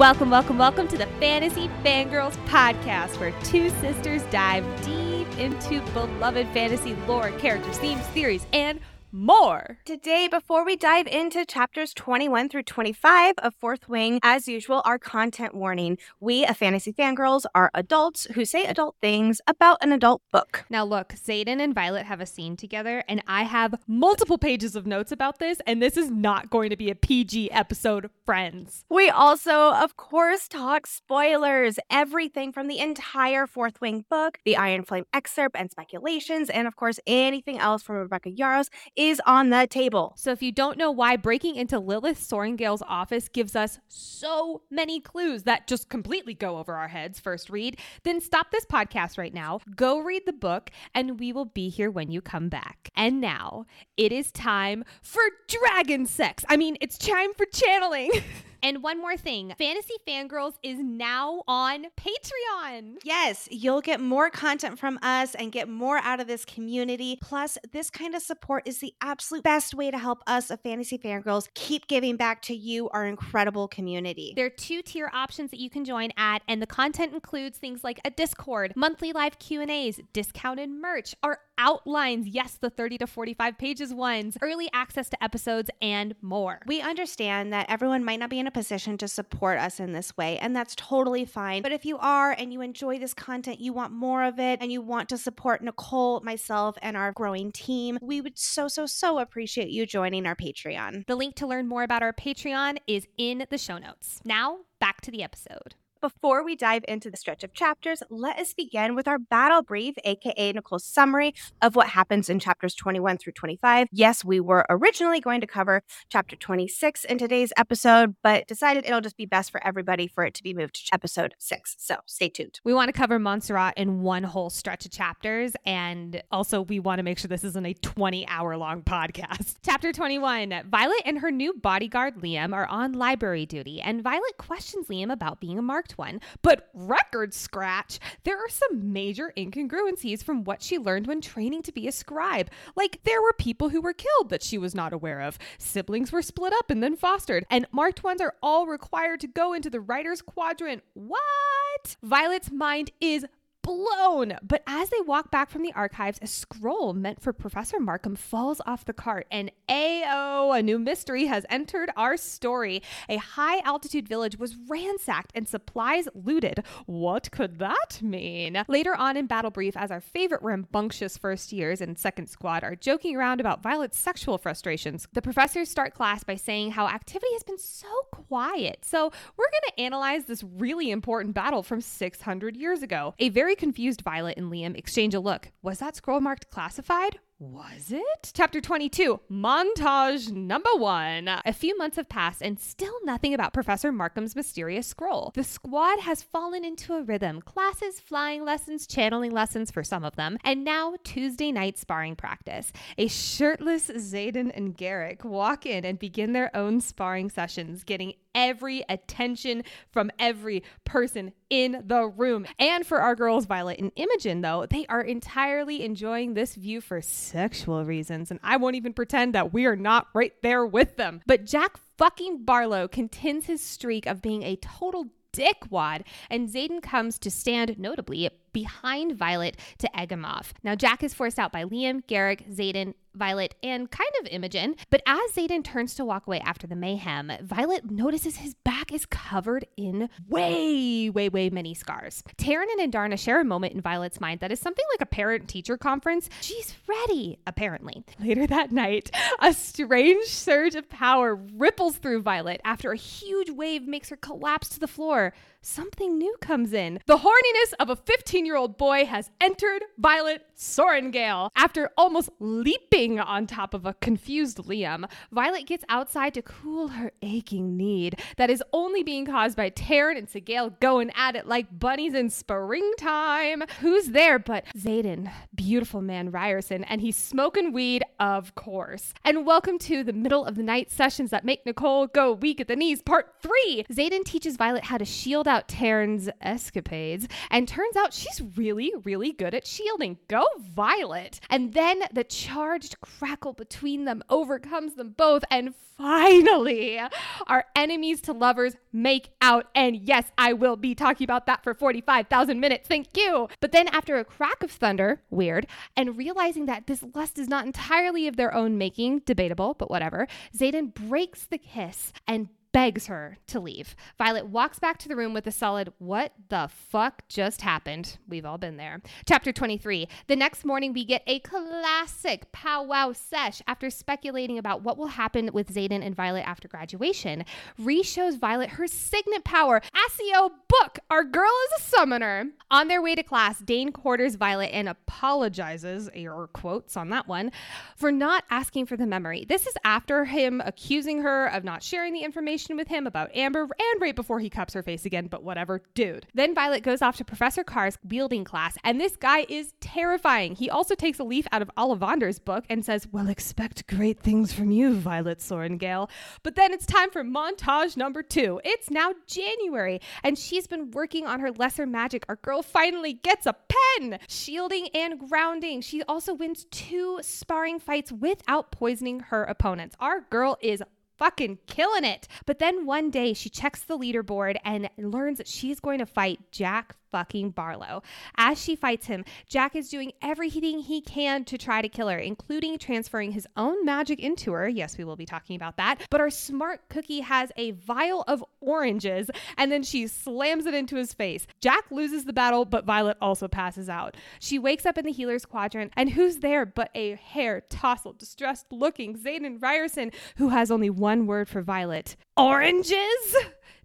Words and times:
Welcome, 0.00 0.30
welcome, 0.30 0.56
welcome 0.56 0.88
to 0.88 0.96
the 0.96 1.04
Fantasy 1.20 1.68
Fangirls 1.84 2.34
podcast, 2.46 3.20
where 3.20 3.32
two 3.44 3.68
sisters 3.68 4.22
dive 4.30 4.64
deep 4.82 5.28
into 5.38 5.82
beloved 5.92 6.48
fantasy 6.54 6.94
lore, 7.06 7.32
characters, 7.32 7.76
themes, 7.76 8.00
theories, 8.06 8.46
and 8.54 8.80
more. 9.12 9.78
Today, 9.84 10.28
before 10.28 10.64
we 10.64 10.76
dive 10.76 11.06
into 11.06 11.44
chapters 11.44 11.92
21 11.94 12.48
through 12.48 12.62
25 12.62 13.34
of 13.38 13.54
Fourth 13.54 13.88
Wing, 13.88 14.20
as 14.22 14.48
usual, 14.48 14.82
our 14.84 14.98
content 14.98 15.54
warning. 15.54 15.98
We, 16.20 16.44
a 16.44 16.54
fantasy 16.54 16.92
fangirls, 16.92 17.44
are 17.54 17.70
adults 17.74 18.26
who 18.34 18.44
say 18.44 18.64
adult 18.64 18.96
things 19.00 19.40
about 19.46 19.78
an 19.82 19.92
adult 19.92 20.22
book. 20.32 20.64
Now, 20.70 20.84
look, 20.84 21.10
Xaden 21.10 21.60
and 21.60 21.74
Violet 21.74 22.06
have 22.06 22.20
a 22.20 22.26
scene 22.26 22.56
together, 22.56 23.02
and 23.08 23.22
I 23.26 23.44
have 23.44 23.74
multiple 23.86 24.38
pages 24.38 24.76
of 24.76 24.86
notes 24.86 25.12
about 25.12 25.38
this, 25.38 25.60
and 25.66 25.82
this 25.82 25.96
is 25.96 26.10
not 26.10 26.50
going 26.50 26.70
to 26.70 26.76
be 26.76 26.90
a 26.90 26.94
PG 26.94 27.50
episode, 27.50 28.10
friends. 28.24 28.84
We 28.88 29.10
also, 29.10 29.72
of 29.72 29.96
course, 29.96 30.48
talk 30.48 30.86
spoilers, 30.86 31.78
everything 31.90 32.52
from 32.52 32.68
the 32.68 32.78
entire 32.78 33.46
Fourth 33.46 33.80
Wing 33.80 34.04
book, 34.08 34.38
the 34.44 34.56
Iron 34.56 34.84
Flame 34.84 35.04
excerpt 35.12 35.56
and 35.56 35.70
speculations, 35.70 36.50
and 36.50 36.66
of 36.68 36.76
course, 36.76 37.00
anything 37.06 37.58
else 37.58 37.82
from 37.82 37.96
Rebecca 37.96 38.30
Yarros 38.30 38.68
is 39.00 39.18
on 39.24 39.48
the 39.48 39.66
table. 39.66 40.12
So, 40.16 40.30
if 40.30 40.42
you 40.42 40.52
don't 40.52 40.76
know 40.76 40.90
why 40.90 41.16
breaking 41.16 41.56
into 41.56 41.78
Lilith 41.78 42.18
Sorrengail's 42.18 42.82
office 42.86 43.30
gives 43.30 43.56
us 43.56 43.78
so 43.88 44.60
many 44.70 45.00
clues 45.00 45.44
that 45.44 45.66
just 45.66 45.88
completely 45.88 46.34
go 46.34 46.58
over 46.58 46.74
our 46.74 46.88
heads 46.88 47.18
first 47.18 47.48
read, 47.48 47.78
then 48.02 48.20
stop 48.20 48.50
this 48.50 48.66
podcast 48.66 49.16
right 49.16 49.32
now, 49.32 49.60
go 49.74 49.98
read 49.98 50.26
the 50.26 50.34
book, 50.34 50.70
and 50.94 51.18
we 51.18 51.32
will 51.32 51.46
be 51.46 51.70
here 51.70 51.90
when 51.90 52.10
you 52.10 52.20
come 52.20 52.50
back. 52.50 52.90
And 52.94 53.22
now 53.22 53.64
it 53.96 54.12
is 54.12 54.30
time 54.30 54.84
for 55.00 55.22
dragon 55.48 56.04
sex. 56.04 56.44
I 56.50 56.58
mean, 56.58 56.76
it's 56.82 56.98
time 56.98 57.32
for 57.32 57.46
channeling. 57.46 58.10
And 58.62 58.82
one 58.82 59.00
more 59.00 59.16
thing 59.16 59.54
Fantasy 59.58 59.94
Fangirls 60.06 60.54
is 60.62 60.78
now 60.78 61.42
on 61.46 61.86
Patreon. 61.96 62.98
Yes, 63.04 63.48
you'll 63.50 63.80
get 63.80 64.00
more 64.00 64.30
content 64.30 64.78
from 64.78 64.98
us 65.02 65.34
and 65.34 65.52
get 65.52 65.68
more 65.68 65.98
out 65.98 66.20
of 66.20 66.26
this 66.26 66.44
community. 66.44 67.18
Plus, 67.20 67.58
this 67.72 67.90
kind 67.90 68.14
of 68.14 68.22
support 68.22 68.66
is 68.66 68.78
the 68.78 68.92
absolute 69.00 69.44
best 69.44 69.74
way 69.74 69.90
to 69.90 69.98
help 69.98 70.22
us, 70.26 70.50
of 70.50 70.60
Fantasy 70.60 70.98
Fangirls, 70.98 71.48
keep 71.54 71.86
giving 71.86 72.16
back 72.16 72.42
to 72.42 72.54
you, 72.54 72.88
our 72.90 73.06
incredible 73.06 73.68
community. 73.68 74.32
There 74.36 74.46
are 74.46 74.50
two 74.50 74.82
tier 74.82 75.10
options 75.12 75.50
that 75.50 75.60
you 75.60 75.70
can 75.70 75.84
join 75.84 76.10
at, 76.16 76.42
and 76.48 76.60
the 76.60 76.66
content 76.66 77.14
includes 77.14 77.58
things 77.58 77.82
like 77.84 78.00
a 78.04 78.10
Discord, 78.10 78.72
monthly 78.76 79.12
live 79.12 79.38
Q&As, 79.38 80.00
discounted 80.12 80.70
merch, 80.70 81.14
our 81.22 81.38
outlines, 81.58 82.26
yes, 82.26 82.58
the 82.60 82.70
30 82.70 82.98
to 82.98 83.06
45 83.06 83.58
pages 83.58 83.92
ones, 83.92 84.36
early 84.40 84.68
access 84.72 85.10
to 85.10 85.22
episodes, 85.22 85.70
and 85.82 86.14
more. 86.22 86.60
We 86.66 86.80
understand 86.80 87.52
that 87.52 87.66
everyone 87.68 88.04
might 88.04 88.18
not 88.18 88.30
be 88.30 88.38
in 88.38 88.46
a 88.46 88.49
position 88.50 88.98
to 88.98 89.08
support 89.08 89.58
us 89.58 89.80
in 89.80 89.92
this 89.92 90.16
way, 90.16 90.38
and 90.38 90.54
that's 90.54 90.74
totally 90.74 91.24
fine. 91.24 91.62
But 91.62 91.72
if 91.72 91.84
you 91.84 91.98
are 91.98 92.32
and 92.32 92.52
you 92.52 92.60
enjoy 92.60 92.98
this 92.98 93.14
content, 93.14 93.60
you 93.60 93.72
want 93.72 93.92
more 93.92 94.24
of 94.24 94.38
it, 94.38 94.60
and 94.60 94.70
you 94.70 94.80
want 94.80 95.08
to 95.10 95.18
support 95.18 95.62
Nicole, 95.62 96.20
myself, 96.20 96.76
and 96.82 96.96
our 96.96 97.12
growing 97.12 97.52
team, 97.52 97.98
we 98.02 98.20
would 98.20 98.38
so, 98.38 98.68
so, 98.68 98.86
so 98.86 99.18
appreciate 99.18 99.70
you 99.70 99.86
joining 99.86 100.26
our 100.26 100.36
Patreon. 100.36 101.06
The 101.06 101.16
link 101.16 101.34
to 101.36 101.46
learn 101.46 101.68
more 101.68 101.82
about 101.82 102.02
our 102.02 102.12
Patreon 102.12 102.78
is 102.86 103.06
in 103.16 103.46
the 103.50 103.58
show 103.58 103.78
notes. 103.78 104.20
Now, 104.24 104.58
back 104.80 105.00
to 105.02 105.10
the 105.10 105.22
episode. 105.22 105.74
Before 106.00 106.42
we 106.42 106.56
dive 106.56 106.82
into 106.88 107.10
the 107.10 107.16
stretch 107.18 107.44
of 107.44 107.52
chapters, 107.52 108.02
let 108.08 108.38
us 108.38 108.54
begin 108.54 108.94
with 108.94 109.06
our 109.06 109.18
battle 109.18 109.60
brief, 109.60 109.96
aka 110.04 110.50
Nicole's 110.50 110.86
summary 110.86 111.34
of 111.60 111.76
what 111.76 111.88
happens 111.88 112.30
in 112.30 112.38
chapters 112.38 112.74
21 112.74 113.18
through 113.18 113.34
25. 113.34 113.88
Yes, 113.92 114.24
we 114.24 114.40
were 114.40 114.64
originally 114.70 115.20
going 115.20 115.42
to 115.42 115.46
cover 115.46 115.82
chapter 116.08 116.36
26 116.36 117.04
in 117.04 117.18
today's 117.18 117.52
episode, 117.58 118.14
but 118.22 118.46
decided 118.46 118.86
it'll 118.86 119.02
just 119.02 119.18
be 119.18 119.26
best 119.26 119.50
for 119.50 119.62
everybody 119.62 120.06
for 120.08 120.24
it 120.24 120.32
to 120.32 120.42
be 120.42 120.54
moved 120.54 120.86
to 120.86 120.94
episode 120.94 121.34
6. 121.38 121.76
So 121.78 121.96
stay 122.06 122.30
tuned. 122.30 122.60
We 122.64 122.72
want 122.72 122.88
to 122.88 122.98
cover 122.98 123.18
Montserrat 123.18 123.74
in 123.76 124.00
one 124.00 124.22
whole 124.22 124.48
stretch 124.48 124.86
of 124.86 124.92
chapters, 124.92 125.52
and 125.66 126.22
also 126.30 126.62
we 126.62 126.80
want 126.80 127.00
to 127.00 127.02
make 127.02 127.18
sure 127.18 127.28
this 127.28 127.44
isn't 127.44 127.66
a 127.66 127.74
20 127.74 128.26
hour 128.26 128.56
long 128.56 128.80
podcast. 128.80 129.56
Chapter 129.62 129.92
21 129.92 130.62
Violet 130.70 131.02
and 131.04 131.18
her 131.18 131.30
new 131.30 131.52
bodyguard 131.52 132.14
Liam 132.16 132.54
are 132.54 132.66
on 132.68 132.94
library 132.94 133.44
duty, 133.44 133.82
and 133.82 134.02
Violet 134.02 134.38
questions 134.38 134.86
Liam 134.88 135.12
about 135.12 135.42
being 135.42 135.58
a 135.58 135.62
marked 135.90 135.98
one. 135.98 136.20
But 136.42 136.68
record 136.74 137.34
scratch, 137.34 137.98
there 138.24 138.36
are 138.36 138.48
some 138.48 138.92
major 138.92 139.32
incongruencies 139.36 140.22
from 140.22 140.44
what 140.44 140.62
she 140.62 140.78
learned 140.78 141.06
when 141.06 141.20
training 141.20 141.62
to 141.62 141.72
be 141.72 141.86
a 141.88 141.92
scribe. 141.92 142.50
Like, 142.76 143.00
there 143.04 143.22
were 143.22 143.32
people 143.32 143.70
who 143.70 143.80
were 143.80 143.92
killed 143.92 144.30
that 144.30 144.42
she 144.42 144.58
was 144.58 144.74
not 144.74 144.92
aware 144.92 145.20
of, 145.20 145.38
siblings 145.58 146.12
were 146.12 146.22
split 146.22 146.52
up 146.52 146.70
and 146.70 146.82
then 146.82 146.96
fostered, 146.96 147.44
and 147.50 147.66
marked 147.72 148.04
ones 148.04 148.20
are 148.20 148.34
all 148.42 148.66
required 148.66 149.20
to 149.20 149.26
go 149.26 149.52
into 149.52 149.70
the 149.70 149.80
writer's 149.80 150.22
quadrant. 150.22 150.82
What? 150.94 151.96
Violet's 152.02 152.50
mind 152.50 152.90
is 153.00 153.24
blown. 153.62 154.36
But 154.42 154.62
as 154.66 154.90
they 154.90 155.00
walk 155.00 155.30
back 155.30 155.50
from 155.50 155.62
the 155.62 155.72
archives, 155.72 156.18
a 156.22 156.26
scroll 156.26 156.92
meant 156.92 157.20
for 157.20 157.32
Professor 157.32 157.80
Markham 157.80 158.16
falls 158.16 158.60
off 158.66 158.84
the 158.84 158.92
cart, 158.92 159.26
and 159.30 159.50
AO, 159.68 160.52
a 160.52 160.62
new 160.62 160.78
mystery 160.78 161.26
has 161.26 161.46
entered 161.48 161.90
our 161.96 162.16
story. 162.16 162.82
A 163.08 163.16
high 163.16 163.60
altitude 163.60 164.08
village 164.08 164.38
was 164.38 164.56
ransacked 164.68 165.32
and 165.34 165.48
supplies 165.48 166.08
looted. 166.14 166.62
What 166.86 167.30
could 167.30 167.58
that 167.58 168.00
mean? 168.02 168.62
Later 168.68 168.94
on 168.94 169.16
in 169.16 169.26
Battle 169.26 169.50
Brief, 169.50 169.76
as 169.76 169.90
our 169.90 170.00
favorite 170.00 170.42
rambunctious 170.42 171.16
first 171.16 171.52
years 171.52 171.80
and 171.80 171.98
second 171.98 172.28
squad 172.28 172.64
are 172.64 172.76
joking 172.76 173.16
around 173.16 173.40
about 173.40 173.62
Violet's 173.62 173.98
sexual 173.98 174.38
frustrations, 174.38 175.06
the 175.12 175.22
professors 175.22 175.70
start 175.70 175.94
class 175.94 176.24
by 176.24 176.34
saying 176.34 176.72
how 176.72 176.88
activity 176.88 177.32
has 177.32 177.42
been 177.42 177.58
so 177.58 177.88
quiet. 178.10 178.84
So 178.84 179.12
we're 179.36 179.50
going 179.50 179.76
to 179.76 179.82
analyze 179.82 180.24
this 180.24 180.42
really 180.42 180.90
important 180.90 181.34
battle 181.34 181.62
from 181.62 181.80
600 181.80 182.56
years 182.56 182.82
ago. 182.82 183.14
A 183.18 183.28
very 183.28 183.49
confused 183.56 184.02
Violet 184.02 184.36
and 184.36 184.50
Liam 184.50 184.76
exchange 184.76 185.14
a 185.14 185.20
look. 185.20 185.50
Was 185.62 185.78
that 185.78 185.96
scroll 185.96 186.20
marked 186.20 186.50
classified? 186.50 187.18
Was 187.40 187.90
it? 187.90 188.32
Chapter 188.34 188.60
22, 188.60 189.18
montage 189.30 190.30
number 190.30 190.68
one. 190.76 191.26
A 191.26 191.54
few 191.54 191.74
months 191.78 191.96
have 191.96 192.10
passed 192.10 192.42
and 192.42 192.60
still 192.60 192.92
nothing 193.02 193.32
about 193.32 193.54
Professor 193.54 193.90
Markham's 193.90 194.36
mysterious 194.36 194.86
scroll. 194.86 195.32
The 195.34 195.42
squad 195.42 196.00
has 196.00 196.22
fallen 196.22 196.66
into 196.66 196.92
a 196.92 197.02
rhythm 197.02 197.40
classes, 197.40 197.98
flying 197.98 198.44
lessons, 198.44 198.86
channeling 198.86 199.30
lessons 199.30 199.70
for 199.70 199.82
some 199.82 200.04
of 200.04 200.16
them, 200.16 200.36
and 200.44 200.64
now 200.64 200.96
Tuesday 201.02 201.50
night 201.50 201.78
sparring 201.78 202.14
practice. 202.14 202.74
A 202.98 203.08
shirtless 203.08 203.88
Xaden 203.88 204.50
and 204.54 204.76
Garrick 204.76 205.24
walk 205.24 205.64
in 205.64 205.86
and 205.86 205.98
begin 205.98 206.34
their 206.34 206.54
own 206.54 206.82
sparring 206.82 207.30
sessions, 207.30 207.84
getting 207.84 208.12
every 208.34 208.84
attention 208.88 209.64
from 209.90 210.10
every 210.18 210.62
person 210.84 211.32
in 211.48 211.82
the 211.86 212.06
room. 212.06 212.46
And 212.58 212.86
for 212.86 213.00
our 213.00 213.14
girls, 213.14 213.46
Violet 213.46 213.78
and 213.78 213.92
Imogen, 213.96 214.40
though, 214.40 214.66
they 214.68 214.86
are 214.86 215.00
entirely 215.00 215.84
enjoying 215.84 216.34
this 216.34 216.54
view 216.54 216.80
for 216.80 217.00
sexual 217.00 217.84
reasons. 217.84 218.30
And 218.30 218.40
I 218.42 218.56
won't 218.56 218.76
even 218.76 218.92
pretend 218.92 219.34
that 219.34 219.52
we 219.52 219.66
are 219.66 219.76
not 219.76 220.08
right 220.14 220.32
there 220.42 220.64
with 220.64 220.96
them. 220.96 221.22
But 221.26 221.46
Jack 221.46 221.78
fucking 221.98 222.44
Barlowe 222.44 222.90
contends 222.90 223.46
his 223.46 223.62
streak 223.62 224.06
of 224.06 224.22
being 224.22 224.42
a 224.42 224.56
total 224.56 225.06
dickwad, 225.32 226.02
and 226.28 226.48
Xaden 226.48 226.82
comes 226.82 227.18
to 227.20 227.30
stand 227.30 227.78
notably 227.78 228.30
behind 228.52 229.16
Violet 229.16 229.56
to 229.78 229.98
egg 229.98 230.10
him 230.10 230.24
off. 230.24 230.52
Now, 230.62 230.74
Jack 230.74 231.02
is 231.02 231.14
forced 231.14 231.38
out 231.38 231.52
by 231.52 231.64
Liam, 231.64 232.04
Garrick, 232.06 232.48
Xaden, 232.50 232.94
Violet, 233.14 233.54
and 233.62 233.90
kind 233.90 234.10
of 234.20 234.26
Imogen. 234.28 234.76
But 234.90 235.02
as 235.06 235.32
Xaden 235.32 235.64
turns 235.64 235.94
to 235.94 236.04
walk 236.04 236.26
away 236.26 236.40
after 236.40 236.66
the 236.66 236.76
mayhem, 236.76 237.32
Violet 237.42 237.90
notices 237.90 238.36
his 238.36 238.54
back 238.54 238.92
is 238.92 239.06
covered 239.06 239.66
in 239.76 240.08
way, 240.28 241.10
way, 241.10 241.28
way 241.28 241.50
many 241.50 241.74
scars. 241.74 242.22
Tairn 242.36 242.68
and 242.78 242.92
Andarna 242.92 243.18
share 243.18 243.40
a 243.40 243.44
moment 243.44 243.74
in 243.74 243.80
Violet's 243.80 244.20
mind 244.20 244.40
that 244.40 244.52
is 244.52 244.60
something 244.60 244.84
like 244.92 245.00
a 245.00 245.06
parent 245.06 245.48
teacher 245.48 245.76
conference. 245.76 246.28
She's 246.40 246.74
ready, 246.86 247.38
apparently. 247.46 248.04
Later 248.20 248.46
that 248.46 248.72
night, 248.72 249.10
a 249.40 249.52
strange 249.52 250.26
surge 250.26 250.74
of 250.74 250.88
power 250.88 251.34
ripples 251.34 251.96
through 251.96 252.22
Violet 252.22 252.60
after 252.64 252.92
a 252.92 252.96
huge 252.96 253.50
wave 253.50 253.86
makes 253.86 254.08
her 254.08 254.16
collapse 254.16 254.68
to 254.70 254.80
the 254.80 254.88
floor 254.88 255.32
something 255.62 256.16
new 256.16 256.34
comes 256.40 256.72
in. 256.72 257.00
The 257.06 257.18
horniness 257.18 257.74
of 257.78 257.90
a 257.90 257.96
15 257.96 258.46
year 258.46 258.56
old 258.56 258.78
boy 258.78 259.04
has 259.04 259.30
entered 259.40 259.82
Violet 259.98 260.46
Sorrengail. 260.56 261.50
After 261.56 261.90
almost 261.96 262.30
leaping 262.38 263.20
on 263.20 263.46
top 263.46 263.74
of 263.74 263.86
a 263.86 263.94
confused 263.94 264.58
Liam, 264.58 265.10
Violet 265.30 265.66
gets 265.66 265.84
outside 265.88 266.34
to 266.34 266.42
cool 266.42 266.88
her 266.88 267.12
aching 267.22 267.76
need 267.76 268.20
that 268.36 268.50
is 268.50 268.62
only 268.72 269.02
being 269.02 269.26
caused 269.26 269.56
by 269.56 269.68
Tairn 269.70 270.16
and 270.16 270.28
Sgaeyl 270.28 270.78
going 270.80 271.10
at 271.14 271.36
it 271.36 271.46
like 271.46 271.78
bunnies 271.78 272.14
in 272.14 272.30
springtime. 272.30 273.62
Who's 273.80 274.08
there 274.08 274.38
but 274.38 274.64
Xaden, 274.76 275.30
beautiful 275.54 276.00
man 276.00 276.30
Riorson, 276.30 276.84
and 276.88 277.00
he's 277.00 277.16
smoking 277.16 277.72
weed, 277.72 278.02
of 278.18 278.54
course. 278.54 279.12
And 279.24 279.46
welcome 279.46 279.78
to 279.80 280.02
the 280.04 280.12
middle 280.12 280.44
of 280.44 280.54
the 280.54 280.62
night 280.62 280.90
sessions 280.90 281.30
that 281.30 281.44
make 281.44 281.66
Nicole 281.66 282.06
go 282.06 282.32
weak 282.32 282.60
at 282.60 282.68
the 282.68 282.76
knees, 282.76 283.02
part 283.02 283.34
three. 283.40 283.84
Xaden 283.90 284.24
teaches 284.24 284.56
Violet 284.56 284.84
how 284.84 284.98
to 284.98 285.04
shield 285.04 285.48
out 285.50 285.68
Tairn's 285.68 286.30
escapades, 286.40 287.28
and 287.50 287.68
turns 287.68 287.96
out 287.96 288.14
she's 288.14 288.40
really, 288.56 288.92
really 289.04 289.32
good 289.32 289.54
at 289.54 289.66
shielding. 289.66 290.18
Go 290.28 290.46
Violet! 290.58 291.40
And 291.50 291.74
then 291.74 292.04
the 292.12 292.24
charged 292.24 293.00
crackle 293.00 293.52
between 293.52 294.04
them 294.06 294.22
overcomes 294.30 294.94
them 294.94 295.14
both, 295.16 295.44
and 295.50 295.74
finally, 295.98 296.98
our 297.46 297.66
enemies 297.76 298.22
to 298.22 298.32
lovers 298.32 298.76
make 298.92 299.30
out. 299.42 299.66
And 299.74 299.96
yes, 299.96 300.32
I 300.38 300.54
will 300.54 300.76
be 300.76 300.94
talking 300.94 301.24
about 301.24 301.46
that 301.46 301.62
for 301.62 301.74
45,000 301.74 302.58
minutes. 302.58 302.88
Thank 302.88 303.16
you. 303.16 303.48
But 303.60 303.72
then, 303.72 303.88
after 303.88 304.16
a 304.16 304.24
crack 304.24 304.62
of 304.62 304.70
thunder, 304.70 305.22
weird, 305.28 305.66
and 305.96 306.16
realizing 306.16 306.66
that 306.66 306.86
this 306.86 307.04
lust 307.14 307.38
is 307.38 307.48
not 307.48 307.66
entirely 307.66 308.26
of 308.26 308.36
their 308.36 308.54
own 308.54 308.78
making, 308.78 309.20
debatable, 309.26 309.74
but 309.74 309.90
whatever, 309.90 310.26
Xaden 310.56 310.94
breaks 310.94 311.44
the 311.44 311.58
kiss 311.58 312.12
and 312.26 312.48
begs 312.72 313.06
her 313.06 313.38
to 313.48 313.60
leave. 313.60 313.96
Violet 314.18 314.46
walks 314.46 314.78
back 314.78 314.98
to 314.98 315.08
the 315.08 315.16
room 315.16 315.34
with 315.34 315.46
a 315.46 315.50
solid, 315.50 315.92
What 315.98 316.32
the 316.48 316.68
fuck 316.72 317.26
just 317.28 317.62
happened? 317.62 318.18
We've 318.28 318.46
all 318.46 318.58
been 318.58 318.76
there. 318.76 319.00
Chapter 319.26 319.52
23. 319.52 320.08
The 320.28 320.36
next 320.36 320.64
morning, 320.64 320.92
we 320.92 321.04
get 321.04 321.22
a 321.26 321.40
classic 321.40 322.52
powwow 322.52 323.12
sesh 323.12 323.62
after 323.66 323.90
speculating 323.90 324.58
about 324.58 324.82
what 324.82 324.96
will 324.96 325.08
happen 325.08 325.50
with 325.52 325.74
Xaden 325.74 326.04
and 326.04 326.14
Violet 326.14 326.46
after 326.46 326.68
graduation. 326.68 327.44
Rhi 327.80 328.04
shows 328.04 328.36
Violet 328.36 328.70
her 328.70 328.86
signet 328.86 329.44
power. 329.44 329.80
Accio 329.94 330.50
book! 330.68 330.98
Our 331.10 331.24
girl 331.24 331.50
is 331.66 331.80
a 331.80 331.88
summoner. 331.88 332.46
On 332.70 332.88
their 332.88 333.02
way 333.02 333.14
to 333.14 333.22
class, 333.22 333.58
Dain 333.58 333.90
quarters 333.90 334.36
Violet 334.36 334.70
and 334.72 334.88
apologizes, 334.88 336.08
air 336.14 336.46
quotes 336.52 336.96
on 336.96 337.10
that 337.10 337.26
one, 337.26 337.50
for 337.96 338.12
not 338.12 338.44
asking 338.50 338.86
for 338.86 338.96
the 338.96 339.06
memory. 339.06 339.44
This 339.48 339.66
is 339.66 339.74
after 339.84 340.24
him 340.24 340.62
accusing 340.64 341.22
her 341.22 341.46
of 341.46 341.64
not 341.64 341.82
sharing 341.82 342.12
the 342.12 342.20
information 342.20 342.59
conversation 342.60 342.76
with 342.76 342.88
him 342.88 343.06
about 343.06 343.34
Amber 343.34 343.62
and 343.62 344.00
right 344.00 344.14
before 344.14 344.40
he 344.40 344.50
cups 344.50 344.74
her 344.74 344.82
face 344.82 345.04
again, 345.06 345.26
but 345.26 345.42
whatever, 345.42 345.82
dude. 345.94 346.26
Then 346.34 346.54
Violet 346.54 346.82
goes 346.82 347.02
off 347.02 347.16
to 347.16 347.24
Professor 347.24 347.64
Carr's 347.64 347.98
wielding 348.04 348.44
class, 348.44 348.76
and 348.84 349.00
this 349.00 349.16
guy 349.16 349.46
is 349.48 349.72
terrifying. 349.80 350.54
He 350.54 350.68
also 350.68 350.94
takes 350.94 351.18
a 351.18 351.24
leaf 351.24 351.46
out 351.52 351.62
of 351.62 351.70
Ollivander's 351.76 352.38
book 352.38 352.64
and 352.68 352.84
says, 352.84 353.06
Well, 353.10 353.28
expect 353.28 353.86
great 353.86 354.20
things 354.20 354.52
from 354.52 354.70
you, 354.70 354.94
Violet 354.94 355.38
Sorrengail. 355.38 356.10
But 356.42 356.56
then 356.56 356.72
it's 356.72 356.86
time 356.86 357.10
for 357.10 357.24
montage 357.24 357.96
number 357.96 358.22
two. 358.22 358.60
It's 358.64 358.90
now 358.90 359.12
January, 359.26 360.00
and 360.22 360.38
she's 360.38 360.66
been 360.66 360.90
working 360.90 361.26
on 361.26 361.40
her 361.40 361.50
lesser 361.52 361.86
magic. 361.86 362.24
Our 362.28 362.36
girl 362.36 362.62
finally 362.62 363.14
gets 363.14 363.46
a 363.46 363.54
pen, 363.98 364.18
shielding 364.28 364.88
and 364.94 365.18
grounding. 365.18 365.80
She 365.80 366.02
also 366.02 366.34
wins 366.34 366.66
two 366.70 367.18
sparring 367.22 367.78
fights 367.78 368.12
without 368.12 368.70
poisoning 368.70 369.20
her 369.20 369.44
opponents. 369.44 369.96
Our 370.00 370.20
girl 370.30 370.58
is 370.60 370.82
fucking 371.20 371.58
killing 371.66 372.02
it. 372.02 372.26
But 372.46 372.58
then 372.58 372.86
one 372.86 373.10
day 373.10 373.34
she 373.34 373.48
checks 373.48 373.84
the 373.84 373.96
leaderboard 373.96 374.56
and 374.64 374.88
learns 374.98 375.38
that 375.38 375.46
she's 375.46 375.78
going 375.78 376.00
to 376.00 376.06
fight 376.06 376.40
Jack 376.50 376.96
fucking 377.10 377.52
Barlowe. 377.52 378.02
As 378.36 378.60
she 378.60 378.76
fights 378.76 379.06
him, 379.06 379.24
Jack 379.48 379.74
is 379.76 379.88
doing 379.88 380.12
everything 380.22 380.80
he 380.80 381.00
can 381.00 381.44
to 381.44 381.58
try 381.58 381.82
to 381.82 381.88
kill 381.88 382.08
her, 382.08 382.18
including 382.18 382.78
transferring 382.78 383.32
his 383.32 383.46
own 383.56 383.84
magic 383.84 384.20
into 384.20 384.52
her. 384.52 384.68
Yes, 384.68 384.98
we 384.98 385.04
will 385.04 385.16
be 385.16 385.26
talking 385.26 385.56
about 385.56 385.76
that. 385.76 386.00
But 386.10 386.20
our 386.20 386.30
smart 386.30 386.88
cookie 386.88 387.20
has 387.20 387.52
a 387.56 387.72
vial 387.72 388.24
of 388.26 388.44
oranges 388.60 389.30
and 389.56 389.70
then 389.70 389.82
she 389.82 390.06
slams 390.06 390.66
it 390.66 390.74
into 390.74 390.96
his 390.96 391.12
face. 391.12 391.46
Jack 391.60 391.90
loses 391.90 392.24
the 392.24 392.32
battle, 392.32 392.64
but 392.64 392.84
Violet 392.84 393.16
also 393.20 393.48
passes 393.48 393.88
out. 393.88 394.16
She 394.38 394.58
wakes 394.58 394.86
up 394.86 394.98
in 394.98 395.04
the 395.04 395.12
healer's 395.12 395.46
quadrant, 395.46 395.92
and 395.96 396.10
who's 396.10 396.38
there 396.38 396.64
but 396.64 396.90
a 396.94 397.14
hair 397.16 397.62
tousled, 397.68 398.18
distressed 398.18 398.66
looking 398.70 399.16
Xaden 399.16 399.58
Riorson, 399.58 400.12
who 400.36 400.50
has 400.50 400.70
only 400.70 400.90
one 400.90 401.26
word 401.26 401.48
for 401.48 401.62
Violet 401.62 402.16
oranges? 402.36 403.36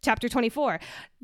Chapter 0.06 0.30
24. 0.30 0.80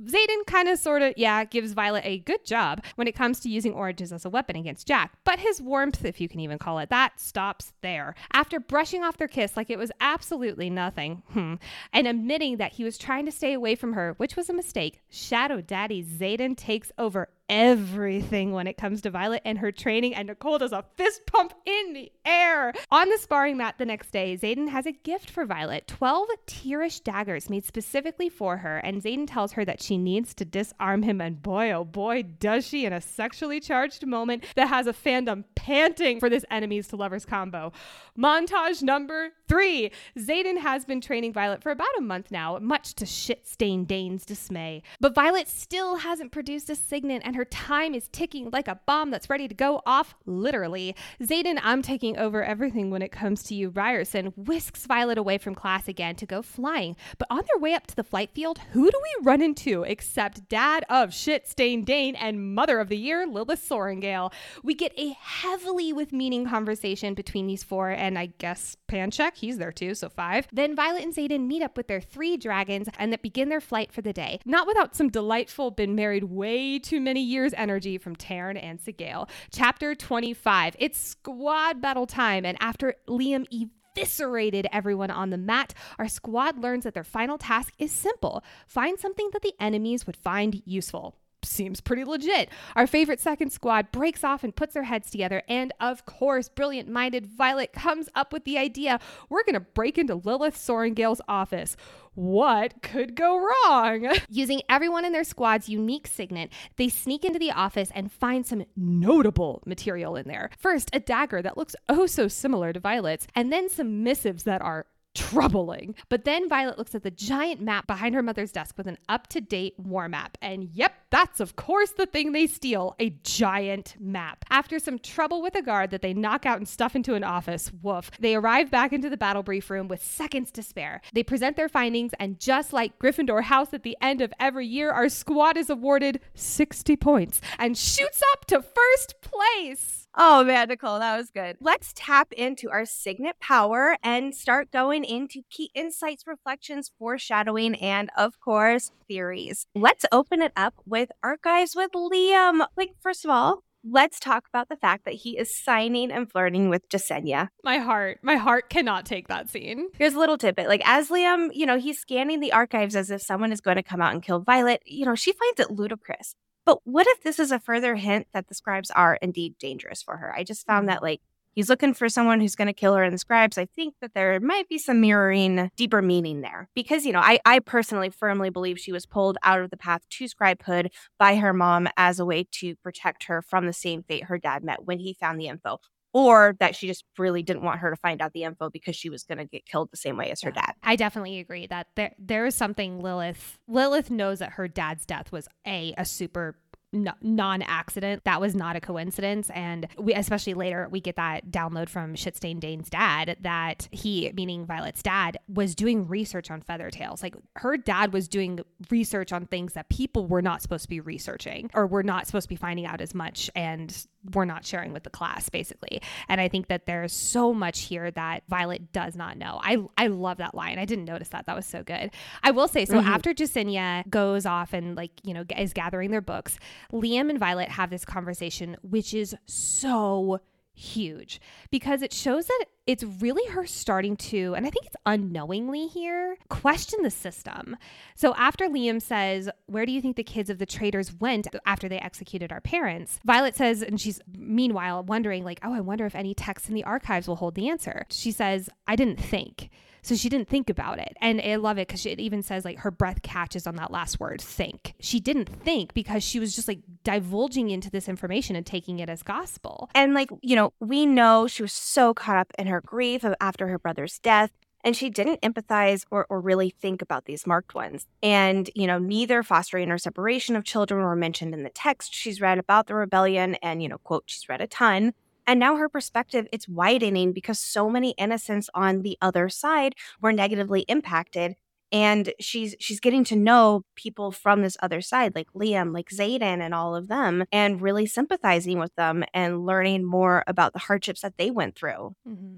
Xaden 0.06 0.45
kind 0.48 0.68
of 0.68 0.80
sort 0.80 1.04
of, 1.04 1.13
yeah, 1.16 1.44
gives 1.44 1.74
Violet 1.74 2.01
a 2.04 2.18
good 2.18 2.44
job 2.44 2.83
when 2.95 3.07
it 3.07 3.16
comes 3.16 3.39
to 3.42 3.50
using 3.50 3.74
oranges 3.74 4.12
as 4.12 4.25
a 4.25 4.30
weapon 4.30 4.56
against 4.56 4.88
Jack, 4.88 5.13
but 5.24 5.38
his 5.38 5.62
warmth, 5.62 6.04
if 6.04 6.19
you 6.19 6.28
can 6.28 6.39
even 6.39 6.57
call 6.57 6.80
it 6.80 6.89
that, 6.89 7.19
stops 7.19 7.74
there. 7.81 8.16
After 8.33 8.60
brushing 8.60 9.04
off 9.04 9.18
their 9.18 9.28
kiss 9.28 9.56
like 9.56 9.69
it 9.69 9.78
was 9.78 9.92
absolutely 10.01 10.72
nothing, 10.72 11.22
hmm, 11.31 11.56
and 11.94 12.07
admitting 12.07 12.57
that 12.57 12.74
he 12.74 12.83
was 12.83 12.98
trying 12.98 13.28
to 13.28 13.31
stay 13.31 13.54
away 13.54 13.75
from 13.75 13.94
her, 13.94 14.16
which 14.18 14.36
was 14.36 14.50
a 14.50 14.54
mistake, 14.54 15.00
Shadow 15.10 15.62
Daddy 15.62 16.04
Xaden 16.04 16.57
takes 16.57 16.92
over 16.98 17.30
everything 17.51 18.53
when 18.53 18.65
it 18.65 18.77
comes 18.77 19.01
to 19.01 19.09
Violet 19.12 19.42
and 19.44 19.59
her 19.59 19.74
training, 19.74 20.15
and 20.15 20.30
Nicole 20.30 20.57
does 20.57 20.71
a 20.71 20.86
fist 20.95 21.25
pump 21.27 21.53
in 21.65 21.94
the 21.94 22.09
air. 22.25 22.74
On 22.89 23.09
the 23.09 23.18
sparring 23.18 23.57
mat 23.57 23.75
the 23.77 23.86
next 23.86 24.12
day, 24.12 24.38
Xaden 24.42 24.69
has 24.69 24.86
a 24.86 24.94
gift 24.94 25.30
for 25.30 25.45
Violet 25.45 25.86
12 25.86 26.30
Tyrrish 26.48 27.01
daggers 27.01 27.50
made 27.50 27.65
specifically 27.65 28.30
for 28.30 28.57
her, 28.57 28.77
and 28.77 29.03
Xaden 29.03 29.27
tells 29.27 29.51
her 29.51 29.65
that 29.65 29.83
she 29.83 29.98
needs 29.98 30.33
to 30.36 30.45
disarm 30.45 31.03
him, 31.03 31.19
and 31.19 31.44
boy, 31.44 31.71
oh 31.71 31.83
boy, 31.83 32.24
does 32.24 32.65
she 32.65 32.86
in 32.86 32.94
a 32.94 33.01
sexually 33.01 33.59
charged 33.59 34.06
moment 34.07 34.45
that 34.56 34.69
has 34.69 34.88
a 34.88 34.94
fandom 34.94 35.44
panting 35.56 36.19
for 36.19 36.30
this 36.30 36.45
enemies 36.49 36.87
to 36.87 36.95
lovers 36.95 37.26
combo. 37.26 37.71
Montage 38.18 38.81
number 38.81 39.30
three 39.47 39.92
Xaden 40.18 40.57
has 40.57 40.85
been 40.85 41.02
training 41.02 41.33
Violet 41.33 41.61
for 41.61 41.71
about 41.71 41.87
a 41.97 42.02
month 42.02 42.31
now, 42.31 42.57
much 42.59 42.95
to 42.95 43.06
shit 43.06 43.47
stained 43.47 43.87
Dain's 43.87 44.26
dismay. 44.26 44.81
But 44.99 45.14
Violet 45.14 45.47
still 45.47 45.97
hasn't 45.97 46.31
produced 46.31 46.69
a 46.69 46.76
signet, 46.76 47.21
and 47.26 47.35
her 47.35 47.41
time 47.45 47.94
is 47.94 48.07
ticking 48.10 48.50
like 48.52 48.68
a 48.68 48.80
bomb 48.86 49.12
that's 49.12 49.30
ready 49.30 49.48
to 49.48 49.54
go 49.54 49.81
off, 49.86 50.16
literally. 50.26 50.95
Xaden, 51.21 51.60
I'm 51.64 51.81
taking 51.81 52.18
over 52.18 52.44
everything 52.44 52.90
when 52.90 53.02
it 53.02 53.12
comes 53.12 53.44
to 53.44 53.56
you. 53.56 53.71
Riorson 53.71 54.33
whisks 54.36 54.86
Violet 54.86 55.18
away 55.18 55.38
from 55.38 55.56
class 55.56 55.88
again 55.88 56.16
to 56.16 56.26
go 56.26 56.42
flying. 56.42 56.95
But 57.18 57.28
on 57.30 57.44
their 57.48 57.60
way 57.60 57.74
up 57.74 57.88
to 57.88 57.95
the 57.95 58.04
flight 58.04 58.31
field, 58.33 58.60
who 58.71 58.90
do 58.90 59.02
we 59.02 59.26
run 59.26 59.42
into 59.42 59.83
except 59.83 60.50
dad 60.50 60.86
of 60.90 61.14
shit 61.14 61.48
stained 61.48 61.86
Dain 61.86 62.16
and 62.16 62.54
mother 62.54 62.80
of 62.80 62.90
the 62.90 62.98
year, 62.98 63.26
Lilith 63.26 63.68
Sorrengail? 63.68 64.31
We 64.64 64.74
get 64.74 64.94
a 64.98 65.16
heavily 65.19 65.94
with 65.94 66.14
meaning 66.14 66.48
conversation 66.48 67.14
between 67.14 67.48
these 67.48 67.64
four, 67.64 67.90
and 67.90 68.18
I 68.18 68.28
guess 68.38 68.78
Panchek, 68.88 69.36
he's 69.36 69.57
there 69.57 69.71
too, 69.71 69.95
so 69.95 70.10
five. 70.10 70.48
Then 70.52 70.76
Violet 70.76 71.04
and 71.04 71.16
Xaden 71.16 71.48
meet 71.48 71.62
up 71.62 71.78
with 71.78 71.88
their 71.88 72.02
three 72.02 72.38
dragons 72.38 72.88
and 72.98 73.12
that 73.12 73.21
begin 73.21 73.50
their 73.50 73.62
flight 73.62 73.92
for 73.92 74.02
the 74.02 74.14
day. 74.14 74.40
Not 74.45 74.68
without 74.68 74.95
some 74.95 75.10
delightful, 75.10 75.71
been 75.71 75.95
married 75.95 76.26
way 76.26 76.80
too 76.80 77.00
many 77.00 77.20
years 77.21 77.54
energy 77.56 77.97
from 77.97 78.16
Tairn 78.16 78.57
and 78.57 78.80
Sgaeyl. 78.80 79.30
Chapter 79.51 79.95
25. 79.95 80.75
It's 80.80 80.99
squad 80.99 81.81
battle 81.81 82.07
time, 82.07 82.45
and 82.45 82.57
after 82.61 82.95
Liam 83.07 83.45
eviscerated 83.51 84.68
everyone 84.71 85.11
on 85.11 85.30
the 85.30 85.37
mat, 85.37 85.73
our 85.99 86.07
squad 86.07 86.59
learns 86.59 86.83
that 86.83 86.94
their 86.94 87.04
final 87.04 87.37
task 87.37 87.73
is 87.78 87.92
simple 87.92 88.44
find 88.68 88.99
something 88.99 89.30
that 89.33 89.42
the 89.42 89.54
enemies 89.59 90.06
would 90.06 90.18
find 90.18 90.61
useful 90.66 91.16
seems 91.45 91.81
pretty 91.81 92.04
legit. 92.04 92.50
Our 92.76 92.88
favorite 92.88 93.19
second 93.19 93.52
squad 93.52 93.92
breaks 93.92 94.24
off 94.24 94.44
and 94.44 94.56
puts 94.56 94.74
their 94.74 94.83
heads 94.83 95.10
together. 95.10 95.42
And 95.48 95.74
of 95.80 96.06
course, 96.06 96.50
brilliant 96.50 96.90
minded 96.90 97.26
Violet 97.26 97.74
comes 97.74 98.10
up 98.16 98.33
with 98.33 98.44
the 98.44 98.57
idea 98.57 99.00
we're 99.30 99.44
going 99.44 99.54
to 99.54 99.60
break 99.60 99.98
into 99.98 100.16
Lilith 100.16 100.56
Sorrengail's 100.56 101.21
office. 101.28 101.76
What 102.14 102.81
could 102.81 103.16
go 103.16 103.40
wrong? 103.40 104.14
Using 104.30 104.62
everyone 104.68 105.06
in 105.06 105.14
their 105.14 105.24
squad's 105.24 105.69
unique 105.69 106.07
signet, 106.07 106.52
they 106.76 106.90
sneak 106.90 107.24
into 107.24 107.40
the 107.40 107.52
office 107.52 107.90
and 107.95 108.12
find 108.12 108.45
some 108.45 108.66
notable 108.76 109.64
material 109.66 110.18
in 110.18 110.28
there. 110.28 110.50
First, 110.57 110.90
a 110.94 111.00
dagger 111.00 111.42
that 111.42 111.57
looks 111.57 111.76
oh 111.88 112.06
so 112.07 112.28
similar 112.28 112.74
to 112.74 112.80
Violet's, 112.80 113.28
and 113.33 113.52
then 113.52 113.69
some 113.69 114.04
missives 114.04 114.44
that 114.44 114.62
are 114.62 114.88
troubling. 115.13 115.95
But 116.09 116.25
then 116.25 116.49
Violet 116.49 116.77
looks 116.77 116.95
at 116.95 117.03
the 117.03 117.11
giant 117.11 117.61
map 117.61 117.87
behind 117.87 118.15
her 118.15 118.23
mother's 118.23 118.51
desk 118.51 118.77
with 118.77 118.87
an 118.87 118.97
up 119.09 119.27
to 119.27 119.41
date 119.41 119.75
war 119.77 120.07
map. 120.07 120.37
And 120.41 120.63
yep, 120.73 120.94
that's 121.09 121.39
of 121.39 121.56
course 121.56 121.91
the 121.91 122.06
thing 122.06 122.31
they 122.31 122.47
steal 122.47 122.95
a 122.99 123.09
giant 123.23 123.95
map. 123.99 124.45
After 124.49 124.80
some 124.80 124.99
trouble 124.99 125.41
with 125.41 125.56
a 125.56 125.61
guard 125.61 125.91
that 125.91 126.01
they 126.01 126.13
knock 126.13 126.45
out 126.45 126.57
and 126.57 126.68
stuff 126.68 126.95
into 126.95 127.15
an 127.15 127.23
office, 127.23 127.71
woof, 127.81 128.11
they 128.19 128.35
arrive 128.35 128.71
back 128.71 128.94
into 128.94 129.09
the 129.09 129.18
battle 129.18 129.44
brief 129.44 129.69
room 129.69 129.87
with 129.87 130.03
seconds 130.03 130.51
to 130.51 130.63
spare. 130.63 131.01
They 131.13 131.23
present 131.23 131.56
their 131.56 131.69
findings, 131.69 132.11
and 132.19 132.39
just 132.39 132.73
like 132.73 132.99
Gryffindor 132.99 133.44
House 133.44 133.73
at 133.73 133.83
the 133.83 133.97
end 134.01 134.21
of 134.21 134.33
every 134.39 134.68
year, 134.68 134.91
our 134.91 135.09
squad 135.09 135.57
is 135.57 135.69
awarded 135.69 136.19
60 136.35 136.95
points 136.97 137.41
and 137.59 137.77
shoots 137.77 138.21
up 138.33 138.45
to 138.45 138.61
first 138.61 139.21
place. 139.21 140.01
Oh 140.15 140.44
man, 140.44 140.68
Nicole, 140.68 140.99
that 140.99 141.18
was 141.18 141.30
good. 141.30 141.56
Let's 141.61 141.94
tap 141.95 142.33
into 142.33 142.69
our 142.69 142.85
signet 142.85 143.39
power 143.39 143.97
and 144.03 144.35
start 144.35 144.69
going 144.69 145.06
into 145.06 145.44
key 145.49 145.71
insights, 145.73 146.27
reflections, 146.27 146.91
foreshadowing, 146.99 147.75
and 147.75 148.09
of 148.18 148.39
course, 148.41 148.91
theories. 149.07 149.68
Let's 149.73 150.06
open 150.11 150.41
it 150.41 150.51
up 150.56 150.73
with 150.85 151.11
Archives 151.23 151.75
with 151.75 151.91
Liam. 151.91 152.65
Like, 152.75 152.91
first 153.01 153.23
of 153.23 153.31
all, 153.31 153.63
let's 153.85 154.19
talk 154.19 154.47
about 154.49 154.68
the 154.68 154.75
fact 154.75 155.06
that 155.06 155.13
he 155.13 155.37
is 155.37 155.63
signing 155.63 156.11
and 156.11 156.30
flirting 156.30 156.68
with 156.69 156.89
Jesinia. 156.89 157.47
My 157.63 157.77
heart, 157.77 158.19
my 158.21 158.35
heart 158.35 158.69
cannot 158.69 159.06
take 159.06 159.30
that 159.30 159.49
scene. 159.49 159.87
Here's 159.97 160.13
a 160.13 160.19
little 160.19 160.37
tidbit. 160.37 160.68
Like, 160.68 160.83
as 160.85 161.07
Liam, 161.07 161.49
you 161.53 161.65
know, 161.65 161.80
he's 161.80 161.99
scanning 161.99 162.41
the 162.41 162.51
archives 162.51 162.97
as 162.97 163.09
if 163.11 163.21
someone 163.21 163.53
is 163.53 163.61
going 163.61 163.77
to 163.77 163.83
come 163.83 164.01
out 164.01 164.13
and 164.13 164.21
kill 164.21 164.41
Violet, 164.41 164.81
you 164.85 165.06
know, 165.06 165.15
she 165.15 165.31
finds 165.31 165.61
it 165.61 165.71
ludicrous. 165.71 166.35
But 166.65 166.80
what 166.83 167.07
if 167.07 167.23
this 167.23 167.39
is 167.39 167.51
a 167.51 167.59
further 167.59 167.95
hint 167.95 168.27
that 168.33 168.47
the 168.47 168.56
scribes 168.56 168.91
are 168.91 169.15
indeed 169.21 169.57
dangerous 169.59 170.01
for 170.01 170.18
her? 170.18 170.33
I 170.35 170.44
just 170.44 170.65
found 170.65 170.81
Mm-hmm. 170.81 170.95
that 170.95 171.03
like 171.03 171.21
he's 171.53 171.69
looking 171.69 171.94
for 171.94 172.07
someone 172.09 172.39
who's 172.39 172.56
going 172.56 172.68
to 172.68 172.73
kill 172.73 172.95
her 172.95 173.03
in 173.03 173.11
the 173.11 173.18
scribes. 173.18 173.57
I 173.57 173.65
think 173.65 173.95
that 174.01 174.13
there 174.13 174.39
might 174.39 174.69
be 174.69 174.77
some 174.77 175.01
mirroring 175.01 175.69
deeper 175.75 176.01
meaning 176.01 176.41
there 176.41 176.69
because, 176.75 177.06
you 177.06 177.11
know, 177.11 177.19
I, 177.19 177.39
I 177.45 177.59
personally 177.59 178.09
firmly 178.09 178.49
believe 178.49 178.80
she 178.80 178.91
was 178.91 179.06
pulled 179.06 179.37
out 179.44 179.61
of 179.61 179.69
the 179.69 179.77
path 179.77 180.01
to 180.09 180.25
scribehood 180.25 180.89
by 181.19 181.35
her 181.37 181.53
mom 181.53 181.87
as 181.97 182.19
a 182.19 182.25
way 182.25 182.45
to 182.51 182.75
protect 182.77 183.25
her 183.25 183.41
from 183.41 183.65
the 183.65 183.73
same 183.73 184.03
fate 184.03 184.25
her 184.25 184.37
dad 184.37 184.63
met 184.63 184.85
when 184.85 184.99
he 184.99 185.13
found 185.13 185.39
the 185.39 185.47
info. 185.47 185.80
Or 186.13 186.56
that 186.59 186.75
she 186.75 186.87
just 186.87 187.06
really 187.18 187.41
didn't 187.41 187.63
want 187.63 187.80
her 187.80 187.89
to 187.89 187.95
find 187.95 188.21
out 188.21 188.33
the 188.33 188.44
info 188.44 188.69
because 188.69 188.95
she 188.95 189.09
was 189.09 189.23
going 189.23 189.37
to 189.37 189.45
get 189.45 189.65
killed 189.65 189.89
the 189.91 189.97
same 189.97 190.18
way 190.18 190.30
as 190.31 190.41
her 190.41 190.51
dad. 190.51 190.73
I 190.83 190.95
definitely 190.95 191.39
agree 191.39 191.68
that 191.68 191.87
there 191.95 192.13
there 192.19 192.45
is 192.45 192.56
something 192.56 193.01
Lilith 193.01 193.59
Lilith 193.68 194.11
knows 194.11 194.39
that 194.39 194.53
her 194.53 194.68
dad's 194.68 195.06
death 195.06 195.31
was 195.31 195.47
a 195.65 195.94
a 195.97 196.06
super 196.06 196.56
no, 196.94 197.13
non-accident 197.21 198.25
that 198.25 198.41
was 198.41 198.53
not 198.53 198.75
a 198.75 198.81
coincidence 198.81 199.49
and 199.51 199.87
we 199.97 200.13
especially 200.13 200.53
later 200.53 200.89
we 200.91 200.99
get 200.99 201.15
that 201.15 201.49
download 201.49 201.87
from 201.87 202.15
shitstain 202.15 202.59
dain's 202.59 202.89
dad 202.89 203.37
that 203.39 203.87
he 203.91 204.31
meaning 204.35 204.65
violet's 204.65 205.01
dad 205.01 205.37
was 205.47 205.73
doing 205.73 206.06
research 206.07 206.51
on 206.51 206.61
feather 206.61 206.89
tails 206.89 207.23
like 207.23 207.35
her 207.56 207.77
dad 207.77 208.11
was 208.11 208.27
doing 208.27 208.59
research 208.89 209.31
on 209.31 209.45
things 209.45 209.73
that 209.73 209.87
people 209.87 210.27
were 210.27 210.41
not 210.41 210.61
supposed 210.61 210.83
to 210.83 210.89
be 210.89 210.99
researching 210.99 211.69
or 211.73 211.87
were 211.87 212.03
not 212.03 212.27
supposed 212.27 212.44
to 212.44 212.49
be 212.49 212.57
finding 212.57 212.85
out 212.85 212.99
as 212.99 213.15
much 213.15 213.49
and 213.56 214.07
we're 214.33 214.45
not 214.45 214.66
sharing 214.66 214.94
with 214.94 215.04
the 215.04 215.09
class 215.09 215.49
basically. 215.49 216.01
And 216.30 216.40
i 216.40 216.47
think 216.47 216.68
that 216.68 216.85
there's 216.85 217.13
so 217.13 217.54
much 217.54 217.81
here 217.81 218.11
that 218.11 218.44
violet 218.47 218.92
does 218.92 219.16
not 219.16 219.37
know. 219.37 219.59
I 219.63 219.78
i 219.97 220.07
love 220.07 220.37
that 220.37 220.54
line. 220.56 220.78
I 220.80 220.85
didn't 220.85 221.06
notice 221.06 221.30
that. 221.30 221.45
That 221.47 221.56
was 221.56 221.66
so 221.66 221.83
good. 221.83 222.11
I 222.44 222.51
will 222.51 222.68
say 222.68 222.85
so 222.85 222.95
Mhm. 223.01 223.06
after 223.06 223.33
Jesinia 223.33 224.07
goes 224.09 224.45
off 224.45 224.73
and 224.73 224.95
like 224.95 225.11
you 225.23 225.33
know 225.33 225.44
is 225.57 225.73
gathering 225.73 226.11
their 226.11 226.21
books 226.21 226.59
liam 226.94 227.30
and 227.30 227.40
violet 227.40 227.69
have 227.69 227.90
this 227.90 228.06
conversation 228.06 228.78
which 228.83 229.13
is 229.13 229.35
so 229.47 230.40
huge 230.73 231.40
because 231.69 232.01
it 232.01 232.13
shows 232.13 232.47
that 232.47 232.66
it's 232.87 233.04
really 233.04 233.47
her 233.51 233.66
starting 233.66 234.18
to, 234.18 234.54
and 234.56 234.66
I 234.66 234.69
think 234.69 234.85
it's 234.85 234.95
unknowingly 235.06 235.87
here, 235.87 236.37
question 236.49 237.04
the 237.04 237.11
system. 237.11 237.78
So 238.16 238.33
after 238.35 238.68
Liam 238.68 239.01
says, 239.01 239.49
Where 239.68 239.85
do 239.85 239.92
you 239.92 240.01
think 240.01 240.16
the 240.16 240.23
kids 240.23 240.49
of 240.49 240.57
the 240.57 240.66
traitors 240.66 241.13
went 241.13 241.47
after 241.66 241.87
they 241.87 241.99
executed 241.99 242.51
our 242.51 242.61
parents? 242.61 243.19
Violet 243.23 243.56
says, 243.56 243.81
and 243.81 244.01
she's 244.01 244.19
meanwhile 244.35 245.04
wondering, 245.04 245.44
like, 245.44 245.59
Oh, 245.63 245.73
I 245.73 245.81
wonder 245.81 246.06
if 246.06 246.16
any 246.16 246.33
texts 246.33 246.69
in 246.69 246.75
the 246.75 246.83
archives 246.83 247.28
will 247.28 247.35
hold 247.37 247.56
the 247.56 247.69
answer. 247.69 248.06
She 248.09 248.31
says, 248.31 248.69
I 248.87 248.95
didn't 248.95 249.19
think. 249.19 249.69
So 250.02 250.16
she 250.16 250.30
didn't 250.30 250.50
think 250.50 250.70
about 250.70 251.00
it. 251.00 251.16
And 251.22 251.42
I 251.42 251.56
love 251.56 251.78
it 251.78 251.88
because 251.88 252.06
it 252.06 252.20
even 252.20 252.42
says 252.42 252.66
like 252.66 252.80
her 252.80 252.92
breath 252.92 253.22
catches 253.22 253.68
on 253.68 253.76
that 253.76 253.92
last 253.92 254.20
word, 254.20 254.42
think. 254.42 254.94
She 255.00 255.20
didn't 255.20 255.48
think 255.48 255.94
because 255.94 256.24
she 256.24 256.40
was 256.40 256.56
just 256.56 256.68
like 256.68 256.80
divulging 257.04 257.70
into 257.70 257.90
this 257.90 258.10
information 258.10 258.56
and 258.56 258.66
taking 258.66 259.00
it 259.00 259.10
as 259.10 259.24
gospel. 259.24 259.90
And 259.94 260.14
like, 260.14 260.30
you 260.42 260.56
know, 260.56 260.74
we 260.80 261.06
know 261.06 261.48
she 261.48 261.62
was 261.62 261.74
so 261.74 262.14
caught 262.14 262.38
up 262.38 262.52
in 262.58 262.68
her 262.68 262.81
grief 262.81 263.24
after 263.40 263.68
her 263.68 263.80
brother's 263.80 264.20
death. 264.20 264.52
And 264.84 264.96
she 264.96 265.12
didn't 265.12 265.42
empathize 265.42 266.06
or, 266.10 266.26
or 266.28 266.42
really 266.42 266.72
think 266.72 267.04
about 267.04 267.26
these 267.26 267.46
marked 267.46 267.76
ones. 267.76 268.08
And, 268.24 268.68
you 268.74 268.88
know, 268.88 268.98
neither 268.98 269.44
fostering 269.44 269.92
or 269.92 270.00
separation 270.00 270.56
of 270.56 270.64
children 270.64 271.04
were 271.04 271.16
mentioned 271.16 271.54
in 271.54 271.62
the 271.62 271.70
text. 271.70 272.16
She's 272.16 272.42
read 272.42 272.58
about 272.58 272.88
the 272.88 272.96
rebellion 272.96 273.56
and, 273.62 273.84
you 273.84 273.90
know, 273.90 274.00
quote, 274.00 274.24
she's 274.26 274.50
read 274.50 274.60
a 274.60 274.66
ton. 274.66 275.14
And 275.48 275.60
now 275.60 275.76
her 275.76 275.90
perspective 275.90 276.48
it's 276.52 276.68
widening 276.68 277.33
because 277.33 277.60
so 277.60 277.90
many 277.90 278.12
innocents 278.18 278.69
on 278.74 279.02
the 279.02 279.18
other 279.21 279.50
side 279.50 279.95
were 280.21 280.33
negatively 280.33 280.81
impacted. 280.81 281.56
And 281.94 282.33
she's 282.40 282.74
she's 282.80 283.02
getting 283.02 283.26
to 283.26 283.36
know 283.36 283.83
people 283.95 284.31
from 284.31 284.62
this 284.62 284.78
other 284.81 285.02
side, 285.02 285.36
like 285.36 285.48
Liam, 285.54 285.94
like 285.94 286.10
Xaden, 286.10 286.62
and 286.62 286.74
all 286.74 286.95
of 286.95 287.10
them, 287.10 287.44
and 287.52 287.81
really 287.81 288.06
sympathizing 288.06 288.80
with 288.80 288.95
them 288.95 289.26
and 289.33 289.66
learning 289.66 290.06
more 290.06 290.45
about 290.48 290.71
the 290.71 290.80
hardships 290.80 291.19
that 291.19 291.36
they 291.38 291.52
went 291.52 291.76
through. 291.76 292.16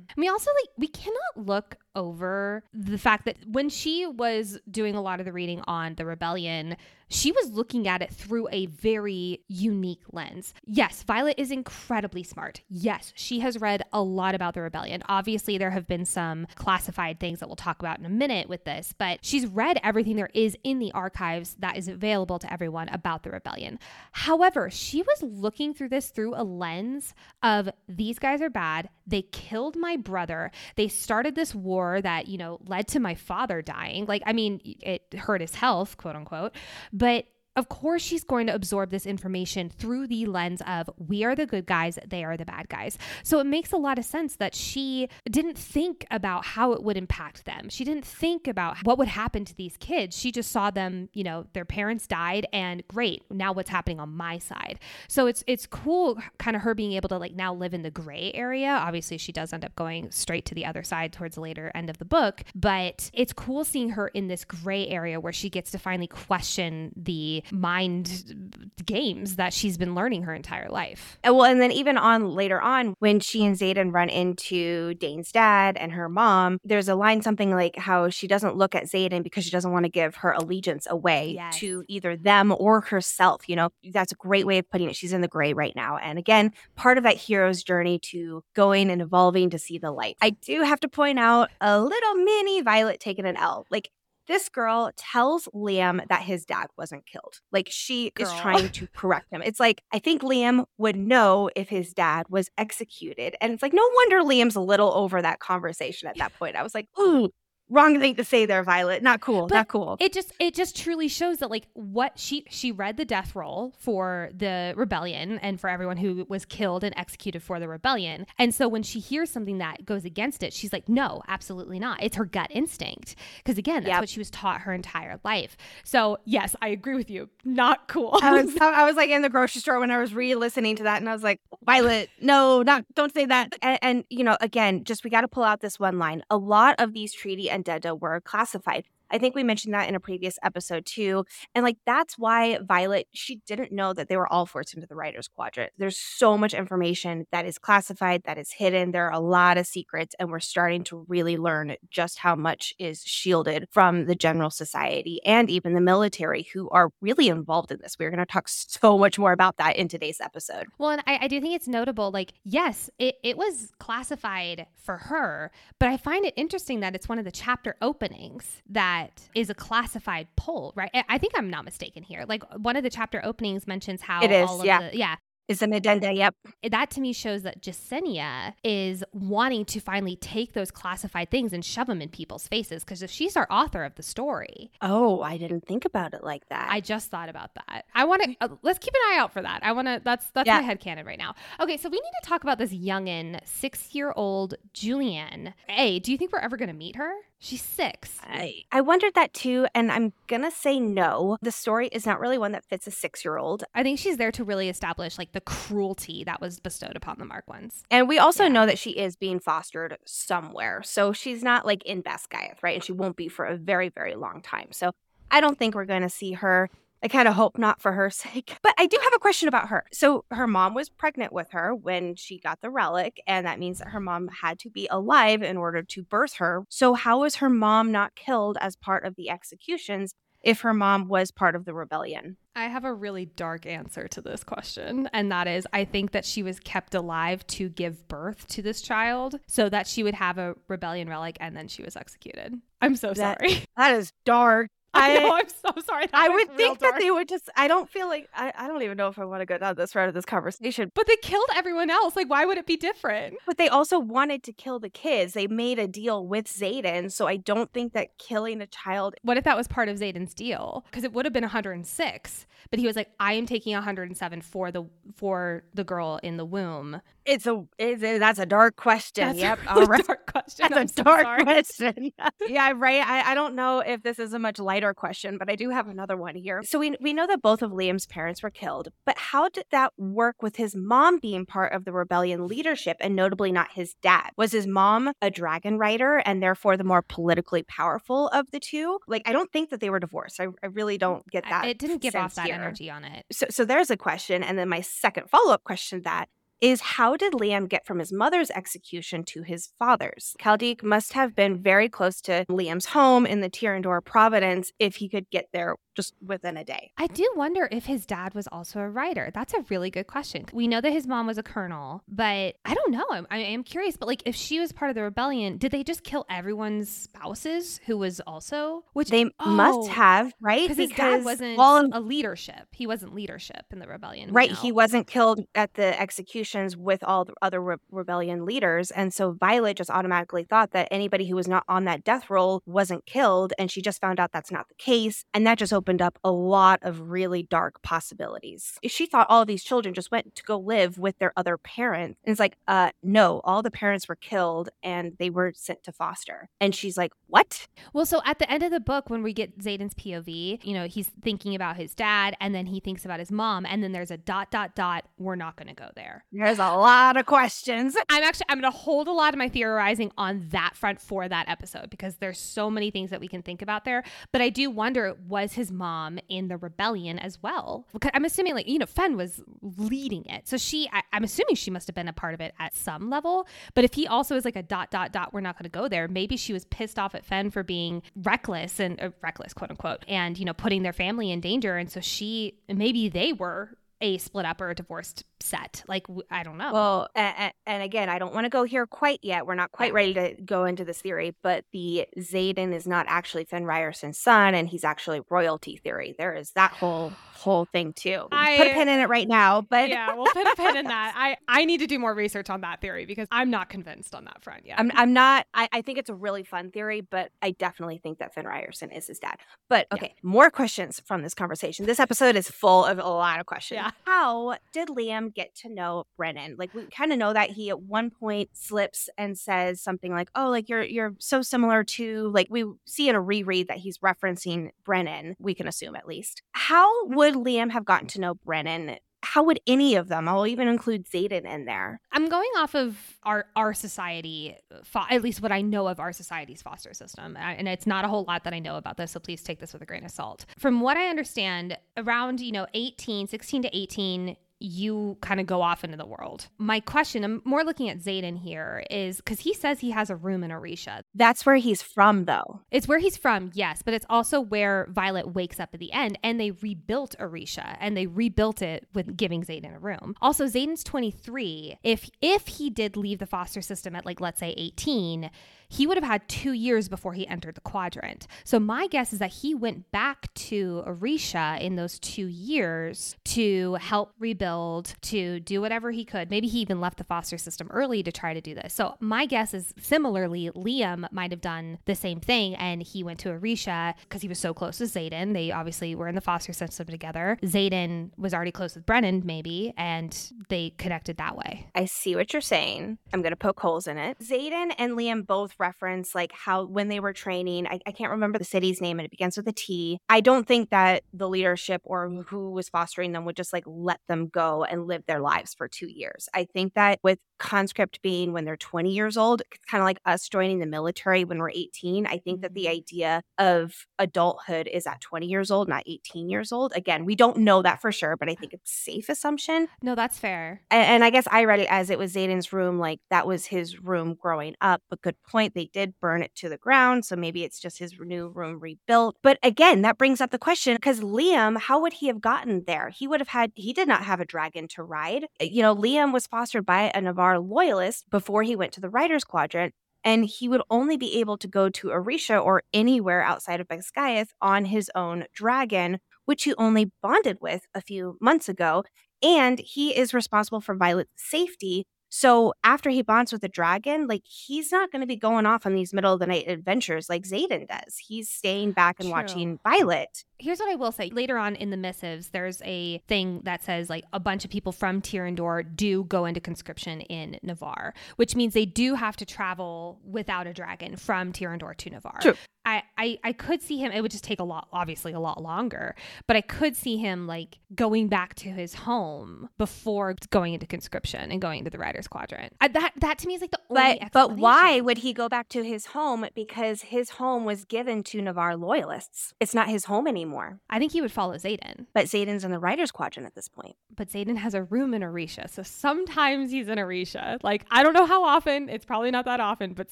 And 0.09 0.17
we 0.17 0.27
also 0.29 0.51
like 0.51 0.69
we 0.77 0.87
cannot 0.87 1.35
look 1.35 1.77
over 1.95 2.63
the 2.73 2.97
fact 2.97 3.25
that 3.25 3.37
when 3.47 3.69
she 3.69 4.07
was 4.07 4.59
doing 4.69 4.95
a 4.95 5.01
lot 5.01 5.19
of 5.19 5.25
the 5.25 5.33
reading 5.33 5.61
on 5.67 5.95
the 5.95 6.05
rebellion, 6.05 6.75
she 7.09 7.31
was 7.31 7.51
looking 7.51 7.87
at 7.87 8.01
it 8.01 8.11
through 8.11 8.47
a 8.51 8.65
very 8.65 9.41
unique 9.47 10.01
lens. 10.11 10.53
Yes, 10.65 11.03
Violet 11.03 11.35
is 11.37 11.51
incredibly 11.51 12.23
smart. 12.23 12.61
Yes, 12.69 13.13
she 13.15 13.39
has 13.41 13.61
read 13.61 13.83
a 13.93 14.01
lot 14.01 14.33
about 14.33 14.55
the 14.55 14.61
rebellion. 14.61 15.03
Obviously, 15.07 15.57
there 15.57 15.69
have 15.69 15.87
been 15.87 16.05
some 16.05 16.47
classified 16.55 17.19
things 17.19 17.39
that 17.39 17.47
we'll 17.47 17.55
talk 17.55 17.79
about 17.79 17.99
in 17.99 18.05
a 18.05 18.09
minute 18.09 18.49
with 18.49 18.63
this, 18.63 18.95
but 18.97 19.19
she's 19.21 19.45
read 19.45 19.79
everything 19.83 20.15
there 20.15 20.31
is 20.33 20.57
in 20.63 20.79
the 20.79 20.91
archives 20.93 21.55
that 21.59 21.77
is 21.77 21.87
available 21.87 22.39
to 22.39 22.51
everyone 22.51 22.89
about 22.89 23.21
the 23.23 23.29
rebellion. 23.29 23.77
However, 24.11 24.71
she 24.71 25.03
was 25.03 25.21
looking 25.21 25.73
through 25.73 25.89
this 25.89 26.09
through 26.09 26.33
a 26.35 26.43
lens 26.43 27.13
of 27.43 27.69
these 27.87 28.17
guys 28.17 28.41
are 28.41 28.49
bad. 28.49 28.89
They 29.05 29.21
killed 29.21 29.75
my 29.75 29.97
brother. 29.97 30.51
They 30.75 30.87
started 30.87 31.35
this 31.35 31.53
war 31.53 31.82
that, 32.01 32.27
you 32.27 32.37
know, 32.37 32.59
led 32.65 32.87
to 32.89 32.99
my 32.99 33.15
father 33.15 33.61
dying. 33.61 34.05
Like, 34.05 34.23
I 34.25 34.33
mean, 34.33 34.61
it 34.63 35.13
hurt 35.17 35.41
his 35.41 35.55
health, 35.55 35.97
quote 35.97 36.15
unquote. 36.15 36.53
But 36.91 37.25
of 37.55 37.69
course, 37.69 38.01
she's 38.01 38.23
going 38.23 38.47
to 38.47 38.53
absorb 38.53 38.89
this 38.89 39.05
information 39.05 39.69
through 39.69 40.07
the 40.07 40.25
lens 40.25 40.61
of 40.65 40.89
we 40.97 41.23
are 41.23 41.35
the 41.35 41.45
good 41.45 41.65
guys, 41.65 41.99
they 42.07 42.23
are 42.23 42.35
the 42.35 42.45
bad 42.45 42.67
guys. 42.69 42.97
So 43.23 43.39
it 43.39 43.45
makes 43.45 43.71
a 43.71 43.77
lot 43.77 43.99
of 43.99 44.05
sense 44.05 44.37
that 44.37 44.55
she 44.55 45.07
didn't 45.29 45.57
think 45.57 46.05
about 46.09 46.45
how 46.45 46.73
it 46.73 46.83
would 46.83 46.97
impact 46.97 47.45
them. 47.45 47.69
She 47.69 47.83
didn't 47.83 48.05
think 48.05 48.47
about 48.47 48.77
what 48.83 48.97
would 48.97 49.07
happen 49.07 49.45
to 49.45 49.55
these 49.55 49.77
kids. 49.77 50.17
She 50.17 50.31
just 50.31 50.51
saw 50.51 50.71
them, 50.71 51.09
you 51.13 51.23
know, 51.23 51.45
their 51.53 51.65
parents 51.65 52.07
died 52.07 52.47
and 52.51 52.83
great, 52.87 53.23
now 53.29 53.53
what's 53.53 53.69
happening 53.69 53.99
on 53.99 54.09
my 54.09 54.39
side. 54.39 54.79
So 55.07 55.27
it's 55.27 55.43
it's 55.45 55.67
cool 55.67 56.17
kind 56.39 56.55
of 56.55 56.63
her 56.63 56.73
being 56.73 56.93
able 56.93 57.09
to 57.09 57.17
like 57.17 57.35
now 57.35 57.53
live 57.53 57.73
in 57.73 57.83
the 57.83 57.91
gray 57.91 58.31
area. 58.33 58.69
Obviously, 58.69 59.17
she 59.17 59.31
does 59.31 59.53
end 59.53 59.63
up 59.63 59.75
going 59.75 60.09
straight 60.11 60.45
to 60.45 60.55
the 60.55 60.65
other 60.65 60.83
side 60.83 61.13
towards 61.13 61.35
the 61.35 61.41
later 61.41 61.71
end 61.75 61.89
of 61.89 61.99
the 61.99 62.05
book, 62.05 62.43
but 62.55 63.11
it's 63.13 63.33
cool 63.33 63.63
seeing 63.63 63.89
her 63.89 64.07
in 64.09 64.27
this 64.27 64.43
gray 64.43 64.87
area 64.87 65.19
where 65.19 65.33
she 65.33 65.49
gets 65.49 65.71
to 65.71 65.77
finally 65.77 66.07
question 66.07 66.91
the 66.95 67.42
mind 67.51 68.65
games 68.85 69.35
that 69.37 69.53
she's 69.53 69.77
been 69.77 69.95
learning 69.95 70.23
her 70.23 70.33
entire 70.33 70.69
life. 70.69 71.17
And 71.23 71.35
well, 71.35 71.45
and 71.45 71.61
then 71.61 71.71
even 71.71 71.97
on 71.97 72.33
later 72.35 72.59
on, 72.61 72.95
when 72.99 73.19
she 73.19 73.45
and 73.45 73.55
Xaden 73.55 73.93
run 73.93 74.09
into 74.09 74.93
Dain's 74.95 75.31
dad 75.31 75.77
and 75.77 75.91
her 75.93 76.09
mom, 76.09 76.59
there's 76.63 76.89
a 76.89 76.95
line 76.95 77.21
something 77.21 77.51
like 77.51 77.77
how 77.77 78.09
she 78.09 78.27
doesn't 78.27 78.55
look 78.55 78.75
at 78.75 78.85
Xaden 78.85 79.23
because 79.23 79.43
she 79.43 79.51
doesn't 79.51 79.71
want 79.71 79.85
to 79.85 79.89
give 79.91 80.15
her 80.17 80.31
allegiance 80.31 80.87
away 80.89 81.33
Yes. 81.35 81.57
to 81.59 81.83
either 81.87 82.15
them 82.17 82.53
or 82.57 82.81
herself. 82.81 83.47
You 83.47 83.55
know, 83.55 83.69
that's 83.91 84.11
a 84.11 84.15
great 84.15 84.45
way 84.45 84.57
of 84.57 84.69
putting 84.69 84.89
it. 84.89 84.95
She's 84.95 85.13
in 85.13 85.21
the 85.21 85.27
gray 85.27 85.53
right 85.53 85.75
now. 85.75 85.97
And 85.97 86.19
again, 86.19 86.51
part 86.75 86.97
of 86.97 87.03
that 87.03 87.15
hero's 87.17 87.63
journey 87.63 87.99
to 88.11 88.43
going 88.55 88.89
and 88.89 89.01
evolving 89.01 89.49
to 89.51 89.59
see 89.59 89.77
the 89.77 89.91
light. 89.91 90.17
I 90.21 90.31
do 90.31 90.61
have 90.63 90.79
to 90.81 90.87
point 90.87 91.19
out 91.19 91.49
a 91.61 91.79
little 91.81 92.15
mini 92.15 92.61
Violet 92.61 92.99
taking 92.99 93.25
an 93.25 93.37
L. 93.37 93.65
Like, 93.69 93.89
this 94.27 94.49
girl 94.49 94.91
tells 94.97 95.47
Liam 95.53 96.07
that 96.07 96.21
his 96.21 96.45
dad 96.45 96.67
wasn't 96.77 97.05
killed. 97.05 97.39
Like 97.51 97.67
she 97.69 98.11
is 98.19 98.31
trying 98.33 98.69
to 98.69 98.87
correct 98.95 99.27
him. 99.31 99.41
It's 99.41 99.59
like 99.59 99.81
I 99.91 99.99
think 99.99 100.21
Liam 100.21 100.65
would 100.77 100.95
know 100.95 101.49
if 101.55 101.69
his 101.69 101.93
dad 101.93 102.25
was 102.29 102.49
executed. 102.57 103.35
And 103.41 103.53
it's 103.53 103.63
like 103.63 103.73
no 103.73 103.87
wonder 103.95 104.21
Liam's 104.21 104.55
a 104.55 104.61
little 104.61 104.93
over 104.93 105.21
that 105.21 105.39
conversation 105.39 106.07
at 106.07 106.17
that 106.17 106.33
point. 106.37 106.55
I 106.55 106.63
was 106.63 106.73
like, 106.73 106.87
"Ooh, 106.99 107.29
wrong 107.69 107.99
thing 107.99 108.15
to 108.15 108.23
say 108.23 108.45
there, 108.45 108.63
Violet. 108.63 109.01
Not 109.03 109.21
cool. 109.21 109.47
But 109.47 109.55
not 109.55 109.67
cool. 109.67 109.97
It 109.99 110.13
just 110.13 110.31
it 110.39 110.53
just 110.53 110.75
truly 110.75 111.07
shows 111.07 111.37
that 111.37 111.49
like 111.49 111.67
what 111.73 112.19
she 112.19 112.45
she 112.49 112.71
read 112.71 112.97
the 112.97 113.05
death 113.05 113.35
roll 113.35 113.73
for 113.79 114.29
the 114.35 114.73
rebellion 114.75 115.39
and 115.39 115.59
for 115.59 115.69
everyone 115.69 115.97
who 115.97 116.25
was 116.29 116.45
killed 116.45 116.83
and 116.83 116.93
executed 116.97 117.41
for 117.41 117.59
the 117.59 117.67
rebellion. 117.67 118.25
And 118.37 118.53
so 118.53 118.67
when 118.67 118.83
she 118.83 118.99
hears 118.99 119.29
something 119.29 119.57
that 119.59 119.85
goes 119.85 120.05
against 120.05 120.43
it, 120.43 120.53
she's 120.53 120.71
like, 120.73 120.87
no, 120.89 121.21
absolutely 121.27 121.79
not. 121.79 122.01
It's 122.03 122.15
her 122.15 122.25
gut 122.25 122.47
instinct. 122.51 123.15
Because 123.37 123.57
again, 123.57 123.83
that's 123.83 123.87
Yep. 123.93 124.01
what 124.01 124.09
she 124.09 124.19
was 124.19 124.29
taught 124.29 124.61
her 124.61 124.73
entire 124.73 125.19
life. 125.23 125.55
So 125.83 126.17
yes, 126.25 126.55
I 126.61 126.69
agree 126.69 126.95
with 126.95 127.09
you. 127.09 127.29
Not 127.43 127.87
cool. 127.87 128.17
I 128.21 128.41
was 128.43 128.55
I 128.61 128.85
was 128.85 128.95
like 128.95 129.09
in 129.09 129.21
the 129.21 129.29
grocery 129.29 129.61
store 129.61 129.79
when 129.79 129.91
I 129.91 129.97
was 129.99 130.13
re-listening 130.13 130.75
to 130.77 130.83
that, 130.83 130.99
and 131.01 131.09
I 131.09 131.13
was 131.13 131.23
like, 131.23 131.39
Violet, 131.63 132.09
no, 132.21 132.61
not 132.61 132.85
don't 132.95 133.13
say 133.13 133.25
that. 133.25 133.53
And, 133.61 133.79
and 133.81 134.03
you 134.09 134.23
know, 134.23 134.37
again, 134.41 134.83
just 134.83 135.03
we 135.03 135.09
got 135.09 135.21
to 135.21 135.27
pull 135.27 135.43
out 135.43 135.61
this 135.61 135.79
one 135.79 135.97
line. 135.99 136.23
A 136.29 136.37
lot 136.37 136.75
of 136.79 136.93
these 136.93 137.13
treaty 137.13 137.49
addenda 137.53 137.95
were 137.95 138.19
classified. 138.21 138.85
I 139.13 139.19
think 139.19 139.35
we 139.35 139.43
mentioned 139.43 139.73
that 139.75 139.87
in 139.87 139.95
a 139.95 139.99
previous 139.99 140.39
episode 140.43 140.85
too. 140.85 141.23
And 141.53 141.63
like 141.63 141.77
that's 141.85 142.17
why 142.17 142.57
Violet, 142.63 143.07
she 143.13 143.39
didn't 143.45 143.71
know 143.71 143.93
that 143.93 144.09
they 144.09 144.17
were 144.17 144.31
all 144.31 144.45
forced 144.47 144.73
into 144.73 144.87
the 144.87 144.95
writer's 144.95 145.27
quadrant. 145.27 145.71
There's 145.77 145.97
so 145.97 146.37
much 146.37 146.53
information 146.53 147.25
that 147.31 147.45
is 147.45 147.59
classified, 147.59 148.23
that 148.25 148.39
is 148.39 148.51
hidden. 148.51 148.91
There 148.91 149.05
are 149.05 149.13
a 149.13 149.19
lot 149.19 149.57
of 149.57 149.67
secrets, 149.67 150.15
and 150.19 150.29
we're 150.29 150.39
starting 150.39 150.83
to 150.85 151.05
really 151.07 151.37
learn 151.37 151.75
just 151.91 152.17
how 152.19 152.35
much 152.35 152.73
is 152.79 153.03
shielded 153.03 153.67
from 153.71 154.05
the 154.05 154.15
general 154.15 154.49
society 154.49 155.21
and 155.25 155.49
even 155.49 155.73
the 155.73 155.81
military 155.81 156.47
who 156.53 156.69
are 156.71 156.89
really 156.99 157.27
involved 157.27 157.71
in 157.71 157.79
this. 157.81 157.95
We're 157.99 158.09
going 158.09 158.17
to 158.19 158.25
talk 158.25 158.47
so 158.47 158.97
much 158.97 159.19
more 159.19 159.31
about 159.31 159.57
that 159.57 159.75
in 159.75 159.87
today's 159.87 160.19
episode. 160.19 160.65
Well, 160.79 160.89
and 160.89 161.03
I, 161.05 161.19
I 161.21 161.27
do 161.27 161.39
think 161.39 161.55
it's 161.55 161.67
notable. 161.67 162.09
Like, 162.09 162.33
yes, 162.43 162.89
it, 162.97 163.15
it 163.23 163.37
was 163.37 163.71
classified 163.79 164.65
for 164.75 164.97
her, 164.97 165.51
but 165.79 165.89
I 165.89 165.97
find 165.97 166.25
it 166.25 166.33
interesting 166.35 166.79
that 166.79 166.95
it's 166.95 167.07
one 167.07 167.19
of 167.19 167.25
the 167.25 167.31
chapter 167.31 167.75
openings 167.81 168.61
that 168.69 169.02
is 169.35 169.49
a 169.49 169.53
classified 169.55 170.27
poll, 170.35 170.73
right? 170.75 170.89
I, 171.09 171.17
think 171.17 171.33
I'm 171.35 171.49
not 171.49 171.65
mistaken 171.65 172.03
here. 172.03 172.25
Like, 172.27 172.43
one 172.57 172.75
of 172.75 172.83
the 172.83 172.89
chapter 172.89 173.21
openings 173.23 173.67
mentions 173.67 174.01
how 174.01 174.23
It 174.23 174.31
is, 174.31 174.49
all 174.49 174.59
of 174.61 174.65
yeah. 174.65 174.89
the, 174.89 174.97
yeah, 174.97 175.15
It's 175.47 175.61
an 175.61 175.73
addenda. 175.73 176.13
Yep. 176.13 176.35
that 176.71 176.89
to 176.91 177.01
me 177.01 177.11
shows 177.11 177.43
that 177.43 177.61
Jesinia 177.61 178.53
is 178.63 179.03
wanting 179.13 179.65
to 179.65 179.79
finally 179.81 180.15
take 180.15 180.53
those 180.53 180.71
classified 180.71 181.29
things 181.31 181.51
and 181.53 181.63
shove 181.65 181.87
them 181.87 182.01
in 182.01 182.07
people's 182.09 182.47
faces 182.47 182.83
because 182.83 183.03
if 183.03 183.11
she's 183.11 183.35
our 183.35 183.47
author 183.51 183.83
of 183.83 183.95
the 183.95 184.03
story, 184.03 184.71
Oh, 184.81 185.21
I 185.21 185.37
didn't 185.37 185.65
think 185.67 185.83
about 185.85 186.13
it 186.13 186.23
like 186.23 186.47
that. 186.49 186.67
I 186.71 186.79
just 186.79 187.11
thought 187.11 187.27
about 187.29 187.51
that. 187.55 187.85
I 187.93 188.05
want 188.05 188.23
to 188.23 188.35
uh, 188.39 188.47
let's 188.61 188.79
keep 188.79 188.93
an 188.93 189.01
eye 189.11 189.17
out 189.19 189.33
for 189.33 189.41
that. 189.41 189.59
I 189.63 189.73
want 189.73 189.87
to. 189.89 190.01
That's 190.03 190.25
that's 190.33 190.47
Yeah. 190.47 190.57
my 190.57 190.61
head 190.63 190.79
canon 190.79 191.05
right 191.05 191.19
now. 191.19 191.35
Okay, 191.59 191.75
so 191.77 191.89
we 191.89 191.97
need 191.97 192.11
to 192.23 192.27
talk 192.29 192.43
about 192.43 192.57
this 192.57 192.73
youngin, 192.73 193.39
six 193.45 193.93
year 193.93 194.13
old 194.15 194.55
Julianne. 194.73 195.53
Hey, 195.67 195.99
do 195.99 196.11
you 196.13 196.17
think 196.17 196.31
we're 196.31 196.39
ever 196.39 196.55
going 196.57 196.69
to 196.69 196.75
meet 196.75 196.95
her? 196.95 197.11
She's 197.43 197.61
six. 197.61 198.19
I, 198.23 198.63
I 198.71 198.79
wondered 198.79 199.15
that 199.15 199.33
too, 199.33 199.67
and 199.75 199.91
I'm 199.91 200.13
gonna 200.27 200.49
say 200.49 200.79
no. 200.79 201.37
The 201.41 201.51
story 201.51 201.89
is 201.89 202.05
not 202.05 202.21
really 202.21 202.37
one 202.37 202.53
that 202.53 202.63
fits 202.63 202.87
a 202.87 202.91
six 202.91 203.25
year 203.25 203.37
old. 203.37 203.65
I 203.75 203.83
think 203.83 203.99
she's 203.99 204.15
there 204.15 204.31
to 204.31 204.45
really 204.45 204.69
establish 204.69 205.17
like 205.17 205.33
the 205.33 205.41
cruelty 205.41 206.23
that 206.23 206.39
was 206.39 206.61
bestowed 206.61 206.95
upon 206.95 207.17
the 207.19 207.25
Mark 207.25 207.45
ones. 207.49 207.83
And 207.91 208.07
we 208.07 208.17
also 208.17 208.43
Yeah. 208.43 208.49
know 208.53 208.65
that 208.65 208.79
she 208.79 208.91
is 208.91 209.17
being 209.17 209.41
fostered 209.41 209.97
somewhere. 210.05 210.81
So 210.83 211.11
she's 211.11 211.43
not 211.43 211.65
like 211.65 211.83
in 211.83 212.01
Basgiath, 212.01 212.63
right? 212.63 212.75
And 212.75 212.83
she 212.83 212.93
won't 212.93 213.17
be 213.17 213.27
for 213.27 213.43
a 213.43 213.57
very, 213.57 213.89
very 213.89 214.15
long 214.15 214.41
time. 214.41 214.71
So 214.71 214.93
I 215.29 215.41
don't 215.41 215.59
think 215.59 215.75
we're 215.75 215.83
going 215.83 216.03
to 216.03 216.09
see 216.09 216.31
her. 216.33 216.69
I 217.03 217.09
kind 217.09 217.27
of 217.27 217.33
hope 217.35 217.57
not 217.57 217.81
for 217.81 217.91
her 217.91 218.09
sake. 218.25 218.57
But 218.63 218.73
I 218.79 218.87
do 218.87 218.97
have 219.03 219.13
a 219.13 219.19
question 219.19 219.47
about 219.47 219.67
her. 219.69 219.83
So 219.91 220.23
her 220.31 220.47
mom 220.47 220.73
was 220.73 220.89
pregnant 220.89 221.33
with 221.33 221.51
her 221.51 221.75
when 221.75 222.15
she 222.15 222.39
got 222.39 222.61
the 222.61 222.69
relic. 222.69 223.21
And 223.27 223.45
that 223.45 223.59
means 223.59 223.79
that 223.79 223.89
her 223.89 223.99
mom 223.99 224.29
had 224.41 224.57
to 224.59 224.69
be 224.69 224.87
alive 224.89 225.41
in 225.43 225.57
order 225.57 225.83
to 225.83 226.03
birth 226.03 226.35
her. 226.35 226.63
So 226.69 226.93
how 226.93 227.19
was 227.21 227.35
her 227.35 227.49
mom 227.49 227.91
not 227.91 228.15
killed 228.15 228.57
as 228.61 228.75
part 228.77 229.05
of 229.05 229.15
the 229.15 229.29
executions 229.29 230.13
if 230.41 230.61
her 230.61 230.73
mom 230.73 231.07
was 231.07 231.31
part 231.31 231.55
of 231.55 231.65
the 231.65 231.73
rebellion? 231.73 232.37
I 232.55 232.65
have 232.65 232.85
a 232.85 232.93
really 232.93 233.25
dark 233.25 233.65
answer 233.65 234.07
to 234.09 234.21
this 234.21 234.43
question, 234.43 235.09
and 235.11 235.31
that 235.31 235.47
is 235.47 235.65
I 235.73 235.85
think 235.85 236.11
that 236.11 236.23
she 236.25 236.43
was 236.43 236.59
kept 236.59 236.93
alive 236.93 237.47
to 237.47 237.67
give 237.69 238.07
birth 238.07 238.45
to 238.49 238.61
this 238.61 238.81
child 238.81 239.39
so 239.47 239.69
that 239.69 239.87
she 239.87 240.03
would 240.03 240.13
have 240.13 240.37
a 240.37 240.53
rebellion 240.67 241.09
relic 241.09 241.37
and 241.39 241.57
then 241.57 241.67
she 241.67 241.81
was 241.81 241.95
executed. 241.95 242.53
I'm 242.81 242.95
so 242.95 243.13
That- 243.13 243.39
sorry. 243.39 243.65
That 243.77 243.95
is 243.95 244.11
dark. 244.25 244.69
I 245.03 245.17
know, 245.19 245.33
I'm 245.33 245.49
so 245.49 245.81
sorry. 245.85 246.05
That 246.05 246.13
I 246.13 246.29
would 246.29 246.55
think 246.55 246.79
that 246.79 246.99
they 246.99 247.09
would 247.09 247.27
just. 247.27 247.49
I 247.55 247.67
don't 247.67 247.89
feel 247.89 248.07
like. 248.07 248.29
I, 248.35 248.53
I 248.55 248.67
don't 248.67 248.83
even 248.83 248.95
know 248.95 249.07
if 249.07 249.17
I 249.17 249.25
want 249.25 249.41
to 249.41 249.45
go 249.45 249.57
down 249.57 249.75
this 249.75 249.95
route 249.95 250.07
of 250.07 250.13
this 250.13 250.25
conversation. 250.25 250.91
But 250.93 251.07
they 251.07 251.15
killed 251.17 251.47
everyone 251.55 251.89
else. 251.89 252.15
Like, 252.15 252.29
why 252.29 252.45
would 252.45 252.59
it 252.59 252.67
be 252.67 252.77
different? 252.77 253.35
But 253.47 253.57
they 253.57 253.69
also 253.69 253.97
wanted 253.97 254.43
to 254.43 254.53
kill 254.53 254.79
the 254.79 254.89
kids. 254.89 255.33
They 255.33 255.47
made 255.47 255.79
a 255.79 255.87
deal 255.87 256.27
with 256.27 256.45
Xaden. 256.45 257.11
So 257.11 257.27
I 257.27 257.37
don't 257.37 257.73
think 257.73 257.93
that 257.93 258.17
killing 258.19 258.61
a 258.61 258.67
child. 258.67 259.15
What 259.23 259.37
if 259.37 259.43
that 259.45 259.57
was 259.57 259.67
part 259.67 259.89
of 259.89 259.97
Xaden's 259.97 260.33
deal? 260.33 260.85
Because 260.91 261.03
it 261.03 261.13
would 261.13 261.25
have 261.25 261.33
been 261.33 261.43
106, 261.43 262.45
but 262.69 262.79
he 262.79 262.85
was 262.85 262.95
like, 262.95 263.09
"I 263.19 263.33
am 263.33 263.47
taking 263.47 263.73
107 263.73 264.41
for 264.41 264.71
the 264.71 264.83
for 265.15 265.63
the 265.73 265.83
girl 265.83 266.19
in 266.21 266.37
the 266.37 266.45
womb." 266.45 267.01
It's 267.25 267.47
a. 267.47 267.63
It's 267.77 268.03
a 268.03 268.17
that's 268.17 268.39
a 268.39 268.45
dark 268.45 268.75
question. 268.75 269.27
That's 269.27 269.39
yep. 269.39 269.59
a 269.69 269.85
really 269.85 270.03
dark 270.03 270.25
question. 270.31 270.65
I'm 270.65 270.71
That's 270.71 270.93
a 270.93 270.95
so 270.95 271.03
dark 271.03 271.21
sorry. 271.23 271.43
question. 271.43 272.11
yeah, 272.47 272.73
right. 272.75 273.05
I, 273.05 273.31
I 273.31 273.35
don't 273.35 273.55
know 273.55 273.79
if 273.79 274.03
this 274.03 274.19
is 274.19 274.33
a 274.33 274.39
much 274.39 274.59
lighter 274.59 274.93
question, 274.93 275.37
but 275.37 275.49
I 275.49 275.55
do 275.55 275.69
have 275.69 275.87
another 275.87 276.17
one 276.17 276.35
here. 276.35 276.61
So 276.63 276.79
we 276.79 276.95
we 276.99 277.13
know 277.13 277.27
that 277.27 277.41
both 277.41 277.61
of 277.61 277.71
Liam's 277.71 278.05
parents 278.05 278.43
were 278.43 278.49
killed, 278.49 278.89
but 279.05 279.17
how 279.17 279.49
did 279.49 279.65
that 279.71 279.93
work 279.97 280.41
with 280.41 280.55
his 280.57 280.75
mom 280.75 281.19
being 281.19 281.45
part 281.45 281.73
of 281.73 281.85
the 281.85 281.91
rebellion 281.91 282.47
leadership 282.47 282.97
and 282.99 283.15
notably 283.15 283.51
not 283.51 283.71
his 283.71 283.95
dad? 284.01 284.31
Was 284.37 284.51
his 284.51 284.67
mom 284.67 285.13
a 285.21 285.31
dragon 285.31 285.77
rider 285.77 286.17
and 286.17 286.41
therefore 286.41 286.77
the 286.77 286.83
more 286.83 287.01
politically 287.01 287.63
powerful 287.63 288.27
of 288.29 288.51
the 288.51 288.59
two? 288.59 288.99
Like 289.07 289.23
I 289.25 289.31
don't 289.31 289.51
think 289.51 289.69
that 289.69 289.79
they 289.79 289.89
were 289.89 289.99
divorced. 289.99 290.39
I, 290.39 290.47
I 290.61 290.67
really 290.67 290.97
don't 290.97 291.27
get 291.29 291.43
that. 291.49 291.65
It 291.65 291.79
didn't 291.79 292.01
give 292.01 292.15
off 292.15 292.35
that 292.35 292.45
here. 292.45 292.55
energy 292.55 292.89
on 292.89 293.03
it. 293.03 293.25
So, 293.31 293.47
so 293.49 293.65
there's 293.65 293.89
a 293.89 293.97
question. 293.97 294.43
And 294.43 294.57
then 294.57 294.69
my 294.69 294.81
second 294.81 295.29
follow 295.29 295.53
up 295.53 295.63
question 295.63 296.01
that 296.03 296.29
is 296.63 296.79
how 296.79 297.17
did 297.17 297.33
Liam 297.33 297.67
get 297.67 297.85
from 297.85 297.99
his 297.99 298.13
mother's 298.13 298.49
execution 298.51 299.25
to 299.25 299.41
his 299.41 299.73
father's? 299.77 300.33
Calldyr 300.39 300.81
must 300.81 301.11
have 301.11 301.35
been 301.35 301.61
very 301.61 301.89
close 301.89 302.21
to 302.21 302.45
Liam's 302.49 302.85
home 302.85 303.25
in 303.25 303.41
the 303.41 303.49
Tyrrendor 303.49 303.99
Providence 304.01 304.71
if 304.79 304.95
he 304.95 305.09
could 305.09 305.29
get 305.29 305.47
there 305.51 305.75
just 305.95 306.13
within 306.25 306.57
a 306.57 306.63
day. 306.63 306.91
I 306.97 307.07
do 307.07 307.29
wonder 307.35 307.67
if 307.71 307.85
his 307.85 308.05
dad 308.05 308.33
was 308.33 308.47
also 308.47 308.79
a 308.79 308.89
writer. 308.89 309.31
That's 309.33 309.53
a 309.53 309.61
really 309.69 309.89
good 309.89 310.07
question. 310.07 310.45
We 310.51 310.67
know 310.67 310.81
that 310.81 310.91
his 310.91 311.07
mom 311.07 311.27
was 311.27 311.37
a 311.37 311.43
colonel, 311.43 312.03
but 312.07 312.55
I 312.65 312.73
don't 312.73 312.91
know. 312.91 313.05
I'm, 313.11 313.27
I 313.29 313.37
am 313.39 313.63
curious. 313.63 313.97
But 313.97 314.07
like, 314.07 314.23
if 314.25 314.35
she 314.35 314.59
was 314.59 314.71
part 314.71 314.89
of 314.89 314.95
the 314.95 315.03
rebellion, 315.03 315.57
did 315.57 315.71
they 315.71 315.83
just 315.83 316.03
kill 316.03 316.25
everyone's 316.29 316.89
spouses 316.89 317.79
who 317.85 317.97
was 317.97 318.19
also? 318.21 318.83
Which 318.93 319.09
They 319.09 319.25
must 319.45 319.79
Oh, 319.79 319.87
have, 319.87 320.33
right? 320.41 320.61
because 320.67 320.77
his 320.77 320.91
dad 320.91 321.23
wasn't 321.23 321.57
well, 321.57 321.87
a 321.91 321.99
leadership. 321.99 322.67
He 322.71 322.87
wasn't 322.87 323.13
leadership 323.13 323.65
in 323.71 323.79
the 323.79 323.87
rebellion. 323.87 324.31
Right, 324.31 324.51
he 324.51 324.71
wasn't 324.71 325.07
killed 325.07 325.41
at 325.55 325.73
the 325.75 325.99
executions 325.99 326.75
with 326.77 327.03
all 327.03 327.25
the 327.25 327.33
other 327.41 327.61
re- 327.61 327.75
rebellion 327.91 328.45
leaders, 328.45 328.91
and 328.91 329.13
so 329.13 329.31
Violet 329.31 329.77
just 329.77 329.89
automatically 329.89 330.43
thought 330.43 330.71
that 330.71 330.87
anybody 330.91 331.27
who 331.27 331.35
was 331.35 331.47
not 331.47 331.63
on 331.67 331.85
that 331.85 332.03
death 332.03 332.29
roll 332.29 332.61
wasn't 332.65 333.05
killed, 333.05 333.53
and 333.59 333.69
she 333.71 333.81
just 333.81 333.99
found 334.01 334.19
out 334.19 334.31
that's 334.31 334.51
not 334.51 334.67
the 334.69 334.75
case, 334.75 335.25
and 335.33 335.45
that 335.47 335.57
just 335.57 335.73
opened 335.73 335.82
up 336.01 336.19
a 336.23 336.31
lot 336.31 336.79
of 336.81 337.09
really 337.09 337.43
dark 337.43 337.81
possibilities. 337.81 338.77
She 338.85 339.05
thought 339.05 339.27
all 339.29 339.41
of 339.41 339.47
these 339.47 339.63
children 339.63 339.93
just 339.93 340.11
went 340.11 340.35
to 340.35 340.43
go 340.43 340.57
live 340.57 340.97
with 340.97 341.17
their 341.19 341.33
other 341.35 341.57
parents, 341.57 342.19
and 342.23 342.31
it's 342.31 342.39
like, 342.39 342.57
uh, 342.67 342.91
no, 343.01 343.41
all 343.43 343.61
the 343.61 343.71
parents 343.71 344.07
were 344.07 344.15
killed, 344.15 344.69
and 344.81 345.13
they 345.19 345.29
were 345.29 345.53
sent 345.55 345.83
to 345.83 345.91
foster, 345.91 346.49
and 346.59 346.73
she's 346.73 346.97
like, 346.97 347.11
what? 347.27 347.67
Well, 347.93 348.05
so 348.05 348.21
at 348.25 348.39
the 348.39 348.51
end 348.51 348.61
of 348.61 348.71
the 348.71 348.79
book, 348.79 349.09
when 349.09 349.23
we 349.23 349.33
get 349.33 349.57
Xaden's 349.57 349.95
POV, 349.95 350.63
you 350.63 350.73
know, 350.73 350.85
he's 350.85 351.09
thinking 351.23 351.55
about 351.55 351.77
his 351.77 351.95
dad 351.95 352.35
and 352.39 352.53
then 352.53 352.67
he 352.67 352.79
thinks 352.79 353.05
about 353.05 353.19
his 353.19 353.31
mom. 353.31 353.65
And 353.65 353.83
then 353.83 353.91
there's 353.91 354.11
a 354.11 354.17
dot, 354.17 354.51
dot, 354.51 354.75
dot. 354.75 355.05
We're 355.17 355.35
not 355.35 355.55
going 355.55 355.67
to 355.67 355.73
go 355.73 355.89
there. 355.95 356.25
There's 356.31 356.59
a 356.59 356.71
lot 356.73 357.17
of 357.17 357.25
questions. 357.25 357.95
I'm 358.09 358.23
actually, 358.23 358.45
I'm 358.49 358.59
going 358.59 358.71
to 358.71 358.77
hold 358.77 359.07
a 359.07 359.11
lot 359.11 359.33
of 359.33 359.39
my 359.39 359.49
theorizing 359.49 360.11
on 360.15 360.47
that 360.49 360.75
front 360.75 361.01
for 361.01 361.27
that 361.27 361.49
episode 361.49 361.89
because 361.89 362.17
there's 362.17 362.39
so 362.39 362.69
many 362.69 362.91
things 362.91 363.09
that 363.09 363.19
we 363.19 363.27
can 363.27 363.41
think 363.41 363.61
about 363.61 363.85
there. 363.85 364.03
But 364.31 364.41
I 364.41 364.49
do 364.49 364.69
wonder, 364.69 365.15
was 365.27 365.53
his 365.53 365.71
mom 365.73 366.19
in 366.29 366.47
the 366.47 366.57
rebellion 366.57 367.19
as 367.19 367.41
well? 367.41 367.87
Because 367.93 368.11
I'm 368.13 368.25
assuming, 368.25 368.53
like, 368.53 368.67
you 368.67 368.79
know, 368.79 368.85
Fen 368.85 369.17
was 369.17 369.41
leading 369.61 370.25
it. 370.25 370.47
So 370.47 370.57
she, 370.57 370.89
I, 370.93 371.01
I'm 371.11 371.23
assuming 371.23 371.55
she 371.55 371.71
must 371.71 371.87
have 371.87 371.95
been 371.95 372.07
a 372.07 372.13
part 372.13 372.33
of 372.33 372.41
it 372.41 372.53
at 372.59 372.75
some 372.75 373.09
level. 373.09 373.47
But 373.73 373.83
if 373.83 373.93
he 373.93 374.07
also 374.07 374.35
is 374.35 374.45
like 374.45 374.55
a 374.55 374.63
dot, 374.63 374.91
dot, 374.91 375.11
dot, 375.11 375.33
we're 375.33 375.41
not 375.41 375.57
going 375.57 375.69
to 375.69 375.69
go 375.69 375.87
there, 375.87 376.07
maybe 376.07 376.37
she 376.37 376.53
was 376.53 376.65
pissed 376.65 376.97
off 376.97 377.15
at 377.15 377.25
Fen 377.25 377.49
for 377.49 377.63
being 377.63 378.01
reckless 378.15 378.79
and 378.79 379.01
uh, 379.01 379.09
reckless, 379.21 379.53
quote 379.53 379.71
unquote, 379.71 380.05
and, 380.07 380.37
you 380.37 380.45
know, 380.45 380.53
putting 380.53 380.83
their 380.83 380.93
family 380.93 381.31
in 381.31 381.41
danger. 381.41 381.77
And 381.77 381.91
so 381.91 381.99
she, 381.99 382.59
maybe 382.67 383.09
they 383.09 383.33
were 383.33 383.77
a 384.01 384.17
split 384.17 384.45
up 384.45 384.59
or 384.59 384.69
a 384.69 384.75
divorced 384.75 385.23
set? 385.43 385.83
Like, 385.87 386.07
I 386.31 386.43
don't 386.43 386.57
know. 386.57 386.71
Well, 386.73 387.07
and, 387.15 387.53
and 387.65 387.83
again, 387.83 388.09
I 388.09 388.19
don't 388.19 388.33
want 388.33 388.45
to 388.45 388.49
go 388.49 388.63
here 388.63 388.87
quite 388.87 389.19
yet. 389.21 389.45
We're 389.45 389.55
not 389.55 389.71
quite 389.71 389.93
ready 389.93 390.13
to 390.13 390.35
go 390.43 390.65
into 390.65 390.85
this 390.85 391.01
theory, 391.01 391.35
but 391.41 391.65
the 391.71 392.07
Xaden 392.17 392.73
is 392.73 392.87
not 392.87 393.05
actually 393.09 393.45
Finn 393.45 393.63
Riorson's 393.63 394.17
son, 394.17 394.55
and 394.55 394.67
he's 394.67 394.83
actually 394.83 395.21
royalty 395.29 395.77
theory. 395.77 396.15
There 396.17 396.33
is 396.33 396.51
that 396.51 396.71
whole 396.71 397.13
whole 397.33 397.65
thing 397.65 397.91
too. 397.91 398.25
I, 398.31 398.55
put 398.57 398.67
a 398.67 398.69
pin 398.69 398.87
in 398.87 398.99
it 399.01 399.09
right 399.09 399.27
now, 399.27 399.61
but 399.61 399.89
yeah, 399.89 400.13
we'll 400.13 400.27
put 400.27 400.47
a 400.47 400.55
pin 400.55 400.77
in 400.77 400.85
that. 400.85 401.13
I 401.17 401.37
I 401.47 401.65
need 401.65 401.79
to 401.79 401.87
do 401.87 401.99
more 401.99 402.13
research 402.13 402.49
on 402.49 402.61
that 402.61 402.79
theory 402.79 403.05
because 403.05 403.27
I'm 403.31 403.49
not 403.49 403.69
convinced 403.69 404.15
on 404.15 404.25
that 404.25 404.41
front 404.41 404.65
yet. 404.65 404.79
I'm 404.79 404.91
I'm 404.95 405.13
not. 405.13 405.45
I, 405.53 405.67
I 405.71 405.81
think 405.81 405.97
it's 405.97 406.09
a 406.09 406.15
really 406.15 406.43
fun 406.43 406.71
theory, 406.71 407.01
but 407.01 407.31
I 407.41 407.51
definitely 407.51 407.97
think 407.97 408.19
that 408.19 408.33
Finn 408.33 408.45
Riorson 408.45 408.95
is 408.95 409.07
his 409.07 409.19
dad. 409.19 409.35
But 409.67 409.87
okay, 409.91 410.13
yeah. 410.15 410.19
more 410.23 410.49
questions 410.49 411.01
from 411.05 411.21
this 411.21 411.33
conversation. 411.33 411.85
This 411.85 411.99
episode 411.99 412.35
is 412.35 412.47
full 412.47 412.85
of 412.85 412.97
a 412.97 413.07
lot 413.07 413.39
of 413.39 413.45
questions. 413.45 413.81
Yeah. 413.83 413.91
How 414.05 414.57
did 414.71 414.87
Liam 414.87 415.32
get 415.33 415.55
to 415.55 415.69
know 415.69 416.05
Brennan? 416.17 416.55
Like 416.57 416.73
we 416.73 416.85
kind 416.85 417.11
of 417.11 417.17
know 417.17 417.33
that 417.33 417.51
he 417.51 417.69
at 417.69 417.81
one 417.81 418.09
point 418.09 418.51
slips 418.53 419.09
and 419.17 419.37
says 419.37 419.81
something 419.81 420.11
like, 420.11 420.29
"Oh, 420.35 420.49
like 420.49 420.69
you're 420.69 420.83
you're 420.83 421.15
so 421.19 421.41
similar 421.41 421.83
to 421.83 422.29
like 422.33 422.47
we 422.49 422.65
see 422.85 423.09
in 423.09 423.15
a 423.15 423.21
reread 423.21 423.67
that 423.67 423.77
he's 423.77 423.99
referencing 423.99 424.71
Brennan. 424.83 425.35
We 425.39 425.53
can 425.53 425.67
assume 425.67 425.95
at 425.95 426.07
least. 426.07 426.41
How 426.53 427.07
would 427.07 427.35
Liam 427.35 427.71
have 427.71 427.85
gotten 427.85 428.07
to 428.09 428.21
know 428.21 428.35
Brennan 428.35 428.97
how 429.23 429.43
would 429.43 429.59
any 429.65 429.95
of 429.95 430.09
them? 430.09 430.27
I'll 430.27 430.45
even 430.45 430.67
include 430.67 431.05
Xaden 431.05 431.45
in 431.45 431.65
there. 431.65 432.01
I'm 432.11 432.27
going 432.27 432.49
off 432.57 432.75
of 432.75 432.97
our 433.23 433.45
our 433.55 433.73
society, 433.73 434.55
uh, 434.71 435.05
at 435.09 435.23
least 435.23 435.41
what 435.41 435.51
I 435.51 435.61
know 435.61 435.87
of 435.87 435.99
our 435.99 436.11
society's 436.11 436.61
foster 436.61 436.93
system, 436.93 437.37
and 437.37 437.67
it's 437.67 437.87
not 437.87 438.05
a 438.05 438.09
whole 438.09 438.25
lot 438.25 438.43
that 438.43 438.53
I 438.53 438.59
know 438.59 438.75
about 438.75 438.97
this. 438.97 439.11
So 439.11 439.19
please 439.19 439.41
take 439.41 439.59
this 439.59 439.73
with 439.73 439.81
a 439.81 439.85
grain 439.85 440.03
of 440.03 440.11
salt. 440.11 440.45
From 440.59 440.81
what 440.81 440.97
I 440.97 441.07
understand, 441.07 441.77
around 441.95 442.41
you 442.41 442.51
know 442.51 442.67
18, 442.73 443.27
16 443.27 443.63
to 443.63 443.75
18, 443.75 444.35
you 444.63 445.17
kind 445.21 445.39
of 445.39 445.45
go 445.45 445.61
off 445.61 445.83
into 445.83 445.97
the 445.97 446.05
world. 446.05 446.47
My 446.57 446.79
question, 446.79 447.23
I'm 447.23 447.41
more 447.43 447.63
looking 447.63 447.89
at 447.89 447.99
Xaden 447.99 448.39
here, 448.39 448.83
is 448.89 449.17
because 449.17 449.41
he 449.41 449.53
says 449.53 449.79
he 449.79 449.91
has 449.91 450.09
a 450.09 450.15
room 450.15 450.43
in 450.43 450.51
Aretia. 450.51 451.01
That's 451.13 451.45
where 451.45 451.57
he's 451.57 451.81
from, 451.81 452.25
though. 452.25 452.61
It's 452.71 452.87
where 452.87 452.99
he's 452.99 453.17
from, 453.17 453.51
yes, 453.53 453.81
but 453.83 453.93
it's 453.93 454.05
also 454.09 454.39
where 454.39 454.87
Violet 454.89 455.33
wakes 455.33 455.59
up 455.59 455.69
at 455.73 455.79
the 455.79 455.91
end, 455.91 456.17
and 456.23 456.39
they 456.39 456.51
rebuilt 456.51 457.15
Aretia, 457.19 457.75
and 457.79 457.97
they 457.97 458.07
rebuilt 458.07 458.61
it 458.61 458.87
with 458.93 459.17
giving 459.17 459.43
Xaden 459.43 459.75
a 459.75 459.79
room. 459.79 460.15
Also, 460.21 460.45
Xaden's 460.45 460.83
23. 460.83 461.79
If 461.83 462.09
if 462.21 462.47
he 462.47 462.69
did 462.69 462.95
leave 462.95 463.19
the 463.19 463.25
foster 463.25 463.61
system 463.61 463.95
at 463.95 464.05
like 464.05 464.21
let's 464.21 464.39
say 464.39 464.53
18 464.57 465.29
he 465.73 465.87
would 465.87 465.97
have 465.97 466.03
had 466.03 466.27
two 466.29 466.53
years 466.53 466.87
before 466.87 467.13
he 467.13 467.27
entered 467.27 467.55
the 467.55 467.61
quadrant. 467.61 468.27
So 468.43 468.59
my 468.59 468.85
guess 468.85 469.11
is 469.11 469.19
that 469.19 469.31
he 469.31 469.55
went 469.55 469.91
back 469.91 470.31
to 470.35 470.83
Aretia 470.85 471.59
in 471.59 471.75
those 471.75 471.97
two 471.97 472.27
years 472.27 473.15
to 473.25 473.75
help 473.75 474.13
rebuild, 474.19 474.93
to 475.01 475.39
do 475.39 475.61
whatever 475.61 475.89
he 475.89 476.05
could. 476.05 476.29
Maybe 476.29 476.47
he 476.47 476.59
even 476.59 476.79
left 476.79 476.99
the 476.99 477.03
foster 477.03 477.39
system 477.39 477.69
early 477.71 478.03
to 478.03 478.11
try 478.11 478.35
to 478.35 478.41
do 478.41 478.53
this. 478.53 478.73
So 478.73 478.97
my 478.99 479.25
guess 479.25 479.55
is 479.55 479.73
similarly, 479.79 480.51
Liam 480.55 481.11
might 481.11 481.31
have 481.31 481.41
done 481.41 481.79
the 481.85 481.95
same 481.95 482.19
thing 482.19 482.53
and 482.55 482.83
he 482.83 483.03
went 483.03 483.19
to 483.21 483.29
Aretia 483.29 483.95
because 484.01 484.21
he 484.21 484.27
was 484.27 484.37
so 484.37 484.53
close 484.53 484.77
to 484.77 484.83
Xaden. 484.83 485.33
They 485.33 485.51
obviously 485.51 485.95
were 485.95 486.07
in 486.07 486.13
the 486.13 486.21
foster 486.21 486.53
system 486.53 486.85
together. 486.85 487.39
Xaden 487.41 488.11
was 488.15 488.33
already 488.33 488.51
close 488.51 488.75
with 488.75 488.85
Brennan, 488.85 489.23
maybe, 489.25 489.73
and 489.75 490.15
they 490.49 490.73
connected 490.77 491.17
that 491.17 491.35
way. 491.35 491.67
I 491.73 491.85
see 491.85 492.15
what 492.15 492.31
you're 492.31 492.41
saying. 492.41 492.99
I'm 493.11 493.23
going 493.23 493.31
to 493.31 493.37
poke 493.37 493.59
holes 493.59 493.87
in 493.87 493.97
it. 493.97 494.19
Xaden 494.19 494.75
and 494.77 494.93
Liam 494.93 495.25
both 495.25 495.55
reference 495.63 496.13
like 496.13 496.33
how 496.33 496.65
when 496.65 496.89
they 496.89 496.99
were 496.99 497.13
training, 497.13 497.65
I, 497.67 497.79
I 497.87 497.91
can't 497.93 498.11
remember 498.11 498.37
the 498.37 498.43
city's 498.43 498.81
name 498.81 498.99
and 498.99 499.05
it 499.05 499.11
begins 499.11 499.37
with 499.37 499.47
a 499.47 499.53
T. 499.53 499.97
I 500.09 500.19
don't 500.19 500.45
think 500.45 500.71
that 500.71 501.03
the 501.13 501.29
leadership 501.29 501.81
or 501.85 502.09
who 502.27 502.51
was 502.51 502.67
fostering 502.67 503.13
them 503.13 503.23
would 503.23 503.37
just 503.37 503.53
like 503.53 503.63
let 503.65 504.01
them 504.09 504.27
go 504.27 504.65
and 504.65 504.87
live 504.87 505.03
their 505.07 505.21
lives 505.21 505.53
for 505.53 505.69
two 505.69 505.87
years. 505.87 506.27
I 506.33 506.43
think 506.43 506.73
that 506.73 506.99
with 507.01 507.19
conscript 507.43 508.01
being 508.01 508.31
when 508.31 508.45
they're 508.45 508.55
20 508.55 508.91
years 508.91 509.17
old, 509.17 509.41
it's 509.51 509.65
kind 509.65 509.81
of 509.81 509.85
like 509.85 509.99
us 510.05 510.29
joining 510.29 510.59
the 510.59 510.65
military 510.65 511.25
when 511.25 511.39
we're 511.39 511.49
18. 511.49 512.07
I 512.07 512.17
think 512.17 512.41
that 512.41 512.53
the 512.53 512.65
mm-hmm. 512.65 512.71
idea 512.71 513.21
of 513.37 513.85
adulthood 513.99 514.67
is 514.71 514.87
at 514.87 515.01
20 515.01 515.27
years 515.27 515.51
old, 515.51 515.67
not 515.67 515.83
18 515.85 516.29
years 516.29 516.53
old. 516.53 516.71
Again, 516.73 517.03
we 517.03 517.15
don't 517.15 517.37
know 517.37 517.61
that 517.61 517.81
for 517.81 517.91
sure, 517.91 518.15
but 518.15 518.29
I 518.29 518.35
think 518.35 518.53
it's 518.53 518.71
safe 518.71 519.09
assumption. 519.09 519.67
No, 519.81 519.93
that's 519.93 520.17
fair. 520.17 520.61
And, 520.71 520.85
and 520.85 521.03
I 521.03 521.09
guess 521.09 521.27
I 521.29 521.43
read 521.43 521.59
it 521.59 521.67
as 521.69 521.89
it 521.89 521.99
was 521.99 522.13
Xaden's 522.13 522.53
room, 522.53 522.79
like 522.79 523.01
that 523.09 523.27
was 523.27 523.45
his 523.45 523.81
room 523.81 524.15
growing 524.15 524.55
up. 524.61 524.81
But 524.89 525.01
good 525.01 525.21
point. 525.29 525.42
They 525.49 525.69
did 525.73 525.93
burn 525.99 526.21
it 526.21 526.35
to 526.35 526.49
the 526.49 526.57
ground. 526.57 527.05
So 527.05 527.15
maybe 527.15 527.43
it's 527.43 527.59
just 527.59 527.79
his 527.79 527.93
new 527.99 528.27
room 528.29 528.59
rebuilt. 528.59 529.17
But 529.23 529.39
again, 529.43 529.81
that 529.81 529.97
brings 529.97 530.21
up 530.21 530.31
the 530.31 530.37
question 530.37 530.75
because 530.75 530.99
Liam, 530.99 531.57
how 531.57 531.81
would 531.81 531.93
he 531.93 532.07
have 532.07 532.21
gotten 532.21 532.63
there? 532.65 532.89
He 532.89 533.07
would 533.07 533.19
have 533.19 533.29
had, 533.29 533.51
he 533.55 533.73
did 533.73 533.87
not 533.87 534.03
have 534.03 534.19
a 534.19 534.25
dragon 534.25 534.67
to 534.69 534.83
ride. 534.83 535.25
Eh, 535.39 535.45
you 535.51 535.61
know, 535.61 535.75
Liam 535.75 536.13
was 536.13 536.27
fostered 536.27 536.65
by 536.65 536.91
a 536.93 537.01
Navarre 537.01 537.39
loyalist 537.39 538.09
before 538.09 538.43
he 538.43 538.55
went 538.55 538.71
to 538.73 538.81
the 538.81 538.89
Riders 538.89 539.23
Quadrant 539.23 539.73
and 540.03 540.25
he 540.25 540.49
would 540.49 540.61
only 540.69 540.97
be 540.97 541.19
able 541.19 541.37
to 541.37 541.47
go 541.47 541.69
to 541.69 541.87
Aretia 541.87 542.43
or 542.43 542.63
anywhere 542.73 543.23
outside 543.23 543.61
of 543.61 543.67
Basgiath 543.67 544.29
on 544.41 544.65
his 544.65 544.91
own 544.95 545.25
dragon, 545.33 545.99
which 546.25 546.43
he 546.43 546.53
only 546.55 546.91
bonded 547.01 547.37
with 547.41 547.65
a 547.73 547.81
few 547.81 548.17
months 548.19 548.49
ago. 548.49 548.83
And 549.21 549.59
he 549.59 549.95
is 549.95 550.13
responsible 550.13 550.59
for 550.59 550.75
Violet's 550.75 551.11
safety 551.15 551.85
so 552.15 552.53
after 552.63 552.91
he 552.91 553.01
bonds 553.01 553.31
with 553.33 553.41
the 553.41 553.49
dragon, 553.49 554.05
like 554.05 554.21
he's 554.23 554.71
not 554.71 554.91
going 554.91 555.01
to 555.01 555.07
be 555.07 555.15
going 555.15 555.47
off 555.47 555.65
on 555.65 555.73
these 555.73 555.93
middle 555.93 556.13
of 556.13 556.19
the 556.19 556.27
night 556.27 556.47
adventures 556.47 557.09
like 557.09 557.23
Xaden 557.23 557.67
does. 557.67 557.97
He's 557.97 558.29
staying 558.29 558.73
back 558.73 558.97
and 558.99 559.07
True. 559.07 559.13
watching 559.13 559.59
Violet. 559.63 560.23
Here's 560.37 560.59
what 560.59 560.71
I 560.71 560.75
will 560.75 560.91
say. 560.91 561.09
Later 561.09 561.39
on 561.39 561.55
in 561.55 561.71
the 561.71 561.77
missives, 561.77 562.29
there's 562.29 562.61
a 562.65 562.99
thing 563.07 563.41
that 563.45 563.63
says 563.63 563.89
like 563.89 564.03
a 564.13 564.19
bunch 564.19 564.45
of 564.45 564.51
people 564.51 564.71
from 564.71 565.01
Tyrrendor 565.01 565.63
do 565.75 566.03
go 566.03 566.25
into 566.25 566.39
conscription 566.39 567.01
in 567.01 567.39
Navarre, 567.41 567.95
which 568.17 568.35
means 568.35 568.53
they 568.53 568.67
do 568.67 568.93
have 568.93 569.17
to 569.17 569.25
travel 569.25 569.99
without 570.05 570.45
a 570.45 570.53
dragon 570.53 570.95
from 570.97 571.33
Tyrrendor 571.33 571.75
to 571.75 571.89
Navarre. 571.89 572.19
True. 572.21 572.35
I, 572.65 572.83
I 572.97 573.19
I 573.23 573.33
could 573.33 573.61
see 573.61 573.77
him. 573.77 573.91
It 573.91 574.01
would 574.01 574.11
just 574.11 574.23
take 574.23 574.39
a 574.39 574.43
lot, 574.43 574.67
obviously 574.71 575.11
a 575.11 575.19
lot 575.19 575.41
longer. 575.41 575.95
But 576.27 576.37
I 576.37 576.41
could 576.41 576.75
see 576.75 576.97
him 576.97 577.27
like 577.27 577.59
going 577.75 578.07
back 578.07 578.35
to 578.35 578.49
his 578.49 578.73
home 578.73 579.49
before 579.57 580.15
going 580.29 580.53
into 580.53 580.65
conscription 580.65 581.31
and 581.31 581.41
going 581.41 581.63
to 581.65 581.69
the 581.69 581.77
Riders 581.77 582.07
Quadrant. 582.07 582.53
I, 582.61 582.69
that 582.69 582.93
that 582.97 583.17
to 583.19 583.27
me 583.27 583.35
is 583.35 583.41
like 583.41 583.51
the 583.51 583.59
only. 583.69 583.99
But 584.01 584.11
but 584.13 584.37
why 584.37 584.79
would 584.79 584.99
he 584.99 585.11
go 585.13 585.27
back 585.27 585.49
to 585.49 585.63
his 585.63 585.87
home? 585.87 586.25
Because 586.35 586.83
his 586.83 587.11
home 587.11 587.43
was 587.43 587.65
given 587.65 588.03
to 588.03 588.21
Navarre 588.21 588.55
loyalists. 588.55 589.33
It's 589.39 589.53
not 589.53 589.67
his 589.67 589.85
home 589.85 590.07
anymore. 590.07 590.59
I 590.69 590.79
think 590.79 590.93
he 590.93 591.01
would 591.01 591.11
follow 591.11 591.35
Xaden. 591.35 591.87
But 591.93 592.05
Xaden's 592.05 592.45
in 592.45 592.51
the 592.51 592.59
Riders 592.59 592.91
Quadrant 592.91 593.27
at 593.27 593.35
this 593.35 593.49
point. 593.49 593.75
But 593.95 594.09
Xaden 594.09 594.37
has 594.37 594.53
a 594.53 594.63
room 594.63 594.93
in 594.93 595.01
Aretia, 595.01 595.49
so 595.49 595.63
sometimes 595.63 596.51
he's 596.51 596.67
in 596.69 596.77
Aretia. 596.77 597.39
Like 597.43 597.65
I 597.71 597.83
don't 597.83 597.93
know 597.93 598.05
how 598.05 598.23
often. 598.23 598.69
It's 598.69 598.85
probably 598.85 599.11
not 599.11 599.25
that 599.25 599.41
often, 599.41 599.73
but 599.73 599.91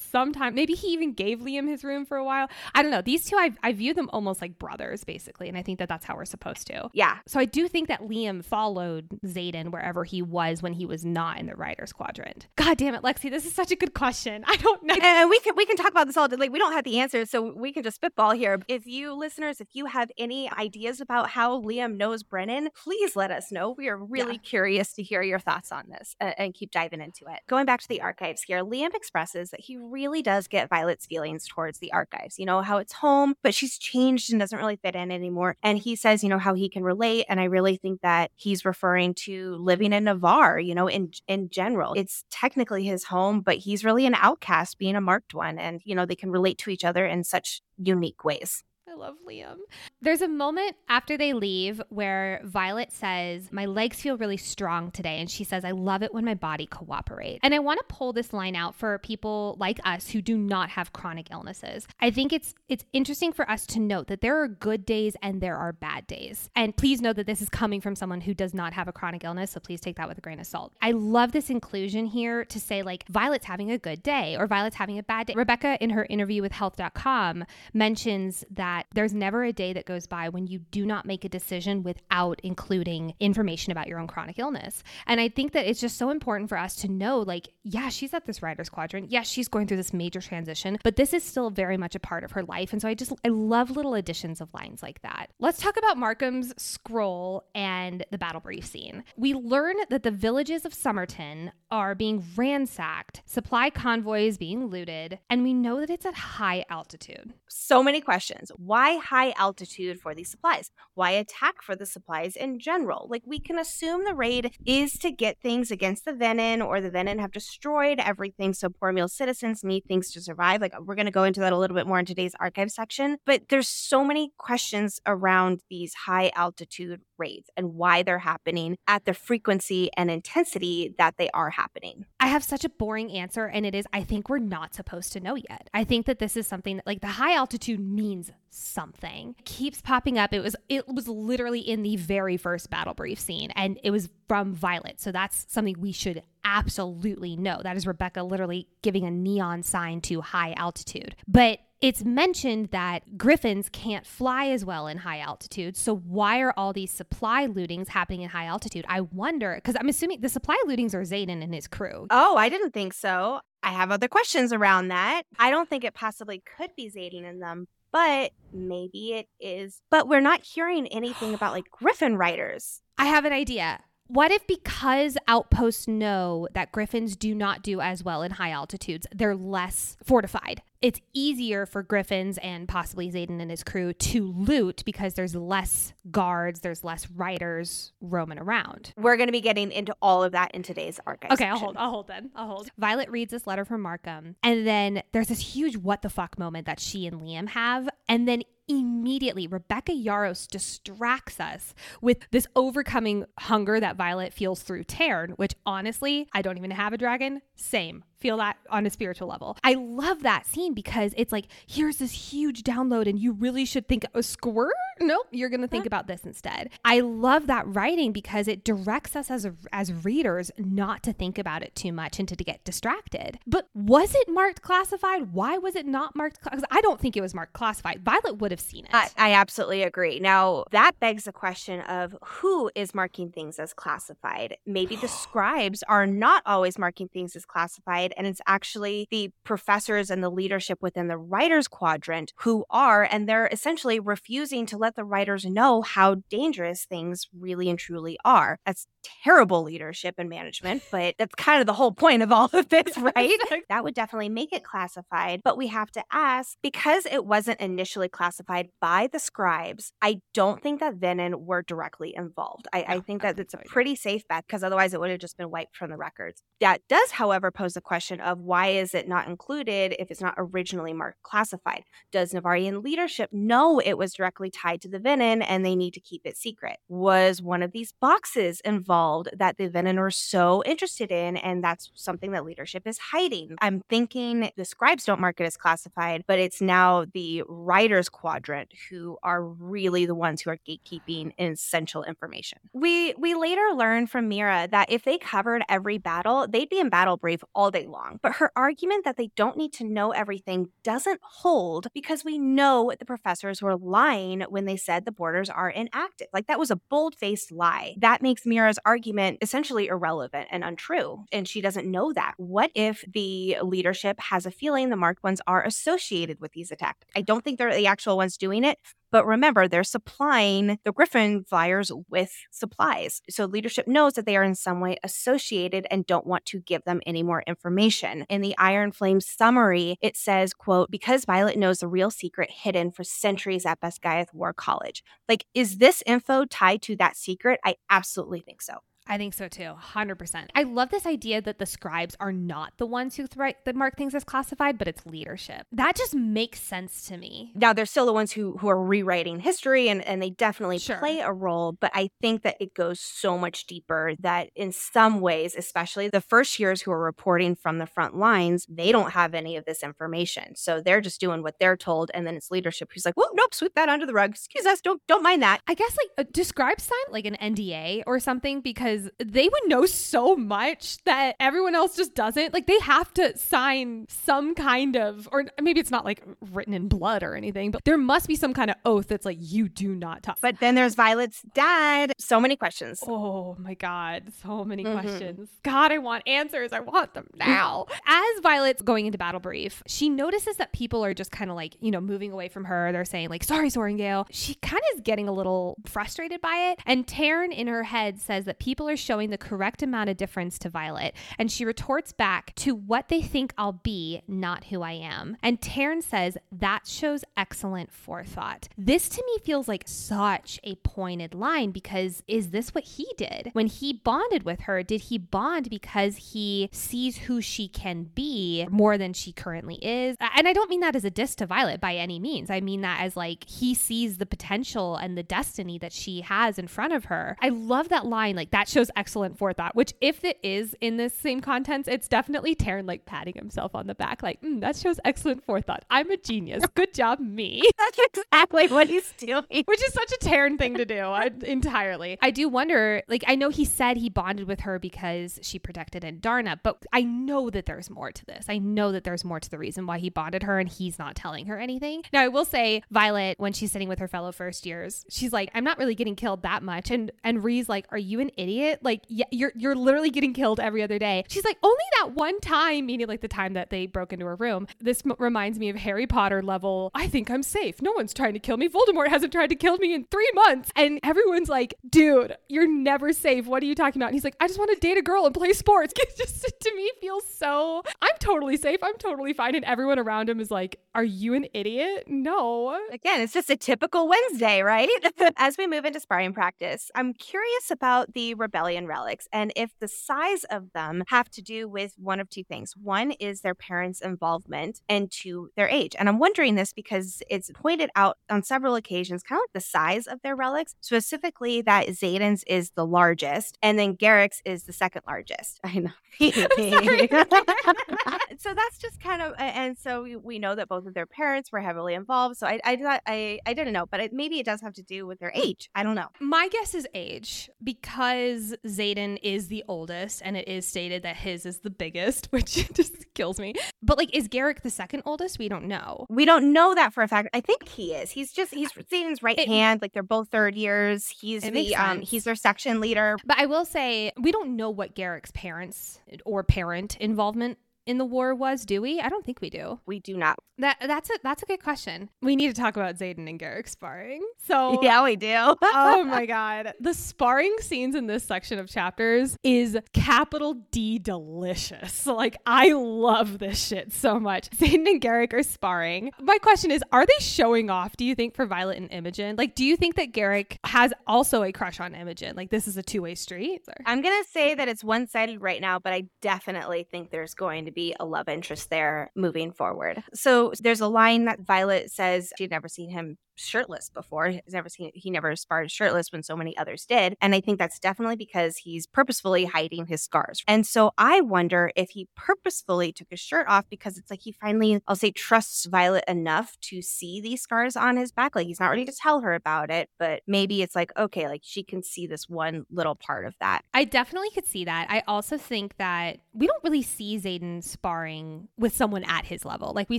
sometimes 0.00 0.54
maybe 0.54 0.74
he 0.74 0.88
even 0.88 1.12
gave 1.12 1.40
Liam 1.40 1.68
his 1.68 1.84
room 1.84 2.06
for 2.06 2.16
a 2.16 2.24
while. 2.24 2.48
I 2.74 2.82
don't 2.82 2.90
know. 2.90 3.02
These 3.02 3.24
two, 3.24 3.36
I, 3.36 3.52
I 3.62 3.72
view 3.72 3.94
them 3.94 4.08
almost 4.12 4.40
like 4.40 4.58
brothers, 4.58 5.04
basically. 5.04 5.48
And 5.48 5.56
I 5.56 5.62
think 5.62 5.78
that 5.78 5.88
that's 5.88 6.04
how 6.04 6.16
we're 6.16 6.24
supposed 6.24 6.66
to. 6.68 6.88
Yeah. 6.92 7.18
So 7.26 7.40
I 7.40 7.44
do 7.44 7.68
think 7.68 7.88
that 7.88 8.02
Liam 8.02 8.44
followed 8.44 9.08
Xaden 9.24 9.70
wherever 9.70 10.04
he 10.04 10.22
was 10.22 10.62
when 10.62 10.72
he 10.72 10.86
was 10.86 11.04
not 11.04 11.38
in 11.38 11.46
the 11.46 11.54
Riders 11.54 11.92
Quadrant. 11.92 12.48
God 12.56 12.76
damn 12.78 12.94
it, 12.94 13.02
Lexi, 13.02 13.30
this 13.30 13.46
is 13.46 13.54
such 13.54 13.70
a 13.70 13.76
good 13.76 13.94
question. 13.94 14.44
I 14.46 14.56
don't 14.56 14.82
know. 14.82 14.94
And 14.94 15.30
we 15.30 15.38
can 15.40 15.54
we 15.56 15.66
can 15.66 15.76
talk 15.76 15.90
about 15.90 16.06
this 16.06 16.16
all 16.16 16.28
day. 16.28 16.36
Like 16.36 16.52
we 16.52 16.58
don't 16.58 16.72
have 16.72 16.84
the 16.84 16.98
answers, 16.98 17.30
so 17.30 17.52
we 17.52 17.72
can 17.72 17.82
just 17.82 17.96
spitball 17.96 18.32
here. 18.32 18.60
If 18.68 18.86
you 18.86 19.14
listeners, 19.14 19.60
if 19.60 19.68
you 19.72 19.86
have 19.86 20.10
any 20.18 20.50
ideas 20.50 21.00
about 21.00 21.30
how 21.30 21.60
Liam 21.60 21.96
knows 21.96 22.22
Brennan, 22.22 22.68
please 22.82 23.16
let 23.16 23.30
us 23.30 23.50
know. 23.50 23.74
We 23.76 23.88
are 23.88 23.96
really 23.96 24.34
yeah. 24.34 24.40
curious 24.42 24.92
to 24.94 25.02
hear 25.02 25.22
your 25.22 25.38
thoughts 25.38 25.72
on 25.72 25.84
this 25.88 26.16
and, 26.20 26.34
and 26.38 26.54
keep 26.54 26.70
diving 26.70 27.00
into 27.00 27.26
it. 27.26 27.40
Going 27.48 27.66
back 27.66 27.80
to 27.80 27.88
the 27.88 28.00
archives 28.00 28.42
here, 28.42 28.64
Liam 28.64 28.94
expresses 28.94 29.50
that 29.50 29.60
he 29.60 29.76
really 29.76 30.22
does 30.22 30.46
get 30.48 30.68
Violet's 30.68 31.06
feelings 31.06 31.46
towards 31.46 31.78
the 31.78 31.92
archives. 31.92 32.38
You 32.38 32.46
know 32.46 32.51
how 32.60 32.78
it's 32.78 32.92
home, 32.92 33.34
but 33.42 33.54
she's 33.54 33.78
changed 33.78 34.30
and 34.30 34.40
doesn't 34.40 34.58
really 34.58 34.76
fit 34.76 34.94
in 34.94 35.10
anymore. 35.10 35.56
And 35.62 35.78
he 35.78 35.96
says, 35.96 36.22
you 36.22 36.28
know, 36.28 36.38
how 36.38 36.54
he 36.54 36.68
can 36.68 36.82
relate. 36.82 37.24
And 37.28 37.40
I 37.40 37.44
really 37.44 37.76
think 37.76 38.00
that 38.02 38.30
he's 38.34 38.64
referring 38.64 39.14
to 39.14 39.56
living 39.56 39.92
in 39.92 40.04
Navarre, 40.04 40.58
you 40.58 40.74
know, 40.74 40.88
in 40.88 41.12
in 41.26 41.48
general. 41.48 41.94
It's 41.94 42.24
technically 42.30 42.84
his 42.84 43.04
home, 43.04 43.40
but 43.40 43.56
he's 43.56 43.84
really 43.84 44.04
an 44.06 44.14
outcast 44.14 44.78
being 44.78 44.96
a 44.96 45.00
marked 45.00 45.34
one. 45.34 45.58
And, 45.58 45.80
you 45.84 45.94
know, 45.94 46.04
they 46.04 46.16
can 46.16 46.30
relate 46.30 46.58
to 46.58 46.70
each 46.70 46.84
other 46.84 47.06
in 47.06 47.24
such 47.24 47.62
unique 47.78 48.24
ways. 48.24 48.62
I 48.92 48.94
love 48.94 49.16
Liam. 49.26 49.56
There's 50.02 50.20
a 50.20 50.28
moment 50.28 50.76
after 50.86 51.16
they 51.16 51.32
leave 51.32 51.80
where 51.88 52.42
Violet 52.44 52.92
says, 52.92 53.50
My 53.50 53.64
legs 53.64 54.00
feel 54.00 54.18
really 54.18 54.36
strong 54.36 54.90
today. 54.90 55.18
And 55.18 55.30
she 55.30 55.44
says, 55.44 55.64
I 55.64 55.70
love 55.70 56.02
it 56.02 56.12
when 56.12 56.26
my 56.26 56.34
body 56.34 56.66
cooperates. 56.66 57.40
And 57.42 57.54
I 57.54 57.58
want 57.60 57.78
to 57.80 57.94
pull 57.94 58.12
this 58.12 58.34
line 58.34 58.54
out 58.54 58.74
for 58.74 58.98
people 58.98 59.56
like 59.58 59.80
us 59.84 60.10
who 60.10 60.20
do 60.20 60.36
not 60.36 60.68
have 60.70 60.92
chronic 60.92 61.28
illnesses. 61.30 61.86
I 62.00 62.10
think 62.10 62.34
it's 62.34 62.54
it's 62.68 62.84
interesting 62.92 63.32
for 63.32 63.48
us 63.50 63.66
to 63.68 63.80
note 63.80 64.08
that 64.08 64.20
there 64.20 64.42
are 64.42 64.48
good 64.48 64.84
days 64.84 65.16
and 65.22 65.40
there 65.40 65.56
are 65.56 65.72
bad 65.72 66.06
days. 66.06 66.50
And 66.54 66.76
please 66.76 67.00
know 67.00 67.14
that 67.14 67.26
this 67.26 67.40
is 67.40 67.48
coming 67.48 67.80
from 67.80 67.96
someone 67.96 68.20
who 68.20 68.34
does 68.34 68.52
not 68.52 68.74
have 68.74 68.88
a 68.88 68.92
chronic 68.92 69.24
illness. 69.24 69.52
So 69.52 69.60
please 69.60 69.80
take 69.80 69.96
that 69.96 70.08
with 70.08 70.18
a 70.18 70.22
grain 70.22 70.38
of 70.38 70.46
salt. 70.46 70.74
I 70.82 70.90
love 70.90 71.32
this 71.32 71.48
inclusion 71.48 72.04
here 72.04 72.44
to 72.46 72.60
say, 72.60 72.82
like, 72.82 73.08
Violet's 73.08 73.46
having 73.46 73.70
a 73.70 73.78
good 73.78 74.02
day 74.02 74.36
or 74.36 74.46
Violet's 74.46 74.76
having 74.76 74.98
a 74.98 75.02
bad 75.02 75.28
day. 75.28 75.34
Rebecca, 75.34 75.78
in 75.80 75.90
her 75.90 76.06
interview 76.10 76.42
with 76.42 76.52
health.com, 76.52 77.44
mentions 77.72 78.44
that 78.50 78.81
that 78.82 78.94
there's 78.94 79.14
never 79.14 79.44
a 79.44 79.52
day 79.52 79.72
that 79.72 79.86
goes 79.86 80.06
by 80.06 80.28
when 80.28 80.46
you 80.46 80.58
do 80.58 80.84
not 80.84 81.06
make 81.06 81.24
a 81.24 81.28
decision 81.28 81.82
without 81.82 82.40
including 82.42 83.14
information 83.20 83.72
about 83.72 83.88
your 83.88 83.98
own 83.98 84.06
chronic 84.06 84.38
illness. 84.38 84.82
And 85.06 85.20
I 85.20 85.28
think 85.28 85.52
that 85.52 85.66
it's 85.66 85.80
just 85.80 85.98
so 85.98 86.10
important 86.10 86.48
for 86.48 86.58
us 86.58 86.76
to 86.76 86.88
know 86.88 87.20
like, 87.20 87.48
yeah, 87.62 87.88
she's 87.88 88.14
at 88.14 88.26
this 88.26 88.42
writer's 88.42 88.68
quadrant. 88.68 89.10
Yes, 89.10 89.28
she's 89.28 89.48
going 89.48 89.66
through 89.66 89.76
this 89.76 89.92
major 89.92 90.20
transition, 90.20 90.78
but 90.82 90.96
this 90.96 91.12
is 91.12 91.22
still 91.22 91.50
very 91.50 91.76
much 91.76 91.94
a 91.94 92.00
part 92.00 92.24
of 92.24 92.32
her 92.32 92.42
life. 92.42 92.72
And 92.72 92.82
so 92.82 92.88
I 92.88 92.94
just, 92.94 93.12
I 93.24 93.28
love 93.28 93.70
little 93.70 93.94
additions 93.94 94.40
of 94.40 94.52
lines 94.54 94.82
like 94.82 95.02
that. 95.02 95.26
Let's 95.38 95.58
talk 95.58 95.76
about 95.76 95.98
Markham's 95.98 96.52
scroll 96.60 97.44
and 97.54 98.04
the 98.10 98.18
battle 98.18 98.40
brief 98.40 98.66
scene. 98.66 99.04
We 99.16 99.34
learn 99.34 99.76
that 99.90 100.02
the 100.02 100.10
villages 100.10 100.64
of 100.64 100.74
Somerton 100.74 101.52
are 101.70 101.94
being 101.94 102.24
ransacked, 102.36 103.22
supply 103.24 103.70
convoys 103.70 104.36
being 104.36 104.66
looted, 104.66 105.18
and 105.30 105.42
we 105.42 105.54
know 105.54 105.80
that 105.80 105.90
it's 105.90 106.06
at 106.06 106.14
high 106.14 106.64
altitude. 106.68 107.32
So 107.48 107.82
many 107.82 108.00
questions. 108.00 108.50
Why 108.72 108.96
high 108.96 109.34
altitude 109.36 110.00
for 110.00 110.14
these 110.14 110.30
supplies? 110.30 110.70
Why 110.94 111.10
attack 111.10 111.60
for 111.60 111.76
the 111.76 111.84
supplies 111.84 112.36
in 112.36 112.58
general? 112.58 113.06
Like, 113.10 113.20
we 113.26 113.38
can 113.38 113.58
assume 113.58 114.06
the 114.06 114.14
raid 114.14 114.56
is 114.64 114.94
to 115.00 115.10
get 115.10 115.42
things 115.42 115.70
against 115.70 116.06
the 116.06 116.14
Venin, 116.14 116.66
or 116.66 116.80
the 116.80 116.90
Venin 116.90 117.20
have 117.20 117.32
destroyed 117.32 118.00
everything 118.00 118.54
so 118.54 118.70
Poromiel 118.70 119.10
citizens 119.10 119.62
need 119.62 119.84
things 119.86 120.10
to 120.12 120.22
survive. 120.22 120.62
Like, 120.62 120.72
we're 120.80 120.94
going 120.94 121.04
to 121.04 121.12
go 121.12 121.24
into 121.24 121.40
that 121.40 121.52
a 121.52 121.58
little 121.58 121.76
bit 121.76 121.86
more 121.86 121.98
in 121.98 122.06
today's 122.06 122.34
archive 122.40 122.70
section. 122.70 123.18
But 123.26 123.50
there's 123.50 123.68
so 123.68 124.06
many 124.06 124.32
questions 124.38 125.00
around 125.04 125.60
these 125.68 125.92
high 126.06 126.32
altitude 126.34 127.02
raids 127.22 127.48
and 127.56 127.74
why 127.74 128.02
they're 128.02 128.18
happening 128.18 128.76
at 128.88 129.04
the 129.04 129.14
frequency 129.14 129.90
and 129.96 130.10
intensity 130.10 130.94
that 130.98 131.14
they 131.18 131.30
are 131.30 131.50
happening. 131.50 132.04
I 132.18 132.26
have 132.26 132.42
such 132.42 132.64
a 132.64 132.68
boring 132.68 133.12
answer, 133.12 133.46
and 133.46 133.64
it 133.64 133.74
is 133.74 133.86
I 133.92 134.02
think 134.02 134.28
we're 134.28 134.38
not 134.38 134.74
supposed 134.74 135.12
to 135.12 135.20
know 135.20 135.36
yet. 135.36 135.70
I 135.72 135.84
think 135.84 136.06
that 136.06 136.18
this 136.18 136.36
is 136.36 136.46
something 136.46 136.76
that, 136.76 136.86
like, 136.86 137.00
the 137.00 137.06
high 137.22 137.34
altitude 137.34 137.80
means 137.80 138.30
something. 138.50 139.34
It 139.38 139.44
keeps 139.44 139.80
popping 139.80 140.18
up. 140.18 140.32
It 140.32 140.40
was 140.40 140.56
it 140.68 140.86
was 140.88 141.08
literally 141.08 141.60
in 141.60 141.82
the 141.82 141.96
very 141.96 142.36
first 142.36 142.70
battle 142.70 142.94
brief 142.94 143.18
scene, 143.18 143.50
and 143.56 143.78
it 143.82 143.90
was 143.90 144.08
from 144.28 144.54
Violet. 144.54 145.00
So 145.00 145.12
that's 145.12 145.46
something 145.48 145.76
we 145.78 145.92
should 145.92 146.22
absolutely 146.44 147.36
no. 147.36 147.60
That 147.62 147.76
is 147.76 147.86
Rebecca 147.86 148.22
literally 148.22 148.68
giving 148.82 149.04
a 149.04 149.10
neon 149.10 149.62
sign 149.62 150.00
to 150.02 150.20
high 150.20 150.52
altitude. 150.52 151.16
But 151.26 151.60
it's 151.82 152.04
mentioned 152.04 152.68
that 152.68 153.18
griffins 153.18 153.68
can't 153.68 154.06
fly 154.06 154.46
as 154.46 154.64
well 154.64 154.86
in 154.86 154.98
high 154.98 155.18
altitude. 155.18 155.76
So 155.76 155.96
why 155.96 156.40
are 156.40 156.54
all 156.56 156.72
these 156.72 156.92
supply 156.92 157.48
lootings 157.48 157.88
happening 157.88 158.22
in 158.22 158.28
high 158.28 158.44
altitude? 158.46 158.84
I 158.88 159.00
wonder 159.00 159.56
because 159.56 159.74
I'm 159.78 159.88
assuming 159.88 160.20
the 160.20 160.28
supply 160.28 160.56
lootings 160.66 160.94
are 160.94 161.02
Xaden 161.02 161.42
and 161.42 161.52
his 161.52 161.66
crew. 161.66 162.06
Oh, 162.10 162.36
I 162.36 162.48
didn't 162.48 162.72
think 162.72 162.94
so. 162.94 163.40
I 163.64 163.70
have 163.70 163.90
other 163.90 164.06
questions 164.08 164.52
around 164.52 164.88
that. 164.88 165.22
I 165.40 165.50
don't 165.50 165.68
think 165.68 165.82
it 165.82 165.92
possibly 165.94 166.42
could 166.56 166.70
be 166.76 166.88
Xaden 166.88 167.28
and 167.28 167.42
them, 167.42 167.66
but 167.92 168.30
maybe 168.52 169.14
it 169.14 169.26
is. 169.40 169.82
But 169.90 170.08
we're 170.08 170.20
not 170.20 170.44
hearing 170.44 170.86
anything 170.86 171.34
about 171.34 171.52
like 171.52 171.70
griffin 171.70 172.16
riders. 172.16 172.80
I 172.96 173.06
have 173.06 173.24
an 173.24 173.32
idea. 173.32 173.80
What 174.08 174.30
if 174.30 174.46
because 174.46 175.16
outposts 175.26 175.88
know 175.88 176.48
that 176.52 176.72
griffins 176.72 177.16
do 177.16 177.34
not 177.34 177.62
do 177.62 177.80
as 177.80 178.04
well 178.04 178.22
in 178.22 178.32
high 178.32 178.50
altitudes, 178.50 179.06
they're 179.14 179.36
less 179.36 179.96
fortified? 180.04 180.60
It's 180.82 181.00
easier 181.14 181.64
for 181.64 181.84
griffins 181.84 182.38
and 182.38 182.68
possibly 182.68 183.10
Xaden 183.10 183.40
and 183.40 183.50
his 183.50 183.62
crew 183.62 183.92
to 183.92 184.32
loot 184.32 184.82
because 184.84 185.14
there's 185.14 185.36
less 185.36 185.92
guards, 186.10 186.60
there's 186.60 186.82
less 186.82 187.08
riders 187.08 187.92
roaming 188.00 188.40
around. 188.40 188.92
We're 188.96 189.16
going 189.16 189.28
to 189.28 189.32
be 189.32 189.40
getting 189.40 189.70
into 189.70 189.94
all 190.02 190.24
of 190.24 190.32
that 190.32 190.50
in 190.52 190.64
today's 190.64 190.98
archive. 191.06 191.30
Okay, 191.30 191.46
I'll 191.46 191.58
hold. 191.58 191.76
I'll 191.78 191.90
hold 191.90 192.08
then. 192.08 192.30
I'll 192.34 192.48
hold. 192.48 192.70
Violet 192.76 193.08
reads 193.10 193.30
this 193.30 193.46
letter 193.46 193.64
from 193.64 193.80
Markham, 193.80 194.34
and 194.42 194.66
then 194.66 195.02
there's 195.12 195.28
this 195.28 195.54
huge 195.54 195.76
what 195.76 196.02
the 196.02 196.10
fuck 196.10 196.36
moment 196.36 196.66
that 196.66 196.80
she 196.80 197.06
and 197.06 197.22
Liam 197.22 197.48
have, 197.50 197.88
and 198.08 198.26
then 198.26 198.42
immediately 198.68 199.46
Rebecca 199.46 199.92
Yarros 199.92 200.48
distracts 200.48 201.40
us 201.40 201.74
with 202.00 202.18
this 202.30 202.46
overcoming 202.54 203.24
hunger 203.38 203.80
that 203.80 203.96
Violet 203.96 204.32
feels 204.32 204.62
through 204.62 204.84
Tairn, 204.84 205.32
which 205.32 205.54
honestly, 205.66 206.28
I 206.32 206.42
don't 206.42 206.58
even 206.58 206.70
have 206.70 206.92
a 206.92 206.98
dragon. 206.98 207.42
Same. 207.54 208.04
Feel 208.22 208.36
that 208.36 208.56
on 208.70 208.86
a 208.86 208.90
spiritual 208.90 209.26
level. 209.26 209.56
I 209.64 209.74
love 209.74 210.22
that 210.22 210.46
scene 210.46 210.74
because 210.74 211.12
it's 211.16 211.32
like, 211.32 211.46
here's 211.66 211.96
this 211.96 212.12
huge 212.32 212.62
download, 212.62 213.08
and 213.08 213.18
you 213.18 213.32
really 213.32 213.64
should 213.64 213.88
think 213.88 214.04
a 214.14 214.22
squirt. 214.22 214.72
Nope, 215.00 215.26
you're 215.32 215.48
gonna 215.48 215.66
think 215.66 215.86
about 215.86 216.06
this 216.06 216.24
instead. 216.24 216.70
I 216.84 217.00
love 217.00 217.48
that 217.48 217.66
writing 217.66 218.12
because 218.12 218.46
it 218.46 218.62
directs 218.62 219.16
us 219.16 219.28
as 219.30 219.48
as 219.72 219.92
readers 219.92 220.52
not 220.56 221.02
to 221.02 221.12
think 221.12 221.36
about 221.38 221.64
it 221.64 221.74
too 221.74 221.92
much 221.92 222.20
and 222.20 222.28
to, 222.28 222.36
to 222.36 222.44
get 222.44 222.62
distracted. 222.62 223.40
But 223.44 223.68
was 223.74 224.14
it 224.14 224.28
marked 224.28 224.62
classified? 224.62 225.32
Why 225.32 225.58
was 225.58 225.74
it 225.74 225.86
not 225.86 226.14
marked? 226.14 226.42
Because 226.44 226.62
I 226.70 226.80
don't 226.82 227.00
think 227.00 227.16
it 227.16 227.20
was 227.20 227.34
marked 227.34 227.54
classified. 227.54 228.04
Violet 228.04 228.38
would 228.38 228.52
have 228.52 228.60
seen 228.60 228.84
it. 228.84 228.94
I, 228.94 229.08
I 229.16 229.32
absolutely 229.32 229.82
agree. 229.82 230.20
Now, 230.20 230.64
that 230.70 231.00
begs 231.00 231.24
the 231.24 231.32
question 231.32 231.80
of 231.80 232.16
who 232.22 232.70
is 232.76 232.94
marking 232.94 233.30
things 233.30 233.58
as 233.58 233.72
classified. 233.72 234.56
Maybe 234.64 234.94
the 234.94 235.08
scribes 235.08 235.82
are 235.88 236.06
not 236.06 236.42
always 236.46 236.78
marking 236.78 237.08
things 237.08 237.34
as 237.34 237.44
classified, 237.44 238.11
and 238.16 238.26
it's 238.26 238.40
actually 238.46 239.06
the 239.10 239.30
professors 239.44 240.10
and 240.10 240.22
the 240.22 240.30
leadership 240.30 240.78
within 240.80 241.08
the 241.08 241.18
writers' 241.18 241.68
quadrant 241.68 242.32
who 242.40 242.64
are, 242.70 243.02
and 243.10 243.28
they're 243.28 243.48
essentially 243.52 244.00
refusing 244.00 244.66
to 244.66 244.76
let 244.76 244.96
the 244.96 245.04
writers 245.04 245.44
know 245.44 245.82
how 245.82 246.16
dangerous 246.30 246.84
things 246.84 247.28
really 247.38 247.68
and 247.68 247.78
truly 247.78 248.18
are. 248.24 248.58
That's 248.64 248.86
terrible 249.02 249.62
leadership 249.62 250.14
and 250.18 250.28
management, 250.28 250.82
but 250.90 251.14
that's 251.18 251.34
kind 251.34 251.60
of 251.60 251.66
the 251.66 251.72
whole 251.72 251.92
point 251.92 252.22
of 252.22 252.32
all 252.32 252.50
of 252.52 252.68
this, 252.68 252.96
right? 253.16 253.38
that 253.68 253.84
would 253.84 253.94
definitely 253.94 254.28
make 254.28 254.52
it 254.52 254.64
classified. 254.64 255.40
But 255.44 255.56
we 255.56 255.68
have 255.68 255.90
to 255.92 256.04
ask 256.12 256.56
because 256.62 257.06
it 257.06 257.24
wasn't 257.24 257.60
initially 257.60 258.08
classified 258.08 258.68
by 258.80 259.08
the 259.12 259.18
scribes, 259.18 259.92
I 260.00 260.20
don't 260.34 260.62
think 260.62 260.80
that 260.80 260.96
Venin 260.96 261.44
were 261.44 261.62
directly 261.62 262.14
involved. 262.16 262.68
I, 262.72 262.84
I 262.88 263.00
think 263.00 263.22
that 263.22 263.38
it's 263.38 263.54
a 263.54 263.58
pretty 263.66 263.96
safe 263.96 264.26
bet 264.28 264.46
because 264.46 264.62
otherwise 264.62 264.94
it 264.94 265.00
would 265.00 265.10
have 265.10 265.20
just 265.20 265.36
been 265.36 265.50
wiped 265.50 265.76
from 265.76 265.90
the 265.90 265.96
records. 265.96 266.42
That 266.60 266.82
does, 266.88 267.12
however, 267.12 267.50
pose 267.50 267.74
the 267.74 267.80
question 267.80 268.20
of 268.20 268.40
why 268.40 268.68
is 268.68 268.94
it 268.94 269.08
not 269.08 269.28
included 269.28 269.96
if 269.98 270.10
it's 270.10 270.20
not 270.20 270.34
originally 270.36 270.92
marked 270.92 271.22
classified? 271.22 271.82
Does 272.10 272.32
Navarrian 272.32 272.82
leadership 272.82 273.30
know 273.32 273.80
it 273.80 273.98
was 273.98 274.14
directly 274.14 274.50
tied 274.50 274.80
to 274.82 274.88
the 274.88 274.98
Venin 274.98 275.44
and 275.46 275.64
they 275.64 275.76
need 275.76 275.94
to 275.94 276.00
keep 276.00 276.22
it 276.24 276.36
secret? 276.36 276.76
Was 276.88 277.42
one 277.42 277.62
of 277.62 277.72
these 277.72 277.92
boxes 278.00 278.60
involved 278.64 278.91
that 279.36 279.56
the 279.58 279.68
Venin 279.68 279.98
are 279.98 280.10
so 280.10 280.62
interested 280.64 281.10
in 281.10 281.36
and 281.36 281.62
that's 281.62 281.90
something 281.94 282.32
that 282.32 282.44
leadership 282.44 282.86
is 282.86 282.98
hiding? 282.98 283.56
I'm 283.60 283.82
thinking 283.88 284.50
the 284.56 284.64
scribes 284.64 285.04
don't 285.04 285.20
mark 285.20 285.40
it 285.40 285.44
as 285.44 285.56
classified, 285.56 286.24
but 286.26 286.38
it's 286.38 286.60
now 286.60 287.06
the 287.12 287.42
writers 287.48 288.08
quadrant 288.08 288.72
who 288.88 289.18
are 289.22 289.42
really 289.42 290.06
the 290.06 290.14
ones 290.14 290.42
who 290.42 290.50
are 290.50 290.58
gatekeeping 290.68 291.32
essential 291.38 292.04
information. 292.04 292.58
We 292.72 293.14
we 293.18 293.34
later 293.34 293.70
learn 293.74 294.06
from 294.06 294.28
Mira 294.28 294.68
that 294.70 294.90
if 294.90 295.04
they 295.04 295.18
covered 295.18 295.62
every 295.68 295.98
battle, 295.98 296.46
they'd 296.48 296.68
be 296.68 296.80
in 296.80 296.88
battle 296.88 297.16
brief 297.16 297.42
all 297.54 297.70
day 297.70 297.86
long. 297.86 298.18
But 298.22 298.36
her 298.36 298.50
argument 298.56 299.04
that 299.04 299.16
they 299.16 299.30
don't 299.36 299.56
need 299.56 299.72
to 299.74 299.84
know 299.84 300.10
everything 300.10 300.68
doesn't 300.82 301.20
hold 301.22 301.86
because 301.94 302.24
we 302.24 302.38
know 302.38 302.92
the 302.98 303.04
professors 303.04 303.62
were 303.62 303.76
lying 303.76 304.42
when 304.42 304.64
they 304.64 304.76
said 304.76 305.04
the 305.04 305.12
borders 305.12 305.48
are 305.50 305.70
inactive. 305.70 306.28
Like 306.32 306.46
that 306.46 306.58
was 306.58 306.70
a 306.70 306.76
bold-faced 306.76 307.52
lie. 307.52 307.94
That 307.98 308.22
makes 308.22 308.46
Mira's 308.46 308.78
argument 308.84 309.38
essentially 309.42 309.88
irrelevant 309.88 310.48
and 310.50 310.64
untrue. 310.64 311.24
And 311.32 311.48
she 311.48 311.60
doesn't 311.60 311.90
know 311.90 312.12
that. 312.12 312.34
What 312.36 312.70
if 312.74 313.04
the 313.12 313.58
leadership 313.62 314.20
has 314.20 314.46
a 314.46 314.50
feeling 314.50 314.90
the 314.90 314.96
marked 314.96 315.22
ones 315.22 315.40
are 315.46 315.62
associated 315.64 316.40
with 316.40 316.52
these 316.52 316.70
attacks? 316.70 317.06
I 317.16 317.22
don't 317.22 317.44
think 317.44 317.58
they're 317.58 317.74
the 317.74 317.86
actual 317.86 318.16
ones 318.16 318.36
doing 318.36 318.64
it, 318.64 318.78
but 319.12 319.26
remember, 319.26 319.68
they're 319.68 319.84
supplying 319.84 320.78
the 320.84 320.92
Griffin 320.92 321.44
flyers 321.44 321.92
with 322.10 322.32
supplies. 322.50 323.22
So 323.30 323.44
leadership 323.44 323.86
knows 323.86 324.14
that 324.14 324.26
they 324.26 324.36
are 324.36 324.42
in 324.42 324.56
some 324.56 324.80
way 324.80 324.96
associated 325.04 325.86
and 325.90 326.06
don't 326.06 326.26
want 326.26 326.46
to 326.46 326.60
give 326.60 326.82
them 326.84 327.00
any 327.06 327.22
more 327.22 327.44
information. 327.46 328.26
In 328.28 328.40
the 328.40 328.56
Iron 328.58 328.90
Flame 328.90 329.20
summary, 329.20 329.96
it 330.00 330.16
says, 330.16 330.54
quote, 330.54 330.90
because 330.90 331.24
Violet 331.26 331.58
knows 331.58 331.78
the 331.78 331.88
real 331.88 332.10
secret 332.10 332.50
hidden 332.50 332.90
for 332.90 333.04
centuries 333.04 333.66
at 333.66 333.80
Basgiath 333.80 334.32
War 334.32 334.52
College. 334.52 335.04
Like, 335.28 335.44
is 335.54 335.76
this 335.76 336.02
info 336.06 336.46
tied 336.46 336.82
to 336.82 336.96
that 336.96 337.16
secret? 337.16 337.60
I 337.64 337.76
absolutely 337.90 338.40
think 338.40 338.62
so. 338.62 338.78
I 339.08 339.18
think 339.18 339.34
so 339.34 339.48
too, 339.48 339.74
100%. 339.94 340.48
I 340.54 340.62
love 340.62 340.90
this 340.90 341.06
idea 341.06 341.40
that 341.42 341.58
the 341.58 341.66
scribes 341.66 342.16
are 342.20 342.32
not 342.32 342.72
the 342.76 342.86
ones 342.86 343.16
who 343.16 343.26
th- 343.26 343.56
that 343.64 343.74
mark 343.74 343.96
things 343.96 344.14
as 344.14 344.24
classified, 344.24 344.78
but 344.78 344.86
it's 344.88 345.04
leadership. 345.04 345.66
That 345.72 345.96
just 345.96 346.14
makes 346.14 346.60
sense 346.60 347.06
to 347.08 347.16
me. 347.16 347.52
Now, 347.54 347.72
they're 347.72 347.86
still 347.86 348.06
the 348.06 348.12
ones 348.12 348.32
who, 348.32 348.56
who 348.58 348.68
are 348.68 348.80
rewriting 348.82 349.40
history 349.40 349.88
and, 349.88 350.02
and 350.06 350.22
they 350.22 350.30
definitely 350.30 350.78
Sure. 350.78 350.98
play 350.98 351.20
a 351.20 351.32
role, 351.32 351.72
but 351.72 351.90
I 351.94 352.10
think 352.20 352.42
that 352.42 352.56
it 352.60 352.74
goes 352.74 353.00
so 353.00 353.36
much 353.36 353.66
deeper 353.66 354.14
that 354.20 354.50
in 354.54 354.70
some 354.72 355.20
ways, 355.20 355.54
especially 355.56 356.08
the 356.08 356.20
first 356.20 356.58
years 356.60 356.82
who 356.82 356.92
are 356.92 357.02
reporting 357.02 357.56
from 357.56 357.78
the 357.78 357.86
front 357.86 358.16
lines, 358.16 358.66
they 358.68 358.92
don't 358.92 359.12
have 359.12 359.34
any 359.34 359.56
of 359.56 359.64
this 359.64 359.82
information. 359.82 360.54
So 360.54 360.80
they're 360.80 361.00
just 361.00 361.20
doing 361.20 361.42
what 361.42 361.56
they're 361.58 361.76
told, 361.76 362.10
and 362.14 362.26
then 362.26 362.34
it's 362.36 362.50
leadership 362.50 362.90
who's 362.92 363.04
like, 363.04 363.14
"Whoa, 363.14 363.26
nope, 363.34 363.54
sweep 363.54 363.74
that 363.74 363.88
under 363.88 364.06
the 364.06 364.12
rug. 364.12 364.30
Excuse 364.30 364.66
us, 364.66 364.80
don't 364.80 365.00
don't 365.08 365.22
mind 365.22 365.42
that." 365.42 365.60
I 365.66 365.74
guess 365.74 365.96
like 365.96 366.26
uh, 366.26 366.30
describe 366.32 366.80
sign 366.80 366.98
like 367.10 367.24
an 367.24 367.36
NDA 367.40 368.02
or 368.06 368.20
something 368.20 368.60
because 368.60 368.91
because 368.92 369.10
they 369.18 369.48
would 369.48 369.68
know 369.68 369.86
so 369.86 370.36
much 370.36 371.02
that 371.04 371.36
everyone 371.40 371.74
else 371.74 371.96
just 371.96 372.14
doesn't. 372.14 372.52
Like 372.52 372.66
they 372.66 372.78
have 372.80 373.12
to 373.14 373.36
sign 373.36 374.06
some 374.08 374.54
kind 374.54 374.96
of, 374.96 375.28
or 375.32 375.46
maybe 375.60 375.80
it's 375.80 375.90
not 375.90 376.04
like 376.04 376.22
written 376.52 376.74
in 376.74 376.88
blood 376.88 377.22
or 377.22 377.34
anything, 377.34 377.70
but 377.70 377.84
there 377.84 377.98
must 377.98 378.28
be 378.28 378.36
some 378.36 378.54
kind 378.54 378.70
of 378.70 378.76
oath 378.84 379.08
that's 379.08 379.26
like, 379.26 379.38
you 379.40 379.68
do 379.68 379.94
not 379.94 380.22
talk. 380.22 380.38
But 380.40 380.60
then 380.60 380.74
there's 380.74 380.94
Violet's 380.94 381.42
dad. 381.54 382.12
So 382.18 382.40
many 382.40 382.56
questions. 382.56 383.02
Oh 383.06 383.56
my 383.58 383.74
God. 383.74 384.32
So 384.42 384.64
many 384.64 384.84
mm-hmm. 384.84 385.00
questions. 385.00 385.48
God, 385.62 385.92
I 385.92 385.98
want 385.98 386.26
answers. 386.26 386.72
I 386.72 386.80
want 386.80 387.14
them 387.14 387.28
now. 387.36 387.86
As 388.06 388.40
Violet's 388.42 388.82
going 388.82 389.06
into 389.06 389.18
battle 389.18 389.40
brief, 389.40 389.82
she 389.86 390.08
notices 390.08 390.56
that 390.56 390.72
people 390.72 391.04
are 391.04 391.14
just 391.14 391.30
kind 391.30 391.50
of 391.50 391.56
like, 391.56 391.76
you 391.80 391.90
know, 391.90 392.00
moving 392.00 392.32
away 392.32 392.48
from 392.48 392.64
her. 392.64 392.92
They're 392.92 393.04
saying, 393.04 393.28
like, 393.28 393.44
sorry, 393.44 393.70
Sorrengail. 393.70 394.26
She 394.30 394.54
kind 394.56 394.82
of 394.90 394.98
is 394.98 395.00
getting 395.02 395.28
a 395.28 395.32
little 395.32 395.76
frustrated 395.86 396.40
by 396.40 396.70
it. 396.70 396.80
And 396.86 397.06
Tairn 397.06 397.52
in 397.52 397.66
her 397.66 397.82
head 397.82 398.20
says 398.20 398.44
that 398.44 398.58
people 398.58 398.81
are 398.88 398.96
showing 398.96 399.30
the 399.30 399.38
correct 399.38 399.82
amount 399.82 400.10
of 400.10 400.16
difference 400.16 400.58
to 400.60 400.68
Violet. 400.68 401.14
And 401.38 401.50
she 401.50 401.64
retorts 401.64 402.12
back 402.12 402.54
to 402.56 402.74
what 402.74 403.08
they 403.08 403.22
think 403.22 403.52
I'll 403.56 403.72
be, 403.72 404.22
not 404.26 404.64
who 404.64 404.82
I 404.82 404.92
am. 404.92 405.36
And 405.42 405.60
Tairn 405.60 406.02
says 406.02 406.36
that 406.50 406.86
shows 406.86 407.24
excellent 407.36 407.92
forethought. 407.92 408.68
This 408.76 409.08
to 409.10 409.22
me 409.26 409.38
feels 409.44 409.68
like 409.68 409.84
such 409.86 410.60
a 410.64 410.76
pointed 410.76 411.34
line 411.34 411.70
because 411.70 412.22
is 412.26 412.50
this 412.50 412.74
what 412.74 412.84
he 412.84 413.06
did? 413.16 413.50
When 413.52 413.66
he 413.66 413.92
bonded 413.92 414.44
with 414.44 414.60
her, 414.62 414.82
did 414.82 415.02
he 415.02 415.18
bond 415.18 415.70
because 415.70 416.32
he 416.32 416.68
sees 416.72 417.18
who 417.18 417.40
she 417.40 417.68
can 417.68 418.04
be 418.14 418.66
more 418.70 418.98
than 418.98 419.12
she 419.12 419.32
currently 419.32 419.76
is? 419.76 420.16
And 420.36 420.48
I 420.48 420.52
don't 420.52 420.70
mean 420.70 420.80
that 420.80 420.96
as 420.96 421.04
a 421.04 421.10
diss 421.10 421.34
to 421.36 421.46
Violet 421.46 421.80
by 421.80 421.94
any 421.94 422.18
means. 422.18 422.50
I 422.50 422.60
mean 422.60 422.80
that 422.82 423.00
as 423.00 423.16
like 423.16 423.48
he 423.48 423.74
sees 423.74 424.18
the 424.18 424.26
potential 424.26 424.96
and 424.96 425.16
the 425.16 425.22
destiny 425.22 425.78
that 425.78 425.92
she 425.92 426.22
has 426.22 426.58
in 426.58 426.66
front 426.66 426.92
of 426.92 427.06
her. 427.06 427.36
I 427.40 427.48
love 427.48 427.88
that 427.90 428.06
line. 428.06 428.36
Like 428.36 428.50
that 428.50 428.68
shows 428.72 428.90
excellent 428.96 429.38
forethought, 429.38 429.74
which 429.76 429.94
if 430.00 430.24
it 430.24 430.38
is 430.42 430.74
in 430.80 430.96
this 430.96 431.14
same 431.14 431.40
contents, 431.40 431.88
it's 431.88 432.08
definitely 432.08 432.54
Tairn 432.54 432.86
like 432.86 433.06
patting 433.06 433.34
himself 433.34 433.74
on 433.74 433.86
the 433.86 433.94
back, 433.94 434.22
like, 434.22 434.40
mm, 434.42 434.60
that 434.60 434.76
shows 434.76 434.98
excellent 435.04 435.44
forethought. 435.44 435.84
I'm 435.90 436.10
a 436.10 436.16
genius. 436.16 436.64
Good 436.74 436.94
job, 436.94 437.20
me. 437.20 437.62
That's 437.78 437.98
exactly 438.16 438.68
what 438.68 438.88
he's 438.88 439.12
doing. 439.18 439.64
Which 439.64 439.82
is 439.82 439.92
such 439.92 440.12
a 440.12 440.16
Tairn 440.18 440.58
thing 440.58 440.74
to 440.76 440.84
do 440.84 441.00
I, 441.00 441.30
entirely. 441.44 442.18
I 442.20 442.30
do 442.30 442.48
wonder, 442.48 443.02
like, 443.08 443.24
I 443.26 443.34
know 443.34 443.50
he 443.50 443.64
said 443.64 443.96
he 443.96 444.08
bonded 444.08 444.46
with 444.46 444.60
her 444.60 444.78
because 444.78 445.38
she 445.42 445.58
protected 445.58 446.02
Andarna, 446.02 446.58
but 446.62 446.84
I 446.92 447.02
know 447.02 447.50
that 447.50 447.66
there's 447.66 447.90
more 447.90 448.12
to 448.12 448.24
this. 448.26 448.46
I 448.48 448.58
know 448.58 448.92
that 448.92 449.04
there's 449.04 449.24
more 449.24 449.40
to 449.40 449.50
the 449.50 449.58
reason 449.58 449.86
why 449.86 449.98
he 449.98 450.10
bonded 450.10 450.44
her 450.44 450.58
and 450.58 450.68
he's 450.68 450.98
not 450.98 451.14
telling 451.14 451.46
her 451.46 451.58
anything. 451.58 452.02
Now, 452.12 452.22
I 452.22 452.28
will 452.28 452.44
say, 452.44 452.82
Violet, 452.90 453.38
when 453.38 453.52
she's 453.52 453.72
sitting 453.72 453.88
with 453.88 453.98
her 453.98 454.08
fellow 454.08 454.32
first 454.32 454.66
years, 454.66 455.04
she's 455.08 455.32
like, 455.32 455.50
I'm 455.54 455.64
not 455.64 455.78
really 455.78 455.94
getting 455.94 456.16
killed 456.16 456.42
that 456.42 456.62
much. 456.62 456.90
And 456.90 457.10
and 457.24 457.44
Rhi's 457.44 457.68
like, 457.68 457.86
Are 457.90 457.98
you 457.98 458.20
an 458.20 458.30
idiot? 458.36 458.61
Like, 458.82 459.02
yeah, 459.08 459.26
you're 459.30 459.52
you're 459.56 459.74
literally 459.74 460.10
getting 460.10 460.32
killed 460.32 460.60
every 460.60 460.82
other 460.82 460.98
day. 460.98 461.24
She's 461.28 461.44
like, 461.44 461.58
Only 461.62 461.84
that 461.98 462.12
one 462.14 462.40
time, 462.40 462.86
meaning 462.86 463.06
like 463.06 463.20
the 463.20 463.28
time 463.28 463.54
that 463.54 463.70
they 463.70 463.86
broke 463.86 464.12
into 464.12 464.26
her 464.26 464.36
room. 464.36 464.66
This 464.80 465.02
m- 465.04 465.14
reminds 465.18 465.58
me 465.58 465.68
of 465.68 465.76
Harry 465.76 466.06
Potter 466.06 466.42
level. 466.42 466.90
I 466.94 467.06
think 467.08 467.30
I'm 467.30 467.42
safe. 467.42 467.80
No 467.82 467.92
one's 467.92 468.14
trying 468.14 468.34
to 468.34 468.38
kill 468.38 468.56
me. 468.56 468.68
Voldemort 468.68 469.08
hasn't 469.08 469.32
tried 469.32 469.48
to 469.48 469.56
kill 469.56 469.78
me 469.78 469.94
in 469.94 470.04
three 470.10 470.30
months. 470.34 470.70
And 470.76 471.00
everyone's 471.02 471.48
like, 471.48 471.74
Dude, 471.88 472.36
you're 472.48 472.68
never 472.68 473.12
safe. 473.12 473.46
What 473.46 473.62
are 473.62 473.66
you 473.66 473.74
talking 473.74 474.00
about? 474.00 474.08
And 474.08 474.14
he's 474.14 474.24
like, 474.24 474.36
I 474.40 474.46
just 474.46 474.58
want 474.58 474.70
to 474.72 474.78
date 474.78 474.98
a 474.98 475.02
girl 475.02 475.26
and 475.26 475.34
play 475.34 475.52
sports. 475.52 475.92
It 476.02 476.16
just 476.16 476.42
to 476.60 476.74
me 476.76 476.90
feels 477.00 477.24
so. 477.26 477.82
I'm 478.02 478.16
totally 478.18 478.56
safe. 478.56 478.80
I'm 478.82 478.96
totally 478.98 479.32
fine. 479.32 479.54
And 479.54 479.64
everyone 479.64 479.98
around 479.98 480.28
him 480.28 480.40
is 480.40 480.50
like, 480.50 480.78
Are 480.94 481.04
you 481.04 481.34
an 481.34 481.46
idiot? 481.54 482.04
No. 482.06 482.78
Again, 482.92 483.20
it's 483.20 483.32
just 483.32 483.50
a 483.50 483.56
typical 483.56 484.08
Wednesday, 484.08 484.62
right? 484.62 484.88
As 485.36 485.56
we 485.56 485.66
move 485.66 485.84
into 485.84 486.00
sparring 486.00 486.32
practice, 486.32 486.90
I'm 486.94 487.14
curious 487.14 487.70
about 487.70 488.14
the 488.14 488.34
rebellion 488.52 488.86
relics 488.86 489.26
and 489.32 489.52
if 489.56 489.70
the 489.80 489.88
size 489.88 490.44
of 490.44 490.72
them 490.72 491.02
have 491.08 491.30
to 491.30 491.42
do 491.42 491.68
with 491.68 491.94
one 491.98 492.20
of 492.20 492.28
two 492.28 492.44
things. 492.44 492.74
One 492.76 493.12
is 493.12 493.40
their 493.40 493.54
parents' 493.54 494.00
involvement, 494.00 494.80
and 494.88 495.10
two, 495.10 495.50
their 495.56 495.68
age. 495.68 495.94
And 495.98 496.08
I'm 496.08 496.18
wondering 496.18 496.54
this 496.54 496.72
because 496.72 497.22
it's 497.30 497.50
pointed 497.54 497.90
out 497.96 498.18
on 498.28 498.42
several 498.42 498.74
occasions, 498.74 499.22
kind 499.22 499.38
of 499.38 499.42
like 499.42 499.52
the 499.54 499.60
size 499.60 500.06
of 500.06 500.20
their 500.22 500.36
relics, 500.36 500.74
specifically 500.80 501.62
that 501.62 501.88
Xaden's 501.88 502.44
is 502.44 502.70
the 502.70 502.86
largest, 502.86 503.58
and 503.62 503.78
then 503.78 503.94
Garrick's 503.94 504.42
is 504.44 504.64
the 504.64 504.72
second 504.72 505.02
largest. 505.06 505.60
I 505.64 505.78
know. 505.78 505.90
so 508.38 508.54
that's 508.54 508.78
just 508.78 509.00
kind 509.00 509.22
of, 509.22 509.34
and 509.38 509.78
so 509.78 510.02
we, 510.02 510.16
we 510.16 510.38
know 510.38 510.54
that 510.54 510.68
both 510.68 510.86
of 510.86 510.94
their 510.94 511.06
parents 511.06 511.52
were 511.52 511.60
heavily 511.60 511.94
involved. 511.94 512.36
So 512.36 512.46
I, 512.46 512.60
I, 512.64 513.00
I, 513.06 513.40
I 513.46 513.54
didn't 513.54 513.72
know, 513.72 513.86
but 513.86 514.00
it, 514.00 514.12
maybe 514.12 514.38
it 514.38 514.46
does 514.46 514.60
have 514.60 514.74
to 514.74 514.82
do 514.82 515.06
with 515.06 515.20
their 515.20 515.32
age. 515.34 515.70
I 515.74 515.82
don't 515.82 515.94
know. 515.94 516.08
My 516.20 516.48
guess 516.48 516.74
is 516.74 516.86
age 516.94 517.50
because 517.62 518.41
Xaden 518.66 519.18
is 519.22 519.48
the 519.48 519.64
oldest 519.68 520.22
and 520.24 520.36
it 520.36 520.48
is 520.48 520.66
stated 520.66 521.02
that 521.02 521.16
his 521.16 521.46
is 521.46 521.60
the 521.60 521.70
biggest, 521.70 522.26
which 522.30 522.72
just 522.72 523.14
kills 523.14 523.38
me. 523.38 523.54
But 523.82 523.98
like, 523.98 524.14
is 524.14 524.28
Garrick 524.28 524.62
the 524.62 524.70
second 524.70 525.02
oldest? 525.04 525.38
We 525.38 525.48
don't 525.48 525.66
know. 525.66 526.06
We 526.08 526.24
don't 526.24 526.52
know 526.52 526.74
that 526.74 526.92
for 526.92 527.02
a 527.02 527.08
fact. 527.08 527.28
I 527.32 527.40
think 527.40 527.68
he 527.68 527.94
is. 527.94 528.10
He's 528.10 528.32
just, 528.32 528.54
he's 528.54 528.72
Xaden's 528.72 529.22
right 529.22 529.38
it, 529.38 529.48
hand. 529.48 529.82
Like 529.82 529.92
they're 529.92 530.02
both 530.02 530.28
third 530.28 530.54
years. 530.54 531.08
He's 531.08 531.42
the, 531.42 531.76
um, 531.76 532.00
he's 532.00 532.24
their 532.24 532.34
section 532.34 532.80
leader. 532.80 533.16
But 533.24 533.38
I 533.38 533.46
will 533.46 533.64
say, 533.64 534.12
we 534.20 534.32
don't 534.32 534.56
know 534.56 534.70
what 534.70 534.94
Garrick's 534.94 535.30
parents 535.32 536.00
or 536.24 536.42
parent 536.42 536.96
involvement 536.96 537.58
in 537.86 537.98
the 537.98 538.04
war 538.04 538.34
was, 538.34 538.64
do 538.64 538.80
we? 538.80 539.00
I 539.00 539.08
don't 539.08 539.24
think 539.24 539.40
we 539.40 539.50
do. 539.50 539.80
We 539.86 539.98
do 539.98 540.16
not. 540.16 540.38
That 540.58 540.76
that's 540.86 541.10
a 541.10 541.14
that's 541.22 541.42
a 541.42 541.46
good 541.46 541.62
question. 541.62 542.10
We 542.20 542.36
need 542.36 542.54
to 542.54 542.60
talk 542.60 542.76
about 542.76 542.96
Xaden 542.96 543.28
and 543.28 543.38
Garrick 543.38 543.66
sparring. 543.66 544.22
So 544.46 544.78
Yeah, 544.82 545.02
we 545.02 545.16
do. 545.16 545.34
oh 545.62 546.04
my 546.06 546.26
god. 546.26 546.74
The 546.78 546.94
sparring 546.94 547.56
scenes 547.60 547.94
in 547.94 548.06
this 548.06 548.22
section 548.22 548.58
of 548.58 548.68
chapters 548.68 549.36
is 549.42 549.76
capital 549.92 550.54
D 550.70 550.98
delicious. 550.98 552.06
Like 552.06 552.36
I 552.46 552.72
love 552.72 553.38
this 553.38 553.66
shit 553.66 553.92
so 553.92 554.20
much. 554.20 554.50
Xaden 554.50 554.86
and 554.86 555.00
Garrick 555.00 555.32
are 555.34 555.42
sparring. 555.42 556.12
My 556.20 556.38
question 556.38 556.70
is, 556.70 556.84
are 556.92 557.06
they 557.06 557.12
showing 557.20 557.70
off, 557.70 557.96
do 557.96 558.04
you 558.04 558.14
think, 558.14 558.36
for 558.36 558.46
Violet 558.46 558.76
and 558.76 558.92
Imogen? 558.92 559.36
Like, 559.36 559.54
do 559.54 559.64
you 559.64 559.76
think 559.76 559.96
that 559.96 560.12
Garrick 560.12 560.58
has 560.64 560.92
also 561.06 561.42
a 561.42 561.50
crush 561.50 561.80
on 561.80 561.94
Imogen? 561.94 562.36
Like 562.36 562.50
this 562.50 562.68
is 562.68 562.76
a 562.76 562.82
two-way 562.82 563.14
street? 563.14 563.62
Or? 563.66 563.74
I'm 563.86 564.02
gonna 564.02 564.24
say 564.30 564.54
that 564.54 564.68
it's 564.68 564.84
one-sided 564.84 565.40
right 565.40 565.60
now, 565.60 565.78
but 565.78 565.92
I 565.92 566.04
definitely 566.20 566.86
think 566.88 567.10
there's 567.10 567.34
going 567.34 567.64
to 567.64 567.71
be 567.72 567.94
a 567.98 568.04
love 568.04 568.28
interest 568.28 568.70
there 568.70 569.10
moving 569.14 569.52
forward. 569.52 570.02
So 570.14 570.52
there's 570.60 570.80
a 570.80 570.88
line 570.88 571.24
that 571.26 571.40
Violet 571.40 571.90
says 571.90 572.32
she'd 572.38 572.50
never 572.50 572.68
seen 572.68 572.90
him 572.90 573.18
shirtless 573.34 573.90
before. 573.90 574.28
He's 574.28 574.42
never 574.52 574.68
seen 574.68 574.90
he 574.94 575.10
never 575.10 575.34
sparred 575.36 575.70
shirtless 575.70 576.12
when 576.12 576.22
so 576.22 576.36
many 576.36 576.56
others 576.56 576.84
did. 576.86 577.16
And 577.20 577.34
I 577.34 577.40
think 577.40 577.58
that's 577.58 577.78
definitely 577.78 578.16
because 578.16 578.58
he's 578.58 578.86
purposefully 578.86 579.46
hiding 579.46 579.86
his 579.86 580.02
scars. 580.02 580.42
And 580.46 580.66
so 580.66 580.92
I 580.98 581.20
wonder 581.20 581.72
if 581.76 581.90
he 581.90 582.08
purposefully 582.16 582.92
took 582.92 583.08
his 583.10 583.20
shirt 583.20 583.46
off 583.48 583.66
because 583.70 583.98
it's 583.98 584.10
like 584.10 584.20
he 584.22 584.32
finally, 584.32 584.80
I'll 584.86 584.96
say, 584.96 585.10
trusts 585.10 585.66
Violet 585.66 586.04
enough 586.08 586.56
to 586.62 586.82
see 586.82 587.20
these 587.20 587.42
scars 587.42 587.76
on 587.76 587.96
his 587.96 588.12
back. 588.12 588.36
Like 588.36 588.46
he's 588.46 588.60
not 588.60 588.68
ready 588.68 588.84
to 588.84 588.92
tell 588.92 589.20
her 589.20 589.34
about 589.34 589.70
it, 589.70 589.88
but 589.98 590.22
maybe 590.26 590.62
it's 590.62 590.74
like, 590.74 590.92
okay, 590.96 591.28
like 591.28 591.42
she 591.44 591.62
can 591.62 591.82
see 591.82 592.06
this 592.06 592.28
one 592.28 592.64
little 592.70 592.94
part 592.94 593.26
of 593.26 593.34
that. 593.40 593.62
I 593.74 593.84
definitely 593.84 594.30
could 594.30 594.46
see 594.46 594.64
that. 594.64 594.86
I 594.90 595.02
also 595.06 595.38
think 595.38 595.76
that 595.78 596.18
we 596.32 596.46
don't 596.46 596.62
really 596.64 596.82
see 596.82 597.18
Xaden 597.18 597.62
sparring 597.62 598.48
with 598.58 598.74
someone 598.74 599.04
at 599.04 599.24
his 599.24 599.44
level. 599.44 599.72
Like 599.74 599.88
we 599.88 599.98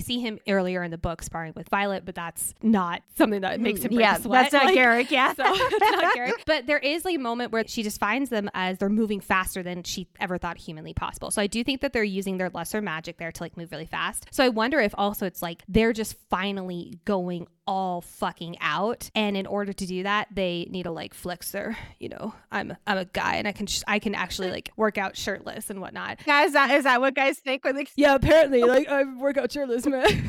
see 0.00 0.20
him 0.20 0.38
earlier 0.48 0.82
in 0.82 0.90
the 0.90 0.98
book 0.98 1.22
sparring 1.22 1.52
with 1.56 1.68
Violet, 1.68 2.04
but 2.04 2.14
that's 2.14 2.54
not 2.62 3.02
something 3.24 3.40
that 3.40 3.60
makes 3.60 3.82
him 3.82 3.92
mm, 3.92 4.00
yeah, 4.00 4.16
sweat. 4.16 4.50
That's 4.50 4.52
not 4.52 4.64
like, 4.66 4.74
Garrick, 4.74 5.10
yeah. 5.10 5.32
So 5.34 5.42
that's 5.42 5.80
not 5.80 6.14
Garrick. 6.14 6.42
But 6.46 6.66
there 6.66 6.78
is 6.78 7.04
like 7.04 7.16
a 7.16 7.20
moment 7.20 7.52
where 7.52 7.66
she 7.66 7.82
just 7.82 7.98
finds 7.98 8.30
them 8.30 8.50
as 8.54 8.78
they're 8.78 8.88
moving 8.88 9.20
faster 9.20 9.62
than 9.62 9.82
she 9.82 10.08
ever 10.20 10.38
thought 10.38 10.58
humanly 10.58 10.94
possible. 10.94 11.30
So 11.30 11.42
I 11.42 11.46
do 11.46 11.64
think 11.64 11.80
that 11.80 11.92
they're 11.92 12.04
using 12.04 12.38
their 12.38 12.50
lesser 12.50 12.80
magic 12.80 13.18
there 13.18 13.32
to 13.32 13.42
like 13.42 13.56
move 13.56 13.72
really 13.72 13.86
fast. 13.86 14.26
So 14.30 14.44
I 14.44 14.48
wonder 14.48 14.80
if 14.80 14.94
also 14.96 15.26
it's 15.26 15.42
like 15.42 15.62
they're 15.68 15.92
just 15.92 16.16
finally 16.30 17.00
going 17.04 17.46
all 17.66 18.02
fucking 18.02 18.56
out 18.60 19.10
and 19.14 19.36
in 19.36 19.46
order 19.46 19.72
to 19.72 19.86
do 19.86 20.02
that 20.02 20.28
they 20.30 20.66
need 20.70 20.82
to 20.82 20.90
like 20.90 21.14
flex 21.14 21.50
their 21.52 21.76
you 21.98 22.08
know 22.10 22.34
i'm 22.52 22.76
i'm 22.86 22.98
a 22.98 23.04
guy 23.06 23.36
and 23.36 23.48
i 23.48 23.52
can 23.52 23.66
sh- 23.66 23.82
i 23.86 23.98
can 23.98 24.14
actually 24.14 24.50
like 24.50 24.70
work 24.76 24.98
out 24.98 25.16
shirtless 25.16 25.70
and 25.70 25.80
whatnot 25.80 26.18
yeah 26.26 26.44
is 26.44 26.52
that 26.52 26.70
is 26.70 26.84
that 26.84 27.00
what 27.00 27.14
guys 27.14 27.38
think 27.38 27.64
when 27.64 27.74
they 27.74 27.86
yeah 27.96 28.14
apparently 28.14 28.62
like 28.62 28.86
i 28.88 29.04
work 29.18 29.38
out 29.38 29.50
shirtless 29.50 29.86
man 29.86 30.04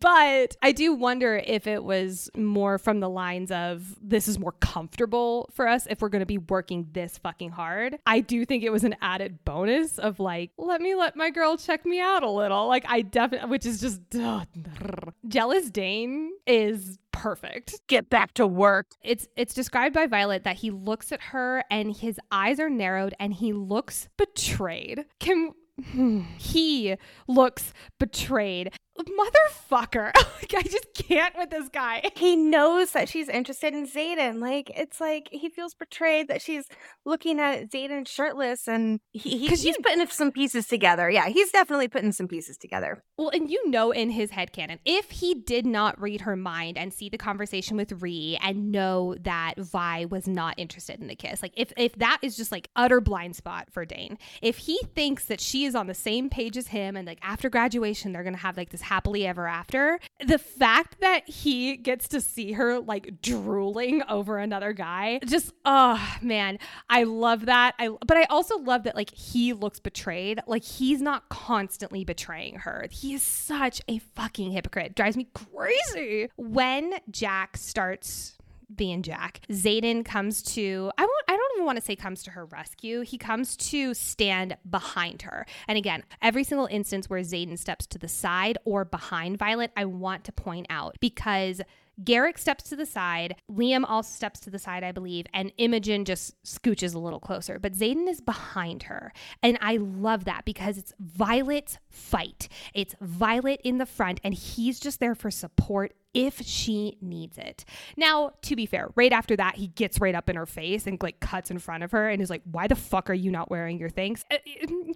but 0.00 0.56
I 0.62 0.72
do 0.72 0.94
wonder 0.94 1.36
if 1.44 1.66
it 1.66 1.82
was 1.84 2.30
more 2.36 2.78
from 2.78 3.00
the 3.00 3.08
lines 3.08 3.50
of 3.50 3.96
this 4.00 4.28
is 4.28 4.38
more 4.38 4.52
comfortable 4.52 5.48
for 5.52 5.66
us 5.68 5.86
if 5.88 6.00
we're 6.00 6.08
going 6.08 6.20
to 6.20 6.26
be 6.26 6.38
working 6.38 6.88
this 6.92 7.18
fucking 7.18 7.50
hard. 7.50 7.98
I 8.06 8.20
do 8.20 8.44
think 8.44 8.64
it 8.64 8.70
was 8.70 8.84
an 8.84 8.96
added 9.00 9.44
bonus 9.44 9.98
of 9.98 10.20
like, 10.20 10.50
let 10.58 10.80
me 10.80 10.94
let 10.94 11.16
my 11.16 11.30
girl 11.30 11.56
check 11.56 11.84
me 11.86 12.00
out 12.00 12.22
a 12.22 12.30
little. 12.30 12.66
Like, 12.66 12.84
I 12.88 13.02
definitely, 13.02 13.50
which 13.50 13.66
is 13.66 13.80
just 13.80 14.00
jealous 15.28 15.70
Dain 15.70 16.32
is 16.46 16.98
perfect. 17.12 17.80
Get 17.86 18.10
back 18.10 18.34
to 18.34 18.46
work. 18.46 18.86
It's 19.02 19.26
it's 19.36 19.54
described 19.54 19.94
by 19.94 20.06
Violet 20.06 20.44
that 20.44 20.56
he 20.56 20.70
looks 20.70 21.12
at 21.12 21.20
her 21.20 21.64
and 21.70 21.96
his 21.96 22.20
eyes 22.30 22.60
are 22.60 22.70
narrowed 22.70 23.14
and 23.18 23.32
he 23.32 23.52
looks 23.52 24.08
betrayed. 24.16 25.04
Can 25.18 25.52
hmm, 25.92 26.20
he 26.38 26.96
looks 27.26 27.72
betrayed. 27.98 28.72
Motherfucker. 28.98 30.12
like, 30.16 30.54
I 30.54 30.62
just 30.62 30.94
can't 30.94 31.36
with 31.36 31.50
this 31.50 31.68
guy. 31.68 32.02
He 32.16 32.34
knows 32.34 32.92
that 32.92 33.08
she's 33.10 33.28
interested 33.28 33.74
in 33.74 33.86
Xaden. 33.86 34.40
Like 34.40 34.70
it's 34.74 35.00
like 35.00 35.28
he 35.30 35.50
feels 35.50 35.74
betrayed 35.74 36.28
that 36.28 36.40
she's 36.40 36.64
looking 37.04 37.38
at 37.38 37.70
Xaden 37.70 38.08
shirtless, 38.08 38.66
and 38.66 39.00
he, 39.12 39.38
he 39.38 39.48
he's 39.48 39.64
you, 39.64 39.74
putting 39.82 40.06
some 40.06 40.32
pieces 40.32 40.66
together. 40.66 41.10
Yeah, 41.10 41.28
he's 41.28 41.50
definitely 41.50 41.88
putting 41.88 42.12
some 42.12 42.26
pieces 42.26 42.56
together. 42.56 43.04
Well, 43.18 43.28
and 43.28 43.50
you 43.50 43.68
know, 43.68 43.90
in 43.90 44.10
his 44.10 44.30
head 44.30 44.52
canon, 44.52 44.78
if 44.86 45.10
he 45.10 45.34
did 45.34 45.66
not 45.66 46.00
read 46.00 46.22
her 46.22 46.36
mind 46.36 46.78
and 46.78 46.92
see 46.92 47.10
the 47.10 47.18
conversation 47.18 47.76
with 47.76 47.90
Rhi 48.00 48.38
and 48.40 48.72
know 48.72 49.14
that 49.20 49.54
Vi 49.58 50.06
was 50.06 50.26
not 50.26 50.54
interested 50.56 50.98
in 50.98 51.06
the 51.06 51.16
kiss, 51.16 51.42
like 51.42 51.52
if 51.54 51.72
if 51.76 51.94
that 51.96 52.18
is 52.22 52.36
just 52.36 52.50
like 52.50 52.70
utter 52.76 53.00
blind 53.00 53.36
spot 53.36 53.68
for 53.70 53.84
Dain, 53.84 54.16
if 54.40 54.56
he 54.56 54.80
thinks 54.94 55.26
that 55.26 55.40
she 55.40 55.64
is 55.66 55.74
on 55.74 55.86
the 55.86 55.94
same 55.94 56.30
page 56.30 56.56
as 56.56 56.68
him 56.68 56.96
and 56.96 57.06
like 57.06 57.18
after 57.22 57.50
graduation 57.50 58.12
they're 58.12 58.24
gonna 58.24 58.36
have 58.38 58.56
like 58.56 58.70
this 58.70 58.85
happily 58.86 59.26
ever 59.26 59.46
after. 59.46 59.98
The 60.24 60.38
fact 60.38 61.00
that 61.00 61.28
he 61.28 61.76
gets 61.76 62.08
to 62.08 62.20
see 62.20 62.52
her 62.52 62.78
like 62.78 63.20
drooling 63.20 64.02
over 64.08 64.38
another 64.38 64.72
guy, 64.72 65.20
just 65.26 65.52
oh 65.64 66.00
man, 66.22 66.58
I 66.88 67.02
love 67.02 67.46
that. 67.46 67.74
I 67.78 67.88
but 68.06 68.16
I 68.16 68.24
also 68.24 68.58
love 68.58 68.84
that 68.84 68.96
like 68.96 69.12
he 69.12 69.52
looks 69.52 69.80
betrayed. 69.80 70.40
Like 70.46 70.64
he's 70.64 71.02
not 71.02 71.28
constantly 71.28 72.04
betraying 72.04 72.56
her. 72.60 72.86
He 72.90 73.14
is 73.14 73.22
such 73.22 73.82
a 73.88 73.98
fucking 73.98 74.52
hypocrite. 74.52 74.94
Drives 74.94 75.16
me 75.16 75.28
crazy. 75.34 76.30
When 76.36 76.94
Jack 77.10 77.56
starts 77.56 78.36
being 78.74 79.02
Jack. 79.02 79.40
Xaden 79.50 80.04
comes 80.04 80.42
to 80.42 80.90
I 80.98 81.02
won't 81.02 81.24
I 81.28 81.36
don't 81.36 81.45
even 81.56 81.66
want 81.66 81.78
to 81.78 81.84
say 81.84 81.96
comes 81.96 82.22
to 82.24 82.30
her 82.32 82.46
rescue. 82.46 83.00
He 83.00 83.18
comes 83.18 83.56
to 83.56 83.94
stand 83.94 84.56
behind 84.68 85.22
her. 85.22 85.46
And 85.66 85.78
again, 85.78 86.04
every 86.22 86.44
single 86.44 86.66
instance 86.66 87.10
where 87.10 87.20
Xaden 87.20 87.58
steps 87.58 87.86
to 87.88 87.98
the 87.98 88.08
side 88.08 88.58
or 88.64 88.84
behind 88.84 89.38
Violet, 89.38 89.72
I 89.76 89.86
want 89.86 90.24
to 90.24 90.32
point 90.32 90.66
out 90.70 90.96
because 91.00 91.60
Garrick 92.04 92.36
steps 92.36 92.64
to 92.64 92.76
the 92.76 92.84
side. 92.84 93.36
Liam 93.50 93.84
also 93.88 94.14
steps 94.14 94.40
to 94.40 94.50
the 94.50 94.58
side, 94.58 94.84
I 94.84 94.92
believe, 94.92 95.26
and 95.32 95.50
Imogen 95.56 96.04
just 96.04 96.40
scooches 96.44 96.94
a 96.94 96.98
little 96.98 97.20
closer. 97.20 97.58
But 97.58 97.72
Xaden 97.72 98.08
is 98.08 98.20
behind 98.20 98.84
her. 98.84 99.12
And 99.42 99.56
I 99.62 99.78
love 99.78 100.24
that 100.26 100.44
because 100.44 100.76
it's 100.76 100.92
Violet's 101.00 101.78
fight. 101.88 102.48
It's 102.74 102.94
Violet 103.00 103.60
in 103.64 103.78
the 103.78 103.86
front, 103.86 104.20
and 104.22 104.34
he's 104.34 104.78
just 104.78 105.00
there 105.00 105.14
for 105.14 105.30
support 105.30 105.94
if 106.16 106.40
she 106.40 106.96
needs 107.02 107.36
it. 107.36 107.66
Now, 107.94 108.32
to 108.42 108.56
be 108.56 108.64
fair, 108.64 108.88
right 108.96 109.12
after 109.12 109.36
that, 109.36 109.56
he 109.56 109.66
gets 109.66 110.00
right 110.00 110.14
up 110.14 110.30
in 110.30 110.36
her 110.36 110.46
face 110.46 110.86
and 110.86 111.00
like 111.02 111.20
cuts 111.20 111.50
in 111.50 111.58
front 111.58 111.84
of 111.84 111.92
her 111.92 112.08
and 112.08 112.22
is 112.22 112.30
like, 112.30 112.40
Why 112.50 112.66
the 112.66 112.74
fuck 112.74 113.10
are 113.10 113.14
you 113.14 113.30
not 113.30 113.50
wearing 113.50 113.78
your 113.78 113.90
things? 113.90 114.24
Uh, 114.30 114.38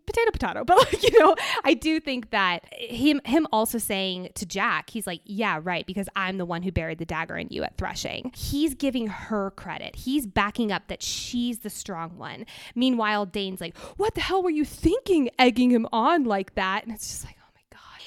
potato, 0.07 0.31
potato. 0.33 0.65
But 0.71 0.79
like, 0.79 1.03
you 1.03 1.19
know, 1.19 1.37
I 1.65 1.75
do 1.75 2.01
think 2.01 2.31
that 2.31 2.73
him, 2.73 3.21
him 3.25 3.47
also 3.53 3.77
saying 3.77 4.31
to 4.37 4.47
Jack, 4.47 4.89
he's 4.89 5.07
like, 5.07 5.21
Yeah, 5.27 5.61
right, 5.63 5.87
because 5.87 6.09
I'm 6.17 6.39
the 6.39 6.47
one 6.47 6.63
who 6.63 6.73
buried 6.73 6.99
the 6.99 7.05
dagger 7.05 7.37
in 7.37 7.49
you 7.51 7.65
at 7.65 7.77
threshing. 7.77 8.33
He's 8.35 8.75
giving 8.75 9.09
her 9.09 9.51
credit. 9.53 9.97
He's 9.97 10.27
backing 10.27 10.73
up 10.73 10.89
that 10.89 11.03
she's 11.03 11.59
the 11.59 11.71
strong 11.71 12.17
one. 12.17 12.47
Meanwhile, 12.75 13.27
Dain's 13.27 13.61
like, 13.61 13.77
What 13.99 14.15
the 14.15 14.23
hell 14.23 14.43
were 14.43 14.51
you 14.51 14.65
thinking, 14.65 15.29
egging 15.39 15.71
him 15.71 15.87
on 15.93 16.25
like 16.25 16.55
that? 16.55 16.85
And 16.85 16.95
it's 16.95 17.11
just 17.11 17.25
like, 17.27 17.37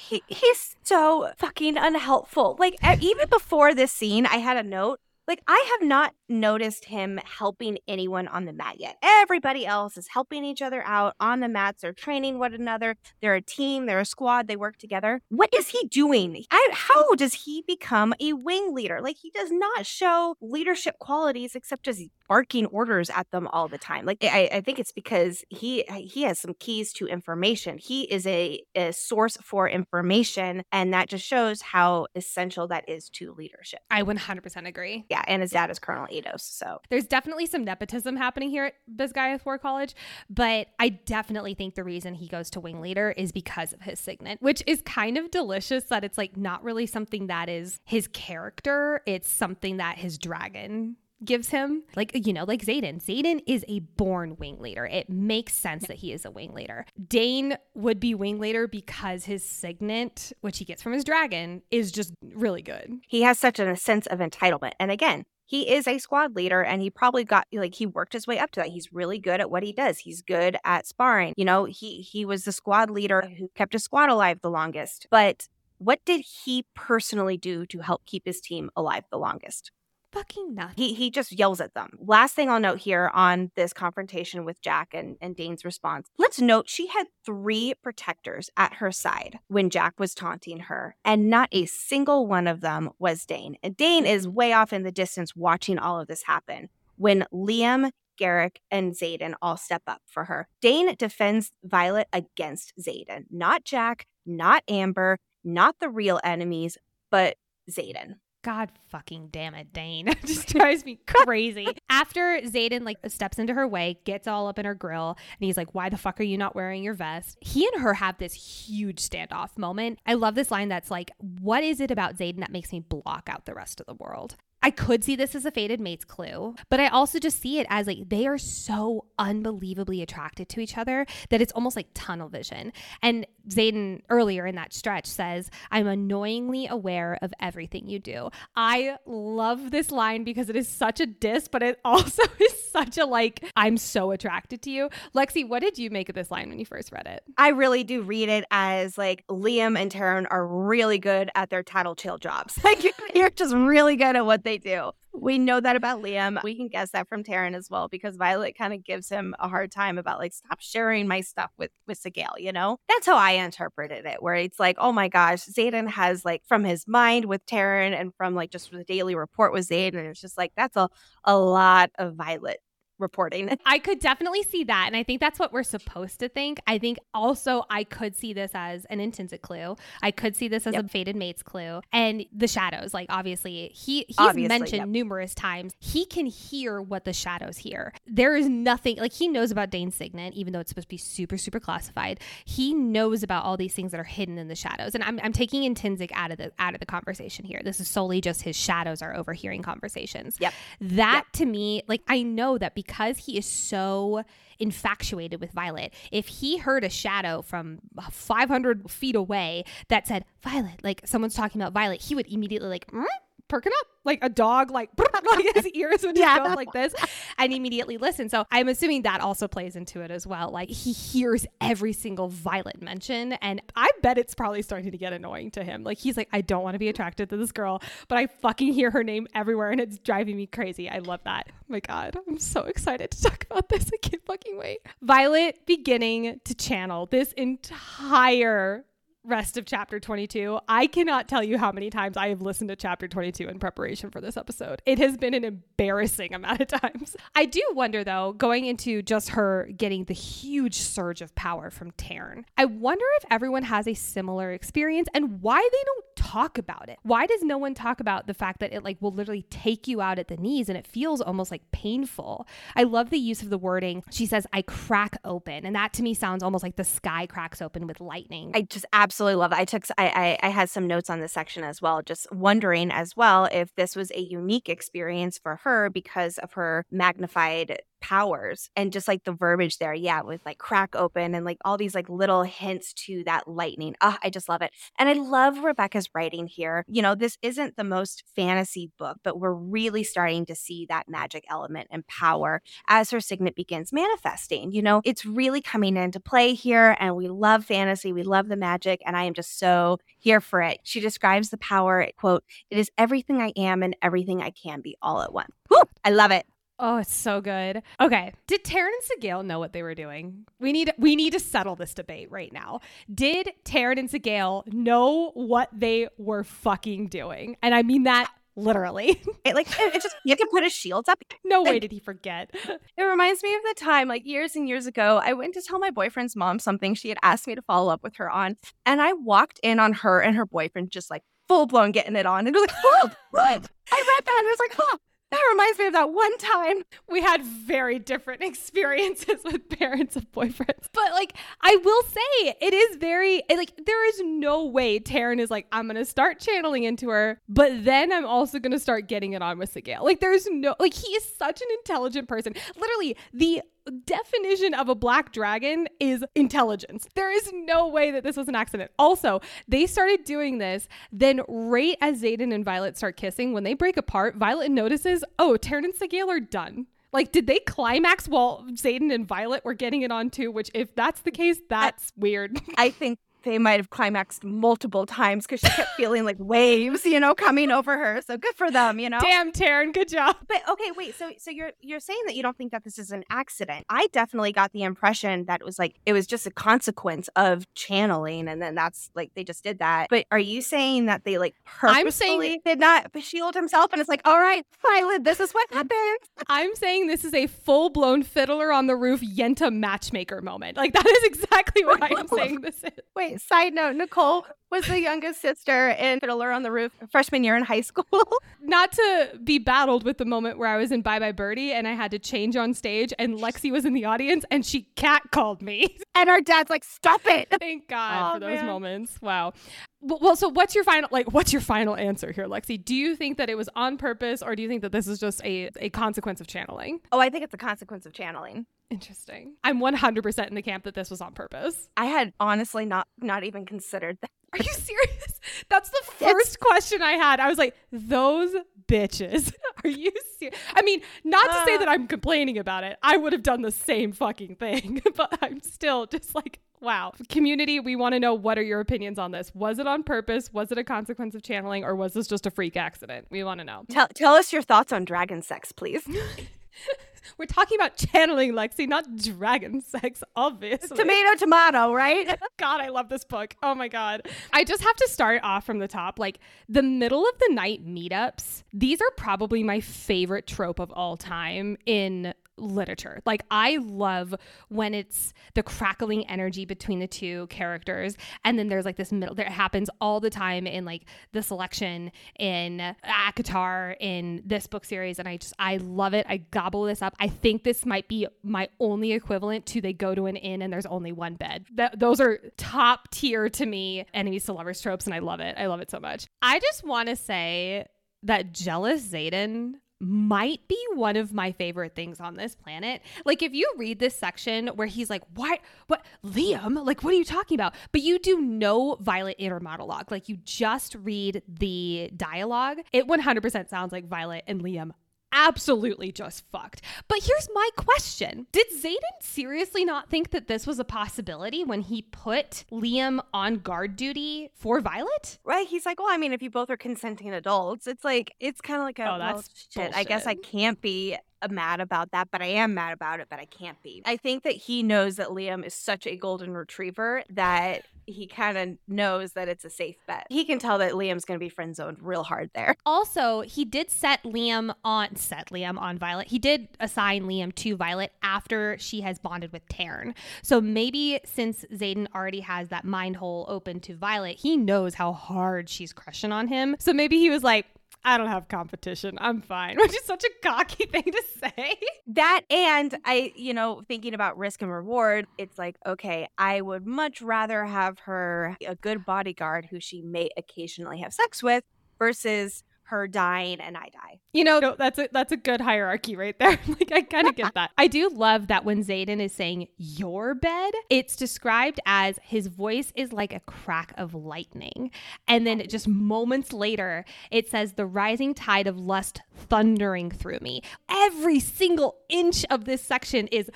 he, 0.08 0.22
he's 0.26 0.76
so 0.82 1.32
fucking 1.38 1.76
unhelpful. 1.76 2.56
Like 2.58 2.76
even 3.00 3.28
before 3.28 3.74
this 3.74 3.92
scene, 3.92 4.26
I 4.26 4.36
had 4.36 4.56
a 4.56 4.62
note. 4.62 5.00
Like 5.26 5.40
I 5.46 5.66
have 5.72 5.88
not 5.88 6.14
noticed 6.28 6.86
him 6.86 7.20
helping 7.24 7.78
anyone 7.86 8.28
on 8.28 8.44
the 8.44 8.52
mat 8.52 8.76
yet. 8.78 8.96
Everybody 9.02 9.66
else 9.66 9.96
is 9.96 10.08
helping 10.08 10.44
each 10.44 10.62
other 10.62 10.82
out 10.84 11.14
on 11.20 11.40
the 11.40 11.48
mats. 11.48 11.82
They're 11.82 11.92
training 11.92 12.38
one 12.38 12.54
another. 12.54 12.96
They're 13.20 13.34
a 13.34 13.42
team. 13.42 13.86
They're 13.86 14.00
a 14.00 14.04
squad. 14.04 14.48
They 14.48 14.56
work 14.56 14.78
together. 14.78 15.20
What 15.28 15.50
is 15.54 15.68
he 15.68 15.86
doing? 15.88 16.44
I, 16.50 16.68
how 16.72 17.14
does 17.14 17.34
he 17.34 17.62
become 17.66 18.14
a 18.20 18.32
wing 18.32 18.74
leader? 18.74 19.00
Like 19.00 19.16
he 19.20 19.30
does 19.30 19.50
not 19.50 19.86
show 19.86 20.36
leadership 20.40 20.98
qualities 20.98 21.54
except 21.54 21.88
as 21.88 22.02
barking 22.28 22.66
orders 22.66 23.10
at 23.10 23.30
them 23.30 23.46
all 23.48 23.68
the 23.68 23.78
time. 23.78 24.06
Like 24.06 24.18
I, 24.22 24.48
I 24.52 24.60
think 24.60 24.78
it's 24.78 24.92
because 24.92 25.44
he 25.48 25.84
he 25.94 26.22
has 26.22 26.38
some 26.38 26.54
keys 26.58 26.92
to 26.94 27.06
information. 27.06 27.78
He 27.78 28.02
is 28.02 28.26
a, 28.26 28.62
a 28.74 28.92
source 28.92 29.36
for 29.42 29.68
information, 29.68 30.62
and 30.72 30.92
that 30.92 31.08
just 31.08 31.24
shows 31.24 31.60
how 31.60 32.06
essential 32.14 32.68
that 32.68 32.88
is 32.88 33.08
to 33.10 33.34
leadership. 33.34 33.80
I 33.90 34.02
100% 34.02 34.66
agree. 34.66 35.04
Yeah, 35.08 35.22
and 35.26 35.42
his 35.42 35.50
dad 35.50 35.70
is 35.70 35.78
Colonel 35.78 36.06
So 36.38 36.80
there's 36.90 37.06
definitely 37.06 37.46
some 37.46 37.64
nepotism 37.64 38.16
happening 38.16 38.50
here 38.50 38.66
at 38.66 38.74
Basgiath 38.94 39.44
War 39.44 39.58
College, 39.58 39.94
but 40.30 40.68
I 40.78 40.90
definitely 40.90 41.54
think 41.54 41.74
the 41.74 41.84
reason 41.84 42.14
he 42.14 42.28
goes 42.28 42.50
to 42.50 42.60
wing 42.60 42.80
leader 42.80 43.10
is 43.16 43.32
because 43.32 43.72
of 43.72 43.80
his 43.82 43.98
signet, 43.98 44.40
which 44.40 44.62
is 44.66 44.82
kind 44.82 45.18
of 45.18 45.30
delicious 45.30 45.84
that 45.84 46.04
it's 46.04 46.18
like 46.18 46.36
not 46.36 46.62
really 46.62 46.86
something 46.86 47.26
that 47.28 47.48
is 47.48 47.80
his 47.84 48.08
character. 48.08 49.02
It's 49.06 49.28
something 49.28 49.78
that 49.78 49.98
his 49.98 50.18
dragon 50.18 50.96
gives 51.24 51.48
him. 51.48 51.82
Like, 51.96 52.26
you 52.26 52.32
know, 52.32 52.44
like 52.44 52.62
Xaden. 52.62 53.04
Xaden 53.04 53.42
is 53.46 53.64
a 53.68 53.80
born 53.80 54.36
wing 54.38 54.58
leader. 54.60 54.86
It 54.86 55.08
makes 55.08 55.54
sense 55.54 55.86
that 55.86 55.98
he 55.98 56.12
is 56.12 56.24
a 56.24 56.30
wing 56.30 56.52
leader. 56.52 56.86
Dain 57.06 57.56
would 57.74 58.00
be 58.00 58.14
wing 58.14 58.38
leader 58.38 58.66
because 58.66 59.24
his 59.24 59.44
signet, 59.44 60.32
which 60.40 60.58
he 60.58 60.64
gets 60.64 60.82
from 60.82 60.92
his 60.92 61.04
dragon, 61.04 61.62
is 61.70 61.92
just 61.92 62.12
really 62.34 62.62
good. 62.62 62.98
He 63.06 63.22
has 63.22 63.38
such 63.38 63.58
a 63.58 63.76
sense 63.76 64.06
of 64.06 64.18
entitlement. 64.18 64.72
And 64.78 64.90
again, 64.90 65.24
he 65.46 65.72
is 65.72 65.86
a 65.86 65.98
squad 65.98 66.34
leader 66.34 66.62
and 66.62 66.80
he 66.80 66.90
probably 66.90 67.24
got 67.24 67.46
like 67.52 67.74
he 67.74 67.86
worked 67.86 68.12
his 68.12 68.26
way 68.26 68.38
up 68.38 68.50
to 68.52 68.60
that. 68.60 68.70
He's 68.70 68.92
really 68.92 69.18
good 69.18 69.40
at 69.40 69.50
what 69.50 69.62
he 69.62 69.72
does. 69.72 69.98
He's 69.98 70.22
good 70.22 70.56
at 70.64 70.86
sparring. 70.86 71.34
You 71.36 71.44
know, 71.44 71.64
he 71.64 72.00
he 72.00 72.24
was 72.24 72.44
the 72.44 72.52
squad 72.52 72.90
leader 72.90 73.22
who 73.38 73.50
kept 73.54 73.74
his 73.74 73.84
squad 73.84 74.08
alive 74.08 74.40
the 74.42 74.50
longest. 74.50 75.06
But 75.10 75.48
what 75.78 76.04
did 76.04 76.24
he 76.44 76.64
personally 76.74 77.36
do 77.36 77.66
to 77.66 77.80
help 77.80 78.06
keep 78.06 78.24
his 78.24 78.40
team 78.40 78.70
alive 78.74 79.04
the 79.10 79.18
longest? 79.18 79.70
Fucking 80.14 80.54
nothing. 80.54 80.74
He 80.76 80.94
he 80.94 81.10
just 81.10 81.32
yells 81.32 81.60
at 81.60 81.74
them. 81.74 81.90
Last 81.98 82.34
thing 82.34 82.48
I'll 82.48 82.60
note 82.60 82.78
here 82.78 83.10
on 83.12 83.50
this 83.56 83.72
confrontation 83.72 84.44
with 84.44 84.62
Jack 84.62 84.94
and, 84.94 85.16
and 85.20 85.36
Dain's 85.36 85.64
response. 85.64 86.08
Let's 86.18 86.40
note 86.40 86.68
she 86.68 86.86
had 86.86 87.08
three 87.24 87.74
protectors 87.82 88.50
at 88.56 88.74
her 88.74 88.92
side 88.92 89.40
when 89.48 89.70
Jack 89.70 89.98
was 89.98 90.14
taunting 90.14 90.60
her, 90.60 90.96
and 91.04 91.28
not 91.28 91.48
a 91.52 91.66
single 91.66 92.26
one 92.26 92.46
of 92.46 92.60
them 92.60 92.90
was 92.98 93.26
Dain. 93.26 93.56
And 93.62 93.76
Dain 93.76 94.06
is 94.06 94.28
way 94.28 94.52
off 94.52 94.72
in 94.72 94.84
the 94.84 94.92
distance 94.92 95.36
watching 95.36 95.78
all 95.78 96.00
of 96.00 96.06
this 96.06 96.22
happen. 96.22 96.68
When 96.96 97.26
Liam 97.32 97.90
Garrick 98.16 98.60
and 98.70 98.92
Xaden 98.92 99.34
all 99.42 99.56
step 99.56 99.82
up 99.88 100.02
for 100.06 100.26
her. 100.26 100.48
Dain 100.60 100.94
defends 100.96 101.50
Violet 101.64 102.06
against 102.12 102.72
Xaden, 102.80 103.24
not 103.28 103.64
Jack, 103.64 104.06
not 104.24 104.62
Amber, 104.68 105.18
not 105.42 105.80
the 105.80 105.88
real 105.88 106.20
enemies, 106.22 106.78
but 107.10 107.36
Xaden. 107.68 108.16
God 108.44 108.70
fucking 108.90 109.28
damn 109.32 109.54
it, 109.54 109.72
Dain. 109.72 110.06
it 110.08 110.22
just 110.24 110.48
drives 110.48 110.84
me 110.84 111.00
crazy. 111.06 111.66
After 111.88 112.38
Xaden 112.44 112.84
like 112.84 112.98
steps 113.08 113.38
into 113.38 113.54
her 113.54 113.66
way, 113.66 113.98
gets 114.04 114.28
all 114.28 114.46
up 114.48 114.58
in 114.58 114.66
her 114.66 114.74
grill, 114.74 115.16
and 115.18 115.46
he's 115.46 115.56
like, 115.56 115.74
Why 115.74 115.88
the 115.88 115.96
fuck 115.96 116.20
are 116.20 116.24
you 116.24 116.36
not 116.36 116.54
wearing 116.54 116.84
your 116.84 116.92
vest? 116.92 117.38
He 117.40 117.66
and 117.66 117.82
her 117.82 117.94
have 117.94 118.18
this 118.18 118.34
huge 118.34 118.98
standoff 118.98 119.56
moment. 119.56 119.98
I 120.06 120.12
love 120.12 120.34
this 120.34 120.50
line 120.50 120.68
that's 120.68 120.90
like, 120.90 121.10
What 121.40 121.64
is 121.64 121.80
it 121.80 121.90
about 121.90 122.18
Xaden 122.18 122.40
that 122.40 122.52
makes 122.52 122.70
me 122.70 122.80
block 122.80 123.30
out 123.32 123.46
the 123.46 123.54
rest 123.54 123.80
of 123.80 123.86
the 123.86 123.94
world? 123.94 124.36
I 124.64 124.70
could 124.70 125.04
see 125.04 125.14
this 125.14 125.34
as 125.34 125.44
a 125.44 125.50
faded 125.50 125.78
mate's 125.78 126.06
clue, 126.06 126.54
but 126.70 126.80
I 126.80 126.86
also 126.86 127.18
just 127.18 127.38
see 127.38 127.58
it 127.58 127.66
as 127.68 127.86
like 127.86 128.08
they 128.08 128.26
are 128.26 128.38
so 128.38 129.04
unbelievably 129.18 130.00
attracted 130.00 130.48
to 130.48 130.60
each 130.60 130.78
other 130.78 131.04
that 131.28 131.42
it's 131.42 131.52
almost 131.52 131.76
like 131.76 131.88
tunnel 131.92 132.30
vision. 132.30 132.72
And 133.02 133.26
Xaden 133.46 134.00
earlier 134.08 134.46
in 134.46 134.54
that 134.54 134.72
stretch 134.72 135.04
says, 135.04 135.50
I'm 135.70 135.86
annoyingly 135.86 136.66
aware 136.66 137.18
of 137.20 137.34
everything 137.40 137.88
you 137.88 137.98
do. 137.98 138.30
I 138.56 138.96
love 139.04 139.70
this 139.70 139.90
line 139.90 140.24
because 140.24 140.48
it 140.48 140.56
is 140.56 140.66
such 140.66 140.98
a 140.98 141.04
diss, 141.04 141.46
but 141.46 141.62
it 141.62 141.78
also 141.84 142.22
is 142.40 142.70
such 142.70 142.96
a 142.96 143.04
like, 143.04 143.44
I'm 143.56 143.76
so 143.76 144.12
attracted 144.12 144.62
to 144.62 144.70
you. 144.70 144.88
Lexi, 145.14 145.46
what 145.46 145.60
did 145.60 145.76
you 145.76 145.90
make 145.90 146.08
of 146.08 146.14
this 146.14 146.30
line 146.30 146.48
when 146.48 146.58
you 146.58 146.64
first 146.64 146.90
read 146.90 147.06
it? 147.06 147.22
I 147.36 147.48
really 147.48 147.84
do 147.84 148.00
read 148.00 148.30
it 148.30 148.46
as 148.50 148.96
like 148.96 149.26
Liam 149.26 149.78
and 149.78 149.90
Tairn 149.90 150.24
are 150.30 150.46
really 150.46 150.98
good 150.98 151.30
at 151.34 151.50
their 151.50 151.62
tattletale 151.62 152.16
jobs. 152.16 152.58
Like 152.64 152.82
you're 153.14 153.28
just 153.28 153.54
really 153.54 153.94
good 153.94 154.16
at 154.16 154.24
what 154.24 154.42
they 154.42 154.53
do. 154.58 154.92
We 155.12 155.38
know 155.38 155.60
that 155.60 155.76
about 155.76 156.02
Liam. 156.02 156.42
We 156.42 156.56
can 156.56 156.68
guess 156.68 156.90
that 156.90 157.08
from 157.08 157.22
Tairn 157.22 157.54
as 157.54 157.70
well 157.70 157.88
because 157.88 158.16
Violet 158.16 158.56
kind 158.58 158.74
of 158.74 158.82
gives 158.82 159.08
him 159.08 159.34
a 159.38 159.48
hard 159.48 159.70
time 159.70 159.96
about 159.96 160.18
like 160.18 160.32
stop 160.32 160.60
sharing 160.60 161.06
my 161.06 161.20
stuff 161.20 161.52
with 161.56 161.70
with 161.86 162.02
Sgaeyl, 162.02 162.38
you 162.38 162.52
know? 162.52 162.78
That's 162.88 163.06
how 163.06 163.16
I 163.16 163.32
interpreted 163.32 164.06
it, 164.06 164.22
where 164.22 164.34
it's 164.34 164.58
like, 164.58 164.76
oh 164.78 164.92
my 164.92 165.08
gosh, 165.08 165.44
Xaden 165.44 165.88
has 165.88 166.24
like 166.24 166.42
from 166.46 166.64
his 166.64 166.86
mind 166.88 167.26
with 167.26 167.46
Tairn 167.46 167.94
and 167.94 168.12
from 168.16 168.34
like 168.34 168.50
just 168.50 168.70
the 168.72 168.84
daily 168.84 169.14
report 169.14 169.52
with 169.52 169.68
Xaden, 169.68 169.96
and 169.96 170.06
it's 170.08 170.20
just 170.20 170.36
like 170.36 170.52
that's 170.56 170.76
a 170.76 170.88
a 171.24 171.36
lot 171.38 171.90
of 171.98 172.14
Violet 172.14 172.58
reporting. 172.98 173.56
I 173.66 173.78
could 173.78 173.98
definitely 173.98 174.42
see 174.42 174.64
that. 174.64 174.84
And 174.86 174.96
I 174.96 175.02
think 175.02 175.20
that's 175.20 175.38
what 175.38 175.52
we're 175.52 175.62
supposed 175.62 176.20
to 176.20 176.28
think. 176.28 176.60
I 176.66 176.78
think 176.78 176.98
also 177.12 177.64
I 177.70 177.84
could 177.84 178.14
see 178.16 178.32
this 178.32 178.52
as 178.54 178.84
an 178.86 178.98
inntinnsic 178.98 179.40
clue. 179.40 179.76
I 180.02 180.10
could 180.10 180.36
see 180.36 180.48
this 180.48 180.66
as 180.66 180.74
yep. 180.74 180.84
a 180.84 180.88
fated 180.88 181.16
mate's 181.16 181.42
clue. 181.42 181.80
And 181.92 182.24
the 182.32 182.48
shadows, 182.48 182.94
like 182.94 183.06
obviously 183.10 183.70
he 183.74 184.04
he's 184.08 184.18
obviously, 184.18 184.48
mentioned 184.48 184.80
yep. 184.80 184.88
numerous 184.88 185.34
times. 185.34 185.74
He 185.78 186.04
can 186.04 186.26
hear 186.26 186.80
what 186.80 187.04
the 187.04 187.12
shadows 187.12 187.58
hear. 187.58 187.92
There 188.06 188.36
is 188.36 188.48
nothing 188.48 188.96
like 188.96 189.12
he 189.12 189.28
knows 189.28 189.50
about 189.50 189.70
Dain's 189.70 189.94
signet, 189.94 190.34
even 190.34 190.52
though 190.52 190.60
it's 190.60 190.70
supposed 190.70 190.88
to 190.88 190.94
be 190.94 190.96
super, 190.96 191.36
super 191.36 191.60
classified. 191.60 192.20
He 192.44 192.74
knows 192.74 193.22
about 193.22 193.44
all 193.44 193.56
these 193.56 193.74
things 193.74 193.90
that 193.90 194.00
are 194.00 194.04
hidden 194.04 194.38
in 194.38 194.48
the 194.48 194.54
shadows. 194.54 194.94
And 194.94 195.04
I'm, 195.04 195.20
I'm 195.22 195.32
taking 195.32 195.62
inntinnsic 195.62 196.10
out 196.14 196.30
of 196.30 196.38
the 196.38 196.52
out 196.58 196.74
of 196.74 196.80
the 196.80 196.86
conversation 196.86 197.44
here. 197.44 197.60
This 197.64 197.80
is 197.80 197.88
solely 197.88 198.20
just 198.20 198.42
his 198.42 198.56
shadows 198.56 199.02
are 199.02 199.14
overhearing 199.14 199.62
conversations. 199.62 200.36
Yep. 200.40 200.54
That 200.80 201.24
yep. 201.26 201.32
to 201.32 201.46
me, 201.46 201.82
like 201.88 202.02
I 202.08 202.22
know 202.22 202.58
that 202.58 202.74
because 202.74 202.83
he 203.18 203.38
is 203.38 203.46
so 203.46 204.24
infatuated 204.58 205.40
with 205.40 205.52
Violet. 205.52 205.92
If 206.12 206.26
he 206.26 206.58
heard 206.58 206.84
a 206.84 206.88
shadow 206.90 207.42
from 207.42 207.80
500 208.10 208.90
feet 208.90 209.16
away 209.16 209.64
that 209.88 210.06
said 210.06 210.24
Violet, 210.42 210.82
like 210.82 211.02
someone's 211.04 211.34
talking 211.34 211.60
about 211.60 211.72
Violet, 211.72 212.02
he 212.02 212.14
would 212.14 212.26
immediately 212.32 212.68
like 212.68 212.86
mm? 212.88 213.04
Perking 213.48 213.72
up. 213.80 213.86
Like 214.04 214.18
a 214.20 214.28
dog 214.28 214.70
like 214.70 214.90
like 215.30 215.54
his 215.54 215.66
ears 215.68 216.02
would 216.02 216.14
just 216.14 216.18
yeah. 216.18 216.46
go 216.46 216.54
like 216.54 216.72
this 216.72 216.94
and 217.38 217.54
immediately 217.54 217.96
listen 217.96 218.28
so 218.28 218.44
i'm 218.52 218.68
assuming 218.68 219.00
that 219.00 219.22
also 219.22 219.48
plays 219.48 219.76
into 219.76 220.02
it 220.02 220.10
as 220.10 220.26
well. 220.26 220.50
Like 220.50 220.68
he 220.68 220.92
hears 220.92 221.46
every 221.60 221.94
single 221.94 222.28
violet 222.28 222.82
mention 222.82 223.32
and 223.34 223.62
i 223.76 223.90
bet 224.02 224.18
it's 224.18 224.34
probably 224.34 224.60
starting 224.60 224.90
to 224.90 224.98
get 224.98 225.14
annoying 225.14 225.50
to 225.52 225.64
him. 225.64 225.84
Like 225.84 225.96
he's 225.96 226.18
like 226.18 226.28
i 226.32 226.42
don't 226.42 226.62
want 226.62 226.74
to 226.74 226.78
be 226.78 226.88
attracted 226.88 227.30
to 227.30 227.38
this 227.38 227.50
girl 227.50 227.82
but 228.08 228.18
i 228.18 228.26
fucking 228.26 228.74
hear 228.74 228.90
her 228.90 229.02
name 229.02 229.26
everywhere 229.34 229.70
and 229.70 229.80
it's 229.80 229.98
driving 229.98 230.36
me 230.36 230.46
crazy. 230.46 230.90
I 230.90 230.98
love 230.98 231.20
that. 231.24 231.48
Oh 231.50 231.64
my 231.68 231.80
god. 231.80 232.18
I'm 232.28 232.38
so 232.38 232.64
excited 232.64 233.10
to 233.10 233.22
talk 233.22 233.46
about 233.50 233.70
this. 233.70 233.90
I 233.92 233.96
can't 233.96 234.24
fucking 234.26 234.58
wait. 234.58 234.80
Violet 235.00 235.64
beginning 235.64 236.40
to 236.44 236.54
channel 236.54 237.06
this 237.06 237.32
entire 237.32 238.84
rest 239.24 239.56
of 239.56 239.64
chapter 239.64 239.98
22. 239.98 240.58
I 240.68 240.86
cannot 240.86 241.28
tell 241.28 241.42
you 241.42 241.58
how 241.58 241.72
many 241.72 241.90
times 241.90 242.16
I 242.16 242.28
have 242.28 242.42
listened 242.42 242.68
to 242.68 242.76
chapter 242.76 243.08
22 243.08 243.48
in 243.48 243.58
preparation 243.58 244.10
for 244.10 244.20
this 244.20 244.36
episode. 244.36 244.82
It 244.84 244.98
has 244.98 245.16
been 245.16 245.34
an 245.34 245.44
embarrassing 245.44 246.34
amount 246.34 246.60
of 246.60 246.68
times. 246.68 247.16
I 247.34 247.46
do 247.46 247.62
wonder 247.72 248.04
though, 248.04 248.34
going 248.36 248.66
into 248.66 249.02
just 249.02 249.30
her 249.30 249.68
getting 249.76 250.04
the 250.04 250.14
huge 250.14 250.76
surge 250.76 251.22
of 251.22 251.34
power 251.34 251.70
from 251.70 251.90
Tairn, 251.92 252.44
I 252.58 252.66
wonder 252.66 253.04
if 253.16 253.24
everyone 253.30 253.64
has 253.64 253.88
a 253.88 253.94
similar 253.94 254.52
experience 254.52 255.08
and 255.14 255.40
why 255.40 255.60
they 255.60 255.82
don't 255.84 256.04
talk 256.16 256.58
about 256.58 256.88
it. 256.88 256.98
Why 257.02 257.26
does 257.26 257.42
no 257.42 257.58
one 257.58 257.74
talk 257.74 258.00
about 258.00 258.26
the 258.26 258.34
fact 258.34 258.60
that 258.60 258.72
it 258.72 258.84
like 258.84 259.00
will 259.00 259.12
literally 259.12 259.42
take 259.50 259.88
you 259.88 260.00
out 260.00 260.18
at 260.18 260.28
the 260.28 260.36
knees 260.36 260.68
and 260.68 260.76
it 260.76 260.86
feels 260.86 261.20
almost 261.20 261.50
like 261.50 261.70
painful? 261.72 262.46
I 262.76 262.82
love 262.82 263.10
the 263.10 263.18
use 263.18 263.42
of 263.42 263.50
the 263.50 263.58
wording. 263.58 264.02
She 264.10 264.26
says, 264.26 264.46
I 264.52 264.62
crack 264.62 265.16
open. 265.24 265.64
And 265.64 265.74
that 265.74 265.92
to 265.94 266.02
me 266.02 266.12
sounds 266.12 266.42
almost 266.42 266.62
like 266.62 266.76
the 266.76 266.84
sky 266.84 267.26
cracks 267.26 267.62
open 267.62 267.86
with 267.86 268.00
lightning. 268.00 268.52
I 268.54 268.62
just 268.62 268.84
absolutely 268.92 269.13
absolutely 269.14 269.36
love 269.36 269.52
it. 269.52 269.58
I 269.58 269.64
took 269.64 269.84
I, 269.96 270.38
I, 270.42 270.48
I 270.48 270.50
had 270.50 270.68
some 270.68 270.88
notes 270.88 271.08
on 271.08 271.20
this 271.20 271.32
section 271.32 271.62
as 271.62 271.80
well, 271.80 272.02
just 272.02 272.26
wondering 272.32 272.90
as 272.90 273.16
well 273.16 273.44
if 273.52 273.72
this 273.76 273.94
was 273.94 274.10
a 274.10 274.20
unique 274.20 274.68
experience 274.68 275.38
for 275.38 275.60
her 275.62 275.88
because 275.88 276.38
of 276.38 276.54
her 276.54 276.84
magnified 276.90 277.80
powers 278.04 278.68
and 278.76 278.92
just 278.92 279.08
like 279.08 279.24
the 279.24 279.32
verbiage 279.32 279.78
there 279.78 279.94
yeah 279.94 280.20
with 280.20 280.44
like 280.44 280.58
crack 280.58 280.94
open 280.94 281.34
and 281.34 281.42
like 281.42 281.56
all 281.64 281.78
these 281.78 281.94
like 281.94 282.06
little 282.10 282.42
hints 282.42 282.92
to 282.92 283.24
that 283.24 283.48
lightning. 283.48 283.94
Oh 284.02 284.18
i 284.22 284.28
just 284.28 284.46
love 284.46 284.60
it. 284.60 284.72
And 284.98 285.08
i 285.08 285.14
love 285.14 285.64
rebecca's 285.64 286.10
writing 286.14 286.46
here. 286.46 286.84
You 286.86 287.00
know 287.00 287.14
this 287.14 287.38
isn't 287.40 287.76
the 287.76 287.84
most 287.84 288.22
fantasy 288.36 288.90
book 288.98 289.16
but 289.24 289.40
we're 289.40 289.54
really 289.54 290.04
starting 290.04 290.44
to 290.46 290.54
see 290.54 290.84
that 290.90 291.08
magic 291.08 291.46
element 291.48 291.88
and 291.90 292.06
power 292.06 292.60
as 292.88 293.10
her 293.10 293.20
signet 293.20 293.54
begins 293.54 293.90
manifesting 293.90 294.70
you 294.70 294.82
know? 294.82 295.00
It's 295.02 295.24
really 295.24 295.62
coming 295.62 295.96
into 295.96 296.20
play 296.20 296.52
here 296.52 296.96
and 297.00 297.16
we 297.16 297.28
love 297.28 297.64
fantasy 297.64 298.12
we 298.12 298.22
love 298.22 298.48
the 298.48 298.56
magic 298.56 299.00
and 299.06 299.16
i 299.16 299.24
am 299.24 299.32
just 299.32 299.58
so 299.58 299.98
here 300.18 300.42
for 300.42 300.60
it. 300.60 300.78
She 300.82 301.00
describes 301.00 301.48
the 301.48 301.56
power 301.56 302.06
quote 302.18 302.44
it 302.70 302.76
is 302.76 302.90
everything 302.98 303.40
i 303.40 303.54
am 303.56 303.82
and 303.82 303.96
everything 304.02 304.42
i 304.42 304.50
can 304.50 304.82
be 304.82 304.94
all 305.00 305.22
at 305.22 305.32
once. 305.32 305.52
Whew, 305.70 305.84
i 306.04 306.10
love 306.10 306.32
it 306.32 306.44
Oh, 306.78 306.98
it's 306.98 307.14
so 307.14 307.40
good. 307.40 307.82
Okay. 308.00 308.32
Did 308.46 308.64
Tairn 308.64 308.90
and 308.92 309.22
Sgaeyl 309.22 309.44
know 309.44 309.58
what 309.58 309.72
they 309.72 309.82
were 309.82 309.94
doing? 309.94 310.44
We 310.58 310.72
need 310.72 310.92
we 310.98 311.14
need 311.14 311.32
to 311.34 311.40
settle 311.40 311.76
this 311.76 311.94
debate 311.94 312.30
right 312.30 312.52
now. 312.52 312.80
Did 313.12 313.52
Tairn 313.64 313.98
and 313.98 314.10
Sgaeyl 314.10 314.72
know 314.72 315.30
what 315.34 315.68
they 315.72 316.08
were 316.18 316.42
fucking 316.42 317.08
doing? 317.08 317.56
And 317.62 317.74
I 317.74 317.82
mean 317.82 318.04
that 318.04 318.30
literally. 318.56 319.20
It, 319.44 319.54
like 319.54 319.68
it, 319.78 319.94
it 319.94 320.02
just 320.02 320.16
you 320.24 320.30
have 320.30 320.38
to 320.38 320.48
put 320.50 320.64
his 320.64 320.72
shields 320.72 321.06
up. 321.06 321.22
No 321.44 321.62
way 321.62 321.78
did 321.78 321.92
he 321.92 321.98
forget. 321.98 322.50
It 322.96 323.02
reminds 323.02 323.42
me 323.42 323.54
of 323.54 323.62
the 323.62 323.74
time, 323.76 324.08
like 324.08 324.24
years 324.24 324.56
and 324.56 324.66
years 324.66 324.86
ago, 324.86 325.20
I 325.22 325.34
went 325.34 325.52
to 325.54 325.60
tell 325.60 325.78
my 325.78 325.90
boyfriend's 325.90 326.34
mom 326.34 326.58
something 326.58 326.94
she 326.94 327.10
had 327.10 327.18
asked 327.22 327.46
me 327.46 327.54
to 327.54 327.60
follow 327.62 327.92
up 327.92 328.02
with 328.02 328.16
her 328.16 328.30
on, 328.30 328.56
and 328.86 329.02
I 329.02 329.12
walked 329.12 329.60
in 329.62 329.78
on 329.80 329.92
her 329.92 330.20
and 330.20 330.34
her 330.36 330.46
boyfriend 330.46 330.90
just 330.90 331.10
like 331.10 331.22
full 331.46 331.66
blown 331.66 331.92
getting 331.92 332.16
it 332.16 332.24
on, 332.24 332.46
and 332.46 332.54
was 332.54 332.62
like, 332.62 332.76
"Oh, 332.84 333.10
what?" 333.32 333.42
I 333.92 334.14
read 334.16 334.24
that, 334.24 334.38
and 334.38 334.48
I 334.48 334.50
was 334.50 334.60
like, 334.60 334.74
"Huh." 334.76 334.98
That 335.34 335.48
reminds 335.50 335.78
me 335.80 335.86
of 335.86 335.92
that 335.94 336.12
one 336.12 336.38
time 336.38 336.82
we 337.10 337.20
had 337.20 337.42
very 337.42 337.98
different 337.98 338.42
experiences 338.44 339.40
with 339.44 339.68
parents 339.68 340.14
of 340.14 340.30
boyfriends. 340.30 340.86
But 340.92 341.10
like, 341.12 341.34
I 341.60 341.76
will 341.84 342.02
say, 342.02 342.56
it 342.60 342.72
is 342.72 342.96
very 342.96 343.42
like 343.50 343.72
there 343.84 344.08
is 344.08 344.20
no 344.24 344.64
way 344.64 345.00
Tairn 345.00 345.40
is 345.40 345.50
like, 345.50 345.66
I'm 345.72 345.88
gonna 345.88 346.04
start 346.04 346.38
channeling 346.38 346.84
into 346.84 347.08
her, 347.08 347.40
but 347.48 347.84
then 347.84 348.12
I'm 348.12 348.26
also 348.26 348.60
gonna 348.60 348.78
start 348.78 349.08
getting 349.08 349.32
it 349.32 349.42
on 349.42 349.58
with 349.58 349.74
Sgaeyl. 349.74 350.02
Like, 350.02 350.20
there's 350.20 350.46
no 350.48 350.76
like 350.78 350.94
he 350.94 351.08
is 351.08 351.24
such 351.36 351.60
an 351.60 351.68
intelligent 351.78 352.28
person. 352.28 352.54
Literally, 352.76 353.16
the 353.32 353.62
definition 353.90 354.74
of 354.74 354.88
a 354.88 354.94
black 354.94 355.32
dragon 355.32 355.88
is 356.00 356.24
intelligence. 356.34 357.06
There 357.14 357.30
is 357.30 357.50
no 357.52 357.88
way 357.88 358.10
that 358.10 358.22
this 358.22 358.36
was 358.36 358.48
an 358.48 358.54
accident. 358.54 358.90
Also, 358.98 359.40
they 359.68 359.86
started 359.86 360.24
doing 360.24 360.58
this. 360.58 360.88
Then, 361.12 361.42
right 361.48 361.96
as 362.00 362.22
Xaden 362.22 362.52
and 362.54 362.64
Violet 362.64 362.96
start 362.96 363.16
kissing, 363.16 363.52
when 363.52 363.64
they 363.64 363.74
break 363.74 363.96
apart, 363.96 364.36
Violet 364.36 364.70
notices, 364.70 365.24
oh, 365.38 365.56
Tairn 365.56 365.84
and 365.84 365.94
Sgaeyl 365.94 366.28
are 366.28 366.40
done. 366.40 366.86
Like, 367.12 367.30
did 367.30 367.46
they 367.46 367.60
climax 367.60 368.26
while 368.26 368.66
Xaden 368.70 369.14
and 369.14 369.26
Violet 369.26 369.64
were 369.64 369.74
getting 369.74 370.02
it 370.02 370.10
on 370.10 370.30
too? 370.30 370.50
Which, 370.50 370.70
if 370.74 370.94
that's 370.96 371.20
the 371.20 371.30
case, 371.30 371.58
that's 371.68 372.12
I, 372.16 372.20
weird. 372.20 372.60
I 372.76 372.90
think 372.90 373.18
they 373.44 373.58
might 373.58 373.78
have 373.78 373.90
climaxed 373.90 374.44
multiple 374.44 375.06
times 375.06 375.46
because 375.46 375.60
she 375.60 375.68
kept 375.68 375.90
feeling 375.96 376.24
like 376.24 376.36
waves, 376.38 377.04
you 377.04 377.20
know, 377.20 377.34
coming 377.34 377.70
over 377.70 377.96
her. 377.96 378.20
So 378.22 378.36
good 378.36 378.54
for 378.54 378.70
them, 378.70 378.98
you 378.98 379.10
know. 379.10 379.20
Damn, 379.20 379.52
Tairn, 379.52 379.92
good 379.92 380.08
job. 380.08 380.36
But 380.48 380.62
okay, 380.68 380.90
wait. 380.96 381.14
So 381.14 381.30
so 381.38 381.50
you're 381.50 381.72
you're 381.80 382.00
saying 382.00 382.22
that 382.26 382.34
you 382.34 382.42
don't 382.42 382.56
think 382.56 382.72
that 382.72 382.84
this 382.84 382.98
is 382.98 383.10
an 383.10 383.24
accident? 383.30 383.86
I 383.88 384.08
definitely 384.12 384.52
got 384.52 384.72
the 384.72 384.82
impression 384.82 385.44
that 385.46 385.60
it 385.60 385.64
was 385.64 385.78
like 385.78 385.96
it 386.06 386.12
was 386.12 386.26
just 386.26 386.46
a 386.46 386.50
consequence 386.50 387.28
of 387.36 387.72
channeling, 387.74 388.48
and 388.48 388.60
then 388.60 388.74
that's 388.74 389.10
like 389.14 389.30
they 389.34 389.44
just 389.44 389.62
did 389.62 389.78
that. 389.78 390.08
But 390.10 390.26
are 390.30 390.38
you 390.38 390.62
saying 390.62 391.06
that 391.06 391.24
they 391.24 391.38
like 391.38 391.54
purposefully 391.64 392.00
I'm 392.00 392.10
saying, 392.10 392.60
did 392.64 392.80
not 392.80 393.10
shield 393.20 393.54
himself, 393.54 393.92
and 393.92 394.00
it's 394.00 394.08
like, 394.08 394.22
all 394.24 394.40
right, 394.40 394.64
Violet, 394.82 395.24
this 395.24 395.40
is 395.40 395.52
what 395.52 395.70
happened. 395.72 396.18
I'm 396.48 396.74
saying 396.74 397.06
this 397.06 397.24
is 397.24 397.34
a 397.34 397.46
full 397.46 397.90
blown 397.90 398.22
fiddler 398.22 398.72
on 398.72 398.86
the 398.86 398.96
roof 398.96 399.20
Yenta 399.20 399.72
matchmaker 399.72 400.40
moment. 400.40 400.76
Like 400.76 400.92
that 400.94 401.06
is 401.06 401.24
exactly 401.24 401.84
what 401.84 402.02
I 402.02 402.18
am 402.18 402.28
saying. 402.28 402.60
This 402.62 402.82
is. 402.82 402.90
Wait, 403.14 403.33
side 403.48 403.74
note, 403.74 403.96
Nicole 403.96 404.46
was 404.70 404.86
the 404.86 405.00
youngest 405.00 405.40
sister 405.40 405.90
in 405.90 406.18
Fiddler 406.20 406.50
on 406.50 406.62
the 406.62 406.70
Roof 406.70 406.92
freshman 407.10 407.44
year 407.44 407.56
in 407.56 407.64
high 407.64 407.80
school. 407.80 408.04
Not 408.60 408.92
to 408.92 409.38
be 409.42 409.58
battled 409.58 410.04
with 410.04 410.18
the 410.18 410.24
moment 410.24 410.58
where 410.58 410.68
I 410.68 410.76
was 410.76 410.90
in 410.90 411.02
Bye 411.02 411.20
Bye 411.20 411.32
Birdie 411.32 411.72
and 411.72 411.86
I 411.86 411.92
had 411.92 412.10
to 412.10 412.18
change 412.18 412.56
on 412.56 412.74
stage 412.74 413.12
and 413.18 413.34
Lexi 413.38 413.70
was 413.70 413.84
in 413.84 413.92
the 413.92 414.04
audience 414.04 414.44
and 414.50 414.66
she 414.66 414.82
cat 414.96 415.30
called 415.30 415.62
me. 415.62 415.96
And 416.16 416.30
our 416.30 416.40
dad's 416.40 416.70
like, 416.70 416.84
stop 416.84 417.22
it. 417.24 417.48
Thank 417.58 417.88
God 417.88 418.30
oh, 418.30 418.34
for 418.34 418.40
those 418.40 418.58
man. 418.58 418.66
moments. 418.66 419.20
Wow. 419.20 419.52
Well, 420.00 420.36
so 420.36 420.48
what's 420.48 420.72
your 420.72 420.84
final 420.84 421.08
like 421.10 421.32
what's 421.32 421.52
your 421.52 421.60
final 421.60 421.96
answer 421.96 422.30
here, 422.30 422.46
Lexi? 422.46 422.82
Do 422.82 422.94
you 422.94 423.16
think 423.16 423.36
that 423.38 423.50
it 423.50 423.56
was 423.56 423.68
on 423.74 423.96
purpose 423.96 424.40
or 424.40 424.54
do 424.54 424.62
you 424.62 424.68
think 424.68 424.82
that 424.82 424.92
this 424.92 425.08
is 425.08 425.18
just 425.18 425.44
a, 425.44 425.70
a 425.80 425.90
consequence 425.90 426.40
of 426.40 426.46
channeling? 426.46 427.00
Oh, 427.10 427.18
I 427.18 427.30
think 427.30 427.42
it's 427.42 427.52
a 427.52 427.58
consequence 427.58 428.06
of 428.06 428.12
channeling. 428.12 428.66
Interesting. 428.90 429.54
I'm 429.64 429.80
100% 429.80 430.48
in 430.48 430.54
the 430.54 430.62
camp 430.62 430.84
that 430.84 430.94
this 430.94 431.10
was 431.10 431.20
on 431.20 431.32
purpose. 431.32 431.88
I 431.96 432.06
had 432.06 432.32
honestly 432.38 432.84
not 432.84 433.08
not 433.18 433.44
even 433.44 433.66
considered 433.66 434.18
that. 434.20 434.30
Are 434.52 434.58
you 434.62 434.72
serious? 434.72 435.40
That's 435.68 435.90
the 435.90 436.00
first 436.18 436.48
it's... 436.48 436.56
question 436.56 437.02
I 437.02 437.12
had. 437.12 437.40
I 437.40 437.48
was 437.48 437.58
like, 437.58 437.74
those 437.90 438.54
bitches. 438.86 439.52
Are 439.84 439.90
you 439.90 440.12
serious? 440.38 440.58
I 440.74 440.82
mean, 440.82 441.00
not 441.24 441.44
to 441.44 441.56
uh, 441.56 441.64
say 441.64 441.76
that 441.78 441.88
I'm 441.88 442.06
complaining 442.06 442.58
about 442.58 442.84
it. 442.84 442.96
I 443.02 443.16
would 443.16 443.32
have 443.32 443.42
done 443.42 443.62
the 443.62 443.72
same 443.72 444.12
fucking 444.12 444.56
thing, 444.56 445.02
but 445.16 445.36
I'm 445.42 445.60
still 445.60 446.06
just 446.06 446.34
like, 446.34 446.60
wow. 446.80 447.12
Community, 447.28 447.80
we 447.80 447.96
want 447.96 448.12
to 448.12 448.20
know 448.20 448.34
what 448.34 448.58
are 448.58 448.62
your 448.62 448.80
opinions 448.80 449.18
on 449.18 449.32
this? 449.32 449.52
Was 449.54 449.78
it 449.80 449.86
on 449.86 450.04
purpose? 450.04 450.52
Was 450.52 450.70
it 450.70 450.78
a 450.78 450.84
consequence 450.84 451.34
of 451.34 451.42
channeling 451.42 451.82
or 451.84 451.96
was 451.96 452.12
this 452.12 452.28
just 452.28 452.46
a 452.46 452.50
freak 452.50 452.76
accident? 452.76 453.26
We 453.30 453.42
want 453.42 453.58
to 453.58 453.64
know. 453.64 453.84
Tell 453.90 454.08
tell 454.14 454.34
us 454.34 454.52
your 454.52 454.62
thoughts 454.62 454.92
on 454.92 455.04
dragon 455.04 455.42
sex, 455.42 455.72
please. 455.72 456.06
We're 457.38 457.46
talking 457.46 457.78
about 457.78 457.96
channeling, 457.96 458.52
Lexi, 458.52 458.88
not 458.88 459.16
dragon 459.16 459.80
sex, 459.80 460.22
obviously. 460.36 460.96
Tomato, 460.96 461.36
tomato, 461.38 461.92
right? 461.92 462.38
God, 462.58 462.80
I 462.80 462.88
love 462.88 463.08
this 463.08 463.24
book. 463.24 463.54
Oh 463.62 463.74
my 463.74 463.88
God. 463.88 464.22
I 464.52 464.64
just 464.64 464.82
have 464.82 464.96
to 464.96 465.08
start 465.08 465.40
off 465.42 465.64
from 465.64 465.78
the 465.78 465.88
top. 465.88 466.18
Like 466.18 466.38
the 466.68 466.82
middle 466.82 467.24
of 467.26 467.38
the 467.38 467.54
night 467.54 467.84
meetups, 467.86 468.62
these 468.72 469.00
are 469.00 469.10
probably 469.16 469.62
my 469.62 469.80
favorite 469.80 470.46
trope 470.46 470.78
of 470.78 470.90
all 470.92 471.16
time 471.16 471.76
in 471.86 472.34
literature. 472.56 473.20
Like 473.26 473.44
I 473.50 473.78
love 473.78 474.34
when 474.68 474.94
it's 474.94 475.32
the 475.54 475.62
crackling 475.62 476.28
energy 476.28 476.64
between 476.64 477.00
the 477.00 477.06
two 477.06 477.46
characters 477.48 478.16
and 478.44 478.58
then 478.58 478.68
there's 478.68 478.84
like 478.84 478.96
this 478.96 479.12
middle 479.12 479.34
that 479.36 479.48
happens 479.48 479.90
all 480.00 480.20
the 480.20 480.30
time 480.30 480.66
in 480.66 480.84
like 480.84 481.04
the 481.32 481.42
selection 481.42 482.12
in 482.38 482.80
uh, 482.80 482.94
ACOTAR 483.04 483.96
in 484.00 484.42
this 484.44 484.66
book 484.66 484.84
series 484.84 485.18
and 485.18 485.28
I 485.28 485.36
just 485.36 485.54
I 485.58 485.78
love 485.78 486.14
it. 486.14 486.26
I 486.28 486.38
gobble 486.38 486.84
this 486.84 487.02
up. 487.02 487.14
I 487.18 487.28
think 487.28 487.64
this 487.64 487.84
might 487.84 488.08
be 488.08 488.26
my 488.42 488.68
only 488.80 489.12
equivalent 489.12 489.66
to 489.66 489.80
they 489.80 489.92
go 489.92 490.14
to 490.14 490.26
an 490.26 490.36
inn 490.36 490.62
and 490.62 490.72
there's 490.72 490.86
only 490.86 491.12
one 491.12 491.34
bed. 491.34 491.66
That 491.74 491.98
those 491.98 492.20
are 492.20 492.38
top 492.56 493.10
tier 493.10 493.48
to 493.48 493.66
me 493.66 494.06
enemies 494.14 494.44
to 494.44 494.52
lovers 494.52 494.80
tropes 494.80 495.06
and 495.06 495.14
I 495.14 495.18
love 495.18 495.40
it. 495.40 495.56
I 495.58 495.66
love 495.66 495.80
it 495.80 495.90
so 495.90 496.00
much. 496.00 496.26
I 496.42 496.58
just 496.60 496.84
want 496.84 497.08
to 497.08 497.16
say 497.16 497.86
that 498.22 498.52
jealous 498.52 499.06
Xaden 499.06 499.74
might 500.00 500.66
be 500.68 500.78
one 500.94 501.16
of 501.16 501.32
my 501.32 501.52
favorite 501.52 501.94
things 501.94 502.20
on 502.20 502.34
this 502.36 502.54
planet. 502.54 503.02
Like 503.24 503.42
if 503.42 503.52
you 503.52 503.70
read 503.76 503.98
this 503.98 504.16
section 504.16 504.68
where 504.68 504.86
he's 504.86 505.10
like, 505.10 505.22
"What? 505.34 505.60
What? 505.86 506.04
Liam? 506.24 506.84
Like 506.84 507.02
what 507.02 507.14
are 507.14 507.16
you 507.16 507.24
talking 507.24 507.56
about?" 507.56 507.74
But 507.92 508.02
you 508.02 508.18
do 508.18 508.40
no 508.40 508.96
Violet 509.00 509.36
inner 509.38 509.60
monologue. 509.60 510.10
Like 510.10 510.28
you 510.28 510.38
just 510.44 510.94
read 510.96 511.42
the 511.48 512.10
dialogue. 512.16 512.78
It 512.92 513.06
100% 513.06 513.68
sounds 513.68 513.92
like 513.92 514.06
Violet 514.08 514.44
and 514.46 514.62
Liam 514.62 514.92
absolutely 515.34 516.12
just 516.12 516.44
fucked. 516.50 516.80
But 517.08 517.18
here's 517.22 517.48
my 517.52 517.68
question 517.76 518.46
Did 518.52 518.68
Xaden 518.70 518.96
seriously 519.20 519.84
not 519.84 520.08
think 520.08 520.30
that 520.30 520.46
this 520.46 520.66
was 520.66 520.78
a 520.78 520.84
possibility 520.84 521.64
when 521.64 521.82
he 521.82 522.02
put 522.02 522.64
Liam 522.72 523.20
on 523.34 523.56
guard 523.56 523.96
duty 523.96 524.50
for 524.54 524.80
Violet? 524.80 525.38
Right. 525.44 525.66
He's 525.66 525.84
like, 525.84 525.98
well, 525.98 526.08
I 526.10 526.16
mean, 526.16 526.32
if 526.32 526.42
you 526.42 526.50
both 526.50 526.70
are 526.70 526.76
consenting 526.76 527.32
adults, 527.34 527.86
it's 527.86 528.04
like, 528.04 528.34
it's 528.40 528.60
kind 528.60 528.80
of 528.80 528.84
like 528.84 528.98
a, 528.98 529.14
oh, 529.14 529.18
that's 529.18 529.50
well, 529.76 529.86
shit. 529.86 529.96
I 529.96 530.04
guess 530.04 530.26
I 530.26 530.34
can't 530.34 530.80
be 530.80 531.16
uh, 531.42 531.48
mad 531.48 531.80
about 531.80 532.12
that, 532.12 532.28
but 532.30 532.40
I 532.40 532.46
am 532.46 532.74
mad 532.74 532.92
about 532.92 533.20
it, 533.20 533.26
but 533.28 533.38
I 533.38 533.44
can't 533.44 533.80
be. 533.82 534.02
I 534.06 534.16
think 534.16 534.44
that 534.44 534.54
he 534.54 534.82
knows 534.82 535.16
that 535.16 535.28
Liam 535.28 535.64
is 535.64 535.74
such 535.74 536.06
a 536.06 536.16
golden 536.16 536.54
retriever 536.54 537.24
that 537.30 537.84
he 538.06 538.26
kind 538.26 538.56
of 538.56 538.78
knows 538.88 539.32
that 539.32 539.48
it's 539.48 539.64
a 539.64 539.70
safe 539.70 539.96
bet. 540.06 540.26
He 540.30 540.44
can 540.44 540.58
tell 540.58 540.78
that 540.78 540.92
Liam's 540.92 541.24
going 541.24 541.38
to 541.38 541.44
be 541.44 541.48
friend 541.48 541.74
zoned 541.74 541.98
real 542.00 542.22
hard 542.22 542.50
there. 542.54 542.76
Also, 542.84 543.42
he 543.42 543.64
did 543.64 543.90
set 543.90 544.22
Liam 544.22 544.74
on 544.84 545.16
set 545.16 545.48
Liam 545.48 545.78
on 545.78 545.98
Violet. 545.98 546.28
He 546.28 546.38
did 546.38 546.68
assign 546.80 547.24
Liam 547.24 547.54
to 547.56 547.76
Violet 547.76 548.12
after 548.22 548.76
she 548.78 549.00
has 549.02 549.18
bonded 549.18 549.52
with 549.52 549.66
Tairn. 549.68 550.14
So 550.42 550.60
maybe 550.60 551.20
since 551.24 551.64
Xaden 551.72 552.06
already 552.14 552.40
has 552.40 552.68
that 552.68 552.84
mind 552.84 553.16
hole 553.16 553.46
open 553.48 553.80
to 553.80 553.96
Violet, 553.96 554.36
he 554.38 554.56
knows 554.56 554.94
how 554.94 555.12
hard 555.12 555.68
she's 555.68 555.92
crushing 555.92 556.32
on 556.32 556.48
him. 556.48 556.76
So 556.78 556.92
maybe 556.92 557.18
he 557.18 557.30
was 557.30 557.42
like, 557.42 557.66
I 558.04 558.18
don't 558.18 558.28
have 558.28 558.48
competition. 558.48 559.16
I'm 559.20 559.40
fine, 559.40 559.76
which 559.80 559.94
is 559.94 560.04
such 560.04 560.24
a 560.24 560.30
cocky 560.42 560.86
thing 560.86 561.04
to 561.04 561.22
say. 561.38 561.74
That 562.08 562.42
and 562.50 562.94
I, 563.04 563.32
you 563.34 563.54
know, 563.54 563.82
thinking 563.88 564.14
about 564.14 564.36
risk 564.36 564.60
and 564.62 564.70
reward, 564.70 565.26
it's 565.38 565.58
like, 565.58 565.76
okay, 565.86 566.28
I 566.36 566.60
would 566.60 566.86
much 566.86 567.22
rather 567.22 567.64
have 567.64 567.98
her 568.00 568.56
a 568.66 568.74
good 568.74 569.04
bodyguard 569.04 569.66
who 569.70 569.80
she 569.80 570.02
may 570.02 570.28
occasionally 570.36 571.00
have 571.00 571.14
sex 571.14 571.42
with 571.42 571.64
versus 571.98 572.62
her 572.84 573.08
dying 573.08 573.60
and 573.60 573.76
I 573.76 573.88
die. 573.88 574.20
You 574.32 574.44
know, 574.44 574.74
that's 574.76 574.98
a 574.98 575.08
that's 575.12 575.32
a 575.32 575.36
good 575.36 575.60
hierarchy 575.60 576.16
right 576.16 576.38
there. 576.38 576.58
like 576.68 576.92
I 576.92 577.02
kind 577.02 577.28
of 577.28 577.36
get 577.36 577.54
that. 577.54 577.70
I 577.78 577.86
do 577.86 578.08
love 578.08 578.48
that 578.48 578.64
when 578.64 578.84
Xaden 578.84 579.20
is 579.20 579.32
saying 579.32 579.68
your 579.76 580.34
bed, 580.34 580.72
it's 580.90 581.16
described 581.16 581.80
as 581.86 582.18
his 582.22 582.48
voice 582.48 582.92
is 582.94 583.12
like 583.12 583.32
a 583.32 583.40
crack 583.40 583.92
of 583.96 584.14
lightning. 584.14 584.90
And 585.26 585.46
then 585.46 585.66
just 585.68 585.88
moments 585.88 586.52
later, 586.52 587.04
it 587.30 587.48
says 587.48 587.74
the 587.74 587.86
rising 587.86 588.34
tide 588.34 588.66
of 588.66 588.78
lust 588.78 589.22
thundering 589.34 590.10
through 590.10 590.38
me. 590.40 590.62
Every 590.88 591.40
single 591.40 591.98
inch 592.08 592.44
of 592.50 592.64
this 592.64 592.82
section 592.82 593.28
is 593.28 593.50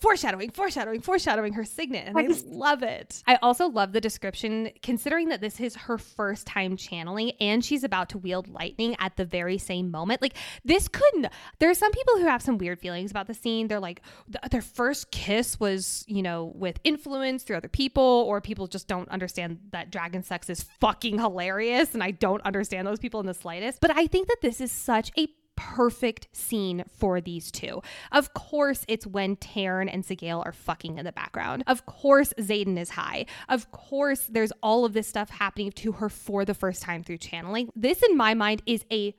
foreshadowing, 0.00 0.50
foreshadowing, 0.50 1.00
foreshadowing 1.00 1.52
her 1.54 1.64
signet. 1.64 2.06
And 2.06 2.18
I, 2.18 2.22
I 2.22 2.28
love 2.46 2.82
it. 2.82 3.22
I 3.26 3.36
also 3.42 3.68
love 3.68 3.92
the 3.92 4.00
description, 4.00 4.70
considering 4.82 5.28
that 5.28 5.40
this 5.40 5.60
is 5.60 5.74
her 5.76 5.98
first 5.98 6.46
time 6.46 6.76
channeling 6.76 7.32
and 7.40 7.64
she's 7.64 7.84
about 7.84 8.08
to 8.10 8.18
wield 8.18 8.48
lightning 8.48 8.96
at 8.98 9.16
the 9.16 9.24
very 9.24 9.58
same 9.58 9.90
moment. 9.90 10.22
Like, 10.22 10.36
this 10.64 10.88
couldn't. 10.88 11.28
There 11.58 11.70
are 11.70 11.74
some 11.74 11.92
people 11.92 12.18
who 12.18 12.26
have 12.26 12.42
some 12.42 12.58
weird 12.58 12.80
feelings 12.80 13.10
about 13.10 13.26
the 13.26 13.34
scene. 13.34 13.68
They're 13.68 13.80
like, 13.80 14.02
th- 14.26 14.50
their 14.50 14.62
first 14.62 15.10
kiss 15.10 15.58
was, 15.58 16.04
you 16.06 16.22
know, 16.22 16.52
with 16.54 16.78
influence 16.84 17.42
through 17.42 17.56
other 17.56 17.68
people, 17.68 18.02
or 18.02 18.40
people 18.40 18.66
just 18.66 18.88
don't 18.88 19.08
understand 19.08 19.58
that 19.72 19.90
dragon 19.90 20.22
sex 20.22 20.50
is 20.50 20.62
fucking 20.80 21.18
hilarious. 21.18 21.94
And 21.94 22.02
I 22.02 22.10
don't 22.10 22.42
understand 22.42 22.86
those 22.86 22.98
people 22.98 23.20
in 23.20 23.26
the 23.26 23.34
slightest. 23.34 23.80
But 23.80 23.96
I 23.96 24.06
think 24.06 24.28
that 24.28 24.38
this 24.42 24.60
is 24.60 24.72
such 24.72 25.10
a 25.18 25.28
perfect 25.56 26.28
scene 26.32 26.84
for 26.98 27.20
these 27.20 27.50
two. 27.50 27.82
Of 28.10 28.34
course, 28.34 28.84
it's 28.88 29.06
when 29.06 29.36
Tairn 29.36 29.88
and 29.88 30.04
Sgaeyl 30.04 30.44
are 30.44 30.52
fucking 30.52 30.98
in 30.98 31.04
the 31.04 31.12
background. 31.12 31.64
Of 31.66 31.86
course, 31.86 32.32
Xaden 32.38 32.78
is 32.78 32.90
high. 32.90 33.26
Of 33.48 33.70
course, 33.70 34.26
there's 34.28 34.52
all 34.62 34.84
of 34.84 34.92
this 34.92 35.08
stuff 35.08 35.30
happening 35.30 35.72
to 35.72 35.92
her 35.92 36.08
for 36.08 36.44
the 36.44 36.54
first 36.54 36.82
time 36.82 37.02
through 37.02 37.18
channeling. 37.18 37.70
This, 37.74 38.02
in 38.02 38.16
my 38.16 38.34
mind, 38.34 38.62
is 38.66 38.84
a 38.90 39.14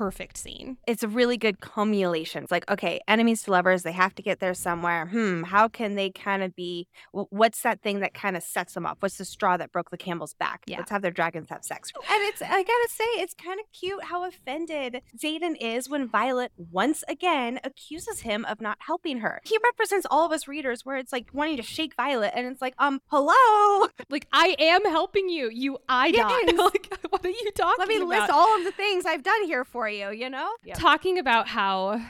perfect 0.00 0.38
scene. 0.38 0.78
It's 0.86 1.02
a 1.02 1.08
really 1.08 1.36
good 1.36 1.60
cumulation. 1.60 2.44
It's 2.44 2.50
like, 2.50 2.70
okay, 2.70 3.02
enemies 3.06 3.42
to 3.42 3.50
lovers, 3.50 3.82
they 3.82 3.92
have 3.92 4.14
to 4.14 4.22
get 4.22 4.40
there 4.40 4.54
somewhere. 4.54 5.04
Hmm, 5.04 5.42
how 5.42 5.68
can 5.68 5.94
they 5.94 6.08
kind 6.08 6.42
of 6.42 6.56
be? 6.56 6.88
What's 7.12 7.60
that 7.64 7.82
thing 7.82 8.00
that 8.00 8.14
kind 8.14 8.34
of 8.34 8.42
sets 8.42 8.72
them 8.72 8.86
off? 8.86 8.96
What's 9.00 9.18
the 9.18 9.26
straw 9.26 9.58
that 9.58 9.72
broke 9.72 9.90
the 9.90 9.98
camel's 9.98 10.32
back? 10.32 10.62
Yeah. 10.66 10.78
Let's 10.78 10.90
have 10.90 11.02
their 11.02 11.10
dragons 11.10 11.50
have 11.50 11.66
sex. 11.66 11.92
And 11.94 12.22
it's, 12.22 12.40
I 12.40 12.62
gotta 12.62 12.88
say, 12.88 13.04
it's 13.20 13.34
kind 13.34 13.60
of 13.60 13.66
cute 13.78 14.04
how 14.04 14.26
offended 14.26 15.02
Xaden 15.22 15.56
is 15.60 15.90
when 15.90 16.08
Violet 16.08 16.52
once 16.56 17.04
again 17.06 17.60
accuses 17.62 18.20
him 18.20 18.46
of 18.46 18.62
not 18.62 18.78
helping 18.80 19.18
her. 19.18 19.42
He 19.44 19.58
represents 19.62 20.06
all 20.10 20.24
of 20.24 20.32
us 20.32 20.48
readers 20.48 20.82
where 20.82 20.96
it's 20.96 21.12
like 21.12 21.26
wanting 21.34 21.58
to 21.58 21.62
shake 21.62 21.94
Violet, 21.94 22.32
and 22.34 22.46
it's 22.46 22.62
like, 22.62 22.74
um, 22.78 23.02
hello, 23.08 23.88
like 24.08 24.26
I 24.32 24.56
am 24.58 24.82
helping 24.86 25.28
you, 25.28 25.50
you 25.52 25.76
I 25.90 26.06
yes. 26.06 26.52
like, 26.56 26.90
what 27.10 27.22
are 27.22 27.28
you 27.28 27.50
talking? 27.54 27.74
About? 27.74 27.78
Let 27.80 27.88
me 27.88 27.96
about? 27.96 28.08
list 28.08 28.30
all 28.30 28.56
of 28.56 28.64
the 28.64 28.72
things 28.72 29.04
I've 29.04 29.22
done 29.22 29.44
here 29.44 29.62
for 29.62 29.89
you, 29.90 30.10
you 30.10 30.30
know? 30.30 30.50
Yep. 30.64 30.78
Talking 30.78 31.18
about 31.18 31.48
how 31.48 32.00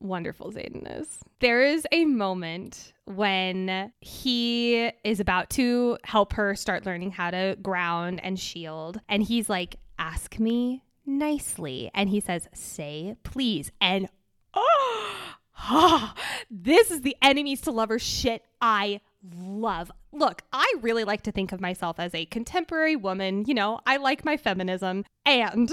wonderful 0.00 0.52
Xaden 0.52 1.00
is. 1.00 1.18
There 1.40 1.62
is 1.62 1.86
a 1.92 2.04
moment 2.04 2.92
when 3.04 3.92
he 4.00 4.90
is 5.04 5.20
about 5.20 5.50
to 5.50 5.98
help 6.04 6.32
her 6.34 6.54
start 6.54 6.86
learning 6.86 7.12
how 7.12 7.30
to 7.30 7.56
ground 7.62 8.20
and 8.22 8.38
shield. 8.38 9.00
And 9.08 9.22
he's 9.22 9.48
like, 9.48 9.76
Ask 9.98 10.38
me 10.38 10.82
nicely. 11.06 11.90
And 11.94 12.10
he 12.10 12.20
says, 12.20 12.48
Say 12.52 13.16
please. 13.22 13.70
And 13.80 14.08
oh, 14.54 16.14
this 16.50 16.90
is 16.90 17.02
the 17.02 17.16
enemies 17.22 17.60
to 17.62 17.70
lovers 17.70 18.02
shit 18.02 18.42
I 18.60 19.00
love. 19.34 19.90
Look, 20.12 20.42
I 20.52 20.72
really 20.80 21.04
like 21.04 21.22
to 21.22 21.32
think 21.32 21.52
of 21.52 21.60
myself 21.60 21.98
as 21.98 22.14
a 22.14 22.26
contemporary 22.26 22.96
woman. 22.96 23.44
You 23.46 23.54
know, 23.54 23.80
I 23.86 23.96
like 23.96 24.24
my 24.24 24.36
feminism. 24.36 25.04
And 25.24 25.72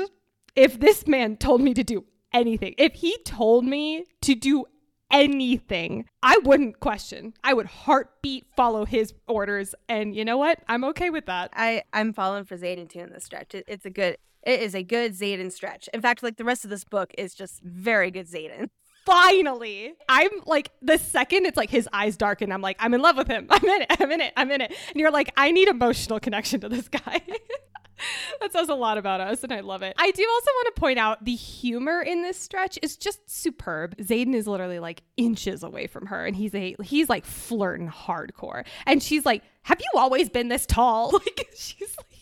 if 0.56 0.80
this 0.80 1.08
man 1.08 1.38
told 1.38 1.62
me 1.62 1.74
to 1.74 1.84
do 1.84 2.06
anything, 2.32 2.76
if 2.78 2.96
he 2.96 3.18
told 3.26 3.66
me 3.66 4.06
to 4.22 4.36
do 4.36 4.66
anything, 5.12 6.06
I 6.22 6.40
wouldn't 6.44 6.80
question. 6.80 7.34
I 7.44 7.54
would 7.54 7.68
heartbeat 7.68 8.46
follow 8.56 8.86
his 8.86 9.14
orders. 9.28 9.76
And 9.88 10.16
you 10.16 10.26
know 10.26 10.38
what? 10.38 10.60
I'm 10.68 10.84
okay 10.86 11.10
with 11.10 11.28
that. 11.28 11.52
I, 11.54 11.84
I'm 11.94 12.14
falling 12.14 12.46
for 12.46 12.58
Xaden 12.58 12.90
too 12.90 13.00
in 13.00 13.12
this 13.12 13.24
stretch. 13.24 13.54
It, 13.54 13.66
it's 13.68 13.86
a 13.86 13.92
good, 13.92 14.18
it 14.42 14.60
is 14.60 14.76
a 14.76 14.84
good 14.84 15.14
Xaden 15.14 15.52
stretch. 15.52 15.88
In 15.94 16.02
fact, 16.02 16.24
like 16.24 16.38
the 16.38 16.44
rest 16.44 16.64
of 16.64 16.70
this 16.72 16.84
book 16.84 17.14
is 17.18 17.36
just 17.36 17.62
very 17.62 18.12
good 18.12 18.28
Xaden. 18.28 18.70
Finally, 19.06 19.94
I'm 20.08 20.30
like 20.46 20.72
the 20.82 20.98
second 20.98 21.46
it's 21.46 21.58
like 21.58 21.70
his 21.70 21.90
eyes 21.92 22.18
darken, 22.18 22.52
I'm 22.52 22.62
like, 22.62 22.78
I'm 22.80 22.94
in 22.94 23.02
love 23.02 23.18
with 23.18 23.28
him. 23.28 23.48
I'm 23.50 23.64
in 23.64 23.82
it. 23.82 23.92
I'm 24.00 24.12
in 24.12 24.22
it. 24.22 24.34
I'm 24.38 24.52
in 24.52 24.62
it. 24.62 24.74
And 24.90 25.00
you're 25.00 25.12
like, 25.12 25.32
I 25.38 25.52
need 25.52 25.68
emotional 25.68 26.20
connection 26.20 26.62
to 26.62 26.70
this 26.70 26.88
guy. 26.88 27.22
that 28.42 28.52
says 28.52 28.70
a 28.70 28.76
lot 28.76 28.98
about 28.98 29.22
us, 29.22 29.44
and 29.44 29.54
I 29.54 29.62
love 29.62 29.82
it. 29.82 29.96
I 29.98 30.12
do 30.12 30.28
also 30.30 30.52
want 30.52 30.76
to 30.76 30.80
point 30.80 31.00
out 31.00 31.24
the 31.24 31.36
humor 31.36 32.02
in 32.02 32.22
this 32.22 32.40
stretch 32.40 32.78
is 32.82 32.98
just 32.98 33.30
superb. 33.30 33.98
Xaden 33.98 34.34
is 34.34 34.48
literally 34.48 34.80
like 34.80 35.04
inches 35.18 35.64
away 35.64 35.88
from 35.88 36.08
her, 36.08 36.26
and 36.26 36.36
he's 36.36 36.54
a 36.56 36.76
he's 36.84 37.10
like 37.10 37.26
flirting 37.26 37.90
hardcore, 37.90 38.66
and 38.86 39.02
she's 39.02 39.26
like, 39.26 39.44
"Have 39.64 39.80
you 39.80 40.00
always 40.00 40.30
been 40.30 40.48
this 40.50 40.66
tall?" 40.66 41.12
Like 41.24 41.50
she's 41.56 41.96
like 41.98 42.13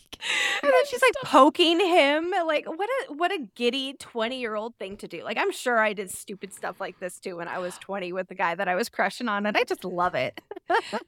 and 0.62 0.72
then 0.72 0.86
she's 0.88 1.02
like 1.02 1.14
poking 1.24 1.80
him. 1.80 2.32
Like 2.46 2.66
what 2.66 2.88
a 2.88 3.12
what 3.12 3.32
a 3.32 3.38
giddy 3.54 3.94
20 3.94 4.38
year 4.38 4.54
old 4.54 4.76
thing 4.76 4.96
to 4.98 5.08
do. 5.08 5.22
Like 5.22 5.36
I'm 5.38 5.52
sure 5.52 5.78
I 5.78 5.92
did 5.92 6.10
stupid 6.10 6.52
stuff 6.52 6.80
like 6.80 7.00
this 7.00 7.18
too 7.18 7.36
when 7.36 7.48
I 7.48 7.58
was 7.58 7.78
20 7.78 8.12
with 8.12 8.28
the 8.28 8.34
guy 8.34 8.54
that 8.54 8.68
I 8.68 8.74
was 8.74 8.88
crushing 8.88 9.28
on, 9.28 9.46
and 9.46 9.56
I 9.56 9.64
just 9.64 9.84
love 9.84 10.14
it. 10.14 10.40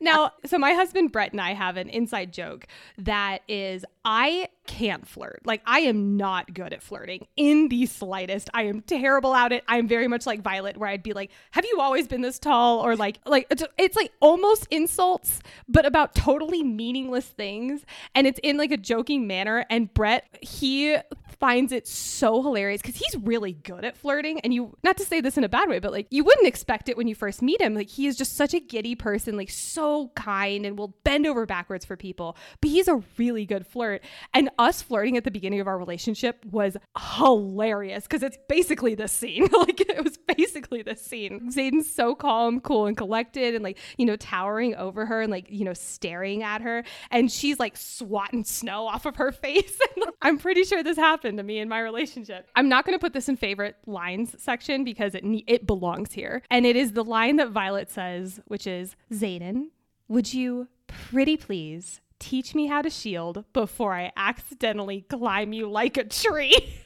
now, 0.00 0.32
so 0.44 0.58
my 0.58 0.72
husband 0.72 1.12
Brett 1.12 1.32
and 1.32 1.40
I 1.40 1.54
have 1.54 1.76
an 1.76 1.88
inside 1.88 2.32
joke 2.32 2.66
that 2.98 3.42
is 3.48 3.84
I 4.04 4.48
can't 4.66 5.06
flirt. 5.06 5.40
Like 5.44 5.62
I 5.66 5.80
am 5.80 6.16
not 6.16 6.52
good 6.52 6.72
at 6.72 6.82
flirting 6.82 7.26
in 7.36 7.68
the 7.68 7.86
slightest. 7.86 8.50
I 8.54 8.64
am 8.64 8.80
terrible 8.80 9.34
at 9.34 9.52
it. 9.52 9.64
I 9.68 9.78
am 9.78 9.88
very 9.88 10.08
much 10.08 10.26
like 10.26 10.42
Violet 10.42 10.76
where 10.76 10.88
I'd 10.88 11.02
be 11.02 11.12
like, 11.12 11.30
"Have 11.52 11.64
you 11.64 11.78
always 11.80 12.08
been 12.08 12.22
this 12.22 12.38
tall?" 12.38 12.80
or 12.80 12.96
like 12.96 13.18
like 13.26 13.46
it's, 13.50 13.96
like 13.96 14.12
almost 14.20 14.66
insults 14.70 15.40
but 15.68 15.86
about 15.86 16.14
totally 16.14 16.64
meaningless 16.64 17.26
things 17.26 17.84
and 18.14 18.26
it's 18.26 18.40
in 18.42 18.56
like 18.56 18.72
a 18.72 18.76
joking 18.76 19.26
manner 19.26 19.64
and 19.70 19.92
Brett 19.94 20.26
he 20.40 20.96
finds 21.38 21.72
it 21.72 21.86
so 21.86 22.42
hilarious 22.42 22.82
cuz 22.82 22.96
he's 22.96 23.16
really 23.22 23.52
good 23.52 23.84
at 23.84 23.96
flirting 23.96 24.40
and 24.40 24.52
you 24.52 24.76
not 24.82 24.96
to 24.96 25.04
say 25.04 25.20
this 25.20 25.38
in 25.38 25.44
a 25.44 25.48
bad 25.48 25.68
way 25.68 25.78
but 25.78 25.92
like 25.92 26.06
you 26.10 26.24
wouldn't 26.24 26.46
expect 26.46 26.88
it 26.88 26.96
when 26.96 27.06
you 27.06 27.14
first 27.14 27.40
meet 27.40 27.60
him. 27.60 27.74
Like 27.74 27.88
he 27.88 28.06
is 28.06 28.16
just 28.16 28.36
such 28.36 28.52
a 28.54 28.60
giddy 28.60 28.94
person, 28.94 29.36
like 29.36 29.50
so 29.50 30.10
kind 30.16 30.66
and 30.66 30.76
will 30.78 30.94
bend 31.04 31.26
over 31.26 31.46
backwards 31.46 31.84
for 31.84 31.96
people. 31.96 32.36
But 32.60 32.70
he's 32.70 32.88
a 32.88 33.02
really 33.16 33.46
good 33.46 33.66
flirt 33.66 33.93
and 34.32 34.50
us 34.58 34.82
flirting 34.82 35.16
at 35.16 35.24
the 35.24 35.30
beginning 35.30 35.60
of 35.60 35.66
our 35.66 35.78
relationship 35.78 36.44
was 36.50 36.76
hilarious 37.18 38.04
because 38.04 38.22
it's 38.22 38.38
basically 38.48 38.94
this 38.94 39.12
scene. 39.12 39.48
like 39.58 39.80
it 39.80 40.02
was 40.02 40.16
basically 40.16 40.82
this 40.82 41.00
scene. 41.00 41.50
Xaden's 41.52 41.92
so 41.92 42.14
calm, 42.14 42.60
cool, 42.60 42.86
and 42.86 42.96
collected, 42.96 43.54
and 43.54 43.62
like, 43.62 43.78
you 43.96 44.06
know, 44.06 44.16
towering 44.16 44.74
over 44.74 45.06
her 45.06 45.22
and 45.22 45.30
like, 45.30 45.46
you 45.48 45.64
know, 45.64 45.74
staring 45.74 46.42
at 46.42 46.62
her. 46.62 46.84
And 47.10 47.30
she's 47.30 47.58
like 47.58 47.76
swatting 47.76 48.44
snow 48.44 48.86
off 48.86 49.06
of 49.06 49.16
her 49.16 49.32
face. 49.44 49.78
I'm 50.22 50.38
pretty 50.38 50.64
sure 50.64 50.82
this 50.82 50.96
happened 50.96 51.38
to 51.38 51.44
me 51.44 51.58
in 51.58 51.68
my 51.68 51.80
relationship. 51.80 52.48
I'm 52.56 52.68
not 52.68 52.84
going 52.84 52.96
to 52.96 53.00
put 53.00 53.12
this 53.12 53.28
in 53.28 53.36
favorite 53.36 53.76
lines 53.86 54.34
section 54.42 54.84
because 54.84 55.14
it 55.14 55.24
it 55.46 55.66
belongs 55.66 56.12
here. 56.12 56.42
And 56.50 56.66
it 56.66 56.76
is 56.76 56.92
the 56.92 57.04
line 57.04 57.36
that 57.36 57.50
Violet 57.50 57.90
says, 57.90 58.40
which 58.46 58.66
is 58.66 58.96
Xaden, 59.12 59.68
would 60.08 60.32
you 60.32 60.68
pretty 60.86 61.36
please 61.36 62.00
teach 62.18 62.54
me 62.54 62.66
how 62.66 62.82
to 62.82 62.90
shield 62.90 63.44
before 63.52 63.94
I 63.94 64.12
accidentally 64.16 65.02
climb 65.02 65.52
you 65.52 65.68
like 65.68 65.96
a 65.96 66.04
tree. 66.04 66.74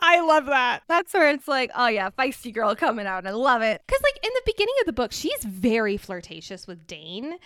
I 0.00 0.20
love 0.20 0.46
that. 0.46 0.82
That's 0.88 1.14
where 1.14 1.30
it's 1.30 1.46
like, 1.46 1.70
oh 1.76 1.86
yeah, 1.86 2.10
feisty 2.10 2.52
girl 2.52 2.74
coming 2.74 3.06
out. 3.06 3.26
I 3.26 3.30
love 3.30 3.62
it. 3.62 3.82
Because 3.86 4.02
like 4.02 4.24
in 4.24 4.30
the 4.34 4.42
beginning 4.46 4.74
of 4.80 4.86
the 4.86 4.92
book, 4.92 5.12
she's 5.12 5.44
very 5.44 5.96
flirtatious 5.96 6.66
with 6.66 6.86
Dain. 6.86 7.36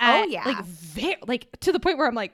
oh 0.00 0.24
yeah, 0.24 0.44
like 0.46 0.64
very 0.64 1.16
like 1.26 1.48
to 1.60 1.72
the 1.72 1.80
point 1.80 1.98
where 1.98 2.06
I'm 2.06 2.14
like, 2.14 2.32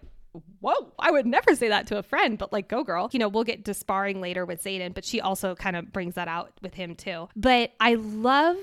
whoa, 0.61 0.93
I 0.99 1.11
would 1.11 1.27
never 1.27 1.55
say 1.55 1.68
that 1.68 1.89
to 1.89 1.99
a 1.99 2.03
friend, 2.03 2.39
but 2.39 2.53
like, 2.53 2.68
go 2.68 2.85
girl. 2.85 3.11
You 3.12 3.18
know, 3.18 3.29
we'll 3.29 3.45
get 3.45 3.64
to 3.64 3.75
sparring 3.75 4.20
later 4.20 4.47
with 4.47 4.62
Xaden, 4.62 4.95
but 4.95 5.05
she 5.05 5.20
also 5.20 5.55
kind 5.55 5.77
of 5.77 5.93
brings 5.93 6.14
that 6.14 6.29
out 6.29 6.53
with 6.62 6.75
him 6.75 6.95
too. 6.95 7.29
But 7.35 7.73
I 7.81 7.95
love 7.95 8.57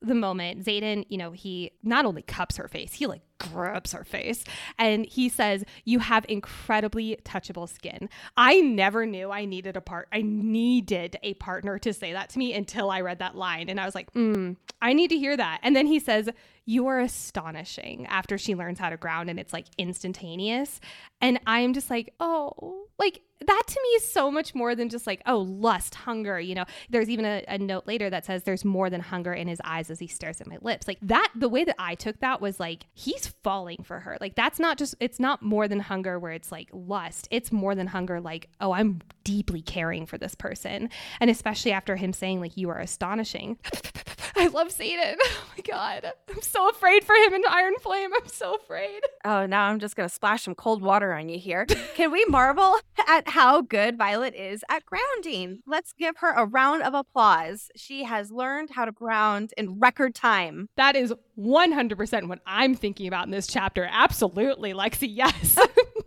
the 0.00 0.14
moment 0.14 0.64
Xaden, 0.64 1.04
you 1.08 1.18
know, 1.18 1.32
he 1.32 1.72
not 1.82 2.04
only 2.04 2.22
cups 2.22 2.56
her 2.56 2.68
face, 2.68 2.94
he 2.94 3.06
like 3.06 3.22
grabs 3.40 3.92
her 3.92 4.04
face 4.04 4.44
and 4.78 5.06
he 5.06 5.28
says, 5.28 5.64
You 5.84 5.98
have 5.98 6.24
incredibly 6.28 7.18
touchable 7.24 7.68
skin. 7.68 8.08
I 8.36 8.60
never 8.60 9.06
knew 9.06 9.30
I 9.30 9.44
needed 9.44 9.76
a 9.76 9.80
part 9.80 10.08
I 10.12 10.22
needed 10.22 11.18
a 11.22 11.34
partner 11.34 11.78
to 11.80 11.92
say 11.92 12.12
that 12.12 12.30
to 12.30 12.38
me 12.38 12.52
until 12.54 12.90
I 12.90 13.00
read 13.00 13.18
that 13.18 13.36
line. 13.36 13.68
And 13.68 13.80
I 13.80 13.84
was 13.84 13.94
like, 13.94 14.12
mm, 14.12 14.56
I 14.82 14.92
need 14.92 15.08
to 15.08 15.18
hear 15.18 15.36
that. 15.36 15.60
And 15.62 15.74
then 15.74 15.86
he 15.86 15.98
says, 15.98 16.28
You 16.66 16.86
are 16.86 17.00
astonishing 17.00 18.06
after 18.06 18.38
she 18.38 18.54
learns 18.54 18.78
how 18.78 18.90
to 18.90 18.96
ground 18.96 19.30
and 19.30 19.40
it's 19.40 19.52
like 19.52 19.66
instantaneous. 19.78 20.80
And 21.20 21.40
I'm 21.46 21.74
just 21.74 21.90
like, 21.90 22.14
oh, 22.20 22.86
like 22.98 23.22
that 23.46 23.62
to 23.66 23.80
me 23.82 23.88
is 23.96 24.10
so 24.10 24.30
much 24.30 24.54
more 24.54 24.74
than 24.74 24.88
just 24.88 25.06
like, 25.06 25.22
oh, 25.26 25.38
lust, 25.38 25.94
hunger. 25.94 26.38
You 26.38 26.54
know, 26.54 26.64
there's 26.90 27.08
even 27.08 27.24
a, 27.24 27.42
a, 27.48 27.58
note 27.58 27.86
later 27.86 28.10
that 28.10 28.26
says 28.26 28.42
there's 28.42 28.64
more 28.64 28.90
than 28.90 29.00
hunger 29.00 29.32
in 29.32 29.48
his 29.48 29.60
eyes 29.64 29.90
as 29.90 29.98
he 29.98 30.06
stares 30.06 30.40
at 30.40 30.46
my 30.46 30.58
lips. 30.60 30.86
Like 30.86 30.98
that, 31.02 31.30
the 31.34 31.48
way 31.48 31.64
that 31.64 31.76
I 31.78 31.94
took 31.94 32.20
that 32.20 32.40
was 32.40 32.60
like, 32.60 32.86
he's 32.92 33.29
falling 33.42 33.82
for 33.82 34.00
her. 34.00 34.16
Like 34.20 34.34
that's 34.34 34.58
not 34.58 34.78
just, 34.78 34.94
it's 35.00 35.20
not 35.20 35.42
more 35.42 35.68
than 35.68 35.80
hunger 35.80 36.18
where 36.18 36.32
it's 36.32 36.52
like 36.52 36.68
lust. 36.72 37.28
It's 37.30 37.52
more 37.52 37.74
than 37.74 37.86
hunger, 37.86 38.20
like, 38.20 38.48
oh, 38.60 38.72
I'm 38.72 39.00
deeply 39.24 39.62
caring 39.62 40.06
for 40.06 40.18
this 40.18 40.34
person. 40.34 40.90
And 41.20 41.30
especially 41.30 41.72
after 41.72 41.96
him 41.96 42.12
saying, 42.12 42.40
like, 42.40 42.56
you 42.56 42.70
are 42.70 42.78
astonishing. 42.78 43.58
I 44.36 44.46
love 44.48 44.70
Satan. 44.72 45.16
Oh 45.40 45.52
my 45.56 45.62
God. 45.76 46.12
I'm 46.30 46.40
so 46.42 46.68
afraid 46.70 47.04
for 47.04 47.14
him 47.14 47.34
in 47.34 47.42
Iron 47.48 47.74
Flame. 47.80 48.10
I'm 48.14 48.28
so 48.28 48.54
afraid. 48.54 49.00
Oh, 49.24 49.46
now 49.46 49.64
I'm 49.66 49.78
just 49.78 49.94
going 49.96 50.08
to 50.08 50.14
splash 50.14 50.44
some 50.44 50.54
cold 50.54 50.80
water 50.80 51.12
on 51.12 51.28
you 51.28 51.38
here. 51.38 51.66
Can 51.94 52.10
we 52.12 52.24
marvel 52.26 52.76
at 53.08 53.28
how 53.28 53.60
good 53.60 53.98
Violet 53.98 54.34
is 54.34 54.64
at 54.70 54.86
grounding? 54.86 55.60
Let's 55.66 55.92
give 55.92 56.16
her 56.18 56.32
a 56.32 56.46
round 56.46 56.82
of 56.82 56.94
applause. 56.94 57.70
She 57.76 58.04
has 58.04 58.30
learned 58.30 58.70
how 58.70 58.84
to 58.84 58.92
ground 58.92 59.52
in 59.58 59.78
record 59.80 60.14
time. 60.14 60.68
That 60.76 60.96
is 60.96 61.12
100% 61.38 62.28
what 62.28 62.40
I'm 62.46 62.74
thinking 62.74 63.06
about 63.08 63.26
in 63.26 63.32
this 63.32 63.46
chapter. 63.46 63.88
Absolutely, 63.90 64.72
Lexi. 64.72 65.08
Yes. 65.20 65.58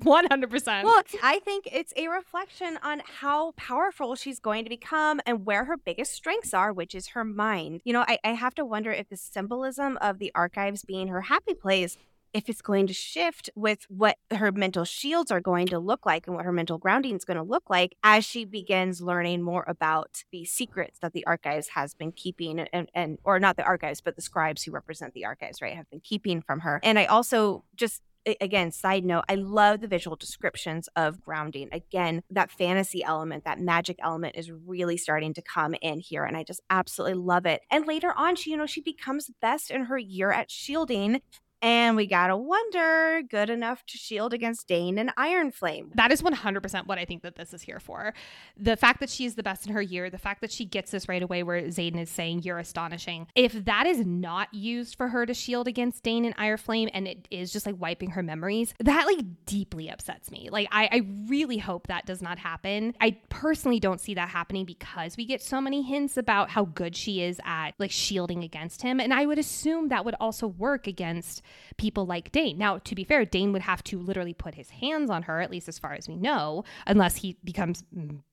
100%. 0.04 0.84
Well, 0.84 1.02
I 1.22 1.40
think 1.40 1.68
it's 1.72 1.94
a 1.96 2.08
reflection 2.08 2.78
on 2.84 3.02
how 3.20 3.54
powerful 3.54 4.16
she's 4.16 4.40
going 4.40 4.64
to 4.66 4.70
become 4.70 5.22
and 5.26 5.46
where 5.46 5.66
her 5.66 5.78
biggest 5.78 6.14
strengths 6.14 6.54
are, 6.54 6.74
which 6.74 6.94
is 6.94 7.10
her 7.10 7.24
mind. 7.24 7.82
You 7.84 7.94
know, 7.94 8.06
I, 8.08 8.20
I 8.24 8.30
have 8.30 8.56
to 8.56 8.66
wonder 8.66 8.92
if 8.92 9.10
the 9.10 9.18
symbolism 9.18 9.98
of 10.02 10.20
the 10.20 10.32
archives 10.36 10.84
being 10.84 11.08
her 11.08 11.22
happy 11.22 11.54
place 11.54 11.98
if 12.34 12.50
it's 12.50 12.62
going 12.62 12.88
to 12.88 12.94
shift 12.94 13.50
with 13.56 13.86
what 13.90 14.18
her 14.32 14.52
mental 14.52 14.84
shields 14.84 15.32
are 15.32 15.40
going 15.40 15.68
to 15.68 15.78
look 15.80 16.06
like 16.06 16.26
and 16.26 16.36
what 16.36 16.46
her 16.46 16.52
mental 16.52 16.78
grounding 16.78 17.16
is 17.16 17.24
going 17.24 17.38
to 17.38 17.44
look 17.44 17.70
like 17.70 17.96
as 18.04 18.26
she 18.26 18.44
begins 18.44 19.02
learning 19.02 19.42
more 19.42 19.64
about 19.68 20.24
the 20.32 20.44
secrets 20.44 21.00
that 21.00 21.14
the 21.14 21.26
archives 21.28 21.70
has 21.70 21.94
been 21.94 22.12
keeping 22.12 22.60
and, 22.60 22.90
and 22.94 23.20
or 23.24 23.40
not 23.40 23.56
the 23.56 23.64
archives 23.64 24.02
but 24.02 24.16
the 24.16 24.22
scribes 24.22 24.64
who 24.64 24.72
represent 24.72 25.14
the 25.14 25.26
archives 25.26 25.62
right 25.62 25.76
have 25.76 25.90
been 25.90 26.00
keeping 26.00 26.42
from 26.42 26.62
her 26.62 26.80
and 26.84 26.98
i 26.98 27.06
also 27.06 27.64
just 27.76 28.02
again 28.40 28.72
side 28.72 29.04
note 29.04 29.24
i 29.30 29.36
love 29.36 29.82
the 29.82 29.88
visual 29.88 30.16
descriptions 30.16 30.90
of 30.96 31.22
grounding. 31.22 31.70
Again 31.72 32.24
that 32.30 32.52
fantasy 32.52 33.04
element 33.04 33.46
that 33.46 33.60
magic 33.60 33.98
element 34.02 34.36
is 34.36 34.52
really 34.52 34.98
starting 34.98 35.34
to 35.34 35.42
come 35.42 35.76
in 35.82 36.00
here 36.00 36.24
and 36.24 36.38
i 36.38 36.44
just 36.44 36.62
absolutely 36.70 37.16
love 37.16 37.46
it. 37.46 37.62
And 37.72 37.86
later 37.86 38.14
on 38.16 38.36
she 38.36 38.52
you 38.52 38.58
know 38.58 38.66
she 38.66 38.82
becomes 38.82 39.30
best 39.42 39.72
in 39.72 39.86
her 39.86 39.98
year 39.98 40.32
at 40.32 40.52
shielding 40.52 41.22
and 41.64 41.96
we 41.96 42.06
gotta 42.06 42.36
wonder, 42.36 43.22
good 43.30 43.50
enough 43.50 43.86
to 43.86 43.98
shield 43.98 44.34
against 44.34 44.68
Dain 44.68 44.98
and 44.98 45.14
Iron 45.16 45.50
Flame. 45.50 45.92
That 45.96 46.12
is 46.12 46.22
100% 46.22 46.88
what 46.88 47.00
I 47.00 47.06
think 47.06 47.24
that 47.24 47.36
this 47.38 47.54
is 47.54 47.62
here 47.62 47.80
for. 47.80 48.14
The 48.58 48.76
fact 48.76 49.00
that 49.00 49.10
she's 49.10 49.36
the 49.36 49.44
best 49.44 49.66
in 49.66 49.72
her 49.72 49.82
year, 49.82 50.10
the 50.10 50.18
fact 50.18 50.42
that 50.42 50.52
she 50.52 50.66
gets 50.66 50.92
this 50.92 51.08
right 51.08 51.24
away 51.24 51.42
where 51.42 51.62
Xaden 51.62 52.02
is 52.02 52.10
saying, 52.10 52.42
You're 52.44 52.60
astonishing. 52.60 53.28
If 53.34 53.54
that 53.64 53.88
is 53.88 54.06
not 54.06 54.54
used 54.54 54.98
for 54.98 55.08
her 55.08 55.26
to 55.26 55.34
shield 55.34 55.70
against 55.70 56.04
Dain 56.04 56.26
and 56.26 56.36
Iron 56.38 56.58
Flame 56.58 56.90
and 56.94 57.08
it 57.08 57.30
is 57.32 57.54
just 57.54 57.66
like 57.66 57.80
wiping 57.80 58.10
her 58.10 58.24
memories, 58.24 58.74
that 58.80 59.06
like 59.06 59.26
deeply 59.46 59.90
upsets 59.90 60.32
me. 60.32 60.50
Like, 60.52 60.68
I, 60.70 60.90
I 60.92 61.02
really 61.30 61.60
hope 61.60 61.88
that 61.88 62.06
does 62.06 62.22
not 62.22 62.40
happen. 62.40 62.94
I 63.00 63.18
personally 63.30 63.80
don't 63.80 64.02
see 64.02 64.16
that 64.16 64.28
happening 64.28 64.66
because 64.66 65.16
we 65.16 65.26
get 65.26 65.42
so 65.42 65.62
many 65.62 65.82
hints 65.82 66.18
about 66.18 66.50
how 66.50 66.66
good 66.66 66.94
she 66.94 67.22
is 67.22 67.40
at 67.46 67.72
like 67.80 67.92
shielding 67.92 68.44
against 68.44 68.82
him. 68.82 69.00
And 69.00 69.14
I 69.14 69.26
would 69.26 69.40
assume 69.40 69.88
that 69.88 70.04
would 70.04 70.16
also 70.20 70.48
work 70.48 70.88
against 70.88 71.42
people 71.78 72.06
like 72.06 72.32
Dain. 72.32 72.58
Now, 72.58 72.80
to 72.80 72.96
be 72.96 73.04
fair, 73.04 73.26
Dain 73.26 73.54
would 73.54 73.62
have 73.64 73.84
to 73.86 74.00
literally 74.00 74.34
put 74.34 74.56
his 74.56 74.70
hands 74.70 75.10
on 75.10 75.24
her, 75.24 75.42
at 75.42 75.52
least 75.52 75.68
as 75.68 75.80
far 75.80 75.94
as 75.94 76.08
we 76.08 76.16
know, 76.16 76.64
unless 76.88 77.18
he 77.18 77.38
becomes 77.44 77.84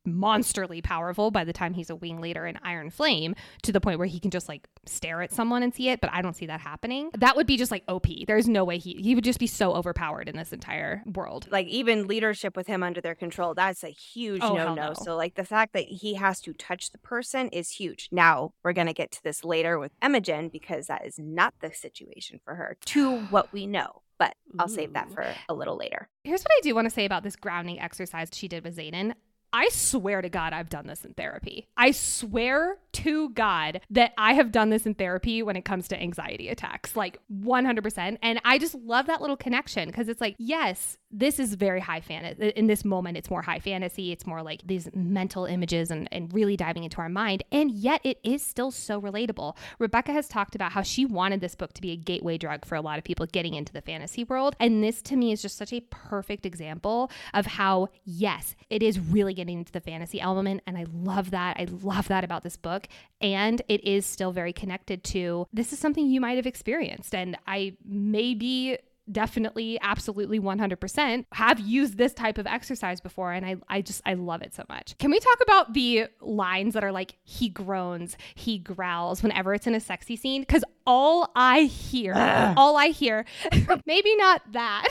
monsterly 0.07 0.83
powerful 0.83 1.31
by 1.31 1.45
the 1.45 1.53
time 1.53 1.75
he's 1.75 1.91
a 1.91 1.97
wing 1.97 2.21
leader 2.21 2.47
in 2.47 2.59
Iron 2.62 2.91
Flame 2.91 3.35
to 3.62 3.73
the 3.73 3.81
point 3.81 3.99
where 3.99 4.09
he 4.09 4.18
can 4.18 4.31
just 4.31 4.49
like 4.49 4.68
stare 4.87 5.23
at 5.23 5.33
someone 5.33 5.62
and 5.62 5.75
see 5.75 5.89
it. 5.89 6.01
But 6.01 6.11
I 6.12 6.23
don't 6.23 6.35
see 6.35 6.47
that 6.47 6.61
happening. 6.61 7.11
That 7.18 7.37
would 7.37 7.47
be 7.47 7.57
just 7.57 7.71
like 7.71 7.85
OP. 7.89 8.07
There's 8.27 8.49
no 8.49 8.64
way 8.64 8.79
he 8.79 8.95
he 8.95 9.14
would 9.14 9.25
just 9.25 9.39
be 9.39 9.47
so 9.47 9.75
overpowered 9.75 10.29
in 10.29 10.37
this 10.37 10.53
entire 10.53 11.03
world. 11.14 11.49
Like 11.51 11.66
even 11.66 12.07
leadership 12.07 12.57
with 12.57 12.66
him 12.66 12.83
under 12.83 13.01
their 13.01 13.14
control, 13.14 13.55
that's 13.55 13.85
a 13.85 13.89
huge 13.89 14.43
oh, 14.43 14.55
no 14.55 14.75
no. 14.75 14.93
So 14.95 15.16
like 15.16 15.35
the 15.35 15.45
fact 15.45 15.73
that 15.75 15.85
he 15.85 16.14
has 16.14 16.41
to 16.43 16.53
touch 16.53 16.93
the 16.93 16.99
person 16.99 17.49
is 17.49 17.71
huge. 17.71 18.09
Now 18.11 18.53
we're 18.62 18.73
gonna 18.73 18.93
get 18.93 19.11
to 19.12 19.23
this 19.23 19.45
later 19.45 19.79
with 19.79 19.93
Imogen 20.03 20.49
because 20.49 20.87
that 20.87 21.07
is 21.07 21.18
not 21.18 21.55
the 21.61 21.73
situation 21.73 22.41
for 22.45 22.55
her. 22.55 22.77
To 23.19 23.27
what 23.27 23.53
we 23.53 23.67
know 23.67 24.03
but 24.21 24.35
I'll 24.59 24.69
save 24.69 24.93
that 24.93 25.09
mm. 25.09 25.15
for 25.15 25.27
a 25.49 25.55
little 25.55 25.79
later. 25.79 26.07
Here's 26.25 26.43
what 26.43 26.53
I 26.55 26.61
do 26.63 26.75
want 26.75 26.85
to 26.85 26.91
say 26.91 27.07
about 27.07 27.23
this 27.23 27.37
grounding 27.37 27.81
exercise 27.81 28.29
she 28.35 28.49
did 28.49 28.63
with 28.63 28.77
Xaden. 28.77 29.15
I 29.53 29.69
swear 29.71 30.23
to 30.23 30.29
God, 30.29 30.53
I've 30.53 30.69
done 30.69 30.87
this 30.87 31.05
in 31.05 31.15
therapy. 31.15 31.67
I 31.77 31.91
swear 31.91 32.77
to 32.93 33.31
God 33.31 33.81
that 33.91 34.13
I 34.17 34.35
have 34.35 34.53
done 34.53 34.71
this 34.71 34.87
in 34.87 34.95
therapy 34.95 35.43
when 35.43 35.57
it 35.57 35.65
comes 35.65 35.89
to 35.89 36.01
anxiety 36.01 36.49
attacks, 36.49 36.95
like 36.95 37.19
100%. 37.33 38.19
And 38.23 38.41
I 38.45 38.59
just 38.59 38.75
love 38.75 39.07
that 39.07 39.21
little 39.21 39.37
connection 39.37 39.89
because 39.89 40.09
it's 40.09 40.21
like, 40.21 40.37
yes, 40.39 40.99
this 41.13 41.39
is 41.39 41.55
very 41.55 41.81
high 41.81 42.01
fantasy. 42.01 42.49
Uh, 42.49 42.53
in 42.57 42.67
this 42.67 42.85
moment, 42.85 43.17
it's 43.17 43.31
more 43.31 43.43
high 43.43 43.59
fantasy. 43.59 44.13
It's 44.13 44.27
more 44.27 44.43
like 44.43 44.63
these 44.67 44.89
mental 44.95 45.45
images 45.45 45.91
and, 45.91 46.09
and 46.13 46.33
really 46.33 46.57
diving 46.57 46.85
into 46.85 46.99
our 46.99 47.09
mind. 47.09 47.43
And 47.51 47.71
yet 47.71 48.01
it 48.05 48.19
is 48.23 48.43
still 48.43 48.71
so 48.71 49.01
relatable. 49.01 49.57
Rebecca 49.79 50.13
has 50.13 50.29
talked 50.29 50.55
about 50.55 50.73
how 50.73 50.83
she 50.83 51.05
wanted 51.05 51.41
this 51.41 51.55
book 51.55 51.73
to 51.75 51.81
be 51.81 51.91
a 51.91 51.97
gateway 51.97 52.39
drug 52.39 52.65
for 52.65 52.77
a 52.77 52.81
lot 52.81 52.99
of 52.99 53.05
people 53.05 53.27
getting 53.27 53.55
into 53.55 53.73
the 53.73 53.83
fantasy 53.83 54.25
world. 54.25 54.55
And 54.61 54.85
this 54.85 55.03
to 55.03 55.17
me 55.17 55.33
is 55.33 55.43
just 55.43 55.57
such 55.57 55.73
a 55.73 55.81
perfect 55.91 56.47
example 56.47 57.11
of 57.35 57.47
how, 57.47 57.89
yes, 58.05 58.55
it 58.69 58.83
is 58.83 59.01
really 59.01 59.35
getting 59.35 59.59
into 59.59 59.73
the 59.73 59.81
fantasy 59.81 60.21
element. 60.21 60.63
And 60.67 60.79
I 60.79 60.87
love 60.93 61.31
that. 61.33 61.57
I 61.59 61.67
love 61.83 62.09
that 62.09 62.23
about 62.23 62.43
this 62.45 62.57
book. 62.57 62.87
And 63.21 63.61
it 63.69 63.85
is 63.85 64.07
still 64.07 64.33
very 64.33 64.53
connected 64.53 65.03
to 65.05 65.47
this 65.53 65.73
is 65.73 65.79
something 65.79 66.07
you 66.09 66.21
might 66.21 66.37
have 66.37 66.47
experienced. 66.47 67.15
And 67.15 67.37
I 67.47 67.77
may 67.85 68.35
be 68.35 68.79
definitely, 69.11 69.78
absolutely 69.82 70.40
100% 70.40 71.24
have 71.32 71.61
used 71.61 71.98
this 71.98 72.12
type 72.12 72.38
of 72.38 72.46
exercise 72.46 73.01
before. 73.01 73.32
And 73.32 73.44
I, 73.44 73.57
I 73.68 73.80
just, 73.82 74.03
I 74.05 74.14
love 74.14 74.42
it 74.42 74.55
so 74.55 74.64
much. 74.68 74.96
Can 74.98 75.11
we 75.11 75.18
talk 75.20 75.38
about 75.42 75.74
the 75.74 76.07
lines 76.20 76.74
that 76.74 76.84
are 76.84 76.92
like, 76.92 77.16
he 77.22 77.48
groans, 77.48 78.16
he 78.34 78.59
growls 78.59 79.22
whenever 79.22 79.55
it's 79.55 79.66
in 79.66 79.74
a 79.74 79.80
sexy 79.80 80.16
scene? 80.16 80.42
Because 80.42 80.64
all 80.86 81.30
I 81.34 81.62
hear, 81.62 82.14
all 82.57 82.76
I 82.76 82.88
hear, 82.88 83.24
maybe 83.86 84.16
not 84.16 84.42
that, 84.53 84.88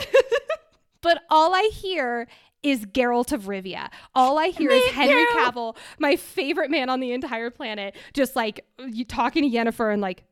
but 1.00 1.22
all 1.30 1.54
I 1.54 1.70
hear 1.72 2.28
is 2.62 2.84
Geralt 2.86 3.32
of 3.32 3.44
Rivia. 3.44 3.88
All 4.14 4.38
I 4.38 4.48
hear 4.48 4.70
is 4.70 4.84
Henry 4.90 5.24
Cavill, 5.34 5.76
my 5.98 6.16
favorite 6.16 6.70
man 6.70 6.90
on 6.90 7.00
the 7.00 7.12
entire 7.12 7.50
planet, 7.50 7.96
just 8.12 8.36
like 8.36 8.66
you 8.86 9.04
talking 9.04 9.50
to 9.50 9.56
Yennefer 9.56 9.92
and 9.92 10.02
like, 10.02 10.24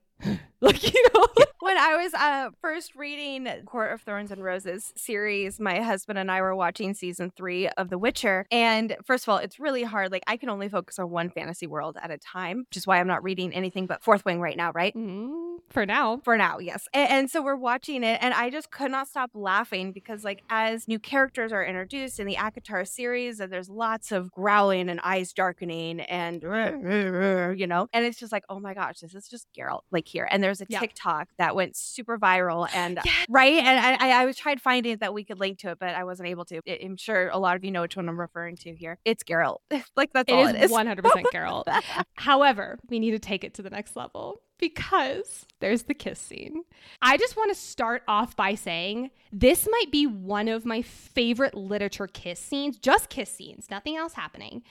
like 0.60 0.82
you 0.82 1.04
know? 1.14 1.26
When 1.60 1.76
i 1.76 1.96
was 1.96 2.14
uh 2.14 2.50
first 2.62 2.94
reading 2.94 3.46
court 3.66 3.92
of 3.92 4.00
thorns 4.00 4.30
and 4.30 4.42
roses 4.42 4.92
series 4.96 5.60
my 5.60 5.80
husband 5.80 6.18
and 6.18 6.30
i 6.30 6.40
were 6.40 6.54
watching 6.56 6.94
season 6.94 7.30
three 7.36 7.68
of 7.68 7.90
the 7.90 7.98
witcher 7.98 8.46
and 8.50 8.96
first 9.04 9.24
of 9.24 9.28
all 9.28 9.36
it's 9.38 9.60
really 9.60 9.82
hard 9.82 10.10
like 10.10 10.22
i 10.26 10.38
can 10.38 10.48
only 10.48 10.68
focus 10.70 10.98
on 10.98 11.10
one 11.10 11.28
fantasy 11.28 11.66
world 11.66 11.98
at 12.00 12.10
a 12.10 12.16
time 12.16 12.64
which 12.70 12.76
is 12.78 12.86
why 12.86 12.98
i'm 12.98 13.06
not 13.08 13.22
reading 13.22 13.52
anything 13.52 13.86
but 13.86 14.02
fourth 14.02 14.24
wing 14.24 14.40
right 14.40 14.56
now 14.56 14.72
right? 14.74 14.94
Mm, 14.94 15.58
for 15.68 15.84
now. 15.84 16.20
For 16.24 16.38
now 16.38 16.58
yes. 16.58 16.88
And, 16.94 17.10
and 17.10 17.30
so 17.30 17.42
we're 17.42 17.56
watching 17.56 18.02
it 18.02 18.18
and 18.22 18.32
i 18.32 18.48
just 18.48 18.70
could 18.70 18.90
not 18.90 19.08
stop 19.08 19.30
laughing 19.34 19.92
because 19.92 20.24
like 20.24 20.42
as 20.48 20.88
new 20.88 20.98
characters 20.98 21.52
are 21.52 21.64
introduced 21.64 22.18
in 22.18 22.26
the 22.26 22.36
ACOTAR 22.36 22.86
series 22.86 23.40
and 23.40 23.52
there's 23.52 23.68
lots 23.68 24.12
of 24.12 24.30
growling 24.30 24.88
and 24.88 25.00
eyes 25.02 25.32
darkening 25.32 26.00
and 26.00 26.42
you 26.42 27.66
know? 27.66 27.88
And 27.92 28.06
it's 28.06 28.18
just 28.18 28.32
like 28.32 28.44
oh 28.48 28.60
my 28.60 28.72
gosh 28.72 29.00
this 29.00 29.14
is 29.14 29.28
just 29.28 29.48
Geralt 29.58 29.82
like 29.90 30.08
here. 30.08 30.26
And 30.30 30.42
there's 30.48 30.62
a 30.62 30.66
yep. 30.68 30.80
TikTok 30.80 31.28
that 31.36 31.54
went 31.54 31.76
super 31.76 32.18
viral 32.18 32.68
and 32.74 32.98
yes. 33.04 33.26
right. 33.28 33.54
And 33.54 34.02
I, 34.02 34.22
I 34.22 34.24
was 34.24 34.36
tried 34.36 34.60
finding 34.60 34.96
that 34.98 35.12
we 35.12 35.24
could 35.24 35.38
link 35.38 35.58
to 35.58 35.70
it, 35.70 35.78
but 35.78 35.90
I 35.90 36.04
wasn't 36.04 36.28
able 36.28 36.44
to. 36.46 36.60
I'm 36.82 36.96
sure 36.96 37.28
a 37.28 37.38
lot 37.38 37.56
of 37.56 37.64
you 37.64 37.70
know 37.70 37.82
which 37.82 37.96
one 37.96 38.08
I'm 38.08 38.18
referring 38.18 38.56
to 38.58 38.74
here. 38.74 38.98
It's 39.04 39.22
Geralt. 39.22 39.58
like 39.96 40.12
that's 40.12 40.30
it 40.30 40.34
all 40.34 40.46
is 40.46 40.54
it 40.54 40.62
is. 40.62 40.70
100% 40.78 41.02
Geralt. 41.32 41.82
However, 42.14 42.78
we 42.88 42.98
need 42.98 43.10
to 43.10 43.18
take 43.18 43.44
it 43.44 43.54
to 43.54 43.62
the 43.62 43.70
next 43.70 43.94
level 43.94 44.40
because 44.58 45.46
there's 45.60 45.84
the 45.84 45.94
kiss 45.94 46.18
scene. 46.18 46.62
I 47.02 47.16
just 47.16 47.36
want 47.36 47.50
to 47.50 47.54
start 47.54 48.02
off 48.08 48.34
by 48.34 48.54
saying 48.54 49.10
this 49.30 49.68
might 49.70 49.92
be 49.92 50.06
one 50.06 50.48
of 50.48 50.64
my 50.64 50.82
favorite 50.82 51.54
literature 51.54 52.08
kiss 52.08 52.40
scenes, 52.40 52.78
just 52.78 53.10
kiss 53.10 53.30
scenes, 53.30 53.66
nothing 53.70 53.96
else 53.96 54.14
happening, 54.14 54.62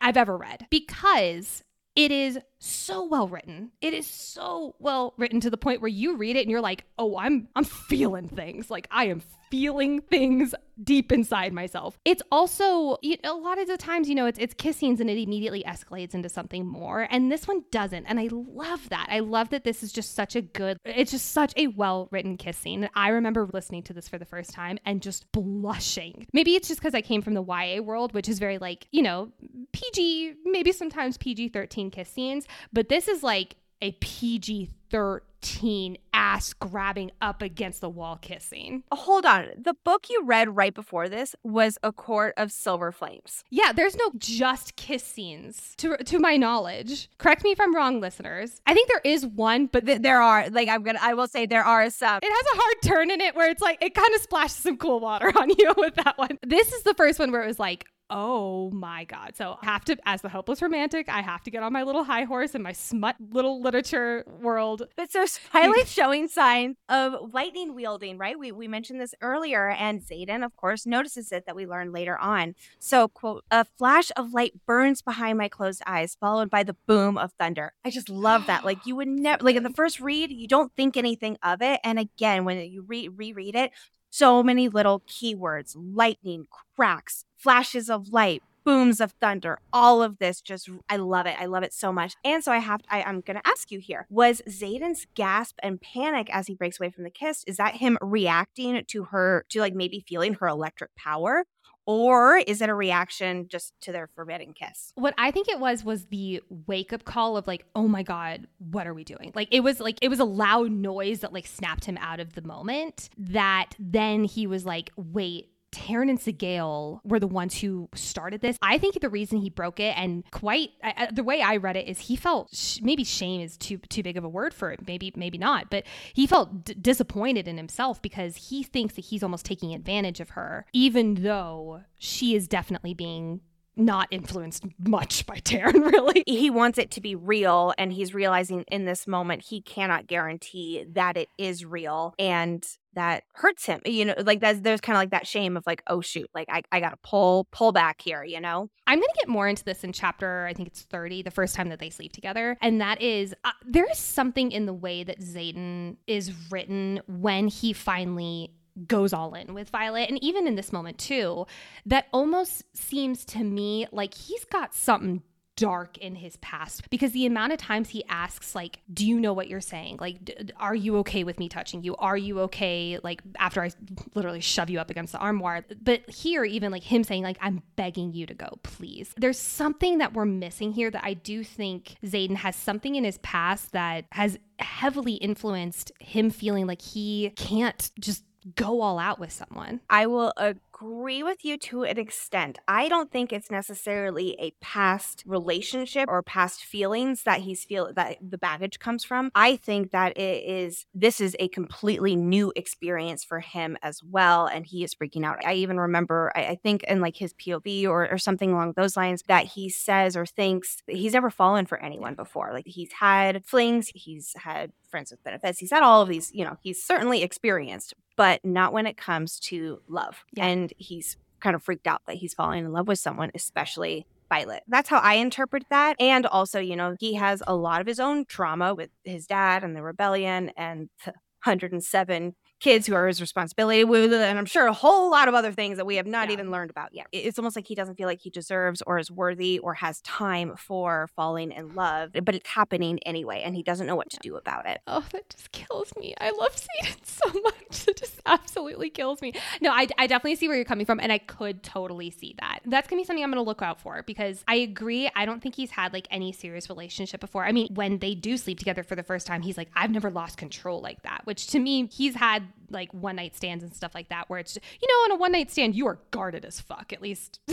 I've 0.00 0.16
ever 0.16 0.36
read 0.36 0.66
because 0.70 1.62
it 1.94 2.10
is 2.10 2.38
so 2.60 3.04
well 3.04 3.26
written. 3.26 3.70
It 3.80 3.94
is 3.94 4.06
so 4.06 4.76
well 4.78 5.14
written 5.16 5.40
to 5.40 5.50
the 5.50 5.56
point 5.56 5.80
where 5.80 5.88
you 5.88 6.16
read 6.16 6.36
it 6.36 6.42
and 6.42 6.50
you're 6.50 6.60
like, 6.60 6.84
"Oh, 6.98 7.16
I'm 7.18 7.48
I'm 7.56 7.64
feeling 7.64 8.28
things. 8.28 8.70
Like 8.70 8.86
I 8.90 9.06
am 9.06 9.22
feeling 9.50 10.00
things 10.02 10.54
deep 10.82 11.10
inside 11.10 11.52
myself." 11.52 11.98
It's 12.04 12.22
also 12.30 12.98
a 13.24 13.32
lot 13.32 13.58
of 13.58 13.66
the 13.66 13.78
times, 13.78 14.08
you 14.08 14.14
know, 14.14 14.26
it's 14.26 14.38
it's 14.38 14.54
kiss 14.54 14.76
scenes 14.76 15.00
and 15.00 15.08
it 15.08 15.18
immediately 15.18 15.64
escalates 15.66 16.14
into 16.14 16.28
something 16.28 16.66
more, 16.66 17.08
and 17.10 17.32
this 17.32 17.48
one 17.48 17.64
doesn't. 17.70 18.04
And 18.04 18.20
I 18.20 18.28
love 18.30 18.88
that. 18.90 19.08
I 19.10 19.20
love 19.20 19.48
that 19.50 19.64
this 19.64 19.82
is 19.82 19.90
just 19.90 20.14
such 20.14 20.36
a 20.36 20.42
good. 20.42 20.76
It's 20.84 21.10
just 21.10 21.32
such 21.32 21.54
a 21.56 21.68
well 21.68 22.08
written 22.10 22.36
kiss 22.36 22.58
scene. 22.58 22.90
I 22.94 23.08
remember 23.08 23.48
listening 23.52 23.82
to 23.84 23.94
this 23.94 24.06
for 24.06 24.18
the 24.18 24.26
first 24.26 24.52
time 24.52 24.78
and 24.84 25.00
just 25.00 25.30
blushing. 25.32 26.26
Maybe 26.34 26.56
it's 26.56 26.68
just 26.68 26.80
because 26.80 26.94
I 26.94 27.00
came 27.00 27.22
from 27.22 27.32
the 27.34 27.42
YA 27.42 27.80
world, 27.80 28.12
which 28.12 28.28
is 28.28 28.38
very 28.38 28.58
like 28.58 28.86
you 28.92 29.00
know 29.00 29.32
PG, 29.72 30.34
maybe 30.44 30.72
sometimes 30.72 31.16
PG 31.16 31.48
thirteen 31.48 31.90
kiss 31.90 32.10
scenes 32.10 32.46
but 32.72 32.88
this 32.88 33.08
is 33.08 33.22
like 33.22 33.56
a 33.82 33.92
PG 33.92 34.70
13 34.90 35.96
ass 36.12 36.52
grabbing 36.52 37.10
up 37.22 37.40
against 37.40 37.80
the 37.80 37.88
wall 37.88 38.16
kissing. 38.20 38.82
Hold 38.92 39.24
on. 39.24 39.46
The 39.56 39.74
book 39.84 40.08
you 40.10 40.22
read 40.24 40.56
right 40.56 40.74
before 40.74 41.08
this 41.08 41.34
was 41.42 41.78
A 41.82 41.92
Court 41.92 42.34
of 42.36 42.52
Silver 42.52 42.92
Flames. 42.92 43.44
Yeah, 43.50 43.72
there's 43.72 43.96
no 43.96 44.10
just 44.18 44.76
kiss 44.76 45.02
scenes 45.02 45.74
to 45.78 45.96
to 45.96 46.18
my 46.18 46.36
knowledge. 46.36 47.08
Correct 47.18 47.42
me 47.42 47.52
if 47.52 47.60
I'm 47.60 47.74
wrong, 47.74 48.00
listeners. 48.00 48.60
I 48.66 48.74
think 48.74 48.88
there 48.88 49.00
is 49.04 49.24
one, 49.24 49.66
but 49.66 49.86
th- 49.86 50.02
there 50.02 50.20
are 50.20 50.50
like 50.50 50.68
I'm 50.68 50.82
going 50.82 50.96
to 50.96 51.04
I 51.04 51.14
will 51.14 51.28
say 51.28 51.46
there 51.46 51.64
are 51.64 51.88
some. 51.88 52.18
It 52.22 52.30
has 52.30 52.54
a 52.54 52.60
hard 52.60 52.76
turn 52.82 53.10
in 53.10 53.20
it 53.20 53.34
where 53.34 53.50
it's 53.50 53.62
like 53.62 53.82
it 53.82 53.94
kind 53.94 54.14
of 54.14 54.20
splashes 54.20 54.56
some 54.56 54.76
cool 54.76 55.00
water 55.00 55.32
on 55.38 55.50
you 55.50 55.72
with 55.76 55.94
that 55.94 56.18
one. 56.18 56.38
This 56.42 56.72
is 56.72 56.82
the 56.82 56.94
first 56.94 57.18
one 57.18 57.32
where 57.32 57.42
it 57.42 57.46
was 57.46 57.58
like 57.58 57.86
oh 58.10 58.70
my 58.70 59.04
god. 59.04 59.36
So 59.36 59.58
I 59.62 59.66
have 59.66 59.84
to 59.86 59.96
as 60.04 60.22
the 60.22 60.28
hopeless 60.28 60.60
romantic 60.62 61.08
i 61.08 61.20
have 61.20 61.42
to 61.44 61.50
get 61.50 61.62
on 61.62 61.72
my 61.72 61.82
little 61.82 62.04
high 62.04 62.24
horse 62.24 62.54
in 62.54 62.62
my 62.62 62.72
smut 62.72 63.16
little 63.30 63.60
literature 63.60 64.24
world. 64.40 64.82
But 64.96 65.10
so 65.12 65.24
Twilight 65.50 65.86
showing 65.86 66.28
signs 66.28 66.76
of 66.88 67.32
lightning 67.32 67.74
wielding 67.74 68.18
right? 68.18 68.38
We, 68.38 68.52
we 68.52 68.68
mentioned 68.68 69.00
this 69.00 69.14
earlier 69.20 69.70
and 69.70 70.00
Xaden 70.00 70.44
of 70.44 70.56
course 70.56 70.86
notices 70.86 71.32
it 71.32 71.46
that 71.46 71.56
we 71.56 71.66
learn 71.66 71.92
later 71.92 72.18
on. 72.18 72.54
So 72.78 73.08
quote 73.08 73.44
a 73.50 73.64
flash 73.64 74.10
of 74.16 74.32
light 74.32 74.54
burns 74.66 75.02
behind 75.02 75.38
my 75.38 75.48
closed 75.48 75.82
eyes 75.86 76.16
followed 76.18 76.50
by 76.50 76.62
the 76.62 76.76
boom 76.86 77.16
of 77.16 77.32
thunder. 77.38 77.72
I 77.84 77.90
just 77.90 78.08
love 78.08 78.46
that. 78.46 78.64
Like 78.64 78.84
you 78.86 78.96
would 78.96 79.08
never 79.20 79.42
like 79.42 79.56
in 79.56 79.62
the 79.62 79.70
first 79.70 80.00
read 80.00 80.30
you 80.30 80.48
don't 80.48 80.72
think 80.76 80.96
anything 80.96 81.36
of 81.42 81.62
it. 81.62 81.80
And 81.84 81.98
again 81.98 82.44
when 82.44 82.58
you 82.70 82.82
re- 82.82 83.08
reread 83.08 83.54
it 83.54 83.72
so 84.10 84.42
many 84.42 84.68
little 84.68 85.00
keywords 85.00 85.74
lightning, 85.76 86.46
cracks, 86.76 87.24
flashes 87.36 87.88
of 87.88 88.08
light, 88.08 88.42
booms 88.64 89.00
of 89.00 89.12
thunder 89.12 89.58
all 89.72 90.02
of 90.02 90.18
this 90.18 90.40
just 90.40 90.68
i 90.88 90.96
love 90.96 91.26
it. 91.26 91.34
I 91.38 91.46
love 91.46 91.62
it 91.62 91.72
so 91.72 91.92
much. 91.92 92.14
And 92.24 92.44
so 92.44 92.52
i 92.52 92.58
have 92.58 92.82
I, 92.88 93.02
i'm 93.02 93.20
gonna 93.20 93.40
ask 93.44 93.70
you 93.70 93.78
here 93.78 94.06
was 94.10 94.42
Xaden's 94.48 95.06
gasp 95.14 95.56
and 95.62 95.80
panic 95.80 96.28
as 96.32 96.46
he 96.46 96.54
breaks 96.54 96.78
away 96.78 96.90
from 96.90 97.04
the 97.04 97.10
kiss 97.10 97.44
is 97.46 97.56
that 97.56 97.76
him 97.76 97.96
reacting 98.00 98.82
to 98.88 99.04
her 99.04 99.44
to 99.50 99.60
like 99.60 99.74
maybe 99.74 100.04
feeling 100.06 100.34
her 100.34 100.46
electric 100.46 100.94
power 100.94 101.44
or 101.86 102.36
is 102.36 102.60
it 102.60 102.68
a 102.68 102.74
reaction 102.74 103.48
just 103.48 103.72
to 103.82 103.92
their 103.92 104.08
forbidden 104.14 104.52
kiss? 104.52 104.92
What 104.94 105.14
I 105.18 105.30
think 105.30 105.48
it 105.48 105.58
was 105.58 105.84
was 105.84 106.06
the 106.06 106.42
wake 106.66 106.92
up 106.92 107.04
call 107.04 107.36
of 107.36 107.46
like, 107.46 107.64
oh 107.74 107.88
my 107.88 108.02
God, 108.02 108.46
what 108.58 108.86
are 108.86 108.94
we 108.94 109.04
doing? 109.04 109.32
Like 109.34 109.48
it 109.50 109.60
was 109.60 109.80
like 109.80 109.98
it 110.02 110.08
was 110.08 110.20
a 110.20 110.24
loud 110.24 110.70
noise 110.70 111.20
that 111.20 111.32
like 111.32 111.46
snapped 111.46 111.84
him 111.84 111.98
out 111.98 112.20
of 112.20 112.34
the 112.34 112.42
moment 112.42 113.10
that 113.16 113.70
then 113.78 114.24
he 114.24 114.46
was 114.46 114.64
like, 114.64 114.90
wait, 114.96 115.50
Tairn 115.72 116.08
and 116.08 116.18
Sgaeyl 116.18 117.00
were 117.04 117.20
the 117.20 117.26
ones 117.26 117.60
who 117.60 117.88
started 117.94 118.40
this. 118.40 118.58
I 118.62 118.78
think 118.78 119.00
the 119.00 119.08
reason 119.08 119.38
he 119.38 119.50
broke 119.50 119.80
it, 119.80 119.96
and 119.96 120.24
quite 120.30 120.70
the 121.12 121.22
way 121.22 121.42
I 121.42 121.56
read 121.56 121.76
it, 121.76 121.88
is 121.88 121.98
he 122.00 122.16
felt 122.16 122.54
sh- 122.54 122.80
maybe 122.82 123.04
shame 123.04 123.40
is 123.40 123.56
too 123.56 123.78
too 123.88 124.02
big 124.02 124.16
of 124.16 124.24
a 124.24 124.28
word 124.28 124.54
for 124.54 124.70
it. 124.70 124.86
Maybe 124.86 125.12
maybe 125.16 125.38
not, 125.38 125.70
but 125.70 125.84
he 126.12 126.26
felt 126.26 126.64
d- 126.64 126.74
disappointed 126.74 127.46
in 127.48 127.56
himself 127.56 128.02
because 128.02 128.36
he 128.48 128.62
thinks 128.62 128.94
that 128.94 129.06
he's 129.06 129.22
almost 129.22 129.46
taking 129.46 129.74
advantage 129.74 130.20
of 130.20 130.30
her, 130.30 130.66
even 130.72 131.14
though 131.22 131.82
she 131.98 132.34
is 132.34 132.48
definitely 132.48 132.94
being 132.94 133.40
not 133.76 134.08
influenced 134.10 134.64
much 134.78 135.24
by 135.26 135.36
Tairn, 135.36 135.80
really. 135.80 136.22
He 136.26 136.50
wants 136.50 136.78
it 136.78 136.90
to 136.92 137.00
be 137.00 137.14
real, 137.14 137.72
and 137.78 137.92
he's 137.92 138.14
realizing 138.14 138.64
in 138.68 138.84
this 138.84 139.06
moment 139.06 139.42
he 139.42 139.60
cannot 139.62 140.06
guarantee 140.06 140.84
that 140.92 141.16
it 141.16 141.28
is 141.38 141.64
real. 141.64 142.14
And 142.18 142.64
that 142.94 143.24
hurts 143.34 143.66
him 143.66 143.80
you 143.84 144.04
know 144.04 144.14
like 144.18 144.40
that's 144.40 144.60
there's 144.60 144.80
kind 144.80 144.96
of 144.96 145.00
like 145.00 145.10
that 145.10 145.26
shame 145.26 145.56
of 145.56 145.64
like 145.66 145.82
oh 145.86 146.00
shoot 146.00 146.28
like 146.34 146.48
i, 146.50 146.62
I 146.72 146.80
gotta 146.80 146.98
pull 147.02 147.46
pull 147.52 147.72
back 147.72 148.00
here 148.00 148.24
you 148.24 148.40
know 148.40 148.68
i'm 148.86 148.98
gonna 148.98 149.12
get 149.16 149.28
more 149.28 149.48
into 149.48 149.64
this 149.64 149.84
in 149.84 149.92
chapter 149.92 150.46
i 150.46 150.52
think 150.52 150.68
it's 150.68 150.82
30 150.82 151.22
the 151.22 151.30
first 151.30 151.54
time 151.54 151.68
that 151.68 151.78
they 151.78 151.90
sleep 151.90 152.12
together 152.12 152.56
and 152.60 152.80
that 152.80 153.00
is 153.00 153.34
uh, 153.44 153.50
there 153.64 153.86
is 153.90 153.98
something 153.98 154.52
in 154.52 154.66
the 154.66 154.74
way 154.74 155.04
that 155.04 155.20
Xaden 155.20 155.96
is 156.06 156.32
written 156.50 157.00
when 157.06 157.48
he 157.48 157.72
finally 157.72 158.52
goes 158.86 159.12
all 159.12 159.34
in 159.34 159.54
with 159.54 159.70
Violet. 159.70 160.08
And 160.08 160.22
even 160.22 160.46
in 160.46 160.54
this 160.54 160.72
moment, 160.72 160.98
too, 160.98 161.46
that 161.86 162.06
almost 162.12 162.64
seems 162.74 163.24
to 163.26 163.44
me 163.44 163.86
like 163.92 164.14
he's 164.14 164.44
got 164.44 164.74
something 164.74 165.22
dark 165.60 165.98
in 165.98 166.14
his 166.14 166.38
past 166.38 166.88
because 166.88 167.12
the 167.12 167.26
amount 167.26 167.52
of 167.52 167.58
times 167.58 167.90
he 167.90 168.02
asks 168.08 168.54
like 168.54 168.80
do 168.92 169.06
you 169.06 169.20
know 169.20 169.34
what 169.34 169.46
you're 169.46 169.60
saying? 169.60 169.98
Like 170.00 170.24
d- 170.24 170.34
are 170.56 170.74
you 170.74 170.96
okay 170.98 171.22
with 171.22 171.38
me 171.38 171.50
touching 171.50 171.82
you? 171.82 171.94
Are 171.96 172.16
you 172.16 172.40
okay? 172.40 172.98
Like 173.02 173.20
after 173.38 173.62
i 173.62 173.70
literally 174.14 174.40
shove 174.40 174.70
you 174.70 174.80
up 174.80 174.88
against 174.88 175.12
the 175.12 175.18
armoire. 175.18 175.62
But 175.82 176.08
here 176.08 176.44
even 176.44 176.72
like 176.72 176.82
him 176.82 177.04
saying 177.04 177.22
like 177.24 177.36
i'm 177.42 177.62
begging 177.76 178.14
you 178.14 178.24
to 178.24 178.32
go 178.32 178.58
please. 178.62 179.12
There's 179.18 179.38
something 179.38 179.98
that 179.98 180.14
we're 180.14 180.24
missing 180.24 180.72
here 180.72 180.90
that 180.90 181.04
i 181.04 181.12
do 181.12 181.44
think 181.44 181.96
Xaden 182.02 182.36
has 182.36 182.56
something 182.56 182.94
in 182.94 183.04
his 183.04 183.18
past 183.18 183.72
that 183.72 184.06
has 184.12 184.38
heavily 184.58 185.14
influenced 185.14 185.92
him 186.00 186.30
feeling 186.30 186.66
like 186.66 186.80
he 186.80 187.32
can't 187.36 187.90
just 188.00 188.24
go 188.56 188.80
all 188.80 188.98
out 188.98 189.18
with 189.18 189.32
someone. 189.32 189.80
I 189.90 190.06
will 190.06 190.32
agree 190.36 190.60
with 190.82 191.44
you 191.44 191.56
to 191.58 191.84
an 191.84 191.98
extent. 191.98 192.58
I 192.66 192.88
don't 192.88 193.10
think 193.10 193.32
it's 193.32 193.50
necessarily 193.50 194.36
a 194.38 194.52
past 194.60 195.22
relationship 195.26 196.08
or 196.08 196.22
past 196.22 196.64
feelings 196.64 197.22
that 197.24 197.40
he's 197.40 197.64
feel 197.64 197.92
that 197.94 198.18
the 198.20 198.38
baggage 198.38 198.78
comes 198.78 199.04
from. 199.04 199.30
I 199.34 199.56
think 199.56 199.90
that 199.92 200.16
it 200.16 200.44
is 200.44 200.86
this 200.94 201.20
is 201.20 201.36
a 201.38 201.48
completely 201.48 202.16
new 202.16 202.52
experience 202.56 203.24
for 203.24 203.40
him 203.40 203.76
as 203.82 204.02
well, 204.02 204.46
and 204.46 204.66
he 204.66 204.84
is 204.84 204.94
freaking 204.94 205.24
out. 205.24 205.44
I 205.44 205.54
even 205.54 205.78
remember, 205.78 206.32
I, 206.34 206.46
I 206.46 206.54
think 206.56 206.82
in 206.84 207.00
like 207.00 207.16
his 207.16 207.34
POV 207.34 207.86
or, 207.86 208.08
or 208.10 208.18
something 208.18 208.52
along 208.52 208.74
those 208.76 208.96
lines, 208.96 209.22
that 209.28 209.46
he 209.46 209.68
says 209.68 210.16
or 210.16 210.26
thinks 210.26 210.82
he's 210.86 211.14
never 211.14 211.30
fallen 211.30 211.66
for 211.66 211.78
anyone 211.78 212.14
before. 212.14 212.50
Like 212.52 212.66
he's 212.66 212.92
had 212.92 213.44
flings, 213.44 213.90
he's 213.94 214.34
had 214.36 214.72
friends 214.90 215.10
with 215.10 215.22
benefits, 215.22 215.58
he's 215.58 215.70
had 215.70 215.82
all 215.82 216.02
of 216.02 216.08
these. 216.08 216.30
You 216.32 216.44
know, 216.44 216.56
he's 216.60 216.82
certainly 216.82 217.22
experienced, 217.22 217.94
but 218.16 218.44
not 218.44 218.72
when 218.72 218.86
it 218.86 218.96
comes 218.96 219.38
to 219.40 219.80
love. 219.88 220.24
Yeah. 220.32 220.46
And 220.46 220.69
he's 220.78 221.16
kind 221.40 221.56
of 221.56 221.62
freaked 221.62 221.86
out 221.86 222.02
that 222.06 222.16
he's 222.16 222.34
falling 222.34 222.64
in 222.64 222.72
love 222.72 222.88
with 222.88 222.98
someone, 222.98 223.30
especially 223.34 224.06
Violet. 224.28 224.62
That's 224.68 224.88
how 224.88 224.98
I 224.98 225.14
interpret 225.14 225.64
that. 225.70 225.96
And 225.98 226.24
also, 226.26 226.60
you 226.60 226.76
know, 226.76 226.94
he 227.00 227.14
has 227.14 227.42
a 227.46 227.54
lot 227.56 227.80
of 227.80 227.86
his 227.86 227.98
own 227.98 228.24
trauma 228.26 228.74
with 228.74 228.90
his 229.04 229.26
dad 229.26 229.64
and 229.64 229.74
the 229.74 229.82
rebellion 229.82 230.52
and 230.56 230.88
the 231.04 231.12
107 231.44 232.36
kids 232.60 232.86
who 232.86 232.94
are 232.94 233.06
his 233.06 233.20
responsibility, 233.20 233.82
and 233.82 234.38
I'm 234.38 234.46
sure 234.46 234.66
a 234.66 234.72
whole 234.72 235.10
lot 235.10 235.28
of 235.28 235.34
other 235.34 235.50
things 235.50 235.78
that 235.78 235.86
we 235.86 235.96
have 235.96 236.06
not 236.06 236.28
yeah. 236.28 236.34
even 236.34 236.50
learned 236.50 236.70
about 236.70 236.94
yet. 236.94 237.06
It's 237.10 237.38
almost 237.38 237.56
like 237.56 237.66
he 237.66 237.74
doesn't 237.74 237.96
feel 237.96 238.06
like 238.06 238.20
he 238.20 238.30
deserves 238.30 238.82
or 238.86 238.98
is 238.98 239.10
worthy 239.10 239.58
or 239.58 239.74
has 239.74 240.00
time 240.02 240.54
for 240.56 241.08
falling 241.16 241.52
in 241.52 241.74
love, 241.74 242.10
but 242.22 242.34
it's 242.34 242.48
happening 242.48 242.98
anyway, 243.00 243.42
and 243.44 243.56
he 243.56 243.62
doesn't 243.62 243.86
know 243.86 243.96
what 243.96 244.10
to 244.10 244.18
do 244.22 244.36
about 244.36 244.66
it. 244.66 244.80
Oh, 244.86 245.04
that 245.12 245.30
just 245.30 245.50
kills 245.52 245.92
me. 245.98 246.14
I 246.20 246.30
love 246.30 246.54
Xaden 246.54 246.96
so 247.04 247.40
much. 247.40 247.88
It 247.88 247.96
just 247.96 248.20
absolutely 248.26 248.90
kills 248.90 249.22
me. 249.22 249.32
No, 249.60 249.72
I, 249.72 249.88
I 249.98 250.06
definitely 250.06 250.36
see 250.36 250.46
where 250.46 250.56
you're 250.56 250.64
coming 250.64 250.86
from, 250.86 251.00
and 251.00 251.12
I 251.12 251.18
could 251.18 251.62
totally 251.62 252.10
see 252.10 252.34
that. 252.40 252.60
That's 252.66 252.88
gonna 252.88 253.00
be 253.00 253.04
something 253.04 253.24
I'm 253.24 253.30
gonna 253.30 253.42
look 253.42 253.62
out 253.62 253.80
for 253.80 254.02
because 254.06 254.44
I 254.46 254.56
agree. 254.56 255.10
I 255.16 255.24
don't 255.24 255.42
think 255.42 255.54
he's 255.54 255.70
had 255.70 255.92
like 255.92 256.06
any 256.10 256.32
serious 256.32 256.68
relationship 256.68 257.20
before. 257.20 257.44
I 257.44 257.52
mean, 257.52 257.74
when 257.74 257.98
they 257.98 258.14
do 258.14 258.36
sleep 258.36 258.58
together 258.58 258.82
for 258.82 258.96
the 258.96 259.02
first 259.02 259.26
time, 259.26 259.42
he's 259.42 259.56
like, 259.56 259.68
I've 259.74 259.90
never 259.90 260.10
lost 260.10 260.36
control 260.36 260.80
like 260.80 261.02
that, 261.02 261.22
which 261.24 261.46
to 261.48 261.58
me, 261.58 261.88
he's 261.90 262.14
had 262.14 262.49
like 262.70 262.92
one 262.92 263.16
night 263.16 263.36
stands 263.36 263.64
and 263.64 263.74
stuff 263.74 263.94
like 263.94 264.08
that 264.08 264.28
where 264.28 264.38
it's 264.38 264.56
you 264.56 264.88
know 264.88 265.14
on 265.14 265.18
a 265.18 265.20
one 265.20 265.32
night 265.32 265.50
stand 265.50 265.74
you 265.74 265.86
are 265.86 265.98
guarded 266.10 266.44
as 266.44 266.60
fuck 266.60 266.92
at 266.92 267.02
least 267.02 267.40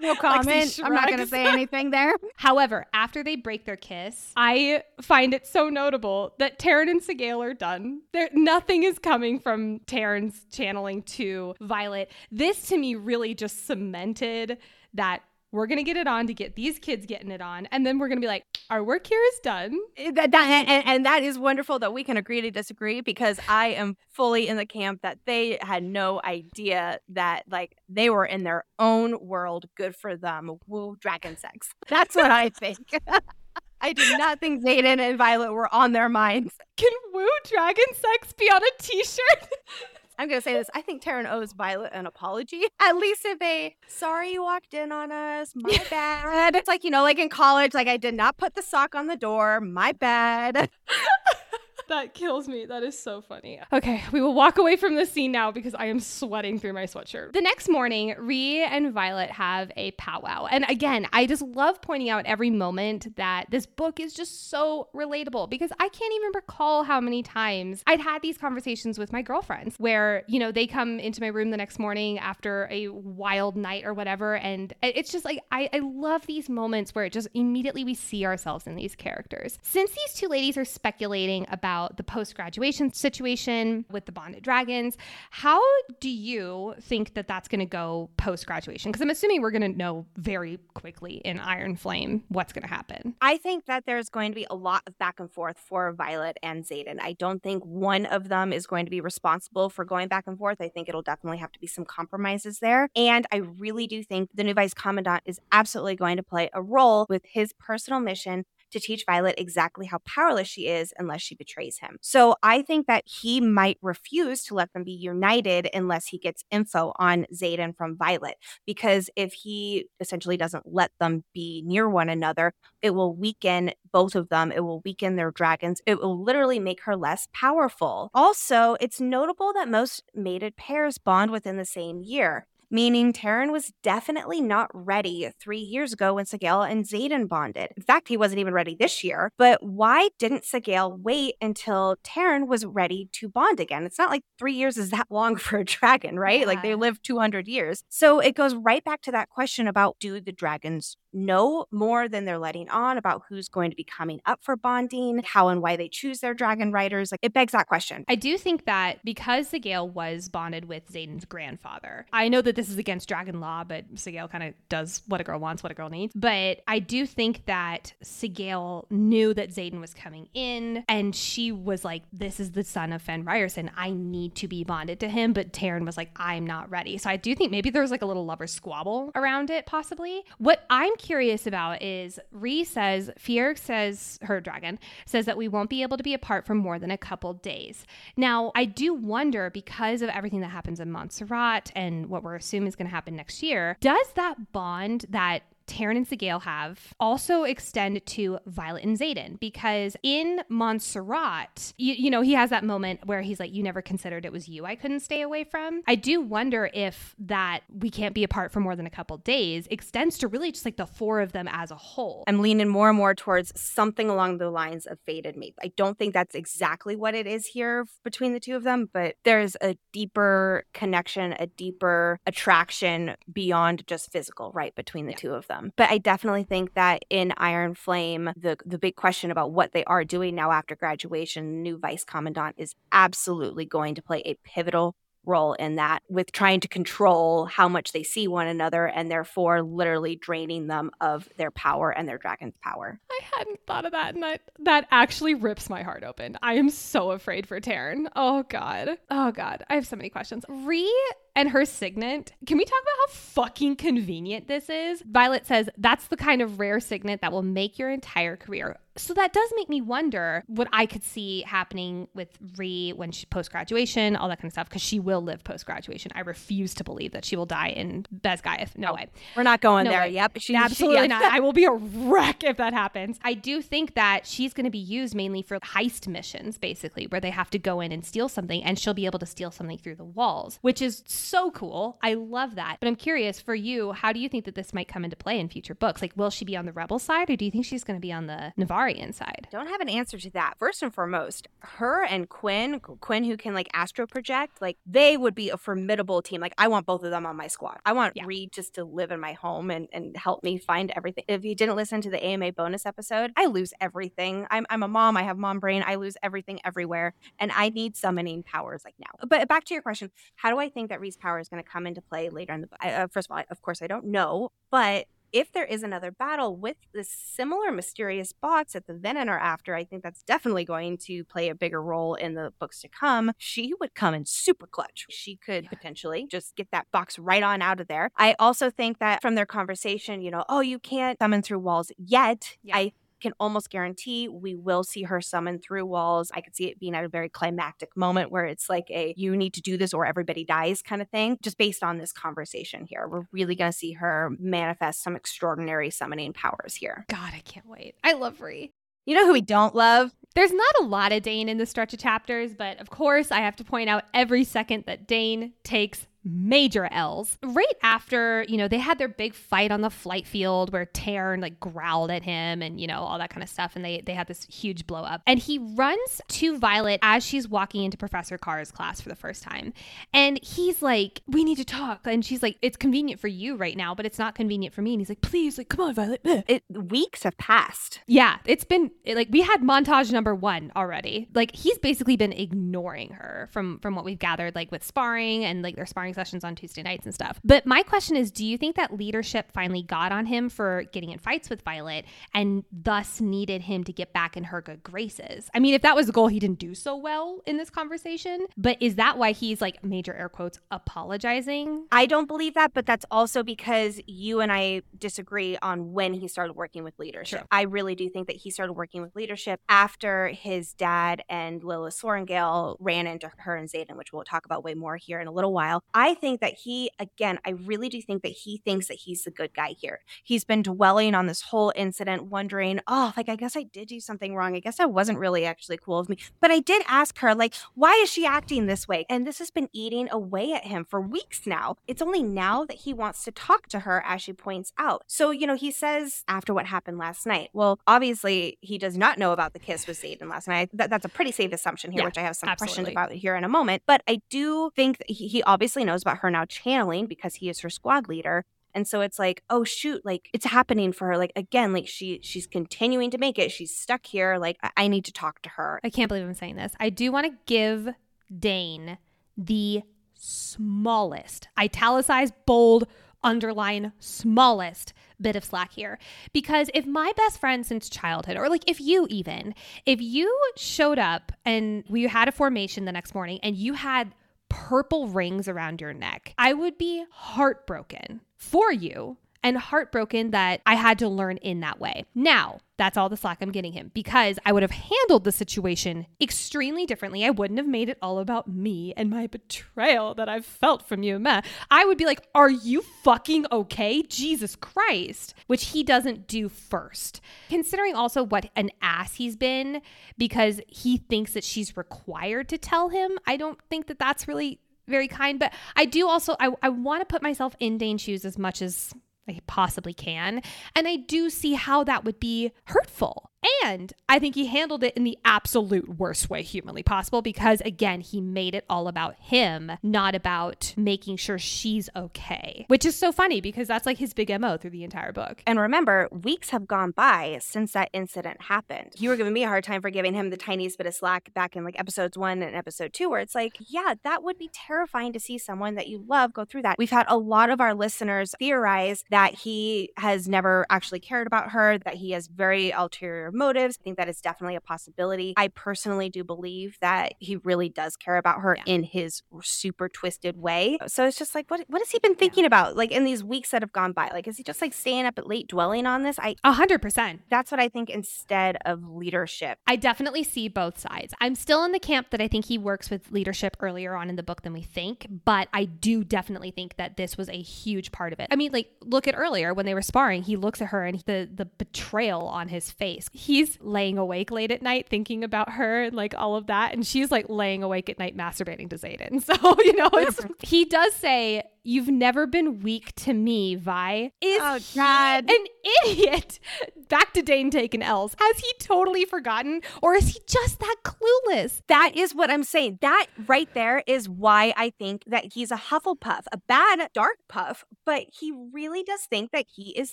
No 0.00 0.14
comment. 0.14 0.80
I'm 0.82 0.94
not 0.94 1.08
going 1.08 1.20
to 1.20 1.26
say 1.26 1.46
anything 1.46 1.90
there. 1.90 2.14
However, 2.36 2.86
after 2.94 3.22
they 3.22 3.36
break 3.36 3.64
their 3.64 3.76
kiss, 3.76 4.32
I 4.36 4.82
find 5.02 5.34
it 5.34 5.46
so 5.46 5.68
notable 5.68 6.34
that 6.38 6.58
Tairn 6.58 6.88
and 6.88 7.02
Sgaeyl 7.02 7.44
are 7.44 7.54
done. 7.54 8.00
There, 8.12 8.30
nothing 8.32 8.82
is 8.82 8.98
coming 8.98 9.38
from 9.38 9.80
Tairn's 9.80 10.46
channeling 10.50 11.02
to 11.02 11.54
Violet. 11.60 12.10
This 12.32 12.68
to 12.68 12.78
me 12.78 12.94
really 12.94 13.34
just 13.34 13.66
cemented 13.66 14.58
that 14.94 15.22
we're 15.52 15.66
going 15.66 15.78
to 15.78 15.84
get 15.84 15.96
it 15.96 16.06
on 16.06 16.26
to 16.26 16.34
get 16.34 16.54
these 16.54 16.78
kids 16.78 17.06
getting 17.06 17.30
it 17.30 17.40
on. 17.40 17.66
And 17.66 17.84
then 17.84 17.98
we're 17.98 18.08
going 18.08 18.18
to 18.18 18.24
be 18.24 18.28
like, 18.28 18.44
our 18.70 18.84
work 18.84 19.06
here 19.06 19.20
is 19.32 19.40
done. 19.40 19.78
Eh, 19.96 20.12
that, 20.12 20.30
that, 20.30 20.64
and, 20.68 20.86
and 20.86 21.06
that 21.06 21.22
is 21.22 21.38
wonderful 21.38 21.78
that 21.80 21.92
we 21.92 22.04
can 22.04 22.16
agree 22.16 22.40
to 22.40 22.50
disagree 22.50 23.00
because 23.00 23.40
I 23.48 23.68
am 23.68 23.96
fully 24.12 24.48
in 24.48 24.56
the 24.56 24.66
camp 24.66 25.02
that 25.02 25.18
they 25.26 25.58
had 25.60 25.82
no 25.82 26.20
idea 26.24 27.00
that, 27.10 27.44
like, 27.50 27.76
they 27.88 28.10
were 28.10 28.24
in 28.24 28.44
their 28.44 28.64
own 28.78 29.26
world. 29.26 29.66
Good 29.76 29.96
for 29.96 30.16
them. 30.16 30.58
Woo, 30.66 30.96
dragon 31.00 31.36
sex. 31.36 31.70
That's 31.88 32.14
what 32.14 32.30
I 32.30 32.50
think. 32.50 32.78
I 33.80 33.92
did 33.94 34.18
not 34.18 34.40
think 34.40 34.62
Xaden 34.62 34.98
and 34.98 35.16
Violet 35.16 35.52
were 35.52 35.72
on 35.74 35.92
their 35.92 36.08
minds. 36.08 36.54
Can 36.76 36.92
woo 37.14 37.26
dragon 37.48 37.84
sex 37.94 38.32
be 38.34 38.44
on 38.46 38.62
a 38.62 38.82
t 38.82 39.02
shirt? 39.02 39.48
I'm 40.20 40.28
gonna 40.28 40.42
say 40.42 40.52
this. 40.52 40.68
I 40.74 40.82
think 40.82 41.00
Tairn 41.00 41.26
owes 41.26 41.54
Violet 41.54 41.92
an 41.94 42.06
apology. 42.06 42.64
At 42.78 42.96
least 42.96 43.22
if 43.24 43.38
they 43.38 43.76
sorry 43.88 44.32
you 44.32 44.42
walked 44.42 44.74
in 44.74 44.92
on 44.92 45.10
us. 45.10 45.52
My 45.54 45.82
bad. 45.90 46.54
It's 46.54 46.68
like, 46.68 46.84
you 46.84 46.90
know, 46.90 47.02
like 47.02 47.18
in 47.18 47.30
college, 47.30 47.72
like 47.72 47.88
I 47.88 47.96
did 47.96 48.12
not 48.12 48.36
put 48.36 48.54
the 48.54 48.60
sock 48.60 48.94
on 48.94 49.06
the 49.06 49.16
door. 49.16 49.62
My 49.62 49.92
bad. 49.92 50.68
that 51.90 52.14
kills 52.14 52.48
me. 52.48 52.64
That 52.64 52.82
is 52.82 52.98
so 52.98 53.20
funny. 53.20 53.60
Okay, 53.72 54.02
we 54.12 54.22
will 54.22 54.34
walk 54.34 54.58
away 54.58 54.76
from 54.76 54.96
the 54.96 55.04
scene 55.04 55.30
now 55.30 55.50
because 55.50 55.74
I 55.74 55.86
am 55.86 56.00
sweating 56.00 56.58
through 56.58 56.72
my 56.72 56.84
sweatshirt. 56.84 57.32
The 57.32 57.42
next 57.42 57.68
morning, 57.68 58.14
Rhi 58.18 58.60
and 58.60 58.92
Violet 58.92 59.30
have 59.30 59.70
a 59.76 59.90
powwow. 59.92 60.46
And 60.46 60.64
again, 60.68 61.06
I 61.12 61.26
just 61.26 61.42
love 61.42 61.82
pointing 61.82 62.08
out 62.08 62.24
every 62.26 62.50
moment 62.50 63.16
that 63.16 63.46
this 63.50 63.66
book 63.66 64.00
is 64.00 64.14
just 64.14 64.48
so 64.48 64.88
relatable 64.94 65.50
because 65.50 65.70
I 65.78 65.88
can't 65.88 66.14
even 66.14 66.30
recall 66.34 66.84
how 66.84 67.00
many 67.00 67.22
times 67.22 67.82
I'd 67.86 68.00
had 68.00 68.22
these 68.22 68.38
conversations 68.38 68.98
with 68.98 69.12
my 69.12 69.22
girlfriends 69.22 69.76
where, 69.78 70.22
you 70.28 70.38
know, 70.38 70.52
they 70.52 70.66
come 70.66 70.98
into 70.98 71.20
my 71.20 71.28
room 71.28 71.50
the 71.50 71.56
next 71.56 71.78
morning 71.78 72.18
after 72.18 72.68
a 72.70 72.88
wild 72.88 73.56
night 73.56 73.84
or 73.84 73.94
whatever. 73.94 74.36
And 74.36 74.72
it's 74.82 75.12
just 75.12 75.24
like, 75.24 75.42
I, 75.50 75.68
I 75.72 75.80
love 75.80 76.26
these 76.26 76.48
moments 76.48 76.94
where 76.94 77.04
it 77.04 77.12
just 77.12 77.28
immediately 77.34 77.84
we 77.84 77.94
see 77.94 78.24
ourselves 78.24 78.66
in 78.66 78.76
these 78.76 78.94
characters. 78.94 79.58
Since 79.62 79.90
these 79.90 80.14
two 80.14 80.28
ladies 80.28 80.56
are 80.56 80.64
speculating 80.64 81.46
about 81.50 81.79
about 81.80 81.96
the 81.96 82.02
post 82.02 82.34
graduation 82.34 82.92
situation 82.92 83.84
with 83.90 84.06
the 84.06 84.12
bonded 84.12 84.42
dragons. 84.42 84.96
How 85.30 85.60
do 86.00 86.10
you 86.10 86.74
think 86.80 87.14
that 87.14 87.26
that's 87.26 87.48
going 87.48 87.60
to 87.60 87.66
go 87.66 88.10
post 88.16 88.46
graduation? 88.46 88.90
Because 88.90 89.02
I'm 89.02 89.10
assuming 89.10 89.42
we're 89.42 89.50
going 89.50 89.72
to 89.72 89.76
know 89.76 90.06
very 90.16 90.58
quickly 90.74 91.14
in 91.24 91.38
Iron 91.38 91.76
Flame 91.76 92.24
what's 92.28 92.52
going 92.52 92.62
to 92.62 92.68
happen. 92.68 93.14
I 93.20 93.36
think 93.36 93.66
that 93.66 93.84
there's 93.86 94.08
going 94.08 94.30
to 94.30 94.34
be 94.34 94.46
a 94.50 94.54
lot 94.54 94.82
of 94.86 94.98
back 94.98 95.20
and 95.20 95.30
forth 95.30 95.58
for 95.58 95.92
Violet 95.92 96.38
and 96.42 96.64
Xaden. 96.64 97.00
I 97.00 97.14
don't 97.14 97.42
think 97.42 97.64
one 97.64 98.06
of 98.06 98.28
them 98.28 98.52
is 98.52 98.66
going 98.66 98.84
to 98.86 98.90
be 98.90 99.00
responsible 99.00 99.70
for 99.70 99.84
going 99.84 100.08
back 100.08 100.24
and 100.26 100.38
forth. 100.38 100.60
I 100.60 100.68
think 100.68 100.88
it'll 100.88 101.02
definitely 101.02 101.38
have 101.38 101.52
to 101.52 101.60
be 101.60 101.66
some 101.66 101.84
compromises 101.84 102.58
there. 102.58 102.88
And 102.94 103.26
I 103.32 103.36
really 103.36 103.86
do 103.86 104.02
think 104.02 104.30
the 104.34 104.44
new 104.44 104.54
Vice 104.54 104.74
Commandant 104.74 105.22
is 105.24 105.40
absolutely 105.52 105.96
going 105.96 106.16
to 106.16 106.22
play 106.22 106.50
a 106.52 106.62
role 106.62 107.06
with 107.08 107.22
his 107.24 107.52
personal 107.54 108.00
mission 108.00 108.44
to 108.70 108.80
teach 108.80 109.04
Violet 109.06 109.34
exactly 109.38 109.86
how 109.86 109.98
powerless 109.98 110.48
she 110.48 110.68
is 110.68 110.92
unless 110.98 111.22
she 111.22 111.34
betrays 111.34 111.78
him. 111.78 111.96
So 112.00 112.36
I 112.42 112.62
think 112.62 112.86
that 112.86 113.04
he 113.06 113.40
might 113.40 113.78
refuse 113.82 114.44
to 114.44 114.54
let 114.54 114.72
them 114.72 114.84
be 114.84 114.92
united 114.92 115.68
unless 115.74 116.06
he 116.06 116.18
gets 116.18 116.44
info 116.50 116.92
on 116.96 117.26
Xaden 117.34 117.76
from 117.76 117.96
Violet. 117.96 118.36
Because 118.66 119.10
if 119.16 119.32
he 119.32 119.86
essentially 120.00 120.36
doesn't 120.36 120.72
let 120.72 120.92
them 121.00 121.24
be 121.32 121.62
near 121.66 121.88
one 121.88 122.08
another, 122.08 122.52
it 122.82 122.90
will 122.90 123.14
weaken 123.14 123.72
both 123.92 124.14
of 124.14 124.28
them. 124.28 124.52
It 124.52 124.60
will 124.60 124.80
weaken 124.84 125.16
their 125.16 125.30
dragons. 125.30 125.80
It 125.86 126.00
will 126.00 126.22
literally 126.22 126.58
make 126.58 126.82
her 126.82 126.96
less 126.96 127.28
powerful. 127.32 128.10
Also, 128.14 128.76
it's 128.80 129.00
notable 129.00 129.52
that 129.52 129.68
most 129.68 130.02
mated 130.14 130.56
pairs 130.56 130.98
bond 130.98 131.30
within 131.30 131.56
the 131.56 131.64
same 131.64 132.02
year 132.02 132.46
meaning 132.70 133.12
Tairn 133.12 133.52
was 133.52 133.72
definitely 133.82 134.40
not 134.40 134.70
ready 134.72 135.30
three 135.40 135.58
years 135.58 135.92
ago 135.92 136.14
when 136.14 136.24
Sgaeyl 136.24 136.70
and 136.70 136.84
Xaden 136.84 137.28
bonded. 137.28 137.70
In 137.76 137.82
fact, 137.82 138.08
he 138.08 138.16
wasn't 138.16 138.40
even 138.40 138.54
ready 138.54 138.76
this 138.78 139.02
year. 139.02 139.32
But 139.36 139.62
why 139.62 140.10
didn't 140.18 140.44
Sgaeyl 140.44 141.00
wait 141.00 141.34
until 141.40 141.96
Tairn 142.02 142.46
was 142.46 142.64
ready 142.64 143.08
to 143.12 143.28
bond 143.28 143.60
again? 143.60 143.84
It's 143.84 143.98
not 143.98 144.10
like 144.10 144.22
three 144.38 144.54
years 144.54 144.76
is 144.76 144.90
that 144.90 145.06
long 145.10 145.36
for 145.36 145.58
a 145.58 145.64
dragon, 145.64 146.18
right? 146.18 146.40
Yeah. 146.40 146.46
Like 146.46 146.62
they 146.62 146.74
live 146.74 147.02
200 147.02 147.48
years. 147.48 147.82
So 147.88 148.20
it 148.20 148.34
goes 148.34 148.54
right 148.54 148.84
back 148.84 149.02
to 149.02 149.12
that 149.12 149.28
question 149.28 149.66
about 149.66 149.96
do 150.00 150.20
the 150.20 150.32
dragons 150.32 150.96
know 151.12 151.66
more 151.70 152.08
than 152.08 152.24
they're 152.24 152.38
letting 152.38 152.68
on 152.68 152.96
about 152.96 153.22
who's 153.28 153.48
going 153.48 153.70
to 153.70 153.76
be 153.76 153.84
coming 153.84 154.20
up 154.26 154.40
for 154.42 154.56
bonding, 154.56 155.22
how 155.24 155.48
and 155.48 155.60
why 155.60 155.76
they 155.76 155.88
choose 155.88 156.20
their 156.20 156.34
dragon 156.34 156.72
riders. 156.72 157.10
Like 157.10 157.20
it 157.22 157.32
begs 157.32 157.52
that 157.52 157.66
question. 157.66 158.04
I 158.08 158.14
do 158.14 158.38
think 158.38 158.64
that 158.66 159.04
because 159.04 159.50
Sgaeyl 159.50 159.92
was 159.92 160.28
bonded 160.28 160.66
with 160.66 160.90
Xaden's 160.90 161.24
grandfather, 161.24 162.06
I 162.12 162.28
know 162.28 162.42
that 162.42 162.56
this 162.60 162.68
is 162.68 162.76
against 162.76 163.08
dragon 163.08 163.40
law, 163.40 163.64
but 163.64 163.94
Sgaeyl 163.94 164.30
kind 164.30 164.44
of 164.44 164.54
does 164.68 165.00
what 165.06 165.18
a 165.20 165.24
girl 165.24 165.38
wants, 165.38 165.62
what 165.62 165.72
a 165.72 165.74
girl 165.74 165.88
needs. 165.88 166.12
But 166.14 166.60
I 166.68 166.78
do 166.78 167.06
think 167.06 167.46
that 167.46 167.94
Sgaeyl 168.04 168.90
knew 168.90 169.32
that 169.32 169.48
Xaden 169.48 169.80
was 169.80 169.94
coming 169.94 170.28
in 170.34 170.84
and 170.86 171.16
she 171.16 171.52
was 171.52 171.86
like, 171.86 172.02
This 172.12 172.38
is 172.38 172.52
the 172.52 172.62
son 172.62 172.92
of 172.92 173.00
Fen 173.00 173.24
Riorson. 173.24 173.70
I 173.76 173.90
need 173.90 174.34
to 174.36 174.48
be 174.48 174.62
bonded 174.62 175.00
to 175.00 175.08
him. 175.08 175.32
But 175.32 175.54
Tairn 175.54 175.86
was 175.86 175.96
like, 175.96 176.10
I'm 176.16 176.46
not 176.46 176.70
ready. 176.70 176.98
So 176.98 177.08
I 177.08 177.16
do 177.16 177.34
think 177.34 177.50
maybe 177.50 177.70
there 177.70 177.80
was 177.80 177.90
like 177.90 178.02
a 178.02 178.06
little 178.06 178.26
lover 178.26 178.46
squabble 178.46 179.10
around 179.14 179.48
it, 179.48 179.64
possibly. 179.64 180.22
What 180.36 180.66
I'm 180.68 180.94
curious 180.96 181.46
about 181.46 181.82
is 181.82 182.18
Rhi 182.34 182.66
says, 182.66 183.10
Feirge 183.18 183.56
says, 183.56 184.18
her 184.22 184.38
dragon, 184.42 184.78
says 185.06 185.24
that 185.24 185.38
we 185.38 185.48
won't 185.48 185.70
be 185.70 185.80
able 185.80 185.96
to 185.96 186.02
be 186.02 186.12
apart 186.12 186.44
for 186.44 186.54
more 186.54 186.78
than 186.78 186.90
a 186.90 186.98
couple 186.98 187.32
days. 187.32 187.86
Now, 188.18 188.52
I 188.54 188.66
do 188.66 188.92
wonder 188.92 189.48
because 189.48 190.02
of 190.02 190.10
everything 190.10 190.40
that 190.40 190.50
happens 190.50 190.78
in 190.78 190.92
Montserrat 190.92 191.72
and 191.74 192.10
what 192.10 192.22
we're 192.22 192.38
assuming 192.50 192.66
is 192.68 192.76
going 192.76 192.88
to 192.88 192.94
happen 192.94 193.14
next 193.14 193.42
year, 193.42 193.76
does 193.80 194.12
that 194.16 194.52
bond 194.52 195.06
that 195.10 195.42
Tairn 195.70 195.96
and 195.96 196.08
Sgaeyl 196.08 196.42
have 196.42 196.92
also 196.98 197.44
extend 197.44 198.04
to 198.04 198.38
Violet 198.44 198.82
and 198.82 198.98
Xaden 198.98 199.38
because 199.38 199.96
in 200.02 200.40
Montserrat, 200.48 201.72
you, 201.78 201.94
you 201.94 202.10
know, 202.10 202.22
he 202.22 202.32
has 202.32 202.50
that 202.50 202.64
moment 202.64 203.06
where 203.06 203.22
he's 203.22 203.38
like, 203.38 203.54
You 203.54 203.62
never 203.62 203.80
considered 203.80 204.24
it 204.24 204.32
was 204.32 204.48
you 204.48 204.66
I 204.66 204.74
couldn't 204.74 205.00
stay 205.00 205.22
away 205.22 205.44
from. 205.44 205.82
I 205.86 205.94
do 205.94 206.20
wonder 206.20 206.68
if 206.74 207.14
that 207.20 207.60
we 207.72 207.88
can't 207.88 208.14
be 208.14 208.24
apart 208.24 208.50
for 208.50 208.58
more 208.58 208.74
than 208.74 208.86
a 208.86 208.90
couple 208.90 209.16
days 209.18 209.68
extends 209.70 210.18
to 210.18 210.28
really 210.28 210.50
just 210.50 210.64
like 210.64 210.76
the 210.76 210.86
four 210.86 211.20
of 211.20 211.30
them 211.30 211.48
as 211.48 211.70
a 211.70 211.76
whole. 211.76 212.24
I'm 212.26 212.40
leaning 212.40 212.68
more 212.68 212.88
and 212.88 212.98
more 212.98 213.14
towards 213.14 213.52
something 213.58 214.10
along 214.10 214.38
the 214.38 214.50
lines 214.50 214.86
of 214.86 214.98
fated 215.06 215.36
mate. 215.36 215.54
I 215.62 215.72
don't 215.76 215.96
think 215.96 216.14
that's 216.14 216.34
exactly 216.34 216.96
what 216.96 217.14
it 217.14 217.28
is 217.28 217.46
here 217.46 217.86
between 218.02 218.32
the 218.32 218.40
two 218.40 218.56
of 218.56 218.64
them, 218.64 218.90
but 218.92 219.14
there's 219.22 219.56
a 219.60 219.76
deeper 219.92 220.64
connection, 220.74 221.34
a 221.38 221.46
deeper 221.46 222.18
attraction 222.26 223.14
beyond 223.32 223.86
just 223.86 224.10
physical, 224.10 224.50
right, 224.52 224.74
between 224.74 225.06
the 225.06 225.12
yeah. 225.12 225.18
two 225.18 225.34
of 225.34 225.46
them. 225.46 225.59
Um, 225.60 225.72
but 225.76 225.90
I 225.90 225.98
definitely 225.98 226.44
think 226.44 226.74
that 226.74 227.04
in 227.10 227.32
Iron 227.36 227.74
Flame, 227.74 228.30
the 228.36 228.56
the 228.64 228.78
big 228.78 228.96
question 228.96 229.30
about 229.30 229.52
what 229.52 229.72
they 229.72 229.84
are 229.84 230.04
doing 230.04 230.34
now 230.34 230.52
after 230.52 230.76
graduation, 230.76 231.62
new 231.62 231.78
vice 231.78 232.04
commandant 232.04 232.56
is 232.58 232.74
absolutely 232.92 233.64
going 233.64 233.94
to 233.94 234.02
play 234.02 234.22
a 234.24 234.34
pivotal 234.44 234.94
role 235.26 235.52
in 235.54 235.76
that 235.76 236.02
with 236.08 236.32
trying 236.32 236.60
to 236.60 236.68
control 236.68 237.44
how 237.44 237.68
much 237.68 237.92
they 237.92 238.02
see 238.02 238.26
one 238.26 238.46
another 238.46 238.86
and 238.86 239.10
therefore 239.10 239.62
literally 239.62 240.16
draining 240.16 240.66
them 240.66 240.90
of 240.98 241.28
their 241.36 241.50
power 241.50 241.90
and 241.90 242.08
their 242.08 242.16
dragon's 242.16 242.54
power. 242.62 242.98
I 243.10 243.20
hadn't 243.36 243.60
thought 243.66 243.84
of 243.84 243.92
that 243.92 244.14
and 244.14 244.22
that 244.22 244.40
that 244.60 244.88
actually 244.90 245.34
rips 245.34 245.68
my 245.68 245.82
heart 245.82 246.04
open. 246.04 246.38
I 246.42 246.54
am 246.54 246.70
so 246.70 247.10
afraid 247.10 247.46
for 247.46 247.60
Tairn. 247.60 248.08
Oh 248.16 248.44
god. 248.44 248.96
Oh 249.10 249.30
god. 249.30 249.62
I 249.68 249.74
have 249.74 249.86
so 249.86 249.96
many 249.96 250.08
questions. 250.08 250.44
Rhi 250.48 250.88
and 251.34 251.50
her 251.50 251.64
signet. 251.64 252.32
Can 252.46 252.58
we 252.58 252.64
talk 252.64 252.80
about 252.82 252.94
how 253.08 253.12
fucking 253.12 253.76
convenient 253.76 254.48
this 254.48 254.68
is? 254.68 255.02
Violet 255.06 255.46
says 255.46 255.68
that's 255.76 256.06
the 256.08 256.16
kind 256.16 256.42
of 256.42 256.58
rare 256.58 256.80
signet 256.80 257.20
that 257.20 257.32
will 257.32 257.42
make 257.42 257.78
your 257.78 257.90
entire 257.90 258.36
career. 258.36 258.78
So 258.96 259.14
that 259.14 259.32
does 259.32 259.52
make 259.56 259.68
me 259.68 259.80
wonder 259.80 260.42
what 260.46 260.68
I 260.72 260.84
could 260.84 261.04
see 261.04 261.42
happening 261.42 262.08
with 262.12 262.28
Rhi 262.56 262.92
when 262.94 263.12
she 263.12 263.24
post 263.26 263.50
graduation, 263.52 264.16
all 264.16 264.28
that 264.28 264.38
kind 264.38 264.48
of 264.48 264.52
stuff, 264.52 264.68
because 264.68 264.82
she 264.82 264.98
will 264.98 265.22
live 265.22 265.44
post 265.44 265.64
graduation. 265.64 266.10
I 266.14 266.20
refuse 266.20 266.74
to 266.74 266.84
believe 266.84 267.12
that 267.12 267.24
she 267.24 267.36
will 267.36 267.46
die 267.46 267.68
in 267.68 268.04
Basgiath. 268.14 268.76
No, 268.76 268.94
way. 268.94 269.06
We're 269.36 269.44
not 269.44 269.60
going 269.60 269.84
no 269.84 269.92
there. 269.92 270.02
Way. 270.02 270.10
Yep. 270.10 270.32
She, 270.38 270.56
Absolutely 270.56 271.02
she, 271.02 271.08
not. 271.08 271.22
I 271.22 271.40
will 271.40 271.52
be 271.52 271.64
a 271.64 271.72
wreck 271.72 272.42
if 272.42 272.56
that 272.56 272.72
happens. 272.72 273.18
I 273.22 273.34
do 273.34 273.62
think 273.62 273.94
that 273.94 274.26
she's 274.26 274.52
going 274.52 274.64
to 274.64 274.70
be 274.70 274.78
used 274.78 275.14
mainly 275.14 275.42
for 275.42 275.58
heist 275.60 276.08
missions, 276.08 276.58
basically, 276.58 277.06
where 277.06 277.20
they 277.20 277.30
have 277.30 277.48
to 277.50 277.58
go 277.58 277.80
in 277.80 277.92
and 277.92 278.04
steal 278.04 278.28
something, 278.28 278.62
and 278.62 278.78
she'll 278.78 278.92
be 278.92 279.06
able 279.06 279.20
to 279.20 279.26
steal 279.26 279.52
something 279.52 279.78
through 279.78 279.96
the 279.96 280.04
walls, 280.04 280.58
which 280.62 280.82
is 280.82 281.04
so 281.20 281.50
cool. 281.50 281.98
I 282.02 282.14
love 282.14 282.54
that. 282.56 282.78
But 282.80 282.88
I'm 282.88 282.96
curious 282.96 283.40
for 283.40 283.54
you, 283.54 283.92
how 283.92 284.12
do 284.12 284.20
you 284.20 284.28
think 284.28 284.44
that 284.44 284.54
this 284.54 284.72
might 284.72 284.88
come 284.88 285.04
into 285.04 285.16
play 285.16 285.38
in 285.38 285.48
future 285.48 285.74
books? 285.74 286.02
Like, 286.02 286.12
will 286.16 286.30
she 286.30 286.44
be 286.44 286.56
on 286.56 286.66
the 286.66 286.72
rebel 286.72 286.98
side 286.98 287.30
or 287.30 287.36
do 287.36 287.44
you 287.44 287.50
think 287.50 287.64
she's 287.64 287.84
going 287.84 287.96
to 287.96 288.00
be 288.00 288.12
on 288.12 288.26
the 288.26 288.52
Navarrian 288.56 289.12
side? 289.12 289.48
Don't 289.50 289.68
have 289.68 289.80
an 289.80 289.88
answer 289.88 290.18
to 290.18 290.30
that. 290.30 290.54
First 290.58 290.82
and 290.82 290.92
foremost, 290.92 291.48
her 291.60 292.04
and 292.04 292.28
Quinn, 292.28 292.80
Quinn 292.80 293.24
who 293.24 293.36
can 293.36 293.54
like 293.54 293.68
astro 293.72 294.06
project, 294.06 294.60
like 294.60 294.78
they 294.86 295.16
would 295.16 295.34
be 295.34 295.50
a 295.50 295.56
formidable 295.56 296.22
team. 296.22 296.40
Like, 296.40 296.54
I 296.58 296.68
want 296.68 296.86
both 296.86 297.02
of 297.02 297.10
them 297.10 297.26
on 297.26 297.36
my 297.36 297.46
squad. 297.46 297.78
I 297.84 297.92
want 297.92 298.16
yeah. 298.16 298.24
Reed 298.26 298.52
just 298.52 298.74
to 298.74 298.84
live 298.84 299.10
in 299.10 299.20
my 299.20 299.32
home 299.32 299.70
and, 299.70 299.88
and 299.92 300.16
help 300.16 300.42
me 300.42 300.58
find 300.58 300.92
everything. 300.96 301.24
If 301.28 301.44
you 301.44 301.54
didn't 301.54 301.76
listen 301.76 302.00
to 302.02 302.10
the 302.10 302.24
AMA 302.24 302.52
bonus 302.52 302.86
episode, 302.86 303.32
I 303.36 303.46
lose 303.46 303.72
everything. 303.80 304.46
I'm, 304.50 304.66
I'm 304.70 304.82
a 304.82 304.88
mom. 304.88 305.16
I 305.16 305.22
have 305.22 305.38
mom 305.38 305.60
brain. 305.60 305.84
I 305.86 305.96
lose 305.96 306.16
everything 306.22 306.60
everywhere. 306.64 307.14
And 307.38 307.52
I 307.52 307.68
need 307.68 307.96
summoning 307.96 308.42
powers 308.42 308.82
like 308.84 308.94
now. 308.98 309.26
But 309.26 309.48
back 309.48 309.64
to 309.64 309.74
your 309.74 309.82
question, 309.82 310.10
how 310.36 310.50
do 310.50 310.58
I 310.58 310.68
think 310.68 310.90
that 310.90 311.00
Power 311.16 311.38
is 311.38 311.48
going 311.48 311.62
to 311.62 311.68
come 311.68 311.86
into 311.86 312.00
play 312.00 312.28
later 312.28 312.52
in 312.52 312.62
the 312.62 312.66
book. 312.66 312.78
Uh, 312.82 313.06
first 313.10 313.28
of 313.30 313.36
all, 313.36 313.44
of 313.50 313.62
course, 313.62 313.82
I 313.82 313.86
don't 313.86 314.06
know, 314.06 314.50
but 314.70 315.06
if 315.32 315.52
there 315.52 315.64
is 315.64 315.82
another 315.82 316.10
battle 316.10 316.56
with 316.56 316.76
this 316.92 317.08
similar 317.08 317.70
mysterious 317.70 318.32
box 318.32 318.74
at 318.74 318.86
the 318.86 318.94
then 318.94 319.16
and 319.16 319.30
or 319.30 319.38
after, 319.38 319.74
I 319.74 319.84
think 319.84 320.02
that's 320.02 320.22
definitely 320.22 320.64
going 320.64 320.98
to 321.06 321.24
play 321.24 321.48
a 321.48 321.54
bigger 321.54 321.82
role 321.82 322.14
in 322.14 322.34
the 322.34 322.52
books 322.58 322.80
to 322.80 322.88
come. 322.88 323.32
She 323.38 323.72
would 323.80 323.94
come 323.94 324.14
in 324.14 324.26
super 324.26 324.66
clutch. 324.66 325.06
She 325.08 325.36
could 325.36 325.68
potentially 325.68 326.26
just 326.28 326.56
get 326.56 326.68
that 326.72 326.86
box 326.92 327.18
right 327.18 327.42
on 327.42 327.62
out 327.62 327.80
of 327.80 327.88
there. 327.88 328.10
I 328.16 328.34
also 328.38 328.70
think 328.70 328.98
that 328.98 329.22
from 329.22 329.34
their 329.34 329.46
conversation, 329.46 330.20
you 330.22 330.30
know, 330.30 330.44
oh, 330.48 330.60
you 330.60 330.78
can't 330.78 331.18
summon 331.20 331.42
through 331.42 331.60
walls 331.60 331.92
yet. 331.96 332.56
Yeah. 332.62 332.76
I 332.76 332.92
can 333.20 333.32
almost 333.38 333.70
guarantee 333.70 334.28
we 334.28 334.54
will 334.54 334.82
see 334.82 335.04
her 335.04 335.20
summon 335.20 335.58
through 335.58 335.86
walls. 335.86 336.30
I 336.34 336.40
could 336.40 336.56
see 336.56 336.66
it 336.66 336.78
being 336.78 336.94
at 336.94 337.04
a 337.04 337.08
very 337.08 337.28
climactic 337.28 337.96
moment 337.96 338.30
where 338.30 338.44
it's 338.44 338.68
like 338.68 338.90
a 338.90 339.14
you 339.16 339.36
need 339.36 339.54
to 339.54 339.60
do 339.60 339.76
this 339.76 339.94
or 339.94 340.06
everybody 340.06 340.44
dies 340.44 340.82
kind 340.82 341.02
of 341.02 341.08
thing, 341.08 341.38
just 341.42 341.58
based 341.58 341.82
on 341.82 341.98
this 341.98 342.12
conversation 342.12 342.86
here. 342.86 343.06
We're 343.08 343.26
really 343.32 343.54
going 343.54 343.72
to 343.72 343.76
see 343.76 343.92
her 343.92 344.30
manifest 344.38 345.02
some 345.02 345.16
extraordinary 345.16 345.90
summoning 345.90 346.32
powers 346.32 346.74
here. 346.74 347.04
God, 347.08 347.32
I 347.34 347.40
can't 347.40 347.66
wait. 347.66 347.94
I 348.02 348.14
love 348.14 348.38
Rhi. 348.38 348.72
You 349.06 349.14
know 349.16 349.26
who 349.26 349.32
we 349.32 349.40
don't 349.40 349.74
love? 349.74 350.12
There's 350.34 350.52
not 350.52 350.74
a 350.80 350.84
lot 350.84 351.12
of 351.12 351.22
Dain 351.22 351.48
in 351.48 351.58
the 351.58 351.66
stretch 351.66 351.92
of 351.92 351.98
chapters, 351.98 352.54
but 352.54 352.78
of 352.80 352.90
course, 352.90 353.32
I 353.32 353.40
have 353.40 353.56
to 353.56 353.64
point 353.64 353.90
out 353.90 354.04
every 354.14 354.44
second 354.44 354.84
that 354.86 355.08
Dain 355.08 355.54
takes 355.64 356.06
major 356.24 356.88
L's. 356.90 357.38
Right 357.42 357.66
after, 357.82 358.44
you 358.48 358.56
know, 358.56 358.68
they 358.68 358.78
had 358.78 358.98
their 358.98 359.08
big 359.08 359.34
fight 359.34 359.70
on 359.70 359.80
the 359.80 359.90
flight 359.90 360.26
field 360.26 360.72
where 360.72 360.86
Tairn 360.86 361.40
like 361.40 361.58
growled 361.60 362.10
at 362.10 362.22
him 362.22 362.62
and, 362.62 362.80
you 362.80 362.86
know, 362.86 363.00
all 363.00 363.18
that 363.18 363.30
kind 363.30 363.42
of 363.42 363.48
stuff. 363.48 363.76
And 363.76 363.84
they, 363.84 364.02
they 364.04 364.14
had 364.14 364.26
this 364.26 364.44
huge 364.44 364.86
blow 364.86 365.02
up. 365.02 365.22
And 365.26 365.38
he 365.38 365.58
runs 365.58 366.20
to 366.28 366.58
Violet 366.58 367.00
as 367.02 367.24
she's 367.24 367.48
walking 367.48 367.84
into 367.84 367.96
Professor 367.96 368.38
Carr's 368.38 368.70
class 368.70 369.00
for 369.00 369.08
the 369.08 369.16
first 369.16 369.42
time. 369.42 369.72
And 370.12 370.38
he's 370.42 370.82
like, 370.82 371.22
we 371.26 371.44
need 371.44 371.56
to 371.56 371.64
talk. 371.64 372.06
And 372.06 372.24
she's 372.24 372.42
like, 372.42 372.56
it's 372.62 372.76
convenient 372.76 373.20
for 373.20 373.28
you 373.28 373.56
right 373.56 373.76
now, 373.76 373.94
but 373.94 374.06
it's 374.06 374.18
not 374.18 374.34
convenient 374.34 374.74
for 374.74 374.82
me. 374.82 374.94
And 374.94 375.00
he's 375.00 375.08
like, 375.08 375.20
please, 375.20 375.58
like, 375.58 375.68
come 375.68 375.80
on, 375.80 375.94
Violet. 375.94 376.20
It, 376.50 376.64
weeks 376.70 377.22
have 377.22 377.36
passed. 377.38 378.00
Yeah. 378.06 378.38
It's 378.44 378.64
been 378.64 378.90
like, 379.06 379.28
we 379.30 379.42
had 379.42 379.60
montage 379.60 380.10
number 380.10 380.34
one 380.34 380.72
already. 380.74 381.28
Like 381.34 381.54
he's 381.54 381.78
basically 381.78 382.16
been 382.16 382.32
ignoring 382.32 383.10
her 383.10 383.48
from, 383.52 383.78
from 383.80 383.94
what 383.94 384.04
we've 384.04 384.18
gathered, 384.18 384.54
like 384.54 384.72
with 384.72 384.82
sparring 384.82 385.44
and 385.44 385.62
like 385.62 385.76
their 385.76 385.86
sparring 385.86 386.09
sessions 386.14 386.44
on 386.44 386.54
Tuesday 386.54 386.82
nights 386.82 387.04
and 387.04 387.14
stuff. 387.14 387.40
But 387.44 387.66
my 387.66 387.82
question 387.82 388.16
is 388.16 388.30
do 388.30 388.44
you 388.44 388.56
think 388.56 388.76
that 388.76 388.96
leadership 388.96 389.52
finally 389.52 389.82
got 389.82 390.12
on 390.12 390.26
him 390.26 390.48
for 390.48 390.84
getting 390.92 391.10
in 391.10 391.18
fights 391.18 391.50
with 391.50 391.62
Violet 391.62 392.04
and 392.34 392.64
thus 392.72 393.20
needed 393.20 393.62
him 393.62 393.84
to 393.84 393.92
get 393.92 394.12
back 394.12 394.36
in 394.36 394.44
her 394.44 394.60
good 394.60 394.82
graces? 394.82 395.50
I 395.54 395.58
mean, 395.60 395.74
if 395.74 395.82
that 395.82 395.96
was 395.96 396.06
the 396.06 396.12
goal, 396.12 396.28
he 396.28 396.38
didn't 396.38 396.58
do 396.58 396.74
so 396.74 396.96
well 396.96 397.40
in 397.46 397.56
this 397.56 397.70
conversation. 397.70 398.46
But 398.56 398.76
is 398.80 398.96
that 398.96 399.18
why 399.18 399.32
he's 399.32 399.60
like 399.60 399.82
major 399.84 400.14
air 400.14 400.28
quotes 400.28 400.58
apologizing? 400.70 401.86
I 401.92 402.06
don't 402.06 402.26
believe 402.26 402.54
that, 402.54 402.74
but 402.74 402.86
that's 402.86 403.04
also 403.10 403.42
because 403.42 404.00
you 404.06 404.40
and 404.40 404.52
I 404.52 404.82
disagree 404.98 405.56
on 405.62 405.92
when 405.92 406.14
he 406.14 406.28
started 406.28 406.54
working 406.54 406.84
with 406.84 406.98
leadership. 406.98 407.40
True. 407.40 407.48
I 407.50 407.62
really 407.62 407.94
do 407.94 408.08
think 408.08 408.26
that 408.26 408.36
he 408.36 408.50
started 408.50 408.72
working 408.74 409.02
with 409.02 409.14
leadership 409.14 409.60
after 409.68 410.28
his 410.28 410.72
dad 410.74 411.22
and 411.28 411.62
Lilith 411.62 412.00
Sorrengail 412.00 412.76
ran 412.80 413.06
into 413.06 413.30
her 413.38 413.56
and 413.56 413.68
Xaden, 413.68 413.96
which 413.96 414.12
we'll 414.12 414.24
talk 414.24 414.44
about 414.44 414.64
way 414.64 414.74
more 414.74 414.96
here 414.96 415.20
in 415.20 415.26
a 415.26 415.32
little 415.32 415.52
while. 415.52 415.82
I 416.00 416.14
think 416.14 416.40
that 416.40 416.54
he, 416.54 416.90
again, 416.98 417.38
I 417.44 417.50
really 417.50 417.90
do 417.90 418.00
think 418.00 418.22
that 418.22 418.32
he 418.32 418.56
thinks 418.64 418.88
that 418.88 418.94
he's 418.94 419.24
the 419.24 419.30
good 419.30 419.52
guy 419.52 419.74
here. 419.78 420.00
He's 420.24 420.44
been 420.44 420.62
dwelling 420.62 421.14
on 421.14 421.26
this 421.26 421.42
whole 421.42 421.74
incident, 421.76 422.24
wondering, 422.24 422.80
oh, 422.86 423.12
like, 423.18 423.28
I 423.28 423.36
guess 423.36 423.54
I 423.54 423.64
did 423.64 423.88
do 423.88 424.00
something 424.00 424.34
wrong. 424.34 424.56
I 424.56 424.60
guess 424.60 424.78
that 424.78 424.94
wasn't 424.94 425.18
really 425.18 425.44
actually 425.44 425.76
cool 425.76 425.98
of 425.98 426.08
me. 426.08 426.16
But 426.40 426.50
I 426.50 426.60
did 426.60 426.82
ask 426.88 427.18
her, 427.18 427.34
like, 427.34 427.54
why 427.74 427.92
is 428.02 428.10
she 428.10 428.24
acting 428.24 428.64
this 428.64 428.88
way? 428.88 429.04
And 429.10 429.26
this 429.26 429.40
has 429.40 429.50
been 429.50 429.68
eating 429.74 430.08
away 430.10 430.54
at 430.54 430.64
him 430.64 430.86
for 430.88 431.02
weeks 431.02 431.46
now. 431.46 431.76
It's 431.86 432.00
only 432.00 432.22
now 432.22 432.64
that 432.64 432.78
he 432.78 432.94
wants 432.94 433.22
to 433.24 433.30
talk 433.30 433.66
to 433.68 433.80
her, 433.80 434.02
as 434.06 434.22
she 434.22 434.32
points 434.32 434.72
out. 434.78 435.04
So, 435.06 435.32
you 435.32 435.46
know, 435.46 435.54
he 435.54 435.70
says 435.70 436.24
after 436.26 436.54
what 436.54 436.64
happened 436.64 436.96
last 436.96 437.26
night, 437.26 437.50
well, 437.52 437.78
obviously, 437.86 438.56
he 438.62 438.78
does 438.78 438.96
not 438.96 439.18
know 439.18 439.32
about 439.32 439.52
the 439.52 439.58
kiss 439.58 439.86
with 439.86 440.00
Xaden 440.00 440.30
last 440.30 440.48
night. 440.48 440.70
That, 440.72 440.88
that's 440.88 441.04
a 441.04 441.10
pretty 441.10 441.32
safe 441.32 441.52
assumption 441.52 441.92
here, 441.92 442.00
yeah, 442.00 442.06
which 442.06 442.16
I 442.16 442.22
have 442.22 442.36
some 442.36 442.48
absolutely. 442.48 442.94
questions 442.94 442.94
about 442.94 443.12
here 443.12 443.36
in 443.36 443.44
a 443.44 443.50
moment. 443.50 443.82
But 443.86 444.02
I 444.08 444.22
do 444.30 444.70
think 444.74 444.96
he, 445.06 445.28
he 445.28 445.42
obviously 445.42 445.84
knows 445.84 445.89
about 445.96 446.18
her 446.18 446.30
now 446.30 446.44
channeling 446.44 447.06
because 447.06 447.36
he 447.36 447.48
is 447.48 447.60
her 447.60 447.70
squad 447.70 448.08
leader. 448.08 448.44
And 448.74 448.86
so 448.86 449.00
it's 449.00 449.18
like, 449.18 449.42
oh 449.50 449.64
shoot, 449.64 450.04
like 450.04 450.28
it's 450.32 450.46
happening 450.46 450.92
for 450.92 451.08
her. 451.08 451.18
Like 451.18 451.32
again, 451.34 451.72
like 451.72 451.88
she 451.88 452.20
she's 452.22 452.46
continuing 452.46 453.10
to 453.10 453.18
make 453.18 453.38
it. 453.38 453.50
She's 453.50 453.76
stuck 453.76 454.06
here. 454.06 454.36
Like 454.38 454.58
I, 454.62 454.70
I 454.76 454.88
need 454.88 455.04
to 455.06 455.12
talk 455.12 455.42
to 455.42 455.48
her. 455.50 455.80
I 455.82 455.90
can't 455.90 456.08
believe 456.08 456.24
I'm 456.24 456.34
saying 456.34 456.56
this. 456.56 456.72
I 456.78 456.90
do 456.90 457.10
want 457.10 457.26
to 457.26 457.32
give 457.46 457.88
Dain 458.36 458.98
the 459.36 459.82
smallest, 460.14 461.48
italicized, 461.58 462.34
bold, 462.46 462.86
underline, 463.22 463.92
smallest 463.98 464.92
bit 465.20 465.36
of 465.36 465.44
slack 465.44 465.72
here. 465.72 465.98
Because 466.32 466.70
if 466.74 466.86
my 466.86 467.12
best 467.16 467.40
friend 467.40 467.66
since 467.66 467.88
childhood, 467.88 468.36
or 468.36 468.48
like 468.48 468.68
if 468.68 468.80
you 468.80 469.06
even, 469.10 469.54
if 469.84 470.00
you 470.00 470.34
showed 470.56 470.98
up 470.98 471.32
and 471.44 471.84
we 471.88 472.04
had 472.04 472.28
a 472.28 472.32
formation 472.32 472.84
the 472.84 472.92
next 472.92 473.14
morning 473.14 473.40
and 473.42 473.56
you 473.56 473.74
had 473.74 474.14
purple 474.50 475.08
rings 475.08 475.48
around 475.48 475.80
your 475.80 475.94
neck, 475.94 476.34
I 476.36 476.52
would 476.52 476.76
be 476.76 477.04
heartbroken 477.10 478.20
for 478.36 478.70
you 478.70 479.16
and 479.42 479.56
heartbroken 479.56 480.30
that 480.30 480.60
I 480.66 480.74
had 480.74 480.98
to 481.00 481.08
learn 481.08 481.38
in 481.38 481.60
that 481.60 481.80
way. 481.80 482.04
Now, 482.14 482.60
that's 482.80 482.96
all 482.96 483.10
the 483.10 483.16
slack 483.16 483.38
I'm 483.42 483.52
getting 483.52 483.72
him 483.72 483.90
because 483.92 484.38
I 484.46 484.52
would 484.52 484.62
have 484.62 484.70
handled 484.70 485.24
the 485.24 485.32
situation 485.32 486.06
extremely 486.18 486.86
differently. 486.86 487.26
I 487.26 487.30
wouldn't 487.30 487.58
have 487.58 487.66
made 487.66 487.90
it 487.90 487.98
all 488.00 488.18
about 488.18 488.48
me 488.48 488.94
and 488.96 489.10
my 489.10 489.26
betrayal 489.26 490.14
that 490.14 490.30
I've 490.30 490.46
felt 490.46 490.88
from 490.88 491.02
you, 491.02 491.18
Meh. 491.18 491.42
I 491.70 491.84
would 491.84 491.98
be 491.98 492.06
like, 492.06 492.26
Are 492.34 492.50
you 492.50 492.82
fucking 493.02 493.46
okay? 493.52 494.02
Jesus 494.02 494.56
Christ. 494.56 495.34
Which 495.46 495.66
he 495.66 495.82
doesn't 495.82 496.26
do 496.26 496.48
first. 496.48 497.20
Considering 497.50 497.94
also 497.94 498.22
what 498.22 498.48
an 498.56 498.70
ass 498.80 499.16
he's 499.16 499.36
been 499.36 499.82
because 500.16 500.60
he 500.66 500.96
thinks 500.96 501.34
that 501.34 501.44
she's 501.44 501.76
required 501.76 502.48
to 502.48 502.56
tell 502.56 502.88
him, 502.88 503.18
I 503.26 503.36
don't 503.36 503.60
think 503.68 503.88
that 503.88 503.98
that's 503.98 504.26
really 504.26 504.58
very 504.88 505.08
kind. 505.08 505.38
But 505.38 505.52
I 505.76 505.84
do 505.84 506.08
also, 506.08 506.34
I, 506.40 506.50
I 506.62 506.70
want 506.70 507.02
to 507.02 507.06
put 507.06 507.22
myself 507.22 507.54
in 507.60 507.78
Dain's 507.78 508.00
shoes 508.00 508.24
as 508.24 508.38
much 508.38 508.62
as 508.62 508.94
I 509.30 509.40
possibly 509.46 509.94
can. 509.94 510.42
And 510.74 510.88
I 510.88 510.96
do 510.96 511.30
see 511.30 511.54
how 511.54 511.84
that 511.84 512.04
would 512.04 512.20
be 512.20 512.52
hurtful. 512.64 513.30
And 513.64 513.92
I 514.08 514.18
think 514.18 514.34
he 514.34 514.46
handled 514.46 514.84
it 514.84 514.94
in 514.96 515.04
the 515.04 515.18
absolute 515.24 515.98
worst 515.98 516.28
way 516.28 516.42
humanly 516.42 516.82
possible 516.82 517.22
because, 517.22 517.60
again, 517.62 518.00
he 518.00 518.20
made 518.20 518.54
it 518.54 518.64
all 518.68 518.88
about 518.88 519.14
him, 519.16 519.72
not 519.82 520.14
about 520.14 520.74
making 520.76 521.16
sure 521.16 521.38
she's 521.38 521.88
okay, 521.96 522.64
which 522.68 522.84
is 522.84 522.96
so 522.96 523.12
funny 523.12 523.40
because 523.40 523.68
that's 523.68 523.86
like 523.86 523.98
his 523.98 524.12
big 524.12 524.30
MO 524.40 524.56
through 524.56 524.70
the 524.70 524.84
entire 524.84 525.12
book. 525.12 525.42
And 525.46 525.58
remember, 525.58 526.08
weeks 526.10 526.50
have 526.50 526.66
gone 526.66 526.90
by 526.90 527.38
since 527.40 527.72
that 527.72 527.90
incident 527.92 528.42
happened. 528.42 528.92
You 528.96 529.08
were 529.08 529.16
giving 529.16 529.32
me 529.32 529.44
a 529.44 529.48
hard 529.48 529.64
time 529.64 529.80
for 529.80 529.90
giving 529.90 530.14
him 530.14 530.30
the 530.30 530.36
tiniest 530.36 530.78
bit 530.78 530.86
of 530.86 530.94
slack 530.94 531.32
back 531.34 531.56
in 531.56 531.64
like 531.64 531.78
episodes 531.78 532.18
one 532.18 532.42
and 532.42 532.54
episode 532.54 532.92
two, 532.92 533.08
where 533.08 533.20
it's 533.20 533.34
like, 533.34 533.56
yeah, 533.68 533.94
that 534.04 534.22
would 534.22 534.38
be 534.38 534.50
terrifying 534.52 535.12
to 535.12 535.20
see 535.20 535.38
someone 535.38 535.74
that 535.76 535.88
you 535.88 536.04
love 536.06 536.32
go 536.32 536.44
through 536.44 536.62
that. 536.62 536.76
We've 536.78 536.90
had 536.90 537.06
a 537.08 537.16
lot 537.16 537.50
of 537.50 537.60
our 537.60 537.74
listeners 537.74 538.34
theorize 538.38 539.04
that 539.10 539.34
he 539.34 539.92
has 539.96 540.28
never 540.28 540.66
actually 540.70 541.00
cared 541.00 541.26
about 541.26 541.50
her, 541.50 541.78
that 541.78 541.94
he 541.94 542.10
has 542.12 542.26
very 542.26 542.70
ulterior 542.70 543.29
motives. 543.32 543.78
I 543.80 543.82
think 543.82 543.96
that 543.96 544.08
is 544.08 544.20
definitely 544.20 544.56
a 544.56 544.60
possibility. 544.60 545.34
I 545.36 545.48
personally 545.48 546.08
do 546.08 546.24
believe 546.24 546.76
that 546.80 547.14
he 547.18 547.36
really 547.36 547.68
does 547.68 547.96
care 547.96 548.16
about 548.16 548.40
her 548.40 548.56
yeah. 548.56 548.74
in 548.74 548.84
his 548.84 549.22
super 549.42 549.88
twisted 549.88 550.36
way. 550.36 550.78
So 550.86 551.06
it's 551.06 551.18
just 551.18 551.34
like, 551.34 551.50
what 551.50 551.64
what 551.68 551.80
has 551.80 551.90
he 551.90 551.98
been 551.98 552.14
thinking 552.14 552.44
yeah. 552.44 552.48
about? 552.48 552.76
Like 552.76 552.90
in 552.90 553.04
these 553.04 553.22
weeks 553.24 553.50
that 553.50 553.62
have 553.62 553.72
gone 553.72 553.92
by? 553.92 554.08
Like, 554.12 554.28
is 554.28 554.36
he 554.36 554.42
just 554.42 554.60
like 554.60 554.72
staying 554.72 555.06
up 555.06 555.18
at 555.18 555.26
late 555.26 555.48
dwelling 555.48 555.86
on 555.86 556.02
this? 556.02 556.18
I 556.18 556.36
a 556.44 556.52
hundred 556.52 556.82
percent. 556.82 557.22
That's 557.30 557.50
what 557.50 557.60
I 557.60 557.68
think 557.68 557.90
instead 557.90 558.56
of 558.64 558.84
leadership. 558.84 559.58
I 559.66 559.76
definitely 559.76 560.24
see 560.24 560.48
both 560.48 560.78
sides. 560.78 561.14
I'm 561.20 561.34
still 561.34 561.64
in 561.64 561.72
the 561.72 561.78
camp 561.78 562.10
that 562.10 562.20
I 562.20 562.28
think 562.28 562.46
he 562.46 562.58
works 562.58 562.90
with 562.90 563.10
leadership 563.10 563.56
earlier 563.60 563.94
on 563.94 564.08
in 564.08 564.16
the 564.16 564.22
book 564.22 564.42
than 564.42 564.52
we 564.52 564.62
think, 564.62 565.06
but 565.24 565.48
I 565.52 565.64
do 565.64 566.04
definitely 566.04 566.50
think 566.50 566.76
that 566.76 566.96
this 566.96 567.16
was 567.16 567.28
a 567.28 567.40
huge 567.40 567.92
part 567.92 568.12
of 568.12 568.20
it. 568.20 568.28
I 568.30 568.36
mean, 568.36 568.52
like, 568.52 568.70
look 568.82 569.08
at 569.08 569.14
earlier 569.16 569.54
when 569.54 569.66
they 569.66 569.74
were 569.74 569.82
sparring, 569.82 570.22
he 570.22 570.36
looks 570.36 570.60
at 570.60 570.68
her 570.68 570.84
and 570.84 571.00
the 571.06 571.28
the 571.32 571.44
betrayal 571.44 572.26
on 572.26 572.48
his 572.48 572.70
face. 572.70 573.08
He's 573.20 573.58
laying 573.60 573.98
awake 573.98 574.30
late 574.30 574.50
at 574.50 574.62
night 574.62 574.88
thinking 574.88 575.22
about 575.22 575.50
her 575.50 575.82
and 575.82 575.94
like 575.94 576.14
all 576.16 576.36
of 576.36 576.46
that. 576.46 576.72
And 576.72 576.86
she's 576.86 577.10
like 577.10 577.26
laying 577.28 577.62
awake 577.62 577.90
at 577.90 577.98
night 577.98 578.16
masturbating 578.16 578.70
to 578.70 578.76
Xaden. 578.76 579.22
So, 579.30 579.56
you 579.62 579.74
know, 579.74 579.90
he 580.42 580.64
does 580.64 580.94
say, 580.94 581.42
You've 581.62 581.88
never 581.88 582.26
been 582.26 582.60
weak 582.60 582.94
to 582.96 583.12
me, 583.12 583.54
Vi. 583.54 584.12
Is 584.22 584.40
oh, 584.42 584.58
God. 584.74 585.30
an 585.30 585.44
idiot? 585.84 586.40
Back 586.88 587.12
to 587.12 587.20
Dain 587.20 587.50
taking 587.50 587.82
L's. 587.82 588.16
Has 588.18 588.38
he 588.38 588.50
totally 588.58 589.04
forgotten? 589.04 589.60
Or 589.82 589.94
is 589.94 590.08
he 590.08 590.20
just 590.26 590.58
that 590.60 590.76
clueless? 590.82 591.60
That 591.68 591.94
is 591.94 592.14
what 592.14 592.30
I'm 592.30 592.44
saying. 592.44 592.78
That 592.80 593.08
right 593.26 593.52
there 593.52 593.82
is 593.86 594.08
why 594.08 594.54
I 594.56 594.70
think 594.70 595.04
that 595.06 595.34
he's 595.34 595.50
a 595.50 595.56
Hufflepuff, 595.56 596.22
a 596.32 596.38
bad 596.38 596.88
dark 596.94 597.18
puff, 597.28 597.64
but 597.84 598.06
he 598.18 598.32
really 598.32 598.82
does 598.82 599.02
think 599.02 599.30
that 599.32 599.44
he 599.54 599.78
is 599.78 599.92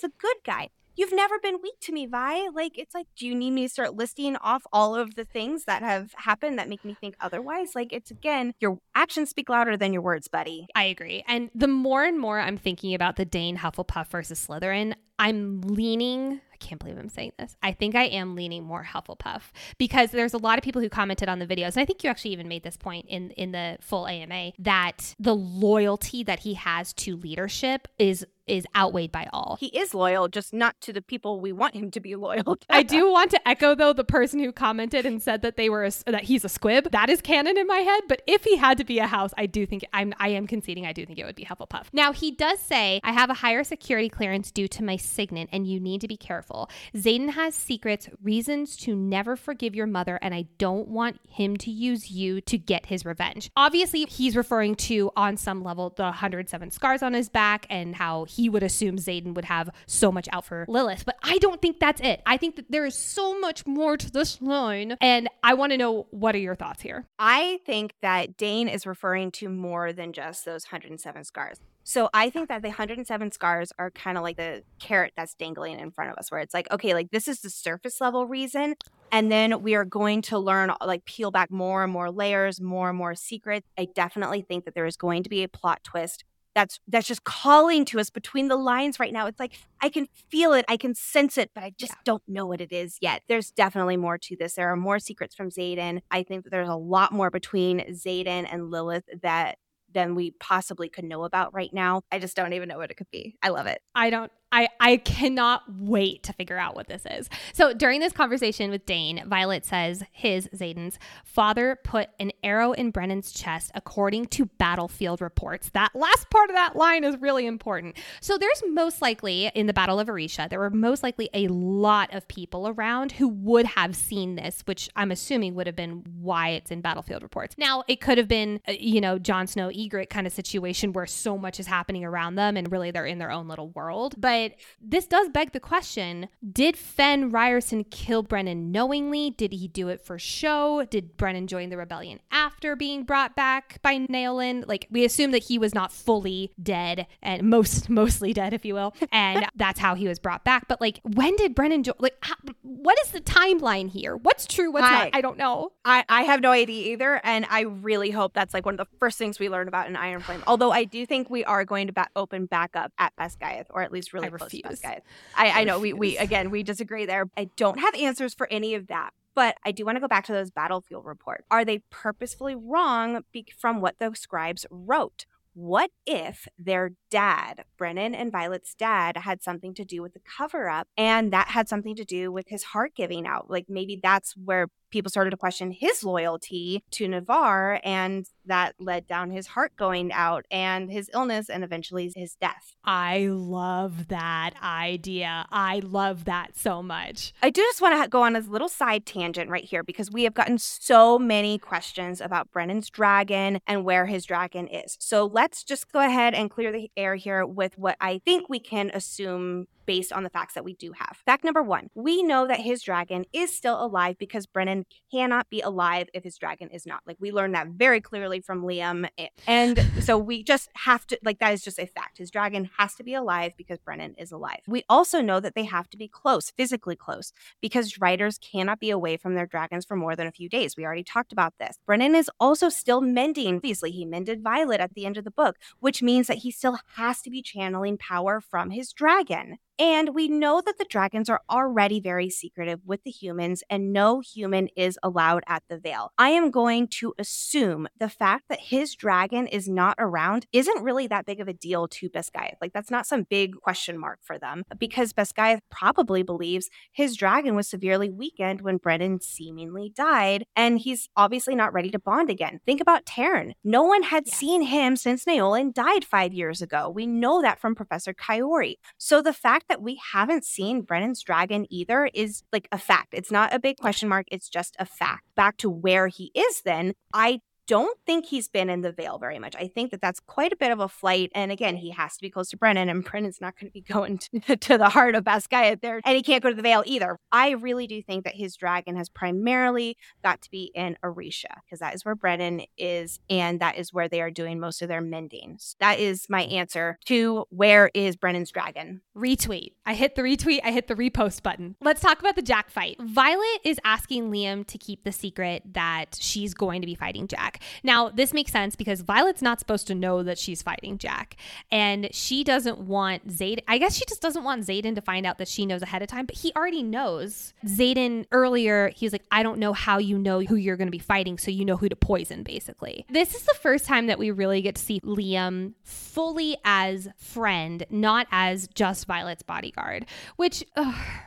the 0.00 0.10
good 0.18 0.36
guy 0.46 0.70
you've 0.98 1.12
never 1.12 1.38
been 1.38 1.58
weak 1.62 1.76
to 1.82 1.92
me, 1.92 2.06
Vi. 2.06 2.48
Like, 2.48 2.76
it's 2.76 2.94
like, 2.94 3.06
do 3.16 3.26
you 3.26 3.34
need 3.34 3.52
me 3.52 3.62
to 3.62 3.68
start 3.68 3.94
listing 3.94 4.36
off 4.36 4.64
all 4.72 4.96
of 4.96 5.14
the 5.14 5.24
things 5.24 5.64
that 5.64 5.82
have 5.82 6.12
happened 6.16 6.58
that 6.58 6.68
make 6.68 6.84
me 6.84 6.96
think 7.00 7.14
otherwise? 7.20 7.74
Like, 7.74 7.92
it's 7.92 8.10
again, 8.10 8.52
your 8.60 8.78
actions 8.94 9.30
speak 9.30 9.48
louder 9.48 9.76
than 9.76 9.92
your 9.92 10.02
words, 10.02 10.26
buddy. 10.28 10.66
I 10.74 10.84
agree. 10.84 11.24
And 11.28 11.50
the 11.54 11.68
more 11.68 12.04
and 12.04 12.18
more 12.18 12.40
I'm 12.40 12.58
thinking 12.58 12.94
about 12.94 13.16
the 13.16 13.24
Dain 13.24 13.58
Hufflepuff 13.58 14.08
versus 14.08 14.44
Slytherin, 14.44 14.94
I'm 15.20 15.60
leaning 15.62 16.40
can't 16.58 16.80
believe 16.80 16.98
I'm 16.98 17.08
saying 17.08 17.32
this. 17.38 17.56
I 17.62 17.72
think 17.72 17.94
I 17.94 18.04
am 18.04 18.34
leaning 18.34 18.64
more 18.64 18.84
Hufflepuff 18.84 19.42
because 19.78 20.10
there's 20.10 20.34
a 20.34 20.38
lot 20.38 20.58
of 20.58 20.64
people 20.64 20.82
who 20.82 20.88
commented 20.88 21.28
on 21.28 21.38
the 21.38 21.46
videos, 21.46 21.74
and 21.74 21.78
I 21.78 21.84
think 21.84 22.04
you 22.04 22.10
actually 22.10 22.32
even 22.32 22.48
made 22.48 22.62
this 22.62 22.76
point 22.76 23.06
in 23.08 23.30
in 23.32 23.52
the 23.52 23.78
full 23.80 24.06
AMA 24.06 24.52
that 24.58 25.14
the 25.18 25.34
loyalty 25.34 26.22
that 26.24 26.40
he 26.40 26.54
has 26.54 26.92
to 26.94 27.16
leadership 27.16 27.88
is 27.98 28.26
is 28.48 28.66
outweighed 28.74 29.12
by 29.12 29.28
all. 29.32 29.58
He 29.60 29.66
is 29.66 29.94
loyal, 29.94 30.28
just 30.28 30.52
not 30.52 30.80
to 30.80 30.92
the 30.92 31.02
people 31.02 31.40
we 31.40 31.52
want 31.52 31.74
him 31.74 31.90
to 31.92 32.00
be 32.00 32.16
loyal 32.16 32.56
to. 32.56 32.66
I 32.70 32.82
do 32.82 33.10
want 33.10 33.30
to 33.32 33.48
echo 33.48 33.74
though 33.74 33.92
the 33.92 34.04
person 34.04 34.40
who 34.40 34.52
commented 34.52 35.06
and 35.06 35.22
said 35.22 35.42
that 35.42 35.56
they 35.56 35.68
were 35.68 35.84
a, 35.84 35.92
that 36.06 36.24
he's 36.24 36.44
a 36.44 36.48
squib. 36.48 36.90
That 36.90 37.10
is 37.10 37.20
canon 37.20 37.58
in 37.58 37.66
my 37.66 37.78
head, 37.78 38.02
but 38.08 38.22
if 38.26 38.44
he 38.44 38.56
had 38.56 38.78
to 38.78 38.84
be 38.84 38.98
a 38.98 39.06
house, 39.06 39.32
I 39.36 39.46
do 39.46 39.66
think 39.66 39.84
I'm 39.92 40.14
I 40.18 40.28
am 40.30 40.46
conceding 40.46 40.86
I 40.86 40.92
do 40.92 41.04
think 41.06 41.18
it 41.18 41.26
would 41.26 41.36
be 41.36 41.44
Hufflepuff. 41.44 41.86
Now, 41.92 42.12
he 42.12 42.30
does 42.30 42.58
say, 42.58 43.00
"I 43.04 43.12
have 43.12 43.30
a 43.30 43.34
higher 43.34 43.64
security 43.64 44.08
clearance 44.08 44.50
due 44.50 44.68
to 44.68 44.82
my 44.82 44.96
signet 44.96 45.48
and 45.52 45.66
you 45.66 45.80
need 45.80 46.00
to 46.00 46.08
be 46.08 46.16
careful. 46.16 46.47
Xaden 46.94 47.30
has 47.30 47.54
secrets, 47.54 48.08
reasons 48.22 48.76
to 48.78 48.94
never 48.94 49.36
forgive 49.36 49.74
your 49.74 49.86
mother, 49.86 50.18
and 50.22 50.34
I 50.34 50.46
don't 50.58 50.88
want 50.88 51.20
him 51.28 51.56
to 51.58 51.70
use 51.70 52.10
you 52.10 52.40
to 52.42 52.58
get 52.58 52.86
his 52.86 53.04
revenge." 53.04 53.50
Obviously, 53.56 54.04
he's 54.08 54.36
referring 54.36 54.74
to 54.76 55.10
on 55.16 55.36
some 55.36 55.62
level 55.62 55.90
the 55.96 56.04
107 56.04 56.70
scars 56.70 57.02
on 57.02 57.14
his 57.14 57.28
back 57.28 57.66
and 57.68 57.96
how 57.96 58.24
he 58.24 58.48
would 58.48 58.62
assume 58.62 58.96
Xaden 58.96 59.34
would 59.34 59.44
have 59.46 59.70
so 59.86 60.10
much 60.10 60.28
out 60.32 60.44
for 60.44 60.64
Lilith. 60.68 61.04
But 61.04 61.16
I 61.22 61.38
don't 61.38 61.60
think 61.60 61.80
that's 61.80 62.00
it. 62.00 62.22
I 62.26 62.36
think 62.36 62.56
that 62.56 62.70
there 62.70 62.84
is 62.84 62.94
so 62.94 63.38
much 63.38 63.66
more 63.66 63.96
to 63.96 64.10
this 64.10 64.40
line. 64.40 64.96
And 65.00 65.28
I 65.42 65.54
want 65.54 65.72
to 65.72 65.78
know 65.78 66.06
what 66.10 66.34
are 66.34 66.38
your 66.38 66.54
thoughts 66.54 66.82
here? 66.82 67.06
I 67.18 67.60
think 67.64 67.94
that 68.02 68.36
Dain 68.36 68.68
is 68.68 68.86
referring 68.86 69.30
to 69.32 69.48
more 69.48 69.92
than 69.92 70.12
just 70.12 70.44
those 70.44 70.64
107 70.64 71.24
scars. 71.24 71.58
So 71.88 72.10
I 72.12 72.28
think 72.28 72.50
that 72.50 72.60
the 72.60 72.68
107 72.68 73.32
scars 73.32 73.72
are 73.78 73.90
kind 73.90 74.18
of 74.18 74.22
like 74.22 74.36
the 74.36 74.62
carrot 74.78 75.14
that's 75.16 75.32
dangling 75.32 75.80
in 75.80 75.90
front 75.90 76.10
of 76.10 76.18
us, 76.18 76.30
where 76.30 76.38
it's 76.38 76.52
like, 76.52 76.70
okay, 76.70 76.92
like 76.92 77.10
this 77.12 77.26
is 77.26 77.40
the 77.40 77.48
surface 77.48 77.98
level 77.98 78.26
reason. 78.26 78.74
And 79.10 79.32
then 79.32 79.62
we 79.62 79.74
are 79.74 79.86
going 79.86 80.20
to 80.22 80.38
learn, 80.38 80.70
like, 80.84 81.06
peel 81.06 81.30
back 81.30 81.50
more 81.50 81.82
and 81.82 81.90
more 81.90 82.10
layers, 82.10 82.60
more 82.60 82.90
and 82.90 82.98
more 82.98 83.14
secrets. 83.14 83.66
I 83.78 83.86
definitely 83.94 84.42
think 84.42 84.66
that 84.66 84.74
there 84.74 84.84
is 84.84 84.98
going 84.98 85.22
to 85.22 85.30
be 85.30 85.42
a 85.42 85.48
plot 85.48 85.82
twist 85.82 86.24
that's 86.54 86.80
that's 86.88 87.06
just 87.06 87.24
calling 87.24 87.84
to 87.86 88.00
us 88.00 88.10
between 88.10 88.48
the 88.48 88.56
lines 88.56 89.00
right 89.00 89.12
now. 89.12 89.26
It's 89.26 89.40
like 89.40 89.54
I 89.80 89.88
can 89.88 90.08
feel 90.30 90.52
it, 90.52 90.66
I 90.68 90.76
can 90.76 90.94
sense 90.94 91.38
it, 91.38 91.52
but 91.54 91.64
I 91.64 91.72
just 91.78 91.92
yeah. 91.92 92.02
don't 92.04 92.22
know 92.28 92.46
what 92.46 92.60
it 92.60 92.72
is 92.72 92.98
yet. 93.00 93.22
There's 93.28 93.50
definitely 93.50 93.96
more 93.96 94.18
to 94.18 94.36
this. 94.36 94.54
There 94.54 94.70
are 94.70 94.76
more 94.76 94.98
secrets 94.98 95.34
from 95.34 95.50
Xaden. 95.50 96.00
I 96.10 96.22
think 96.22 96.44
that 96.44 96.50
there's 96.50 96.68
a 96.68 96.74
lot 96.74 97.12
more 97.12 97.30
between 97.30 97.80
Xaden 97.80 98.46
and 98.50 98.70
Lilith 98.70 99.04
that 99.22 99.56
than 99.98 100.14
we 100.14 100.30
possibly 100.30 100.88
could 100.88 101.04
know 101.04 101.24
about 101.24 101.52
right 101.52 101.74
now. 101.74 102.02
I 102.12 102.20
just 102.20 102.36
don't 102.36 102.52
even 102.52 102.68
know 102.68 102.78
what 102.78 102.92
it 102.92 102.96
could 102.96 103.10
be. 103.10 103.34
I 103.42 103.48
love 103.48 103.66
it. 103.66 103.82
I 103.96 104.10
don't 104.10 104.30
I, 104.50 104.68
I 104.80 104.96
cannot 104.96 105.62
wait 105.68 106.22
to 106.22 106.32
figure 106.32 106.56
out 106.56 106.74
what 106.74 106.88
this 106.88 107.02
is. 107.10 107.28
So 107.52 107.74
during 107.74 108.00
this 108.00 108.14
conversation 108.14 108.70
with 108.70 108.86
Dain, 108.86 109.22
Violet 109.26 109.66
says 109.66 110.02
his, 110.10 110.48
Xaden's, 110.54 110.98
father 111.22 111.78
put 111.84 112.08
an 112.18 112.32
arrow 112.42 112.72
in 112.72 112.90
Brennan's 112.90 113.30
chest 113.30 113.70
according 113.74 114.26
to 114.28 114.46
battlefield 114.46 115.20
reports. 115.20 115.68
That 115.74 115.94
last 115.94 116.30
part 116.30 116.48
of 116.48 116.56
that 116.56 116.76
line 116.76 117.04
is 117.04 117.16
really 117.20 117.46
important. 117.46 117.98
So 118.22 118.38
there's 118.38 118.62
most 118.68 119.02
likely, 119.02 119.50
in 119.54 119.66
the 119.66 119.74
Battle 119.74 120.00
of 120.00 120.08
Aretia, 120.08 120.48
there 120.48 120.60
were 120.60 120.70
most 120.70 121.02
likely 121.02 121.28
a 121.34 121.48
lot 121.48 122.14
of 122.14 122.26
people 122.26 122.68
around 122.68 123.12
who 123.12 123.28
would 123.28 123.66
have 123.66 123.94
seen 123.94 124.36
this, 124.36 124.62
which 124.64 124.88
I'm 124.96 125.10
assuming 125.10 125.56
would 125.56 125.66
have 125.66 125.76
been 125.76 126.04
why 126.20 126.50
it's 126.50 126.70
in 126.70 126.80
battlefield 126.80 127.22
reports. 127.22 127.54
Now, 127.58 127.84
it 127.86 128.00
could 128.00 128.16
have 128.16 128.28
been, 128.28 128.60
uh, 128.66 128.72
you 128.78 129.02
know, 129.02 129.18
Jon 129.18 129.46
Snow, 129.46 129.68
Ygritte 129.68 130.08
kind 130.08 130.26
of 130.26 130.32
situation 130.32 130.94
where 130.94 131.06
so 131.06 131.36
much 131.36 131.60
is 131.60 131.66
happening 131.66 132.02
around 132.02 132.36
them 132.36 132.56
and 132.56 132.72
really 132.72 132.90
they're 132.90 133.04
in 133.04 133.18
their 133.18 133.30
own 133.30 133.46
little 133.46 133.68
world. 133.70 134.14
But 134.16 134.37
but 134.38 134.54
this 134.80 135.06
does 135.06 135.28
beg 135.28 135.52
the 135.52 135.60
question 135.60 136.28
Did 136.52 136.76
Fen 136.76 137.30
Riorson 137.30 137.88
kill 137.90 138.22
Brennan 138.22 138.70
knowingly? 138.70 139.30
Did 139.30 139.52
he 139.52 139.68
do 139.68 139.88
it 139.88 140.04
for 140.04 140.18
show? 140.18 140.84
Did 140.88 141.16
Brennan 141.16 141.46
join 141.46 141.70
the 141.70 141.76
rebellion 141.76 142.20
after 142.30 142.76
being 142.76 143.04
brought 143.04 143.34
back 143.34 143.80
by 143.82 143.98
Naolan? 143.98 144.66
Like, 144.66 144.86
we 144.90 145.04
assume 145.04 145.30
that 145.32 145.44
he 145.44 145.58
was 145.58 145.74
not 145.74 145.92
fully 145.92 146.52
dead 146.62 147.06
and 147.22 147.42
most, 147.50 147.88
mostly 147.88 148.32
dead, 148.32 148.52
if 148.52 148.64
you 148.64 148.74
will. 148.74 148.94
And 149.10 149.46
that's 149.56 149.80
how 149.80 149.94
he 149.94 150.06
was 150.06 150.18
brought 150.18 150.44
back. 150.44 150.68
But, 150.68 150.80
like, 150.80 151.00
when 151.04 151.34
did 151.36 151.54
Brennan 151.54 151.82
join? 151.82 151.96
Like, 151.98 152.16
how, 152.22 152.34
what 152.62 152.98
is 153.00 153.10
the 153.10 153.20
timeline 153.20 153.88
here? 153.88 154.16
What's 154.16 154.46
true? 154.46 154.70
What's 154.70 154.86
I, 154.86 155.04
not? 155.04 155.10
I 155.14 155.20
don't 155.20 155.38
know. 155.38 155.72
I, 155.84 156.04
I 156.08 156.22
have 156.22 156.40
no 156.40 156.52
idea 156.52 156.92
either. 156.92 157.20
And 157.24 157.46
I 157.50 157.62
really 157.62 158.10
hope 158.10 158.34
that's 158.34 158.54
like 158.54 158.64
one 158.64 158.74
of 158.74 158.78
the 158.78 158.96
first 158.98 159.18
things 159.18 159.38
we 159.38 159.48
learn 159.48 159.68
about 159.68 159.88
in 159.88 159.96
Iron 159.96 160.20
Flame. 160.20 160.42
Although 160.46 160.70
I 160.70 160.84
do 160.84 161.06
think 161.06 161.30
we 161.30 161.44
are 161.44 161.64
going 161.64 161.86
to 161.88 161.92
ba- 161.92 162.08
open 162.14 162.46
back 162.46 162.76
up 162.76 162.92
at 162.98 163.14
Best 163.16 163.38
Basgiath, 163.38 163.66
or 163.70 163.82
at 163.82 163.92
least 163.92 164.12
really 164.12 164.27
I 164.28 164.44
refuse. 164.44 164.80
Guys. 164.80 165.00
I, 165.36 165.48
I, 165.48 165.60
I 165.60 165.64
know 165.64 165.78
we, 165.78 165.92
we 165.92 166.18
again 166.18 166.50
we 166.50 166.62
disagree 166.62 167.06
there. 167.06 167.28
I 167.36 167.50
don't 167.56 167.78
have 167.78 167.94
answers 167.94 168.34
for 168.34 168.48
any 168.50 168.74
of 168.74 168.86
that. 168.88 169.10
But 169.34 169.56
I 169.64 169.70
do 169.70 169.84
want 169.84 169.94
to 169.94 170.00
go 170.00 170.08
back 170.08 170.26
to 170.26 170.32
those 170.32 170.50
battlefield 170.50 171.06
reports. 171.06 171.44
Are 171.48 171.64
they 171.64 171.78
purposefully 171.90 172.56
wrong 172.56 173.22
be- 173.30 173.46
from 173.56 173.80
what 173.80 174.00
the 174.00 174.12
scribes 174.16 174.66
wrote? 174.68 175.26
what 175.58 175.90
if 176.06 176.46
their 176.56 176.92
dad, 177.10 177.64
Brennan 177.76 178.14
and 178.14 178.30
Violet's 178.30 178.74
dad, 178.74 179.16
had 179.16 179.42
something 179.42 179.74
to 179.74 179.84
do 179.84 180.00
with 180.00 180.14
the 180.14 180.20
cover 180.20 180.68
up 180.68 180.86
and 180.96 181.32
that 181.32 181.48
had 181.48 181.68
something 181.68 181.96
to 181.96 182.04
do 182.04 182.30
with 182.30 182.46
his 182.46 182.62
heart 182.62 182.92
giving 182.94 183.26
out? 183.26 183.50
Like 183.50 183.66
maybe 183.68 183.98
that's 184.00 184.36
where 184.36 184.68
people 184.90 185.10
started 185.10 185.30
to 185.30 185.36
question 185.36 185.70
his 185.70 186.02
loyalty 186.02 186.82
to 186.92 187.08
Navarre, 187.08 187.80
and 187.84 188.26
that 188.46 188.74
led 188.78 189.06
down 189.06 189.30
his 189.30 189.48
heart 189.48 189.72
going 189.76 190.12
out 190.12 190.46
and 190.50 190.90
his 190.90 191.10
illness 191.12 191.50
and 191.50 191.62
eventually 191.62 192.10
his 192.14 192.34
death. 192.34 192.76
I 192.84 193.28
love 193.30 194.08
that 194.08 194.52
idea. 194.62 195.46
I 195.50 195.80
love 195.80 196.24
that 196.24 196.56
so 196.56 196.82
much. 196.82 197.32
I 197.42 197.50
do 197.50 197.60
just 197.60 197.82
want 197.82 198.02
to 198.02 198.08
go 198.08 198.22
on 198.22 198.36
a 198.36 198.40
little 198.40 198.68
side 198.68 199.04
tangent 199.04 199.50
right 199.50 199.64
here 199.64 199.82
because 199.82 200.10
we 200.10 200.24
have 200.24 200.34
gotten 200.34 200.58
so 200.58 201.18
many 201.18 201.58
questions 201.58 202.20
about 202.20 202.50
Brennan's 202.50 202.90
dragon 202.90 203.60
and 203.66 203.84
where 203.84 204.06
his 204.06 204.24
dragon 204.24 204.66
is. 204.66 204.96
So 204.98 205.26
let's 205.26 205.62
just 205.62 205.92
go 205.92 206.00
ahead 206.00 206.34
and 206.34 206.50
clear 206.50 206.72
the 206.72 206.90
air 206.96 207.14
here 207.14 207.44
with 207.44 207.76
what 207.78 207.96
I 208.00 208.20
think 208.24 208.48
we 208.48 208.60
can 208.60 208.90
assume 208.94 209.66
based 209.88 210.12
on 210.12 210.22
the 210.22 210.30
facts 210.30 210.52
that 210.54 210.64
we 210.64 210.74
do 210.74 210.92
have. 210.92 211.16
Fact 211.24 211.42
number 211.42 211.62
one 211.62 211.88
we 211.94 212.22
know 212.22 212.46
that 212.46 212.60
his 212.60 212.82
dragon 212.82 213.24
is 213.32 213.56
still 213.56 213.82
alive 213.82 214.16
because 214.18 214.46
Brennan 214.46 214.84
cannot 215.10 215.48
be 215.48 215.62
alive 215.62 216.08
if 216.12 216.22
his 216.22 216.36
dragon 216.36 216.68
is 216.70 216.86
not. 216.86 217.00
Like, 217.06 217.16
we 217.18 217.32
learned 217.32 217.54
that 217.54 217.68
very 217.68 218.00
clearly 218.00 218.40
from 218.40 218.62
Liam. 218.62 219.08
And 219.46 219.80
so 220.00 220.18
we 220.18 220.42
just 220.42 220.68
have 220.74 221.06
to, 221.06 221.18
like, 221.24 221.38
that 221.38 221.54
is 221.54 221.64
just 221.64 221.78
a 221.78 221.86
fact. 221.86 222.18
His 222.18 222.30
dragon 222.30 222.68
has 222.76 222.94
to 222.96 223.02
be 223.02 223.14
alive 223.14 223.52
because 223.56 223.78
Brennan 223.78 224.14
is 224.18 224.30
alive. 224.30 224.60
We 224.66 224.84
also 224.88 225.22
know 225.22 225.40
that 225.40 225.54
they 225.54 225.64
have 225.64 225.88
to 225.90 225.96
be 225.96 226.08
close, 226.08 226.50
physically 226.50 226.96
close, 226.96 227.32
because 227.62 227.98
riders 227.98 228.38
cannot 228.38 228.80
be 228.80 228.90
away 228.90 229.16
from 229.16 229.34
their 229.34 229.46
dragons 229.46 229.86
for 229.86 229.96
more 229.96 230.14
than 230.14 230.26
a 230.26 230.32
few 230.32 230.48
days. 230.48 230.76
We 230.76 230.84
already 230.84 231.04
talked 231.04 231.32
about 231.32 231.54
this. 231.58 231.78
Brennan 231.86 232.14
is 232.14 232.30
also 232.38 232.68
still 232.68 233.00
mending. 233.00 233.56
Obviously, 233.56 233.90
he 233.90 234.04
mended 234.04 234.42
Violet 234.42 234.80
at 234.80 234.94
the 234.94 235.06
end 235.06 235.16
of 235.16 235.24
the 235.24 235.30
book, 235.30 235.56
which 235.80 236.02
means 236.02 236.26
that 236.26 236.38
he 236.38 236.50
still 236.50 236.78
has 236.96 237.22
to 237.22 237.30
be 237.30 237.42
channeling 237.42 237.96
power 237.96 238.40
from 238.40 238.70
his 238.70 238.92
dragon. 238.92 239.58
And 239.78 240.14
we 240.14 240.26
know 240.26 240.60
that 240.64 240.78
the 240.78 240.86
dragons 240.88 241.28
are 241.28 241.40
already 241.48 242.00
very 242.00 242.30
secretive 242.30 242.80
with 242.84 243.04
the 243.04 243.10
humans, 243.10 243.62
and 243.70 243.92
no 243.92 244.20
human 244.20 244.68
is 244.76 244.98
allowed 245.02 245.44
at 245.46 245.62
the 245.68 245.78
Vale. 245.78 246.10
I 246.18 246.30
am 246.30 246.50
going 246.50 246.88
to 246.88 247.14
assume 247.18 247.86
the 247.98 248.08
fact 248.08 248.44
that 248.48 248.58
his 248.60 248.96
dragon 248.96 249.46
is 249.46 249.68
not 249.68 249.94
around 249.98 250.46
isn't 250.52 250.82
really 250.82 251.06
that 251.06 251.26
big 251.26 251.40
of 251.40 251.46
a 251.46 251.52
deal 251.52 251.86
to 251.88 252.10
Basgiath. 252.10 252.56
Like, 252.60 252.72
that's 252.72 252.90
not 252.90 253.06
some 253.06 253.22
big 253.22 253.54
question 253.60 253.98
mark 253.98 254.18
for 254.22 254.36
them 254.36 254.64
because 254.78 255.12
Basgiath 255.12 255.60
probably 255.70 256.24
believes 256.24 256.70
his 256.92 257.16
dragon 257.16 257.54
was 257.54 257.68
severely 257.68 258.10
weakened 258.10 258.62
when 258.62 258.78
Brennan 258.78 259.20
seemingly 259.20 259.92
died, 259.94 260.44
and 260.56 260.80
he's 260.80 261.08
obviously 261.16 261.54
not 261.54 261.72
ready 261.72 261.90
to 261.90 262.00
bond 262.00 262.30
again. 262.30 262.60
Think 262.66 262.80
about 262.80 263.06
Tairn. 263.06 263.54
No 263.62 263.84
one 263.84 264.02
had 264.02 264.24
yes. 264.26 264.36
seen 264.36 264.62
him 264.62 264.96
since 264.96 265.24
Naolan 265.24 265.72
died 265.72 266.04
five 266.04 266.32
years 266.32 266.60
ago. 266.60 266.90
We 266.90 267.06
know 267.06 267.42
that 267.42 267.60
from 267.60 267.76
Professor 267.76 268.12
Kaori. 268.12 268.74
So 268.96 269.22
the 269.22 269.32
fact 269.32 269.67
that 269.68 269.82
we 269.82 270.00
haven't 270.12 270.44
seen 270.44 270.82
Brennan's 270.82 271.22
dragon 271.22 271.66
either 271.70 272.10
is 272.14 272.42
like 272.52 272.68
a 272.72 272.78
fact. 272.78 273.08
It's 273.12 273.30
not 273.30 273.54
a 273.54 273.58
big 273.58 273.76
question 273.78 274.08
mark, 274.08 274.26
it's 274.30 274.48
just 274.48 274.76
a 274.78 274.84
fact. 274.84 275.24
Back 275.34 275.56
to 275.58 275.70
where 275.70 276.08
he 276.08 276.30
is 276.34 276.62
then, 276.62 276.94
I 277.12 277.40
don't 277.68 277.98
think 278.06 278.24
he's 278.24 278.48
been 278.48 278.70
in 278.70 278.80
the 278.80 278.90
Vale 278.90 279.18
very 279.18 279.38
much. 279.38 279.54
I 279.54 279.68
think 279.68 279.90
that 279.90 280.00
that's 280.00 280.20
quite 280.20 280.52
a 280.52 280.56
bit 280.56 280.72
of 280.72 280.80
a 280.80 280.88
flight. 280.88 281.30
And 281.34 281.52
again, 281.52 281.76
he 281.76 281.90
has 281.90 282.16
to 282.16 282.22
be 282.22 282.30
close 282.30 282.48
to 282.50 282.56
Brennan, 282.56 282.88
and 282.88 283.04
Brennan's 283.10 283.40
not 283.40 283.54
going 283.60 283.68
to 283.68 283.72
be 283.72 283.82
going 283.82 284.18
to, 284.18 284.56
to, 284.56 284.78
the 284.78 284.88
heart 284.88 285.14
of 285.14 285.24
Basgiath 285.24 285.82
there. 285.82 286.00
And 286.04 286.16
he 286.16 286.22
can't 286.22 286.42
go 286.42 286.48
to 286.48 286.54
the 286.54 286.62
Vale 286.62 286.82
either. 286.86 287.18
I 287.30 287.50
really 287.50 287.86
do 287.86 288.02
think 288.02 288.24
that 288.24 288.34
his 288.34 288.56
dragon 288.56 288.96
has 288.96 289.10
primarily 289.10 289.96
got 290.24 290.40
to 290.42 290.50
be 290.50 290.72
in 290.74 290.96
Aretia, 291.04 291.60
because 291.64 291.80
that 291.80 291.94
is 291.94 292.04
where 292.04 292.14
Brennan 292.14 292.62
is, 292.78 293.20
and 293.28 293.60
that 293.60 293.76
is 293.76 293.92
where 293.92 294.08
they 294.08 294.22
are 294.22 294.30
doing 294.30 294.58
most 294.58 294.80
of 294.80 294.88
their 294.88 295.02
mending. 295.02 295.56
So 295.58 295.76
that 295.80 296.00
is 296.00 296.26
my 296.30 296.42
answer 296.44 296.98
to 297.04 297.44
where 297.50 297.90
is 297.92 298.16
Brennan's 298.16 298.50
dragon. 298.50 299.02
Retweet. 299.14 299.72
I 299.84 299.94
hit 299.94 300.14
the 300.14 300.22
retweet, 300.22 300.60
I 300.64 300.70
hit 300.70 300.86
the 300.86 300.94
repost 300.94 301.42
button. 301.42 301.76
Let's 301.82 302.00
talk 302.00 302.18
about 302.20 302.36
the 302.36 302.42
Jack 302.42 302.70
fight. 302.70 302.96
Violet 303.00 303.60
is 303.64 303.78
asking 303.84 304.30
Liam 304.30 304.66
to 304.68 304.78
keep 304.78 305.04
the 305.04 305.12
secret 305.12 305.62
that 305.74 306.16
she's 306.18 306.54
going 306.54 306.80
to 306.80 306.86
be 306.86 306.94
fighting 306.94 307.26
Jack. 307.26 307.57
Now, 307.82 308.08
this 308.08 308.32
makes 308.32 308.52
sense 308.52 308.76
because 308.76 309.02
Violet's 309.02 309.42
not 309.42 309.58
supposed 309.58 309.86
to 309.88 309.94
know 309.94 310.22
that 310.22 310.38
she's 310.38 310.62
fighting 310.62 310.98
Jack. 310.98 311.36
And 311.70 312.08
she 312.12 312.44
doesn't 312.44 312.78
want 312.78 313.28
Xaden, 313.28 313.62
I 313.68 313.78
guess 313.78 313.96
she 313.96 314.04
just 314.08 314.22
doesn't 314.22 314.44
want 314.44 314.66
Xaden 314.66 314.94
to 314.94 315.00
find 315.00 315.26
out 315.26 315.38
that 315.38 315.48
she 315.48 315.66
knows 315.66 315.82
ahead 315.82 316.02
of 316.02 316.08
time, 316.08 316.26
but 316.26 316.36
he 316.36 316.52
already 316.56 316.82
knows. 316.82 317.54
Xaden 317.64 318.26
earlier, 318.32 318.90
he 318.94 319.06
was 319.06 319.12
like, 319.12 319.24
I 319.30 319.42
don't 319.42 319.58
know 319.58 319.72
how 319.72 319.98
you 319.98 320.18
know 320.18 320.40
who 320.40 320.56
you're 320.56 320.76
going 320.76 320.88
to 320.88 320.92
be 320.92 320.98
fighting, 320.98 321.38
so 321.38 321.50
you 321.50 321.64
know 321.64 321.76
who 321.76 321.88
to 321.88 321.96
poison, 321.96 322.42
basically. 322.42 323.06
This 323.08 323.34
is 323.34 323.42
the 323.42 323.54
first 323.54 323.84
time 323.86 324.06
that 324.06 324.18
we 324.18 324.30
really 324.30 324.62
get 324.62 324.76
to 324.76 324.82
see 324.82 325.00
Liam 325.00 325.74
fully 325.84 326.56
as 326.64 327.08
friend, 327.16 327.84
not 327.90 328.26
as 328.30 328.68
just 328.74 329.06
Violet's 329.06 329.42
bodyguard, 329.42 330.06
which, 330.36 330.64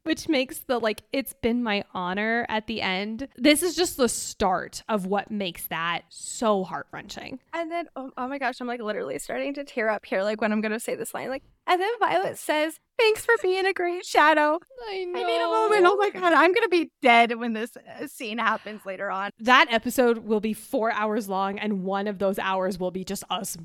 which 0.03 0.27
makes 0.29 0.59
the 0.59 0.79
like, 0.79 1.03
it's 1.11 1.33
been 1.33 1.63
my 1.63 1.83
honor 1.93 2.45
at 2.49 2.67
the 2.67 2.81
end. 2.81 3.27
This 3.35 3.63
is 3.63 3.75
just 3.75 3.97
the 3.97 4.09
start 4.09 4.83
of 4.87 5.05
what 5.05 5.31
makes 5.31 5.67
that 5.67 6.03
so 6.21 6.63
heart 6.63 6.87
wrenching. 6.91 7.39
And 7.53 7.71
then, 7.71 7.87
oh, 7.95 8.11
oh, 8.17 8.27
my 8.27 8.37
gosh, 8.37 8.61
I'm 8.61 8.67
like 8.67 8.81
literally 8.81 9.19
starting 9.19 9.53
to 9.55 9.63
tear 9.63 9.89
up 9.89 10.05
here, 10.05 10.23
like 10.23 10.41
when 10.41 10.51
I'm 10.51 10.61
going 10.61 10.71
to 10.71 10.79
say 10.79 10.95
this 10.95 11.13
line. 11.13 11.29
Like, 11.29 11.43
and 11.67 11.81
then 11.81 11.91
Violet 11.99 12.37
says, 12.37 12.79
Thanks 13.01 13.25
for 13.25 13.33
being 13.41 13.65
a 13.65 13.73
great 13.73 14.05
shadow. 14.05 14.59
I 14.87 15.05
know. 15.05 15.19
I 15.19 15.23
need 15.23 15.41
a 15.41 15.47
moment. 15.47 15.85
Oh 15.87 15.95
my 15.95 16.11
God, 16.11 16.33
I'm 16.33 16.53
going 16.53 16.61
to 16.61 16.69
be 16.69 16.91
dead 17.01 17.35
when 17.39 17.53
this 17.53 17.71
uh, 17.75 18.05
scene 18.05 18.37
happens 18.37 18.85
later 18.85 19.09
on. 19.09 19.31
That 19.39 19.65
episode 19.71 20.19
will 20.19 20.39
be 20.39 20.53
four 20.53 20.91
hours 20.91 21.27
long, 21.27 21.57
and 21.57 21.83
one 21.83 22.05
of 22.05 22.19
those 22.19 22.37
hours 22.37 22.79
will 22.79 22.91
be 22.91 23.03
just 23.03 23.23
us 23.31 23.57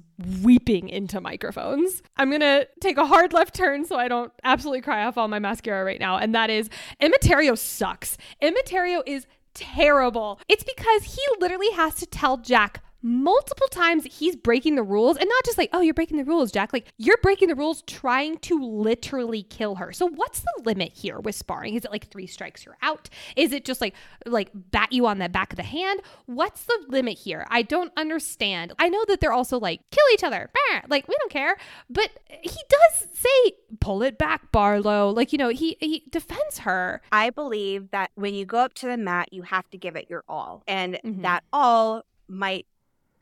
weeping 0.42 0.88
into 0.88 1.20
microphones. 1.20 2.02
I'm 2.16 2.30
going 2.30 2.40
to 2.40 2.66
take 2.80 2.96
a 2.96 3.04
hard 3.04 3.34
left 3.34 3.54
turn 3.54 3.84
so 3.84 3.96
I 3.96 4.08
don't 4.08 4.32
absolutely 4.42 4.80
cry 4.80 5.04
off 5.04 5.18
all 5.18 5.28
my 5.28 5.38
mascara 5.38 5.84
right 5.84 6.00
now. 6.00 6.16
And 6.16 6.34
that 6.34 6.48
is 6.48 6.70
Emetterio 7.02 7.58
sucks. 7.58 8.16
Emetterio 8.42 9.02
is 9.04 9.26
terrible. 9.56 10.40
It's 10.48 10.64
because 10.64 11.14
he 11.14 11.22
literally 11.40 11.70
has 11.72 11.94
to 11.96 12.06
tell 12.06 12.36
Jack 12.36 12.82
multiple 13.06 13.68
times 13.68 14.04
he's 14.04 14.34
breaking 14.34 14.74
the 14.74 14.82
rules 14.82 15.16
and 15.16 15.28
not 15.28 15.44
just 15.44 15.56
like, 15.56 15.70
oh, 15.72 15.80
you're 15.80 15.94
breaking 15.94 16.16
the 16.16 16.24
rules, 16.24 16.50
Jack. 16.50 16.72
Like, 16.72 16.86
you're 16.98 17.16
breaking 17.18 17.46
the 17.48 17.54
rules 17.54 17.82
trying 17.82 18.36
to 18.38 18.60
literally 18.60 19.44
kill 19.44 19.76
her. 19.76 19.92
So, 19.92 20.08
what's 20.08 20.40
the 20.40 20.62
limit 20.64 20.92
here 20.92 21.20
with 21.20 21.36
sparring? 21.36 21.74
Is 21.76 21.84
it 21.84 21.92
like 21.92 22.08
three 22.08 22.26
strikes, 22.26 22.66
you're 22.66 22.76
out? 22.82 23.08
Is 23.36 23.52
it 23.52 23.64
just 23.64 23.80
like, 23.80 23.94
like 24.26 24.50
bat 24.52 24.92
you 24.92 25.06
on 25.06 25.18
the 25.18 25.28
back 25.28 25.52
of 25.52 25.56
the 25.56 25.62
hand? 25.62 26.00
What's 26.26 26.64
the 26.64 26.84
limit 26.88 27.16
here? 27.16 27.46
I 27.48 27.62
don't 27.62 27.92
understand. 27.96 28.72
I 28.80 28.88
know 28.88 29.04
that 29.06 29.20
they're 29.20 29.32
also 29.32 29.60
like, 29.60 29.80
kill 29.92 30.04
each 30.12 30.24
other. 30.24 30.50
Like, 30.88 31.06
we 31.06 31.14
don't 31.20 31.30
care. 31.30 31.56
But 31.88 32.10
he 32.28 32.60
does 32.68 33.08
say, 33.14 33.52
pull 33.78 34.02
it 34.02 34.18
back, 34.18 34.50
Barlowe. 34.50 35.14
Like, 35.14 35.32
you 35.32 35.38
know, 35.38 35.48
he, 35.48 35.76
he 35.80 36.04
defends 36.10 36.58
her. 36.58 37.02
I 37.12 37.30
believe 37.30 37.90
that 37.92 38.10
when 38.16 38.34
you 38.34 38.44
go 38.44 38.58
up 38.58 38.74
to 38.74 38.86
the 38.86 38.96
mat, 38.96 39.32
you 39.32 39.42
have 39.42 39.70
to 39.70 39.78
give 39.78 39.94
it 39.94 40.10
your 40.10 40.24
all. 40.28 40.64
And 40.66 40.94
mm-hmm. 40.94 41.22
that 41.22 41.44
all 41.52 42.02
might 42.28 42.66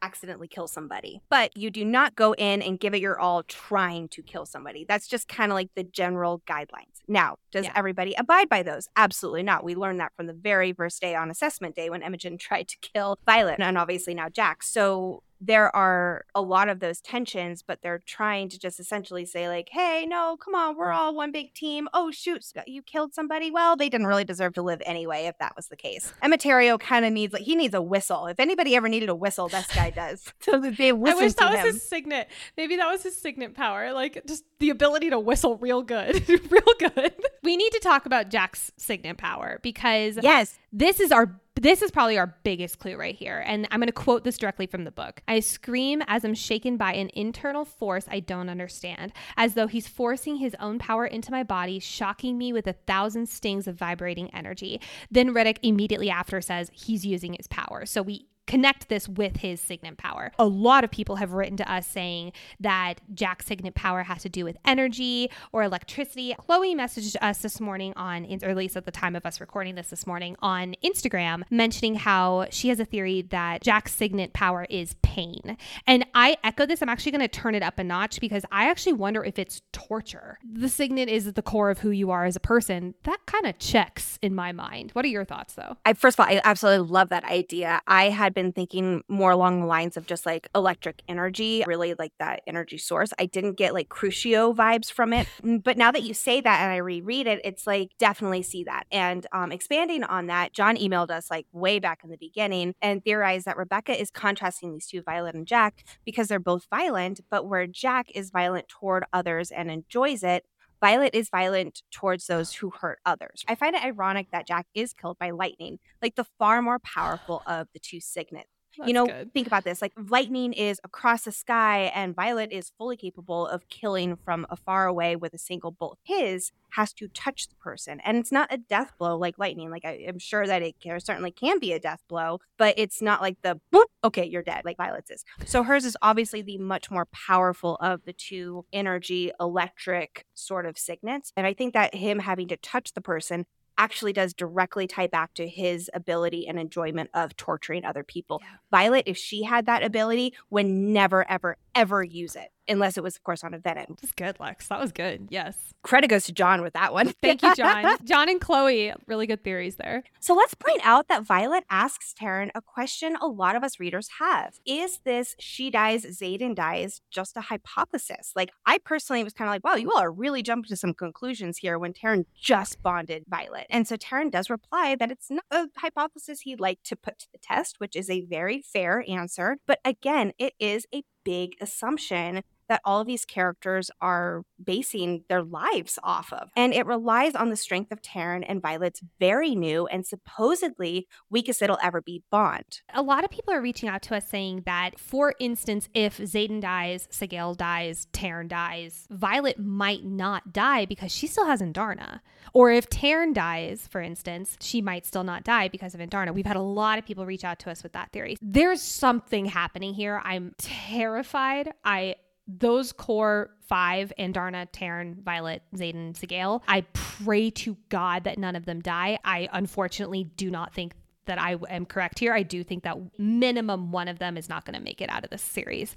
accidentally 0.04 0.48
kill 0.48 0.68
somebody. 0.68 1.22
But 1.30 1.56
you 1.56 1.70
do 1.70 1.84
not 1.84 2.14
go 2.14 2.34
in 2.34 2.60
and 2.60 2.78
give 2.78 2.94
it 2.94 3.00
your 3.00 3.18
all 3.18 3.42
trying 3.44 4.08
to 4.08 4.22
kill 4.22 4.44
somebody. 4.44 4.84
That's 4.86 5.08
just 5.08 5.28
kind 5.28 5.50
of 5.50 5.54
like 5.54 5.70
the 5.74 5.82
general 5.82 6.42
guidelines. 6.46 7.00
Now, 7.08 7.36
does 7.50 7.64
yeah. 7.66 7.72
everybody 7.74 8.14
abide 8.14 8.48
by 8.48 8.62
those? 8.62 8.88
Absolutely 8.96 9.42
not. 9.42 9.64
We 9.64 9.74
learned 9.74 10.00
that 10.00 10.12
from 10.16 10.26
the 10.26 10.34
very 10.34 10.72
first 10.72 11.00
day 11.00 11.14
on 11.14 11.30
assessment 11.30 11.74
day 11.74 11.88
when 11.88 12.02
Imogen 12.02 12.36
tried 12.38 12.68
to 12.68 12.76
kill 12.80 13.18
Violet 13.24 13.60
and 13.60 13.78
obviously 13.78 14.14
now 14.14 14.28
Jack. 14.28 14.62
So 14.62 15.22
there 15.40 15.74
are 15.74 16.24
a 16.34 16.40
lot 16.40 16.68
of 16.68 16.80
those 16.80 17.00
tensions, 17.00 17.62
but 17.62 17.80
they're 17.82 18.00
trying 18.06 18.48
to 18.48 18.58
just 18.58 18.80
essentially 18.80 19.26
say, 19.26 19.48
like, 19.48 19.68
hey, 19.70 20.06
no, 20.06 20.36
come 20.36 20.54
on, 20.54 20.76
we're 20.76 20.92
all 20.92 21.14
one 21.14 21.32
big 21.32 21.52
team. 21.54 21.88
Oh, 21.92 22.10
shoot, 22.10 22.44
you 22.66 22.82
killed 22.82 23.14
somebody. 23.14 23.50
Well, 23.50 23.76
they 23.76 23.88
didn't 23.88 24.06
really 24.06 24.24
deserve 24.24 24.54
to 24.54 24.62
live 24.62 24.80
anyway, 24.86 25.26
if 25.26 25.38
that 25.38 25.54
was 25.56 25.68
the 25.68 25.76
case. 25.76 26.12
Emetterio 26.22 26.78
kind 26.78 27.04
of 27.04 27.12
needs, 27.12 27.32
like, 27.32 27.42
he 27.42 27.54
needs 27.56 27.74
a 27.74 27.82
whistle. 27.82 28.26
If 28.26 28.40
anybody 28.40 28.74
ever 28.76 28.88
needed 28.88 29.08
a 29.08 29.14
whistle, 29.14 29.48
this 29.48 29.66
guy 29.74 29.90
does. 29.90 30.32
so 30.40 30.58
they 30.60 30.88
I 30.88 30.92
wish 30.92 31.34
that 31.34 31.50
was 31.50 31.60
him. 31.60 31.66
his 31.66 31.88
signet. 31.88 32.30
Maybe 32.56 32.76
that 32.76 32.88
was 32.88 33.02
his 33.02 33.16
signet 33.20 33.54
power. 33.54 33.92
Like, 33.92 34.22
just 34.26 34.44
the 34.58 34.70
ability 34.70 35.10
to 35.10 35.18
whistle 35.18 35.56
real 35.58 35.82
good. 35.82 36.28
real 36.50 36.74
good. 36.78 37.14
We 37.42 37.56
need 37.56 37.70
to 37.72 37.80
talk 37.80 38.06
about 38.06 38.30
Jack's 38.30 38.72
signet 38.76 39.18
power 39.18 39.58
because, 39.62 40.18
yes, 40.22 40.58
this 40.72 41.00
is 41.00 41.12
our 41.12 41.38
this 41.64 41.80
is 41.80 41.90
probably 41.90 42.18
our 42.18 42.36
biggest 42.42 42.78
clue 42.78 42.94
right 42.94 43.14
here. 43.14 43.42
And 43.46 43.66
I'm 43.70 43.80
going 43.80 43.86
to 43.86 43.92
quote 43.92 44.22
this 44.22 44.36
directly 44.36 44.66
from 44.66 44.84
the 44.84 44.90
book. 44.90 45.22
I 45.26 45.40
scream 45.40 46.02
as 46.06 46.22
I'm 46.22 46.34
shaken 46.34 46.76
by 46.76 46.92
an 46.92 47.10
internal 47.14 47.64
force 47.64 48.04
I 48.06 48.20
don't 48.20 48.50
understand, 48.50 49.14
as 49.38 49.54
though 49.54 49.66
he's 49.66 49.88
forcing 49.88 50.36
his 50.36 50.54
own 50.60 50.78
power 50.78 51.06
into 51.06 51.30
my 51.30 51.42
body, 51.42 51.78
shocking 51.78 52.36
me 52.36 52.52
with 52.52 52.66
a 52.66 52.74
thousand 52.74 53.30
stings 53.30 53.66
of 53.66 53.76
vibrating 53.76 54.28
energy. 54.34 54.78
Then 55.10 55.32
Ridoc 55.32 55.56
immediately 55.62 56.10
after 56.10 56.42
says 56.42 56.70
he's 56.74 57.06
using 57.06 57.32
his 57.32 57.46
power. 57.46 57.86
So 57.86 58.02
we 58.02 58.26
connect 58.46 58.88
this 58.88 59.08
with 59.08 59.38
his 59.38 59.60
signet 59.60 59.96
power. 59.96 60.32
A 60.38 60.46
lot 60.46 60.84
of 60.84 60.90
people 60.90 61.16
have 61.16 61.32
written 61.32 61.56
to 61.56 61.72
us 61.72 61.86
saying 61.86 62.32
that 62.60 63.00
Jack's 63.14 63.46
signet 63.46 63.74
power 63.74 64.02
has 64.02 64.22
to 64.22 64.28
do 64.28 64.44
with 64.44 64.56
energy 64.64 65.30
or 65.52 65.62
electricity. 65.62 66.34
Chloe 66.38 66.74
messaged 66.74 67.16
us 67.20 67.38
this 67.38 67.60
morning 67.60 67.92
on, 67.96 68.26
or 68.42 68.50
at 68.50 68.56
least 68.56 68.76
at 68.76 68.84
the 68.84 68.90
time 68.90 69.16
of 69.16 69.24
us 69.24 69.40
recording 69.40 69.74
this 69.74 69.88
this 69.88 70.06
morning, 70.06 70.36
on 70.40 70.74
Instagram, 70.84 71.42
mentioning 71.50 71.94
how 71.94 72.46
she 72.50 72.68
has 72.68 72.80
a 72.80 72.84
theory 72.84 73.22
that 73.22 73.62
Jack's 73.62 73.94
signet 73.94 74.32
power 74.32 74.66
is 74.68 74.94
pain. 75.02 75.56
And 75.86 76.04
I 76.14 76.36
echo 76.44 76.66
this. 76.66 76.82
I'm 76.82 76.88
actually 76.88 77.12
going 77.12 77.22
to 77.22 77.28
turn 77.28 77.54
it 77.54 77.62
up 77.62 77.78
a 77.78 77.84
notch 77.84 78.20
because 78.20 78.44
I 78.52 78.68
actually 78.68 78.94
wonder 78.94 79.24
if 79.24 79.38
it's 79.38 79.62
torture. 79.72 80.38
The 80.44 80.68
signet 80.68 81.08
is 81.08 81.26
at 81.26 81.34
the 81.34 81.42
core 81.42 81.70
of 81.70 81.78
who 81.78 81.90
you 81.90 82.10
are 82.10 82.24
as 82.24 82.36
a 82.36 82.40
person. 82.40 82.94
That 83.04 83.18
kind 83.26 83.46
of 83.46 83.58
checks 83.58 84.18
in 84.20 84.34
my 84.34 84.52
mind. 84.52 84.90
What 84.92 85.04
are 85.04 85.08
your 85.08 85.24
thoughts, 85.24 85.54
though? 85.54 85.76
I 85.86 85.94
first 85.94 86.18
of 86.18 86.24
all, 86.24 86.32
I 86.32 86.40
absolutely 86.44 86.88
love 86.88 87.08
that 87.08 87.24
idea. 87.24 87.80
I 87.86 88.10
had 88.10 88.33
been 88.34 88.52
thinking 88.52 89.02
more 89.08 89.30
along 89.30 89.60
the 89.60 89.66
lines 89.66 89.96
of 89.96 90.06
just 90.06 90.26
like 90.26 90.48
electric 90.54 91.02
energy, 91.08 91.64
really 91.66 91.94
like 91.98 92.12
that 92.18 92.42
energy 92.46 92.78
source. 92.78 93.12
I 93.18 93.26
didn't 93.26 93.54
get 93.54 93.74
like 93.74 93.88
Crucio 93.88 94.54
vibes 94.54 94.90
from 94.92 95.12
it, 95.12 95.26
mm, 95.42 95.62
but 95.62 95.76
now 95.76 95.90
that 95.90 96.02
you 96.02 96.14
say 96.14 96.40
that 96.40 96.60
and 96.60 96.72
I 96.72 96.76
reread 96.76 97.26
it, 97.26 97.40
it's 97.44 97.66
like 97.66 97.92
definitely 97.98 98.42
see 98.42 98.64
that. 98.64 98.84
And 98.90 99.26
um, 99.32 99.52
expanding 99.52 100.04
on 100.04 100.26
that, 100.26 100.52
John 100.52 100.76
emailed 100.76 101.10
us 101.10 101.30
like 101.30 101.46
way 101.52 101.78
back 101.78 102.00
in 102.04 102.10
the 102.10 102.16
beginning 102.18 102.74
and 102.82 103.02
theorized 103.02 103.46
that 103.46 103.56
Rebecca 103.56 103.98
is 103.98 104.10
contrasting 104.10 104.72
these 104.72 104.86
two, 104.86 105.02
Violet 105.02 105.34
and 105.34 105.46
Jack, 105.46 105.84
because 106.04 106.28
they're 106.28 106.38
both 106.38 106.66
violent, 106.70 107.20
but 107.30 107.46
where 107.46 107.66
Jack 107.66 108.10
is 108.14 108.30
violent 108.30 108.68
toward 108.68 109.04
others 109.12 109.50
and 109.50 109.70
enjoys 109.70 110.22
it, 110.22 110.44
Violet 110.84 111.14
is 111.14 111.30
violent 111.30 111.80
towards 111.90 112.26
those 112.26 112.52
who 112.52 112.68
hurt 112.68 112.98
others. 113.06 113.42
I 113.48 113.54
find 113.54 113.74
it 113.74 113.82
ironic 113.82 114.26
that 114.32 114.46
Jack 114.46 114.66
is 114.74 114.92
killed 114.92 115.18
by 115.18 115.30
lightning, 115.30 115.78
like 116.02 116.14
the 116.14 116.26
far 116.38 116.60
more 116.60 116.78
powerful 116.78 117.40
of 117.46 117.68
the 117.72 117.78
two 117.78 118.00
signets. 118.00 118.50
That's 118.78 118.88
you 118.88 118.94
know, 118.94 119.06
good. 119.06 119.32
think 119.32 119.46
about 119.46 119.64
this. 119.64 119.80
Like 119.80 119.92
lightning 120.08 120.52
is 120.52 120.80
across 120.84 121.22
the 121.22 121.32
sky 121.32 121.92
and 121.94 122.14
Violet 122.14 122.52
is 122.52 122.72
fully 122.76 122.96
capable 122.96 123.46
of 123.46 123.68
killing 123.68 124.16
from 124.16 124.46
afar 124.50 124.86
away 124.86 125.16
with 125.16 125.34
a 125.34 125.38
single 125.38 125.70
bolt. 125.70 125.98
His 126.02 126.52
has 126.70 126.92
to 126.94 127.08
touch 127.08 127.48
the 127.48 127.54
person. 127.56 128.00
And 128.00 128.16
it's 128.16 128.32
not 128.32 128.52
a 128.52 128.58
death 128.58 128.92
blow 128.98 129.16
like 129.16 129.38
lightning. 129.38 129.70
Like 129.70 129.84
I 129.84 130.04
am 130.06 130.18
sure 130.18 130.46
that 130.46 130.62
it 130.62 130.80
can, 130.80 130.98
certainly 131.00 131.30
can 131.30 131.58
be 131.58 131.72
a 131.72 131.78
death 131.78 132.02
blow, 132.08 132.40
but 132.58 132.74
it's 132.76 133.00
not 133.00 133.20
like 133.20 133.40
the 133.42 133.60
boop, 133.72 133.84
okay, 134.02 134.24
you're 134.24 134.42
dead, 134.42 134.62
like 134.64 134.76
Violet's 134.76 135.10
is. 135.10 135.24
So 135.46 135.62
hers 135.62 135.84
is 135.84 135.96
obviously 136.02 136.42
the 136.42 136.58
much 136.58 136.90
more 136.90 137.06
powerful 137.06 137.76
of 137.76 138.04
the 138.04 138.12
two 138.12 138.64
energy 138.72 139.30
electric 139.38 140.26
sort 140.34 140.66
of 140.66 140.76
signets. 140.76 141.32
And 141.36 141.46
I 141.46 141.54
think 141.54 141.74
that 141.74 141.94
him 141.94 142.18
having 142.18 142.48
to 142.48 142.56
touch 142.56 142.92
the 142.94 143.00
person 143.00 143.46
actually 143.78 144.12
does 144.12 144.34
directly 144.34 144.86
tie 144.86 145.06
back 145.06 145.34
to 145.34 145.48
his 145.48 145.90
ability 145.94 146.46
and 146.46 146.58
enjoyment 146.58 147.10
of 147.14 147.36
torturing 147.36 147.84
other 147.84 148.04
people. 148.04 148.40
Yeah. 148.42 148.56
Violet, 148.70 149.04
if 149.06 149.16
she 149.16 149.42
had 149.42 149.66
that 149.66 149.82
ability, 149.82 150.34
would 150.50 150.66
never, 150.66 151.28
ever, 151.28 151.56
ever 151.74 152.02
use 152.02 152.36
it, 152.36 152.50
unless 152.68 152.96
it 152.96 153.02
was, 153.02 153.16
of 153.16 153.22
course, 153.22 153.44
on 153.44 153.54
a 153.54 153.58
venom. 153.58 153.96
That's 154.00 154.12
good, 154.12 154.38
Lex. 154.40 154.68
That 154.68 154.80
was 154.80 154.92
good. 154.92 155.28
Yes. 155.30 155.56
Credit 155.82 156.08
goes 156.08 156.24
to 156.24 156.32
John 156.32 156.62
with 156.62 156.72
that 156.72 156.92
one. 156.92 157.12
Thank 157.22 157.42
you, 157.42 157.54
John. 157.54 157.96
John 158.04 158.28
and 158.28 158.40
Chloe, 158.40 158.92
really 159.06 159.26
good 159.26 159.44
theories 159.44 159.76
there. 159.76 160.04
So 160.20 160.34
let's 160.34 160.54
point 160.54 160.80
out 160.82 161.08
that 161.08 161.24
Violet 161.24 161.64
asks 161.70 162.14
Tairn 162.14 162.50
a 162.54 162.62
question 162.62 163.16
a 163.20 163.26
lot 163.26 163.56
of 163.56 163.62
us 163.62 163.78
readers 163.78 164.08
have. 164.18 164.58
Is 164.66 165.00
this 165.04 165.36
she 165.38 165.70
dies, 165.70 166.04
Xaden 166.04 166.54
dies 166.54 167.00
just 167.10 167.36
a 167.36 167.42
hypothesis? 167.42 168.32
Like, 168.34 168.50
I 168.66 168.78
personally 168.78 169.24
was 169.24 169.34
kind 169.34 169.48
of 169.48 169.52
like, 169.52 169.64
wow, 169.64 169.74
you 169.74 169.90
all 169.90 169.98
are 170.00 170.12
really 170.12 170.42
jumping 170.42 170.68
to 170.68 170.76
some 170.76 170.94
conclusions 170.94 171.58
here 171.58 171.78
when 171.78 171.92
Tairn 171.92 172.26
just 172.34 172.82
bonded 172.82 173.24
Violet. 173.28 173.66
And 173.70 173.86
so 173.86 173.96
Tairn 173.96 174.30
does 174.30 174.50
reply 174.50 174.96
that 174.98 175.10
it's 175.10 175.30
not 175.30 175.44
a 175.50 175.66
hypothesis 175.76 176.40
he'd 176.40 176.60
like 176.60 176.82
to 176.84 176.96
put 176.96 177.18
to 177.18 177.26
the 177.32 177.38
test, 177.38 177.80
which 177.80 177.96
is 177.96 178.08
a 178.08 178.22
very 178.22 178.62
fair 178.62 179.04
answer. 179.08 179.58
But 179.66 179.80
again, 179.84 180.32
it 180.38 180.54
is 180.58 180.86
a 180.94 181.02
big 181.24 181.56
assumption 181.60 182.42
that 182.68 182.80
all 182.84 183.00
of 183.00 183.06
these 183.06 183.24
characters 183.24 183.90
are 184.00 184.42
basing 184.62 185.24
their 185.28 185.42
lives 185.42 185.98
off 186.02 186.32
of. 186.32 186.50
And 186.56 186.72
it 186.72 186.86
relies 186.86 187.34
on 187.34 187.50
the 187.50 187.56
strength 187.56 187.92
of 187.92 188.02
Tairn 188.02 188.44
and 188.44 188.62
Violet's 188.62 189.02
very 189.18 189.54
new 189.54 189.86
and 189.86 190.06
supposedly 190.06 191.06
weakest 191.30 191.62
it'll 191.62 191.78
ever 191.82 192.00
be 192.00 192.22
bond. 192.30 192.82
A 192.92 193.02
lot 193.02 193.24
of 193.24 193.30
people 193.30 193.52
are 193.52 193.60
reaching 193.60 193.88
out 193.88 194.02
to 194.02 194.16
us 194.16 194.28
saying 194.28 194.62
that, 194.66 194.98
for 194.98 195.34
instance, 195.38 195.88
if 195.94 196.18
Xaden 196.18 196.60
dies, 196.60 197.08
Sgaeyl 197.10 197.56
dies, 197.56 198.06
Tairn 198.12 198.48
dies, 198.48 199.06
Violet 199.10 199.58
might 199.58 200.04
not 200.04 200.52
die 200.52 200.84
because 200.84 201.12
she 201.12 201.26
still 201.26 201.46
has 201.46 201.60
Andarna. 201.60 202.20
Or 202.52 202.70
if 202.70 202.88
Tairn 202.88 203.32
dies, 203.32 203.88
for 203.90 204.00
instance, 204.00 204.56
she 204.60 204.80
might 204.80 205.06
still 205.06 205.24
not 205.24 205.44
die 205.44 205.68
because 205.68 205.94
of 205.94 206.00
Andarna. 206.00 206.32
We've 206.32 206.46
had 206.46 206.56
a 206.56 206.60
lot 206.60 206.98
of 206.98 207.04
people 207.04 207.26
reach 207.26 207.44
out 207.44 207.58
to 207.60 207.70
us 207.70 207.82
with 207.82 207.92
that 207.92 208.12
theory. 208.12 208.36
There's 208.40 208.82
something 208.82 209.46
happening 209.46 209.94
here. 209.94 210.20
I'm 210.24 210.54
terrified. 210.58 211.72
I 211.84 212.16
those 212.46 212.92
core 212.92 213.50
five 213.66 214.12
Andarna, 214.18 214.66
Tairn, 214.70 215.16
Violet, 215.22 215.62
Xaden, 215.74 216.12
Sgaeyl, 216.12 216.62
I 216.68 216.82
pray 216.92 217.50
to 217.50 217.76
God 217.88 218.24
that 218.24 218.38
none 218.38 218.56
of 218.56 218.66
them 218.66 218.80
die. 218.80 219.18
I 219.24 219.48
unfortunately 219.52 220.24
do 220.24 220.50
not 220.50 220.74
think 220.74 220.92
that 221.26 221.40
I 221.40 221.56
am 221.70 221.86
correct 221.86 222.18
here. 222.18 222.32
I 222.34 222.42
do 222.42 222.62
think 222.62 222.84
that 222.84 222.98
minimum 223.18 223.90
one 223.92 224.08
of 224.08 224.18
them 224.18 224.36
is 224.36 224.48
not 224.48 224.64
going 224.64 224.74
to 224.74 224.82
make 224.82 225.00
it 225.00 225.10
out 225.10 225.24
of 225.24 225.30
this 225.30 225.42
series. 225.42 225.94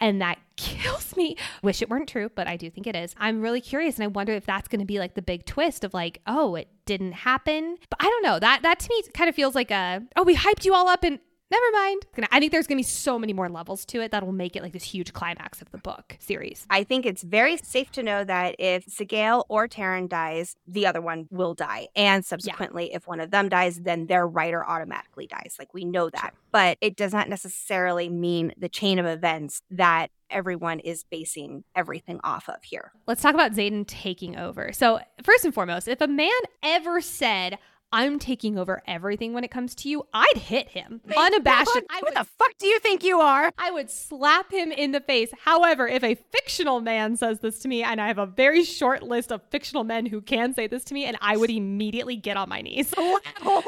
And 0.00 0.20
that 0.22 0.38
kills 0.56 1.16
me. 1.16 1.36
Wish 1.62 1.82
it 1.82 1.90
weren't 1.90 2.08
true, 2.08 2.30
but 2.34 2.46
I 2.46 2.56
do 2.56 2.70
think 2.70 2.86
it 2.86 2.96
is. 2.96 3.14
I'm 3.18 3.40
really 3.40 3.60
curious 3.60 3.96
and 3.96 4.04
I 4.04 4.06
wonder 4.06 4.32
if 4.32 4.46
that's 4.46 4.68
going 4.68 4.80
to 4.80 4.86
be 4.86 4.98
like 4.98 5.14
the 5.14 5.22
big 5.22 5.44
twist 5.44 5.84
of 5.84 5.94
like, 5.94 6.20
oh, 6.26 6.54
it 6.54 6.68
didn't 6.86 7.12
happen. 7.12 7.76
But 7.88 7.98
I 8.02 8.04
don't 8.04 8.22
know. 8.22 8.38
That 8.38 8.62
that 8.62 8.80
to 8.80 8.88
me 8.88 9.02
kind 9.12 9.28
of 9.28 9.34
feels 9.34 9.54
like 9.54 9.70
a, 9.70 10.02
oh, 10.16 10.22
we 10.22 10.36
hyped 10.36 10.64
you 10.64 10.74
all 10.74 10.88
up 10.88 11.04
and 11.04 11.18
never 11.50 11.64
mind. 11.72 12.06
I 12.30 12.38
think 12.38 12.52
there's 12.52 12.66
going 12.66 12.76
to 12.76 12.80
be 12.80 12.88
so 12.88 13.18
many 13.18 13.32
more 13.32 13.48
levels 13.48 13.84
to 13.86 14.00
it 14.00 14.10
that'll 14.10 14.32
make 14.32 14.56
it 14.56 14.62
like 14.62 14.72
this 14.72 14.84
huge 14.84 15.12
climax 15.12 15.60
of 15.60 15.70
the 15.70 15.78
book 15.78 16.16
series. 16.18 16.66
I 16.70 16.84
think 16.84 17.06
it's 17.06 17.22
very 17.22 17.56
safe 17.56 17.90
to 17.92 18.02
know 18.02 18.24
that 18.24 18.56
if 18.58 18.86
Sgaeyl 18.86 19.44
or 19.48 19.68
Tairn 19.68 20.08
dies, 20.08 20.56
the 20.66 20.86
other 20.86 21.00
one 21.00 21.26
will 21.30 21.54
die. 21.54 21.88
And 21.96 22.24
subsequently, 22.24 22.90
yeah. 22.90 22.96
if 22.96 23.06
one 23.06 23.20
of 23.20 23.30
them 23.30 23.48
dies, 23.48 23.80
then 23.80 24.06
their 24.06 24.26
writer 24.26 24.66
automatically 24.66 25.26
dies. 25.26 25.56
Like 25.58 25.74
we 25.74 25.84
know 25.84 26.10
that. 26.10 26.20
Sure. 26.20 26.40
But 26.52 26.78
it 26.80 26.96
does 26.96 27.12
not 27.12 27.28
necessarily 27.28 28.08
mean 28.08 28.52
the 28.56 28.68
chain 28.68 28.98
of 28.98 29.06
events 29.06 29.62
that 29.70 30.10
everyone 30.30 30.78
is 30.80 31.04
basing 31.10 31.64
everything 31.74 32.20
off 32.22 32.48
of 32.48 32.62
here. 32.62 32.92
Let's 33.06 33.22
talk 33.22 33.34
about 33.34 33.52
Xaden 33.52 33.86
taking 33.86 34.36
over. 34.36 34.72
So, 34.72 35.00
first 35.22 35.44
and 35.44 35.52
foremost, 35.52 35.88
if 35.88 36.00
a 36.00 36.08
man 36.08 36.30
ever 36.62 37.00
said, 37.00 37.58
I'm 37.92 38.18
taking 38.18 38.58
over 38.58 38.82
everything 38.86 39.32
when 39.32 39.42
it 39.44 39.50
comes 39.50 39.74
to 39.76 39.88
you, 39.88 40.06
I'd 40.14 40.36
hit 40.36 40.68
him 40.68 41.00
unabashed. 41.16 41.70
What 42.00 42.14
the 42.14 42.24
fuck 42.24 42.56
do 42.58 42.66
you 42.66 42.78
think 42.78 43.02
you 43.02 43.20
are? 43.20 43.52
I 43.58 43.70
would 43.70 43.90
slap 43.90 44.52
him 44.52 44.70
in 44.70 44.92
the 44.92 45.00
face. 45.00 45.30
However, 45.44 45.88
if 45.88 46.04
a 46.04 46.14
fictional 46.14 46.80
man 46.80 47.16
says 47.16 47.40
this 47.40 47.58
to 47.60 47.68
me, 47.68 47.82
and 47.82 48.00
I 48.00 48.06
have 48.06 48.18
a 48.18 48.26
very 48.26 48.62
short 48.64 49.02
list 49.02 49.32
of 49.32 49.42
fictional 49.50 49.84
men 49.84 50.06
who 50.06 50.20
can 50.20 50.54
say 50.54 50.66
this 50.66 50.84
to 50.84 50.94
me, 50.94 51.04
and 51.04 51.16
I 51.20 51.36
would 51.36 51.50
immediately 51.50 52.16
get 52.16 52.36
on 52.36 52.48
my 52.48 52.60
knees. 52.60 52.94
Not 52.96 53.22
in 53.24 53.60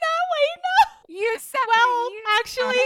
that 0.00 0.24
way, 0.32 0.46
no. 0.56 1.01
You 1.12 1.36
said 1.38 1.60
well, 1.68 2.08
actually, 2.40 2.80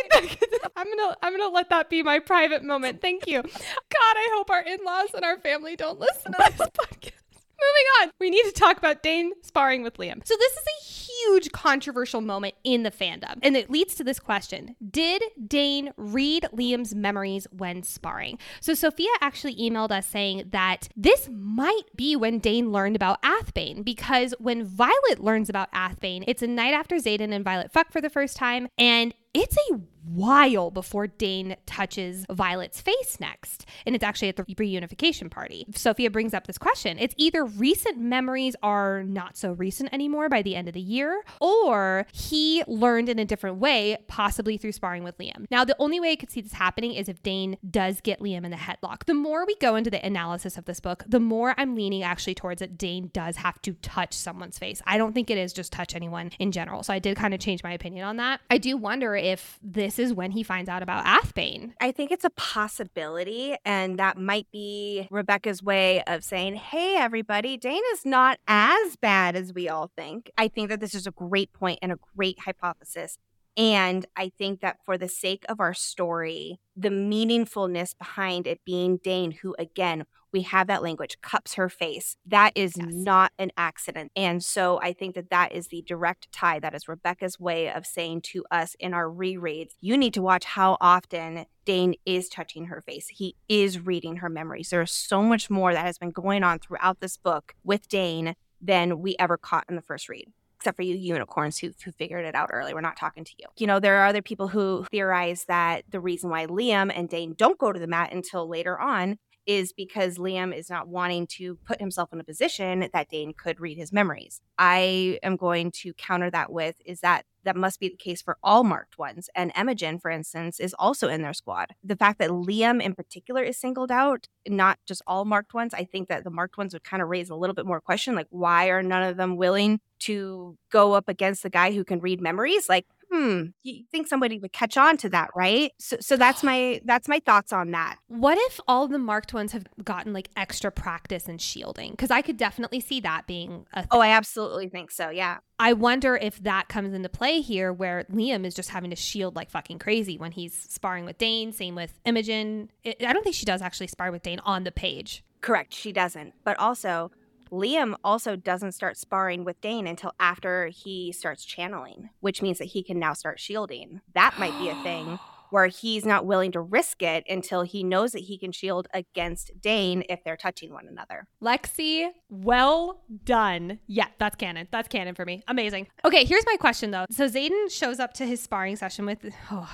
I'm 0.77 0.89
gonna 0.89 1.17
I'm 1.23 1.39
gonna 1.39 1.55
let 1.55 1.71
that 1.71 1.89
be 1.89 2.03
my 2.03 2.19
private 2.19 2.65
moment. 2.65 3.01
Thank 3.01 3.29
you. 3.29 3.41
God, 3.43 3.53
I 4.01 4.31
hope 4.35 4.51
our 4.51 4.63
in-laws 4.63 5.11
and 5.15 5.25
our 5.25 5.39
family 5.39 5.77
don't 5.77 6.01
listen 6.01 6.33
to 6.33 6.39
this 6.39 6.69
podcast. 6.77 7.13
Moving 7.59 7.87
on, 8.03 8.11
we 8.21 8.31
need 8.31 8.45
to 8.45 8.53
talk 8.53 8.77
about 8.77 9.03
Dain 9.03 9.33
sparring 9.43 9.83
with 9.83 9.95
Liam. 9.95 10.27
So, 10.27 10.35
this 10.37 10.53
is 10.53 10.65
a 10.67 10.85
huge 10.85 11.53
controversial 11.53 12.21
moment 12.21 12.55
in 12.65 12.83
the 12.83 12.91
fandom, 12.91 13.39
and 13.43 13.57
it 13.57 13.71
leads 13.71 13.95
to 13.95 14.05
this 14.05 14.19
question 14.19 14.77
Did 14.91 15.23
Dain 15.47 15.91
read 15.97 16.49
Liam's 16.53 16.95
memories 16.95 17.47
when 17.51 17.83
sparring? 17.83 18.39
So, 18.61 18.75
Sophia 18.75 19.09
actually 19.21 19.57
emailed 19.57 19.91
us 19.91 20.07
saying 20.07 20.49
that 20.51 20.89
this 20.97 21.31
might 21.33 21.85
be 21.95 22.15
when 22.15 22.39
Dain 22.41 22.73
learned 22.73 22.97
about 22.97 23.19
Athebyne, 23.23 23.83
because 23.83 24.35
when 24.39 24.65
Violet 24.65 25.21
learns 25.21 25.49
about 25.49 25.71
Athebyne, 25.73 26.25
it's 26.27 26.43
a 26.43 26.47
night 26.47 26.75
after 26.75 26.97
Xaden 26.97 27.33
and 27.33 27.45
Violet 27.45 27.73
fuck 27.73 27.91
for 27.91 28.03
the 28.03 28.11
first 28.11 28.37
time, 28.37 28.69
and 28.77 29.15
it's 29.33 29.57
a 29.71 29.81
while 30.07 30.71
before 30.71 31.07
Dain 31.07 31.57
touches 31.67 32.25
Violet's 32.31 32.81
face 32.81 33.19
next. 33.21 33.67
And 33.85 33.95
it's 33.95 34.05
actually 34.05 34.29
at 34.29 34.37
the 34.37 34.45
reunification 34.45 35.31
party. 35.31 35.67
Sophia 35.75 36.11
brings 36.11 36.35
up 36.35 36.47
this 36.47 36.59
question. 36.59 36.99
It's 36.99 37.15
either 37.17 37.45
recent 37.45 37.99
memories 37.99 38.57
are 38.63 39.03
not 39.03 39.37
so 39.37 39.53
recent 39.53 39.93
anymore 39.93 40.29
by 40.29 40.43
the 40.43 40.55
end 40.55 40.69
of 40.69 40.75
the 40.75 40.81
year, 40.81 41.23
or 41.41 42.07
he 42.13 42.63
learned 42.67 43.09
in 43.09 43.19
a 43.19 43.25
different 43.25 43.59
way, 43.59 43.99
possibly 44.07 44.57
through 44.57 44.73
sparring 44.73 45.05
with 45.05 45.19
Liam. 45.19 45.47
Now, 45.51 45.65
the 45.65 45.77
only 45.79 46.01
way 46.01 46.13
I 46.13 46.17
could 46.17 46.31
see 46.31 46.41
this 46.41 46.53
happening 46.53 46.95
is 46.95 47.09
if 47.09 47.23
Dain 47.23 47.57
does 47.69 48.01
get 48.01 48.21
Liam 48.21 48.45
in 48.45 48.51
the 48.51 48.57
headlock. 48.57 49.05
The 49.07 49.15
more 49.15 49.45
we 49.47 49.57
go 49.57 49.77
into 49.77 49.91
the 49.91 50.05
analysis 50.05 50.57
of 50.57 50.65
this 50.65 50.81
book, 50.81 51.05
the 51.07 51.21
more 51.21 51.55
I'm 51.57 51.75
leaning 51.75 52.03
actually 52.03 52.35
towards 52.35 52.61
that 52.61 52.79
Dain 52.79 53.11
does 53.13 53.37
have 53.37 53.61
to 53.63 53.73
touch 53.75 54.15
someone's 54.15 54.59
face. 54.59 54.81
I 54.87 54.99
don't 54.99 55.13
think 55.13 55.31
it 55.31 55.39
is 55.39 55.53
just 55.53 55.73
touch 55.73 55.95
anyone 55.95 56.31
in 56.39 56.53
general. 56.53 56.83
So 56.83 56.93
I 56.93 56.99
did 56.99 57.17
kind 57.17 57.35
of 57.35 57.41
change 57.41 57.63
my 57.63 57.73
opinion 57.73 58.05
on 58.07 58.17
that. 58.17 58.41
I 58.51 58.59
do 58.59 58.77
wonder 58.77 59.17
if 59.17 59.59
this 59.63 59.96
is 59.99 60.13
when 60.13 60.31
he 60.31 60.43
finds 60.43 60.69
out 60.69 60.83
about 60.83 61.07
Athebyne. 61.07 61.75
I 61.81 61.93
think 61.93 62.11
it's 62.11 62.25
a 62.25 62.31
possibility, 62.31 63.57
and 63.65 63.99
that 63.99 64.19
might 64.19 64.47
be 64.53 65.09
Rebecca's 65.11 65.63
way 65.63 66.03
of 66.05 66.25
saying, 66.25 66.57
hey, 66.57 66.97
everybody, 66.97 67.57
Dana's 67.57 68.05
not 68.05 68.39
as 68.47 68.97
bad 68.97 69.37
as 69.37 69.53
we 69.53 69.69
all 69.69 69.91
think. 69.97 70.31
I 70.37 70.49
think 70.49 70.69
that 70.69 70.81
this 70.81 70.95
is 70.95 71.07
a 71.07 71.13
great 71.13 71.53
point 71.53 71.79
and 71.83 71.93
a 71.93 71.99
great 72.17 72.39
hypothesis. 72.41 73.19
And 73.57 74.05
I 74.17 74.31
think 74.37 74.61
that 74.61 74.79
for 74.85 74.99
the 74.99 75.09
sake 75.09 75.45
of 75.49 75.61
our 75.61 75.73
story, 75.73 76.61
the 76.77 76.91
meaningfulness 76.91 77.97
behind 77.97 78.47
it 78.47 78.61
being 78.65 78.99
Dain, 78.99 79.31
who 79.31 79.55
again, 79.59 80.05
we 80.33 80.43
have 80.43 80.67
that 80.67 80.83
language, 80.83 81.19
cups 81.23 81.55
her 81.55 81.71
face, 81.71 82.17
that 82.27 82.53
is 82.55 82.75
yes. 82.77 82.89
not 82.91 83.33
an 83.39 83.53
accident. 83.57 84.13
And 84.15 84.45
so 84.45 84.79
I 84.83 84.93
think 84.93 85.15
that 85.15 85.31
that 85.31 85.53
is 85.53 85.69
the 85.69 85.83
direct 85.87 86.31
tie. 86.33 86.59
That 86.59 86.75
is 86.75 86.89
Rebecca's 86.89 87.41
way 87.41 87.71
of 87.73 87.87
saying 87.87 88.23
to 88.33 88.45
us 88.51 88.77
in 88.79 88.93
our 88.93 89.07
rereads, 89.07 89.71
you 89.81 89.97
need 89.97 90.13
to 90.15 90.23
watch 90.23 90.45
how 90.45 90.77
often 90.79 91.47
Dain 91.65 91.95
is 92.05 92.29
touching 92.29 92.67
her 92.67 92.83
face. 92.83 93.09
He 93.09 93.37
is 93.49 93.81
reading 93.81 94.17
her 94.17 94.29
memories. 94.29 94.69
There's 94.69 94.93
so 94.93 95.23
much 95.23 95.49
more 95.49 95.73
that 95.73 95.87
has 95.87 95.97
been 95.97 96.11
going 96.11 96.45
on 96.45 96.59
throughout 96.59 97.01
this 97.01 97.17
book 97.17 97.55
with 97.65 97.89
Dain 97.89 98.35
than 98.61 99.01
we 99.01 99.17
ever 99.19 99.39
caught 99.39 99.65
in 99.69 99.77
the 99.77 99.83
first 99.83 100.09
read 100.09 100.27
except 100.67 100.77
for 100.77 100.83
you 100.83 100.97
unicorns 100.97 101.59
who, 101.59 101.71
who 101.85 101.93
figured 101.93 102.25
it 102.25 102.35
out 102.35 102.51
early. 102.53 102.75
We're 102.75 102.81
not 102.81 102.97
talking 102.97 103.23
to 103.23 103.33
you. 103.39 103.47
You 103.57 103.69
know, 103.69 103.79
there 103.79 103.99
are 103.99 104.07
other 104.07 104.21
people 104.21 104.49
who 104.49 104.85
theorize 104.91 105.45
that 105.45 105.85
the 105.89 106.01
reason 106.01 106.29
why 106.29 106.47
Liam 106.47 106.91
and 106.93 107.09
Dain 107.09 107.35
don't 107.39 107.57
go 107.57 107.71
to 107.73 107.79
the 107.79 107.87
mat 107.87 108.13
until 108.13 108.49
later 108.49 108.77
on 108.77 109.19
is 109.47 109.73
because 109.73 110.19
Liam 110.19 110.57
is 110.57 110.69
not 110.69 110.89
wanting 110.89 111.27
to 111.27 111.57
put 111.67 111.81
himself 111.81 112.13
in 112.13 112.21
a 112.21 112.25
position 112.25 112.89
that 112.93 113.09
Dain 113.09 113.33
could 113.33 113.61
read 113.61 113.79
his 113.79 113.93
memories. 113.93 114.41
I 114.59 115.19
am 115.23 115.37
going 115.37 115.71
to 115.83 115.93
counter 115.95 116.31
that 116.31 116.53
with 116.53 116.77
is 116.85 117.01
that 117.01 117.25
that 117.45 117.57
must 117.57 117.79
be 117.79 117.89
the 117.89 117.97
case 117.97 118.21
for 118.21 118.37
all 118.43 118.65
marked 118.65 118.99
ones. 118.99 119.31
And 119.35 119.53
Imogen, 119.57 120.01
for 120.01 120.11
instance, 120.11 120.59
is 120.59 120.75
also 120.79 121.09
in 121.09 121.23
their 121.23 121.33
squad. 121.33 121.75
The 121.83 121.97
fact 121.97 122.19
that 122.19 122.31
Liam 122.31 122.83
in 122.83 122.95
particular 122.95 123.43
is 123.43 123.57
singled 123.57 123.93
out, 123.93 124.27
not 124.49 124.79
just 124.85 125.01
all 125.07 125.25
marked 125.25 125.55
ones, 125.55 125.73
I 125.73 125.85
think 125.85 126.09
that 126.09 126.25
the 126.25 126.31
marked 126.31 126.59
ones 126.59 126.73
would 126.73 126.83
kind 126.83 127.03
of 127.03 127.09
raise 127.09 127.31
a 127.31 127.37
little 127.37 127.55
bit 127.55 127.65
more 127.65 127.81
question 127.81 128.17
like, 128.17 128.27
why 128.31 128.67
are 128.67 128.83
none 128.83 129.05
of 129.05 129.17
them 129.17 129.37
willing 129.37 129.81
to 130.01 130.59
go 130.71 130.95
up 130.95 131.09
against 131.09 131.45
the 131.45 131.51
guy 131.51 131.73
who 131.73 131.85
can 131.85 132.01
read 132.01 132.21
memories? 132.21 132.69
Like, 132.69 132.87
hmm, 133.11 133.45
you 133.63 133.85
think 133.91 134.07
somebody 134.07 134.39
would 134.39 134.53
catch 134.53 134.77
on 134.77 134.97
to 134.99 135.09
that, 135.11 135.31
right? 135.35 135.73
So, 135.79 135.97
so 136.01 136.17
that's 136.17 136.43
my 136.43 136.81
that's 136.85 137.09
my 137.09 137.21
thoughts 137.21 137.53
on 137.53 137.71
that. 137.73 137.97
What 138.09 138.39
if 138.39 138.61
all 138.69 138.89
the 138.89 138.99
marked 138.99 139.35
ones 139.35 139.53
have 139.53 139.67
gotten 139.83 140.13
like 140.13 140.29
extra 140.37 140.71
practice 140.71 141.29
in 141.29 141.39
shielding? 141.39 141.93
Because 141.93 142.11
I 142.11 142.23
could 142.23 142.37
definitely 142.37 142.81
see 142.81 143.01
that 143.01 143.27
being 143.27 143.67
a. 143.73 143.81
Th- 143.81 143.89
oh, 143.91 144.01
I 144.01 144.09
absolutely 144.09 144.69
think 144.69 144.91
so. 144.91 145.11
Yeah. 145.11 145.39
I 145.59 145.73
wonder 145.73 146.17
if 146.17 146.43
that 146.43 146.69
comes 146.69 146.93
into 146.93 147.09
play 147.09 147.41
here, 147.41 147.73
where 147.73 148.05
Liam 148.13 148.45
is 148.45 148.55
just 148.55 148.69
having 148.69 148.91
to 148.91 148.97
shield 148.97 149.37
like 149.37 149.51
fucking 149.51 149.79
crazy 149.79 150.19
when 150.19 150.33
he's 150.33 150.55
sparring 150.55 151.07
with 151.07 151.17
Dain. 151.17 151.53
Same 151.53 151.75
with 151.75 151.99
Imogen. 152.05 152.71
I 152.85 153.13
don't 153.13 153.23
think 153.23 153.37
she 153.37 153.47
does 153.47 153.63
actually 153.63 153.87
spar 153.87 154.11
with 154.11 154.23
Dain 154.23 154.41
on 154.41 154.65
the 154.65 154.73
page. 154.73 155.25
Correct, 155.41 155.73
she 155.73 155.93
doesn't. 155.93 156.35
But 156.45 156.59
also, 156.59 157.11
Liam 157.51 157.95
also 158.03 158.37
doesn't 158.37 158.73
start 158.73 158.97
sparring 158.97 159.45
with 159.45 159.61
Dain 159.61 159.87
until 159.87 160.13
after 160.19 160.67
he 160.69 161.13
starts 161.13 161.45
channeling, 161.45 162.11
which 162.21 162.43
means 162.43 162.59
that 162.59 162.67
he 162.67 162.83
can 162.83 162.99
now 162.99 163.13
start 163.13 163.39
shielding. 163.41 164.01
That 164.15 164.39
might 164.39 164.59
be 164.59 164.69
a 164.69 164.83
thing 164.83 165.19
where 165.51 165.67
he's 165.67 166.05
not 166.05 166.27
willing 166.27 166.53
to 166.53 166.61
risk 166.61 167.03
it 167.03 167.25
until 167.29 167.63
he 167.63 167.83
knows 167.83 168.13
that 168.13 168.21
he 168.21 168.39
can 168.39 168.53
shield 168.53 168.89
against 168.93 169.53
Dain 169.61 170.05
if 170.09 170.23
they're 170.25 170.37
touching 170.37 170.73
one 170.73 170.87
another. 170.87 171.27
Lexi, 171.43 172.09
well 172.29 173.03
done. 173.25 173.79
Yeah, 173.87 174.09
that's 174.19 174.37
canon. 174.37 174.69
That's 174.71 174.89
canon 174.89 175.15
for 175.15 175.25
me. 175.25 175.43
Amazing. 175.49 175.89
Okay, 176.05 176.25
here's 176.25 176.45
my 176.47 176.57
question 176.57 176.91
though. 176.91 177.07
So 177.11 177.27
Xaden 177.27 177.71
shows 177.71 178.01
up 178.01 178.15
to 178.15 178.27
his 178.27 178.41
sparring 178.41 178.77
session 178.77 179.07
with 179.07 179.25
oh, 179.51 179.69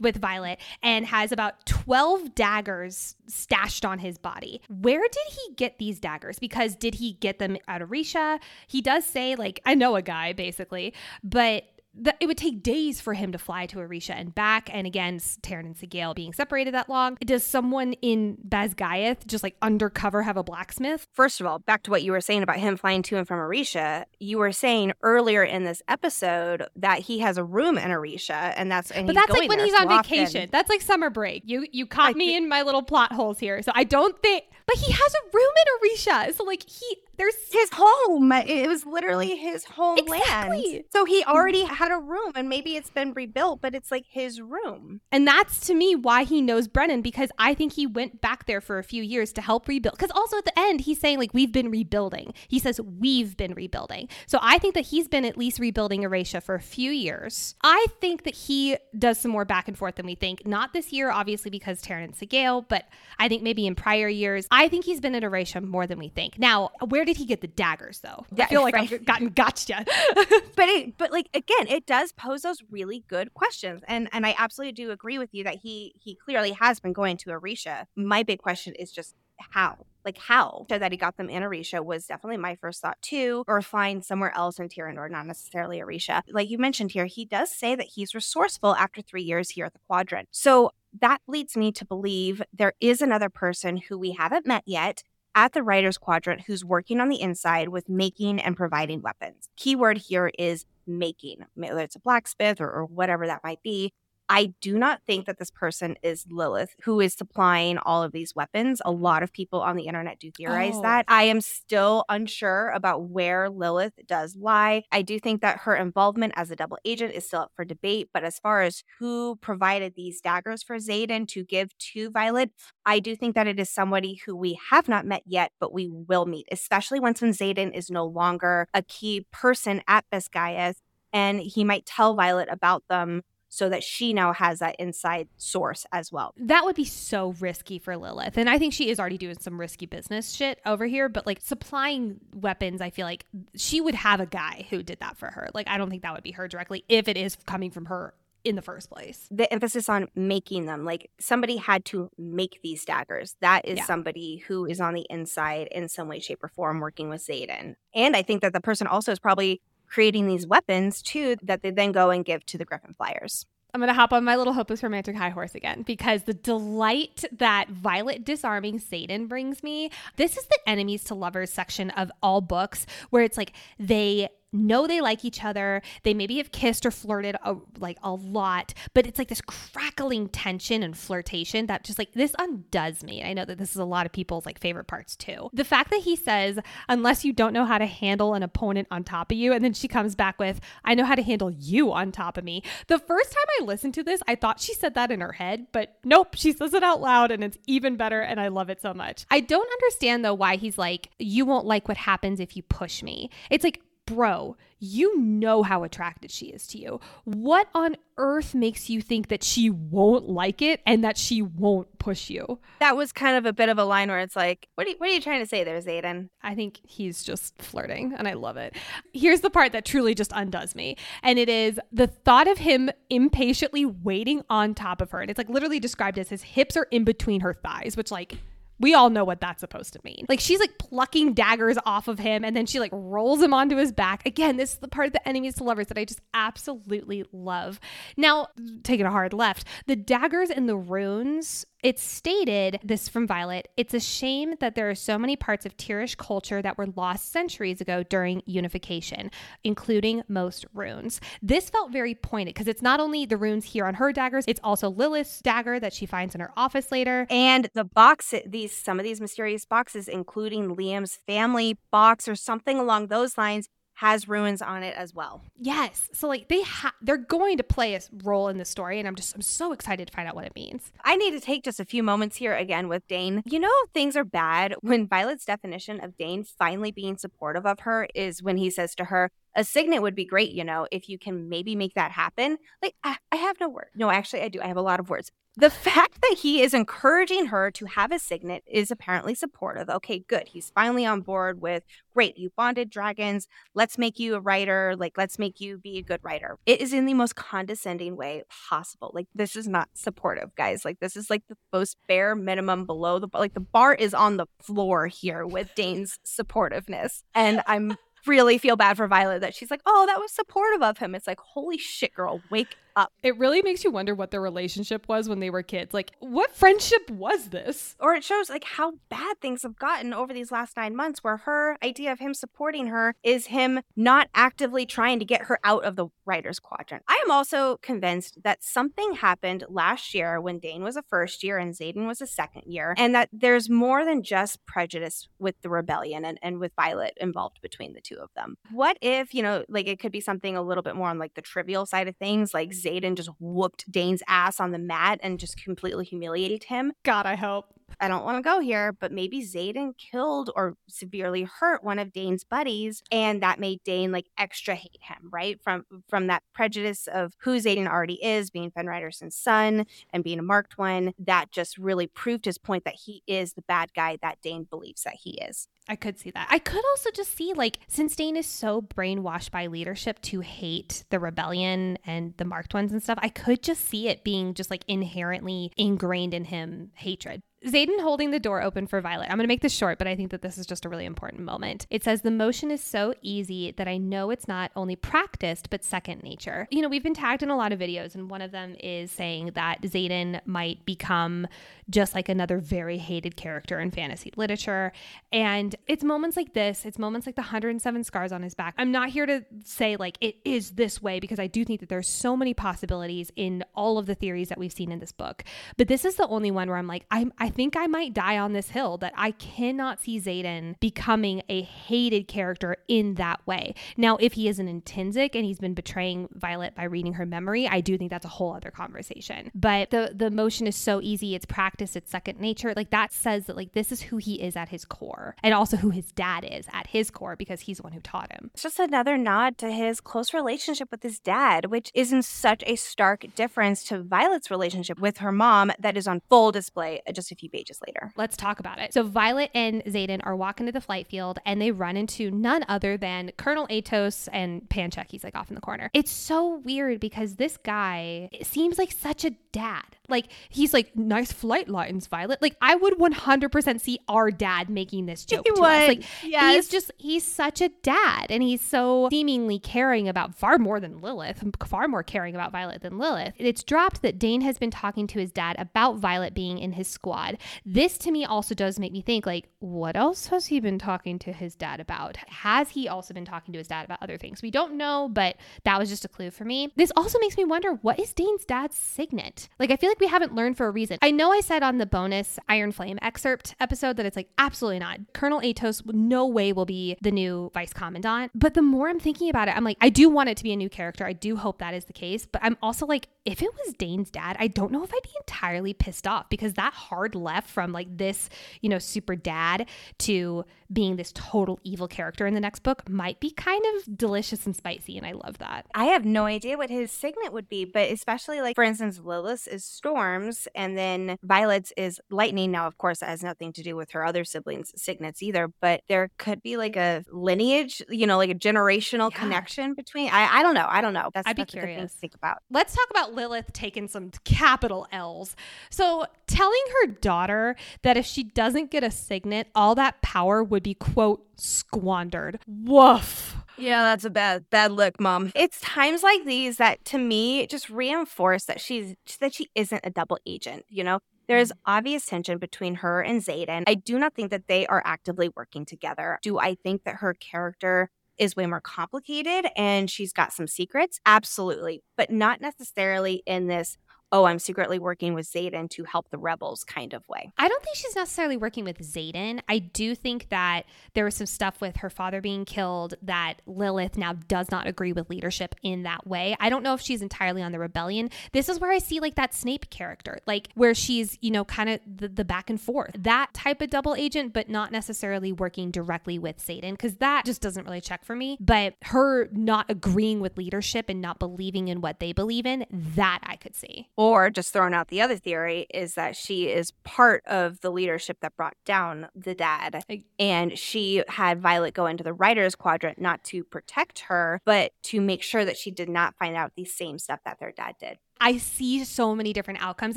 with 0.00 0.16
Violet 0.16 0.58
and 0.82 1.06
has 1.06 1.32
about 1.32 1.64
12 1.66 2.34
daggers 2.34 3.16
stashed 3.26 3.84
on 3.84 3.98
his 3.98 4.18
body. 4.18 4.60
Where 4.68 5.02
did 5.02 5.26
he 5.28 5.54
get 5.54 5.78
these 5.78 6.00
daggers? 6.00 6.38
Because 6.38 6.76
did 6.76 6.96
he 6.96 7.14
get 7.14 7.38
them 7.38 7.56
out 7.68 7.82
of 7.82 7.90
Aretia? 7.90 8.40
He 8.66 8.80
does 8.80 9.04
say 9.04 9.34
like 9.36 9.60
I 9.64 9.74
know 9.74 9.96
a 9.96 10.02
guy 10.02 10.32
basically, 10.32 10.94
but 11.22 11.64
that 11.94 12.16
it 12.20 12.26
would 12.26 12.38
take 12.38 12.62
days 12.62 13.00
for 13.00 13.14
him 13.14 13.32
to 13.32 13.38
fly 13.38 13.66
to 13.66 13.76
Aretia 13.76 14.14
and 14.14 14.34
back. 14.34 14.70
And 14.72 14.86
again, 14.86 15.20
Tairn 15.42 15.66
and 15.66 15.76
Sgaeyl 15.76 16.14
being 16.14 16.32
separated 16.32 16.74
that 16.74 16.88
long. 16.88 17.18
Does 17.24 17.44
someone 17.44 17.92
in 17.94 18.38
Basgiath 18.48 19.26
just 19.26 19.42
like 19.42 19.56
undercover 19.60 20.22
have 20.22 20.36
a 20.36 20.42
blacksmith? 20.42 21.06
First 21.12 21.40
of 21.40 21.46
all, 21.46 21.58
back 21.58 21.82
to 21.84 21.90
what 21.90 22.02
you 22.02 22.12
were 22.12 22.20
saying 22.20 22.42
about 22.42 22.58
him 22.58 22.76
flying 22.76 23.02
to 23.04 23.18
and 23.18 23.28
from 23.28 23.38
Aretia, 23.38 24.04
you 24.18 24.38
were 24.38 24.52
saying 24.52 24.92
earlier 25.02 25.42
in 25.42 25.64
this 25.64 25.82
episode 25.88 26.66
that 26.76 27.00
he 27.00 27.18
has 27.18 27.36
a 27.36 27.44
room 27.44 27.76
in 27.76 27.90
Aretia, 27.90 28.54
and 28.56 28.70
that's 28.70 28.90
and 28.90 29.06
but 29.06 29.14
that's 29.14 29.30
like 29.30 29.48
when 29.48 29.58
he's 29.60 29.74
on 29.74 29.88
often. 29.88 30.02
vacation. 30.02 30.48
That's 30.50 30.70
like 30.70 30.80
summer 30.80 31.10
break. 31.10 31.42
You 31.46 31.66
you 31.72 31.86
caught 31.86 32.10
I 32.10 32.12
me 32.14 32.26
th- 32.28 32.38
in 32.38 32.48
my 32.48 32.62
little 32.62 32.82
plot 32.82 33.12
holes 33.12 33.38
here, 33.38 33.60
so 33.62 33.72
I 33.74 33.84
don't 33.84 34.20
think. 34.22 34.44
But 34.64 34.76
he 34.76 34.92
has 34.92 35.14
a 35.14 35.36
room 35.36 35.52
in 35.60 35.90
Aretia, 35.90 36.34
so 36.34 36.44
like 36.44 36.62
he 36.68 36.96
there's 37.22 37.52
his 37.52 37.70
home. 37.72 38.32
It 38.32 38.68
was 38.68 38.84
literally 38.84 39.36
his 39.36 39.64
homeland. 39.64 40.08
Exactly. 40.08 40.84
So 40.90 41.04
he 41.04 41.22
mm-hmm. 41.22 41.30
already 41.30 41.64
had 41.64 41.92
a 41.92 41.98
room 41.98 42.32
and 42.34 42.48
maybe 42.48 42.74
it's 42.74 42.90
been 42.90 43.12
rebuilt, 43.12 43.60
but 43.60 43.74
it's 43.74 43.90
like 43.90 44.06
his 44.08 44.40
room. 44.40 45.00
And 45.12 45.26
that's 45.26 45.60
to 45.66 45.74
me 45.74 45.94
why 45.94 46.24
he 46.24 46.40
knows 46.40 46.66
Brennan 46.66 47.02
because 47.02 47.30
I 47.38 47.54
think 47.54 47.74
he 47.74 47.86
went 47.86 48.20
back 48.20 48.46
there 48.46 48.60
for 48.60 48.78
a 48.78 48.84
few 48.84 49.02
years 49.02 49.32
to 49.34 49.40
help 49.40 49.68
rebuild. 49.68 49.96
Because 49.96 50.10
also 50.10 50.38
at 50.38 50.44
the 50.44 50.58
end, 50.58 50.80
he's 50.80 50.98
saying, 50.98 51.18
like, 51.18 51.32
we've 51.32 51.52
been 51.52 51.70
rebuilding. 51.70 52.34
He 52.48 52.58
says, 52.58 52.80
we've 52.80 53.36
been 53.36 53.54
rebuilding. 53.54 54.08
So 54.26 54.38
I 54.42 54.58
think 54.58 54.74
that 54.74 54.86
he's 54.86 55.06
been 55.06 55.24
at 55.24 55.38
least 55.38 55.58
rebuilding 55.60 56.02
Aretia 56.02 56.42
for 56.42 56.54
a 56.54 56.60
few 56.60 56.90
years. 56.90 57.54
I 57.62 57.86
think 58.00 58.24
that 58.24 58.34
he 58.34 58.76
does 58.98 59.18
some 59.18 59.30
more 59.30 59.44
back 59.44 59.68
and 59.68 59.78
forth 59.78 59.96
than 59.96 60.06
we 60.06 60.16
think. 60.16 60.46
Not 60.46 60.72
this 60.72 60.92
year, 60.92 61.10
obviously, 61.10 61.50
because 61.50 61.80
Tairn 61.80 62.02
and 62.02 62.14
Sgaeyl, 62.14 62.66
but 62.68 62.86
I 63.18 63.28
think 63.28 63.42
maybe 63.42 63.66
in 63.66 63.76
prior 63.76 64.08
years. 64.08 64.48
I 64.50 64.66
think 64.68 64.84
he's 64.84 65.00
been 65.00 65.14
at 65.14 65.22
Aretia 65.22 65.62
more 65.62 65.86
than 65.86 65.98
we 66.00 66.08
think. 66.08 66.38
Now, 66.38 66.70
where 66.88 67.02
where 67.02 67.11
did 67.12 67.18
he 67.18 67.26
get 67.26 67.42
the 67.42 67.46
daggers 67.46 68.00
though? 68.00 68.24
I 68.38 68.46
feel 68.46 68.62
like 68.62 68.74
right. 68.74 68.90
I've 68.90 69.04
gotten 69.04 69.28
gotcha. 69.28 69.84
but 70.14 70.68
it, 70.68 70.96
but 70.96 71.12
like 71.12 71.28
again, 71.34 71.66
it 71.68 71.84
does 71.84 72.10
pose 72.12 72.40
those 72.40 72.62
really 72.70 73.04
good 73.06 73.34
questions, 73.34 73.82
and 73.86 74.08
and 74.12 74.24
I 74.24 74.34
absolutely 74.38 74.72
do 74.72 74.90
agree 74.90 75.18
with 75.18 75.28
you 75.32 75.44
that 75.44 75.56
he 75.56 75.94
he 76.00 76.14
clearly 76.14 76.52
has 76.52 76.80
been 76.80 76.94
going 76.94 77.18
to 77.18 77.30
Aretia. 77.30 77.84
My 77.96 78.22
big 78.22 78.38
question 78.38 78.74
is 78.78 78.90
just 78.90 79.14
how 79.50 79.84
like 80.06 80.16
how 80.16 80.66
so 80.70 80.78
that 80.78 80.90
he 80.90 80.96
got 80.96 81.18
them 81.18 81.28
in 81.28 81.42
Aretia 81.42 81.84
was 81.84 82.06
definitely 82.06 82.38
my 82.38 82.54
first 82.56 82.80
thought 82.80 83.00
too, 83.02 83.44
or 83.46 83.60
find 83.60 84.02
somewhere 84.02 84.34
else 84.34 84.58
in 84.58 84.70
Tyrrendor, 84.70 85.10
not 85.10 85.26
necessarily 85.26 85.80
Aretia. 85.80 86.22
Like 86.30 86.48
you 86.48 86.56
mentioned 86.56 86.92
here, 86.92 87.06
he 87.06 87.26
does 87.26 87.54
say 87.54 87.74
that 87.74 87.88
he's 87.94 88.14
resourceful 88.14 88.74
after 88.74 89.02
three 89.02 89.22
years 89.22 89.50
here 89.50 89.66
at 89.66 89.74
the 89.74 89.80
Quadrant. 89.86 90.28
So 90.30 90.70
that 91.00 91.20
leads 91.26 91.56
me 91.56 91.72
to 91.72 91.84
believe 91.84 92.42
there 92.52 92.74
is 92.80 93.00
another 93.00 93.28
person 93.28 93.76
who 93.76 93.98
we 93.98 94.12
haven't 94.12 94.46
met 94.46 94.62
yet 94.66 95.02
at 95.34 95.52
the 95.52 95.62
writer's 95.62 95.98
quadrant 95.98 96.42
who's 96.46 96.64
working 96.64 97.00
on 97.00 97.08
the 97.08 97.20
inside 97.20 97.68
with 97.68 97.88
making 97.88 98.40
and 98.40 98.56
providing 98.56 99.02
weapons. 99.02 99.48
Keyword 99.56 99.98
here 99.98 100.30
is 100.38 100.66
making, 100.86 101.44
whether 101.54 101.78
it's 101.78 101.96
a 101.96 102.00
blacksmith 102.00 102.60
or, 102.60 102.70
or 102.70 102.84
whatever 102.84 103.26
that 103.26 103.44
might 103.44 103.62
be. 103.62 103.92
I 104.32 104.54
do 104.62 104.78
not 104.78 105.02
think 105.06 105.26
that 105.26 105.38
this 105.38 105.50
person 105.50 105.96
is 106.02 106.24
Lilith, 106.30 106.74
who 106.84 107.00
is 107.00 107.12
supplying 107.12 107.76
all 107.76 108.02
of 108.02 108.12
these 108.12 108.34
weapons. 108.34 108.80
A 108.82 108.90
lot 108.90 109.22
of 109.22 109.30
people 109.30 109.60
on 109.60 109.76
the 109.76 109.82
internet 109.82 110.18
do 110.18 110.30
theorize 110.30 110.72
oh. 110.76 110.80
that. 110.80 111.04
I 111.06 111.24
am 111.24 111.42
still 111.42 112.06
unsure 112.08 112.70
about 112.70 113.10
where 113.10 113.50
Lilith 113.50 113.92
does 114.06 114.34
lie. 114.34 114.84
I 114.90 115.02
do 115.02 115.20
think 115.20 115.42
that 115.42 115.58
her 115.58 115.76
involvement 115.76 116.32
as 116.34 116.50
a 116.50 116.56
double 116.56 116.78
agent 116.86 117.12
is 117.12 117.26
still 117.26 117.40
up 117.40 117.52
for 117.54 117.66
debate. 117.66 118.08
But 118.14 118.24
as 118.24 118.38
far 118.38 118.62
as 118.62 118.84
who 118.98 119.36
provided 119.42 119.96
these 119.96 120.22
daggers 120.22 120.62
for 120.62 120.76
Xaden 120.76 121.28
to 121.28 121.44
give 121.44 121.76
to 121.92 122.08
Violet, 122.08 122.52
I 122.86 123.00
do 123.00 123.14
think 123.14 123.34
that 123.34 123.46
it 123.46 123.60
is 123.60 123.68
somebody 123.68 124.18
who 124.24 124.34
we 124.34 124.58
have 124.70 124.88
not 124.88 125.04
met 125.04 125.24
yet, 125.26 125.52
but 125.60 125.74
we 125.74 125.90
will 125.90 126.24
meet, 126.24 126.48
especially 126.50 127.00
once 127.00 127.20
when 127.20 127.32
Xaden 127.32 127.76
is 127.76 127.90
no 127.90 128.06
longer 128.06 128.66
a 128.72 128.80
key 128.80 129.26
person 129.30 129.82
at 129.86 130.06
Basgiath 130.10 130.76
and 131.12 131.40
he 131.40 131.64
might 131.64 131.84
tell 131.84 132.14
Violet 132.14 132.48
about 132.50 132.84
them 132.88 133.22
so 133.52 133.68
that 133.68 133.84
she 133.84 134.14
now 134.14 134.32
has 134.32 134.60
that 134.60 134.74
inside 134.78 135.28
source 135.36 135.84
as 135.92 136.10
well. 136.10 136.32
That 136.38 136.64
would 136.64 136.74
be 136.74 136.86
so 136.86 137.34
risky 137.38 137.78
for 137.78 137.98
Lilith. 137.98 138.38
And 138.38 138.48
I 138.48 138.58
think 138.58 138.72
she 138.72 138.88
is 138.88 138.98
already 138.98 139.18
doing 139.18 139.38
some 139.38 139.60
risky 139.60 139.84
business 139.84 140.32
shit 140.32 140.58
over 140.64 140.86
here, 140.86 141.10
but 141.10 141.26
like 141.26 141.38
supplying 141.42 142.18
weapons, 142.34 142.80
I 142.80 142.88
feel 142.88 143.04
like 143.04 143.26
she 143.54 143.82
would 143.82 143.94
have 143.94 144.20
a 144.20 144.26
guy 144.26 144.66
who 144.70 144.82
did 144.82 145.00
that 145.00 145.18
for 145.18 145.26
her. 145.26 145.50
Like, 145.52 145.68
I 145.68 145.76
don't 145.76 145.90
think 145.90 146.00
that 146.00 146.14
would 146.14 146.22
be 146.22 146.30
her 146.30 146.48
directly 146.48 146.86
if 146.88 147.08
it 147.08 147.18
is 147.18 147.36
coming 147.44 147.70
from 147.70 147.84
her 147.84 148.14
in 148.42 148.56
the 148.56 148.62
first 148.62 148.88
place. 148.88 149.28
The 149.30 149.52
emphasis 149.52 149.86
on 149.86 150.08
making 150.14 150.64
them, 150.64 150.86
like 150.86 151.10
somebody 151.20 151.58
had 151.58 151.84
to 151.86 152.10
make 152.16 152.58
these 152.62 152.86
daggers. 152.86 153.36
That 153.42 153.68
is 153.68 153.76
yeah. 153.76 153.84
somebody 153.84 154.38
who 154.48 154.64
is 154.64 154.80
on 154.80 154.94
the 154.94 155.06
inside 155.10 155.68
in 155.70 155.90
some 155.90 156.08
way, 156.08 156.20
shape, 156.20 156.42
or 156.42 156.48
form 156.48 156.80
working 156.80 157.10
with 157.10 157.20
Xaden. 157.20 157.74
And 157.94 158.16
I 158.16 158.22
think 158.22 158.40
that 158.40 158.54
the 158.54 158.62
person 158.62 158.86
also 158.86 159.12
is 159.12 159.18
probably 159.18 159.60
creating 159.92 160.26
these 160.26 160.46
weapons 160.46 161.02
too 161.02 161.36
that 161.42 161.62
they 161.62 161.70
then 161.70 161.92
go 161.92 162.10
and 162.10 162.24
give 162.24 162.44
to 162.46 162.56
the 162.56 162.64
Gryphon 162.64 162.94
Flyers. 162.94 163.44
I'm 163.74 163.80
going 163.80 163.88
to 163.88 163.94
hop 163.94 164.12
on 164.12 164.24
my 164.24 164.36
little 164.36 164.52
hopeless 164.52 164.82
romantic 164.82 165.16
high 165.16 165.30
horse 165.30 165.54
again 165.54 165.82
because 165.82 166.24
the 166.24 166.34
delight 166.34 167.24
that 167.32 167.68
Violet 167.68 168.24
disarming 168.24 168.78
Satan 168.78 169.26
brings 169.26 169.62
me. 169.62 169.90
This 170.16 170.36
is 170.36 170.44
the 170.46 170.58
enemies 170.66 171.04
to 171.04 171.14
lovers 171.14 171.50
section 171.50 171.90
of 171.90 172.10
all 172.22 172.42
books 172.42 172.86
where 173.10 173.22
it's 173.22 173.38
like 173.38 173.52
they 173.78 174.28
know 174.52 174.86
they 174.86 175.00
like 175.00 175.24
each 175.24 175.44
other. 175.44 175.82
They 176.02 176.14
maybe 176.14 176.38
have 176.38 176.52
kissed 176.52 176.86
or 176.86 176.90
flirted 176.90 177.36
a, 177.42 177.56
like 177.78 177.98
a 178.02 178.12
lot, 178.12 178.74
but 178.94 179.06
it's 179.06 179.18
like 179.18 179.28
this 179.28 179.40
crackling 179.40 180.28
tension 180.28 180.82
and 180.82 180.96
flirtation 180.96 181.66
that 181.66 181.84
just 181.84 181.98
like 181.98 182.12
this 182.12 182.34
undoes 182.38 183.02
me. 183.02 183.22
I 183.22 183.32
know 183.32 183.44
that 183.44 183.58
this 183.58 183.70
is 183.70 183.76
a 183.76 183.84
lot 183.84 184.06
of 184.06 184.12
people's 184.12 184.46
like 184.46 184.60
favorite 184.60 184.86
parts 184.86 185.16
too. 185.16 185.50
The 185.52 185.64
fact 185.64 185.90
that 185.90 186.00
he 186.00 186.16
says, 186.16 186.58
unless 186.88 187.24
you 187.24 187.32
don't 187.32 187.52
know 187.52 187.64
how 187.64 187.78
to 187.78 187.86
handle 187.86 188.34
an 188.34 188.42
opponent 188.42 188.88
on 188.90 189.04
top 189.04 189.32
of 189.32 189.38
you, 189.38 189.52
and 189.52 189.64
then 189.64 189.72
she 189.72 189.88
comes 189.88 190.14
back 190.14 190.38
with, 190.38 190.60
I 190.84 190.94
know 190.94 191.04
how 191.04 191.14
to 191.14 191.22
handle 191.22 191.50
you 191.50 191.92
on 191.92 192.12
top 192.12 192.36
of 192.36 192.44
me. 192.44 192.62
The 192.86 192.98
first 192.98 193.32
time 193.32 193.46
I 193.60 193.64
listened 193.64 193.94
to 193.94 194.02
this, 194.02 194.22
I 194.26 194.34
thought 194.34 194.60
she 194.60 194.74
said 194.74 194.94
that 194.94 195.10
in 195.10 195.20
her 195.20 195.32
head, 195.32 195.66
but 195.72 195.96
nope, 196.04 196.34
she 196.34 196.52
says 196.52 196.74
it 196.74 196.82
out 196.82 197.00
loud 197.00 197.30
and 197.30 197.42
it's 197.42 197.58
even 197.66 197.96
better. 197.96 198.20
And 198.20 198.40
I 198.40 198.48
love 198.48 198.70
it 198.70 198.80
so 198.80 198.94
much. 198.94 199.24
I 199.30 199.40
don't 199.40 199.72
understand 199.72 200.24
though 200.24 200.34
why 200.34 200.56
he's 200.56 200.78
like, 200.78 201.10
you 201.18 201.44
won't 201.44 201.66
like 201.66 201.88
what 201.88 201.96
happens 201.96 202.40
if 202.40 202.56
you 202.56 202.62
push 202.62 203.02
me. 203.02 203.30
It's 203.50 203.64
like, 203.64 203.80
bro, 204.06 204.56
you 204.78 205.18
know 205.18 205.62
how 205.62 205.84
attracted 205.84 206.30
she 206.30 206.46
is 206.46 206.66
to 206.68 206.78
you. 206.78 207.00
What 207.24 207.68
on 207.74 207.96
earth 208.18 208.54
makes 208.54 208.90
you 208.90 209.00
think 209.00 209.28
that 209.28 209.44
she 209.44 209.70
won't 209.70 210.28
like 210.28 210.60
it 210.60 210.80
and 210.84 211.04
that 211.04 211.16
she 211.16 211.40
won't 211.40 211.98
push 211.98 212.28
you? 212.28 212.58
That 212.80 212.96
was 212.96 213.12
kind 213.12 213.36
of 213.36 213.46
a 213.46 213.52
bit 213.52 213.68
of 213.68 213.78
a 213.78 213.84
line 213.84 214.08
where 214.08 214.18
it's 214.18 214.34
like, 214.34 214.68
what 214.74 214.86
are 214.86 214.90
you, 214.90 214.96
what 214.98 215.08
are 215.08 215.12
you 215.12 215.20
trying 215.20 215.40
to 215.40 215.46
say 215.46 215.62
there, 215.62 215.80
Xaden? 215.80 216.30
I 216.42 216.54
think 216.54 216.80
he's 216.82 217.22
just 217.22 217.56
flirting 217.62 218.12
and 218.16 218.26
I 218.26 218.32
love 218.32 218.56
it. 218.56 218.76
Here's 219.12 219.40
the 219.40 219.50
part 219.50 219.72
that 219.72 219.84
truly 219.84 220.14
just 220.14 220.32
undoes 220.34 220.74
me. 220.74 220.96
And 221.22 221.38
it 221.38 221.48
is 221.48 221.78
the 221.92 222.08
thought 222.08 222.48
of 222.48 222.58
him 222.58 222.90
impatiently 223.08 223.84
waiting 223.84 224.42
on 224.50 224.74
top 224.74 225.00
of 225.00 225.12
her. 225.12 225.20
And 225.20 225.30
it's 225.30 225.38
like 225.38 225.48
literally 225.48 225.78
described 225.78 226.18
as 226.18 226.28
his 226.28 226.42
hips 226.42 226.76
are 226.76 226.88
in 226.90 227.04
between 227.04 227.42
her 227.42 227.54
thighs, 227.54 227.96
which 227.96 228.10
like 228.10 228.38
we 228.82 228.94
all 228.94 229.08
know 229.10 229.24
what 229.24 229.40
that's 229.40 229.60
supposed 229.60 229.92
to 229.94 230.00
mean. 230.04 230.26
Like 230.28 230.40
she's 230.40 230.60
like 230.60 230.76
plucking 230.78 231.34
daggers 231.34 231.78
off 231.86 232.08
of 232.08 232.18
him 232.18 232.44
and 232.44 232.54
then 232.54 232.66
she 232.66 232.80
like 232.80 232.90
rolls 232.92 233.40
him 233.40 233.54
onto 233.54 233.76
his 233.76 233.92
back. 233.92 234.26
Again, 234.26 234.56
this 234.56 234.72
is 234.72 234.78
the 234.78 234.88
part 234.88 235.06
of 235.06 235.12
the 235.12 235.26
enemies 235.26 235.54
to 235.54 235.64
lovers 235.64 235.86
that 235.86 235.96
I 235.96 236.04
just 236.04 236.20
absolutely 236.34 237.24
love. 237.32 237.80
Now, 238.16 238.48
taking 238.82 239.06
a 239.06 239.10
hard 239.10 239.32
left, 239.32 239.66
the 239.86 239.96
daggers 239.96 240.50
and 240.50 240.68
the 240.68 240.76
runes 240.76 241.64
it's 241.82 242.02
stated, 242.02 242.78
this 242.84 243.08
from 243.08 243.26
Violet, 243.26 243.68
it's 243.76 243.92
a 243.92 244.00
shame 244.00 244.54
that 244.60 244.74
there 244.74 244.88
are 244.88 244.94
so 244.94 245.18
many 245.18 245.36
parts 245.36 245.66
of 245.66 245.76
Tyrrish 245.76 246.14
culture 246.14 246.62
that 246.62 246.78
were 246.78 246.86
lost 246.94 247.32
centuries 247.32 247.80
ago 247.80 248.04
during 248.04 248.42
unification, 248.46 249.30
including 249.64 250.22
most 250.28 250.64
runes. 250.72 251.20
This 251.42 251.70
felt 251.70 251.90
very 251.90 252.14
pointed 252.14 252.54
because 252.54 252.68
it's 252.68 252.82
not 252.82 253.00
only 253.00 253.26
the 253.26 253.36
runes 253.36 253.64
here 253.64 253.86
on 253.86 253.94
her 253.94 254.12
daggers, 254.12 254.44
it's 254.46 254.60
also 254.62 254.88
Lilith's 254.90 255.40
dagger 255.40 255.80
that 255.80 255.92
she 255.92 256.06
finds 256.06 256.34
in 256.34 256.40
her 256.40 256.52
office 256.56 256.92
later. 256.92 257.26
And 257.28 257.68
the 257.74 257.84
box, 257.84 258.32
these 258.46 258.76
some 258.76 259.00
of 259.00 259.04
these 259.04 259.20
mysterious 259.20 259.64
boxes, 259.64 260.06
including 260.06 260.76
Liam's 260.76 261.16
family 261.26 261.78
box 261.90 262.28
or 262.28 262.36
something 262.36 262.78
along 262.78 263.08
those 263.08 263.36
lines, 263.36 263.68
has 263.94 264.28
ruins 264.28 264.62
on 264.62 264.82
it 264.82 264.94
as 264.96 265.14
well. 265.14 265.42
Yes. 265.58 266.08
So 266.12 266.28
like 266.28 266.48
they 266.48 266.62
ha- 266.62 266.94
they're 267.00 267.16
going 267.16 267.56
to 267.58 267.62
play 267.62 267.94
a 267.94 268.00
role 268.22 268.48
in 268.48 268.58
the 268.58 268.64
story 268.64 268.98
and 268.98 269.06
I'm 269.06 269.14
just 269.14 269.34
I'm 269.34 269.42
so 269.42 269.72
excited 269.72 270.08
to 270.08 270.12
find 270.12 270.28
out 270.28 270.34
what 270.34 270.44
it 270.44 270.54
means. 270.54 270.92
I 271.04 271.16
need 271.16 271.32
to 271.32 271.40
take 271.40 271.64
just 271.64 271.80
a 271.80 271.84
few 271.84 272.02
moments 272.02 272.36
here 272.36 272.54
again 272.54 272.88
with 272.88 273.06
Dain. 273.06 273.42
You 273.44 273.60
know 273.60 273.72
things 273.94 274.16
are 274.16 274.24
bad 274.24 274.74
when 274.80 275.06
Violet's 275.06 275.44
definition 275.44 276.02
of 276.02 276.16
Dain 276.16 276.44
finally 276.44 276.90
being 276.90 277.16
supportive 277.16 277.66
of 277.66 277.80
her 277.80 278.08
is 278.14 278.42
when 278.42 278.56
he 278.56 278.70
says 278.70 278.94
to 278.96 279.06
her, 279.06 279.30
a 279.54 279.64
signet 279.64 280.02
would 280.02 280.14
be 280.14 280.24
great, 280.24 280.52
you 280.52 280.64
know, 280.64 280.86
if 280.90 281.08
you 281.08 281.18
can 281.18 281.48
maybe 281.48 281.74
make 281.76 281.94
that 281.94 282.12
happen. 282.12 282.58
Like, 282.82 282.94
I, 283.04 283.16
I 283.30 283.36
have 283.36 283.60
no 283.60 283.68
words. 283.68 283.90
No, 283.94 284.10
actually, 284.10 284.42
I 284.42 284.48
do. 284.48 284.60
I 284.60 284.66
have 284.66 284.76
a 284.76 284.82
lot 284.82 285.00
of 285.00 285.10
words. 285.10 285.30
The 285.54 285.68
fact 285.68 286.22
that 286.22 286.38
he 286.38 286.62
is 286.62 286.72
encouraging 286.72 287.46
her 287.46 287.70
to 287.72 287.84
have 287.84 288.10
a 288.10 288.18
signet 288.18 288.62
is 288.66 288.90
apparently 288.90 289.34
supportive. 289.34 289.90
Okay, 289.90 290.20
good. 290.20 290.48
He's 290.48 290.70
finally 290.70 291.04
on 291.04 291.20
board 291.20 291.60
with 291.60 291.82
great. 292.14 292.38
You 292.38 292.50
bonded 292.56 292.88
dragons. 292.88 293.48
Let's 293.74 293.98
make 293.98 294.18
you 294.18 294.34
a 294.34 294.40
writer. 294.40 294.94
Like, 294.96 295.18
let's 295.18 295.38
make 295.38 295.60
you 295.60 295.76
be 295.76 295.98
a 295.98 296.02
good 296.02 296.20
writer. 296.22 296.58
It 296.64 296.80
is 296.80 296.94
in 296.94 297.04
the 297.04 297.12
most 297.12 297.36
condescending 297.36 298.16
way 298.16 298.44
possible. 298.70 299.10
Like, 299.12 299.26
this 299.34 299.54
is 299.54 299.68
not 299.68 299.90
supportive, 299.92 300.54
guys. 300.56 300.86
Like, 300.86 301.00
this 301.00 301.18
is 301.18 301.28
like 301.28 301.42
the 301.48 301.58
most 301.70 301.98
bare 302.08 302.34
minimum 302.34 302.86
below 302.86 303.18
the 303.18 303.28
like 303.34 303.52
the 303.52 303.60
bar 303.60 303.92
is 303.92 304.14
on 304.14 304.38
the 304.38 304.46
floor 304.58 305.08
here 305.08 305.46
with 305.46 305.74
Dain's 305.74 306.18
supportiveness. 306.24 307.24
And 307.34 307.62
I'm 307.66 307.98
really 308.26 308.58
feel 308.58 308.76
bad 308.76 308.96
for 308.96 309.06
Violet 309.06 309.40
that 309.40 309.54
she's 309.54 309.70
like, 309.70 309.82
oh, 309.86 310.06
that 310.06 310.18
was 310.18 310.32
supportive 310.32 310.82
of 310.82 310.98
him. 310.98 311.14
It's 311.14 311.26
like, 311.26 311.40
holy 311.40 311.78
shit, 311.78 312.14
girl, 312.14 312.40
wake 312.50 312.76
up. 312.96 313.12
It 313.22 313.38
really 313.38 313.62
makes 313.62 313.84
you 313.84 313.90
wonder 313.90 314.14
what 314.14 314.30
their 314.30 314.40
relationship 314.40 315.08
was 315.08 315.28
when 315.28 315.40
they 315.40 315.50
were 315.50 315.62
kids. 315.62 315.94
Like, 315.94 316.12
what 316.20 316.52
friendship 316.52 317.10
was 317.10 317.50
this? 317.50 317.96
Or 318.00 318.14
it 318.14 318.24
shows 318.24 318.50
like 318.50 318.64
how 318.64 318.94
bad 319.08 319.40
things 319.40 319.62
have 319.62 319.78
gotten 319.78 320.12
over 320.12 320.32
these 320.32 320.52
last 320.52 320.76
nine 320.76 320.96
months, 320.96 321.22
where 321.22 321.38
her 321.38 321.76
idea 321.82 322.12
of 322.12 322.18
him 322.18 322.34
supporting 322.34 322.88
her 322.88 323.14
is 323.22 323.46
him 323.46 323.80
not 323.96 324.28
actively 324.34 324.86
trying 324.86 325.18
to 325.18 325.24
get 325.24 325.42
her 325.42 325.58
out 325.64 325.84
of 325.84 325.96
the 325.96 326.08
writer's 326.24 326.60
quadrant. 326.60 327.02
I 327.08 327.20
am 327.24 327.30
also 327.30 327.78
convinced 327.78 328.38
that 328.44 328.62
something 328.62 329.14
happened 329.14 329.64
last 329.68 330.14
year 330.14 330.40
when 330.40 330.58
Dain 330.58 330.82
was 330.82 330.96
a 330.96 331.02
first 331.02 331.42
year 331.42 331.58
and 331.58 331.74
Xaden 331.74 332.06
was 332.06 332.20
a 332.20 332.26
second 332.26 332.64
year, 332.66 332.94
and 332.96 333.14
that 333.14 333.28
there's 333.32 333.68
more 333.68 334.04
than 334.04 334.22
just 334.22 334.64
prejudice 334.66 335.28
with 335.38 335.54
the 335.62 335.68
rebellion 335.68 336.24
and, 336.24 336.38
and 336.42 336.58
with 336.58 336.72
Violet 336.76 337.12
involved 337.20 337.60
between 337.62 337.92
the 337.92 338.00
two 338.00 338.16
of 338.16 338.30
them. 338.34 338.56
What 338.70 338.98
if, 339.00 339.34
you 339.34 339.42
know, 339.42 339.64
like 339.68 339.88
it 339.88 339.98
could 339.98 340.12
be 340.12 340.20
something 340.20 340.56
a 340.56 340.62
little 340.62 340.82
bit 340.82 340.96
more 340.96 341.08
on 341.08 341.18
like 341.18 341.34
the 341.34 341.42
trivial 341.42 341.86
side 341.86 342.08
of 342.08 342.16
things, 342.16 342.54
like 342.54 342.72
Xaden 342.82 343.16
just 343.16 343.30
whooped 343.38 343.90
Dain's 343.90 344.22
ass 344.28 344.60
on 344.60 344.72
the 344.72 344.78
mat 344.78 345.20
and 345.22 345.38
just 345.38 345.62
completely 345.62 346.04
humiliated 346.04 346.64
him. 346.64 346.92
God, 347.04 347.26
I 347.26 347.36
hope. 347.36 347.66
I 348.00 348.08
don't 348.08 348.24
want 348.24 348.38
to 348.38 348.42
go 348.42 348.60
here, 348.60 348.92
but 348.92 349.12
maybe 349.12 349.42
Xaden 349.42 349.96
killed 349.96 350.50
or 350.54 350.76
severely 350.88 351.44
hurt 351.44 351.84
one 351.84 351.98
of 351.98 352.12
Dain's 352.12 352.44
buddies, 352.44 353.02
and 353.10 353.42
that 353.42 353.60
made 353.60 353.82
Dain 353.84 354.12
like 354.12 354.26
extra 354.38 354.74
hate 354.74 355.00
him, 355.00 355.28
right? 355.30 355.60
From 355.62 355.84
from 356.08 356.26
that 356.28 356.42
prejudice 356.52 357.06
of 357.06 357.34
who 357.38 357.58
Xaden 357.58 357.88
already 357.88 358.22
is, 358.24 358.50
being 358.50 358.70
Fen 358.70 358.88
son 359.30 359.86
and 360.12 360.24
being 360.24 360.38
a 360.38 360.42
marked 360.42 360.78
one, 360.78 361.14
that 361.18 361.50
just 361.50 361.78
really 361.78 362.06
proved 362.06 362.44
his 362.44 362.58
point 362.58 362.84
that 362.84 362.94
he 362.94 363.22
is 363.26 363.54
the 363.54 363.62
bad 363.62 363.92
guy 363.94 364.18
that 364.22 364.40
Dain 364.42 364.64
believes 364.64 365.02
that 365.02 365.14
he 365.14 365.40
is. 365.40 365.68
I 365.88 365.96
could 365.96 366.18
see 366.18 366.30
that. 366.30 366.46
I 366.50 366.58
could 366.58 366.84
also 366.90 367.10
just 367.10 367.36
see 367.36 367.52
like 367.54 367.78
since 367.88 368.14
Dain 368.14 368.36
is 368.36 368.46
so 368.46 368.80
brainwashed 368.80 369.50
by 369.50 369.66
leadership 369.66 370.20
to 370.22 370.40
hate 370.40 371.04
the 371.10 371.18
rebellion 371.18 371.98
and 372.06 372.34
the 372.36 372.44
marked 372.44 372.74
ones 372.74 372.92
and 372.92 373.02
stuff, 373.02 373.18
I 373.20 373.28
could 373.28 373.62
just 373.62 373.88
see 373.88 374.08
it 374.08 374.24
being 374.24 374.54
just 374.54 374.70
like 374.70 374.84
inherently 374.86 375.72
ingrained 375.76 376.34
in 376.34 376.44
him 376.44 376.92
hatred. 376.94 377.42
Xaden 377.66 378.00
holding 378.00 378.30
the 378.30 378.40
door 378.40 378.62
open 378.62 378.86
for 378.86 379.00
Violet. 379.00 379.26
I'm 379.30 379.36
going 379.36 379.44
to 379.44 379.48
make 379.48 379.60
this 379.60 379.72
short, 379.72 379.98
but 379.98 380.06
I 380.06 380.16
think 380.16 380.30
that 380.30 380.42
this 380.42 380.58
is 380.58 380.66
just 380.66 380.84
a 380.84 380.88
really 380.88 381.04
important 381.04 381.42
moment. 381.42 381.86
It 381.90 382.02
says, 382.02 382.22
The 382.22 382.30
motion 382.30 382.70
is 382.70 382.82
so 382.82 383.14
easy 383.22 383.72
that 383.72 383.86
I 383.86 383.98
know 383.98 384.30
it's 384.30 384.48
not 384.48 384.72
only 384.74 384.96
practiced, 384.96 385.70
but 385.70 385.84
second 385.84 386.22
nature. 386.22 386.66
You 386.70 386.82
know, 386.82 386.88
we've 386.88 387.02
been 387.02 387.14
tagged 387.14 387.42
in 387.42 387.50
a 387.50 387.56
lot 387.56 387.72
of 387.72 387.78
videos, 387.78 388.14
and 388.14 388.30
one 388.30 388.42
of 388.42 388.50
them 388.50 388.74
is 388.80 389.10
saying 389.10 389.52
that 389.54 389.82
Xaden 389.82 390.40
might 390.46 390.84
become 390.84 391.46
just 391.90 392.14
like 392.14 392.28
another 392.28 392.58
very 392.58 392.98
hated 392.98 393.36
character 393.36 393.78
in 393.78 393.90
fantasy 393.90 394.32
literature. 394.36 394.92
And 395.30 395.74
it's 395.86 396.02
moments 396.02 396.36
like 396.36 396.54
this, 396.54 396.84
it's 396.84 396.98
moments 396.98 397.26
like 397.26 397.36
the 397.36 397.42
107 397.42 398.04
scars 398.04 398.32
on 398.32 398.42
his 398.42 398.54
back. 398.54 398.74
I'm 398.78 398.90
not 398.90 399.10
here 399.10 399.26
to 399.26 399.44
say 399.64 399.96
like 399.96 400.16
it 400.20 400.36
is 400.44 400.72
this 400.72 401.02
way 401.02 401.20
because 401.20 401.38
I 401.38 401.46
do 401.46 401.64
think 401.64 401.80
that 401.80 401.88
there's 401.88 402.08
so 402.08 402.36
many 402.36 402.54
possibilities 402.54 403.30
in 403.36 403.64
all 403.74 403.98
of 403.98 404.06
the 404.06 404.14
theories 404.14 404.48
that 404.48 404.58
we've 404.58 404.72
seen 404.72 404.90
in 404.90 404.98
this 404.98 405.12
book. 405.12 405.44
But 405.76 405.88
this 405.88 406.04
is 406.04 406.16
the 406.16 406.26
only 406.26 406.50
one 406.50 406.68
where 406.68 406.78
I'm 406.78 406.86
like, 406.86 407.04
I'm, 407.10 407.32
I 407.38 407.50
think 407.52 407.76
I 407.76 407.86
might 407.86 408.14
die 408.14 408.38
on 408.38 408.52
this 408.52 408.70
hill 408.70 408.96
that 408.98 409.12
I 409.16 409.32
cannot 409.32 410.00
see 410.00 410.20
Xaden 410.20 410.78
becoming 410.80 411.42
a 411.48 411.62
hated 411.62 412.28
character 412.28 412.76
in 412.88 413.14
that 413.14 413.46
way. 413.46 413.74
Now, 413.96 414.16
if 414.16 414.32
he 414.32 414.48
is 414.48 414.58
an 414.58 414.68
intrinsic 414.68 415.34
and 415.34 415.44
he's 415.44 415.58
been 415.58 415.74
betraying 415.74 416.28
Violet 416.32 416.74
by 416.74 416.84
reading 416.84 417.14
her 417.14 417.26
memory, 417.26 417.68
I 417.68 417.80
do 417.80 417.96
think 417.96 418.10
that's 418.10 418.24
a 418.24 418.28
whole 418.28 418.54
other 418.54 418.70
conversation. 418.70 419.50
But 419.54 419.90
the 419.90 420.12
the 420.14 420.30
motion 420.30 420.66
is 420.66 420.76
so 420.76 421.00
easy, 421.00 421.34
it's 421.34 421.46
practice, 421.46 421.96
it's 421.96 422.10
second 422.10 422.40
nature. 422.40 422.72
Like 422.74 422.90
that 422.90 423.12
says 423.12 423.46
that 423.46 423.56
like 423.56 423.72
this 423.72 423.92
is 423.92 424.02
who 424.02 424.16
he 424.16 424.40
is 424.42 424.56
at 424.56 424.70
his 424.70 424.84
core. 424.84 425.36
And 425.42 425.54
also 425.54 425.76
who 425.76 425.90
his 425.90 426.12
dad 426.12 426.44
is 426.48 426.66
at 426.72 426.88
his 426.88 427.10
core 427.10 427.36
because 427.36 427.60
he's 427.60 427.78
the 427.78 427.82
one 427.84 427.92
who 427.92 428.00
taught 428.00 428.32
him. 428.32 428.50
It's 428.54 428.62
just 428.62 428.78
another 428.78 429.16
nod 429.16 429.58
to 429.58 429.70
his 429.70 430.00
close 430.00 430.34
relationship 430.34 430.90
with 430.90 431.02
his 431.02 431.18
dad, 431.18 431.66
which 431.66 431.90
is 431.94 432.12
in 432.12 432.22
such 432.22 432.62
a 432.66 432.76
stark 432.76 433.26
difference 433.34 433.84
to 433.84 434.02
Violet's 434.02 434.50
relationship 434.50 434.98
with 434.98 435.18
her 435.18 435.32
mom 435.32 435.72
that 435.78 435.96
is 435.96 436.06
on 436.06 436.22
full 436.28 436.52
display 436.52 437.00
just 437.12 437.32
a 437.32 437.36
few 437.36 437.41
pages 437.48 437.80
later. 437.86 438.12
Let's 438.16 438.36
talk 438.36 438.60
about 438.60 438.78
it. 438.78 438.92
So 438.92 439.02
Violet 439.02 439.50
and 439.54 439.82
Xaden 439.84 440.20
are 440.24 440.36
walking 440.36 440.66
to 440.66 440.72
the 440.72 440.80
flight 440.80 441.06
field 441.06 441.38
and 441.44 441.60
they 441.60 441.70
run 441.70 441.96
into 441.96 442.30
none 442.30 442.64
other 442.68 442.96
than 442.96 443.32
Colonel 443.36 443.66
Aetos 443.68 444.28
and 444.32 444.62
Panchek. 444.68 445.06
He's 445.10 445.24
like 445.24 445.34
off 445.34 445.48
in 445.48 445.54
the 445.54 445.60
corner. 445.60 445.90
It's 445.94 446.10
so 446.10 446.56
weird 446.64 447.00
because 447.00 447.36
this 447.36 447.56
guy 447.56 448.28
seems 448.42 448.78
like 448.78 448.92
such 448.92 449.24
a 449.24 449.32
dad. 449.52 449.82
Like 450.08 450.26
he's 450.48 450.74
like, 450.74 450.94
nice 450.96 451.32
flight 451.32 451.68
lines, 451.68 452.06
Violet. 452.06 452.42
Like 452.42 452.56
I 452.60 452.74
would 452.74 452.98
100% 452.98 453.80
see 453.80 453.98
our 454.08 454.30
dad 454.30 454.68
making 454.68 455.06
this 455.06 455.24
joke 455.24 455.46
He 455.46 455.54
to 455.54 455.62
us. 455.62 455.88
Like 455.88 456.02
Yes. 456.24 456.54
he's 456.54 456.68
just 456.68 456.90
he's 456.98 457.24
such 457.24 457.60
a 457.60 457.68
dad, 457.82 458.26
and 458.30 458.42
he's 458.42 458.60
so 458.60 459.08
seemingly 459.10 459.58
caring 459.58 460.08
about 460.08 460.34
far 460.34 460.58
more 460.58 460.80
than 460.80 461.00
Lilith, 461.00 461.42
far 461.66 461.88
more 461.88 462.02
caring 462.02 462.34
about 462.34 462.52
Violet 462.52 462.82
than 462.82 462.98
Lilith. 462.98 463.34
It's 463.38 463.62
dropped 463.62 464.02
that 464.02 464.18
Dain 464.18 464.40
has 464.42 464.58
been 464.58 464.70
talking 464.70 465.06
to 465.08 465.18
his 465.18 465.32
dad 465.32 465.56
about 465.58 465.96
Violet 465.98 466.34
being 466.34 466.58
in 466.58 466.72
his 466.72 466.88
squad. 466.88 467.38
This 467.64 467.96
to 467.98 468.10
me 468.10 468.24
also 468.24 468.54
does 468.54 468.78
make 468.78 468.92
me 468.92 469.02
think 469.02 469.24
like, 469.24 469.48
what 469.60 469.96
else 469.96 470.26
has 470.26 470.46
he 470.46 470.60
been 470.60 470.78
talking 470.78 471.18
to 471.20 471.32
his 471.32 471.54
dad 471.54 471.80
about? 471.80 472.16
Has 472.28 472.70
he 472.70 472.88
also 472.88 473.14
been 473.14 473.24
talking 473.24 473.52
to 473.52 473.58
his 473.58 473.68
dad 473.68 473.84
about 473.84 474.02
other 474.02 474.18
things? 474.18 474.42
We 474.42 474.50
don't 474.50 474.74
know, 474.74 475.08
but 475.10 475.36
that 475.64 475.78
was 475.78 475.88
just 475.88 476.04
a 476.04 476.08
clue 476.08 476.30
for 476.30 476.44
me. 476.44 476.72
This 476.76 476.92
also 476.96 477.18
makes 477.18 477.36
me 477.36 477.44
wonder 477.44 477.74
what 477.82 477.98
is 477.98 478.12
Dain's 478.12 478.44
dad's 478.44 478.76
signet? 478.76 479.41
Like, 479.58 479.70
I 479.70 479.76
feel 479.76 479.90
like 479.90 480.00
we 480.00 480.06
haven't 480.06 480.34
learned 480.34 480.56
for 480.56 480.66
a 480.66 480.70
reason. 480.70 480.98
I 481.02 481.10
know 481.10 481.32
I 481.32 481.40
said 481.40 481.62
on 481.62 481.78
the 481.78 481.86
bonus 481.86 482.38
Iron 482.48 482.72
Flame 482.72 482.98
excerpt 483.02 483.54
episode 483.60 483.96
that 483.96 484.06
it's 484.06 484.16
like, 484.16 484.28
absolutely 484.38 484.78
not. 484.78 485.00
Colonel 485.12 485.40
Aetos, 485.40 485.82
no 485.92 486.26
way 486.26 486.52
will 486.52 486.66
be 486.66 486.96
the 487.00 487.10
new 487.10 487.50
vice 487.54 487.72
commandant. 487.72 488.32
But 488.34 488.54
the 488.54 488.62
more 488.62 488.88
I'm 488.88 489.00
thinking 489.00 489.28
about 489.28 489.48
it, 489.48 489.56
I'm 489.56 489.64
like, 489.64 489.76
I 489.80 489.88
do 489.88 490.08
want 490.08 490.28
it 490.28 490.36
to 490.38 490.44
be 490.44 490.52
a 490.52 490.56
new 490.56 490.68
character. 490.68 491.06
I 491.06 491.12
do 491.12 491.36
hope 491.36 491.58
that 491.58 491.74
is 491.74 491.86
the 491.86 491.92
case. 491.92 492.26
But 492.26 492.42
I'm 492.44 492.56
also 492.62 492.86
like, 492.86 493.08
if 493.24 493.42
it 493.42 493.50
was 493.64 493.74
Dain's 493.74 494.10
dad, 494.10 494.36
I 494.38 494.48
don't 494.48 494.72
know 494.72 494.82
if 494.82 494.92
I'd 494.92 495.02
be 495.02 495.10
entirely 495.20 495.74
pissed 495.74 496.06
off 496.06 496.28
because 496.28 496.54
that 496.54 496.72
hard 496.72 497.14
left 497.14 497.48
from 497.48 497.72
like 497.72 497.96
this, 497.96 498.28
you 498.60 498.68
know, 498.68 498.78
super 498.78 499.14
dad 499.14 499.68
to 499.98 500.44
being 500.72 500.96
this 500.96 501.12
total 501.14 501.58
evil 501.64 501.88
character 501.88 502.26
in 502.26 502.34
the 502.34 502.40
next 502.40 502.60
book 502.62 502.88
might 502.88 503.20
be 503.20 503.30
kind 503.30 503.62
of 503.76 503.96
delicious 503.98 504.46
and 504.46 504.54
spicy. 504.56 504.96
And 504.96 505.06
I 505.06 505.12
love 505.12 505.38
that. 505.38 505.66
I 505.74 505.84
have 505.86 506.04
no 506.04 506.24
idea 506.26 506.56
what 506.56 506.70
his 506.70 506.90
signet 506.90 507.32
would 507.32 507.48
be, 507.48 507.64
but 507.64 507.90
especially 507.90 508.40
like, 508.40 508.54
for 508.54 508.64
instance, 508.64 508.98
Lilith 508.98 509.46
is 509.48 509.64
storms, 509.64 510.48
and 510.54 510.76
then 510.78 511.16
Violet's 511.22 511.72
is 511.76 512.00
lightning. 512.10 512.50
Now, 512.50 512.66
of 512.66 512.78
course, 512.78 513.00
that 513.00 513.08
has 513.08 513.22
nothing 513.22 513.52
to 513.54 513.62
do 513.62 513.76
with 513.76 513.90
her 513.92 514.04
other 514.04 514.24
siblings' 514.24 514.72
signets 514.80 515.22
either, 515.22 515.48
but 515.60 515.82
there 515.88 516.10
could 516.18 516.42
be 516.42 516.56
like 516.56 516.76
a 516.76 517.04
lineage, 517.10 517.82
you 517.88 518.06
know, 518.06 518.16
like 518.16 518.30
a 518.30 518.34
generational 518.34 519.10
Yeah. 519.10 519.18
connection 519.18 519.74
between. 519.74 520.10
I, 520.10 520.38
I 520.38 520.42
don't 520.42 520.54
know. 520.54 520.66
I 520.68 520.80
don't 520.80 520.94
know. 520.94 521.10
That's, 521.12 521.26
I'd 521.28 521.36
be 521.36 521.42
that's 521.42 521.54
a 521.54 521.56
good 521.56 521.60
thing 521.62 521.74
curious. 521.74 521.92
to 521.92 521.98
think 521.98 522.14
about. 522.14 522.38
Let's 522.50 522.74
talk 522.74 522.86
about 522.90 523.14
Lilith 523.14 523.52
taking 523.52 523.88
some 523.88 524.10
capital 524.24 524.86
L's. 524.92 525.36
So, 525.70 526.06
telling 526.26 526.60
her 526.80 526.86
daughter 526.86 527.56
that 527.82 527.96
if 527.96 528.06
she 528.06 528.22
doesn't 528.22 528.70
get 528.70 528.82
a 528.82 528.90
signet, 528.90 529.48
all 529.54 529.74
that 529.74 530.00
power 530.02 530.42
would 530.42 530.61
be, 530.62 530.74
quote, 530.74 531.24
squandered. 531.36 532.40
Woof. 532.46 533.36
Yeah, 533.58 533.82
that's 533.82 534.04
a 534.04 534.10
bad 534.10 534.48
bad 534.50 534.72
look, 534.72 535.00
mom. 535.00 535.30
It's 535.34 535.60
times 535.60 536.02
like 536.02 536.24
these 536.24 536.56
that 536.56 536.84
to 536.86 536.98
me 536.98 537.46
just 537.46 537.68
reinforce 537.68 538.44
that 538.44 538.60
she's 538.60 538.94
that 539.20 539.34
she 539.34 539.48
isn't 539.54 539.80
a 539.84 539.90
double 539.90 540.18
agent, 540.26 540.64
you 540.68 540.84
know? 540.84 541.00
There's 541.28 541.50
mm. 541.52 541.56
obvious 541.66 542.06
tension 542.06 542.38
between 542.38 542.76
her 542.76 543.00
and 543.00 543.22
Xaden. 543.22 543.64
I 543.66 543.74
do 543.74 543.98
not 543.98 544.14
think 544.14 544.30
that 544.30 544.48
they 544.48 544.66
are 544.66 544.82
actively 544.84 545.30
working 545.36 545.64
together. 545.64 546.18
Do 546.22 546.38
I 546.38 546.54
think 546.54 546.84
that 546.84 546.96
her 546.96 547.14
character 547.14 547.90
is 548.18 548.36
way 548.36 548.46
more 548.46 548.60
complicated 548.60 549.50
and 549.56 549.90
she's 549.90 550.12
got 550.12 550.32
some 550.32 550.46
secrets? 550.46 551.00
Absolutely, 551.06 551.82
but 551.96 552.10
not 552.10 552.40
necessarily 552.40 553.22
in 553.26 553.46
this 553.46 553.78
oh, 554.12 554.24
I'm 554.24 554.38
secretly 554.38 554.78
working 554.78 555.14
with 555.14 555.26
Xaden 555.30 555.70
to 555.70 555.84
help 555.84 556.10
the 556.10 556.18
rebels 556.18 556.64
kind 556.64 556.92
of 556.92 557.02
way. 557.08 557.32
I 557.38 557.48
don't 557.48 557.62
think 557.62 557.76
she's 557.76 557.96
necessarily 557.96 558.36
working 558.36 558.64
with 558.64 558.78
Xaden. 558.78 559.40
I 559.48 559.58
do 559.58 559.94
think 559.94 560.28
that 560.28 560.66
there 560.94 561.04
was 561.04 561.14
some 561.14 561.26
stuff 561.26 561.60
with 561.60 561.78
her 561.78 561.88
father 561.90 562.20
being 562.20 562.44
killed 562.44 562.94
that 563.02 563.40
Lilith 563.46 563.96
now 563.96 564.12
does 564.28 564.50
not 564.50 564.66
agree 564.66 564.92
with 564.92 565.08
leadership 565.08 565.54
in 565.62 565.84
that 565.84 566.06
way. 566.06 566.36
I 566.38 566.50
don't 566.50 566.62
know 566.62 566.74
if 566.74 566.80
she's 566.82 567.00
entirely 567.00 567.42
on 567.42 567.52
the 567.52 567.58
rebellion. 567.58 568.10
This 568.32 568.48
is 568.48 568.60
where 568.60 568.70
I 568.70 568.78
see 568.78 569.00
like 569.00 569.14
that 569.14 569.34
Snape 569.34 569.70
character, 569.70 570.18
like 570.26 570.50
where 570.54 570.74
she's, 570.74 571.16
you 571.22 571.30
know, 571.30 571.44
kind 571.44 571.70
of 571.70 571.80
the, 571.86 572.08
the 572.08 572.24
back 572.24 572.50
and 572.50 572.60
forth. 572.60 572.94
That 572.98 573.32
type 573.32 573.62
of 573.62 573.70
double 573.70 573.94
agent, 573.94 574.34
but 574.34 574.48
not 574.50 574.72
necessarily 574.72 575.32
working 575.32 575.70
directly 575.70 576.18
with 576.18 576.38
Xaden, 576.38 576.72
because 576.72 576.96
that 576.96 577.24
just 577.24 577.40
doesn't 577.40 577.64
really 577.64 577.80
check 577.80 578.04
for 578.04 578.14
me. 578.14 578.36
But 578.40 578.74
her 578.82 579.28
not 579.32 579.70
agreeing 579.70 580.20
with 580.20 580.36
leadership 580.36 580.90
and 580.90 581.00
not 581.00 581.18
believing 581.18 581.68
in 581.68 581.80
what 581.80 581.98
they 581.98 582.12
believe 582.12 582.44
in, 582.44 582.66
that 582.70 583.20
I 583.22 583.36
could 583.36 583.56
see. 583.56 583.88
Or 584.02 584.30
just 584.30 584.52
throwing 584.52 584.74
out 584.74 584.88
the 584.88 585.00
other 585.00 585.16
theory 585.16 585.66
is 585.72 585.94
that 585.94 586.16
she 586.16 586.48
is 586.48 586.72
part 586.82 587.24
of 587.24 587.60
the 587.60 587.70
leadership 587.70 588.18
that 588.20 588.36
brought 588.36 588.56
down 588.64 589.06
the 589.14 589.32
dad. 589.34 589.84
And 590.18 590.58
she 590.58 591.04
had 591.06 591.40
Violet 591.40 591.72
go 591.72 591.86
into 591.86 592.02
the 592.02 592.12
writer's 592.12 592.56
quadrant 592.56 593.00
not 593.00 593.22
to 593.24 593.44
protect 593.44 594.00
her, 594.00 594.40
but 594.44 594.72
to 594.84 595.00
make 595.00 595.22
sure 595.22 595.44
that 595.44 595.56
she 595.56 595.70
did 595.70 595.88
not 595.88 596.16
find 596.16 596.34
out 596.34 596.52
the 596.56 596.64
same 596.64 596.98
stuff 596.98 597.20
that 597.24 597.38
their 597.38 597.52
dad 597.52 597.76
did. 597.78 597.98
I 598.22 598.36
see 598.36 598.84
so 598.84 599.14
many 599.14 599.32
different 599.32 599.60
outcomes 599.62 599.96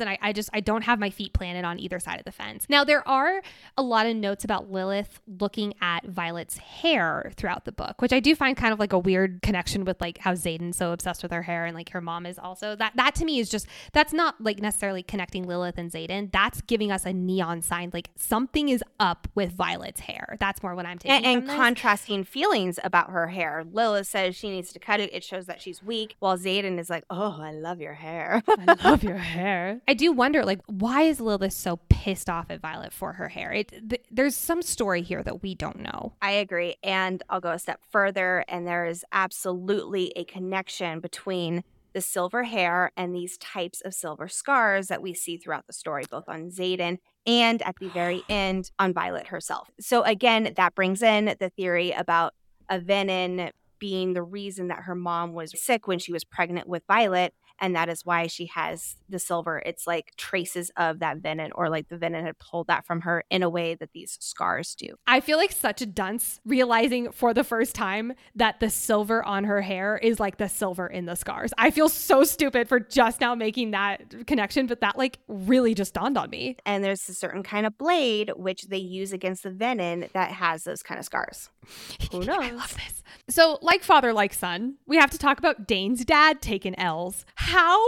and 0.00 0.10
I, 0.10 0.18
I 0.20 0.32
just 0.32 0.50
I 0.52 0.60
don't 0.60 0.82
have 0.82 0.98
my 0.98 1.10
feet 1.10 1.32
planted 1.32 1.64
on 1.64 1.78
either 1.78 2.00
side 2.00 2.18
of 2.18 2.24
the 2.24 2.32
fence. 2.32 2.66
Now 2.68 2.82
there 2.82 3.06
are 3.06 3.40
a 3.78 3.82
lot 3.82 4.06
of 4.06 4.16
notes 4.16 4.44
about 4.44 4.70
Lilith 4.70 5.20
looking 5.40 5.74
at 5.80 6.04
Violet's 6.04 6.58
hair 6.58 7.32
throughout 7.36 7.64
the 7.64 7.72
book, 7.72 8.02
which 8.02 8.12
I 8.12 8.18
do 8.18 8.34
find 8.34 8.56
kind 8.56 8.72
of 8.72 8.80
like 8.80 8.92
a 8.92 8.98
weird 8.98 9.42
connection 9.42 9.84
with 9.84 10.00
like 10.00 10.18
how 10.18 10.32
Xaden's 10.32 10.76
so 10.76 10.92
obsessed 10.92 11.22
with 11.22 11.30
her 11.30 11.42
hair 11.42 11.66
and 11.66 11.76
like 11.76 11.90
her 11.90 12.00
mom 12.00 12.26
is 12.26 12.38
also. 12.38 12.74
That 12.74 12.96
that 12.96 13.14
to 13.16 13.24
me 13.24 13.38
is 13.38 13.48
just 13.48 13.68
that's 13.92 14.12
not 14.12 14.40
like 14.40 14.58
necessarily 14.60 15.04
connecting 15.04 15.46
Lilith 15.46 15.78
and 15.78 15.90
Xaden. 15.90 16.32
That's 16.32 16.60
giving 16.62 16.90
us 16.90 17.06
a 17.06 17.12
neon 17.12 17.62
sign 17.62 17.90
like 17.94 18.10
something 18.16 18.68
is 18.68 18.82
up 18.98 19.28
with 19.36 19.52
Violet's 19.52 20.00
hair. 20.00 20.36
That's 20.40 20.62
more 20.64 20.74
what 20.74 20.84
I'm 20.84 20.98
taking. 20.98 21.24
And, 21.24 21.48
and 21.48 21.48
contrasting 21.48 22.24
feelings 22.24 22.80
about 22.82 23.10
her 23.10 23.28
hair. 23.28 23.64
Lilith 23.70 24.08
says 24.08 24.34
she 24.34 24.50
needs 24.50 24.72
to 24.72 24.80
cut 24.80 24.98
it. 24.98 25.14
It 25.14 25.22
shows 25.22 25.46
that 25.46 25.62
she's 25.62 25.82
weak, 25.82 26.16
while 26.18 26.36
Xaden 26.36 26.78
is 26.80 26.90
like, 26.90 27.04
oh, 27.08 27.38
I 27.40 27.52
love 27.52 27.80
your 27.80 27.94
hair. 27.94 28.15
I 28.48 28.76
love 28.84 29.02
your 29.02 29.16
hair. 29.16 29.80
I 29.88 29.94
do 29.94 30.12
wonder, 30.12 30.44
like, 30.44 30.60
why 30.66 31.02
is 31.02 31.20
Lilith 31.20 31.52
so 31.52 31.78
pissed 31.88 32.28
off 32.28 32.50
at 32.50 32.60
Violet 32.60 32.92
for 32.92 33.14
her 33.14 33.28
hair? 33.28 33.52
It, 33.52 33.68
th- 33.68 34.04
there's 34.10 34.36
some 34.36 34.62
story 34.62 35.02
here 35.02 35.22
that 35.22 35.42
we 35.42 35.54
don't 35.54 35.80
know. 35.80 36.14
I 36.22 36.32
agree. 36.32 36.76
And 36.82 37.22
I'll 37.28 37.40
go 37.40 37.52
a 37.52 37.58
step 37.58 37.80
further, 37.90 38.44
and 38.48 38.66
there 38.66 38.86
is 38.86 39.04
absolutely 39.12 40.12
a 40.16 40.24
connection 40.24 41.00
between 41.00 41.64
the 41.92 42.00
silver 42.02 42.42
hair 42.44 42.92
and 42.96 43.14
these 43.14 43.38
types 43.38 43.80
of 43.80 43.94
silver 43.94 44.28
scars 44.28 44.88
that 44.88 45.00
we 45.00 45.14
see 45.14 45.38
throughout 45.38 45.66
the 45.66 45.72
story, 45.72 46.04
both 46.10 46.28
on 46.28 46.50
Xaden 46.50 46.98
and 47.26 47.62
at 47.62 47.76
the 47.80 47.88
very 47.88 48.22
end 48.28 48.70
on 48.78 48.92
Violet 48.92 49.28
herself. 49.28 49.70
So, 49.80 50.02
again, 50.02 50.52
that 50.56 50.74
brings 50.74 51.02
in 51.02 51.34
the 51.40 51.50
theory 51.50 51.92
about 51.92 52.34
a 52.68 52.78
venin 52.78 53.50
being 53.78 54.12
the 54.12 54.22
reason 54.22 54.68
that 54.68 54.80
her 54.80 54.94
mom 54.94 55.32
was 55.32 55.52
sick 55.60 55.86
when 55.86 55.98
she 55.98 56.12
was 56.12 56.24
pregnant 56.24 56.68
with 56.68 56.82
Violet. 56.86 57.34
And 57.60 57.74
that 57.74 57.88
is 57.88 58.04
why 58.04 58.26
she 58.26 58.46
has 58.46 58.96
the 59.08 59.18
silver. 59.18 59.62
It's 59.64 59.86
like 59.86 60.12
traces 60.16 60.70
of 60.76 60.98
that 61.00 61.20
venin 61.20 61.50
or 61.54 61.68
like 61.68 61.88
the 61.88 61.96
venin 61.96 62.24
had 62.24 62.38
pulled 62.38 62.66
that 62.66 62.86
from 62.86 63.02
her 63.02 63.24
in 63.30 63.42
a 63.42 63.48
way 63.48 63.74
that 63.74 63.92
these 63.92 64.16
scars 64.20 64.74
do. 64.74 64.96
I 65.06 65.20
feel 65.20 65.38
like 65.38 65.52
such 65.52 65.80
a 65.82 65.86
dunce 65.86 66.40
realizing 66.44 67.12
for 67.12 67.32
the 67.34 67.44
first 67.44 67.74
time 67.74 68.12
that 68.34 68.60
the 68.60 68.70
silver 68.70 69.24
on 69.24 69.44
her 69.44 69.62
hair 69.62 69.98
is 70.02 70.20
like 70.20 70.36
the 70.38 70.48
silver 70.48 70.86
in 70.86 71.06
the 71.06 71.14
scars. 71.16 71.52
I 71.58 71.70
feel 71.70 71.88
so 71.88 72.24
stupid 72.24 72.68
for 72.68 72.80
just 72.80 73.20
now 73.20 73.34
making 73.34 73.72
that 73.72 74.26
connection, 74.26 74.66
but 74.66 74.80
that 74.80 74.98
like 74.98 75.18
really 75.28 75.74
just 75.74 75.94
dawned 75.94 76.18
on 76.18 76.30
me. 76.30 76.56
and 76.64 76.84
there's 76.84 77.08
a 77.08 77.14
certain 77.14 77.42
kind 77.42 77.66
of 77.66 77.76
blade 77.78 78.32
which 78.36 78.64
they 78.64 78.78
use 78.78 79.12
against 79.12 79.42
the 79.42 79.50
venin 79.50 80.10
that 80.12 80.30
has 80.32 80.64
those 80.64 80.82
kind 80.82 80.98
of 80.98 81.04
scars. 81.04 81.50
Who 82.12 82.24
knows? 82.24 82.38
I 82.40 82.50
love 82.50 82.74
this. 82.74 83.02
So, 83.28 83.58
like 83.62 83.82
father, 83.82 84.12
like 84.12 84.32
son, 84.32 84.76
we 84.86 84.96
have 84.96 85.10
to 85.10 85.18
talk 85.18 85.38
about 85.38 85.66
Dain's 85.66 86.04
dad 86.04 86.40
taking 86.40 86.78
L's. 86.78 87.24
How 87.34 87.84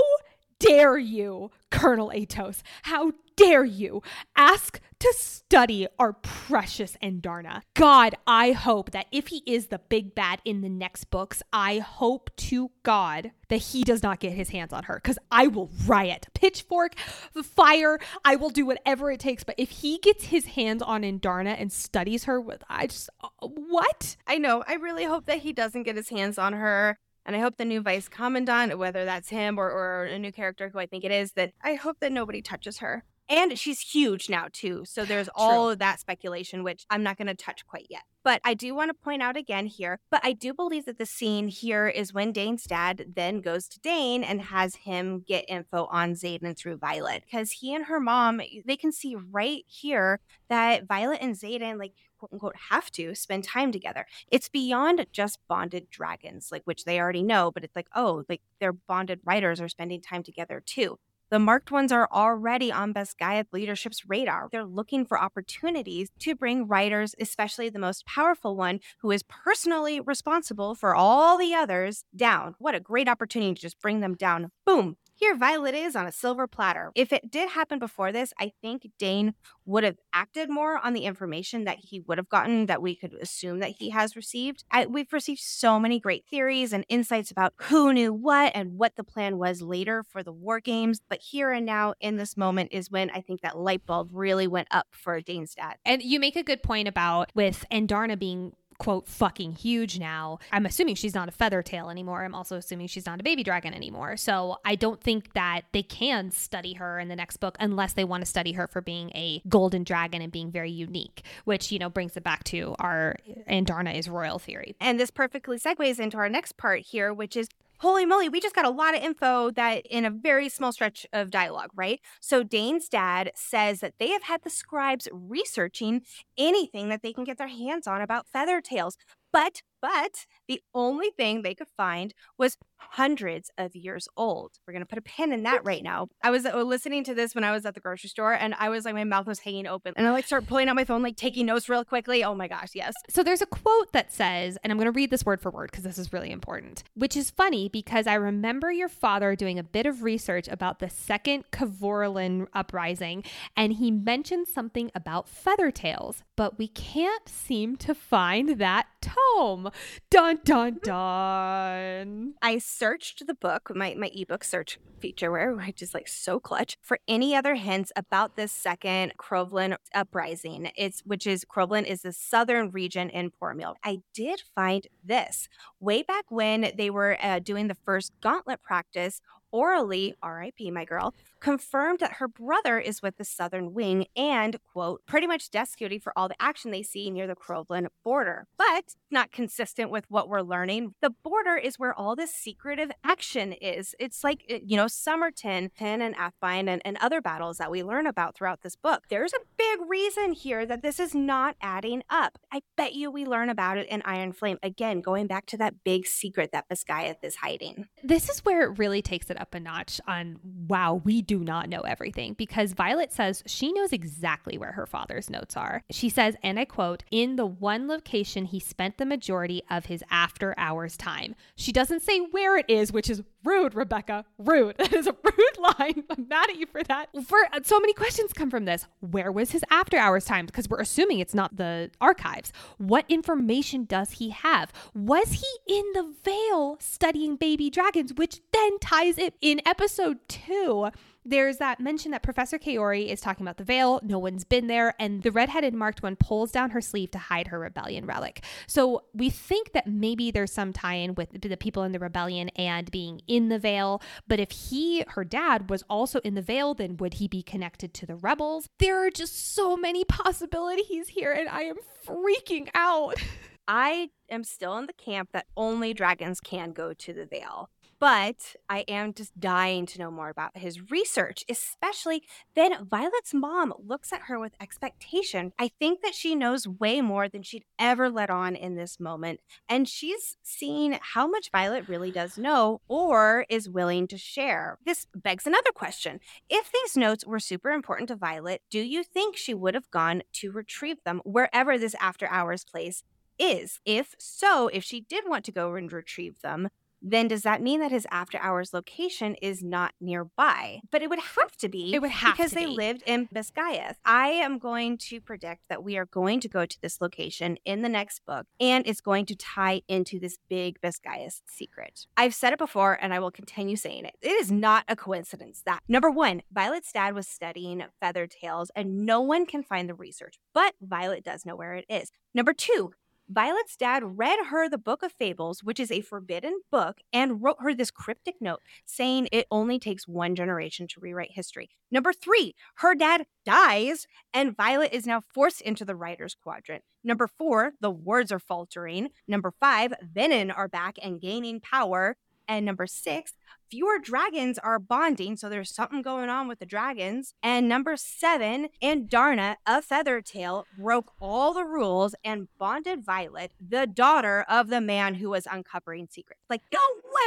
dare 0.58 0.98
you, 0.98 1.50
Colonel 1.70 2.10
Aetos? 2.14 2.62
How 2.82 3.12
dare 3.36 3.64
you 3.64 4.02
ask 4.36 4.80
to 4.98 5.14
study 5.16 5.86
our 5.98 6.12
precious 6.12 6.96
Andarna? 7.02 7.62
God, 7.74 8.16
I 8.26 8.52
hope 8.52 8.90
that 8.90 9.06
if 9.12 9.28
he 9.28 9.42
is 9.46 9.68
the 9.68 9.78
big 9.78 10.14
bad 10.14 10.40
in 10.44 10.60
the 10.60 10.68
next 10.68 11.04
books, 11.04 11.42
I 11.52 11.78
hope 11.78 12.30
to 12.36 12.72
God 12.82 13.30
that 13.48 13.58
he 13.58 13.84
does 13.84 14.02
not 14.02 14.18
get 14.18 14.32
his 14.32 14.50
hands 14.50 14.72
on 14.72 14.84
her 14.84 14.94
because 14.96 15.18
I 15.30 15.46
will 15.46 15.70
riot. 15.86 16.26
Pitchfork, 16.34 16.96
fire, 17.44 17.98
I 18.24 18.36
will 18.36 18.50
do 18.50 18.66
whatever 18.66 19.12
it 19.12 19.20
takes. 19.20 19.44
But 19.44 19.54
if 19.56 19.70
he 19.70 19.98
gets 19.98 20.24
his 20.24 20.46
hands 20.46 20.82
on 20.82 21.02
Andarna 21.02 21.54
and 21.58 21.72
studies 21.72 22.24
her 22.24 22.40
with, 22.40 22.64
I 22.68 22.88
just, 22.88 23.08
uh, 23.22 23.28
what? 23.40 24.16
I 24.26 24.38
know. 24.38 24.64
I 24.66 24.74
really 24.74 25.04
hope 25.04 25.26
that 25.26 25.38
he 25.38 25.52
doesn't 25.52 25.84
get 25.84 25.96
his 25.96 26.08
hands 26.08 26.38
on 26.38 26.54
her. 26.54 26.98
And 27.28 27.36
I 27.36 27.40
hope 27.40 27.58
the 27.58 27.66
new 27.66 27.82
vice 27.82 28.08
commandant, 28.08 28.78
whether 28.78 29.04
that's 29.04 29.28
him 29.28 29.58
or, 29.58 29.70
or 29.70 30.04
a 30.04 30.18
new 30.18 30.32
character 30.32 30.70
who 30.70 30.78
I 30.78 30.86
think 30.86 31.04
it 31.04 31.10
is, 31.10 31.32
that 31.32 31.52
I 31.62 31.74
hope 31.74 32.00
that 32.00 32.10
nobody 32.10 32.40
touches 32.40 32.78
her. 32.78 33.04
And 33.30 33.58
she's 33.58 33.80
huge 33.80 34.30
now, 34.30 34.46
too. 34.52 34.84
So 34.86 35.04
there's 35.04 35.28
all 35.34 35.70
of 35.70 35.78
that 35.80 36.00
speculation, 36.00 36.64
which 36.64 36.86
I'm 36.88 37.02
not 37.02 37.18
going 37.18 37.26
to 37.26 37.34
touch 37.34 37.66
quite 37.66 37.86
yet. 37.90 38.02
But 38.24 38.40
I 38.42 38.54
do 38.54 38.74
want 38.74 38.88
to 38.88 38.94
point 38.94 39.22
out 39.22 39.36
again 39.36 39.66
here, 39.66 40.00
but 40.10 40.20
I 40.24 40.32
do 40.32 40.54
believe 40.54 40.86
that 40.86 40.98
the 40.98 41.06
scene 41.06 41.48
here 41.48 41.88
is 41.88 42.12
when 42.12 42.32
Dain's 42.32 42.64
dad 42.64 43.04
then 43.14 43.40
goes 43.40 43.68
to 43.68 43.80
Dain 43.80 44.24
and 44.24 44.40
has 44.40 44.76
him 44.76 45.24
get 45.26 45.44
info 45.48 45.86
on 45.90 46.12
Xaden 46.12 46.56
through 46.56 46.78
Violet. 46.78 47.22
Because 47.24 47.52
he 47.52 47.74
and 47.74 47.86
her 47.86 48.00
mom, 48.00 48.40
they 48.66 48.76
can 48.76 48.92
see 48.92 49.14
right 49.14 49.64
here 49.66 50.20
that 50.48 50.86
Violet 50.86 51.20
and 51.20 51.34
Xaden, 51.34 51.78
like, 51.78 51.92
quote 52.18 52.32
unquote, 52.32 52.56
have 52.70 52.90
to 52.92 53.14
spend 53.14 53.44
time 53.44 53.72
together. 53.72 54.06
It's 54.30 54.48
beyond 54.48 55.06
just 55.12 55.38
bonded 55.48 55.90
dragons, 55.90 56.48
like, 56.50 56.62
which 56.64 56.84
they 56.84 56.98
already 56.98 57.22
know, 57.22 57.50
but 57.50 57.62
it's 57.62 57.76
like, 57.76 57.88
oh, 57.94 58.24
like 58.28 58.40
their 58.58 58.72
bonded 58.72 59.20
writers 59.24 59.60
are 59.60 59.68
spending 59.68 60.00
time 60.00 60.22
together 60.22 60.62
too 60.64 60.98
The 61.30 61.38
marked 61.38 61.70
ones 61.70 61.92
are 61.92 62.08
already 62.10 62.72
on 62.72 62.92
Best 62.92 63.18
Basgiath 63.18 63.52
leadership's 63.52 64.08
radar. 64.08 64.48
They're 64.50 64.64
looking 64.64 65.04
for 65.04 65.20
opportunities 65.20 66.08
to 66.20 66.34
bring 66.34 66.66
writers, 66.66 67.14
especially 67.20 67.68
the 67.68 67.78
most 67.78 68.06
powerful 68.06 68.56
one, 68.56 68.80
who 69.00 69.10
is 69.10 69.22
personally 69.22 70.00
responsible 70.00 70.74
for 70.74 70.94
all 70.94 71.36
the 71.36 71.54
others, 71.54 72.04
down. 72.16 72.54
What 72.58 72.74
a 72.74 72.80
great 72.80 73.08
opportunity 73.08 73.54
to 73.54 73.60
just 73.60 73.80
bring 73.80 74.00
them 74.00 74.14
down. 74.14 74.50
Boom. 74.64 74.96
Here, 75.18 75.34
Violet 75.34 75.74
is 75.74 75.96
on 75.96 76.06
a 76.06 76.12
silver 76.12 76.46
platter. 76.46 76.92
If 76.94 77.12
it 77.12 77.28
did 77.28 77.50
happen 77.50 77.80
before 77.80 78.12
this, 78.12 78.32
I 78.38 78.52
think 78.62 78.88
Dain 79.00 79.34
would 79.66 79.82
have 79.82 79.96
acted 80.12 80.48
more 80.48 80.78
on 80.78 80.92
the 80.92 81.06
information 81.06 81.64
that 81.64 81.78
he 81.80 81.98
would 81.98 82.18
have 82.18 82.28
gotten 82.28 82.66
that 82.66 82.80
we 82.80 82.94
could 82.94 83.14
assume 83.14 83.58
that 83.58 83.72
he 83.80 83.90
has 83.90 84.14
received. 84.14 84.62
I, 84.70 84.86
we've 84.86 85.12
received 85.12 85.40
so 85.40 85.80
many 85.80 85.98
great 85.98 86.24
theories 86.30 86.72
and 86.72 86.86
insights 86.88 87.32
about 87.32 87.52
who 87.62 87.92
knew 87.92 88.12
what 88.12 88.52
and 88.54 88.78
what 88.78 88.94
the 88.94 89.02
plan 89.02 89.38
was 89.38 89.60
later 89.60 90.04
for 90.04 90.22
the 90.22 90.30
war 90.30 90.60
games. 90.60 91.00
But 91.10 91.20
here 91.20 91.50
and 91.50 91.66
now, 91.66 91.94
in 92.00 92.16
this 92.16 92.36
moment, 92.36 92.68
is 92.72 92.88
when 92.88 93.10
I 93.10 93.20
think 93.20 93.40
that 93.40 93.58
light 93.58 93.84
bulb 93.86 94.10
really 94.12 94.46
went 94.46 94.68
up 94.70 94.86
for 94.92 95.20
Dain's 95.20 95.52
dad. 95.52 95.78
And 95.84 96.00
you 96.00 96.20
make 96.20 96.36
a 96.36 96.44
good 96.44 96.62
point 96.62 96.86
about 96.86 97.32
with 97.34 97.64
Andarna 97.72 98.16
being 98.16 98.52
quote 98.78 99.08
fucking 99.08 99.52
huge 99.52 99.98
now. 99.98 100.38
I'm 100.52 100.66
assuming 100.66 100.94
she's 100.94 101.14
not 101.14 101.28
a 101.28 101.32
feather 101.32 101.62
tail 101.62 101.90
anymore. 101.90 102.24
I'm 102.24 102.34
also 102.34 102.56
assuming 102.56 102.86
she's 102.86 103.06
not 103.06 103.20
a 103.20 103.22
baby 103.22 103.42
dragon 103.42 103.74
anymore. 103.74 104.16
So 104.16 104.58
I 104.64 104.76
don't 104.76 105.00
think 105.00 105.34
that 105.34 105.62
they 105.72 105.82
can 105.82 106.30
study 106.30 106.74
her 106.74 106.98
in 106.98 107.08
the 107.08 107.16
next 107.16 107.38
book 107.38 107.56
unless 107.60 107.92
they 107.92 108.04
want 108.04 108.22
to 108.22 108.26
study 108.26 108.52
her 108.52 108.66
for 108.66 108.80
being 108.80 109.10
a 109.10 109.42
golden 109.48 109.84
dragon 109.84 110.22
and 110.22 110.32
being 110.32 110.50
very 110.50 110.70
unique, 110.70 111.22
which, 111.44 111.72
you 111.72 111.78
know, 111.78 111.90
brings 111.90 112.16
it 112.16 112.22
back 112.22 112.44
to 112.44 112.74
our 112.78 113.16
Andarna 113.48 113.94
is 113.94 114.08
royal 114.08 114.38
theory. 114.38 114.76
And 114.80 114.98
this 114.98 115.10
perfectly 115.10 115.58
segues 115.58 115.98
into 115.98 116.16
our 116.16 116.28
next 116.28 116.56
part 116.56 116.80
here, 116.80 117.12
which 117.12 117.36
is 117.36 117.48
holy 117.80 118.04
moly, 118.06 118.28
we 118.28 118.40
just 118.40 118.54
got 118.54 118.64
a 118.64 118.70
lot 118.70 118.96
of 118.96 119.02
info 119.02 119.50
that 119.52 119.86
in 119.86 120.04
a 120.04 120.10
very 120.10 120.48
small 120.48 120.72
stretch 120.72 121.06
of 121.12 121.30
dialogue, 121.30 121.70
right? 121.74 122.00
So 122.20 122.42
Dain's 122.42 122.88
dad 122.88 123.32
says 123.34 123.80
that 123.80 123.94
they 123.98 124.10
have 124.10 124.24
had 124.24 124.42
the 124.42 124.50
scribes 124.50 125.08
researching 125.12 126.02
anything 126.36 126.88
that 126.88 127.02
they 127.02 127.12
can 127.12 127.24
get 127.24 127.38
their 127.38 127.48
hands 127.48 127.86
on 127.86 128.00
about 128.00 128.26
feather 128.26 128.60
tails. 128.60 128.96
But 129.32 129.62
but 129.80 130.26
the 130.46 130.60
only 130.74 131.10
thing 131.10 131.42
they 131.42 131.54
could 131.54 131.68
find 131.76 132.14
was 132.36 132.56
hundreds 132.76 133.50
of 133.58 133.74
years 133.74 134.08
old. 134.16 134.52
We're 134.66 134.72
going 134.72 134.82
to 134.82 134.86
put 134.86 134.98
a 134.98 135.02
pin 135.02 135.32
in 135.32 135.42
that 135.42 135.64
right 135.64 135.82
now. 135.82 136.08
I 136.22 136.30
was 136.30 136.46
uh, 136.46 136.62
listening 136.62 137.04
to 137.04 137.14
this 137.14 137.34
when 137.34 137.44
I 137.44 137.52
was 137.52 137.66
at 137.66 137.74
the 137.74 137.80
grocery 137.80 138.08
store 138.08 138.32
and 138.32 138.54
I 138.58 138.68
was 138.68 138.84
like, 138.84 138.94
my 138.94 139.04
mouth 139.04 139.26
was 139.26 139.40
hanging 139.40 139.66
open. 139.66 139.94
And 139.96 140.06
I 140.06 140.10
like 140.10 140.26
start 140.26 140.46
pulling 140.46 140.68
out 140.68 140.76
my 140.76 140.84
phone, 140.84 141.02
like 141.02 141.16
taking 141.16 141.46
notes 141.46 141.68
real 141.68 141.84
quickly. 141.84 142.24
Oh 142.24 142.34
my 142.34 142.48
gosh, 142.48 142.70
yes. 142.74 142.94
So 143.10 143.22
there's 143.22 143.42
a 143.42 143.46
quote 143.46 143.92
that 143.92 144.12
says, 144.12 144.58
and 144.62 144.72
I'm 144.72 144.78
going 144.78 144.86
to 144.86 144.92
read 144.92 145.10
this 145.10 145.26
word 145.26 145.40
for 145.40 145.50
word 145.50 145.70
because 145.70 145.84
this 145.84 145.98
is 145.98 146.12
really 146.12 146.30
important, 146.30 146.84
which 146.94 147.16
is 147.16 147.30
funny 147.30 147.68
because 147.68 148.06
I 148.06 148.14
remember 148.14 148.72
your 148.72 148.88
father 148.88 149.34
doing 149.34 149.58
a 149.58 149.64
bit 149.64 149.86
of 149.86 150.02
research 150.02 150.48
about 150.48 150.78
the 150.78 150.88
second 150.88 151.50
Kavoralan 151.50 152.46
uprising 152.52 153.24
and 153.56 153.74
he 153.74 153.90
mentioned 153.90 154.46
something 154.48 154.90
about 154.94 155.28
feather 155.28 155.70
tails, 155.70 156.22
but 156.36 156.58
we 156.58 156.68
can't 156.68 157.28
seem 157.28 157.76
to 157.78 157.94
find 157.94 158.58
that 158.58 158.86
tome. 159.18 159.70
Dun 160.10 160.40
dun 160.44 160.78
dun. 160.82 162.34
I 162.42 162.58
searched 162.58 163.26
the 163.26 163.34
book, 163.34 163.70
my, 163.74 163.94
my 163.94 164.10
ebook 164.14 164.44
search 164.44 164.78
feature, 165.00 165.30
where 165.30 165.58
I 165.60 165.70
just 165.70 165.94
like 165.94 166.08
so 166.08 166.40
clutch 166.40 166.76
for 166.80 166.98
any 167.06 167.34
other 167.34 167.54
hints 167.54 167.92
about 167.96 168.36
this 168.36 168.52
second 168.52 169.12
Crovlin 169.16 169.76
uprising. 169.94 170.70
It's 170.76 171.00
which 171.04 171.26
is 171.26 171.44
Crovlin 171.44 171.84
is 171.84 172.02
the 172.02 172.12
southern 172.12 172.70
region 172.70 173.10
in 173.10 173.30
Poromiel. 173.30 173.74
I 173.84 173.98
did 174.14 174.42
find 174.54 174.86
this 175.04 175.48
way 175.80 176.02
back 176.02 176.24
when 176.30 176.72
they 176.76 176.90
were 176.90 177.16
uh, 177.22 177.38
doing 177.38 177.68
the 177.68 177.76
first 177.84 178.12
gauntlet 178.20 178.62
practice 178.62 179.20
Aurelie, 179.52 180.14
RIP, 180.24 180.72
my 180.72 180.84
girl, 180.84 181.14
confirmed 181.40 182.00
that 182.00 182.14
her 182.14 182.28
brother 182.28 182.78
is 182.78 183.02
with 183.02 183.16
the 183.16 183.24
Southern 183.24 183.72
Wing 183.72 184.06
and, 184.16 184.58
quote, 184.72 185.02
pretty 185.06 185.26
much 185.26 185.50
desk 185.50 185.78
duty 185.78 185.98
for 185.98 186.12
all 186.16 186.28
the 186.28 186.40
action 186.40 186.70
they 186.70 186.82
see 186.82 187.10
near 187.10 187.26
the 187.26 187.34
Crovlin 187.34 187.88
border. 188.04 188.46
But 188.56 188.94
not 189.10 189.32
consistent 189.32 189.90
with 189.90 190.04
what 190.08 190.28
we're 190.28 190.42
learning. 190.42 190.94
The 191.00 191.10
border 191.10 191.56
is 191.56 191.78
where 191.78 191.94
all 191.94 192.16
this 192.16 192.34
secretive 192.34 192.90
action 193.04 193.52
is. 193.52 193.94
It's 193.98 194.22
like, 194.22 194.44
uh, 194.50 194.58
you 194.64 194.76
know, 194.76 194.88
Somerton, 194.88 195.70
Penn 195.70 196.02
and 196.02 196.14
Athebyne 196.16 196.68
and, 196.68 196.82
and 196.84 196.96
other 196.98 197.20
battles 197.20 197.58
that 197.58 197.70
we 197.70 197.82
learn 197.82 198.06
about 198.06 198.34
throughout 198.34 198.62
this 198.62 198.76
book. 198.76 199.04
There's 199.08 199.32
a 199.32 199.38
big 199.56 199.78
reason 199.88 200.32
here 200.32 200.66
that 200.66 200.82
this 200.82 201.00
is 201.00 201.14
not 201.14 201.56
adding 201.60 202.02
up. 202.10 202.38
I 202.52 202.62
bet 202.76 202.94
you 202.94 203.10
we 203.10 203.24
learn 203.24 203.48
about 203.48 203.78
it 203.78 203.88
in 203.88 204.02
Iron 204.04 204.32
Flame. 204.32 204.58
Again, 204.62 205.00
going 205.00 205.26
back 205.26 205.46
to 205.46 205.56
that 205.58 205.84
big 205.84 206.06
secret 206.06 206.50
that 206.52 206.68
Basgiath 206.68 207.22
is 207.22 207.36
hiding. 207.36 207.88
This 208.02 208.28
is 208.28 208.44
where 208.44 208.62
it 208.62 208.78
really 208.78 209.02
takes 209.02 209.30
it 209.30 209.37
up 209.38 209.54
a 209.54 209.60
notch 209.60 210.00
on 210.06 210.38
wow, 210.68 211.00
we 211.04 211.22
do 211.22 211.38
not 211.40 211.68
know 211.68 211.80
everything 211.80 212.34
because 212.34 212.72
Violet 212.72 213.12
says 213.12 213.42
she 213.46 213.72
knows 213.72 213.92
exactly 213.92 214.58
where 214.58 214.72
her 214.72 214.86
father's 214.86 215.30
notes 215.30 215.56
are. 215.56 215.82
She 215.90 216.08
says, 216.08 216.36
and 216.42 216.58
I 216.58 216.64
quote, 216.64 217.04
in 217.10 217.36
the 217.36 217.46
one 217.46 217.88
location 217.88 218.44
he 218.44 218.60
spent 218.60 218.98
the 218.98 219.06
majority 219.06 219.62
of 219.70 219.86
his 219.86 220.04
after 220.10 220.54
hours 220.58 220.96
time. 220.96 221.34
She 221.56 221.72
doesn't 221.72 222.02
say 222.02 222.20
where 222.20 222.56
it 222.58 222.66
is, 222.68 222.92
which 222.92 223.10
is 223.10 223.22
rude, 223.44 223.74
Rebecca. 223.74 224.24
Rude. 224.38 224.76
That 224.88 224.92
is 224.94 225.06
a 225.06 225.14
rude 225.22 225.76
line. 225.78 226.04
I'm 226.08 226.28
mad 226.28 226.48
at 226.50 226.56
you 226.56 226.66
for 226.66 226.82
that. 226.84 227.08
For 227.26 227.38
uh, 227.52 227.60
so 227.62 227.78
many 227.78 227.92
questions 227.92 228.32
come 228.32 228.50
from 228.50 228.64
this. 228.64 228.86
Where 229.00 229.30
was 229.30 229.50
his 229.50 229.62
after 229.70 229.98
hours 229.98 230.24
time? 230.24 230.46
Because 230.46 230.68
we're 230.68 230.80
assuming 230.80 231.18
it's 231.18 231.34
not 231.34 231.56
the 231.56 231.90
archives. 232.00 232.52
What 232.78 233.04
information 233.08 233.84
does 233.84 234.12
he 234.12 234.30
have? 234.30 234.72
Was 234.94 235.32
he 235.32 235.76
in 235.76 235.84
the 235.92 236.14
Vale 236.24 236.78
studying 236.80 237.36
baby 237.36 237.68
dragons, 237.70 238.14
which 238.14 238.40
then 238.52 238.78
ties 238.78 239.18
it 239.18 239.34
in 239.40 239.60
episode 239.66 240.18
two 240.28 240.88
there's 241.28 241.58
that 241.58 241.80
mention 241.80 242.10
that 242.12 242.22
Professor 242.22 242.58
Kaori 242.58 243.08
is 243.08 243.20
talking 243.20 243.44
about 243.44 243.58
the 243.58 243.64
Vale. 243.64 244.00
No 244.02 244.18
one's 244.18 244.44
been 244.44 244.66
there. 244.66 244.94
And 244.98 245.22
the 245.22 245.30
redheaded 245.30 245.74
marked 245.74 246.02
one 246.02 246.16
pulls 246.16 246.50
down 246.50 246.70
her 246.70 246.80
sleeve 246.80 247.10
to 247.12 247.18
hide 247.18 247.48
her 247.48 247.58
rebellion 247.58 248.06
relic. 248.06 248.44
So 248.66 249.04
we 249.12 249.30
think 249.30 249.72
that 249.72 249.86
maybe 249.86 250.30
there's 250.30 250.52
some 250.52 250.72
tie 250.72 250.94
in 250.94 251.14
with 251.14 251.40
the 251.40 251.56
people 251.56 251.82
in 251.82 251.92
the 251.92 251.98
rebellion 251.98 252.48
and 252.50 252.90
being 252.90 253.20
in 253.26 253.48
the 253.48 253.58
Vale. 253.58 254.02
But 254.26 254.40
if 254.40 254.50
he, 254.50 255.04
her 255.08 255.24
dad, 255.24 255.70
was 255.70 255.84
also 255.90 256.20
in 256.20 256.34
the 256.34 256.42
Vale, 256.42 256.74
then 256.74 256.96
would 256.96 257.14
he 257.14 257.28
be 257.28 257.42
connected 257.42 257.92
to 257.94 258.06
the 258.06 258.16
rebels? 258.16 258.68
There 258.78 259.04
are 259.04 259.10
just 259.10 259.54
so 259.54 259.76
many 259.76 260.04
possibilities 260.04 261.08
here, 261.08 261.32
and 261.32 261.48
I 261.48 261.62
am 261.62 261.76
freaking 262.06 262.68
out. 262.74 263.16
I 263.68 264.08
am 264.30 264.44
still 264.44 264.78
in 264.78 264.86
the 264.86 264.94
camp 264.94 265.30
that 265.32 265.46
only 265.54 265.92
dragons 265.92 266.40
can 266.40 266.72
go 266.72 266.94
to 266.94 267.12
the 267.12 267.26
Vale. 267.26 267.68
But 268.00 268.54
I 268.68 268.84
am 268.86 269.12
just 269.12 269.38
dying 269.40 269.84
to 269.86 269.98
know 269.98 270.10
more 270.10 270.28
about 270.28 270.56
his 270.56 270.90
research, 270.90 271.44
especially 271.48 272.22
then 272.54 272.86
Violet's 272.88 273.34
mom 273.34 273.74
looks 273.84 274.12
at 274.12 274.22
her 274.22 274.38
with 274.38 274.52
expectation. 274.60 275.52
I 275.58 275.68
think 275.68 276.02
that 276.02 276.14
she 276.14 276.36
knows 276.36 276.68
way 276.68 277.00
more 277.00 277.28
than 277.28 277.42
she'd 277.42 277.64
ever 277.78 278.08
let 278.08 278.30
on 278.30 278.54
in 278.54 278.76
this 278.76 279.00
moment. 279.00 279.40
And 279.68 279.88
she's 279.88 280.36
seen 280.42 280.98
how 281.02 281.26
much 281.26 281.50
Violet 281.50 281.88
really 281.88 282.12
does 282.12 282.38
know 282.38 282.80
or 282.86 283.44
is 283.48 283.68
willing 283.68 284.06
to 284.08 284.18
share. 284.18 284.78
This 284.86 285.06
begs 285.14 285.46
another 285.46 285.72
question. 285.72 286.20
If 286.48 286.70
these 286.70 286.96
notes 286.96 287.26
were 287.26 287.40
super 287.40 287.70
important 287.70 288.08
to 288.08 288.16
Violet, 288.16 288.62
do 288.70 288.78
you 288.78 289.02
think 289.02 289.36
she 289.36 289.54
would 289.54 289.74
have 289.74 289.90
gone 289.90 290.22
to 290.34 290.52
retrieve 290.52 291.02
them 291.04 291.20
wherever 291.24 291.76
this 291.76 291.96
after 292.00 292.28
hours 292.28 292.64
place 292.64 293.02
is? 293.40 293.80
If 293.84 294.14
so, 294.18 294.68
if 294.68 294.84
she 294.84 295.00
did 295.00 295.24
want 295.26 295.44
to 295.46 295.52
go 295.52 295.74
and 295.74 295.92
retrieve 295.92 296.40
them, 296.42 296.68
then 297.00 297.28
does 297.28 297.42
that 297.42 297.62
mean 297.62 297.80
that 297.80 297.90
his 297.90 298.06
after 298.10 298.38
hours 298.38 298.72
location 298.72 299.34
is 299.36 299.62
not 299.62 299.92
nearby? 300.00 300.80
But 300.90 301.02
it 301.02 301.10
would 301.10 301.18
have 301.18 301.56
to 301.58 301.68
be. 301.68 301.94
It 301.94 302.00
would 302.00 302.10
have 302.10 302.36
because 302.36 302.52
they 302.52 302.66
be. 302.66 302.72
lived 302.72 303.02
in 303.06 303.28
Basgiath. 303.28 303.94
I 304.04 304.28
am 304.28 304.58
going 304.58 304.98
to 304.98 305.20
predict 305.20 305.62
that 305.68 305.82
we 305.82 305.96
are 305.96 306.06
going 306.06 306.40
to 306.40 306.48
go 306.48 306.66
to 306.66 306.80
this 306.80 307.00
location 307.00 307.58
in 307.64 307.82
the 307.82 307.88
next 307.88 308.24
book, 308.26 308.46
and 308.60 308.86
it's 308.86 309.00
going 309.00 309.26
to 309.26 309.36
tie 309.36 309.82
into 309.88 310.18
this 310.18 310.38
big 310.48 310.80
Basgiath 310.80 311.40
secret. 311.46 312.06
I've 312.16 312.34
said 312.34 312.52
it 312.52 312.58
before, 312.58 312.98
and 313.00 313.14
I 313.14 313.18
will 313.18 313.30
continue 313.30 313.76
saying 313.76 314.04
it. 314.04 314.14
It 314.20 314.32
is 314.32 314.50
not 314.50 314.84
a 314.88 314.96
coincidence 314.96 315.62
that 315.66 315.80
number 315.88 316.10
one, 316.10 316.42
Violet's 316.52 316.92
dad 316.92 317.14
was 317.14 317.28
studying 317.28 317.84
feather 318.00 318.26
tails, 318.26 318.70
and 318.74 319.04
no 319.06 319.20
one 319.20 319.46
can 319.46 319.62
find 319.62 319.88
the 319.88 319.94
research, 319.94 320.38
but 320.54 320.74
Violet 320.80 321.24
does 321.24 321.46
know 321.46 321.56
where 321.56 321.74
it 321.74 321.84
is. 321.88 322.10
Number 322.34 322.52
two, 322.52 322.92
Violet's 323.30 323.76
dad 323.76 324.18
read 324.18 324.46
her 324.46 324.68
the 324.68 324.78
Book 324.78 325.02
of 325.02 325.12
Fables, 325.12 325.62
which 325.62 325.78
is 325.78 325.90
a 325.90 326.00
forbidden 326.00 326.60
book, 326.70 327.00
and 327.12 327.42
wrote 327.42 327.58
her 327.60 327.74
this 327.74 327.90
cryptic 327.90 328.36
note 328.40 328.62
saying 328.86 329.28
it 329.30 329.46
only 329.50 329.78
takes 329.78 330.08
one 330.08 330.34
generation 330.34 330.88
to 330.88 331.00
rewrite 331.00 331.32
history. 331.32 331.68
Number 331.90 332.14
three, 332.14 332.54
her 332.76 332.94
dad 332.94 333.26
dies, 333.44 334.06
and 334.32 334.56
Violet 334.56 334.94
is 334.94 335.06
now 335.06 335.20
forced 335.20 335.60
into 335.60 335.84
the 335.84 335.94
writer's 335.94 336.34
quadrant. 336.34 336.84
Number 337.04 337.26
four, 337.26 337.72
the 337.80 337.90
words 337.90 338.32
are 338.32 338.38
faltering. 338.38 339.10
Number 339.26 339.50
five, 339.50 339.92
Venin 340.02 340.50
are 340.56 340.68
back 340.68 340.96
and 341.02 341.20
gaining 341.20 341.60
power. 341.60 342.16
And 342.50 342.64
number 342.64 342.86
six, 342.86 343.34
fewer 343.70 343.98
dragons 343.98 344.58
are 344.58 344.78
bonding, 344.78 345.36
so 345.36 345.48
there's 345.48 345.74
something 345.74 346.02
going 346.02 346.28
on 346.28 346.48
with 346.48 346.58
the 346.58 346.66
dragons. 346.66 347.34
And 347.42 347.68
number 347.68 347.96
seven, 347.96 348.68
Andarna 348.82 349.56
of 349.66 349.86
Feathertail 349.86 350.64
broke 350.78 351.12
all 351.20 351.52
the 351.52 351.64
rules 351.64 352.14
and 352.24 352.48
bonded 352.58 353.04
Violet, 353.04 353.52
the 353.60 353.86
daughter 353.86 354.44
of 354.48 354.68
the 354.68 354.80
man 354.80 355.14
who 355.14 355.30
was 355.30 355.46
uncovering 355.50 356.08
secrets. 356.10 356.42
Like, 356.48 356.62
no 356.72 356.80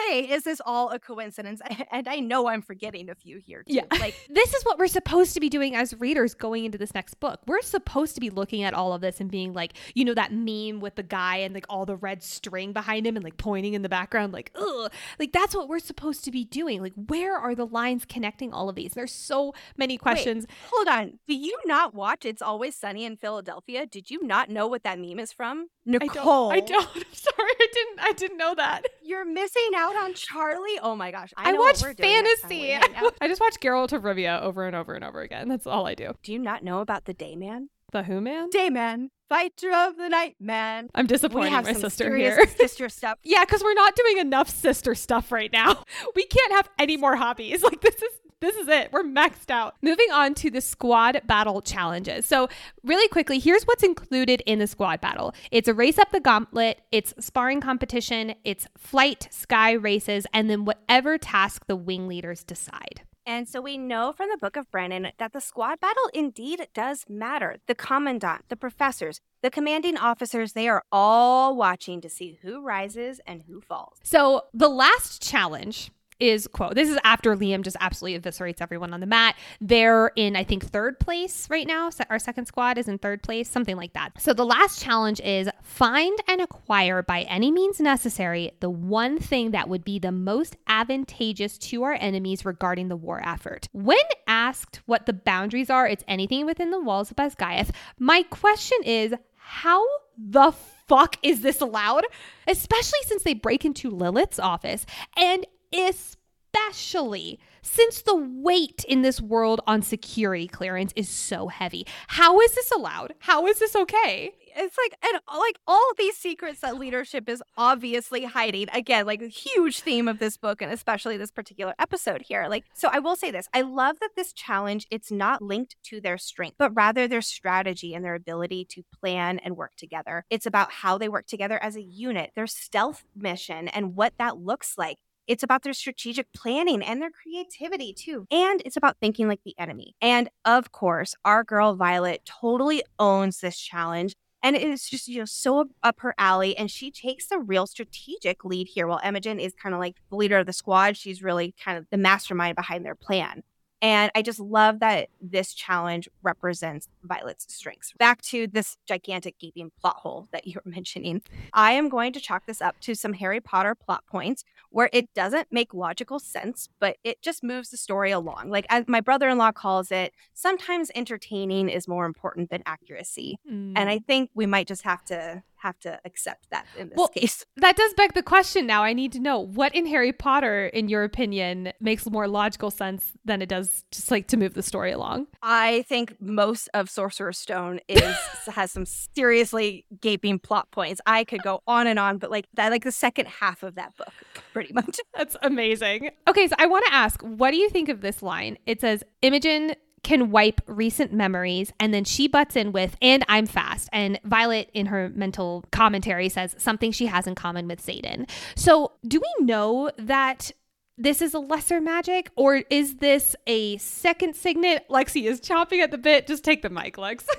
way 0.10 0.30
is 0.30 0.44
this 0.44 0.62
all 0.66 0.90
a 0.90 1.00
coincidence. 1.00 1.62
And 1.92 2.08
I 2.08 2.20
know 2.20 2.48
I'm 2.48 2.62
forgetting 2.62 3.10
a 3.10 3.16
few 3.16 3.40
here 3.40 3.64
too. 3.64 3.74
Yeah. 3.74 3.84
Like 4.00 4.16
this 4.30 4.54
is 4.54 4.64
what 4.64 4.78
we're 4.80 4.88
supposed 4.88 5.34
to 5.34 5.40
be 5.40 5.50
doing 5.50 5.76
as 5.76 5.94
readers 6.00 6.34
going 6.34 6.64
into 6.64 6.78
this 6.78 6.94
next 6.94 7.16
book. 7.20 7.42
We're 7.48 7.62
supposed 7.62 8.16
to 8.16 8.22
be 8.22 8.30
looking 8.30 8.64
at 8.64 8.74
all 8.74 8.94
of 8.94 9.02
this 9.02 9.20
and 9.20 9.30
being 9.30 9.52
like, 9.52 9.74
you 9.94 10.06
know, 10.06 10.14
that 10.14 10.32
meme 10.32 10.80
with 10.80 10.96
the 10.96 11.04
guy 11.04 11.38
and 11.38 11.54
like 11.54 11.66
all 11.70 11.86
the 11.86 11.98
red 11.98 12.24
string 12.24 12.72
behind 12.72 13.06
him 13.06 13.16
and 13.16 13.26
like 13.26 13.38
pointing 13.38 13.74
in 13.74 13.82
the 13.82 13.90
background, 13.90 14.32
like, 14.32 14.52
ugh. 14.56 14.92
Like 15.20 15.32
that's 15.34 15.54
what 15.54 15.68
we're 15.68 15.80
supposed 15.80 16.24
to 16.26 16.31
be 16.32 16.46
doing. 16.46 16.82
Like, 16.82 16.94
where 16.96 17.38
are 17.38 17.56
the 17.56 17.66
lines 17.66 18.06
connecting 18.06 18.54
all 18.54 18.70
of 18.70 18.76
these? 18.76 18.94
There's 18.94 19.12
so 19.12 19.54
many 19.78 19.98
questions. 19.98 20.46
Wait, 20.48 20.58
hold 20.72 20.88
on. 20.88 21.20
Do 21.28 21.36
you 21.36 21.58
not 21.66 21.94
watch 21.94 22.26
It's 22.26 22.42
Always 22.42 22.76
Sunny 22.76 23.06
in 23.06 23.18
Philadelphia? 23.18 23.86
Did 23.86 24.10
you 24.10 24.24
not 24.24 24.50
know 24.50 24.68
what 24.68 24.84
that 24.84 25.00
meme 25.00 25.20
is 25.20 25.32
from? 25.32 25.68
Nicole. 25.86 26.52
I 26.52 26.60
don't. 26.60 26.72
I 26.72 26.82
don't. 26.82 26.96
I'm 26.96 27.14
sorry. 27.14 27.52
I 27.60 27.68
didn't. 27.74 28.00
I 28.00 28.12
didn't 28.14 28.38
know 28.38 28.56
that. 28.56 28.86
You're 29.04 29.26
missing 29.26 29.70
out 29.76 29.96
on 29.96 30.14
Charlie. 30.14 30.80
Oh 30.82 30.96
my 30.96 31.12
gosh. 31.12 31.34
I, 31.38 31.52
I 31.52 31.54
watch 31.54 31.84
fantasy. 31.84 32.74
I 33.22 33.28
just 33.28 33.42
watch 33.42 33.60
Geralt 33.60 33.92
of 33.94 34.04
Rivia 34.04 34.42
over 34.42 34.66
and 34.66 34.76
over 34.76 34.94
and 34.94 35.04
over 35.04 35.22
again. 35.22 35.48
That's 35.48 35.68
all 35.68 35.88
I 35.88 35.96
do. 35.96 36.14
Do 36.24 36.32
you 36.34 36.40
not 36.40 36.64
know 36.64 36.80
about 36.80 37.06
the 37.06 37.14
Dayman? 37.14 37.68
The 37.92 38.04
Who 38.04 38.22
Man? 38.22 38.50
Dayman, 38.50 39.10
fighter 39.28 39.72
of 39.74 39.98
the 39.98 40.10
night 40.10 40.36
man. 40.40 40.90
I'm 40.96 41.08
disappointed 41.08 41.46
we 41.46 41.50
have 41.52 41.66
my 41.66 41.74
some 41.74 41.82
sister 41.82 42.16
here. 42.16 42.46
sister 42.58 42.90
stuff. 42.90 43.20
yeah, 43.24 43.44
because 43.44 43.64
we're 43.64 43.74
not 43.74 43.96
doing 43.96 44.18
enough 44.18 44.50
sister 44.50 44.96
stuff 44.96 45.32
right 45.32 45.52
now. 45.52 45.84
We 46.16 46.26
can't 46.26 46.52
have 46.54 46.70
any 46.80 46.98
more 46.98 47.16
hobbies. 47.16 47.64
Like 47.72 47.82
this 47.82 47.96
is 47.96 48.12
this 48.42 48.56
is 48.56 48.68
it. 48.68 48.92
We're 48.92 49.04
maxed 49.04 49.52
out. 49.52 49.76
Moving 49.84 50.10
on 50.12 50.34
to 50.36 50.50
the 50.50 50.62
squad 50.62 51.22
battle 51.28 51.62
challenges. 51.62 52.26
So, 52.26 52.50
really 52.84 53.08
quickly, 53.08 53.38
here's 53.38 53.64
what's 53.66 53.84
included 53.84 54.42
in 54.48 54.58
the 54.58 54.66
squad 54.68 55.00
battle 55.00 55.36
it's 55.52 55.68
a 55.68 55.74
race 55.74 56.00
up 56.00 56.12
the 56.12 56.20
gauntlet, 56.20 56.82
it's 56.92 57.14
sparring 57.20 57.62
competition, 57.62 58.34
it's 58.44 58.68
flight, 58.78 59.28
sky 59.32 59.74
races, 59.74 60.26
and 60.34 60.50
then 60.50 60.66
whatever 60.66 61.18
task 61.20 61.68
the 61.68 61.76
wing 61.76 62.08
leaders 62.08 62.44
decide. 62.44 63.04
And 63.26 63.48
so 63.48 63.62
we 63.62 63.78
know 63.78 64.12
from 64.12 64.30
the 64.30 64.38
Book 64.38 64.56
of 64.56 64.70
Brennan 64.72 65.10
that 65.18 65.34
the 65.34 65.42
squad 65.42 65.80
battle 65.80 66.10
indeed 66.14 66.68
does 66.74 67.06
matter. 67.08 67.58
The 67.68 67.76
commandant, 67.76 68.46
the 68.50 68.56
professors, 68.56 69.20
the 69.42 69.52
commanding 69.52 69.98
officers, 69.98 70.54
they 70.54 70.68
are 70.68 70.84
all 70.92 71.56
watching 71.56 72.02
to 72.02 72.10
see 72.10 72.40
who 72.42 72.62
rises 72.62 73.22
and 73.26 73.44
who 73.44 73.62
falls. 73.62 73.98
So 74.04 74.44
the 74.54 74.70
last 74.70 75.22
challenge 75.22 75.92
is 76.22 76.48
quote 76.48 76.76
this 76.76 76.90
is 76.90 76.98
after 77.04 77.36
liam 77.36 77.62
just 77.62 77.78
absolutely 77.80 78.20
eviscerates 78.20 78.62
everyone 78.62 78.94
on 78.94 79.00
the 79.00 79.06
mat. 79.06 79.36
They're 79.60 80.12
in 80.16 80.36
i 80.36 80.44
think 80.44 80.66
third 80.66 81.00
place 81.00 81.50
right 81.50 81.68
now. 81.68 81.90
Our 82.10 82.20
second 82.20 82.46
squad 82.46 82.78
is 82.78 82.88
in 82.88 82.98
third 82.98 83.24
place 83.24 83.50
something 83.50 83.76
like 83.76 83.94
that. 83.94 84.22
So 84.22 84.34
the 84.34 84.46
last 84.46 84.82
challenge 84.82 85.20
is 85.22 85.50
find 85.64 86.18
and 86.28 86.42
acquire 86.42 87.02
by 87.02 87.22
any 87.22 87.52
means 87.52 87.80
necessary 87.80 88.52
the 88.60 88.70
one 88.70 89.20
thing 89.20 89.52
that 89.52 89.68
would 89.68 89.84
be 89.84 90.00
the 90.00 90.12
most 90.12 90.56
advantageous 90.68 91.58
to 91.58 91.84
our 91.84 91.94
enemies 91.94 92.46
regarding 92.46 92.88
the 92.88 92.96
war 92.96 93.22
effort. 93.26 93.68
When 93.74 93.98
asked 94.28 94.82
what 94.86 95.06
the 95.06 95.14
boundaries 95.14 95.70
are 95.70 95.88
it's 95.88 96.04
anything 96.08 96.46
within 96.46 96.72
the 96.72 96.80
walls 96.80 97.12
of 97.12 97.18
Basgiath 97.18 97.72
my 98.00 98.24
question 98.24 98.78
is 98.84 99.14
how 99.36 99.84
the 100.18 100.54
fuck 100.88 101.18
is 101.24 101.42
this 101.42 101.62
allowed? 101.62 102.06
Especially 102.48 103.00
since 103.04 103.24
they 103.24 103.34
break 103.34 103.66
into 103.66 103.90
Lilith's 103.90 104.40
office 104.40 104.86
and 105.18 105.46
especially 105.74 107.40
since 107.62 108.02
the 108.02 108.16
weight 108.16 108.84
in 108.88 109.02
this 109.02 109.22
world 109.22 109.62
on 109.68 109.82
security 109.82 110.48
clearance 110.48 110.94
is 110.96 111.10
so 111.10 111.48
heavy. 111.48 111.86
How 112.08 112.40
is 112.40 112.54
this 112.54 112.72
allowed? 112.72 113.14
How 113.20 113.48
is 113.48 113.60
this 113.60 113.76
okay? 113.76 114.34
It's 114.54 114.78
like 114.78 114.98
and 115.02 115.22
like 115.40 115.60
all 115.66 115.92
these 115.98 116.18
secrets 116.18 116.60
that 116.60 116.78
leadership 116.78 117.30
is 117.30 117.42
obviously 117.58 118.26
hiding. 118.26 118.68
Again, 118.74 119.06
like 119.06 119.22
a 119.22 119.28
huge 119.28 119.80
theme 119.80 120.08
of 120.08 120.20
this 120.20 120.38
book 120.38 120.62
and 120.62 120.72
especially 120.72 121.16
this 121.18 121.32
particular 121.32 121.74
episode 121.80 122.24
here. 122.24 122.48
Like 122.50 122.66
so 122.74 122.90
I 122.92 123.00
will 123.00 123.16
say 123.16 123.32
this. 123.32 123.48
I 123.54 123.62
love 123.62 124.00
that 124.02 124.12
this 124.16 124.34
challenge 124.34 124.88
it's 124.92 125.12
not 125.12 125.42
linked 125.42 125.78
to 125.84 126.02
their 126.02 126.18
strength, 126.18 126.56
but 126.58 126.76
rather 126.76 127.08
their 127.08 127.22
strategy 127.22 127.94
and 127.94 128.04
their 128.04 128.16
ability 128.16 128.66
to 128.72 128.84
plan 129.00 129.40
and 129.40 129.56
work 129.56 129.76
together. 129.78 130.26
It's 130.30 130.46
about 130.46 130.72
how 130.72 130.98
they 130.98 131.08
work 131.08 131.28
together 131.28 131.62
as 131.64 131.76
a 131.76 131.82
unit, 131.82 132.32
their 132.36 132.48
stealth 132.48 133.06
mission 133.16 133.68
and 133.70 133.96
what 133.96 134.14
that 134.18 134.38
looks 134.38 134.78
like. 134.78 134.98
It's 135.32 135.44
about 135.44 135.64
their 135.64 135.72
strategic 135.72 136.28
planning 136.34 136.84
and 136.84 137.02
their 137.02 137.10
creativity 137.10 137.94
too. 137.94 138.28
And 138.30 138.62
it's 138.66 138.76
about 138.76 138.98
thinking 139.00 139.30
like 139.30 139.40
the 139.46 139.56
enemy. 139.58 139.96
And 140.02 140.30
of 140.44 140.74
course, 140.74 141.16
our 141.24 141.46
girl 141.46 141.74
Violet 141.74 142.26
totally 142.26 142.84
owns 143.00 143.40
this 143.40 143.58
challenge. 143.58 144.14
And 144.44 144.58
it 144.58 144.64
is 144.64 144.90
just, 144.90 145.08
you 145.08 145.20
know, 145.20 145.26
so 145.26 145.70
up 145.84 146.02
her 146.02 146.14
alley. 146.18 146.58
And 146.58 146.70
she 146.70 146.92
takes 146.92 147.28
the 147.28 147.40
real 147.40 147.66
strategic 147.66 148.44
lead 148.44 148.68
here 148.74 148.88
while 148.88 149.00
Imogen 149.06 149.40
is 149.40 149.54
kind 149.54 149.74
of 149.74 149.80
like 149.80 149.96
the 150.10 150.18
leader 150.18 150.38
of 150.38 150.48
the 150.48 150.52
squad. 150.52 150.98
She's 150.98 151.24
really 151.24 151.56
kind 151.64 151.78
of 151.78 151.86
the 151.92 151.98
mastermind 151.98 152.58
behind 152.58 152.86
their 152.86 152.96
plan. 152.96 153.44
And 153.82 154.12
I 154.14 154.22
just 154.22 154.40
love 154.40 154.80
that 154.80 155.10
this 155.20 155.54
challenge 155.54 156.08
represents 156.22 156.88
Violet's 157.04 157.54
strengths. 157.54 157.94
Back 157.98 158.22
to 158.24 158.48
this 158.48 158.78
gigantic 158.86 159.40
gaping 159.40 159.72
plot 159.82 159.98
hole 159.98 160.28
that 160.32 160.46
you 160.46 160.60
were 160.64 160.72
mentioning. 160.72 161.22
I 161.54 161.72
am 161.74 161.90
going 161.90 162.14
to 162.14 162.20
chalk 162.20 162.46
this 162.46 162.62
up 162.62 162.80
to 162.82 162.96
some 162.96 163.14
Harry 163.14 163.42
Potter 163.42 163.76
plot 163.76 164.04
points 164.10 164.44
where 164.70 164.90
it 164.94 165.14
doesn't 165.14 165.48
make 165.52 165.74
logical 165.74 166.20
sense, 166.20 166.70
but 166.80 166.98
it 167.04 167.22
just 167.22 167.44
moves 167.44 167.70
the 167.70 167.78
story 167.78 168.12
along. 168.12 168.50
Like 168.50 168.66
as 168.70 168.86
my 168.88 169.02
brother-in-law 169.02 169.52
calls 169.54 169.92
it, 169.92 170.14
sometimes 170.34 170.92
entertaining 170.96 171.70
is 171.70 171.88
more 171.88 172.06
important 172.06 172.50
than 172.50 172.64
accuracy. 172.66 173.38
Mm. 173.50 173.74
And 173.76 173.90
I 173.90 174.00
think 174.00 174.30
we 174.34 174.46
might 174.46 174.68
just 174.68 174.84
have 174.84 175.04
to 175.06 175.44
have 175.62 175.80
to 175.80 176.00
accept 176.06 176.50
that 176.50 176.66
in 176.78 176.90
this 176.90 176.98
well, 176.98 177.08
case. 177.08 177.46
That 177.58 177.76
does 177.76 177.94
beg 177.94 178.14
the 178.14 178.24
question 178.24 178.66
now. 178.66 178.84
I 178.84 178.94
need 178.94 179.12
to 179.14 179.20
know 179.20 179.40
what 179.40 179.74
in 179.76 179.86
Harry 179.86 180.12
Potter, 180.12 180.68
in 180.68 180.90
your 180.90 181.04
opinion, 181.04 181.72
makes 181.80 182.10
more 182.10 182.28
logical 182.28 182.72
sense 182.72 183.12
than 183.26 183.42
it 183.42 183.50
does 183.50 183.84
just 183.92 184.12
like 184.12 184.28
to 184.28 184.38
move 184.38 184.54
the 184.54 184.64
story 184.64 184.92
along. 184.92 185.28
I 185.42 185.84
think 185.88 186.16
most 186.20 186.70
of 186.74 186.90
Sorcerer's 186.90 187.38
Stone 187.38 187.80
is 187.88 188.04
has 188.54 188.72
some 188.72 188.86
seriously 188.86 189.86
gaping 190.02 190.40
plot 190.40 190.70
points. 190.72 191.00
I 191.06 191.24
could 191.24 191.44
go 191.44 191.62
on 191.68 191.88
and 191.88 192.00
on, 192.00 192.18
but 192.18 192.32
like 192.32 192.48
that 192.56 192.72
like 192.72 192.84
the 192.84 192.92
second 192.92 193.28
half 193.28 193.64
of 193.64 193.76
that 193.76 193.96
book, 193.98 194.14
pretty 194.54 194.74
much. 194.74 195.00
That's 195.18 195.38
amazing. 195.42 196.12
Okay, 196.28 196.48
so 196.48 196.56
I 196.58 196.66
want 196.68 196.86
to 196.88 196.94
ask, 196.94 197.22
what 197.22 197.52
do 197.52 197.58
you 197.58 197.70
think 197.70 197.90
of 197.90 198.02
this 198.02 198.22
line? 198.22 198.58
It 198.66 198.82
says 198.82 199.04
Imogen 199.22 199.76
can 200.04 200.32
wipe 200.32 200.62
recent 200.68 201.14
memories 201.14 201.72
and 201.80 201.94
then 201.94 202.04
she 202.04 202.28
butts 202.28 202.56
in 202.56 202.72
with 202.72 202.96
and 203.02 203.24
i'm 203.30 203.46
fast. 203.46 203.90
And 203.92 204.20
violet 204.24 204.70
in 204.74 204.88
her 204.88 205.10
mental 205.10 205.64
commentary 205.72 206.30
says 206.30 206.56
something 206.58 206.92
she 206.92 207.08
has 207.08 207.28
in 207.28 207.36
common 207.36 207.68
with 207.68 207.86
Xaden. 207.86 208.30
so 208.56 208.94
do 209.08 209.20
we 209.20 209.46
know 209.46 209.92
that 209.98 210.52
this 210.98 211.22
is 211.22 211.34
a 211.34 211.40
lesser 211.40 211.82
magic 211.82 212.30
or 212.36 212.64
is 212.70 212.98
this 212.98 213.36
a 213.48 213.78
second 213.78 214.36
signet? 214.36 214.86
Lexi 214.90 215.28
is 215.28 215.40
chopping 215.40 215.82
at 215.82 215.90
the 215.90 215.98
bit. 215.98 216.28
Just 216.28 216.44
take 216.44 216.62
the 216.62 216.70
mic 216.70 216.98
lex. 216.98 217.26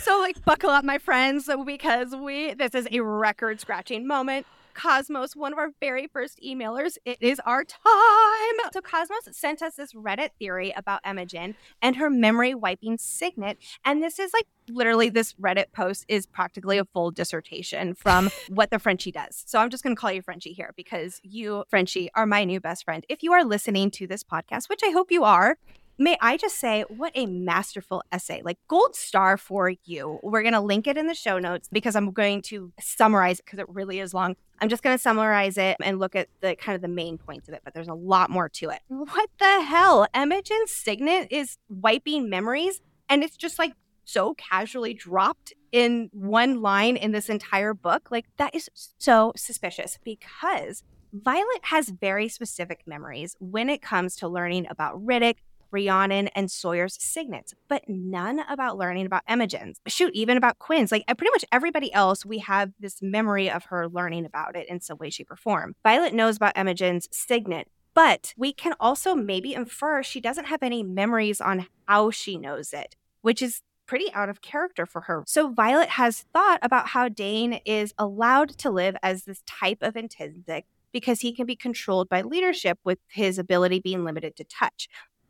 So 0.00 0.18
like 0.18 0.44
buckle 0.44 0.68
up 0.68 0.84
my 0.84 0.98
friends 0.98 1.48
because 1.64 2.14
we 2.14 2.52
this 2.54 2.74
is 2.74 2.86
a 2.90 3.00
record 3.00 3.60
scratching 3.60 4.06
moment 4.06 4.46
Cosmos, 4.76 5.34
one 5.34 5.52
of 5.52 5.58
our 5.58 5.70
very 5.80 6.06
first 6.06 6.38
emailers. 6.44 6.98
It 7.04 7.16
is 7.20 7.40
our 7.40 7.64
time. 7.64 8.70
So 8.72 8.82
Cosmos 8.82 9.28
sent 9.32 9.62
us 9.62 9.74
this 9.74 9.94
Reddit 9.94 10.30
theory 10.38 10.72
about 10.76 11.00
Imogen 11.08 11.56
and 11.80 11.96
her 11.96 12.10
memory 12.10 12.54
wiping 12.54 12.98
signet. 12.98 13.56
And 13.84 14.02
this 14.02 14.18
is 14.18 14.32
like 14.34 14.46
literally 14.68 15.08
this 15.08 15.32
Reddit 15.34 15.72
post 15.72 16.04
is 16.08 16.26
practically 16.26 16.76
a 16.76 16.84
full 16.84 17.10
dissertation 17.10 17.94
from 17.94 18.30
what 18.48 18.70
the 18.70 18.78
Frenchie 18.78 19.12
does. 19.12 19.42
So 19.46 19.58
I'm 19.58 19.70
just 19.70 19.82
going 19.82 19.96
to 19.96 20.00
call 20.00 20.12
you 20.12 20.20
Frenchie 20.20 20.52
here 20.52 20.72
because 20.76 21.20
you, 21.22 21.64
Frenchie, 21.70 22.10
are 22.14 22.26
my 22.26 22.44
new 22.44 22.60
best 22.60 22.84
friend. 22.84 23.04
If 23.08 23.22
you 23.22 23.32
are 23.32 23.44
listening 23.44 23.90
to 23.92 24.06
this 24.06 24.22
podcast, 24.22 24.68
which 24.68 24.80
I 24.84 24.90
hope 24.90 25.10
you 25.10 25.24
are, 25.24 25.56
may 25.98 26.16
I 26.20 26.36
just 26.36 26.58
say, 26.58 26.84
what 26.88 27.12
a 27.14 27.26
masterful 27.26 28.02
essay. 28.12 28.42
Like 28.44 28.58
gold 28.68 28.94
star 28.94 29.36
for 29.36 29.72
you. 29.84 30.18
We're 30.22 30.42
going 30.42 30.54
to 30.54 30.60
link 30.60 30.86
it 30.86 30.96
in 30.96 31.06
the 31.06 31.14
show 31.14 31.38
notes 31.38 31.68
because 31.70 31.96
I'm 31.96 32.12
going 32.12 32.42
to 32.42 32.72
summarize 32.80 33.38
it 33.38 33.44
because 33.44 33.58
it 33.58 33.68
really 33.68 34.00
is 34.00 34.14
long. 34.14 34.36
I'm 34.60 34.68
just 34.68 34.82
going 34.82 34.96
to 34.96 35.02
summarize 35.02 35.58
it 35.58 35.76
and 35.82 35.98
look 35.98 36.16
at 36.16 36.28
the 36.40 36.56
kind 36.56 36.76
of 36.76 36.82
the 36.82 36.88
main 36.88 37.18
points 37.18 37.48
of 37.48 37.54
it, 37.54 37.62
but 37.64 37.74
there's 37.74 37.88
a 37.88 37.94
lot 37.94 38.30
more 38.30 38.48
to 38.50 38.70
it. 38.70 38.80
What 38.88 39.30
the 39.38 39.62
hell? 39.62 40.06
Imogen's 40.14 40.70
signet 40.70 41.28
is 41.30 41.58
wiping 41.68 42.30
memories 42.30 42.80
and 43.08 43.22
it's 43.22 43.36
just 43.36 43.58
like 43.58 43.72
so 44.04 44.34
casually 44.34 44.94
dropped 44.94 45.52
in 45.72 46.08
one 46.12 46.62
line 46.62 46.96
in 46.96 47.12
this 47.12 47.28
entire 47.28 47.74
book. 47.74 48.10
Like 48.10 48.26
that 48.38 48.54
is 48.54 48.70
so 48.98 49.32
suspicious 49.36 49.98
because 50.04 50.82
Violet 51.12 51.60
has 51.62 51.88
very 51.88 52.28
specific 52.28 52.82
memories 52.86 53.36
when 53.38 53.70
it 53.70 53.80
comes 53.80 54.16
to 54.16 54.28
learning 54.28 54.66
about 54.68 55.04
Ridoc, 55.04 55.36
Rhiannon, 55.70 56.28
and 56.28 56.50
Sawyer's 56.50 56.96
signets, 57.00 57.54
but 57.68 57.82
none 57.88 58.40
about 58.48 58.78
learning 58.78 59.06
about 59.06 59.22
Imogen's. 59.28 59.80
Shoot, 59.86 60.12
even 60.14 60.36
about 60.36 60.58
Quinn's. 60.58 60.92
Like 60.92 61.04
pretty 61.06 61.30
much 61.30 61.44
everybody 61.52 61.92
else, 61.92 62.24
we 62.24 62.38
have 62.38 62.72
this 62.80 63.02
memory 63.02 63.50
of 63.50 63.64
her 63.66 63.88
learning 63.88 64.24
about 64.24 64.56
it 64.56 64.68
in 64.68 64.80
some 64.80 64.98
way, 64.98 65.10
shape, 65.10 65.30
or 65.30 65.36
form. 65.36 65.74
Violet 65.82 66.14
knows 66.14 66.36
about 66.36 66.56
Imogen's 66.56 67.08
signet, 67.10 67.68
But 67.94 68.34
we 68.36 68.52
can 68.52 68.74
also 68.78 69.14
maybe 69.14 69.54
infer 69.54 70.02
she 70.02 70.20
doesn't 70.20 70.44
have 70.46 70.62
any 70.62 70.82
memories 70.82 71.40
on 71.40 71.66
how 71.88 72.10
she 72.10 72.36
knows 72.36 72.74
it, 72.74 72.94
which 73.22 73.40
is 73.40 73.62
pretty 73.86 74.12
out 74.12 74.28
of 74.28 74.42
character 74.42 74.84
for 74.84 75.02
her. 75.02 75.22
So 75.26 75.48
Violet 75.48 75.90
has 75.90 76.26
thought 76.32 76.58
about 76.60 76.88
how 76.88 77.08
Dain 77.08 77.60
is 77.64 77.94
allowed 77.98 78.50
to 78.58 78.70
live 78.70 78.96
as 79.02 79.24
this 79.24 79.42
type 79.46 79.78
of 79.80 79.96
intrinsic 79.96 80.66
because 80.92 81.20
he 81.20 81.32
can 81.32 81.46
be 81.46 81.56
controlled 81.56 82.08
by 82.08 82.22
leadership 82.22 82.78
with 82.84 82.98
his 83.08 83.38
ability 83.38 83.80
being 83.80 84.04
limited 84.04 84.36
to 84.36 84.44
touch 84.44 84.88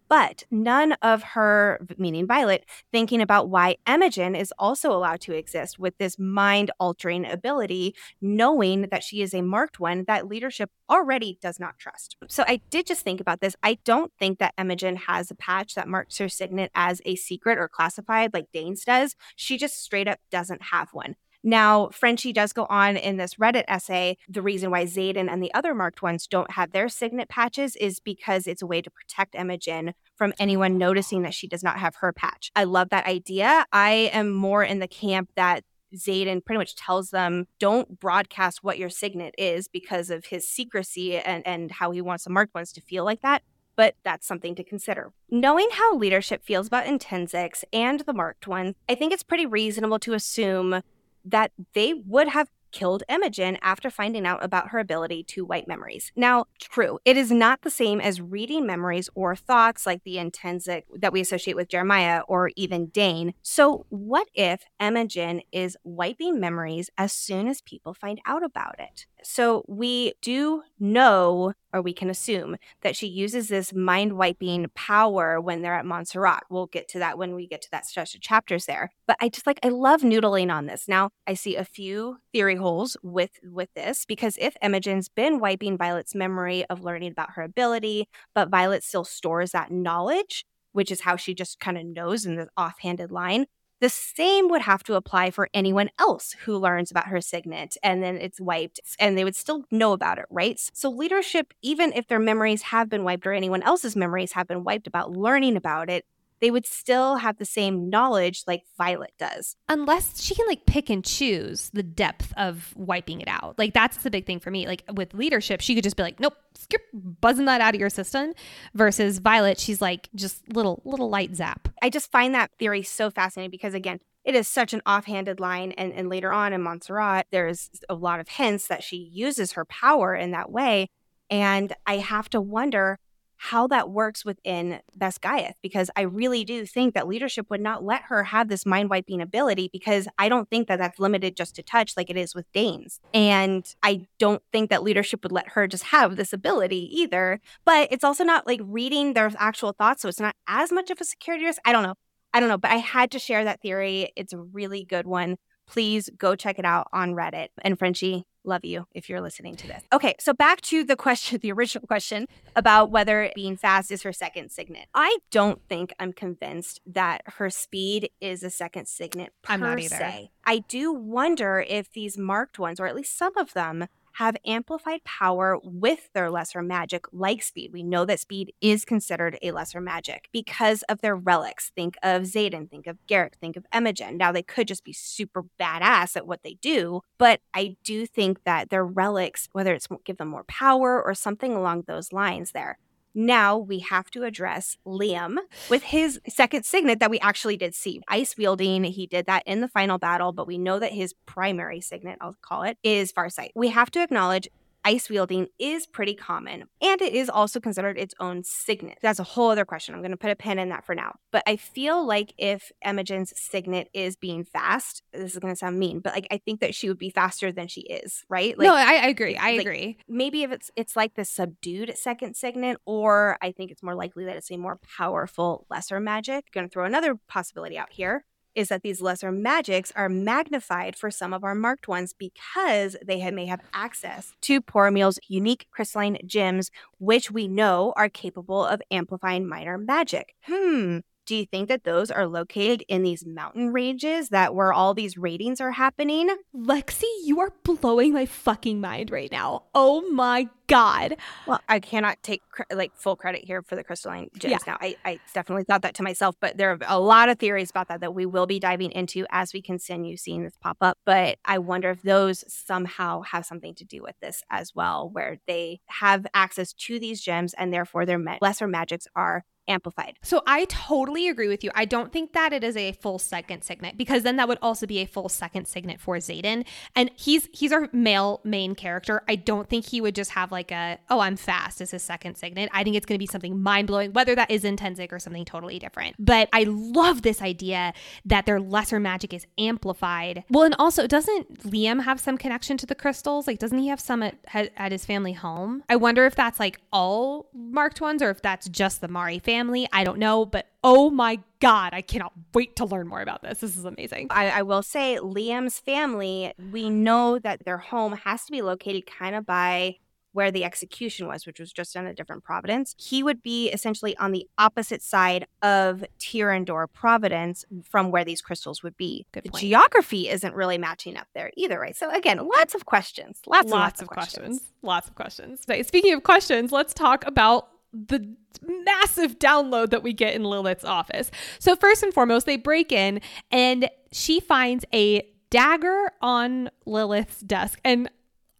but 0.08 0.44
none 0.50 0.92
of 1.02 1.22
her, 1.22 1.80
meaning 1.98 2.26
Violet, 2.26 2.64
thinking 2.92 3.20
about 3.20 3.48
why 3.48 3.76
Imogen 3.88 4.34
is 4.34 4.52
also 4.58 4.92
allowed 4.92 5.20
to 5.22 5.32
exist 5.32 5.78
with 5.78 5.96
this 5.98 6.18
mind 6.18 6.70
altering 6.78 7.26
ability, 7.26 7.94
knowing 8.20 8.88
that 8.90 9.02
she 9.02 9.22
is 9.22 9.34
a 9.34 9.42
marked 9.42 9.80
one 9.80 10.04
that 10.06 10.28
leadership 10.28 10.70
already 10.88 11.38
does 11.40 11.58
not 11.58 11.78
trust. 11.78 12.16
So 12.28 12.44
I 12.46 12.60
did 12.70 12.86
just 12.86 13.02
think 13.02 13.20
about 13.20 13.40
this. 13.40 13.56
I 13.62 13.78
don't 13.84 14.12
think 14.18 14.38
that 14.38 14.54
Imogen 14.58 14.96
has 14.96 15.30
a 15.30 15.34
patch 15.34 15.74
that 15.74 15.88
marks 15.88 16.18
her 16.18 16.28
signet 16.28 16.70
as 16.74 17.00
a 17.04 17.16
secret 17.16 17.58
or 17.58 17.68
classified 17.68 18.32
like 18.32 18.46
Dain's 18.52 18.84
does. 18.84 19.16
She 19.34 19.58
just 19.58 19.82
straight 19.82 20.08
up 20.08 20.20
doesn't 20.30 20.62
have 20.62 20.90
one. 20.92 21.16
Now, 21.46 21.90
Frenchie 21.92 22.32
does 22.32 22.52
go 22.52 22.66
on 22.68 22.96
in 22.96 23.18
this 23.18 23.36
Reddit 23.36 23.62
essay. 23.68 24.18
The 24.28 24.42
reason 24.42 24.72
why 24.72 24.84
Xaden 24.84 25.30
and 25.30 25.40
the 25.40 25.54
other 25.54 25.76
marked 25.76 26.02
ones 26.02 26.26
don't 26.26 26.50
have 26.50 26.72
their 26.72 26.88
signet 26.88 27.28
patches 27.28 27.76
is 27.76 28.00
because 28.00 28.48
it's 28.48 28.62
a 28.62 28.66
way 28.66 28.82
to 28.82 28.90
protect 28.90 29.36
Imogen 29.36 29.94
from 30.16 30.34
anyone 30.40 30.76
noticing 30.76 31.22
that 31.22 31.34
she 31.34 31.46
does 31.46 31.62
not 31.62 31.78
have 31.78 31.94
her 32.00 32.12
patch. 32.12 32.50
I 32.56 32.64
love 32.64 32.88
that 32.90 33.06
idea. 33.06 33.64
I 33.72 34.10
am 34.12 34.32
more 34.32 34.64
in 34.64 34.80
the 34.80 34.88
camp 34.88 35.30
that 35.36 35.62
Xaden 35.94 36.44
pretty 36.44 36.58
much 36.58 36.74
tells 36.74 37.10
them 37.10 37.46
don't 37.60 38.00
broadcast 38.00 38.64
what 38.64 38.76
your 38.76 38.90
signet 38.90 39.32
is 39.38 39.68
because 39.68 40.10
of 40.10 40.26
his 40.26 40.48
secrecy 40.48 41.16
and, 41.16 41.46
and 41.46 41.70
how 41.70 41.92
he 41.92 42.00
wants 42.00 42.24
the 42.24 42.30
marked 42.30 42.56
ones 42.56 42.72
to 42.72 42.80
feel 42.80 43.04
like 43.04 43.22
that. 43.22 43.44
But 43.76 43.94
that's 44.04 44.26
something 44.26 44.56
to 44.56 44.64
consider. 44.64 45.12
Knowing 45.30 45.68
how 45.70 45.94
leadership 45.94 46.44
feels 46.44 46.66
about 46.66 46.86
Intrinsics 46.86 47.62
and 47.72 48.00
the 48.00 48.14
marked 48.14 48.48
ones, 48.48 48.74
I 48.88 48.96
think 48.96 49.12
it's 49.12 49.22
pretty 49.22 49.46
reasonable 49.46 50.00
to 50.00 50.14
assume 50.14 50.82
that 51.26 51.52
they 51.74 51.94
would 51.94 52.28
have 52.28 52.48
killed 52.72 53.02
Imogen 53.08 53.56
after 53.62 53.88
finding 53.88 54.26
out 54.26 54.44
about 54.44 54.68
her 54.68 54.78
ability 54.78 55.24
to 55.24 55.46
wipe 55.46 55.66
memories. 55.66 56.12
Now, 56.14 56.44
true, 56.60 56.98
it 57.06 57.16
is 57.16 57.30
not 57.30 57.62
the 57.62 57.70
same 57.70 58.00
as 58.00 58.20
reading 58.20 58.66
memories 58.66 59.08
or 59.14 59.34
thoughts 59.34 59.86
like 59.86 60.04
the 60.04 60.18
intrinsic 60.18 60.84
that 60.94 61.12
we 61.12 61.22
associate 61.22 61.56
with 61.56 61.68
Jeremiah 61.68 62.20
or 62.28 62.50
even 62.54 62.88
Dain. 62.88 63.32
So, 63.40 63.86
what 63.88 64.28
if 64.34 64.64
Imogen 64.78 65.40
is 65.52 65.76
wiping 65.84 66.38
memories 66.38 66.90
as 66.98 67.12
soon 67.14 67.48
as 67.48 67.62
people 67.62 67.94
find 67.94 68.20
out 68.26 68.44
about 68.44 68.78
it? 68.78 69.06
So 69.22 69.64
we 69.66 70.12
do 70.22 70.62
know, 70.78 71.52
or 71.72 71.82
we 71.82 71.92
can 71.92 72.10
assume, 72.10 72.56
that 72.82 72.96
she 72.96 73.06
uses 73.06 73.48
this 73.48 73.74
mind 73.74 74.12
wiping 74.12 74.66
power 74.74 75.40
when 75.40 75.62
they're 75.62 75.74
at 75.74 75.86
Montserrat. 75.86 76.44
We'll 76.50 76.66
get 76.66 76.88
to 76.88 76.98
that 77.00 77.18
when 77.18 77.34
we 77.34 77.46
get 77.46 77.62
to 77.62 77.70
that 77.72 77.86
stretch 77.86 78.14
of 78.14 78.20
chapters 78.20 78.66
there. 78.66 78.90
But 79.06 79.16
I 79.20 79.28
just 79.28 79.46
like 79.46 79.58
I 79.62 79.68
love 79.68 80.02
noodling 80.02 80.52
on 80.52 80.66
this. 80.66 80.86
Now 80.88 81.10
I 81.26 81.34
see 81.34 81.56
a 81.56 81.64
few 81.64 82.18
theory 82.32 82.56
holes 82.56 82.96
with 83.02 83.32
with 83.42 83.72
this 83.74 84.04
because 84.04 84.36
if 84.40 84.56
Imogen's 84.62 85.08
been 85.08 85.40
wiping 85.40 85.76
Violet's 85.76 86.14
memory 86.14 86.64
of 86.66 86.84
learning 86.84 87.12
about 87.12 87.32
her 87.32 87.42
ability, 87.42 88.08
but 88.34 88.50
Violet 88.50 88.84
still 88.84 89.04
stores 89.04 89.52
that 89.52 89.70
knowledge, 89.70 90.44
which 90.72 90.90
is 90.90 91.00
how 91.00 91.16
she 91.16 91.34
just 91.34 91.58
kind 91.58 91.78
of 91.78 91.84
knows 91.86 92.26
in 92.26 92.36
the 92.36 92.48
offhanded 92.56 93.10
line, 93.10 93.46
the 93.80 93.88
same 93.88 94.48
would 94.48 94.62
have 94.62 94.82
to 94.84 94.94
apply 94.94 95.30
for 95.30 95.48
anyone 95.52 95.90
else 95.98 96.32
who 96.44 96.56
learns 96.56 96.90
about 96.90 97.08
her 97.08 97.20
signet 97.20 97.76
and 97.82 98.02
then 98.02 98.16
it's 98.16 98.40
wiped 98.40 98.80
and 98.98 99.16
they 99.16 99.24
would 99.24 99.36
still 99.36 99.64
know 99.70 99.92
about 99.92 100.18
it, 100.18 100.26
right? 100.30 100.58
So, 100.72 100.90
leadership, 100.90 101.52
even 101.62 101.92
if 101.92 102.06
their 102.08 102.18
memories 102.18 102.62
have 102.62 102.88
been 102.88 103.04
wiped 103.04 103.26
or 103.26 103.32
anyone 103.32 103.62
else's 103.62 103.96
memories 103.96 104.32
have 104.32 104.46
been 104.48 104.64
wiped 104.64 104.86
about 104.86 105.12
learning 105.12 105.56
about 105.56 105.90
it, 105.90 106.04
they 106.40 106.50
would 106.50 106.66
still 106.66 107.16
have 107.16 107.38
the 107.38 107.44
same 107.44 107.88
knowledge 107.88 108.44
like 108.46 108.62
Violet 108.76 109.12
does. 109.18 109.56
Unless 109.68 110.22
she 110.22 110.34
can 110.34 110.46
like 110.46 110.66
pick 110.66 110.90
and 110.90 111.04
choose 111.04 111.70
the 111.72 111.82
depth 111.82 112.32
of 112.36 112.74
wiping 112.76 113.20
it 113.20 113.28
out. 113.28 113.58
Like 113.58 113.72
that's 113.72 113.98
the 113.98 114.10
big 114.10 114.26
thing 114.26 114.40
for 114.40 114.50
me. 114.50 114.66
Like 114.66 114.84
with 114.92 115.14
leadership, 115.14 115.60
she 115.60 115.74
could 115.74 115.84
just 115.84 115.96
be 115.96 116.02
like, 116.02 116.20
nope, 116.20 116.34
skip, 116.54 116.82
buzzing 116.92 117.46
that 117.46 117.60
out 117.60 117.74
of 117.74 117.80
your 117.80 117.90
system. 117.90 118.32
Versus 118.74 119.18
Violet, 119.18 119.58
she's 119.58 119.80
like 119.80 120.08
just 120.14 120.46
little, 120.52 120.82
little 120.84 121.08
light 121.08 121.34
zap. 121.34 121.68
I 121.82 121.90
just 121.90 122.10
find 122.10 122.34
that 122.34 122.50
theory 122.58 122.82
so 122.82 123.10
fascinating 123.10 123.50
because 123.50 123.74
again, 123.74 124.00
it 124.24 124.34
is 124.34 124.48
such 124.48 124.74
an 124.74 124.82
offhanded 124.84 125.38
line. 125.38 125.72
And, 125.72 125.92
and 125.92 126.08
later 126.08 126.32
on 126.32 126.52
in 126.52 126.60
Montserrat, 126.60 127.28
there's 127.30 127.70
a 127.88 127.94
lot 127.94 128.20
of 128.20 128.28
hints 128.28 128.66
that 128.66 128.82
she 128.82 128.96
uses 128.96 129.52
her 129.52 129.64
power 129.64 130.14
in 130.14 130.32
that 130.32 130.50
way. 130.50 130.88
And 131.30 131.72
I 131.86 131.98
have 131.98 132.28
to 132.30 132.40
wonder 132.40 132.98
how 133.36 133.66
that 133.68 133.90
works 133.90 134.24
within 134.24 134.80
Best 134.94 135.16
Basgiath 135.20 135.54
because 135.62 135.90
I 135.96 136.02
really 136.02 136.44
do 136.44 136.66
think 136.66 136.94
that 136.94 137.08
leadership 137.08 137.46
would 137.50 137.60
not 137.60 137.84
let 137.84 138.02
her 138.08 138.24
have 138.24 138.48
this 138.48 138.66
mind 138.66 138.90
wiping 138.90 139.20
ability 139.20 139.70
because 139.72 140.08
I 140.18 140.28
don't 140.28 140.48
think 140.48 140.68
that 140.68 140.78
that's 140.78 140.98
limited 140.98 141.36
just 141.36 141.54
to 141.56 141.62
touch 141.62 141.96
like 141.96 142.10
it 142.10 142.16
is 142.16 142.34
with 142.34 142.50
Dain's. 142.52 143.00
And 143.14 143.66
I 143.82 144.06
don't 144.18 144.42
think 144.52 144.70
that 144.70 144.82
leadership 144.82 145.22
would 145.22 145.32
let 145.32 145.50
her 145.50 145.66
just 145.66 145.84
have 145.84 146.16
this 146.16 146.32
ability 146.32 147.00
either. 147.00 147.40
But 147.64 147.88
it's 147.90 148.04
also 148.04 148.24
not 148.24 148.46
like 148.46 148.60
reading 148.62 149.14
their 149.14 149.30
actual 149.38 149.72
thoughts. 149.72 150.02
So 150.02 150.08
it's 150.08 150.20
not 150.20 150.36
as 150.46 150.72
much 150.72 150.90
of 150.90 151.00
a 151.00 151.04
security 151.04 151.44
risk. 151.44 151.60
I 151.64 151.72
don't 151.72 151.82
know. 151.82 151.94
I 152.32 152.40
don't 152.40 152.48
know. 152.48 152.58
But 152.58 152.70
I 152.70 152.76
had 152.76 153.10
to 153.12 153.18
share 153.18 153.44
that 153.44 153.60
theory. 153.60 154.12
It's 154.16 154.32
a 154.32 154.38
really 154.38 154.84
good 154.84 155.06
one. 155.06 155.36
Please 155.66 156.10
go 156.16 156.36
check 156.36 156.58
it 156.58 156.64
out 156.64 156.88
on 156.92 157.14
Reddit. 157.14 157.48
And 157.62 157.78
Frenchie, 157.78 158.26
Love 158.46 158.64
you 158.64 158.86
if 158.94 159.10
you're 159.10 159.20
listening 159.20 159.56
to 159.56 159.66
this. 159.66 159.82
Okay, 159.92 160.14
so 160.20 160.32
back 160.32 160.60
to 160.62 160.84
the 160.84 160.94
question, 160.94 161.38
the 161.42 161.50
original 161.50 161.86
question 161.86 162.26
about 162.54 162.90
whether 162.92 163.30
being 163.34 163.56
fast 163.56 163.90
is 163.90 164.04
her 164.04 164.12
second 164.12 164.50
signet. 164.50 164.86
I 164.94 165.18
don't 165.32 165.60
think 165.68 165.92
I'm 165.98 166.12
convinced 166.12 166.80
that 166.86 167.22
her 167.26 167.50
speed 167.50 168.10
is 168.20 168.44
a 168.44 168.50
second 168.50 168.86
signet. 168.86 169.32
I'm 169.48 169.60
not 169.60 169.80
either. 169.80 169.96
Se. 169.96 170.30
I 170.44 170.58
do 170.60 170.92
wonder 170.92 171.64
if 171.68 171.90
these 171.92 172.16
marked 172.16 172.58
ones, 172.58 172.78
or 172.78 172.86
at 172.86 172.94
least 172.94 173.18
some 173.18 173.36
of 173.36 173.52
them, 173.52 173.88
have 174.16 174.36
amplified 174.46 175.04
power 175.04 175.58
with 175.62 176.10
their 176.14 176.30
lesser 176.30 176.62
magic, 176.62 177.04
like 177.12 177.42
speed. 177.42 177.70
We 177.72 177.82
know 177.82 178.06
that 178.06 178.20
speed 178.20 178.54
is 178.62 178.84
considered 178.84 179.38
a 179.42 179.50
lesser 179.50 179.80
magic 179.80 180.28
because 180.32 180.82
of 180.84 181.02
their 181.02 181.14
relics. 181.14 181.70
Think 181.76 181.98
of 182.02 182.22
Xaden, 182.22 182.70
think 182.70 182.86
of 182.86 182.96
Garrick, 183.06 183.36
think 183.40 183.56
of 183.56 183.66
Imogen. 183.74 184.16
Now, 184.16 184.32
they 184.32 184.42
could 184.42 184.68
just 184.68 184.84
be 184.84 184.94
super 184.94 185.44
badass 185.60 186.16
at 186.16 186.26
what 186.26 186.42
they 186.42 186.54
do, 186.62 187.02
but 187.18 187.40
I 187.52 187.76
do 187.84 188.06
think 188.06 188.44
that 188.44 188.70
their 188.70 188.86
relics, 188.86 189.48
whether 189.52 189.74
it's 189.74 189.88
give 190.04 190.16
them 190.16 190.28
more 190.28 190.44
power 190.44 191.02
or 191.02 191.12
something 191.12 191.54
along 191.54 191.84
those 191.86 192.12
lines 192.12 192.52
there, 192.52 192.78
now 193.16 193.56
we 193.56 193.80
have 193.80 194.10
to 194.10 194.24
address 194.24 194.76
Liam 194.86 195.38
with 195.70 195.84
his 195.84 196.20
second 196.28 196.64
signet 196.64 197.00
that 197.00 197.10
we 197.10 197.18
actually 197.20 197.56
did 197.56 197.74
see. 197.74 198.00
Ice 198.08 198.36
wielding, 198.36 198.84
he 198.84 199.06
did 199.06 199.26
that 199.26 199.42
in 199.46 199.62
the 199.62 199.68
final 199.68 199.98
battle, 199.98 200.32
but 200.32 200.46
we 200.46 200.58
know 200.58 200.78
that 200.78 200.92
his 200.92 201.14
primary 201.24 201.80
signet, 201.80 202.18
I'll 202.20 202.36
call 202.42 202.62
it, 202.62 202.76
is 202.82 203.12
Farsight. 203.12 203.50
We 203.54 203.68
have 203.68 203.90
to 203.92 204.02
acknowledge 204.02 204.48
ice 204.86 205.10
wielding 205.10 205.48
is 205.58 205.84
pretty 205.84 206.14
common 206.14 206.64
and 206.80 207.02
it 207.02 207.12
is 207.12 207.28
also 207.28 207.58
considered 207.58 207.98
its 207.98 208.14
own 208.20 208.44
signet. 208.44 208.98
That's 209.02 209.18
a 209.18 209.24
whole 209.24 209.50
other 209.50 209.64
question. 209.64 209.94
I'm 209.94 210.00
going 210.00 210.12
to 210.12 210.16
put 210.16 210.30
a 210.30 210.36
pin 210.36 210.60
in 210.60 210.68
that 210.68 210.86
for 210.86 210.94
now. 210.94 211.16
But 211.32 211.42
I 211.44 211.56
feel 211.56 212.06
like 212.06 212.32
if 212.38 212.70
Imogen's 212.84 213.32
signet 213.36 213.88
is 213.92 214.14
being 214.14 214.44
fast, 214.44 215.02
this 215.12 215.32
is 215.32 215.38
going 215.40 215.52
to 215.52 215.58
sound 215.58 215.80
mean, 215.80 215.98
but 215.98 216.14
like 216.14 216.28
I 216.30 216.38
think 216.38 216.60
that 216.60 216.72
she 216.72 216.88
would 216.88 216.98
be 216.98 217.10
faster 217.10 217.50
than 217.50 217.66
she 217.66 217.80
is, 217.80 218.24
right? 218.28 218.56
Like, 218.56 218.64
no, 218.64 218.74
I, 218.74 219.00
I 219.02 219.08
agree. 219.08 219.36
I 219.36 219.52
like, 219.52 219.60
agree. 219.60 219.98
Maybe 220.08 220.44
if 220.44 220.52
it's 220.52 220.70
it's 220.76 220.94
like 220.94 221.14
the 221.14 221.24
subdued 221.24 221.96
second 221.98 222.36
signet, 222.36 222.78
or 222.86 223.38
I 223.42 223.50
think 223.50 223.72
it's 223.72 223.82
more 223.82 223.96
likely 223.96 224.24
that 224.26 224.36
it's 224.36 224.52
a 224.52 224.56
more 224.56 224.78
powerful 224.96 225.66
lesser 225.68 225.98
magic. 225.98 226.52
Going 226.52 226.66
to 226.66 226.72
throw 226.72 226.84
another 226.84 227.16
possibility 227.28 227.76
out 227.76 227.92
here 227.92 228.24
is 228.56 228.68
that 228.68 228.82
these 228.82 229.00
lesser 229.00 229.30
magics 229.30 229.92
are 229.94 230.08
magnified 230.08 230.96
for 230.96 231.10
some 231.10 231.32
of 231.32 231.44
our 231.44 231.54
marked 231.54 231.86
ones 231.86 232.12
because 232.12 232.96
they 233.04 233.30
may 233.30 233.46
have 233.46 233.60
access 233.72 234.32
to 234.40 234.60
Poromiel's 234.60 235.20
unique 235.28 235.68
crystalline 235.70 236.18
gems, 236.26 236.70
which 236.98 237.30
we 237.30 237.46
know 237.46 237.92
are 237.96 238.08
capable 238.08 238.64
of 238.64 238.82
amplifying 238.90 239.46
minor 239.46 239.78
magic. 239.78 240.34
Hmm. 240.42 240.98
Do 241.26 241.34
you 241.34 241.44
think 241.44 241.68
that 241.68 241.82
those 241.82 242.12
are 242.12 242.28
located 242.28 242.84
in 242.86 243.02
these 243.02 243.26
mountain 243.26 243.72
ranges 243.72 244.28
that 244.28 244.54
where 244.54 244.72
all 244.72 244.94
these 244.94 245.18
ratings 245.18 245.60
are 245.60 245.72
happening? 245.72 246.30
Lexi, 246.54 247.02
you 247.24 247.40
are 247.40 247.50
blowing 247.64 248.12
my 248.12 248.26
fucking 248.26 248.80
mind 248.80 249.10
right 249.10 249.30
now. 249.32 249.64
Oh 249.74 250.08
my 250.12 250.48
god. 250.68 251.16
Well, 251.44 251.60
I 251.68 251.80
cannot 251.80 252.22
take 252.22 252.42
like 252.72 252.92
full 252.94 253.16
credit 253.16 253.44
here 253.44 253.60
for 253.62 253.74
the 253.74 253.82
crystalline 253.82 254.28
gems. 254.38 254.52
Yeah. 254.52 254.72
Now, 254.72 254.78
I, 254.80 254.96
I 255.04 255.18
definitely 255.34 255.64
thought 255.64 255.82
that 255.82 255.94
to 255.94 256.04
myself, 256.04 256.36
but 256.40 256.58
there 256.58 256.70
are 256.70 256.78
a 256.86 257.00
lot 257.00 257.28
of 257.28 257.40
theories 257.40 257.70
about 257.70 257.88
that 257.88 258.00
that 258.02 258.14
we 258.14 258.24
will 258.24 258.46
be 258.46 258.60
diving 258.60 258.92
into 258.92 259.26
as 259.30 259.52
we 259.52 259.60
continue 259.60 260.16
seeing 260.16 260.44
this 260.44 260.56
pop 260.60 260.76
up. 260.80 260.96
But 261.04 261.38
I 261.44 261.58
wonder 261.58 261.90
if 261.90 262.02
those 262.02 262.44
somehow 262.46 263.22
have 263.22 263.44
something 263.44 263.74
to 263.74 263.84
do 263.84 264.00
with 264.00 264.14
this 264.20 264.44
as 264.48 264.76
well, 264.76 265.10
where 265.12 265.38
they 265.48 265.80
have 265.86 266.24
access 266.34 266.72
to 266.72 267.00
these 267.00 267.20
gems 267.20 267.52
and 267.54 267.72
therefore 267.72 268.06
their 268.06 268.24
lesser 268.40 268.68
magics 268.68 269.08
are 269.16 269.44
amplified. 269.68 270.18
So 270.22 270.42
I 270.46 270.64
totally 270.66 271.28
agree 271.28 271.48
with 271.48 271.64
you. 271.64 271.70
I 271.74 271.84
don't 271.84 272.12
think 272.12 272.32
that 272.32 272.52
it 272.52 272.62
is 272.62 272.76
a 272.76 272.92
full 272.92 273.18
second 273.18 273.62
signet 273.62 273.96
because 273.96 274.22
then 274.22 274.36
that 274.36 274.48
would 274.48 274.58
also 274.62 274.86
be 274.86 274.98
a 274.98 275.06
full 275.06 275.28
second 275.28 275.66
signet 275.66 276.00
for 276.00 276.16
Xaden. 276.16 276.64
And 276.94 277.10
he's 277.16 277.48
he's 277.52 277.72
our 277.72 277.88
male 277.92 278.40
main 278.44 278.74
character. 278.74 279.22
I 279.28 279.36
don't 279.36 279.68
think 279.68 279.86
he 279.86 280.00
would 280.00 280.14
just 280.14 280.32
have 280.32 280.52
like 280.52 280.70
a 280.70 280.98
oh 281.10 281.20
I'm 281.20 281.36
fast 281.36 281.80
as 281.80 281.90
his 281.90 282.02
second 282.02 282.36
signet. 282.36 282.70
I 282.72 282.84
think 282.84 282.96
it's 282.96 283.06
going 283.06 283.16
to 283.16 283.22
be 283.22 283.26
something 283.26 283.60
mind 283.60 283.86
blowing, 283.86 284.12
whether 284.12 284.34
that 284.34 284.50
is 284.50 284.64
in 284.64 284.76
Tenzing 284.76 285.12
or 285.12 285.18
something 285.18 285.44
totally 285.44 285.78
different. 285.78 286.16
But 286.18 286.48
I 286.52 286.64
love 286.64 287.22
this 287.22 287.42
idea 287.42 287.92
that 288.24 288.46
their 288.46 288.60
lesser 288.60 289.00
magic 289.00 289.34
is 289.34 289.46
amplified. 289.58 290.44
Well, 290.50 290.64
and 290.64 290.74
also 290.78 291.06
doesn't 291.06 291.64
Liam 291.64 292.02
have 292.02 292.20
some 292.20 292.38
connection 292.38 292.76
to 292.78 292.86
the 292.86 292.94
crystals? 292.94 293.46
Like 293.46 293.58
doesn't 293.58 293.78
he 293.78 293.88
have 293.88 294.00
some 294.00 294.22
at, 294.22 294.36
at 294.54 294.92
his 294.92 295.04
family 295.04 295.32
home? 295.32 295.82
I 295.88 295.96
wonder 295.96 296.26
if 296.26 296.34
that's 296.34 296.60
like 296.60 296.80
all 296.92 297.48
marked 297.52 298.00
ones 298.00 298.22
or 298.22 298.30
if 298.30 298.42
that's 298.42 298.68
just 298.68 299.00
the 299.00 299.08
Mairi 299.08 299.38
family 299.38 299.55
family. 299.56 299.88
I 299.92 300.04
don't 300.04 300.18
know, 300.18 300.44
but 300.44 300.66
oh 300.84 301.10
my 301.10 301.38
God, 301.60 301.94
I 301.94 302.02
cannot 302.02 302.32
wait 302.52 302.76
to 302.76 302.84
learn 302.84 303.08
more 303.08 303.22
about 303.22 303.42
this. 303.42 303.60
This 303.60 303.76
is 303.76 303.84
amazing. 303.84 304.28
I, 304.30 304.50
I 304.50 304.62
will 304.62 304.82
say, 304.82 305.18
Liam's 305.20 305.78
family, 305.78 306.52
we 306.72 306.90
know 306.90 307.38
that 307.38 307.64
their 307.64 307.78
home 307.78 308.12
has 308.12 308.44
to 308.46 308.52
be 308.52 308.62
located 308.62 309.06
kind 309.06 309.34
of 309.34 309.46
by 309.46 309.96
where 310.32 310.50
the 310.50 310.64
execution 310.64 311.26
was, 311.26 311.46
which 311.46 311.58
was 311.58 311.72
just 311.72 311.96
in 311.96 312.06
a 312.06 312.12
different 312.12 312.44
providence. 312.44 312.94
He 312.98 313.22
would 313.22 313.42
be 313.42 313.70
essentially 313.70 314.14
on 314.18 314.32
the 314.32 314.46
opposite 314.58 315.00
side 315.00 315.46
of 315.62 316.04
Tyrrendor 316.18 316.86
Providence 316.92 317.64
from 317.88 318.10
where 318.10 318.22
these 318.22 318.42
crystals 318.42 318.82
would 318.82 318.98
be. 318.98 319.26
Good 319.32 319.44
the 319.44 319.50
point. 319.50 319.62
geography 319.62 320.28
isn't 320.28 320.54
really 320.54 320.76
matching 320.76 321.16
up 321.16 321.26
there 321.34 321.50
either, 321.56 321.80
right? 321.80 321.96
So 321.96 322.10
again, 322.10 322.46
lots 322.46 322.74
of 322.74 322.84
questions. 322.84 323.40
Lots, 323.46 323.62
and 323.62 323.70
lots 323.70 324.02
of 324.02 324.08
questions. 324.08 324.72
Lots 324.82 325.08
of 325.08 325.14
questions. 325.14 325.62
Okay, 325.66 325.82
speaking 325.82 326.12
of 326.12 326.22
questions, 326.22 326.70
let's 326.70 326.92
talk 326.92 327.26
about 327.26 327.70
the 328.08 328.36
massive 328.62 329.38
download 329.38 329.90
that 329.90 330.02
we 330.02 330.12
get 330.12 330.34
in 330.34 330.44
Lilith's 330.44 330.84
office. 330.84 331.30
So, 331.58 331.76
first 331.76 332.02
and 332.02 332.12
foremost, 332.12 332.46
they 332.46 332.56
break 332.56 332.92
in 332.92 333.20
and 333.50 333.88
she 334.12 334.40
finds 334.40 334.84
a 334.92 335.26
dagger 335.50 336.10
on 336.20 336.70
Lilith's 336.84 337.40
desk. 337.40 337.80
And 337.84 338.10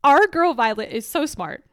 our 0.04 0.26
girl 0.26 0.54
Violet 0.54 0.90
is 0.90 1.06
so 1.06 1.26
smart. 1.26 1.64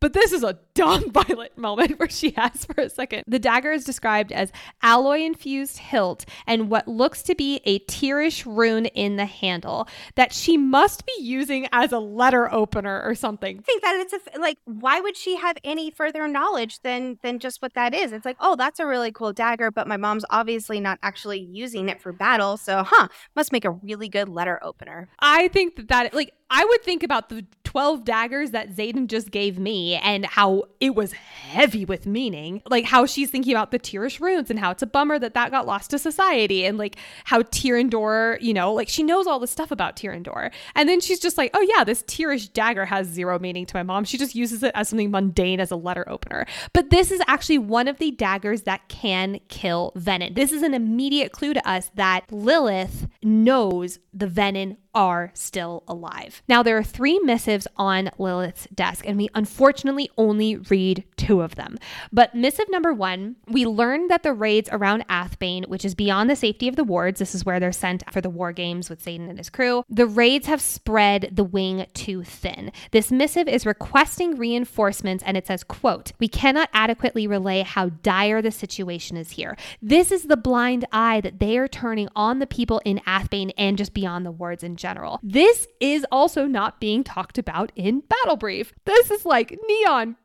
But 0.00 0.14
this 0.14 0.32
is 0.32 0.42
a 0.42 0.58
dumb 0.74 1.10
Violet 1.12 1.56
moment 1.56 1.98
where 1.98 2.08
she 2.08 2.30
has 2.30 2.64
for 2.64 2.80
a 2.80 2.88
second. 2.88 3.24
The 3.26 3.38
dagger 3.38 3.72
is 3.72 3.84
described 3.84 4.32
as 4.32 4.52
alloy 4.82 5.20
infused 5.20 5.78
hilt 5.78 6.24
and 6.46 6.70
what 6.70 6.88
looks 6.88 7.22
to 7.24 7.34
be 7.34 7.60
a 7.64 7.78
Tyrrish 7.80 8.46
rune 8.46 8.86
in 8.86 9.16
the 9.16 9.26
handle 9.26 9.88
that 10.14 10.32
she 10.32 10.56
must 10.56 11.06
be 11.06 11.14
using 11.20 11.68
as 11.72 11.92
a 11.92 11.98
letter 11.98 12.52
opener 12.52 13.02
or 13.02 13.14
something. 13.14 13.58
I 13.58 13.62
think 13.62 13.82
that 13.82 13.96
it's 14.00 14.12
a 14.12 14.38
like 14.38 14.58
why 14.64 15.00
would 15.00 15.16
she 15.16 15.36
have 15.36 15.56
any 15.64 15.90
further 15.90 16.26
knowledge 16.28 16.80
than 16.82 17.18
than 17.22 17.38
just 17.38 17.60
what 17.62 17.74
that 17.74 17.94
is? 17.94 18.12
It's 18.12 18.24
like, 18.24 18.36
"Oh, 18.40 18.56
that's 18.56 18.80
a 18.80 18.86
really 18.86 19.12
cool 19.12 19.32
dagger, 19.32 19.70
but 19.70 19.86
my 19.86 19.96
mom's 19.96 20.24
obviously 20.30 20.80
not 20.80 20.98
actually 21.02 21.40
using 21.40 21.88
it 21.88 22.00
for 22.00 22.12
battle, 22.12 22.56
so 22.56 22.82
huh, 22.82 23.08
must 23.36 23.52
make 23.52 23.64
a 23.64 23.70
really 23.70 24.08
good 24.08 24.28
letter 24.28 24.58
opener." 24.62 25.08
I 25.20 25.48
think 25.48 25.76
that 25.76 25.88
that 25.88 26.14
like 26.14 26.32
I 26.50 26.64
would 26.64 26.82
think 26.82 27.02
about 27.02 27.28
the 27.30 27.46
12 27.64 28.04
daggers 28.04 28.50
that 28.50 28.76
Xaden 28.76 29.06
just 29.06 29.30
gave 29.30 29.58
me 29.58 29.94
and 29.94 30.26
how 30.26 30.61
it 30.80 30.94
was 30.94 31.12
heavy 31.12 31.84
with 31.84 32.06
meaning. 32.06 32.62
Like 32.68 32.84
how 32.84 33.06
she's 33.06 33.30
thinking 33.30 33.52
about 33.52 33.70
the 33.70 33.78
Tyrrish 33.78 34.20
runes 34.20 34.50
and 34.50 34.58
how 34.58 34.70
it's 34.70 34.82
a 34.82 34.86
bummer 34.86 35.18
that 35.18 35.34
that 35.34 35.50
got 35.50 35.66
lost 35.66 35.90
to 35.90 35.98
society 35.98 36.64
and 36.64 36.78
like 36.78 36.96
how 37.24 37.42
Tyrrendor, 37.42 38.38
you 38.40 38.54
know, 38.54 38.72
like 38.72 38.88
she 38.88 39.02
knows 39.02 39.26
all 39.26 39.38
the 39.38 39.46
stuff 39.46 39.70
about 39.70 39.96
Tyrrendor. 39.96 40.50
And 40.74 40.88
then 40.88 41.00
she's 41.00 41.20
just 41.20 41.38
like, 41.38 41.50
oh 41.54 41.66
yeah, 41.76 41.84
this 41.84 42.02
Tyrrish 42.02 42.48
dagger 42.48 42.84
has 42.86 43.06
zero 43.06 43.38
meaning 43.38 43.66
to 43.66 43.76
my 43.76 43.82
mom. 43.82 44.04
She 44.04 44.18
just 44.18 44.34
uses 44.34 44.62
it 44.62 44.72
as 44.74 44.88
something 44.88 45.10
mundane 45.10 45.60
as 45.60 45.70
a 45.70 45.76
letter 45.76 46.08
opener. 46.08 46.46
But 46.72 46.90
this 46.90 47.10
is 47.10 47.22
actually 47.26 47.58
one 47.58 47.88
of 47.88 47.98
the 47.98 48.10
daggers 48.10 48.62
that 48.62 48.88
can 48.88 49.40
kill 49.48 49.92
Venin. 49.96 50.34
This 50.34 50.52
is 50.52 50.62
an 50.62 50.74
immediate 50.74 51.32
clue 51.32 51.54
to 51.54 51.68
us 51.68 51.90
that 51.94 52.24
Lilith 52.30 53.08
knows 53.22 53.98
the 54.12 54.26
Venin 54.26 54.76
are 54.94 55.30
still 55.34 55.82
alive. 55.88 56.42
Now, 56.48 56.62
there 56.62 56.76
are 56.76 56.82
three 56.82 57.18
missives 57.20 57.66
on 57.76 58.10
Lilith's 58.18 58.66
desk, 58.74 59.06
and 59.06 59.16
we 59.16 59.28
unfortunately 59.34 60.10
only 60.16 60.56
read 60.56 61.04
two 61.16 61.40
of 61.40 61.54
them. 61.54 61.78
But 62.12 62.34
missive 62.34 62.66
number 62.70 62.92
one, 62.92 63.36
we 63.48 63.64
learned 63.64 64.10
that 64.10 64.22
the 64.22 64.32
raids 64.32 64.68
around 64.72 65.04
Athebyne, 65.08 65.64
which 65.64 65.84
is 65.84 65.94
beyond 65.94 66.28
the 66.28 66.36
safety 66.36 66.68
of 66.68 66.76
the 66.76 66.84
wards, 66.84 67.18
this 67.18 67.34
is 67.34 67.44
where 67.44 67.60
they're 67.60 67.72
sent 67.72 68.02
for 68.12 68.20
the 68.20 68.30
war 68.30 68.52
games 68.52 68.90
with 68.90 69.04
Xaden 69.04 69.28
and 69.28 69.38
his 69.38 69.50
crew, 69.50 69.84
the 69.88 70.06
raids 70.06 70.46
have 70.46 70.60
spread 70.60 71.30
the 71.32 71.44
wing 71.44 71.86
too 71.94 72.22
thin. 72.22 72.72
This 72.90 73.10
missive 73.10 73.48
is 73.48 73.66
requesting 73.66 74.36
reinforcements, 74.36 75.24
and 75.24 75.36
it 75.36 75.46
says, 75.46 75.64
quote, 75.64 76.12
we 76.18 76.28
cannot 76.28 76.68
adequately 76.72 77.26
relay 77.26 77.62
how 77.62 77.88
dire 77.88 78.42
the 78.42 78.50
situation 78.50 79.16
is 79.16 79.32
here. 79.32 79.56
This 79.80 80.12
is 80.12 80.24
the 80.24 80.36
blind 80.36 80.86
eye 80.92 81.20
that 81.20 81.38
they 81.38 81.56
are 81.56 81.68
turning 81.68 82.08
on 82.14 82.38
the 82.38 82.46
people 82.46 82.80
in 82.84 83.00
Athebyne 83.06 83.50
and 83.56 83.78
just 83.78 83.94
beyond 83.94 84.26
the 84.26 84.30
wards 84.30 84.62
in 84.62 84.76
general. 84.82 85.20
This 85.22 85.66
is 85.80 86.04
also 86.12 86.46
not 86.46 86.80
being 86.80 87.02
talked 87.04 87.38
about 87.38 87.72
in 87.74 88.00
Battle 88.00 88.36
Brief. 88.36 88.74
This 88.84 89.10
is 89.10 89.24
like 89.24 89.58
neon. 89.66 90.16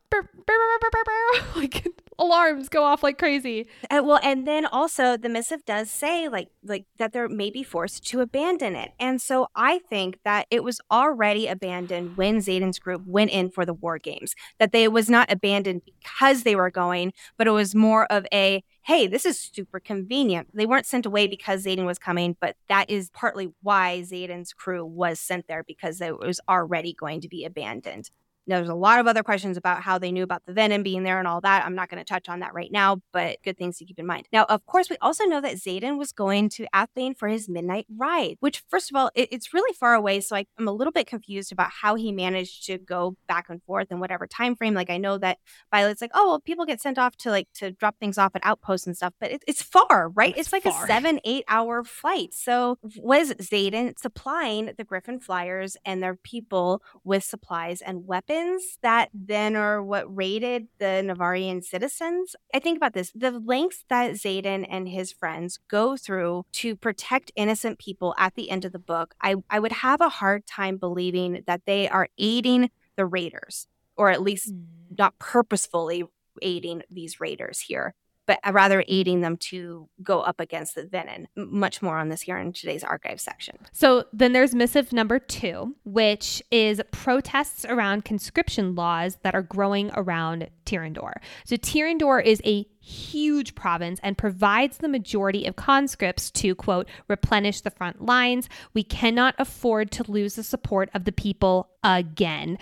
like 1.55 1.87
alarms 2.19 2.69
go 2.69 2.83
off 2.83 3.03
like 3.03 3.17
crazy. 3.17 3.67
Uh, 3.89 4.01
well, 4.03 4.19
and 4.23 4.47
then 4.47 4.65
also 4.65 5.17
the 5.17 5.29
missive 5.29 5.63
does 5.65 5.89
say 5.89 6.27
like 6.27 6.49
like 6.63 6.85
that 6.97 7.13
they 7.13 7.27
may 7.27 7.49
be 7.49 7.63
forced 7.63 8.05
to 8.07 8.21
abandon 8.21 8.75
it, 8.75 8.91
and 8.99 9.21
so 9.21 9.47
I 9.55 9.79
think 9.89 10.19
that 10.23 10.47
it 10.51 10.63
was 10.63 10.81
already 10.91 11.47
abandoned 11.47 12.17
when 12.17 12.37
Xaden's 12.37 12.79
group 12.79 13.03
went 13.05 13.31
in 13.31 13.49
for 13.49 13.65
the 13.65 13.73
war 13.73 13.99
games. 13.99 14.35
That 14.59 14.71
they 14.71 14.87
was 14.87 15.09
not 15.09 15.31
abandoned 15.31 15.81
because 15.85 16.43
they 16.43 16.55
were 16.55 16.71
going, 16.71 17.13
but 17.37 17.47
it 17.47 17.51
was 17.51 17.75
more 17.75 18.05
of 18.11 18.25
a 18.33 18.63
hey, 18.87 19.05
this 19.05 19.25
is 19.25 19.37
super 19.37 19.81
convenient. 19.81 20.47
They 20.53 20.65
weren't 20.65 20.85
sent 20.85 21.05
away 21.05 21.27
because 21.27 21.65
Xaden 21.65 21.85
was 21.85 21.99
coming, 21.99 22.37
but 22.39 22.55
that 22.69 22.89
is 22.89 23.09
partly 23.09 23.49
why 23.61 24.01
Xaden's 24.01 24.53
crew 24.53 24.85
was 24.85 25.19
sent 25.19 25.49
there 25.49 25.65
because 25.67 25.99
it 25.99 26.17
was 26.17 26.39
already 26.47 26.93
going 26.93 27.19
to 27.19 27.27
be 27.27 27.43
abandoned. 27.43 28.09
There's 28.47 28.69
a 28.69 28.75
lot 28.75 28.99
of 28.99 29.07
other 29.07 29.23
questions 29.23 29.57
about 29.57 29.81
how 29.81 29.97
they 29.97 30.11
knew 30.11 30.23
about 30.23 30.43
the 30.45 30.53
venin 30.53 30.83
being 30.83 31.03
there 31.03 31.19
and 31.19 31.27
all 31.27 31.41
that. 31.41 31.65
I'm 31.65 31.75
not 31.75 31.89
going 31.89 31.99
to 31.99 32.05
touch 32.05 32.29
on 32.29 32.39
that 32.39 32.53
right 32.53 32.71
now, 32.71 33.01
but 33.13 33.37
good 33.43 33.57
things 33.57 33.77
to 33.77 33.85
keep 33.85 33.99
in 33.99 34.05
mind. 34.05 34.27
Now, 34.31 34.45
of 34.45 34.65
course, 34.65 34.89
we 34.89 34.97
also 35.01 35.25
know 35.25 35.41
that 35.41 35.55
Xaden 35.55 35.97
was 35.97 36.11
going 36.11 36.49
to 36.49 36.65
Athebyne 36.73 37.15
for 37.15 37.27
his 37.27 37.49
midnight 37.49 37.85
ride, 37.95 38.37
which, 38.39 38.63
first 38.69 38.89
of 38.89 38.95
all, 38.95 39.11
it, 39.15 39.29
it's 39.31 39.53
really 39.53 39.73
far 39.73 39.93
away. 39.93 40.21
So 40.21 40.35
I, 40.35 40.45
am 40.59 40.67
a 40.67 40.71
little 40.71 40.93
bit 40.93 41.07
confused 41.07 41.51
about 41.51 41.69
how 41.81 41.95
he 41.95 42.11
managed 42.11 42.65
to 42.67 42.77
go 42.77 43.15
back 43.27 43.49
and 43.49 43.61
forth 43.63 43.91
in 43.91 43.99
whatever 43.99 44.27
time 44.27 44.55
frame. 44.55 44.73
Like 44.73 44.89
I 44.89 44.97
know 44.97 45.17
that 45.17 45.37
Violet's 45.71 46.01
like, 46.01 46.11
oh, 46.13 46.27
well, 46.29 46.39
people 46.39 46.65
get 46.65 46.81
sent 46.81 46.97
off 46.97 47.15
to 47.17 47.29
like 47.29 47.47
to 47.55 47.71
drop 47.71 47.95
things 47.99 48.17
off 48.17 48.31
at 48.35 48.45
outposts 48.45 48.87
and 48.87 48.95
stuff, 48.95 49.13
but 49.19 49.31
it, 49.31 49.43
it's 49.47 49.61
far, 49.61 50.09
right? 50.09 50.35
It's 50.37 50.47
It's, 50.47 50.53
like 50.53 50.63
far. 50.63 50.83
a 50.83 50.87
seven, 50.87 51.19
eight 51.25 51.43
hour 51.47 51.83
flight. 51.83 52.33
So 52.33 52.77
was 52.97 53.33
Xaden 53.33 53.97
supplying 53.99 54.71
the 54.77 54.83
Gryphon 54.83 55.19
Flyers 55.19 55.75
and 55.85 56.01
their 56.01 56.15
people 56.15 56.81
with 57.03 57.23
supplies 57.23 57.81
and 57.81 58.07
weapons 58.07 58.36
that 58.81 59.09
then 59.13 59.55
are 59.55 59.81
what 59.83 60.15
raided 60.15 60.67
the 60.79 61.01
Navarrian 61.03 61.61
citizens? 61.61 62.35
I 62.53 62.59
think 62.59 62.77
about 62.77 62.93
this 62.93 63.11
the 63.15 63.31
lengths 63.31 63.85
that 63.89 64.13
Xaden 64.13 64.65
and 64.69 64.89
his 64.89 65.11
friends 65.11 65.59
go 65.67 65.97
through 65.97 66.45
to 66.53 66.75
protect 66.75 67.31
innocent 67.35 67.79
people 67.79 68.13
at 68.17 68.35
the 68.35 68.49
end 68.49 68.65
of 68.65 68.71
the 68.71 68.79
book, 68.79 69.15
I, 69.21 69.35
I 69.49 69.59
would 69.59 69.71
have 69.71 70.01
a 70.01 70.09
hard 70.09 70.45
time 70.45 70.77
believing 70.77 71.43
that 71.47 71.61
they 71.65 71.87
are 71.89 72.09
aiding 72.17 72.69
the 72.95 73.05
raiders, 73.05 73.67
or 73.95 74.09
at 74.09 74.21
least 74.21 74.53
mm. 74.53 74.65
not 74.97 75.17
purposefully 75.19 76.03
aiding 76.41 76.83
these 76.89 77.19
raiders 77.19 77.61
here. 77.61 77.93
But 78.27 78.39
uh, 78.45 78.51
rather 78.51 78.83
aiding 78.87 79.21
them 79.21 79.37
to 79.37 79.89
go 80.03 80.21
up 80.21 80.39
against 80.39 80.75
the 80.75 80.83
Venin. 80.83 81.25
Much 81.35 81.81
more 81.81 81.97
on 81.97 82.09
this 82.09 82.21
here 82.21 82.37
in 82.37 82.53
today's 82.53 82.83
archive 82.83 83.19
section. 83.19 83.55
So 83.71 84.03
then 84.13 84.33
there's 84.33 84.53
missive 84.53 84.93
number 84.93 85.17
two, 85.17 85.75
which 85.85 86.43
is 86.51 86.81
protests 86.91 87.65
around 87.65 88.05
conscription 88.05 88.75
laws 88.75 89.17
that 89.23 89.33
are 89.33 89.41
growing 89.41 89.89
around 89.95 90.49
Tyrrendor. 90.65 91.13
So 91.45 91.55
Tyrrendor 91.55 92.23
is 92.23 92.41
a 92.45 92.67
huge 92.87 93.53
province 93.53 93.99
and 94.01 94.17
provides 94.17 94.77
the 94.77 94.87
majority 94.87 95.45
of 95.45 95.55
conscripts 95.55 96.31
to 96.31 96.55
quote 96.55 96.87
replenish 97.07 97.61
the 97.61 97.69
front 97.69 98.03
lines. 98.03 98.47
We 98.73 98.83
cannot 98.83 99.35
afford 99.37 99.91
to 99.91 100.09
lose 100.09 100.35
the 100.35 100.43
support 100.43 100.89
of 100.93 101.03
the 101.03 101.11
people 101.11 101.69
again. 101.83 102.57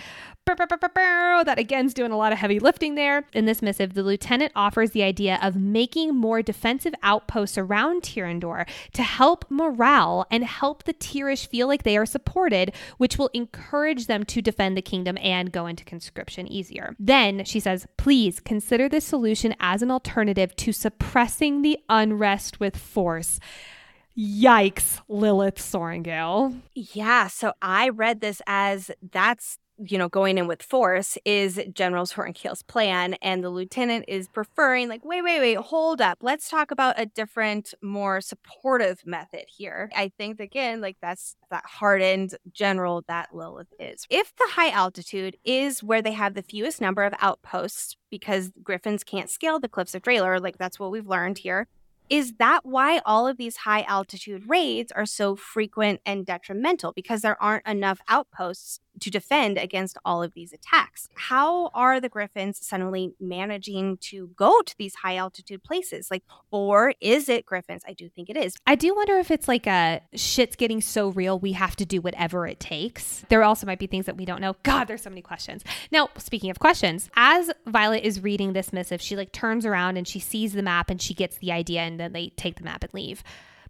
Brr, 0.45 0.55
brr, 0.55 0.67
brr. 0.67 1.43
That 1.43 1.57
again's 1.57 1.95
doing 1.95 2.11
a 2.11 2.17
lot 2.17 2.31
of 2.31 2.37
heavy 2.37 2.59
lifting 2.59 2.93
there. 2.93 3.25
In 3.33 3.45
this 3.45 3.63
missive, 3.63 3.95
the 3.95 4.03
lieutenant 4.03 4.51
offers 4.55 4.91
the 4.91 5.01
idea 5.01 5.39
of 5.41 5.55
making 5.55 6.15
more 6.15 6.43
defensive 6.43 6.93
outposts 7.01 7.57
around 7.57 8.03
Tyrrendor 8.03 8.67
to 8.93 9.03
help 9.03 9.45
morale 9.49 10.27
and 10.29 10.43
help 10.43 10.83
the 10.83 10.93
Tyrrish 10.93 11.47
feel 11.47 11.67
like 11.67 11.81
they 11.81 11.97
are 11.97 12.05
supported, 12.05 12.73
which 12.97 13.17
will 13.17 13.31
encourage 13.33 14.05
them 14.05 14.23
to 14.25 14.41
defend 14.41 14.77
the 14.77 14.83
kingdom 14.83 15.17
and 15.19 15.51
go 15.51 15.65
into 15.65 15.83
conscription 15.83 16.47
easier. 16.47 16.95
Then 16.99 17.43
she 17.43 17.59
says, 17.59 17.87
please 17.97 18.39
consider 18.39 18.87
this 18.87 19.05
solution 19.05 19.55
as 19.59 19.81
an 19.81 19.89
alternative 19.89 20.14
to 20.55 20.71
suppressing 20.71 21.61
the 21.61 21.77
unrest 21.89 22.59
with 22.59 22.77
force. 22.77 23.39
Yikes, 24.17 25.01
Lilith 25.09 25.57
Sorrengail. 25.57 26.61
Yeah, 26.73 27.27
so 27.27 27.51
I 27.61 27.89
read 27.89 28.21
this 28.21 28.41
as 28.47 28.89
that's 29.11 29.59
you 29.77 29.97
know, 29.97 30.07
going 30.07 30.37
in 30.37 30.47
with 30.47 30.63
force 30.63 31.17
is 31.25 31.59
General 31.73 32.05
Zornkeel's 32.05 32.63
plan. 32.63 33.15
And 33.15 33.43
the 33.43 33.49
lieutenant 33.49 34.05
is 34.07 34.27
preferring, 34.27 34.87
like, 34.87 35.03
wait, 35.03 35.23
wait, 35.23 35.39
wait, 35.39 35.57
hold 35.57 36.01
up. 36.01 36.19
Let's 36.21 36.49
talk 36.49 36.71
about 36.71 36.99
a 36.99 37.05
different, 37.05 37.73
more 37.81 38.21
supportive 38.21 39.05
method 39.05 39.45
here. 39.47 39.89
I 39.95 40.11
think, 40.17 40.39
again, 40.39 40.81
like, 40.81 40.97
that's 41.01 41.35
that 41.51 41.65
hardened 41.65 42.35
general 42.51 43.03
that 43.07 43.35
Lilith 43.35 43.73
is. 43.79 44.05
If 44.09 44.35
the 44.35 44.47
high 44.51 44.69
altitude 44.69 45.37
is 45.43 45.83
where 45.83 46.01
they 46.01 46.13
have 46.13 46.33
the 46.33 46.43
fewest 46.43 46.79
number 46.79 47.03
of 47.03 47.13
outposts 47.19 47.97
because 48.09 48.51
Gryphons 48.63 49.03
can't 49.03 49.29
scale 49.29 49.59
the 49.59 49.69
cliffs 49.69 49.95
of 49.95 50.01
Draylor, 50.01 50.41
like, 50.41 50.57
that's 50.57 50.79
what 50.79 50.91
we've 50.91 51.07
learned 51.07 51.39
here 51.39 51.67
is 52.09 52.33
that 52.37 52.63
why 52.63 53.01
all 53.05 53.27
of 53.27 53.37
these 53.37 53.57
high 53.57 53.81
altitude 53.83 54.47
raids 54.47 54.91
are 54.91 55.05
so 55.05 55.35
frequent 55.35 56.01
and 56.05 56.25
detrimental? 56.25 56.93
Because 56.93 57.21
there 57.21 57.41
aren't 57.41 57.65
enough 57.65 57.99
outposts 58.07 58.79
to 58.99 59.09
defend 59.09 59.57
against 59.57 59.97
all 60.05 60.23
of 60.23 60.33
these 60.33 60.53
attacks. 60.53 61.09
How 61.15 61.67
are 61.73 61.99
the 61.99 62.09
Gryphons 62.09 62.65
suddenly 62.65 63.13
managing 63.19 63.97
to 63.97 64.29
go 64.35 64.61
to 64.61 64.77
these 64.77 64.95
high 64.95 65.17
altitude 65.17 65.63
places? 65.63 66.09
Like, 66.09 66.23
or 66.51 66.93
is 67.01 67.29
it 67.29 67.45
Gryphons? 67.45 67.83
I 67.87 67.93
do 67.93 68.09
think 68.09 68.29
it 68.29 68.37
is. 68.37 68.55
I 68.65 68.75
do 68.75 68.95
wonder 68.95 69.17
if 69.17 69.31
it's 69.31 69.47
like 69.47 69.67
a 69.67 70.01
shit's 70.13 70.55
getting 70.55 70.81
so 70.81 71.09
real, 71.09 71.39
we 71.39 71.53
have 71.53 71.75
to 71.77 71.85
do 71.85 72.01
whatever 72.01 72.47
it 72.47 72.59
takes. 72.59 73.23
There 73.29 73.43
also 73.43 73.65
might 73.65 73.79
be 73.79 73.87
things 73.87 74.05
that 74.05 74.17
we 74.17 74.25
don't 74.25 74.41
know. 74.41 74.55
God, 74.63 74.85
there's 74.85 75.01
so 75.01 75.09
many 75.09 75.21
questions. 75.21 75.63
Now, 75.91 76.09
speaking 76.17 76.49
of 76.49 76.59
questions, 76.59 77.09
as 77.15 77.51
Violet 77.65 78.03
is 78.03 78.21
reading 78.21 78.53
this 78.53 78.71
missive, 78.73 79.01
she 79.01 79.15
like 79.15 79.31
turns 79.31 79.65
around 79.65 79.97
and 79.97 80.07
she 80.07 80.19
sees 80.19 80.53
the 80.53 80.63
map 80.63 80.89
and 80.89 81.01
she 81.01 81.13
gets 81.13 81.37
the 81.37 81.51
idea, 81.51 81.81
and 81.81 81.99
then 81.99 82.13
they 82.13 82.29
take 82.29 82.55
the 82.55 82.63
map 82.63 82.83
and 82.83 82.93
leave. 82.93 83.23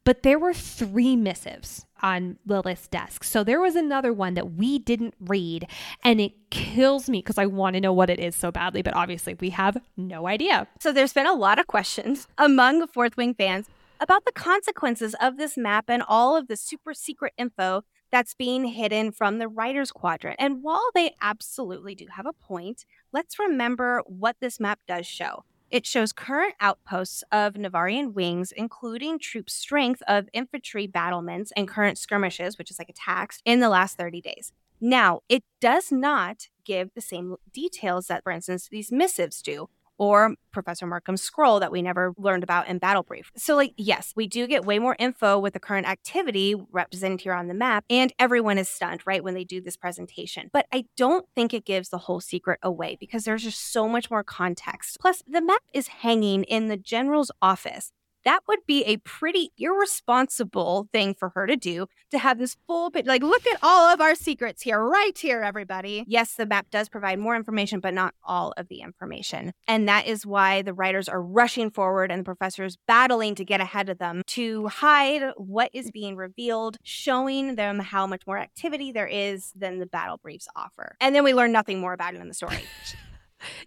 But 0.03 0.21
there 0.21 0.37
were 0.37 0.53
three 0.53 1.15
missives 1.15 1.85
on 2.05 2.37
Lilith's 2.45 2.87
desk. 2.87 3.23
So 3.23 3.43
there 3.43 3.59
was 3.59 3.75
another 3.75 4.13
one 4.13 4.35
that 4.35 4.51
we 4.51 4.77
didn't 4.77 5.15
read, 5.19 5.67
and 6.03 6.21
it 6.21 6.33
kills 6.51 7.09
me 7.09 7.17
because 7.17 7.39
I 7.39 7.47
want 7.47 7.73
to 7.73 7.81
know 7.81 7.91
what 7.91 8.11
it 8.11 8.19
is 8.19 8.35
so 8.35 8.51
badly. 8.51 8.83
But 8.83 8.95
obviously, 8.95 9.33
we 9.33 9.49
have 9.49 9.81
no 9.97 10.27
idea. 10.27 10.67
So 10.79 10.91
there's 10.91 11.13
been 11.13 11.25
a 11.25 11.33
lot 11.33 11.57
of 11.57 11.65
questions 11.65 12.27
among 12.37 12.85
Fourth 12.87 13.17
Wing 13.17 13.33
fans 13.33 13.69
about 13.99 14.25
the 14.25 14.31
consequences 14.31 15.15
of 15.19 15.37
this 15.37 15.57
map 15.57 15.85
and 15.87 16.03
all 16.07 16.37
of 16.37 16.47
the 16.47 16.55
super 16.55 16.93
secret 16.93 17.33
info 17.39 17.83
that's 18.11 18.35
being 18.35 18.65
hidden 18.65 19.11
from 19.11 19.39
the 19.39 19.47
writer's 19.47 19.91
quadrant. 19.91 20.35
And 20.37 20.61
while 20.61 20.89
they 20.93 21.15
absolutely 21.21 21.95
do 21.95 22.05
have 22.15 22.27
a 22.27 22.33
point, 22.33 22.85
let's 23.11 23.39
remember 23.39 24.03
what 24.05 24.35
this 24.39 24.59
map 24.59 24.79
does 24.87 25.07
show. 25.07 25.43
It 25.71 25.85
shows 25.85 26.13
current 26.13 26.53
outposts 26.59 27.23
of 27.31 27.57
Navarrian 27.57 28.13
wings, 28.13 28.51
including 28.51 29.19
troop 29.19 29.49
strength 29.49 30.01
of 30.07 30.29
infantry 30.31 30.87
battlements 30.87 31.51
and 31.57 31.67
current 31.67 31.97
skirmishes, 31.97 32.57
which 32.57 32.69
is 32.69 32.79
like 32.79 32.89
attacks, 32.89 33.41
in 33.45 33.59
the 33.59 33.69
last 33.69 33.97
30 33.97 34.21
days. 34.21 34.53
Now, 34.79 35.21
it 35.27 35.43
does 35.59 35.91
not 35.91 36.49
give 36.65 36.93
the 36.93 37.01
same 37.01 37.35
details 37.51 38.07
that, 38.07 38.23
for 38.23 38.31
instance, 38.31 38.67
these 38.69 38.91
missives 38.91 39.41
do, 39.41 39.69
or 39.97 40.35
Professor 40.51 40.85
Markham's 40.85 41.21
scroll 41.21 41.59
that 41.59 41.71
we 41.71 41.81
never 41.81 42.13
learned 42.17 42.43
about 42.43 42.67
in 42.67 42.77
Battle 42.77 43.03
Brief. 43.03 43.31
So, 43.35 43.55
like, 43.55 43.73
yes, 43.77 44.13
we 44.15 44.27
do 44.27 44.47
get 44.47 44.65
way 44.65 44.79
more 44.79 44.95
info 44.99 45.37
with 45.37 45.53
the 45.53 45.59
current 45.59 45.87
activity 45.87 46.55
represented 46.71 47.21
here 47.21 47.33
on 47.33 47.47
the 47.47 47.53
map, 47.53 47.83
and 47.89 48.13
everyone 48.19 48.57
is 48.57 48.69
stunned, 48.69 49.01
right, 49.05 49.23
when 49.23 49.33
they 49.33 49.43
do 49.43 49.61
this 49.61 49.77
presentation. 49.77 50.49
But 50.53 50.65
I 50.71 50.85
don't 50.95 51.25
think 51.35 51.53
it 51.53 51.65
gives 51.65 51.89
the 51.89 51.97
whole 51.99 52.21
secret 52.21 52.59
away 52.63 52.97
because 52.99 53.23
there's 53.23 53.43
just 53.43 53.71
so 53.71 53.87
much 53.87 54.09
more 54.09 54.23
context. 54.23 54.97
Plus, 54.99 55.23
the 55.27 55.41
map 55.41 55.63
is 55.73 55.87
hanging 55.87 56.43
in 56.43 56.67
the 56.67 56.77
general's 56.77 57.31
office 57.41 57.91
that 58.25 58.41
would 58.47 58.65
be 58.67 58.83
a 58.83 58.97
pretty 58.97 59.51
irresponsible 59.57 60.89
thing 60.91 61.13
for 61.13 61.29
her 61.35 61.47
to 61.47 61.55
do 61.55 61.87
to 62.11 62.19
have 62.19 62.37
this 62.37 62.57
full 62.67 62.89
bit 62.89 63.05
like 63.05 63.23
look 63.23 63.45
at 63.47 63.59
all 63.63 63.93
of 63.93 64.01
our 64.01 64.15
secrets 64.15 64.63
here 64.63 64.79
right 64.83 65.17
here 65.17 65.41
everybody. 65.41 66.03
Yes 66.07 66.33
the 66.33 66.45
map 66.45 66.69
does 66.71 66.89
provide 66.89 67.19
more 67.19 67.35
information 67.35 67.79
but 67.79 67.93
not 67.93 68.13
all 68.23 68.53
of 68.57 68.67
the 68.67 68.81
information 68.81 69.53
and 69.67 69.87
that 69.87 70.07
is 70.07 70.25
why 70.25 70.61
the 70.61 70.73
writers 70.73 71.07
are 71.07 71.21
rushing 71.21 71.69
forward 71.69 72.11
and 72.11 72.19
the 72.19 72.25
professors 72.25 72.77
battling 72.87 73.35
to 73.35 73.45
get 73.45 73.61
ahead 73.61 73.89
of 73.89 73.99
them 73.99 74.21
to 74.27 74.67
hide 74.67 75.31
what 75.37 75.69
is 75.73 75.91
being 75.91 76.15
revealed 76.15 76.77
showing 76.83 77.55
them 77.55 77.79
how 77.79 78.07
much 78.07 78.23
more 78.27 78.37
activity 78.37 78.91
there 78.91 79.07
is 79.07 79.51
than 79.55 79.79
the 79.79 79.85
battle 79.85 80.17
briefs 80.17 80.47
offer 80.55 80.95
and 80.99 81.15
then 81.15 81.23
we 81.23 81.33
learn 81.33 81.51
nothing 81.51 81.79
more 81.79 81.93
about 81.93 82.15
it 82.15 82.21
in 82.21 82.27
the 82.27 82.33
story 82.33 82.59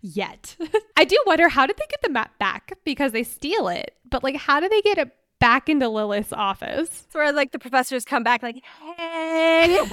yet. 0.01 0.57
I 0.97 1.05
do 1.05 1.17
wonder 1.27 1.49
how 1.49 1.67
did 1.67 1.77
they 1.77 1.87
get 1.89 2.03
the 2.03 2.11
map 2.11 2.39
back 2.39 2.73
because 2.85 3.13
they 3.13 3.23
steal 3.23 3.69
it, 3.69 3.95
but 4.09 4.23
like 4.23 4.37
how 4.37 4.61
did 4.61 4.71
they 4.73 4.83
get 4.83 4.99
it 4.99 5.11
back 5.41 5.69
into 5.69 5.89
Lilith's 5.89 6.33
office? 6.33 7.05
It's 7.07 7.15
where 7.15 7.33
like 7.33 7.53
the 7.53 7.59
professors 7.59 8.05
come 8.05 8.23
back 8.23 8.43
like, 8.43 8.63
hey. 8.97 9.79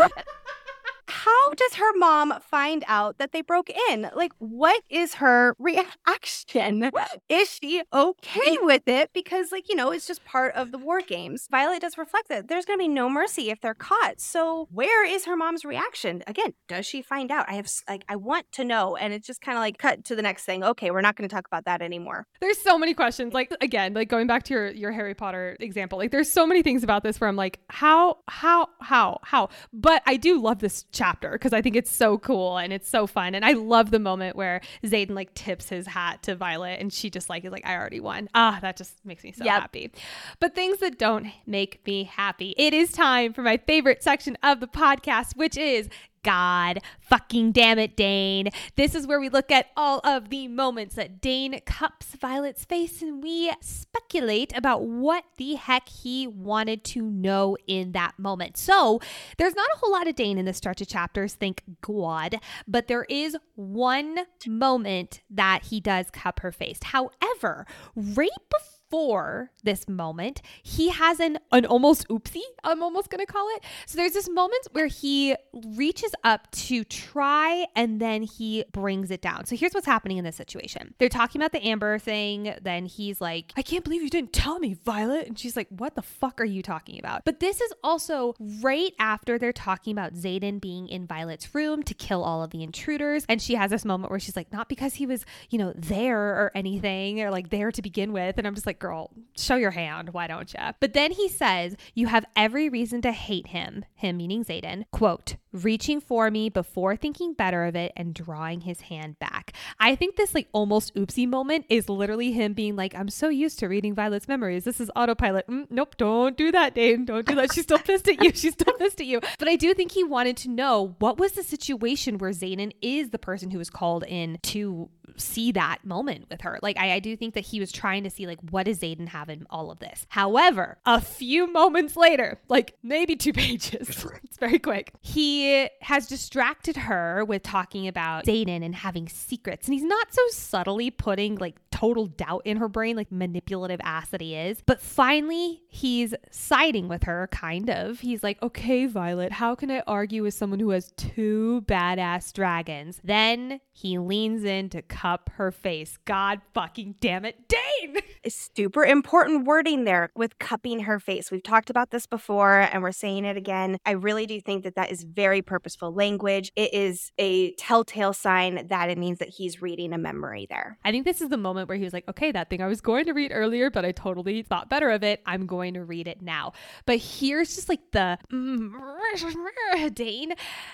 how 1.26 1.54
does 1.54 1.74
her 1.76 1.98
mom 1.98 2.34
find 2.40 2.84
out 2.88 3.18
that 3.18 3.32
they 3.32 3.42
broke 3.42 3.72
in? 3.90 4.12
Like, 4.16 4.32
what 4.38 4.84
is 4.92 5.16
her 5.16 5.56
reaction? 5.58 6.92
Is 7.28 7.50
she 7.62 7.82
okay 7.92 8.58
with 8.62 8.88
it? 8.88 9.10
Because, 9.12 9.52
like, 9.52 9.68
you 9.68 9.76
know, 9.76 9.92
it's 9.92 10.06
just 10.06 10.24
part 10.24 10.54
of 10.54 10.72
the 10.72 10.78
war 10.78 11.02
games. 11.02 11.48
Violet 11.50 11.82
does 11.82 11.98
reflect 11.98 12.30
that 12.30 12.48
there's 12.48 12.66
going 12.66 12.78
to 12.78 12.84
be 12.84 12.88
no 12.88 13.10
mercy 13.10 13.50
if 13.50 13.60
they're 13.60 13.74
caught. 13.74 14.22
So, 14.22 14.68
where 14.72 15.04
is 15.04 15.26
her 15.26 15.36
mom's 15.36 15.66
reaction? 15.66 16.22
Again, 16.28 16.54
does 16.68 16.86
she 16.86 17.02
find 17.02 17.32
out? 17.32 17.46
I 17.50 17.54
have, 17.54 17.72
like, 17.90 18.06
I 18.08 18.16
want 18.18 18.52
to 18.54 18.64
know. 18.64 18.96
And 18.96 19.12
it's 19.12 19.26
just 19.26 19.42
kind 19.42 19.58
of 19.58 19.62
like 19.62 19.80
cut 19.80 20.06
to 20.06 20.16
the 20.16 20.22
next 20.22 20.44
thing. 20.44 20.64
Okay, 20.64 20.92
we're 20.92 21.02
not 21.02 21.16
going 21.16 21.28
to 21.28 21.34
talk 21.34 21.48
about 21.48 21.66
that 21.66 21.82
anymore. 21.82 22.28
There's 22.40 22.60
so 22.60 22.78
many 22.78 22.94
questions. 22.94 23.34
Like, 23.34 23.52
again, 23.62 23.96
like 23.96 24.10
going 24.10 24.28
back 24.28 24.44
to 24.44 24.54
your, 24.54 24.70
your 24.72 24.92
Harry 24.92 25.16
Potter 25.16 25.58
example, 25.60 25.98
like, 25.98 26.12
there's 26.12 26.32
so 26.32 26.46
many 26.46 26.62
things 26.62 26.84
about 26.84 27.02
this 27.02 27.20
where 27.20 27.28
I'm 27.28 27.36
like, 27.36 27.62
how, 27.70 28.20
how, 28.28 28.68
how, 28.80 29.20
how? 29.24 29.50
But 29.74 30.04
I 30.06 30.18
do 30.18 30.40
love 30.40 30.60
this 30.60 30.86
chapter 30.92 31.15
because 31.22 31.54
I 31.54 31.62
think 31.62 31.76
it's 31.76 31.92
so 31.92 32.18
cool 32.18 32.58
and 32.58 32.72
it's 32.72 32.90
so 32.90 33.08
fun. 33.08 33.36
And 33.36 33.46
I 33.46 33.54
love 33.54 33.92
the 33.92 34.00
moment 34.00 34.36
where 34.36 34.62
Xaden 34.84 35.12
like 35.12 35.34
tips 35.34 35.70
his 35.70 35.88
hat 35.88 36.24
to 36.24 36.36
Violet 36.36 36.80
and 36.80 36.92
she 36.92 37.10
just 37.10 37.30
like 37.30 37.46
is 37.46 37.52
like, 37.52 37.66
I 37.66 37.76
already 37.76 38.00
won. 38.00 38.30
Ah, 38.34 38.60
that 38.62 38.78
just 38.78 38.94
makes 39.06 39.24
me 39.24 39.32
so 39.32 39.44
yep. 39.44 39.62
happy. 39.62 39.92
But 40.40 40.56
things 40.56 40.80
that 40.80 41.00
don't 41.00 41.28
make 41.46 41.86
me 41.86 42.04
happy. 42.04 42.54
It 42.58 42.74
is 42.74 42.92
time 42.92 43.34
for 43.34 43.42
my 43.42 43.58
favorite 43.58 44.04
section 44.04 44.38
of 44.44 44.60
the 44.60 44.68
podcast, 44.68 45.36
which 45.36 45.58
is 45.58 45.90
God. 46.26 46.80
Fucking 47.00 47.52
damn 47.52 47.78
it, 47.78 47.96
Dain. 47.96 48.50
This 48.76 48.96
is 48.96 49.06
where 49.06 49.20
we 49.20 49.30
look 49.30 49.52
at 49.52 49.68
all 49.78 50.02
of 50.04 50.30
the 50.30 50.48
moments 50.48 50.96
that 50.96 51.22
Dain 51.22 51.62
cups 51.66 52.16
Violet's 52.20 52.66
face 52.66 53.04
and 53.04 53.22
we 53.22 53.52
speculate 53.62 54.52
about 54.58 54.84
what 54.84 55.24
the 55.38 55.54
heck 55.54 55.88
he 55.88 56.26
wanted 56.26 56.84
to 56.86 57.04
know 57.04 57.56
in 57.68 57.92
that 57.92 58.18
moment. 58.18 58.58
So 58.58 59.00
there's 59.38 59.56
not 59.56 59.70
a 59.76 59.78
whole 59.78 59.92
lot 59.92 60.08
of 60.08 60.16
Dain 60.16 60.40
in 60.40 60.46
this 60.46 60.58
stretch 60.58 60.82
of 60.82 60.88
chapters, 60.88 61.36
thank 61.36 61.62
God, 61.82 62.40
but 62.68 62.88
there 62.88 63.06
is 63.08 63.38
one 63.54 64.22
moment 64.48 65.22
that 65.30 65.66
he 65.66 65.80
does 65.80 66.10
cup 66.10 66.40
her 66.40 66.52
face. 66.52 66.80
However, 66.82 67.68
right 67.96 68.30
before 68.50 68.75
before 68.90 69.52
this 69.64 69.88
moment, 69.88 70.42
he 70.64 70.90
has 70.90 71.20
an 71.20 71.38
an 71.52 71.66
almost 71.66 72.08
oopsie, 72.08 72.42
I'm 72.64 72.84
almost 72.84 73.10
going 73.10 73.26
to 73.26 73.32
call 73.32 73.48
it. 73.56 73.64
So 73.88 73.98
there's 73.98 74.14
this 74.14 74.30
moment 74.30 74.68
where 74.72 74.88
he 74.88 75.36
reaches 75.76 76.12
up 76.24 76.50
to 76.52 76.84
try 76.84 77.66
and 77.76 78.00
then 78.00 78.24
he 78.24 78.64
brings 78.72 79.12
it 79.12 79.22
down. 79.22 79.46
So 79.46 79.56
here's 79.56 79.74
what's 79.74 79.86
happening 79.86 80.18
in 80.18 80.24
this 80.24 80.36
situation. 80.36 80.94
They're 80.98 81.10
talking 81.10 81.42
about 81.42 81.52
the 81.52 81.66
Amber 81.66 82.00
thing, 82.00 82.56
then 82.62 82.86
he's 82.86 83.20
like, 83.20 83.54
"I 83.58 83.62
can't 83.62 83.84
believe 83.84 84.02
you 84.02 84.10
didn't 84.10 84.34
tell 84.34 84.60
me, 84.60 84.74
Violet." 84.74 85.28
And 85.28 85.38
she's 85.38 85.56
like, 85.56 85.68
"What 85.70 85.96
the 85.96 86.02
fuck 86.02 86.40
are 86.40 86.46
you 86.46 86.62
talking 86.62 87.00
about?" 87.00 87.26
But 87.26 87.40
this 87.40 87.62
is 87.62 87.74
also 87.84 88.36
right 88.62 88.94
after 89.00 89.38
they're 89.38 89.54
talking 89.54 89.92
about 89.92 90.14
Xaden 90.14 90.62
being 90.62 90.88
in 90.88 91.08
Violet's 91.08 91.54
room 91.54 91.84
to 91.84 91.94
kill 91.94 92.24
all 92.24 92.44
of 92.44 92.52
the 92.52 92.64
intruders, 92.64 93.26
and 93.28 93.42
she 93.42 93.56
has 93.56 93.72
this 93.72 93.84
moment 93.84 94.12
where 94.12 94.20
she's 94.20 94.36
like, 94.36 94.54
"Not 94.54 94.70
because 94.70 94.96
he 94.96 95.06
was, 95.06 95.26
you 95.50 95.58
know, 95.58 95.74
there 95.76 96.20
or 96.20 96.52
anything 96.56 97.22
or 97.22 97.32
like 97.32 97.50
there 97.50 97.72
to 97.72 97.82
begin 97.82 98.14
with." 98.14 98.38
And 98.38 98.48
I'm 98.48 98.56
just 98.56 98.66
like, 98.66 98.75
girl, 98.80 99.12
show 99.38 99.56
your 99.56 99.72
hand. 99.72 100.10
Why 100.10 100.28
don't 100.28 100.54
you? 100.54 100.60
But 100.80 100.94
then 100.94 101.12
he 101.12 101.28
says, 101.28 101.76
You 101.94 102.08
have 102.08 102.26
every 102.36 102.70
reason 102.70 103.02
to 103.02 103.12
hate 103.12 103.48
him, 103.48 103.86
him 103.94 104.18
meaning 104.18 104.44
Xaden, 104.44 104.86
quote, 104.92 105.36
reaching 105.52 106.02
for 106.02 106.30
me 106.30 106.50
before 106.50 106.96
thinking 106.96 107.34
better 107.34 107.64
of 107.66 107.76
it 107.76 107.94
and 107.96 108.14
drawing 108.14 108.62
his 108.62 108.82
hand 108.82 109.18
back. 109.20 109.54
I 109.80 109.96
think 109.96 110.16
this 110.16 110.36
like 110.36 110.50
almost 110.52 110.94
oopsie 110.96 111.28
moment 111.28 111.66
is 111.70 111.90
literally 111.90 112.32
him 112.32 112.54
being 112.54 112.76
like, 112.76 112.94
I'm 112.96 113.10
so 113.10 113.30
used 113.30 113.60
to 113.60 113.68
reading 113.68 113.96
Violet's 113.96 114.28
memories. 114.28 114.66
This 114.66 114.82
is 114.82 114.92
autopilot. 114.96 115.48
Mm, 115.48 115.68
nope, 115.70 115.96
don't 115.98 116.36
do 116.36 116.52
that, 116.52 116.76
Dain. 116.76 117.06
Don't 117.06 117.26
do 117.26 117.36
that. 117.36 117.54
She's 117.54 117.64
still 117.64 117.80
pissed 117.80 118.08
at 118.08 118.24
you. 118.24 118.32
She's 118.34 118.54
still 118.54 118.74
pissed 118.80 119.00
at 119.00 119.08
you. 119.08 119.22
But 119.40 119.48
I 119.48 119.56
do 119.56 119.74
think 119.74 119.92
he 119.92 120.04
wanted 120.04 120.38
to 120.38 120.50
know 120.50 120.96
what 121.00 121.18
was 121.18 121.34
the 121.34 121.44
situation 121.44 122.18
where 122.18 122.32
Xaden 122.32 122.74
is 122.82 123.10
the 123.10 123.20
person 123.20 123.52
who 123.52 123.58
was 123.58 123.70
called 123.70 124.04
in 124.08 124.40
to 124.44 124.90
see 125.18 125.52
that 125.54 125.86
moment 125.86 126.26
with 126.30 126.42
her. 126.42 126.60
Like, 126.62 126.78
I, 126.78 126.94
I 126.94 127.00
do 127.00 127.16
think 127.16 127.34
that 127.34 127.46
he 127.46 127.60
was 127.60 127.72
trying 127.72 128.04
to 128.04 128.10
see, 128.10 128.28
like, 128.28 128.40
what 128.50 128.66
does 128.66 128.80
Xaden 128.80 129.10
have 129.10 129.30
in 129.30 129.46
all 129.50 129.72
of 129.72 129.80
this? 129.80 130.06
However, 130.10 130.78
a 130.86 131.02
few 131.02 131.52
moments 131.52 131.96
later, 131.96 132.40
like 132.48 132.76
maybe 132.84 133.16
two 133.16 133.34
pages, 133.46 134.06
it's 134.24 134.38
very 134.38 134.60
quick, 134.60 134.94
he 135.02 135.70
has 135.82 136.08
distracted 136.08 136.78
her 136.78 137.24
with 137.26 137.44
talking 137.44 137.88
about 137.88 138.26
Xaden 138.26 138.64
and 138.64 138.76
having 138.76 139.08
secrets. 139.08 139.68
And 139.68 139.74
he's 139.74 139.84
not 139.84 140.14
so 140.14 140.22
subtly 140.32 140.92
putting 140.92 141.36
like 141.36 141.56
total 141.72 142.06
doubt 142.06 142.42
in 142.46 142.58
her 142.58 142.70
brain, 142.70 142.96
like 142.96 143.12
manipulative 143.12 143.82
ass 143.84 144.10
that 144.10 144.22
he 144.22 144.36
is. 144.36 144.62
But 144.66 144.80
finally, 144.80 145.62
he's 145.68 146.14
siding 146.32 146.88
with 146.88 147.04
her, 147.04 147.28
kind 147.32 147.70
of. 147.70 148.00
He's 148.00 148.24
like, 148.24 148.42
okay, 148.42 148.86
Violet, 148.86 149.34
how 149.34 149.56
can 149.56 149.70
I 149.70 149.82
argue 149.86 150.24
with 150.24 150.34
someone 150.34 150.60
who 150.60 150.70
has 150.70 150.94
two 150.96 151.64
badass 151.68 152.32
dragons? 152.32 153.02
Then 153.04 153.60
he 153.74 153.98
leans 153.98 154.46
in 154.46 154.70
to 154.70 154.82
cup 155.06 155.30
her 155.36 155.52
face. 155.52 156.00
God 156.06 156.42
fucking 156.56 156.96
damn 157.00 157.26
it, 157.26 157.48
Dain! 157.48 157.98
Super 158.28 158.84
important 158.84 159.46
wording 159.46 159.84
there 159.84 160.10
with 160.16 160.40
cupping 160.40 160.80
her 160.80 161.00
face. 161.00 161.30
We've 161.30 161.44
talked 161.44 161.70
about 161.70 161.92
this 161.92 162.08
before 162.08 162.62
and 162.62 162.82
we're 162.82 162.92
saying 162.92 163.24
it 163.24 163.38
again. 163.38 163.78
I 163.86 163.92
really 163.92 164.26
do 164.26 164.42
think 164.42 164.64
that 164.64 164.74
that 164.74 164.92
is 164.92 165.04
very 165.04 165.44
purposeful 165.44 165.94
language. 165.94 166.52
It 166.56 166.74
is 166.74 167.12
a 167.20 167.52
telltale 167.52 168.14
sign 168.14 168.66
that 168.66 168.90
it 168.90 168.98
means 168.98 169.20
that 169.20 169.30
he's 169.30 169.62
reading 169.62 169.94
a 169.94 170.00
memory 170.00 170.48
there. 170.50 170.80
I 170.84 170.90
think 170.90 171.06
this 171.06 171.22
is 171.22 171.30
the 171.30 171.38
moment 171.38 171.70
where 171.70 171.78
he 171.78 171.84
was 171.84 171.94
like, 171.94 172.08
okay, 172.08 172.32
that 172.32 172.50
thing 172.50 172.64
I 172.64 172.68
was 172.68 172.82
going 172.82 173.06
to 173.06 173.14
read 173.14 173.32
earlier, 173.32 173.70
but 173.70 173.86
I 173.86 173.92
totally 173.92 174.42
thought 174.42 174.72
better 174.72 174.90
of 174.90 175.04
it. 175.04 175.22
I'm 175.28 175.46
going 175.46 175.76
to 175.76 175.84
read 175.84 176.08
it 176.08 176.24
now. 176.24 176.54
But 176.88 176.98
here's 176.98 177.54
just 177.54 177.70
like 177.70 177.92
the 177.92 178.18
Dain. 179.94 180.34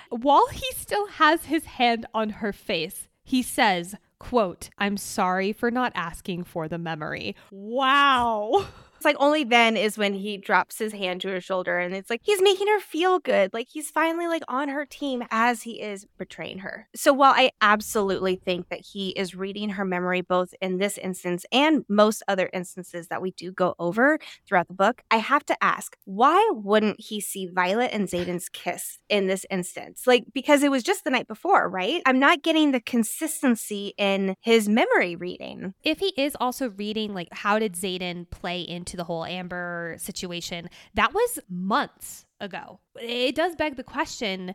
While 0.09 0.47
he 0.47 0.71
still 0.77 1.07
has 1.07 1.45
his 1.45 1.65
hand 1.65 2.05
on 2.13 2.29
her 2.29 2.53
face, 2.53 3.09
he 3.23 3.41
says, 3.41 3.95
quote, 4.21 4.69
I'm 4.77 4.97
sorry 4.97 5.51
for 5.51 5.71
not 5.71 5.91
asking 5.95 6.43
for 6.43 6.67
the 6.67 6.77
memory. 6.77 7.35
Wow. 7.49 8.67
It's 9.01 9.05
like 9.07 9.17
only 9.19 9.43
then 9.43 9.77
is 9.77 9.97
when 9.97 10.13
he 10.13 10.37
drops 10.37 10.77
his 10.77 10.93
hand 10.93 11.21
to 11.21 11.29
her 11.29 11.41
shoulder 11.41 11.79
and 11.79 11.95
it's 11.95 12.11
like 12.11 12.21
he's 12.21 12.39
making 12.39 12.67
her 12.67 12.79
feel 12.79 13.17
good. 13.17 13.51
Like 13.51 13.67
he's 13.67 13.89
finally 13.89 14.27
like 14.27 14.43
on 14.47 14.69
her 14.69 14.85
team 14.85 15.23
as 15.31 15.63
he 15.63 15.81
is 15.81 16.05
betraying 16.19 16.59
her. 16.59 16.87
So 16.95 17.11
while 17.11 17.33
I 17.35 17.49
absolutely 17.61 18.35
think 18.35 18.69
that 18.69 18.81
he 18.81 19.09
is 19.09 19.33
reading 19.33 19.69
her 19.69 19.85
memory 19.85 20.21
both 20.21 20.53
in 20.61 20.77
this 20.77 20.99
instance 20.99 21.47
and 21.51 21.83
most 21.89 22.21
other 22.27 22.47
instances 22.53 23.07
that 23.07 23.23
we 23.23 23.31
do 23.31 23.51
go 23.51 23.73
over 23.79 24.19
throughout 24.45 24.67
the 24.67 24.75
book, 24.75 25.01
I 25.09 25.15
have 25.17 25.47
to 25.47 25.63
ask, 25.63 25.97
why 26.05 26.51
wouldn't 26.53 27.01
he 27.01 27.19
see 27.21 27.47
Violet 27.47 27.89
and 27.91 28.07
Xaden's 28.07 28.49
kiss 28.49 28.99
in 29.09 29.25
this 29.25 29.47
instance? 29.49 30.03
Like 30.05 30.25
because 30.31 30.61
it 30.61 30.69
was 30.69 30.83
just 30.83 31.05
the 31.05 31.09
night 31.09 31.27
before, 31.27 31.67
right? 31.67 32.03
I'm 32.05 32.19
not 32.19 32.43
getting 32.43 32.71
the 32.71 32.79
consistency 32.79 33.95
in 33.97 34.35
his 34.41 34.69
memory 34.69 35.15
reading. 35.15 35.73
If 35.81 35.97
he 35.97 36.13
is 36.15 36.37
also 36.39 36.69
reading 36.69 37.15
like 37.15 37.29
how 37.31 37.57
did 37.57 37.73
Xaden 37.73 38.29
play 38.29 38.61
into 38.61 38.90
to 38.91 38.97
the 38.97 39.03
whole 39.03 39.25
Amber 39.25 39.95
situation, 39.97 40.69
that 40.93 41.13
was 41.13 41.39
months 41.49 42.25
ago. 42.41 42.79
It 42.99 43.35
does 43.35 43.55
beg 43.55 43.77
the 43.77 43.83
question 43.83 44.53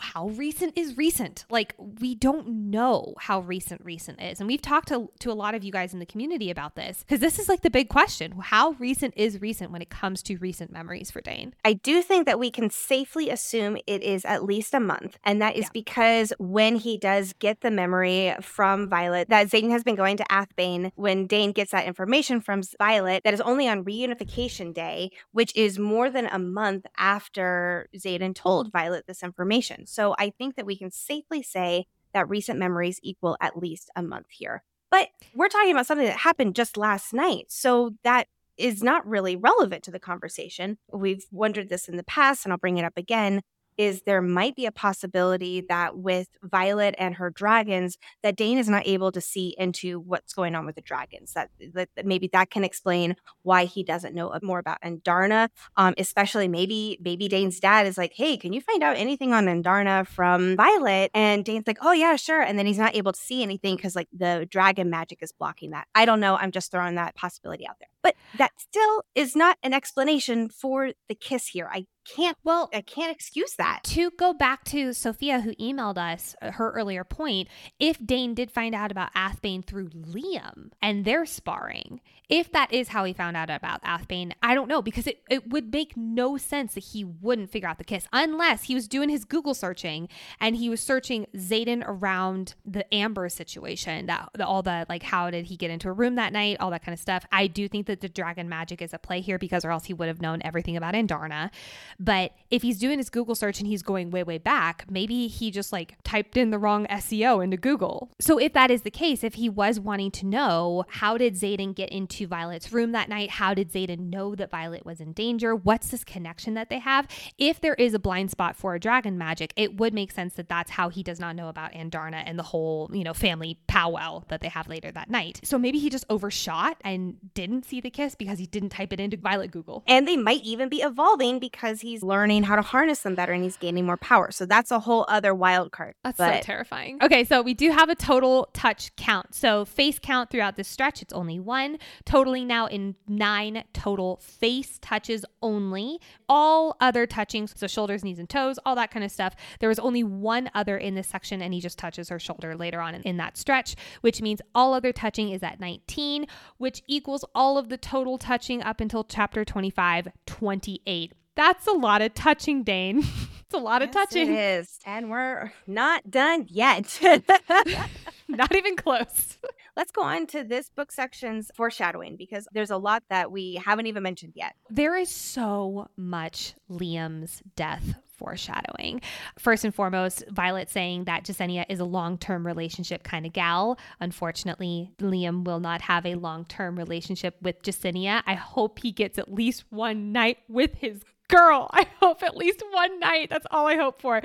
how 0.00 0.28
recent 0.28 0.76
is 0.76 0.96
recent? 0.96 1.46
Like, 1.50 1.74
we 1.78 2.14
don't 2.14 2.70
know 2.70 3.14
how 3.18 3.40
recent 3.40 3.84
recent 3.84 4.20
is. 4.20 4.40
And 4.40 4.46
we've 4.46 4.60
talked 4.60 4.88
to, 4.88 5.10
to 5.20 5.30
a 5.30 5.34
lot 5.34 5.54
of 5.54 5.64
you 5.64 5.72
guys 5.72 5.94
in 5.94 6.00
the 6.00 6.06
community 6.06 6.50
about 6.50 6.74
this 6.74 7.04
because 7.06 7.20
this 7.20 7.38
is 7.38 7.48
like 7.48 7.62
the 7.62 7.70
big 7.70 7.88
question. 7.88 8.32
How 8.40 8.72
recent 8.72 9.14
is 9.16 9.40
recent 9.40 9.70
when 9.70 9.80
it 9.80 9.90
comes 9.90 10.22
to 10.24 10.36
recent 10.36 10.70
memories 10.70 11.10
for 11.10 11.20
Dain? 11.20 11.54
I 11.64 11.74
do 11.74 12.02
think 12.02 12.26
that 12.26 12.38
we 12.38 12.50
can 12.50 12.70
safely 12.70 13.30
assume 13.30 13.78
it 13.86 14.02
is 14.02 14.24
at 14.24 14.44
least 14.44 14.74
a 14.74 14.80
month. 14.80 15.18
And 15.24 15.40
that 15.40 15.56
is 15.56 15.64
yeah. 15.64 15.70
because 15.72 16.32
when 16.38 16.76
he 16.76 16.98
does 16.98 17.32
get 17.32 17.60
the 17.60 17.70
memory 17.70 18.34
from 18.42 18.88
Violet, 18.88 19.28
that 19.28 19.48
Xaden 19.48 19.70
has 19.70 19.84
been 19.84 19.96
going 19.96 20.16
to 20.18 20.24
Athebyne, 20.30 20.92
when 20.96 21.26
Dain 21.26 21.52
gets 21.52 21.72
that 21.72 21.86
information 21.86 22.40
from 22.40 22.62
Violet, 22.78 23.22
that 23.24 23.34
is 23.34 23.40
only 23.40 23.68
on 23.68 23.84
reunification 23.84 24.74
day, 24.74 25.10
which 25.32 25.54
is 25.56 25.78
more 25.78 26.10
than 26.10 26.26
a 26.26 26.38
month 26.38 26.86
after 26.98 27.27
after 27.28 27.88
Xaden 27.96 28.34
told 28.34 28.68
mm. 28.68 28.72
Violet 28.72 29.06
this 29.06 29.22
information. 29.22 29.86
So 29.86 30.14
I 30.18 30.30
think 30.30 30.56
that 30.56 30.66
we 30.66 30.76
can 30.76 30.90
safely 30.90 31.42
say 31.42 31.86
that 32.14 32.28
recent 32.28 32.58
memories 32.58 33.00
equal 33.02 33.36
at 33.40 33.58
least 33.58 33.90
a 33.94 34.02
month 34.02 34.28
here. 34.30 34.62
But 34.90 35.08
we're 35.34 35.48
talking 35.48 35.72
about 35.72 35.86
something 35.86 36.06
that 36.06 36.16
happened 36.16 36.56
just 36.56 36.78
last 36.78 37.12
night. 37.12 37.46
So 37.48 37.94
that 38.02 38.28
is 38.56 38.82
not 38.82 39.06
really 39.06 39.36
relevant 39.36 39.84
to 39.84 39.90
the 39.90 40.00
conversation. 40.00 40.78
We've 40.90 41.26
wondered 41.30 41.68
this 41.68 41.88
in 41.88 41.96
the 41.96 42.02
past, 42.02 42.44
and 42.44 42.52
I'll 42.52 42.58
bring 42.58 42.78
it 42.78 42.84
up 42.84 42.96
again 42.96 43.42
is 43.78 44.02
there 44.02 44.20
might 44.20 44.56
be 44.56 44.66
a 44.66 44.72
possibility 44.72 45.62
that 45.68 45.96
with 45.96 46.28
Violet 46.42 46.96
and 46.98 47.14
her 47.14 47.30
dragons, 47.30 47.96
that 48.22 48.36
Dain 48.36 48.58
is 48.58 48.68
not 48.68 48.86
able 48.86 49.12
to 49.12 49.20
see 49.20 49.54
into 49.56 50.00
what's 50.00 50.34
going 50.34 50.54
on 50.56 50.66
with 50.66 50.74
the 50.74 50.82
dragons. 50.82 51.32
That, 51.32 51.50
that, 51.74 51.88
that 51.94 52.04
maybe 52.04 52.28
that 52.32 52.50
can 52.50 52.64
explain 52.64 53.14
why 53.42 53.64
he 53.64 53.84
doesn't 53.84 54.14
know 54.14 54.36
more 54.42 54.58
about 54.58 54.82
Andarna. 54.82 55.48
Um, 55.76 55.94
especially 55.96 56.48
maybe 56.48 56.98
maybe 57.00 57.28
Dain's 57.28 57.60
dad 57.60 57.86
is 57.86 57.96
like, 57.96 58.12
"Hey, 58.14 58.36
can 58.36 58.52
you 58.52 58.60
find 58.60 58.82
out 58.82 58.96
anything 58.96 59.32
on 59.32 59.46
Andarna 59.46 60.06
from 60.06 60.56
Violet?" 60.56 61.10
And 61.14 61.44
Dain's 61.44 61.66
like, 61.66 61.78
"Oh 61.80 61.92
yeah, 61.92 62.16
sure." 62.16 62.42
And 62.42 62.58
then 62.58 62.66
he's 62.66 62.78
not 62.78 62.96
able 62.96 63.12
to 63.12 63.20
see 63.20 63.42
anything 63.42 63.76
because 63.76 63.94
like 63.94 64.08
the 64.12 64.46
dragon 64.50 64.90
magic 64.90 65.22
is 65.22 65.32
blocking 65.32 65.70
that. 65.70 65.86
I 65.94 66.04
don't 66.04 66.20
know. 66.20 66.36
I'm 66.36 66.50
just 66.50 66.72
throwing 66.72 66.96
that 66.96 67.14
possibility 67.14 67.66
out 67.66 67.76
there. 67.78 67.88
But 68.02 68.14
that 68.36 68.52
still 68.58 69.02
is 69.14 69.34
not 69.34 69.58
an 69.62 69.72
explanation 69.72 70.48
for 70.48 70.92
the 71.08 71.14
kiss 71.14 71.48
here. 71.48 71.68
I 71.72 71.86
can't 72.08 72.36
well 72.42 72.70
i 72.72 72.80
can't 72.80 73.14
excuse 73.14 73.54
that 73.56 73.80
to 73.84 74.10
go 74.12 74.32
back 74.32 74.64
to 74.64 74.92
sophia 74.92 75.40
who 75.40 75.54
emailed 75.56 75.98
us 75.98 76.34
uh, 76.40 76.52
her 76.52 76.70
earlier 76.72 77.04
point 77.04 77.48
if 77.78 78.04
dain 78.04 78.34
did 78.34 78.50
find 78.50 78.74
out 78.74 78.90
about 78.90 79.10
athebyne 79.14 79.62
through 79.62 79.88
liam 79.88 80.70
and 80.80 81.04
their 81.04 81.26
sparring 81.26 82.00
if 82.28 82.50
that 82.52 82.72
is 82.72 82.88
how 82.88 83.04
he 83.04 83.12
found 83.12 83.36
out 83.36 83.50
about 83.50 83.80
athebyne 83.82 84.34
i 84.42 84.54
don't 84.54 84.68
know 84.68 84.80
because 84.80 85.06
it, 85.06 85.22
it 85.28 85.50
would 85.50 85.72
make 85.72 85.96
no 85.96 86.36
sense 86.36 86.74
that 86.74 86.84
he 86.84 87.04
wouldn't 87.04 87.50
figure 87.50 87.68
out 87.68 87.78
the 87.78 87.84
kiss 87.84 88.06
unless 88.12 88.64
he 88.64 88.74
was 88.74 88.88
doing 88.88 89.08
his 89.08 89.24
google 89.24 89.54
searching 89.54 90.08
and 90.40 90.56
he 90.56 90.70
was 90.70 90.80
searching 90.80 91.26
xaden 91.36 91.82
around 91.86 92.54
the 92.64 92.92
amber 92.94 93.28
situation 93.28 94.06
that 94.06 94.28
all 94.40 94.62
the 94.62 94.86
like 94.88 95.02
how 95.02 95.30
did 95.30 95.44
he 95.46 95.56
get 95.56 95.70
into 95.70 95.88
a 95.88 95.92
room 95.92 96.14
that 96.14 96.32
night 96.32 96.56
all 96.58 96.70
that 96.70 96.82
kind 96.82 96.94
of 96.94 97.00
stuff 97.00 97.26
i 97.32 97.46
do 97.46 97.68
think 97.68 97.86
that 97.88 98.00
the 98.00 98.08
dragon 98.08 98.48
magic 98.48 98.80
is 98.80 98.94
at 98.94 99.02
play 99.02 99.20
here 99.20 99.38
because 99.38 99.64
or 99.64 99.72
else 99.72 99.86
he 99.86 99.92
would 99.94 100.08
have 100.08 100.22
known 100.22 100.40
everything 100.44 100.76
about 100.76 100.94
andarna 100.94 101.50
but 101.98 102.32
if 102.50 102.62
he's 102.62 102.78
doing 102.78 102.98
his 102.98 103.10
Google 103.10 103.34
search 103.34 103.58
and 103.58 103.66
he's 103.66 103.82
going 103.82 104.10
way, 104.10 104.22
way 104.22 104.38
back, 104.38 104.84
maybe 104.90 105.26
he 105.26 105.50
just 105.50 105.72
like 105.72 105.96
typed 106.04 106.36
in 106.36 106.50
the 106.50 106.58
wrong 106.58 106.86
SEO 106.86 107.42
into 107.42 107.56
Google. 107.56 108.10
So 108.20 108.38
if 108.38 108.52
that 108.52 108.70
is 108.70 108.82
the 108.82 108.90
case, 108.90 109.24
if 109.24 109.34
he 109.34 109.48
was 109.48 109.80
wanting 109.80 110.10
to 110.12 110.26
know 110.26 110.84
how 110.88 111.18
did 111.18 111.34
Xaden 111.34 111.74
get 111.74 111.90
into 111.90 112.26
Violet's 112.26 112.72
room 112.72 112.92
that 112.92 113.08
night? 113.08 113.30
How 113.30 113.54
did 113.54 113.72
Xaden 113.72 114.10
know 114.10 114.34
that 114.34 114.50
Violet 114.50 114.86
was 114.86 115.00
in 115.00 115.12
danger? 115.12 115.54
What's 115.54 115.88
this 115.88 116.04
connection 116.04 116.54
that 116.54 116.70
they 116.70 116.78
have? 116.78 117.08
If 117.36 117.60
there 117.60 117.74
is 117.74 117.94
a 117.94 117.98
blind 117.98 118.30
spot 118.30 118.56
for 118.56 118.74
a 118.74 118.80
dragon 118.80 119.18
magic, 119.18 119.52
it 119.56 119.76
would 119.76 119.94
make 119.94 120.12
sense 120.12 120.34
that 120.34 120.48
that's 120.48 120.70
how 120.70 120.88
he 120.88 121.02
does 121.02 121.20
not 121.20 121.36
know 121.36 121.48
about 121.48 121.72
Andarna 121.72 122.22
and 122.24 122.38
the 122.38 122.42
whole, 122.42 122.90
you 122.92 123.04
know, 123.04 123.14
family 123.14 123.58
powwow 123.66 124.22
that 124.28 124.40
they 124.40 124.48
have 124.48 124.68
later 124.68 124.90
that 124.92 125.10
night. 125.10 125.40
So 125.44 125.58
maybe 125.58 125.78
he 125.78 125.90
just 125.90 126.06
overshot 126.08 126.76
and 126.82 127.16
didn't 127.34 127.64
see 127.64 127.77
the 127.80 127.90
kiss 127.90 128.14
because 128.14 128.38
he 128.38 128.46
didn't 128.46 128.70
type 128.70 128.92
it 128.92 129.00
into 129.00 129.16
Violet 129.16 129.50
Google. 129.50 129.82
And 129.86 130.06
they 130.06 130.16
might 130.16 130.42
even 130.42 130.68
be 130.68 130.82
evolving 130.82 131.38
because 131.38 131.80
he's 131.80 132.02
learning 132.02 132.44
how 132.44 132.56
to 132.56 132.62
harness 132.62 133.00
them 133.00 133.14
better 133.14 133.32
and 133.32 133.42
he's 133.42 133.56
gaining 133.56 133.86
more 133.86 133.96
power. 133.96 134.30
So 134.30 134.46
that's 134.46 134.70
a 134.70 134.80
whole 134.80 135.04
other 135.08 135.34
wild 135.34 135.72
card. 135.72 135.94
That's 136.04 136.18
but... 136.18 136.36
so 136.36 136.40
terrifying. 136.42 136.98
Okay, 137.02 137.24
so 137.24 137.42
we 137.42 137.54
do 137.54 137.70
have 137.70 137.88
a 137.88 137.94
total 137.94 138.48
touch 138.52 138.94
count. 138.96 139.34
So 139.34 139.64
face 139.64 139.98
count 139.98 140.30
throughout 140.30 140.56
this 140.56 140.68
stretch, 140.68 141.02
it's 141.02 141.12
only 141.12 141.38
one, 141.38 141.78
totaling 142.04 142.46
now 142.46 142.66
in 142.66 142.96
nine 143.06 143.64
total 143.72 144.18
face 144.22 144.78
touches 144.80 145.24
only. 145.42 146.00
All 146.28 146.76
other 146.80 147.06
touchings, 147.06 147.54
so 147.56 147.66
shoulders, 147.66 148.04
knees, 148.04 148.18
and 148.18 148.28
toes, 148.28 148.58
all 148.64 148.74
that 148.76 148.90
kind 148.90 149.04
of 149.04 149.10
stuff. 149.10 149.34
There 149.60 149.68
was 149.68 149.78
only 149.78 150.02
one 150.02 150.50
other 150.54 150.76
in 150.76 150.94
this 150.94 151.08
section, 151.08 151.42
and 151.42 151.54
he 151.54 151.60
just 151.60 151.78
touches 151.78 152.08
her 152.08 152.18
shoulder 152.18 152.56
later 152.56 152.80
on 152.80 152.94
in, 152.94 153.02
in 153.02 153.16
that 153.18 153.36
stretch, 153.36 153.76
which 154.00 154.20
means 154.20 154.40
all 154.54 154.74
other 154.74 154.92
touching 154.92 155.30
is 155.30 155.42
at 155.42 155.60
19, 155.60 156.26
which 156.58 156.82
equals 156.86 157.24
all 157.34 157.58
of 157.58 157.67
the 157.68 157.76
total 157.76 158.18
touching 158.18 158.62
up 158.62 158.80
until 158.80 159.04
chapter 159.04 159.44
25, 159.44 160.08
28. 160.26 161.12
That's 161.34 161.66
a 161.66 161.72
lot 161.72 162.02
of 162.02 162.14
touching, 162.14 162.64
Dain. 162.64 162.98
it's 163.40 163.54
a 163.54 163.58
lot 163.58 163.80
yes, 163.80 163.88
of 163.88 163.94
touching. 163.94 164.32
It 164.32 164.38
is. 164.38 164.78
And 164.84 165.10
we're 165.10 165.52
not 165.66 166.10
done 166.10 166.46
yet. 166.48 166.98
not 168.28 168.54
even 168.54 168.76
close. 168.76 169.38
Let's 169.76 169.92
go 169.92 170.02
on 170.02 170.26
to 170.28 170.42
this 170.42 170.70
book 170.70 170.90
section's 170.90 171.50
foreshadowing 171.54 172.16
because 172.16 172.48
there's 172.52 172.70
a 172.70 172.76
lot 172.76 173.04
that 173.10 173.30
we 173.30 173.60
haven't 173.64 173.86
even 173.86 174.02
mentioned 174.02 174.32
yet. 174.34 174.54
There 174.68 174.96
is 174.96 175.10
so 175.10 175.88
much 175.96 176.54
Liam's 176.68 177.42
death 177.54 177.94
foreshadowing. 178.18 179.00
First 179.38 179.64
and 179.64 179.74
foremost, 179.74 180.24
Violet 180.28 180.68
saying 180.68 181.04
that 181.04 181.24
Jesinia 181.24 181.64
is 181.68 181.80
a 181.80 181.84
long 181.84 182.18
term 182.18 182.46
relationship 182.46 183.02
kind 183.02 183.24
of 183.24 183.32
gal. 183.32 183.78
Unfortunately, 184.00 184.92
Liam 184.98 185.44
will 185.44 185.60
not 185.60 185.82
have 185.82 186.04
a 186.04 186.16
long 186.16 186.44
term 186.44 186.76
relationship 186.76 187.36
with 187.40 187.62
Jesinia. 187.62 188.22
I 188.26 188.34
hope 188.34 188.80
he 188.80 188.92
gets 188.92 189.18
at 189.18 189.32
least 189.32 189.64
one 189.70 190.12
night 190.12 190.38
with 190.48 190.74
his 190.74 191.02
girl. 191.28 191.68
I 191.72 191.86
hope 192.00 192.22
at 192.22 192.36
least 192.36 192.62
one 192.72 193.00
night. 193.00 193.30
That's 193.30 193.46
all 193.50 193.66
I 193.66 193.76
hope 193.76 194.00
for. 194.00 194.20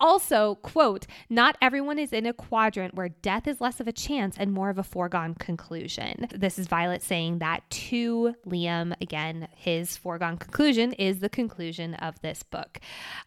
Also, 0.00 0.56
quote, 0.56 1.06
not 1.30 1.56
everyone 1.60 1.98
is 1.98 2.12
in 2.12 2.26
a 2.26 2.32
quadrant 2.32 2.94
where 2.94 3.08
death 3.08 3.46
is 3.46 3.60
less 3.60 3.80
of 3.80 3.88
a 3.88 3.92
chance 3.92 4.36
and 4.38 4.52
more 4.52 4.70
of 4.70 4.78
a 4.78 4.82
foregone 4.82 5.34
conclusion. 5.34 6.26
This 6.34 6.58
is 6.58 6.66
Violet 6.66 7.02
saying 7.02 7.38
that 7.38 7.68
to 7.70 8.34
Liam. 8.46 8.94
Again, 9.00 9.48
his 9.54 9.96
foregone 9.96 10.36
conclusion 10.36 10.92
is 10.94 11.20
the 11.20 11.28
conclusion 11.28 11.94
of 11.94 12.20
this 12.20 12.42
book. 12.42 12.80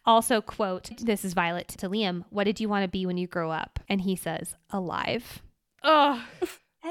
Also, 0.04 0.40
quote, 0.40 0.90
this 1.00 1.24
is 1.24 1.34
Violet 1.34 1.68
to 1.68 1.88
Liam, 1.88 2.24
what 2.30 2.44
did 2.44 2.60
you 2.60 2.68
want 2.68 2.84
to 2.84 2.88
be 2.88 3.06
when 3.06 3.16
you 3.16 3.26
grow 3.26 3.50
up? 3.50 3.80
And 3.88 4.00
he 4.00 4.16
says, 4.16 4.56
alive. 4.70 5.42
Ugh. 5.82 6.20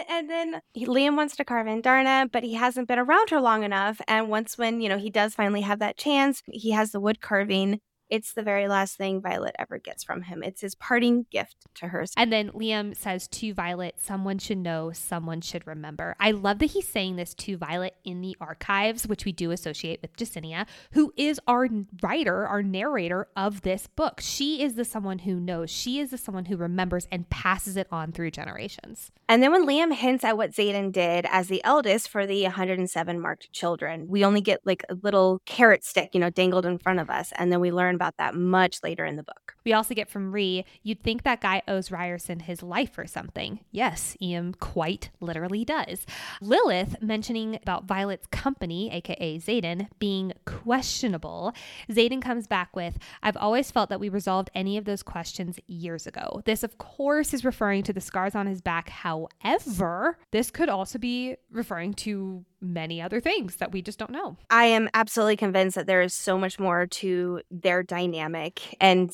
And 0.09 0.29
then 0.29 0.61
he, 0.73 0.85
Liam 0.85 1.15
wants 1.15 1.37
to 1.37 1.45
carve 1.45 1.67
Andarna, 1.67 2.29
but 2.29 2.43
he 2.43 2.55
hasn't 2.55 2.87
been 2.87 2.99
around 2.99 3.29
her 3.29 3.39
long 3.39 3.63
enough. 3.63 4.01
And 4.07 4.29
once 4.29 4.57
when, 4.57 4.81
you 4.81 4.89
know, 4.89 4.97
he 4.97 5.09
does 5.09 5.33
finally 5.33 5.61
have 5.61 5.79
that 5.79 5.97
chance, 5.97 6.41
he 6.47 6.71
has 6.71 6.91
the 6.91 6.99
wood 6.99 7.21
carving 7.21 7.79
it's 8.09 8.33
the 8.33 8.43
very 8.43 8.67
last 8.67 8.97
thing 8.97 9.21
Violet 9.21 9.55
ever 9.57 9.77
gets 9.77 10.03
from 10.03 10.23
him. 10.23 10.43
It's 10.43 10.61
his 10.61 10.75
parting 10.75 11.25
gift 11.31 11.55
to 11.75 11.87
her. 11.87 12.05
And 12.17 12.31
then 12.31 12.51
Liam 12.51 12.95
says 12.95 13.27
to 13.29 13.53
Violet, 13.53 13.95
someone 13.97 14.37
should 14.37 14.57
know, 14.57 14.91
someone 14.93 15.41
should 15.41 15.65
remember. 15.65 16.15
I 16.19 16.31
love 16.31 16.59
that 16.59 16.67
he's 16.67 16.87
saying 16.87 17.15
this 17.15 17.33
to 17.35 17.57
Violet 17.57 17.95
in 18.03 18.21
the 18.21 18.35
archives, 18.39 19.07
which 19.07 19.25
we 19.25 19.31
do 19.31 19.51
associate 19.51 20.01
with 20.01 20.15
Jesinia, 20.15 20.67
who 20.91 21.13
is 21.17 21.39
our 21.47 21.67
writer, 22.01 22.47
our 22.47 22.61
narrator 22.61 23.27
of 23.35 23.61
this 23.61 23.87
book. 23.87 24.19
She 24.21 24.61
is 24.61 24.75
the 24.75 24.85
someone 24.85 25.19
who 25.19 25.35
knows. 25.35 25.69
She 25.69 25.99
is 25.99 26.11
the 26.11 26.17
someone 26.17 26.45
who 26.45 26.57
remembers 26.57 27.07
and 27.11 27.29
passes 27.29 27.77
it 27.77 27.87
on 27.91 28.11
through 28.11 28.31
generations. 28.31 29.11
And 29.27 29.41
then 29.41 29.51
when 29.51 29.65
Liam 29.65 29.93
hints 29.93 30.23
at 30.23 30.37
what 30.37 30.51
Xaden 30.51 30.91
did 30.91 31.25
as 31.31 31.47
the 31.47 31.63
eldest 31.63 32.09
for 32.09 32.27
the 32.27 32.43
107 32.43 33.19
marked 33.19 33.51
children, 33.51 34.07
we 34.07 34.23
only 34.23 34.41
get 34.41 34.61
like 34.65 34.83
a 34.89 34.95
little 35.01 35.41
carrot 35.45 35.83
stick, 35.83 36.11
you 36.13 36.19
know, 36.19 36.29
dangled 36.29 36.65
in 36.65 36.77
front 36.77 36.99
of 36.99 37.09
us. 37.09 37.33
And 37.35 37.51
then 37.51 37.59
we 37.59 37.71
learn 37.71 37.94
about 37.95 38.17
that 38.17 38.35
much 38.35 38.79
later 38.83 39.05
in 39.05 39.15
the 39.15 39.23
book. 39.23 39.54
We 39.65 39.73
also 39.73 39.93
get 39.93 40.09
from 40.09 40.31
Rhi, 40.31 40.63
you'd 40.83 41.01
think 41.01 41.23
that 41.23 41.41
guy 41.41 41.63
owes 41.67 41.89
Riorson 41.89 42.43
his 42.43 42.61
life 42.61 42.97
or 42.97 43.07
something. 43.07 43.61
Yes, 43.71 44.15
Ian 44.21 44.53
quite 44.53 45.09
literally 45.19 45.65
does. 45.65 46.05
Lilith 46.41 47.01
mentioning 47.01 47.55
about 47.61 47.85
Violet's 47.85 48.27
company, 48.27 48.91
aka 48.91 49.39
Xaden, 49.39 49.87
being 49.99 50.33
questionable. 50.45 51.53
Xaden 51.89 52.21
comes 52.21 52.47
back 52.47 52.75
with, 52.75 52.97
I've 53.23 53.37
always 53.37 53.71
felt 53.71 53.89
that 53.89 53.99
we 53.99 54.09
resolved 54.09 54.51
any 54.53 54.77
of 54.77 54.85
those 54.85 55.03
questions 55.03 55.59
years 55.67 56.05
ago. 56.05 56.41
This, 56.45 56.63
of 56.63 56.77
course, 56.77 57.33
is 57.33 57.43
referring 57.43 57.83
to 57.83 57.93
the 57.93 58.01
scars 58.01 58.35
on 58.35 58.45
his 58.45 58.61
back. 58.61 58.89
However, 58.89 60.19
this 60.31 60.51
could 60.51 60.69
also 60.69 60.99
be 60.99 61.35
referring 61.51 61.93
to 61.95 62.45
many 62.61 63.01
other 63.01 63.19
things 63.19 63.57
that 63.57 63.71
we 63.71 63.81
just 63.81 63.99
don't 63.99 64.11
know. 64.11 64.37
I 64.49 64.65
am 64.65 64.89
absolutely 64.93 65.37
convinced 65.37 65.75
that 65.75 65.87
there 65.87 66.01
is 66.01 66.13
so 66.13 66.37
much 66.37 66.59
more 66.59 66.87
to 66.87 67.41
their 67.51 67.83
dynamic 67.83 68.75
and 68.81 69.13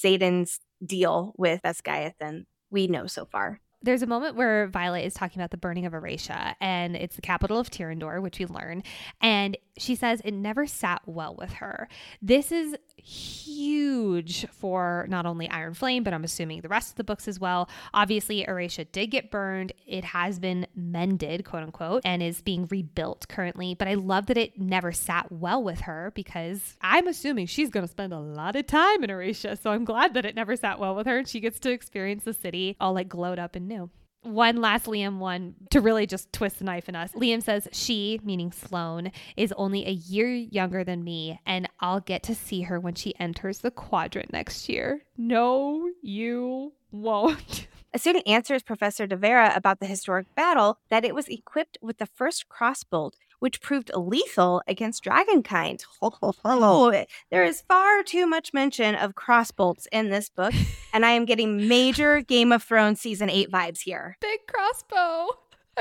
Deal 0.86 1.34
with 1.38 1.62
Basgiath 1.62 2.14
than 2.20 2.46
we 2.70 2.88
know 2.88 3.08
so 3.08 3.26
far 3.26 3.60
there's 3.84 4.04
a 4.04 4.08
moment 4.08 4.36
where 4.36 4.68
Violet 4.68 5.06
is 5.06 5.14
talking 5.14 5.42
about 5.42 5.52
the 5.52 5.58
burning 5.58 5.86
of 5.86 5.94
Aretia, 5.94 6.54
and 6.62 6.96
it's 6.96 7.16
the 7.16 7.22
capital 7.22 7.58
of 7.60 7.70
Tyrrendor, 7.70 8.22
which 8.22 8.38
we 8.38 8.46
learn. 8.46 8.84
And 9.22 9.58
she 9.78 9.96
says 9.96 10.22
it 10.24 10.34
never 10.34 10.68
sat 10.68 11.02
well 11.06 11.36
with 11.36 11.54
her. 11.54 11.88
This 12.22 12.52
is 12.52 12.76
huge 13.04 14.46
for 14.52 15.06
not 15.10 15.26
only 15.26 15.50
Iron 15.50 15.74
Flame, 15.74 16.04
but 16.04 16.14
I'm 16.14 16.24
assuming 16.24 16.62
the 16.62 16.70
rest 16.70 16.92
of 16.92 16.96
the 16.96 17.04
books 17.04 17.28
as 17.28 17.40
well. 17.40 17.70
Obviously, 17.94 18.46
Aretia 18.46 18.92
did 18.92 19.08
get 19.08 19.32
burned. 19.32 19.74
It 19.86 20.04
has 20.06 20.40
been 20.40 20.68
mended, 20.76 21.46
quote 21.46 21.64
unquote, 21.64 22.02
and 22.06 22.22
is 22.24 22.42
being 22.42 22.68
rebuilt 22.70 23.28
currently. 23.28 23.76
But 23.76 23.88
I 23.88 23.96
love 23.96 24.28
that 24.28 24.38
it 24.38 24.60
never 24.60 24.92
sat 24.92 25.32
well 25.32 25.64
with 25.64 25.82
her 25.82 26.12
because 26.16 26.78
I'm 26.82 27.08
assuming 27.08 27.48
she's 27.48 27.70
going 27.70 27.86
to 27.86 27.92
spend 27.92 28.14
a 28.14 28.20
lot 28.20 28.56
of 28.56 28.68
time 28.68 29.04
in 29.04 29.10
Aretia. 29.10 29.58
So 29.62 29.72
I'm 29.72 29.86
glad 29.86 30.14
that 30.14 30.26
it 30.26 30.36
never 30.36 30.56
sat 30.56 30.80
well 30.80 30.96
with 30.96 31.08
her 31.08 31.18
and 31.20 31.28
she 31.28 31.40
gets 31.40 31.60
to 31.60 31.72
experience 31.72 32.24
the 32.24 32.34
city 32.34 32.76
all 32.80 32.94
like 32.94 33.10
glowed 33.10 33.40
up 33.40 33.56
and 33.56 33.68
new 33.68 33.90
one 34.24 34.62
last 34.62 34.86
Liam 34.86 35.18
one 35.18 35.56
to 35.72 35.82
really 35.82 36.06
just 36.06 36.32
twist 36.32 36.60
the 36.60 36.66
knife 36.66 36.88
in 36.88 36.96
us. 36.96 37.12
Liam 37.14 37.42
says 37.42 37.68
she, 37.72 38.20
meaning 38.24 38.52
Sloane, 38.52 39.12
is 39.36 39.54
only 39.54 39.86
a 39.88 39.92
year 39.92 40.28
younger 40.28 40.84
than 40.84 41.04
me, 41.04 41.40
and 41.46 41.68
I'll 41.80 42.00
get 42.00 42.24
to 42.24 42.36
see 42.36 42.62
her 42.64 42.80
when 42.80 42.96
she 42.96 43.18
enters 43.20 43.60
the 43.60 43.72
quadrant 43.72 44.32
next 44.32 44.70
year. 44.70 45.04
No, 45.18 45.90
you 46.02 46.74
won't. 46.92 47.68
A 47.94 48.00
student 48.00 48.26
answers 48.26 48.64
Professor 48.64 49.06
De 49.06 49.18
Vera 49.18 49.52
about 49.54 49.82
the 49.82 49.86
historic 49.86 50.34
battle 50.34 50.80
that 50.90 51.04
it 51.04 51.14
was 51.14 51.28
equipped 51.28 51.78
with 51.82 51.98
the 51.98 52.06
first 52.06 52.48
crossbolt 52.48 53.16
which 53.42 53.60
proved 53.60 53.92
lethal 53.94 54.62
against 54.68 55.04
dragonkind. 55.04 55.84
Oh, 56.64 57.06
there 57.30 57.44
is 57.44 57.62
far 57.68 58.04
too 58.04 58.26
much 58.26 58.54
mention 58.54 58.96
of 58.96 59.16
crossbolts 59.16 59.88
in 59.92 60.10
this 60.10 60.30
book, 60.30 60.54
and 60.94 61.06
I 61.06 61.12
am 61.12 61.26
getting 61.26 61.68
major 61.68 62.22
Game 62.22 62.52
of 62.52 62.64
Thrones 62.64 63.02
season 63.02 63.30
eight 63.30 63.52
vibes 63.52 63.82
here. 63.82 64.18
Big 64.22 64.40
crossbow. 64.48 65.28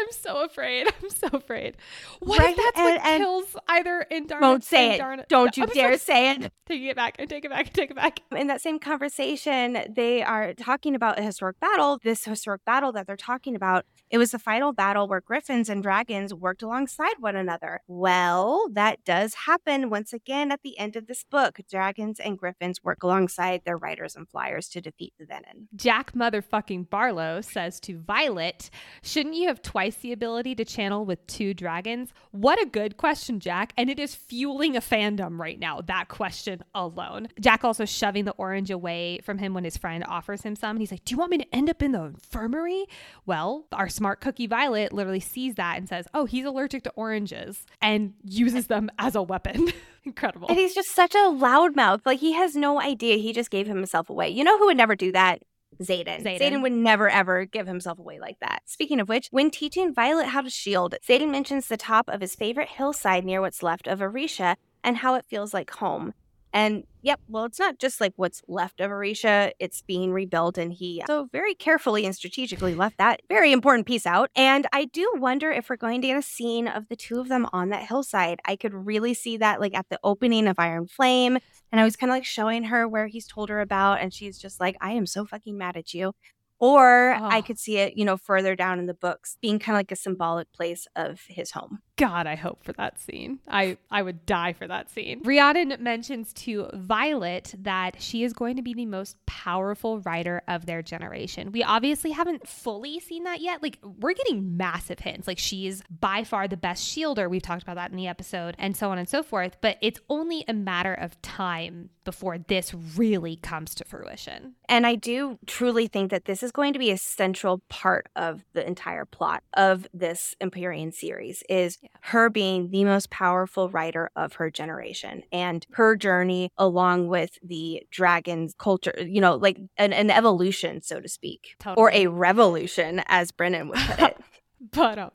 I'm 0.00 0.12
so 0.12 0.44
afraid. 0.44 0.86
I'm 1.02 1.10
so 1.10 1.28
afraid. 1.32 1.76
What 2.20 2.38
right? 2.38 2.50
if 2.50 2.56
that's 2.56 2.78
and, 2.78 2.84
what 2.84 3.06
and 3.06 3.22
kills 3.22 3.56
either 3.68 4.06
Andarna? 4.10 4.40
Won't 4.40 4.64
say 4.64 4.94
it. 4.94 4.98
Darna? 4.98 5.26
Don't 5.28 5.56
you 5.56 5.66
dare 5.66 5.98
say 5.98 6.30
it. 6.32 6.52
Taking 6.66 6.86
it 6.86 6.96
back. 6.96 7.16
I 7.18 7.24
take 7.26 7.44
it 7.44 7.50
back. 7.50 7.66
I 7.66 7.70
take 7.70 7.90
it 7.90 7.96
back. 7.96 8.20
In 8.30 8.46
that 8.46 8.60
same 8.60 8.78
conversation, 8.78 9.78
they 9.94 10.22
are 10.22 10.54
talking 10.54 10.94
about 10.94 11.18
a 11.18 11.22
historic 11.22 11.58
battle. 11.60 11.98
This 12.02 12.24
historic 12.24 12.64
battle 12.64 12.92
that 12.92 13.06
they're 13.06 13.16
talking 13.16 13.56
about 13.56 13.84
it 14.10 14.18
was 14.18 14.32
the 14.32 14.38
final 14.40 14.72
battle 14.72 15.06
where 15.06 15.20
griffins 15.20 15.68
and 15.68 15.82
dragons 15.82 16.34
worked 16.34 16.62
alongside 16.62 17.14
one 17.20 17.36
another. 17.36 17.80
Well, 17.86 18.68
that 18.72 19.04
does 19.04 19.34
happen 19.46 19.88
once 19.88 20.12
again 20.12 20.50
at 20.50 20.62
the 20.62 20.76
end 20.78 20.96
of 20.96 21.06
this 21.06 21.24
book. 21.24 21.60
Dragons 21.70 22.18
and 22.18 22.36
griffins 22.36 22.82
work 22.82 23.04
alongside 23.04 23.62
their 23.64 23.76
riders 23.76 24.16
and 24.16 24.28
flyers 24.28 24.68
to 24.70 24.80
defeat 24.80 25.12
the 25.18 25.26
venin. 25.26 25.68
Jack 25.76 26.12
motherfucking 26.12 26.88
Barlowe 26.88 27.44
says 27.44 27.78
to 27.80 27.98
Violet, 28.00 28.70
Shouldn't 29.02 29.36
you 29.36 29.46
have 29.46 29.62
twice 29.62 29.89
the 29.96 30.12
ability 30.12 30.54
to 30.56 30.64
channel 30.64 31.04
with 31.04 31.26
two 31.26 31.54
dragons? 31.54 32.10
What 32.30 32.60
a 32.60 32.66
good 32.66 32.96
question, 32.96 33.40
Jack. 33.40 33.72
And 33.76 33.88
it 33.88 33.98
is 33.98 34.14
fueling 34.14 34.76
a 34.76 34.80
fandom 34.80 35.38
right 35.38 35.58
now, 35.58 35.80
that 35.82 36.08
question 36.08 36.62
alone. 36.74 37.28
Jack 37.40 37.64
also 37.64 37.84
shoving 37.84 38.24
the 38.24 38.32
orange 38.32 38.70
away 38.70 39.20
from 39.22 39.38
him 39.38 39.54
when 39.54 39.64
his 39.64 39.76
friend 39.76 40.04
offers 40.06 40.42
him 40.42 40.56
some. 40.56 40.70
And 40.70 40.80
he's 40.80 40.90
like, 40.90 41.04
Do 41.04 41.14
you 41.14 41.18
want 41.18 41.30
me 41.30 41.38
to 41.38 41.54
end 41.54 41.70
up 41.70 41.82
in 41.82 41.92
the 41.92 42.02
infirmary? 42.02 42.86
Well, 43.26 43.66
our 43.72 43.88
smart 43.88 44.20
cookie 44.20 44.46
Violet 44.46 44.92
literally 44.92 45.20
sees 45.20 45.54
that 45.54 45.78
and 45.78 45.88
says, 45.88 46.06
"Oh, 46.12 46.24
he's 46.26 46.44
allergic 46.44 46.82
to 46.84 46.92
oranges," 46.96 47.64
and 47.80 48.14
uses 48.24 48.66
them 48.66 48.90
as 48.98 49.14
a 49.14 49.22
weapon. 49.22 49.68
Incredible. 50.04 50.48
And 50.48 50.58
he's 50.58 50.74
just 50.74 50.90
such 50.90 51.14
a 51.14 51.18
loudmouth. 51.18 52.00
Like 52.04 52.20
he 52.20 52.32
has 52.32 52.56
no 52.56 52.80
idea. 52.80 53.16
He 53.16 53.32
just 53.32 53.50
gave 53.50 53.66
himself 53.66 54.10
away. 54.10 54.28
You 54.28 54.44
know 54.44 54.58
who 54.58 54.66
would 54.66 54.76
never 54.76 54.96
do 54.96 55.12
that? 55.12 55.42
Xaden. 55.80 56.22
Xaden. 56.22 56.40
Xaden 56.40 56.62
would 56.62 56.72
never 56.72 57.08
ever 57.08 57.44
give 57.44 57.66
himself 57.66 57.98
away 57.98 58.18
like 58.20 58.38
that. 58.40 58.62
Speaking 58.66 59.00
of 59.00 59.08
which, 59.08 59.28
when 59.30 59.50
teaching 59.50 59.94
Violet 59.94 60.26
how 60.26 60.42
to 60.42 60.50
shield, 60.50 60.94
Xaden 61.06 61.30
mentions 61.30 61.66
the 61.66 61.76
top 61.76 62.08
of 62.08 62.20
his 62.20 62.34
favorite 62.34 62.68
hillside 62.68 63.24
near 63.24 63.40
what's 63.40 63.62
left 63.62 63.86
of 63.86 64.00
Aretia 64.00 64.56
and 64.84 64.98
how 64.98 65.14
it 65.14 65.24
feels 65.28 65.54
like 65.54 65.70
home. 65.70 66.12
And 66.52 66.84
yep, 67.02 67.20
well, 67.28 67.44
it's 67.44 67.58
not 67.58 67.78
just 67.78 68.00
like 68.00 68.12
what's 68.16 68.42
left 68.48 68.80
of 68.80 68.90
Aretia, 68.90 69.52
it's 69.58 69.82
being 69.82 70.12
rebuilt. 70.12 70.58
And 70.58 70.72
he 70.72 71.02
so 71.06 71.28
very 71.32 71.54
carefully 71.54 72.04
and 72.04 72.14
strategically 72.14 72.74
left 72.74 72.98
that 72.98 73.22
very 73.28 73.52
important 73.52 73.86
piece 73.86 74.06
out. 74.06 74.30
And 74.34 74.66
I 74.72 74.86
do 74.86 75.12
wonder 75.16 75.50
if 75.50 75.70
we're 75.70 75.76
going 75.76 76.00
to 76.00 76.08
get 76.08 76.16
a 76.16 76.22
scene 76.22 76.66
of 76.66 76.88
the 76.88 76.96
two 76.96 77.20
of 77.20 77.28
them 77.28 77.46
on 77.52 77.70
that 77.70 77.86
hillside. 77.86 78.40
I 78.44 78.56
could 78.56 78.74
really 78.74 79.14
see 79.14 79.36
that 79.36 79.60
like 79.60 79.74
at 79.74 79.88
the 79.88 80.00
opening 80.02 80.48
of 80.48 80.58
Iron 80.58 80.86
Flame. 80.86 81.38
And 81.72 81.80
I 81.80 81.84
was 81.84 81.96
kind 81.96 82.10
of 82.10 82.16
like 82.16 82.24
showing 82.24 82.64
her 82.64 82.88
where 82.88 83.06
he's 83.06 83.26
told 83.26 83.48
her 83.48 83.60
about. 83.60 84.00
And 84.00 84.12
she's 84.12 84.38
just 84.38 84.58
like, 84.60 84.76
I 84.80 84.92
am 84.92 85.06
so 85.06 85.24
fucking 85.24 85.56
mad 85.56 85.76
at 85.76 85.94
you. 85.94 86.12
Or 86.58 87.14
oh. 87.14 87.24
I 87.24 87.40
could 87.40 87.58
see 87.58 87.78
it, 87.78 87.96
you 87.96 88.04
know, 88.04 88.18
further 88.18 88.54
down 88.54 88.78
in 88.78 88.86
the 88.86 88.92
books 88.92 89.38
being 89.40 89.58
kind 89.58 89.76
of 89.76 89.78
like 89.78 89.92
a 89.92 89.96
symbolic 89.96 90.52
place 90.52 90.86
of 90.94 91.20
his 91.28 91.52
home. 91.52 91.80
God, 92.00 92.26
I 92.26 92.34
hope 92.34 92.64
for 92.64 92.72
that 92.72 92.98
scene. 92.98 93.40
I, 93.46 93.76
I 93.90 94.00
would 94.00 94.24
die 94.24 94.54
for 94.54 94.66
that 94.66 94.88
scene. 94.88 95.20
Rhiannon 95.22 95.76
mentions 95.80 96.32
to 96.32 96.70
Violet 96.72 97.54
that 97.58 98.00
she 98.00 98.24
is 98.24 98.32
going 98.32 98.56
to 98.56 98.62
be 98.62 98.72
the 98.72 98.86
most 98.86 99.18
powerful 99.26 100.00
writer 100.00 100.40
of 100.48 100.64
their 100.64 100.80
generation. 100.80 101.52
We 101.52 101.62
obviously 101.62 102.12
haven't 102.12 102.48
fully 102.48 103.00
seen 103.00 103.24
that 103.24 103.42
yet. 103.42 103.62
Like, 103.62 103.78
we're 103.82 104.14
getting 104.14 104.56
massive 104.56 105.00
hints. 105.00 105.28
Like, 105.28 105.38
she's 105.38 105.82
by 106.00 106.24
far 106.24 106.48
the 106.48 106.56
best 106.56 106.88
shielder. 106.88 107.28
We've 107.28 107.42
talked 107.42 107.62
about 107.62 107.76
that 107.76 107.90
in 107.90 107.98
the 107.98 108.08
episode, 108.08 108.54
and 108.58 108.74
so 108.74 108.90
on 108.90 108.96
and 108.96 109.08
so 109.08 109.22
forth. 109.22 109.58
But 109.60 109.76
it's 109.82 110.00
only 110.08 110.42
a 110.48 110.54
matter 110.54 110.94
of 110.94 111.20
time 111.20 111.90
before 112.04 112.38
this 112.38 112.72
really 112.96 113.36
comes 113.36 113.74
to 113.74 113.84
fruition. 113.84 114.54
And 114.70 114.86
I 114.86 114.94
do 114.94 115.38
truly 115.46 115.86
think 115.86 116.10
that 116.10 116.24
this 116.24 116.42
is 116.42 116.50
going 116.50 116.72
to 116.72 116.78
be 116.78 116.90
a 116.90 116.96
central 116.96 117.58
part 117.68 118.08
of 118.16 118.42
the 118.54 118.66
entire 118.66 119.04
plot 119.04 119.42
of 119.54 119.86
this 119.92 120.34
Empyrean 120.40 120.92
series 120.92 121.42
is 121.48 121.78
yeah 121.82 121.89
her 122.02 122.30
being 122.30 122.70
the 122.70 122.84
most 122.84 123.10
powerful 123.10 123.68
writer 123.68 124.10
of 124.16 124.34
her 124.34 124.50
generation 124.50 125.22
and 125.32 125.66
her 125.72 125.96
journey 125.96 126.50
along 126.56 127.08
with 127.08 127.38
the 127.42 127.82
dragon's 127.90 128.54
culture, 128.58 128.94
you 128.98 129.20
know, 129.20 129.36
like 129.36 129.58
an, 129.76 129.92
an 129.92 130.10
evolution, 130.10 130.82
so 130.82 131.00
to 131.00 131.08
speak, 131.08 131.56
totally. 131.58 131.82
or 131.82 131.90
a 131.92 132.06
revolution, 132.06 133.02
as 133.06 133.30
Brennan 133.30 133.68
would 133.68 133.78
put 133.78 134.00
it. 134.00 134.16
but 134.72 134.98
um, 134.98 135.10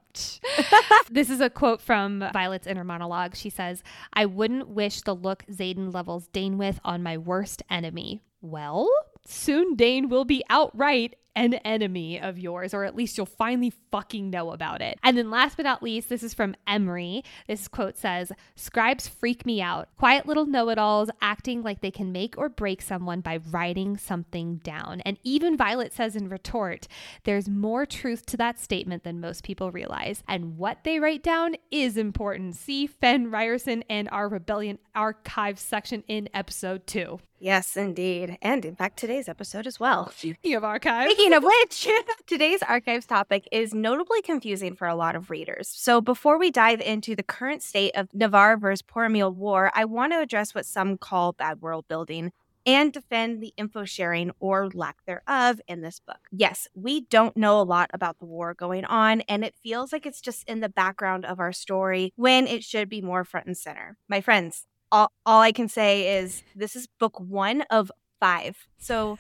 this 1.10 1.30
is 1.30 1.42
a 1.42 1.50
quote 1.50 1.82
from 1.82 2.24
Violet's 2.34 2.68
inner 2.68 2.84
monologue. 2.84 3.36
She 3.36 3.50
says, 3.50 3.84
I 4.14 4.26
wouldn't 4.26 4.70
wish 4.70 5.02
the 5.02 5.16
look 5.16 5.46
Xaden 5.52 5.94
levels 5.94 6.28
Dain 6.28 6.58
with 6.58 6.80
on 6.84 7.04
my 7.04 7.18
worst 7.18 7.64
enemy. 7.70 8.22
Well, 8.42 8.90
soon 9.26 9.76
Dain 9.76 10.10
will 10.10 10.26
be 10.26 10.44
outright 10.50 11.16
an 11.36 11.56
enemy 11.56 12.20
of 12.20 12.40
yours, 12.40 12.74
or 12.74 12.84
at 12.84 12.96
least 12.96 13.18
you'll 13.18 13.26
finally 13.26 13.74
fucking 13.92 14.30
know 14.30 14.52
about 14.52 14.82
it. 14.82 14.98
And 15.04 15.18
then 15.18 15.30
last 15.30 15.58
but 15.58 15.64
not 15.64 15.84
least, 15.84 16.10
this 16.10 16.24
is 16.24 16.34
from 16.34 16.56
Emery. 16.68 17.24
This 17.48 17.68
quote 17.68 17.98
says 17.98 18.32
Scribes 18.56 19.08
freak 19.08 19.46
me 19.46 19.62
out. 19.62 19.90
Quiet 19.98 20.26
little 20.26 20.46
know 20.46 20.70
it 20.70 20.78
alls 20.78 21.10
acting 21.22 21.62
like 21.62 21.82
they 21.82 21.92
can 21.92 22.12
make 22.12 22.38
or 22.38 22.50
break 22.50 22.82
someone 22.82 23.22
by 23.22 23.40
writing 23.52 23.98
something 23.98 24.58
down. 24.58 25.02
And 25.02 25.18
even 25.24 25.58
Violet 25.58 25.94
says 25.94 26.16
in 26.16 26.30
retort, 26.30 26.88
there's 27.24 27.50
more 27.50 27.86
truth 27.86 28.26
to 28.28 28.38
that 28.38 28.60
statement 28.60 29.04
than 29.04 29.20
most 29.20 29.44
people 29.44 29.72
realize. 29.72 30.24
And 30.28 30.58
what 30.58 30.84
they 30.84 31.00
write 31.00 31.24
down 31.24 31.56
is 31.72 31.98
important. 31.98 32.56
See 32.56 32.88
Fen 32.88 33.28
Riorson 33.32 33.84
and 33.90 34.10
our 34.12 34.28
Rebellion 34.30 34.80
Archive 34.94 35.60
section 35.60 36.04
in 36.08 36.30
episode 36.34 36.88
two. 36.88 37.20
Yes, 37.40 37.76
indeed. 37.76 38.38
And 38.42 38.66
in 38.66 38.76
fact, 38.76 38.98
today's 38.98 39.28
episode 39.28 39.68
as 39.68 39.80
well. 39.80 40.10
Speaking 40.12 40.56
of 40.56 40.64
archives. 40.64 41.12
Speaking 41.26 41.38
of 41.38 41.44
which, 41.44 41.88
today's 42.28 42.62
archives 42.62 43.08
topic 43.08 43.48
is 43.52 43.74
notably 43.74 44.22
confusing 44.22 44.76
for 44.76 44.88
a 44.88 44.94
lot 44.94 45.16
of 45.16 45.32
readers. 45.32 45.68
So 45.68 46.00
before 46.00 46.38
we 46.38 46.52
dive 46.52 46.80
into 46.80 47.16
the 47.16 47.24
current 47.24 47.64
state 47.64 47.94
of 47.96 48.14
Navarre 48.14 48.58
versus 48.58 48.84
Poromiel 48.84 49.34
War, 49.34 49.72
I 49.74 49.86
want 49.86 50.14
to 50.14 50.20
address 50.20 50.54
what 50.54 50.68
some 50.68 51.00
call 51.00 51.34
bad 51.34 51.62
world 51.62 51.86
building 51.88 52.32
and 52.64 52.94
defend 52.94 53.42
the 53.42 53.56
info 53.58 53.86
sharing 53.86 54.34
or 54.40 54.70
lack 54.76 54.98
thereof 55.08 55.60
in 55.68 55.82
this 55.82 56.00
book. 56.00 56.20
Yes, 56.32 56.68
we 56.76 57.02
don't 57.02 57.36
know 57.36 57.60
a 57.60 57.64
lot 57.64 57.90
about 57.92 58.20
the 58.20 58.26
war 58.26 58.54
going 58.54 58.86
on, 58.86 59.22
and 59.22 59.44
it 59.44 59.56
feels 59.64 59.92
like 59.92 60.06
it's 60.06 60.22
just 60.22 60.48
in 60.48 60.60
the 60.60 60.70
background 60.70 61.26
of 61.26 61.40
our 61.40 61.52
story 61.52 62.14
when 62.18 62.46
it 62.46 62.64
should 62.64 62.88
be 62.88 63.02
more 63.02 63.24
front 63.24 63.48
and 63.48 63.58
center. 63.58 63.98
My 64.08 64.22
friends, 64.22 64.68
all, 64.92 65.12
all 65.26 65.42
I 65.42 65.54
can 65.54 65.70
say 65.70 66.20
is 66.20 66.44
this 66.56 66.76
is 66.76 66.86
book 67.00 67.20
one 67.20 67.64
of 67.72 67.92
five. 68.20 68.68
So 68.78 69.18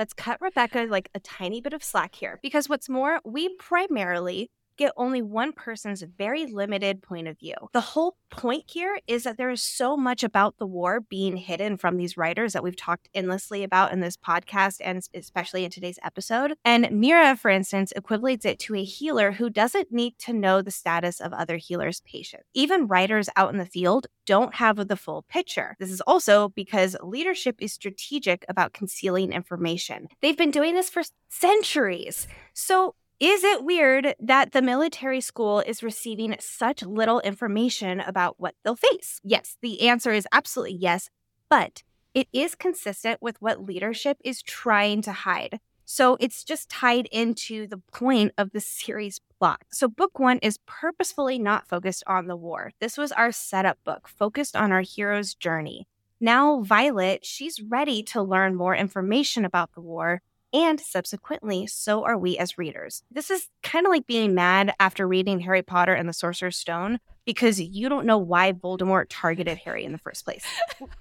let's 0.00 0.14
cut 0.14 0.40
Rebecca 0.40 0.86
like 0.88 1.10
a 1.14 1.20
tiny 1.20 1.60
bit 1.60 1.74
of 1.74 1.84
slack 1.84 2.14
here. 2.14 2.38
Because 2.42 2.70
what's 2.70 2.88
more, 2.88 3.20
we 3.22 3.54
primarily 3.56 4.50
get 4.76 4.92
only 4.96 5.22
one 5.22 5.52
person's 5.52 6.02
very 6.02 6.46
limited 6.46 7.02
point 7.02 7.28
of 7.28 7.38
view. 7.38 7.54
The 7.72 7.80
whole 7.80 8.16
point 8.30 8.64
here 8.66 8.98
is 9.06 9.24
that 9.24 9.36
there 9.36 9.50
is 9.50 9.62
so 9.62 9.96
much 9.96 10.22
about 10.22 10.56
the 10.58 10.66
war 10.66 11.00
being 11.00 11.36
hidden 11.36 11.76
from 11.76 11.96
these 11.96 12.16
writers 12.16 12.52
that 12.52 12.62
we've 12.62 12.76
talked 12.76 13.08
endlessly 13.14 13.64
about 13.64 13.92
in 13.92 14.00
this 14.00 14.16
podcast 14.16 14.76
and 14.82 15.02
especially 15.14 15.64
in 15.64 15.70
today's 15.70 15.98
episode. 16.04 16.54
And 16.64 16.88
Mira, 16.92 17.36
for 17.36 17.50
instance, 17.50 17.92
equates 17.96 18.44
it 18.44 18.58
to 18.60 18.74
a 18.76 18.84
healer 18.84 19.32
who 19.32 19.50
doesn't 19.50 19.92
need 19.92 20.18
to 20.20 20.32
know 20.32 20.62
the 20.62 20.70
status 20.70 21.20
of 21.20 21.32
other 21.32 21.56
healers' 21.56 22.00
patients. 22.02 22.44
Even 22.54 22.86
writers 22.86 23.28
out 23.36 23.52
in 23.52 23.58
the 23.58 23.66
field 23.66 24.06
don't 24.26 24.54
have 24.54 24.88
the 24.88 24.96
full 24.96 25.22
picture. 25.22 25.76
This 25.78 25.90
is 25.90 26.00
also 26.02 26.50
because 26.50 26.96
leadership 27.02 27.56
is 27.58 27.72
strategic 27.72 28.44
about 28.48 28.72
concealing 28.72 29.32
information. 29.32 30.08
They've 30.20 30.36
been 30.36 30.50
doing 30.50 30.74
this 30.74 30.90
for 30.90 31.02
centuries. 31.28 32.28
So 32.54 32.94
is 33.20 33.44
it 33.44 33.64
weird 33.64 34.14
that 34.18 34.52
the 34.52 34.62
military 34.62 35.20
school 35.20 35.60
is 35.60 35.82
receiving 35.82 36.34
such 36.40 36.82
little 36.82 37.20
information 37.20 38.00
about 38.00 38.36
what 38.38 38.54
they'll 38.64 38.76
face? 38.76 39.20
Yes, 39.22 39.58
the 39.60 39.82
answer 39.82 40.10
is 40.10 40.26
absolutely 40.32 40.78
yes, 40.78 41.10
but 41.50 41.82
it 42.14 42.28
is 42.32 42.54
consistent 42.54 43.20
with 43.20 43.36
what 43.42 43.62
leadership 43.62 44.16
is 44.24 44.42
trying 44.42 45.02
to 45.02 45.12
hide. 45.12 45.60
So 45.84 46.16
it's 46.18 46.44
just 46.44 46.70
tied 46.70 47.08
into 47.12 47.66
the 47.66 47.82
point 47.92 48.32
of 48.38 48.52
the 48.52 48.60
series 48.60 49.20
plot. 49.38 49.60
So 49.70 49.86
book 49.86 50.18
one 50.18 50.38
is 50.38 50.58
purposefully 50.64 51.38
not 51.38 51.68
focused 51.68 52.04
on 52.06 52.26
the 52.26 52.36
war. 52.36 52.72
This 52.80 52.96
was 52.96 53.12
our 53.12 53.32
setup 53.32 53.76
book, 53.84 54.08
focused 54.08 54.56
on 54.56 54.72
our 54.72 54.80
hero's 54.80 55.34
journey. 55.34 55.86
Now, 56.20 56.62
Violet, 56.62 57.26
she's 57.26 57.60
ready 57.60 58.02
to 58.04 58.22
learn 58.22 58.54
more 58.54 58.74
information 58.74 59.44
about 59.44 59.72
the 59.74 59.80
war 59.82 60.22
and 60.52 60.80
subsequently, 60.80 61.66
so 61.66 62.04
are 62.04 62.18
we 62.18 62.36
as 62.38 62.58
readers. 62.58 63.02
This 63.10 63.30
is 63.30 63.48
kind 63.62 63.86
of 63.86 63.90
like 63.90 64.06
being 64.06 64.34
mad 64.34 64.74
after 64.80 65.06
reading 65.06 65.40
Harry 65.40 65.62
Potter 65.62 65.94
and 65.94 66.08
the 66.08 66.12
Sorcerer's 66.12 66.56
Stone 66.56 66.98
because 67.24 67.60
you 67.60 67.88
don't 67.88 68.06
know 68.06 68.18
why 68.18 68.52
Voldemort 68.52 69.06
targeted 69.08 69.58
Harry 69.58 69.84
in 69.84 69.92
the 69.92 69.98
first 69.98 70.24
place. 70.24 70.44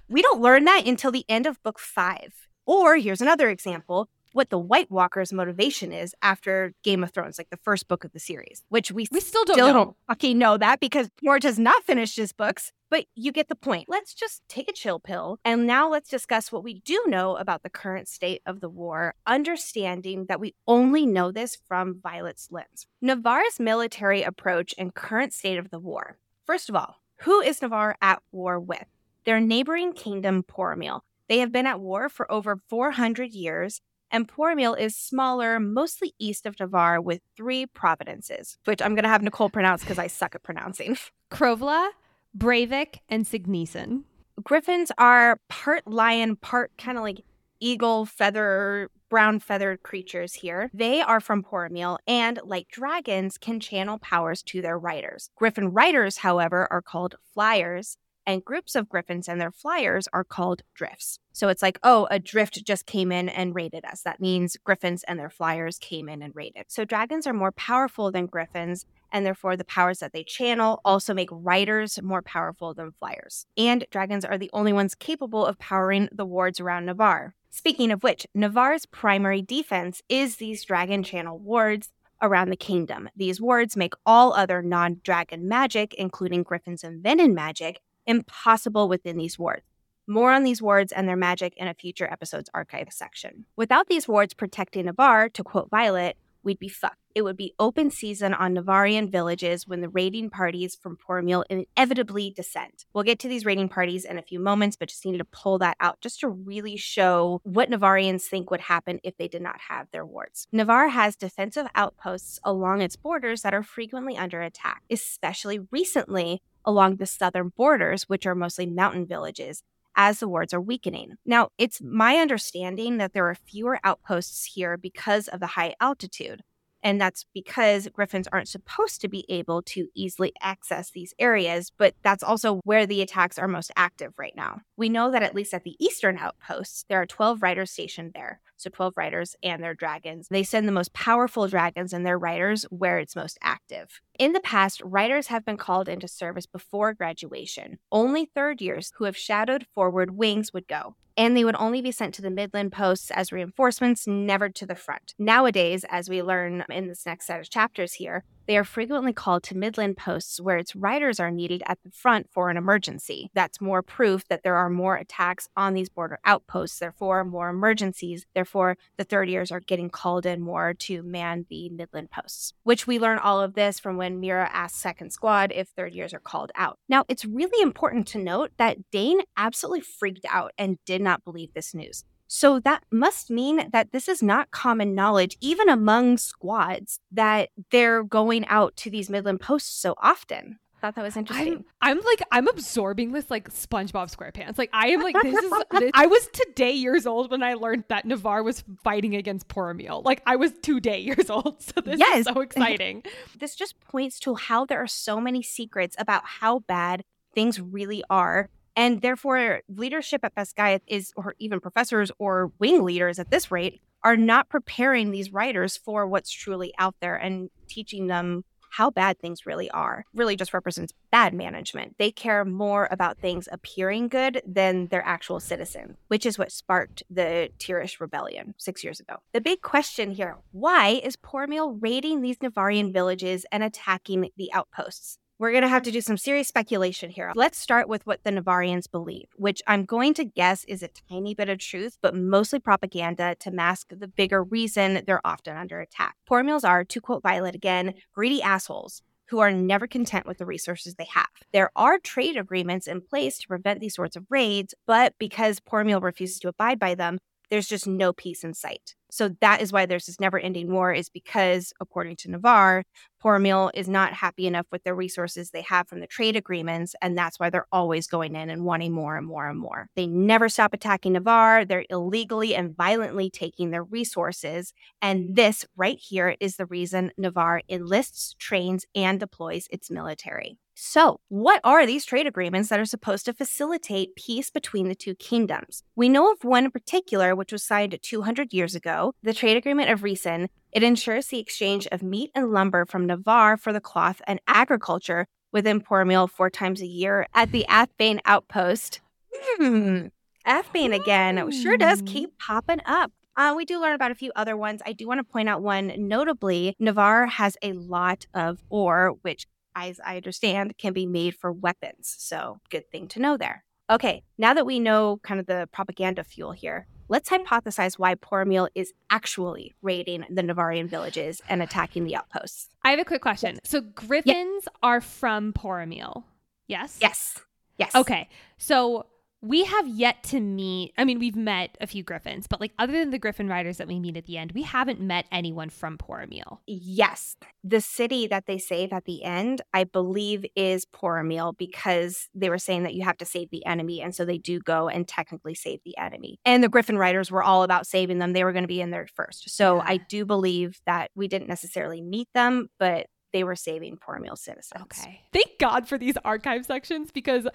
we 0.10 0.22
don't 0.22 0.42
learn 0.42 0.66
that 0.66 0.86
until 0.86 1.12
the 1.12 1.26
end 1.28 1.46
of 1.46 1.62
book 1.64 1.80
five. 1.80 2.34
Or 2.66 2.98
here's 2.98 3.22
another 3.22 3.50
example 3.50 4.10
what 4.34 4.50
the 4.50 4.60
White 4.60 4.90
Walker's 4.92 5.34
motivation 5.34 5.92
is 5.92 6.16
after 6.22 6.74
Game 6.84 7.04
of 7.04 7.12
Thrones, 7.12 7.38
like 7.38 7.50
the 7.50 7.58
first 7.58 7.88
book 7.88 8.04
of 8.04 8.12
the 8.12 8.20
series, 8.20 8.64
which 8.70 8.92
we, 8.92 9.08
we 9.12 9.20
still 9.20 9.46
don't 9.46 9.56
still 9.56 9.68
know. 9.68 9.74
don't 9.74 9.96
fucking 10.08 10.38
know 10.38 10.58
that 10.58 10.80
because 10.80 11.10
George 11.24 11.44
has 11.44 11.60
not 11.60 11.84
finished 11.84 12.18
his 12.18 12.32
books. 12.32 12.72
But 12.92 13.06
you 13.14 13.32
get 13.32 13.50
the 13.50 13.56
point. 13.56 13.88
Let's 13.88 14.16
just 14.16 14.42
take 14.50 14.68
a 14.68 14.74
chill 14.74 15.00
pill. 15.00 15.38
And 15.46 15.68
now 15.68 15.88
let's 15.88 16.10
discuss 16.10 16.52
what 16.52 16.64
we 16.64 16.82
do 16.82 17.04
know 17.06 17.36
about 17.38 17.62
the 17.62 17.70
current 17.70 18.08
state 18.08 18.42
of 18.48 18.62
the 18.62 18.70
war, 18.70 19.14
understanding 19.28 20.26
that 20.26 20.40
we 20.40 20.56
only 20.68 21.06
know 21.06 21.32
this 21.32 21.56
from 21.68 22.00
Violet's 22.02 22.48
lens. 22.50 22.88
Navarre's 23.00 23.60
military 23.60 24.24
approach 24.24 24.74
and 24.76 24.96
current 24.96 25.34
state 25.34 25.60
of 25.60 25.70
the 25.70 25.78
war. 25.78 26.18
First 26.48 26.68
of 26.68 26.76
all, 26.76 26.96
who 27.18 27.42
is 27.42 27.62
Navarre 27.62 27.96
at 28.02 28.24
war 28.32 28.60
with? 28.60 28.86
Their 29.26 29.40
neighboring 29.40 29.94
kingdom, 29.94 30.42
Poromiel. 30.42 31.02
They 31.28 31.40
have 31.40 31.52
been 31.52 31.68
at 31.68 31.80
war 31.80 32.10
for 32.10 32.32
over 32.32 32.60
400 32.70 33.34
years 33.34 33.82
and 34.12 34.28
Poromiel 34.28 34.80
is 34.80 34.96
smaller, 34.96 35.60
mostly 35.60 36.14
east 36.20 36.46
of 36.46 36.60
Navarre, 36.60 37.02
with 37.02 37.22
three 37.36 37.66
provinces, 37.66 38.58
which 38.66 38.82
I'm 38.82 38.96
going 38.96 39.04
to 39.04 39.10
have 39.10 39.24
Nicole 39.24 39.50
pronounce 39.50 39.82
because 39.82 40.00
I 40.00 40.08
suck 40.08 40.36
at 40.36 40.44
pronouncing. 40.44 40.98
Krovla, 41.32 41.90
Braevick, 42.38 43.00
and 43.10 43.26
Cygnisen. 43.26 44.04
Griffins 44.44 44.92
are 44.98 45.40
part 45.50 45.86
lion, 45.88 46.36
part 46.36 46.72
kind 46.78 46.98
of 46.98 47.04
like 47.04 47.22
eagle 47.60 48.06
feather, 48.06 48.90
brown 49.10 49.40
feathered 49.40 49.84
creatures 49.84 50.34
here. 50.34 50.70
They 50.74 51.02
are 51.02 51.20
from 51.20 51.44
Poromiel 51.44 51.98
and, 52.08 52.40
like 52.44 52.70
dragons, 52.70 53.38
can 53.38 53.60
channel 53.60 53.98
powers 53.98 54.42
to 54.44 54.62
their 54.62 54.78
riders. 54.78 55.30
Griffin 55.36 55.74
riders, 55.74 56.18
however, 56.18 56.68
are 56.72 56.82
called 56.82 57.16
flyers, 57.34 57.98
and 58.30 58.46
groups 58.46 58.76
of 58.76 58.88
griffins 58.88 59.28
and 59.28 59.42
their 59.42 59.52
flyers 59.52 60.08
are 60.14 60.24
called 60.24 60.62
drifts. 60.76 61.18
So 61.34 61.48
it's 61.48 61.64
like, 61.64 61.80
oh, 61.82 62.08
a 62.12 62.20
drift 62.20 62.64
just 62.64 62.86
came 62.86 63.12
in 63.12 63.28
and 63.28 63.56
raided 63.56 63.84
us. 63.86 64.04
That 64.04 64.22
means 64.22 64.56
griffins 64.64 65.04
and 65.06 65.20
their 65.20 65.32
flyers 65.32 65.80
came 65.80 66.08
in 66.08 66.22
and 66.22 66.36
raided. 66.36 66.66
So 66.68 66.86
dragons 66.86 67.26
are 67.26 67.34
more 67.34 67.52
powerful 67.52 68.12
than 68.12 68.28
griffins, 68.28 68.86
and 69.12 69.26
therefore 69.26 69.58
the 69.58 69.64
powers 69.64 69.98
that 69.98 70.14
they 70.14 70.24
channel 70.24 70.80
also 70.86 71.12
make 71.12 71.30
riders 71.32 72.00
more 72.04 72.22
powerful 72.22 72.76
than 72.76 72.92
flyers. 72.92 73.48
And 73.58 73.88
dragons 73.90 74.24
are 74.24 74.38
the 74.38 74.52
only 74.54 74.74
ones 74.74 74.94
capable 74.94 75.44
of 75.44 75.58
powering 75.58 76.08
the 76.12 76.26
wards 76.26 76.60
around 76.60 76.86
Navarre. 76.86 77.34
Speaking 77.50 77.92
of 77.92 78.04
which, 78.04 78.28
Navarre's 78.36 78.86
primary 78.86 79.42
defense 79.42 80.04
is 80.08 80.36
these 80.36 80.64
dragon 80.64 81.02
channel 81.02 81.40
wards 81.40 81.90
around 82.22 82.50
the 82.50 82.56
kingdom. 82.56 83.10
These 83.16 83.42
wards 83.42 83.76
make 83.76 83.94
all 84.06 84.34
other 84.34 84.62
non 84.62 85.02
dragon 85.04 85.48
magic, 85.48 85.96
including 85.96 86.44
griffins 86.44 86.84
and 86.84 87.04
venin 87.04 87.34
magic, 87.34 87.82
impossible 88.10 88.90
within 88.90 89.18
these 89.18 89.38
wards. 89.38 89.62
More 90.08 90.32
on 90.32 90.44
these 90.44 90.62
wards 90.62 90.92
and 90.92 91.08
their 91.08 91.16
magic 91.16 91.54
in 91.56 91.68
a 91.68 91.76
future 91.76 92.12
episode's 92.12 92.50
archive 92.52 92.88
section. 92.90 93.46
Without 93.56 93.88
these 93.88 94.08
wards 94.08 94.34
protecting 94.34 94.86
Navarre, 94.86 95.30
to 95.30 95.44
quote 95.44 95.70
Violet, 95.70 96.18
we'd 96.42 96.58
be 96.58 96.68
fucked. 96.68 96.98
It 97.14 97.22
would 97.24 97.38
be 97.38 97.54
open 97.60 97.92
season 97.92 98.34
on 98.34 98.54
Navarrian 98.54 99.12
villages 99.12 99.68
when 99.68 99.82
the 99.82 99.90
raiding 99.90 100.30
parties 100.30 100.76
from 100.76 100.98
Poromiel 100.98 101.44
inevitably 101.50 102.32
descend. 102.32 102.86
We'll 102.94 103.04
get 103.04 103.20
to 103.20 103.28
these 103.28 103.46
raiding 103.46 103.70
parties 103.70 104.06
in 104.06 104.18
a 104.18 104.24
few 104.24 104.40
moments, 104.40 104.76
but 104.76 104.90
just 104.90 105.06
needed 105.06 105.18
to 105.18 105.26
pull 105.26 105.60
that 105.60 105.78
out 105.80 106.02
just 106.02 106.20
to 106.22 106.30
really 106.30 106.78
show 106.78 107.42
what 107.44 107.70
Navarrians 107.70 108.26
think 108.28 108.50
would 108.50 108.62
happen 108.62 109.00
if 109.04 109.18
they 109.18 109.28
did 109.28 109.42
not 109.42 109.60
have 109.70 109.92
their 109.92 110.06
wards. 110.06 110.48
Navarre 110.52 110.90
has 110.90 111.16
defensive 111.16 111.68
outposts 111.76 112.40
along 112.44 112.82
its 112.82 112.96
borders 112.96 113.42
that 113.42 113.54
are 113.54 113.64
frequently 113.64 114.16
under 114.18 114.42
attack, 114.42 114.84
especially 114.90 115.60
recently 115.72 116.42
along 116.66 116.96
the 116.96 117.06
southern 117.06 117.50
borders, 117.56 118.04
which 118.04 118.26
are 118.26 118.36
mostly 118.36 118.66
mountain 118.66 119.06
villages, 119.06 119.64
as 119.96 120.20
the 120.20 120.28
wards 120.28 120.54
are 120.54 120.62
weakening. 120.62 121.16
Now, 121.26 121.50
it's 121.58 121.82
my 121.82 122.18
understanding 122.18 122.98
that 122.98 123.14
there 123.14 123.28
are 123.28 123.36
fewer 123.36 123.80
outposts 123.84 124.46
here 124.46 124.78
because 124.78 125.28
of 125.28 125.40
the 125.40 125.48
high 125.48 125.76
altitude. 125.80 126.42
And 126.82 127.00
that's 127.02 127.26
because 127.34 127.90
griffins 127.92 128.28
aren't 128.32 128.48
supposed 128.48 129.02
to 129.02 129.10
be 129.10 129.26
able 129.28 129.62
to 129.64 129.88
easily 129.96 130.32
access 130.42 130.92
these 130.92 131.14
areas, 131.20 131.72
but 131.78 131.94
that's 132.04 132.24
also 132.24 132.62
where 132.64 132.86
the 132.86 133.02
attacks 133.02 133.38
are 133.38 133.50
most 133.50 133.72
active 133.76 134.14
right 134.18 134.36
now. 134.36 134.62
We 134.78 134.88
know 134.88 135.12
that 135.12 135.24
at 135.24 135.36
least 135.36 135.54
at 135.54 135.66
the 135.66 135.76
eastern 135.80 136.18
outposts, 136.18 136.86
there 136.88 137.02
are 137.02 137.06
12 137.06 137.42
riders 137.42 137.72
stationed 137.72 138.14
there. 138.14 138.40
So 138.60 138.70
12 138.70 138.94
riders 138.98 139.36
and 139.42 139.64
their 139.64 139.74
dragons. 139.74 140.28
They 140.30 140.44
send 140.44 140.68
the 140.68 140.74
most 140.74 140.94
powerful 140.94 141.48
dragons 141.48 141.94
and 141.94 142.06
their 142.06 142.18
riders 142.18 142.64
where 142.70 143.00
it's 143.00 143.16
most 143.16 143.38
active. 143.42 144.02
In 144.18 144.34
the 144.34 144.42
past, 144.42 144.82
riders 144.84 145.28
have 145.28 145.46
been 145.46 145.58
called 145.58 145.88
into 145.88 146.08
service 146.08 146.46
before 146.46 146.94
graduation. 146.94 147.80
Only 147.92 148.26
third 148.26 148.62
years 148.62 148.92
who 148.98 149.06
have 149.06 149.16
shadowed 149.16 149.66
forward 149.74 150.18
wings 150.18 150.54
would 150.54 150.68
go 150.68 150.96
and 151.20 151.36
they 151.36 151.44
would 151.44 151.56
only 151.60 151.82
be 151.82 151.92
sent 151.92 152.14
to 152.14 152.22
the 152.22 152.30
midland 152.30 152.72
posts 152.72 153.12
as 153.12 153.34
reinforcements, 153.34 154.08
never 154.08 154.48
to 154.48 154.66
the 154.66 154.74
front. 154.74 155.14
Nowadays, 155.20 155.84
as 155.90 156.10
we 156.10 156.24
learn 156.24 156.64
in 156.70 156.88
this 156.88 157.06
next 157.06 157.28
set 157.28 157.42
of 157.42 157.50
chapters 157.50 157.96
here, 157.96 158.24
they 158.50 158.58
are 158.58 158.64
frequently 158.64 159.14
called 159.14 159.44
to 159.44 159.56
midland 159.56 159.96
posts 159.96 160.42
where 160.42 160.58
its 160.58 160.76
riders 160.76 161.20
are 161.20 161.30
needed 161.30 161.62
at 161.68 161.78
the 161.84 161.92
front 161.92 162.28
for 162.32 162.50
an 162.50 162.58
emergency. 162.58 163.30
That's 163.36 163.62
more 163.62 163.84
proof 163.84 164.28
that 164.28 164.42
there 164.42 164.56
are 164.56 164.72
more 164.72 164.96
attacks 164.96 165.48
on 165.56 165.76
these 165.76 165.88
border 165.88 166.18
outposts, 166.26 166.80
therefore, 166.80 167.24
more 167.24 167.50
emergencies. 167.50 168.26
Therefore, 168.34 168.76
the 168.98 169.04
third 169.04 169.30
years 169.30 169.52
are 169.52 169.60
getting 169.60 169.92
called 169.92 170.26
in 170.26 170.42
more 170.42 170.74
to 170.74 171.04
man 171.04 171.46
the 171.48 171.70
midland 171.70 172.10
posts, 172.10 172.54
which 172.64 172.88
we 172.88 172.98
learn 172.98 173.20
all 173.20 173.40
of 173.40 173.54
this 173.54 173.80
from 173.80 173.98
when 173.98 174.20
Mira 174.20 174.50
asks 174.52 174.80
Second 174.80 175.12
Squad 175.12 175.52
if 175.54 175.68
third 175.68 175.94
years 175.94 176.12
are 176.12 176.20
called 176.20 176.52
out. 176.56 176.80
Now, 176.90 177.06
it's 177.08 177.26
really 177.26 177.62
important 177.62 178.08
to 178.08 178.18
note 178.18 178.50
that 178.58 178.90
Dain 178.90 179.20
absolutely 179.38 179.82
freaked 179.82 180.26
out 180.28 180.54
and 180.58 180.80
did 180.88 181.04
not 181.04 181.24
believe 181.24 181.54
this 181.54 181.76
news. 181.76 182.04
So 182.32 182.60
that 182.60 182.84
must 182.92 183.32
mean 183.32 183.70
that 183.72 183.92
this 183.92 184.08
is 184.08 184.22
not 184.22 184.52
common 184.52 184.94
knowledge, 184.94 185.36
even 185.42 185.68
among 185.68 186.20
squads, 186.20 187.00
that 187.12 187.50
they're 187.72 188.04
going 188.04 188.46
out 188.48 188.76
to 188.78 188.92
these 188.92 189.10
Midland 189.10 189.42
posts 189.42 189.76
so 189.76 189.96
often. 189.98 190.60
Thought 190.80 190.96
that 190.96 191.04
was 191.04 191.18
interesting. 191.18 191.66
I'm, 191.82 191.98
I'm 191.98 192.06
like 192.06 192.22
I'm 192.32 192.48
absorbing 192.48 193.12
this 193.12 193.30
like 193.32 193.50
SpongeBob 193.50 194.16
SquarePants. 194.16 194.58
Like 194.60 194.70
I 194.72 194.90
am 194.90 195.02
like 195.02 195.16
this 195.22 195.36
is 195.36 195.52
this, 195.72 195.92
I 195.94 196.06
was 196.06 196.30
today 196.32 196.72
years 196.72 197.08
old 197.08 197.32
when 197.32 197.42
I 197.44 197.56
learned 197.56 197.86
that 197.90 198.06
Navarre 198.06 198.44
was 198.44 198.64
fighting 198.84 199.16
against 199.16 199.48
Poromiel. 199.50 200.06
Like 200.06 200.22
I 200.26 200.36
was 200.36 200.54
today 200.62 201.00
years 201.02 201.32
old. 201.32 201.62
So 201.62 201.82
this 201.82 202.00
yes. 202.00 202.20
is 202.20 202.26
so 202.34 202.40
exciting. 202.42 203.04
this 203.40 203.56
just 203.56 203.80
points 203.82 204.20
to 204.22 204.36
how 204.36 204.66
there 204.66 204.82
are 204.82 204.88
so 204.88 205.20
many 205.20 205.42
secrets 205.42 205.96
about 206.00 206.22
how 206.26 206.60
bad 206.60 207.04
things 207.34 207.60
really 207.60 208.04
are 208.10 208.50
and 208.80 209.02
therefore, 209.02 209.60
leadership 209.68 210.22
at 210.24 210.34
Basgiath 210.36 210.80
is, 210.88 211.12
or 211.18 211.36
even 211.38 211.60
professors 211.60 212.14
or 212.18 212.54
wing 212.60 212.86
leaders 212.86 213.20
at 213.20 213.30
this 213.30 213.52
rate, 213.52 213.82
are 214.06 214.16
not 214.16 214.48
preparing 214.48 215.12
these 215.12 215.34
writers 215.34 215.76
for 215.76 216.08
what's 216.08 216.32
truly 216.32 216.74
out 216.80 216.96
there 217.02 217.18
and 217.18 217.50
teaching 217.68 218.08
them 218.08 218.46
how 218.72 218.90
bad 218.90 219.20
things 219.20 219.46
really 219.46 219.70
are. 219.72 220.06
Really 220.14 220.38
just 220.38 220.54
represents 220.54 220.94
bad 221.12 221.34
management. 221.34 221.96
They 221.98 222.10
care 222.10 222.46
more 222.46 222.88
about 222.90 223.18
things 223.18 223.50
appearing 223.52 224.08
good 224.08 224.42
than 224.48 224.88
their 224.88 225.06
actual 225.06 225.42
citizens, 225.42 225.98
which 226.08 226.26
is 226.26 226.40
what 226.40 226.50
sparked 226.50 227.04
the 227.10 227.50
Tyrrish 227.60 228.00
rebellion 228.00 228.56
six 228.58 228.82
years 228.82 229.02
ago. 229.02 229.18
The 229.34 229.42
big 229.42 229.62
question 229.62 230.12
here 230.12 230.38
why 230.54 231.02
is 231.04 231.18
Poromiel 231.18 231.78
raiding 231.82 232.22
these 232.22 232.42
Navarrian 232.42 232.94
villages 232.94 233.46
and 233.52 233.62
attacking 233.62 234.30
the 234.38 234.54
outposts? 234.54 235.19
We're 235.40 235.52
going 235.52 235.64
to 235.64 235.70
have 235.70 235.84
to 235.84 235.92
do 235.92 236.02
some 236.02 236.18
serious 236.18 236.50
speculation 236.50 237.10
here. 237.10 237.32
Let's 237.34 237.58
start 237.58 237.88
with 237.88 238.06
what 238.06 238.24
the 238.24 238.32
Navarrians 238.32 238.88
believe, 238.88 239.28
which 239.38 239.62
I'm 239.66 239.86
going 239.86 240.14
to 240.16 240.26
guess 240.26 240.66
is 240.66 240.84
a 240.84 240.90
tiny 241.10 241.34
bit 241.34 241.48
of 241.48 241.60
truth, 241.60 241.98
but 242.02 242.14
mostly 242.14 242.60
propaganda 242.60 243.36
to 243.40 243.50
mask 243.50 243.88
the 243.92 244.10
bigger 244.10 244.44
reason 244.44 245.02
they're 245.08 245.26
often 245.26 245.56
under 245.56 245.80
attack. 245.80 246.18
Poromiels 246.30 246.68
are, 246.68 246.84
to 246.84 247.02
quote 247.02 247.24
Violet 247.24 247.56
again, 247.56 247.94
greedy 248.14 248.42
assholes 248.42 249.02
who 249.30 249.40
are 249.40 249.52
never 249.52 249.88
content 249.88 250.26
with 250.26 250.40
the 250.40 250.46
resources 250.46 250.96
they 250.96 251.08
have. 251.14 251.30
There 251.54 251.72
are 251.76 252.00
trade 252.00 252.36
agreements 252.36 252.88
in 252.88 253.00
place 253.00 253.38
to 253.40 253.48
prevent 253.48 253.80
these 253.80 253.96
sorts 253.96 254.18
of 254.18 254.26
raids, 254.30 254.74
but 254.86 255.14
because 255.20 255.62
Poromiel 255.62 256.02
refuses 256.02 256.40
to 256.40 256.50
abide 256.50 256.80
by 256.80 256.96
them, 256.96 257.18
there's 257.50 257.68
just 257.68 257.88
no 257.88 258.12
peace 258.12 258.44
in 258.44 258.54
sight. 258.54 258.96
So 259.12 259.30
that 259.42 259.62
is 259.62 259.72
why 259.72 259.86
there's 259.86 260.06
this 260.06 260.20
never 260.20 260.40
ending 260.40 260.72
war, 260.72 260.94
is 260.94 261.10
because, 261.10 261.74
according 261.80 262.18
to 262.18 262.32
Navarre, 262.32 262.84
Poromiel 263.24 263.70
is 263.74 263.90
not 263.90 264.14
happy 264.14 264.48
enough 264.48 264.68
with 264.72 264.84
the 264.84 264.94
resources 264.94 265.52
they 265.52 265.62
have 265.64 265.88
from 265.88 266.00
the 266.00 266.08
trade 266.08 266.36
agreements. 266.36 266.96
And 267.02 267.18
that's 267.18 267.40
why 267.40 267.50
they're 267.50 267.68
always 267.72 268.08
going 268.08 268.36
in 268.36 268.50
and 268.50 268.64
wanting 268.64 268.94
more 268.94 269.18
and 269.18 269.28
more 269.28 269.50
and 269.50 269.60
more. 269.60 269.90
They 269.96 270.08
never 270.08 270.48
stop 270.48 270.74
attacking 270.74 271.14
Navarre. 271.14 271.66
They're 271.66 271.86
illegally 271.90 272.56
and 272.56 272.76
violently 272.76 273.30
taking 273.30 273.72
their 273.72 273.84
resources. 273.84 274.74
And 275.02 275.36
this 275.36 275.66
right 275.76 276.00
here 276.00 276.36
is 276.40 276.56
the 276.56 276.66
reason 276.66 277.12
Navarre 277.18 277.62
enlists, 277.70 278.36
trains, 278.40 278.86
and 278.96 279.20
deploys 279.20 279.68
its 279.70 279.92
military. 279.92 280.58
So, 280.82 281.20
what 281.28 281.60
are 281.66 281.86
these 281.86 282.06
trade 282.06 282.26
agreements 282.26 282.70
that 282.70 282.80
are 282.80 282.86
supposed 282.86 283.26
to 283.26 283.34
facilitate 283.34 284.16
peace 284.16 284.50
between 284.50 284.88
the 284.88 284.96
two 284.96 285.14
kingdoms? 285.14 285.84
We 285.98 286.08
know 286.08 286.32
of 286.32 286.46
one 286.46 286.64
in 286.64 286.72
particular, 286.72 287.36
which 287.36 287.52
was 287.52 287.66
signed 287.66 288.00
200 288.02 288.54
years 288.54 288.76
ago, 288.76 288.99
the 289.24 289.34
Trade 289.34 289.58
Agreement 289.58 289.90
of 289.90 290.02
Rhysand. 290.02 290.48
It 290.72 290.84
ensures 290.84 291.28
the 291.28 291.40
exchange 291.40 291.88
of 291.92 292.04
meat 292.04 292.32
and 292.36 292.52
lumber 292.52 292.86
from 292.86 293.08
Navarre 293.08 293.58
for 293.58 293.74
the 293.74 293.82
cloth 293.82 294.22
and 294.28 294.40
agriculture 294.48 295.28
within 295.52 295.82
Poromiel 295.82 296.30
four 296.30 296.50
times 296.50 296.82
a 296.82 296.86
year 296.86 297.28
at 297.34 297.52
the 297.52 297.66
Athebyne 297.68 298.22
outpost. 298.26 299.02
Hmm. 299.34 300.08
Athebyne 300.46 300.94
again 300.94 301.52
sure 301.52 301.78
does 301.78 302.00
hmm. 302.00 302.06
keep 302.06 302.38
popping 302.38 302.82
up. 302.86 303.12
Uh, 303.36 303.54
we 303.56 303.66
do 303.66 303.80
learn 303.80 303.96
about 303.96 304.12
a 304.12 304.16
few 304.16 304.32
other 304.36 304.58
ones. 304.58 304.82
I 304.86 304.94
do 304.94 305.08
want 305.08 305.20
to 305.20 305.24
point 305.24 305.48
out 305.48 305.62
one 305.62 305.94
notably. 305.98 306.76
Navarre 306.80 307.28
has 307.28 307.56
a 307.62 307.74
lot 307.74 308.26
of 308.34 308.64
ore, 308.70 309.16
which 309.22 309.46
as 309.76 310.00
I 310.06 310.18
understand, 310.18 310.78
can 310.78 310.94
be 310.94 311.06
made 311.06 311.36
for 311.36 311.52
weapons. 311.52 312.16
So, 312.18 312.60
good 312.70 312.90
thing 312.92 313.08
to 313.10 313.20
know 313.20 313.38
there. 313.38 313.64
Okay, 313.90 314.24
now 314.38 314.54
that 314.54 314.66
we 314.66 314.80
know 314.80 315.20
kind 315.24 315.40
of 315.40 315.46
the 315.46 315.68
propaganda 315.72 316.24
fuel 316.24 316.52
here, 316.52 316.88
let's 317.10 317.30
mm-hmm. 317.30 317.44
hypothesize 317.54 318.00
why 318.00 318.16
Poromiel 318.16 318.70
is 318.76 318.94
actually 319.10 319.76
raiding 319.82 320.26
the 320.30 320.44
Navarrian 320.44 320.88
villages 320.88 321.42
and 321.50 321.62
attacking 321.62 322.06
the 322.06 322.16
outposts. 322.16 322.70
I 322.84 322.92
have 322.92 323.00
a 323.00 323.06
quick 323.06 323.22
question. 323.22 323.56
Yes. 323.56 323.72
So, 323.72 323.82
griffins 323.82 324.68
are 324.82 325.02
from 325.02 325.52
Poromiel, 325.52 326.24
yes? 326.68 326.98
Yes. 327.02 327.40
Yes. 327.78 327.94
Okay. 327.96 328.30
So, 328.58 329.06
we 329.42 329.64
have 329.64 329.88
yet 329.88 330.22
to 330.24 330.40
meet 330.40 330.94
i 330.98 331.06
mean 331.06 331.20
we've 331.20 331.36
met 331.36 331.78
a 331.80 331.88
few 331.88 332.04
griffins 332.04 332.46
but 332.48 332.60
like 332.60 332.74
other 332.78 332.94
than 332.94 333.10
the 333.10 333.20
griffin 333.20 333.48
riders 333.48 333.78
that 333.78 333.88
we 333.88 334.00
meet 334.00 334.18
at 334.18 334.26
the 334.26 334.38
end 334.38 334.52
we 334.52 334.64
haven't 334.64 335.00
met 335.00 335.26
anyone 335.32 335.70
from 335.70 335.98
Poromiel. 335.98 336.60
yes 336.68 337.38
the 337.64 337.82
city 337.82 338.28
that 338.28 338.46
they 338.48 338.58
save 338.58 338.92
at 338.92 339.06
the 339.06 339.24
end 339.24 339.62
i 339.74 339.84
believe 339.84 340.46
is 340.56 340.86
Poromiel 340.86 341.58
because 341.58 342.28
they 342.34 342.50
were 342.50 342.58
saying 342.58 342.84
that 342.84 342.94
you 342.94 343.04
have 343.04 343.18
to 343.18 343.26
save 343.26 343.50
the 343.50 343.66
enemy 343.66 344.02
and 344.02 344.14
so 344.14 344.26
they 344.26 344.38
do 344.38 344.60
go 344.60 344.90
and 344.90 345.08
technically 345.08 345.56
save 345.56 345.80
the 345.86 345.98
enemy 345.98 346.40
and 346.46 346.64
the 346.64 346.70
griffin 346.70 346.98
riders 346.98 347.32
were 347.32 347.44
all 347.44 347.64
about 347.64 347.88
saving 347.88 348.20
them 348.20 348.34
they 348.34 348.44
were 348.44 348.54
going 348.54 348.64
to 348.64 348.68
be 348.68 348.82
in 348.82 348.92
there 348.92 349.08
first 349.14 349.50
so 349.50 349.78
yeah. 349.78 349.84
i 349.86 349.98
do 349.98 350.26
believe 350.26 350.80
that 350.86 351.12
we 351.16 351.28
didn't 351.28 351.48
necessarily 351.48 352.02
meet 352.02 352.28
them 352.34 352.68
but 352.78 353.08
they 353.32 353.44
were 353.44 353.56
saving 353.56 353.98
Poromiel 353.98 354.38
citizens. 354.38 354.82
Okay. 354.82 355.22
Thank 355.32 355.60
God 355.60 355.88
for 355.88 355.98
these 355.98 356.16
archive 356.26 356.66
sections 356.66 357.12
because 357.12 357.48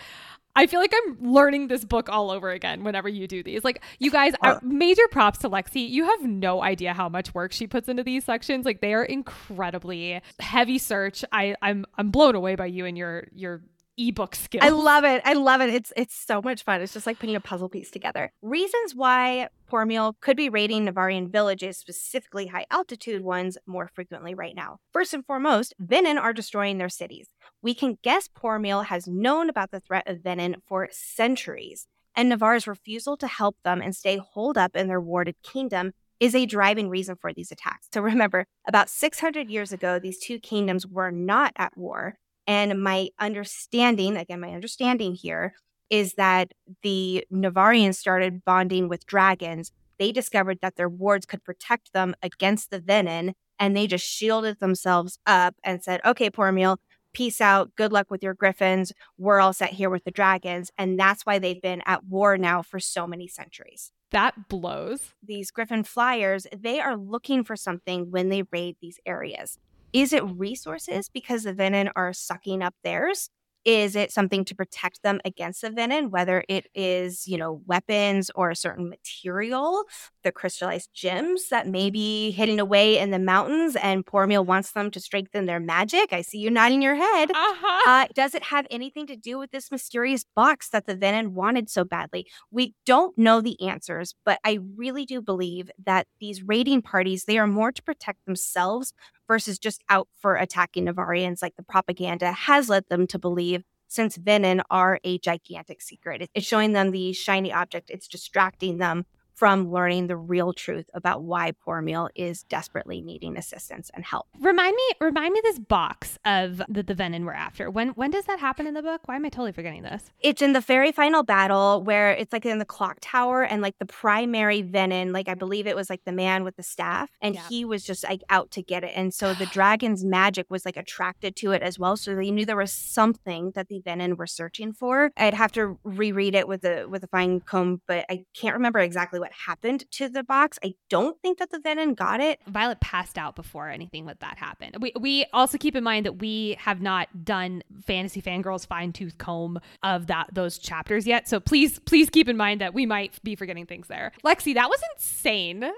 I 0.56 0.66
feel 0.66 0.80
like 0.80 0.92
I'm 0.94 1.32
learning 1.32 1.68
this 1.68 1.84
book 1.84 2.08
all 2.08 2.30
over 2.30 2.50
again 2.50 2.84
whenever 2.84 3.08
you 3.08 3.26
do 3.26 3.42
these. 3.42 3.64
Like, 3.64 3.82
you 3.98 4.10
guys, 4.10 4.34
uh, 4.42 4.60
major 4.62 5.06
props 5.08 5.40
to 5.40 5.50
Lexi. 5.50 5.88
You 5.88 6.04
have 6.04 6.22
no 6.22 6.62
idea 6.62 6.92
how 6.92 7.08
much 7.08 7.34
work 7.34 7.52
she 7.52 7.66
puts 7.66 7.88
into 7.88 8.04
these 8.04 8.24
sections. 8.24 8.64
Like, 8.64 8.80
they 8.80 8.94
are 8.94 9.04
incredibly 9.04 10.20
heavy 10.38 10.78
search. 10.78 11.24
I, 11.32 11.56
I'm 11.60 11.84
I'm 11.98 12.10
blown 12.10 12.34
away 12.34 12.54
by 12.54 12.66
you 12.66 12.86
and 12.86 12.96
your 12.96 13.26
your 13.34 13.62
ebook 13.96 14.34
skills. 14.34 14.62
I 14.64 14.70
love 14.70 15.04
it. 15.04 15.22
I 15.24 15.34
love 15.34 15.60
it. 15.60 15.70
It's 15.70 15.92
it's 15.96 16.14
so 16.14 16.40
much 16.42 16.62
fun. 16.62 16.80
It's 16.80 16.92
just 16.92 17.06
like 17.06 17.18
putting 17.18 17.36
a 17.36 17.40
puzzle 17.40 17.68
piece 17.68 17.90
together. 17.90 18.32
Reasons 18.42 18.94
why 18.94 19.48
Poromiel 19.70 20.14
could 20.20 20.36
be 20.36 20.48
raiding 20.48 20.84
Navarrian 20.84 21.30
villages, 21.30 21.78
specifically 21.78 22.48
high 22.48 22.66
altitude 22.70 23.22
ones, 23.22 23.58
more 23.66 23.90
frequently 23.94 24.34
right 24.34 24.54
now. 24.54 24.78
First 24.92 25.14
and 25.14 25.24
foremost, 25.24 25.74
Venin 25.82 26.18
are 26.18 26.32
destroying 26.32 26.78
their 26.78 26.88
cities. 26.88 27.28
We 27.62 27.74
can 27.74 27.98
guess 28.02 28.28
Poromiel 28.28 28.86
has 28.86 29.06
known 29.06 29.48
about 29.48 29.70
the 29.70 29.80
threat 29.80 30.08
of 30.08 30.18
Venin 30.18 30.56
for 30.66 30.88
centuries, 30.90 31.86
and 32.14 32.28
Navarre's 32.28 32.66
refusal 32.66 33.16
to 33.16 33.26
help 33.26 33.56
them 33.64 33.80
and 33.80 33.94
stay 33.94 34.18
holed 34.18 34.58
up 34.58 34.76
in 34.76 34.88
their 34.88 35.00
warded 35.00 35.36
kingdom 35.42 35.92
is 36.20 36.34
a 36.34 36.46
driving 36.46 36.88
reason 36.88 37.16
for 37.16 37.32
these 37.32 37.50
attacks. 37.50 37.88
So 37.92 38.00
remember, 38.00 38.46
about 38.66 38.88
600 38.88 39.50
years 39.50 39.72
ago, 39.72 39.98
these 39.98 40.18
two 40.18 40.38
kingdoms 40.38 40.86
were 40.86 41.10
not 41.10 41.52
at 41.56 41.76
war, 41.76 42.18
and 42.46 42.82
my 42.82 43.08
understanding, 43.18 44.16
again, 44.16 44.40
my 44.40 44.50
understanding 44.50 45.14
here 45.14 45.54
is 45.90 46.14
that 46.14 46.52
the 46.82 47.24
Navarrians 47.30 47.98
started 47.98 48.44
bonding 48.44 48.88
with 48.88 49.06
dragons. 49.06 49.70
They 49.98 50.12
discovered 50.12 50.58
that 50.62 50.76
their 50.76 50.88
wards 50.88 51.26
could 51.26 51.44
protect 51.44 51.92
them 51.92 52.14
against 52.22 52.70
the 52.70 52.80
venin, 52.80 53.34
and 53.58 53.76
they 53.76 53.86
just 53.86 54.04
shielded 54.04 54.58
themselves 54.60 55.18
up 55.26 55.54
and 55.62 55.82
said, 55.82 56.00
okay, 56.04 56.30
Poromiel, 56.30 56.78
peace 57.12 57.40
out. 57.40 57.70
Good 57.76 57.92
luck 57.92 58.10
with 58.10 58.22
your 58.22 58.34
griffins. 58.34 58.92
We're 59.16 59.40
all 59.40 59.52
set 59.52 59.70
here 59.70 59.88
with 59.88 60.04
the 60.04 60.10
dragons. 60.10 60.70
And 60.76 60.98
that's 60.98 61.24
why 61.24 61.38
they've 61.38 61.62
been 61.62 61.82
at 61.86 62.04
war 62.04 62.36
now 62.36 62.60
for 62.60 62.80
so 62.80 63.06
many 63.06 63.28
centuries. 63.28 63.92
That 64.10 64.48
blows. 64.48 65.14
These 65.22 65.50
griffin 65.52 65.84
flyers, 65.84 66.46
they 66.56 66.80
are 66.80 66.96
looking 66.96 67.44
for 67.44 67.56
something 67.56 68.10
when 68.10 68.28
they 68.28 68.42
raid 68.50 68.76
these 68.80 68.98
areas. 69.06 69.58
Is 69.94 70.12
it 70.12 70.24
resources 70.24 71.08
because 71.08 71.44
the 71.44 71.54
Venin 71.54 71.90
are 71.94 72.12
sucking 72.12 72.62
up 72.62 72.74
theirs? 72.82 73.30
Is 73.64 73.96
it 73.96 74.12
something 74.12 74.44
to 74.44 74.54
protect 74.54 75.02
them 75.02 75.20
against 75.24 75.62
the 75.62 75.70
venin, 75.70 76.10
whether 76.10 76.44
it 76.50 76.66
is, 76.74 77.26
you 77.26 77.38
know, 77.38 77.62
weapons 77.66 78.30
or 78.34 78.50
a 78.50 78.56
certain 78.56 78.90
material, 78.90 79.84
the 80.22 80.32
crystallized 80.32 80.90
gems 80.92 81.48
that 81.48 81.66
may 81.66 81.88
be 81.88 82.30
hidden 82.30 82.60
away 82.60 82.98
in 82.98 83.10
the 83.10 83.18
mountains 83.18 83.74
and 83.76 84.04
Poromiel 84.04 84.44
wants 84.44 84.72
them 84.72 84.90
to 84.90 85.00
strengthen 85.00 85.46
their 85.46 85.60
magic? 85.60 86.12
I 86.12 86.20
see 86.20 86.38
you 86.38 86.50
nodding 86.50 86.82
your 86.82 86.94
head. 86.94 87.30
Uh-huh. 87.30 87.90
Uh, 87.90 88.06
does 88.14 88.34
it 88.34 88.42
have 88.42 88.66
anything 88.70 89.06
to 89.06 89.16
do 89.16 89.38
with 89.38 89.50
this 89.50 89.70
mysterious 89.70 90.26
box 90.36 90.68
that 90.70 90.84
the 90.84 90.96
venin 90.96 91.28
wanted 91.28 91.70
so 91.70 91.84
badly? 91.84 92.26
We 92.50 92.74
don't 92.84 93.16
know 93.16 93.40
the 93.40 93.58
answers, 93.66 94.14
but 94.26 94.40
I 94.44 94.58
really 94.76 95.06
do 95.06 95.22
believe 95.22 95.70
that 95.86 96.06
these 96.20 96.42
raiding 96.42 96.82
parties, 96.82 97.24
they 97.24 97.38
are 97.38 97.46
more 97.46 97.72
to 97.72 97.82
protect 97.82 98.26
themselves 98.26 98.92
versus 99.26 99.58
just 99.58 99.82
out 99.88 100.08
for 100.20 100.36
attacking 100.36 100.84
Navarrians 100.84 101.42
like 101.42 101.56
the 101.56 101.62
propaganda 101.62 102.32
has 102.32 102.68
led 102.68 102.88
them 102.88 103.06
to 103.08 103.18
believe 103.18 103.64
since 103.88 104.18
Venin 104.18 104.62
are 104.70 104.98
a 105.04 105.18
gigantic 105.18 105.80
secret. 105.80 106.28
It's 106.34 106.46
showing 106.46 106.72
them 106.72 106.90
the 106.90 107.12
shiny 107.12 107.52
object, 107.52 107.90
it's 107.90 108.08
distracting 108.08 108.78
them 108.78 109.06
from 109.34 109.70
learning 109.70 110.06
the 110.06 110.16
real 110.16 110.52
truth 110.52 110.88
about 110.94 111.22
why 111.22 111.52
Poromiel 111.66 112.08
is 112.14 112.42
desperately 112.44 113.00
needing 113.00 113.36
assistance 113.36 113.90
and 113.94 114.04
help. 114.04 114.26
Remind 114.40 114.76
me, 114.76 114.82
remind 115.00 115.32
me 115.34 115.40
this 115.42 115.58
box 115.58 116.18
of 116.24 116.62
the, 116.68 116.82
the 116.82 116.94
Venin 116.94 117.24
we're 117.24 117.32
after. 117.32 117.70
When 117.70 117.88
when 117.90 118.10
does 118.10 118.24
that 118.26 118.38
happen 118.38 118.66
in 118.66 118.74
the 118.74 118.82
book? 118.82 119.02
Why 119.06 119.16
am 119.16 119.24
I 119.24 119.28
totally 119.28 119.52
forgetting 119.52 119.82
this? 119.82 120.10
It's 120.20 120.40
in 120.42 120.52
the 120.52 120.60
very 120.60 120.92
final 120.92 121.22
battle 121.22 121.82
where 121.82 122.12
it's 122.12 122.32
like 122.32 122.46
in 122.46 122.58
the 122.58 122.64
clock 122.64 122.98
tower 123.00 123.42
and 123.42 123.60
like 123.62 123.78
the 123.78 123.86
primary 123.86 124.62
Venin, 124.62 125.12
like 125.12 125.28
I 125.28 125.34
believe 125.34 125.66
it 125.66 125.76
was 125.76 125.90
like 125.90 126.04
the 126.04 126.12
man 126.12 126.44
with 126.44 126.56
the 126.56 126.62
staff, 126.62 127.10
and 127.20 127.34
Yeah. 127.34 127.48
he 127.48 127.64
was 127.64 127.84
just 127.84 128.04
like 128.04 128.22
out 128.30 128.50
to 128.52 128.62
get 128.62 128.84
it. 128.84 128.92
And 128.94 129.12
so 129.12 129.34
the 129.34 129.46
dragon's 129.52 130.04
magic 130.04 130.46
was 130.48 130.64
like 130.64 130.76
attracted 130.76 131.34
to 131.36 131.50
it 131.52 131.62
as 131.62 131.78
well. 131.78 131.96
So 131.96 132.14
they 132.14 132.30
knew 132.30 132.46
there 132.46 132.56
was 132.56 132.72
something 132.72 133.52
that 133.54 133.68
the 133.68 133.80
Venin 133.84 134.16
were 134.16 134.26
searching 134.26 134.72
for. 134.72 135.10
I'd 135.16 135.34
have 135.34 135.52
to 135.52 135.78
reread 135.84 136.34
it 136.34 136.46
with 136.46 136.64
a 136.64 136.86
with 136.86 137.02
a 137.04 137.08
fine 137.08 137.40
comb, 137.40 137.80
but 137.88 138.04
I 138.08 138.24
can't 138.34 138.54
remember 138.54 138.78
exactly 138.78 139.20
what 139.24 139.32
happened 139.32 139.90
to 139.90 140.06
the 140.06 140.22
box. 140.22 140.58
I 140.62 140.74
don't 140.90 141.18
think 141.22 141.38
that 141.38 141.50
the 141.50 141.58
Venin 141.58 141.96
got 141.96 142.20
it. 142.20 142.40
Violet 142.46 142.78
passed 142.80 143.16
out 143.16 143.34
before 143.34 143.70
anything 143.70 144.04
with 144.04 144.18
that 144.20 144.36
happened. 144.36 144.76
We 144.80 144.92
we 145.00 145.24
also 145.32 145.56
keep 145.56 145.74
in 145.74 145.82
mind 145.82 146.04
that 146.04 146.18
we 146.18 146.56
have 146.58 146.82
not 146.82 147.24
done 147.24 147.62
fantasy 147.86 148.20
fangirls 148.20 148.66
fine 148.66 148.92
tooth 148.92 149.16
comb 149.16 149.58
of 149.82 150.08
that 150.08 150.28
those 150.34 150.58
chapters 150.58 151.06
yet. 151.06 151.26
So 151.26 151.40
please 151.40 151.78
please 151.78 152.10
keep 152.10 152.28
in 152.28 152.36
mind 152.36 152.60
that 152.60 152.74
we 152.74 152.84
might 152.84 153.18
be 153.24 153.34
forgetting 153.34 153.64
things 153.64 153.88
there. 153.88 154.12
Lexi, 154.22 154.52
that 154.52 154.68
was 154.68 154.82
insane. 154.94 155.64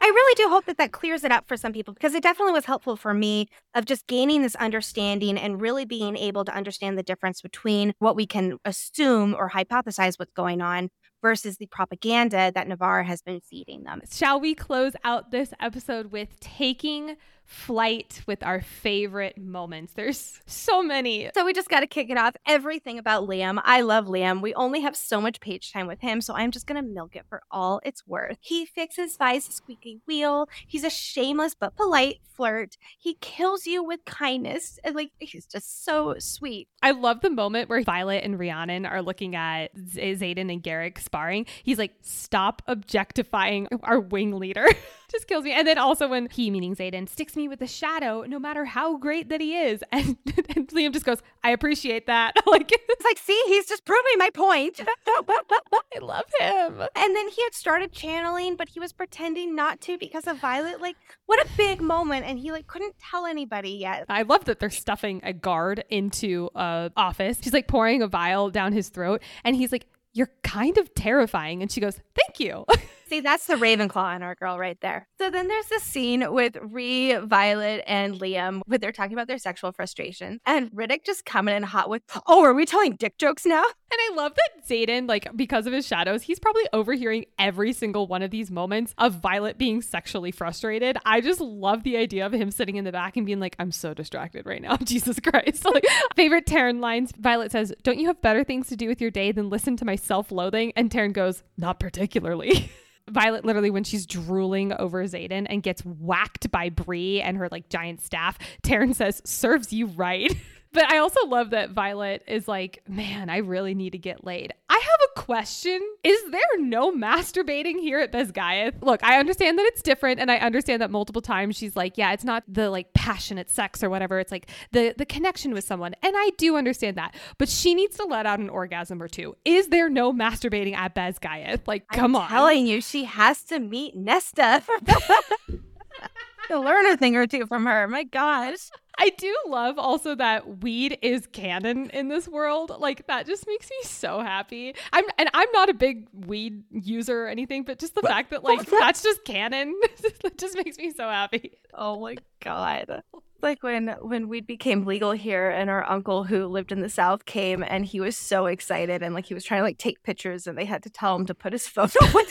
I 0.00 0.06
really 0.06 0.34
do 0.36 0.48
hope 0.48 0.64
that 0.66 0.78
that 0.78 0.92
clears 0.92 1.24
it 1.24 1.32
up 1.32 1.48
for 1.48 1.56
some 1.56 1.72
people 1.72 1.92
because 1.92 2.14
it 2.14 2.22
definitely 2.22 2.52
was 2.52 2.64
helpful 2.64 2.96
for 2.96 3.12
me 3.12 3.48
of 3.74 3.84
just 3.84 4.06
gaining 4.06 4.42
this 4.42 4.54
understanding 4.56 5.36
and 5.36 5.60
really 5.60 5.84
being 5.84 6.16
able 6.16 6.44
to 6.44 6.54
understand 6.54 6.96
the 6.96 7.02
difference 7.02 7.42
between 7.42 7.94
what 7.98 8.14
we 8.14 8.26
can 8.26 8.58
assume 8.64 9.34
or 9.34 9.50
hypothesize 9.50 10.18
what's 10.18 10.32
going 10.32 10.60
on 10.60 10.88
versus 11.22 11.56
the 11.56 11.66
propaganda 11.66 12.52
that 12.54 12.68
Navarre 12.68 13.02
has 13.02 13.22
been 13.22 13.40
feeding 13.40 13.84
them. 13.84 14.00
Shall 14.10 14.40
we 14.40 14.54
close 14.54 14.92
out 15.04 15.30
this 15.30 15.52
episode 15.60 16.12
with 16.12 16.38
taking 16.40 17.16
flight 17.48 18.20
with 18.26 18.42
our 18.42 18.60
favorite 18.60 19.38
moments? 19.38 19.94
There's 19.94 20.40
so 20.46 20.82
many. 20.82 21.30
So 21.34 21.44
we 21.44 21.54
just 21.54 21.68
got 21.68 21.80
to 21.80 21.86
kick 21.86 22.10
it 22.10 22.18
off. 22.18 22.36
Everything 22.46 22.98
about 22.98 23.26
Liam. 23.26 23.60
I 23.64 23.80
love 23.80 24.06
Liam. 24.06 24.42
We 24.42 24.54
only 24.54 24.80
have 24.82 24.94
so 24.94 25.20
much 25.20 25.40
page 25.40 25.72
time 25.72 25.86
with 25.86 26.00
him, 26.00 26.20
so 26.20 26.34
I'm 26.34 26.50
just 26.50 26.66
going 26.66 26.82
to 26.82 26.88
milk 26.88 27.16
it 27.16 27.24
for 27.28 27.42
all 27.50 27.80
it's 27.84 28.06
worth. 28.06 28.36
He 28.40 28.66
fixes 28.66 29.16
Vi's 29.16 29.46
squeaky 29.46 30.00
wheel. 30.06 30.48
He's 30.66 30.84
a 30.84 30.90
shameless 30.90 31.54
but 31.54 31.74
polite 31.74 32.18
flirt. 32.36 32.76
He 32.98 33.14
kills 33.20 33.66
you 33.66 33.82
with 33.82 34.04
kindness. 34.04 34.78
And 34.84 34.94
like, 34.94 35.10
he's 35.18 35.46
just 35.46 35.84
so 35.84 36.16
sweet. 36.18 36.68
I 36.82 36.90
love 36.90 37.22
the 37.22 37.30
moment 37.30 37.68
where 37.68 37.82
Violet 37.82 38.24
and 38.24 38.38
Rhiannon 38.38 38.84
are 38.86 39.02
looking 39.02 39.34
at 39.34 39.70
Z- 39.76 40.00
Xaden 40.00 40.52
and 40.52 40.62
Garrick 40.62 40.98
sparring. 40.98 41.46
He's 41.62 41.78
like, 41.78 41.94
stop 42.02 42.62
objectifying 42.66 43.68
our 43.82 43.98
wing 44.00 44.38
leader. 44.38 44.68
Just 45.10 45.26
kills 45.26 45.44
me. 45.44 45.52
And 45.52 45.66
then 45.66 45.78
also 45.78 46.06
when 46.06 46.28
he, 46.30 46.50
meaning 46.50 46.76
Xaden, 46.76 47.08
sticks 47.08 47.34
me 47.34 47.48
with 47.48 47.60
the 47.60 47.66
shadow, 47.66 48.24
no 48.28 48.38
matter 48.38 48.66
how 48.66 48.98
great 48.98 49.28
that 49.30 49.40
he 49.40 49.56
is. 49.56 49.82
And, 49.98 50.16
and 50.54 50.68
Liam 50.68 50.92
just 50.92 51.04
goes, 51.04 51.22
I 51.42 51.50
appreciate 51.50 52.06
that. 52.06 52.34
like, 52.46 52.70
It's 52.70 53.04
like, 53.04 53.18
see, 53.18 53.42
he's 53.48 53.66
just 53.66 53.84
proving 53.84 54.12
my 54.16 54.30
point. 54.30 54.80
I 55.06 55.98
love 56.00 56.24
him. 56.38 56.82
And 56.94 57.16
then 57.16 57.28
he 57.28 57.42
had 57.42 57.54
started 57.54 57.90
channeling, 57.92 58.54
but 58.56 58.68
he 58.68 58.78
was 58.78 58.92
pretending 58.92 59.56
not 59.56 59.80
to 59.82 59.98
because 59.98 60.26
of 60.26 60.38
Violet. 60.38 60.80
Like, 60.80 60.96
what 61.26 61.44
a 61.44 61.48
big 61.56 61.80
moment. 61.80 62.26
And 62.26 62.38
he 62.38 62.52
like 62.52 62.66
couldn't 62.66 62.94
tell 62.98 63.26
anybody 63.26 63.70
yet. 63.70 64.04
I 64.08 64.22
love 64.22 64.44
that 64.44 64.60
they're 64.60 64.70
stuffing 64.70 65.20
a 65.24 65.32
guard 65.32 65.84
into 65.88 66.50
a 66.54 66.90
office. 66.96 67.38
She's 67.42 67.52
like 67.52 67.66
pouring 67.66 68.02
a 68.02 68.06
vial 68.08 68.50
down 68.50 68.72
his 68.72 68.88
throat. 68.90 69.22
And 69.44 69.56
he's 69.56 69.72
like, 69.72 69.86
you're 70.12 70.30
kind 70.42 70.78
of 70.78 70.94
terrifying. 70.94 71.62
And 71.62 71.70
she 71.72 71.80
goes, 71.80 71.98
thank 72.14 72.40
you. 72.40 72.64
See, 73.08 73.20
that's 73.20 73.46
the 73.46 73.54
Ravenclaw 73.54 74.16
in 74.16 74.22
our 74.22 74.34
girl 74.34 74.58
right 74.58 74.78
there. 74.82 75.08
So 75.18 75.30
then 75.30 75.48
there's 75.48 75.66
this 75.66 75.82
scene 75.82 76.30
with 76.30 76.54
Rhi, 76.54 77.26
Violet, 77.26 77.82
and 77.86 78.20
Liam 78.20 78.60
where 78.66 78.78
they're 78.78 78.92
talking 78.92 79.14
about 79.14 79.28
their 79.28 79.38
sexual 79.38 79.72
frustrations. 79.72 80.40
And 80.44 80.70
Ridoc 80.72 81.04
just 81.04 81.24
coming 81.24 81.56
in 81.56 81.62
hot 81.62 81.88
with, 81.88 82.02
oh, 82.26 82.44
are 82.44 82.52
we 82.52 82.66
telling 82.66 82.96
dick 82.96 83.16
jokes 83.16 83.46
now? 83.46 83.64
And 83.90 83.98
I 83.98 84.22
love 84.22 84.34
that 84.34 84.68
Xaden, 84.68 85.08
like, 85.08 85.34
because 85.34 85.66
of 85.66 85.72
his 85.72 85.86
shadows, 85.86 86.22
he's 86.22 86.38
probably 86.38 86.64
overhearing 86.74 87.24
every 87.38 87.72
single 87.72 88.06
one 88.06 88.22
of 88.22 88.30
these 88.30 88.50
moments 88.50 88.94
of 88.98 89.14
Violet 89.14 89.56
being 89.56 89.80
sexually 89.80 90.30
frustrated. 90.30 90.98
I 91.06 91.22
just 91.22 91.40
love 91.40 91.84
the 91.84 91.96
idea 91.96 92.26
of 92.26 92.32
him 92.32 92.50
sitting 92.50 92.76
in 92.76 92.84
the 92.84 92.92
back 92.92 93.16
and 93.16 93.24
being 93.24 93.40
like, 93.40 93.56
I'm 93.58 93.72
so 93.72 93.94
distracted 93.94 94.44
right 94.44 94.60
now. 94.60 94.76
Jesus 94.82 95.18
Christ. 95.20 95.64
Like, 95.78 95.84
favorite 96.16 96.46
Tairn 96.46 96.80
lines 96.80 97.12
Violet 97.18 97.52
says, 97.52 97.74
Don't 97.82 97.98
you 97.98 98.06
have 98.06 98.22
better 98.22 98.42
things 98.42 98.68
to 98.68 98.76
do 98.76 98.88
with 98.88 99.02
your 99.02 99.10
day 99.10 99.32
than 99.32 99.50
listen 99.50 99.76
to 99.76 99.84
my 99.84 99.96
self 99.96 100.32
loathing? 100.32 100.72
And 100.76 100.90
Tairn 100.90 101.12
goes, 101.12 101.42
Not 101.58 101.78
particularly. 101.78 102.72
Violet 103.08 103.44
literally 103.44 103.70
when 103.70 103.84
she's 103.84 104.06
drooling 104.06 104.72
over 104.72 105.04
Zayden 105.04 105.46
and 105.48 105.62
gets 105.62 105.82
whacked 105.84 106.50
by 106.50 106.70
Bree 106.70 107.20
and 107.20 107.36
her 107.36 107.48
like 107.50 107.68
giant 107.68 108.00
staff, 108.00 108.38
Tairn 108.62 108.94
says, 108.94 109.22
serves 109.24 109.72
you 109.72 109.86
right. 109.86 110.34
But 110.72 110.90
I 110.90 110.98
also 110.98 111.26
love 111.26 111.50
that 111.50 111.70
Violet 111.70 112.22
is 112.26 112.46
like, 112.46 112.82
man, 112.88 113.30
I 113.30 113.38
really 113.38 113.74
need 113.74 113.90
to 113.90 113.98
get 113.98 114.24
laid. 114.24 114.52
I 114.68 114.74
have 114.74 115.08
a 115.10 115.20
question. 115.20 115.80
Is 116.04 116.30
there 116.30 116.58
no 116.58 116.92
masturbating 116.92 117.80
here 117.80 117.98
at 118.00 118.12
Basgiath? 118.12 118.82
Look, 118.82 119.02
I 119.02 119.18
understand 119.18 119.58
that 119.58 119.66
it's 119.66 119.82
different, 119.82 120.20
and 120.20 120.30
I 120.30 120.36
understand 120.36 120.82
that 120.82 120.90
multiple 120.90 121.22
times 121.22 121.56
she's 121.56 121.74
like, 121.74 121.96
yeah, 121.96 122.12
it's 122.12 122.24
not 122.24 122.44
the 122.46 122.70
like 122.70 122.92
passionate 122.92 123.50
sex 123.50 123.82
or 123.82 123.90
whatever. 123.90 124.18
It's 124.20 124.30
like 124.32 124.50
the 124.72 124.94
the 124.96 125.06
connection 125.06 125.52
with 125.54 125.64
someone. 125.64 125.94
And 126.02 126.14
I 126.16 126.30
do 126.36 126.56
understand 126.56 126.96
that. 126.96 127.14
But 127.38 127.48
she 127.48 127.74
needs 127.74 127.96
to 127.96 128.04
let 128.04 128.26
out 128.26 128.38
an 128.38 128.50
orgasm 128.50 129.02
or 129.02 129.08
two. 129.08 129.36
Is 129.44 129.68
there 129.68 129.88
no 129.88 130.12
masturbating 130.12 130.74
at 130.76 130.94
Basgiath? 130.94 131.66
Like, 131.66 131.88
come 131.88 132.14
I'm 132.16 132.22
on. 132.22 132.28
telling 132.28 132.66
you, 132.66 132.80
she 132.80 133.04
has 133.04 133.42
to 133.44 133.58
meet 133.58 133.96
Nesta. 133.96 134.62
to 136.48 136.58
learn 136.60 136.86
a 136.86 136.96
thing 136.96 137.16
or 137.16 137.26
two 137.26 137.46
from 137.46 137.66
her. 137.66 137.86
My 137.88 138.04
gosh. 138.04 138.70
I 139.00 139.10
do 139.10 139.34
love 139.46 139.78
also 139.78 140.16
that 140.16 140.62
weed 140.62 140.98
is 141.02 141.26
canon 141.28 141.88
in 141.90 142.08
this 142.08 142.26
world. 142.26 142.72
Like 142.78 143.06
that 143.06 143.26
just 143.26 143.46
makes 143.46 143.70
me 143.70 143.76
so 143.84 144.20
happy. 144.20 144.74
I'm 144.92 145.04
and 145.16 145.30
I'm 145.34 145.48
not 145.52 145.68
a 145.70 145.74
big 145.74 146.08
weed 146.12 146.64
user 146.70 147.24
or 147.24 147.28
anything, 147.28 147.62
but 147.62 147.78
just 147.78 147.94
the 147.94 148.02
fact 148.02 148.30
that 148.30 148.42
like 148.42 148.68
that's 148.68 149.02
just 149.02 149.24
canon 149.24 149.78
it 150.24 150.36
just 150.36 150.56
makes 150.56 150.78
me 150.78 150.90
so 150.90 151.08
happy. 151.08 151.58
Oh 151.72 152.00
my 152.00 152.16
god. 152.40 153.02
Like 153.40 153.62
when 153.62 153.88
when 154.00 154.28
weed 154.28 154.46
became 154.46 154.84
legal 154.84 155.12
here 155.12 155.48
and 155.48 155.70
our 155.70 155.88
uncle 155.88 156.24
who 156.24 156.46
lived 156.46 156.72
in 156.72 156.80
the 156.80 156.88
south 156.88 157.24
came 157.24 157.62
and 157.62 157.86
he 157.86 158.00
was 158.00 158.16
so 158.16 158.46
excited 158.46 159.00
and 159.00 159.14
like 159.14 159.26
he 159.26 159.34
was 159.34 159.44
trying 159.44 159.60
to 159.60 159.64
like 159.64 159.78
take 159.78 160.02
pictures 160.02 160.48
and 160.48 160.58
they 160.58 160.64
had 160.64 160.82
to 160.82 160.90
tell 160.90 161.14
him 161.14 161.24
to 161.26 161.34
put 161.34 161.52
his 161.52 161.66
phone 161.68 161.90
away. 162.00 162.24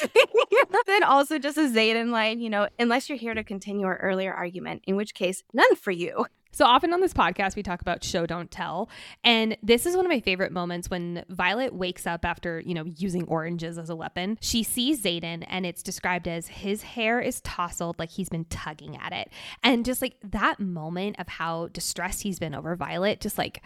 then 0.85 1.03
also 1.03 1.37
just 1.37 1.57
a 1.57 1.61
Xaden 1.61 2.11
line, 2.11 2.39
you 2.39 2.49
know, 2.49 2.67
unless 2.79 3.07
you're 3.07 3.17
here 3.17 3.33
to 3.33 3.43
continue 3.43 3.85
our 3.85 3.97
earlier 3.97 4.33
argument, 4.33 4.81
in 4.85 4.95
which 4.95 5.13
case 5.13 5.43
none 5.53 5.75
for 5.75 5.91
you. 5.91 6.25
So 6.51 6.65
often 6.65 6.93
on 6.93 7.01
this 7.01 7.13
podcast, 7.13 7.55
we 7.55 7.63
talk 7.63 7.81
about 7.81 8.03
show, 8.03 8.25
don't 8.25 8.49
tell. 8.49 8.89
And 9.23 9.57
this 9.61 9.85
is 9.85 9.95
one 9.95 10.05
of 10.05 10.09
my 10.09 10.19
favorite 10.19 10.51
moments 10.51 10.89
when 10.89 11.23
Violet 11.29 11.73
wakes 11.73 12.07
up 12.07 12.25
after, 12.25 12.59
you 12.59 12.73
know, 12.73 12.85
using 12.85 13.25
oranges 13.25 13.77
as 13.77 13.89
a 13.89 13.95
weapon. 13.95 14.37
She 14.41 14.63
sees 14.63 15.01
Xaden 15.03 15.45
and 15.47 15.65
it's 15.65 15.83
described 15.83 16.27
as 16.27 16.47
his 16.47 16.83
hair 16.83 17.19
is 17.19 17.41
tousled 17.41 17.99
like 17.99 18.11
he's 18.11 18.29
been 18.29 18.45
tugging 18.45 18.97
at 18.97 19.13
it. 19.13 19.29
And 19.63 19.85
just 19.85 20.01
like 20.01 20.15
that 20.23 20.59
moment 20.59 21.17
of 21.19 21.27
how 21.27 21.67
distressed 21.67 22.23
he's 22.23 22.39
been 22.39 22.55
over 22.55 22.75
Violet, 22.75 23.19
just 23.19 23.37
like. 23.37 23.61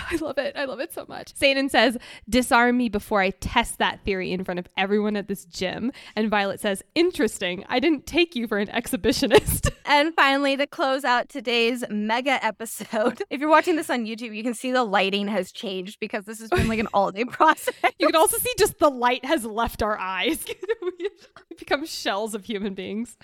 I 0.08 0.16
love 0.20 0.38
it. 0.38 0.56
I 0.56 0.64
love 0.64 0.80
it 0.80 0.92
so 0.92 1.05
much. 1.08 1.34
Xaden 1.34 1.70
says, 1.70 1.98
disarm 2.28 2.76
me 2.76 2.88
before 2.88 3.20
I 3.20 3.30
test 3.30 3.78
that 3.78 4.05
theory 4.05 4.32
in 4.32 4.44
front 4.44 4.58
of 4.60 4.68
everyone 4.76 5.16
at 5.16 5.28
this 5.28 5.44
gym. 5.44 5.92
And 6.14 6.30
Violet 6.30 6.60
says, 6.60 6.82
interesting. 6.94 7.64
I 7.68 7.80
didn't 7.80 8.06
take 8.06 8.36
you 8.36 8.46
for 8.46 8.58
an 8.58 8.68
exhibitionist. 8.68 9.70
And 9.88 10.12
finally, 10.16 10.56
to 10.56 10.66
close 10.66 11.05
out 11.05 11.28
today's 11.28 11.84
mega 11.88 12.44
episode, 12.44 13.22
if 13.30 13.40
you're 13.40 13.48
watching 13.48 13.76
this 13.76 13.88
on 13.88 14.05
YouTube, 14.05 14.34
you 14.34 14.42
can 14.42 14.52
see 14.52 14.72
the 14.72 14.82
lighting 14.82 15.28
has 15.28 15.52
changed 15.52 16.00
because 16.00 16.24
this 16.24 16.40
has 16.40 16.50
been 16.50 16.66
like 16.66 16.80
an 16.80 16.88
all 16.92 17.12
day 17.12 17.24
process. 17.24 17.72
You 17.96 18.08
can 18.08 18.16
also 18.16 18.36
see 18.38 18.52
just 18.58 18.80
the 18.80 18.90
light 18.90 19.24
has 19.24 19.44
left 19.44 19.84
our 19.84 19.96
eyes. 19.96 20.44
we 20.82 21.08
become 21.56 21.86
shells 21.86 22.34
of 22.34 22.44
human 22.44 22.74
beings. 22.74 23.16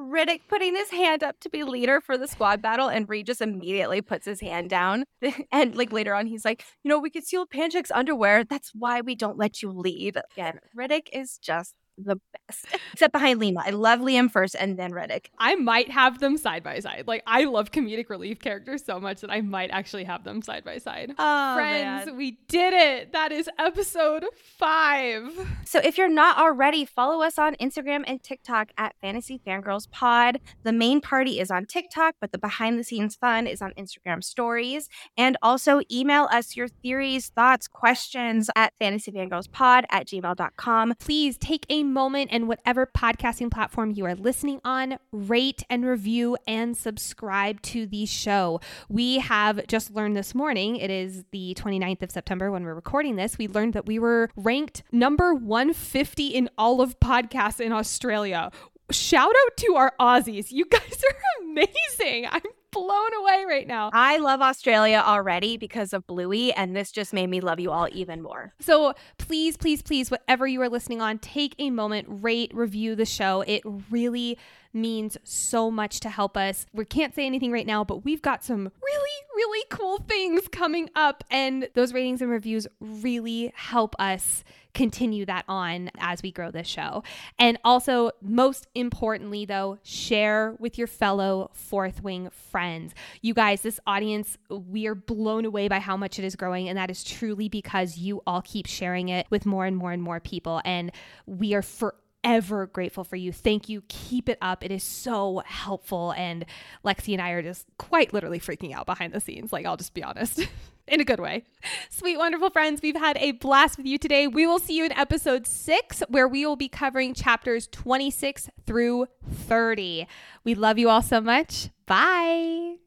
Ridoc 0.00 0.40
putting 0.48 0.74
his 0.74 0.90
hand 0.90 1.22
up 1.22 1.38
to 1.40 1.50
be 1.50 1.62
leader 1.62 2.00
for 2.00 2.16
the 2.16 2.26
squad 2.26 2.62
battle, 2.62 2.88
and 2.88 3.08
Reed 3.08 3.26
just 3.26 3.40
immediately 3.40 4.00
puts 4.00 4.24
his 4.26 4.40
hand 4.40 4.70
down. 4.70 5.04
and 5.52 5.76
like 5.76 5.92
later 5.92 6.14
on, 6.14 6.26
he's 6.26 6.44
like, 6.44 6.64
you 6.82 6.88
know, 6.88 6.98
we 6.98 7.10
could 7.10 7.24
steal 7.24 7.46
Panchek's 7.46 7.90
underwear. 7.90 8.44
That's 8.44 8.72
why 8.74 9.00
we 9.00 9.14
don't 9.14 9.38
let 9.38 9.62
you 9.62 9.70
lead. 9.70 10.18
Again, 10.32 10.60
Ridoc 10.76 11.08
is 11.12 11.38
just 11.38 11.74
the 12.04 12.20
best. 12.48 12.66
Except 12.92 13.12
behind 13.12 13.38
Lima. 13.40 13.62
I 13.64 13.70
love 13.70 14.00
Liam 14.00 14.30
first 14.30 14.56
and 14.58 14.78
then 14.78 14.92
Ridoc. 14.92 15.26
I 15.38 15.54
might 15.54 15.90
have 15.90 16.20
them 16.20 16.36
side 16.36 16.62
by 16.62 16.80
side. 16.80 17.04
Like 17.06 17.22
I 17.26 17.44
love 17.44 17.70
comedic 17.70 18.10
relief 18.10 18.40
characters 18.40 18.84
so 18.84 18.98
much 19.00 19.20
that 19.20 19.30
I 19.30 19.40
might 19.40 19.70
actually 19.70 20.04
have 20.04 20.24
them 20.24 20.42
side 20.42 20.64
by 20.64 20.78
side. 20.78 21.12
Oh, 21.18 21.54
Friends, 21.56 22.06
man. 22.06 22.16
we 22.16 22.38
did 22.48 22.72
it. 22.74 23.12
That 23.12 23.32
is 23.32 23.48
episode 23.58 24.24
five. 24.58 25.22
So 25.64 25.80
if 25.82 25.96
you're 25.98 26.08
not 26.08 26.38
already, 26.38 26.84
follow 26.84 27.22
us 27.22 27.38
on 27.38 27.54
Instagram 27.56 28.04
and 28.06 28.22
TikTok 28.22 28.70
at 28.76 28.94
Fantasy 29.00 29.40
Fangirls 29.46 29.90
Pod. 29.90 30.40
The 30.62 30.72
main 30.72 31.00
party 31.00 31.40
is 31.40 31.50
on 31.50 31.66
TikTok, 31.66 32.16
but 32.20 32.32
the 32.32 32.38
behind 32.38 32.78
the 32.78 32.84
scenes 32.84 33.16
fun 33.16 33.46
is 33.46 33.62
on 33.62 33.72
Instagram 33.78 34.22
stories. 34.22 34.88
And 35.16 35.36
also 35.42 35.80
email 35.90 36.28
us 36.32 36.56
your 36.56 36.68
theories, 36.68 37.28
thoughts, 37.28 37.68
questions 37.68 38.50
at 38.56 38.72
fantasyfangirlspod 38.80 39.84
at 39.90 40.06
gmail.com. 40.06 40.94
Please 40.98 41.38
take 41.38 41.66
a 41.68 41.82
moment 41.90 42.30
and 42.32 42.48
whatever 42.48 42.86
podcasting 42.86 43.50
platform 43.50 43.90
you 43.90 44.04
are 44.06 44.14
listening 44.14 44.60
on, 44.64 44.98
rate 45.12 45.64
and 45.68 45.84
review 45.84 46.36
and 46.46 46.76
subscribe 46.76 47.60
to 47.62 47.86
the 47.86 48.06
show. 48.06 48.60
We 48.88 49.18
have 49.18 49.66
just 49.66 49.94
learned 49.94 50.16
this 50.16 50.34
morning, 50.34 50.76
it 50.76 50.90
is 50.90 51.24
the 51.30 51.54
29th 51.58 52.02
of 52.02 52.10
September 52.10 52.50
when 52.50 52.64
we're 52.64 52.74
recording 52.74 53.16
this, 53.16 53.38
we 53.38 53.48
learned 53.48 53.74
that 53.74 53.86
we 53.86 53.98
were 53.98 54.30
ranked 54.36 54.82
number 54.92 55.34
150 55.34 56.26
in 56.28 56.48
all 56.56 56.80
of 56.80 56.98
podcasts 57.00 57.60
in 57.60 57.72
Australia. 57.72 58.50
Shout 58.90 59.30
out 59.30 59.56
to 59.58 59.74
our 59.76 59.92
Aussies. 60.00 60.50
You 60.50 60.64
guys 60.64 60.80
are 61.08 61.42
amazing. 61.42 62.26
I'm 62.30 62.42
blown 62.70 63.14
away 63.20 63.44
right 63.46 63.66
now. 63.66 63.90
I 63.92 64.18
love 64.18 64.40
Australia 64.40 65.02
already 65.04 65.56
because 65.56 65.92
of 65.92 66.06
Bluey, 66.06 66.52
and 66.52 66.74
this 66.76 66.92
just 66.92 67.12
made 67.12 67.28
me 67.28 67.40
love 67.40 67.60
you 67.60 67.70
all 67.70 67.88
even 67.92 68.22
more. 68.22 68.52
So 68.60 68.94
please, 69.18 69.56
please, 69.56 69.82
please, 69.82 70.10
whatever 70.10 70.46
you 70.46 70.60
are 70.62 70.68
listening 70.68 71.00
on, 71.00 71.18
take 71.18 71.54
a 71.58 71.70
moment, 71.70 72.06
rate, 72.08 72.52
review 72.54 72.94
the 72.94 73.06
show. 73.06 73.42
It 73.42 73.62
really 73.90 74.38
means 74.72 75.16
so 75.24 75.70
much 75.70 75.98
to 76.00 76.08
help 76.08 76.36
us. 76.36 76.64
We 76.72 76.84
can't 76.84 77.14
say 77.14 77.26
anything 77.26 77.50
right 77.50 77.66
now, 77.66 77.82
but 77.82 78.04
we've 78.04 78.22
got 78.22 78.44
some 78.44 78.70
really, 78.82 79.10
really 79.34 79.66
cool 79.68 79.98
things 79.98 80.46
coming 80.48 80.90
up, 80.94 81.24
and 81.30 81.68
those 81.74 81.92
ratings 81.92 82.22
and 82.22 82.30
reviews 82.30 82.66
really 82.80 83.52
help 83.56 83.96
us 83.98 84.44
continue 84.74 85.24
that 85.26 85.44
on 85.48 85.90
as 85.98 86.22
we 86.22 86.32
grow 86.32 86.50
this 86.50 86.66
show. 86.66 87.02
And 87.38 87.58
also, 87.64 88.10
most 88.22 88.66
importantly, 88.74 89.44
though, 89.44 89.78
share 89.82 90.56
with 90.58 90.78
your 90.78 90.86
fellow 90.86 91.50
Fourth 91.54 92.02
Wing 92.02 92.30
friends. 92.30 92.94
You 93.22 93.34
guys, 93.34 93.62
this 93.62 93.80
audience, 93.86 94.38
we 94.48 94.86
are 94.86 94.94
blown 94.94 95.44
away 95.44 95.68
by 95.68 95.78
how 95.78 95.96
much 95.96 96.18
it 96.18 96.24
is 96.24 96.36
growing, 96.36 96.68
and 96.68 96.78
that 96.78 96.90
is 96.90 97.04
truly 97.04 97.48
because 97.48 97.98
you 97.98 98.22
all 98.26 98.42
keep 98.42 98.66
sharing 98.66 99.08
it 99.08 99.26
with 99.30 99.46
more 99.46 99.66
and 99.66 99.76
more 99.76 99.92
and 99.92 100.02
more 100.02 100.20
people. 100.20 100.60
And 100.64 100.92
we 101.26 101.54
are 101.54 101.62
forever 101.62 101.99
ever 102.24 102.66
grateful 102.66 103.04
for 103.04 103.16
you. 103.16 103.32
Thank 103.32 103.68
you. 103.68 103.82
Keep 103.88 104.28
it 104.28 104.38
up. 104.40 104.64
It 104.64 104.70
is 104.70 104.82
so 104.82 105.42
helpful. 105.46 106.12
And 106.12 106.44
Lexi 106.84 107.12
and 107.12 107.22
I 107.22 107.30
are 107.30 107.42
just 107.42 107.66
quite 107.78 108.12
literally 108.12 108.40
freaking 108.40 108.74
out 108.74 108.86
behind 108.86 109.12
the 109.12 109.20
scenes. 109.20 109.52
Like, 109.52 109.66
I'll 109.66 109.76
just 109.76 109.94
be 109.94 110.02
honest. 110.02 110.46
in 110.90 111.00
a 111.00 111.04
good 111.04 111.20
way. 111.20 111.44
Sweet, 111.88 112.18
wonderful 112.18 112.50
friends, 112.50 112.82
we've 112.82 112.96
had 112.96 113.16
a 113.18 113.32
blast 113.32 113.78
with 113.78 113.86
you 113.86 113.96
today. 113.96 114.26
We 114.26 114.46
will 114.46 114.58
see 114.58 114.76
you 114.76 114.84
in 114.84 114.92
episode 114.92 115.46
six, 115.46 116.02
where 116.08 116.28
we 116.28 116.44
will 116.44 116.56
be 116.56 116.68
covering 116.68 117.14
chapters 117.14 117.68
26 117.68 118.50
through 118.66 119.06
30. 119.30 120.06
We 120.44 120.54
love 120.54 120.78
you 120.78 120.88
all 120.88 121.02
so 121.02 121.20
much. 121.20 121.70
Bye. 121.86 122.79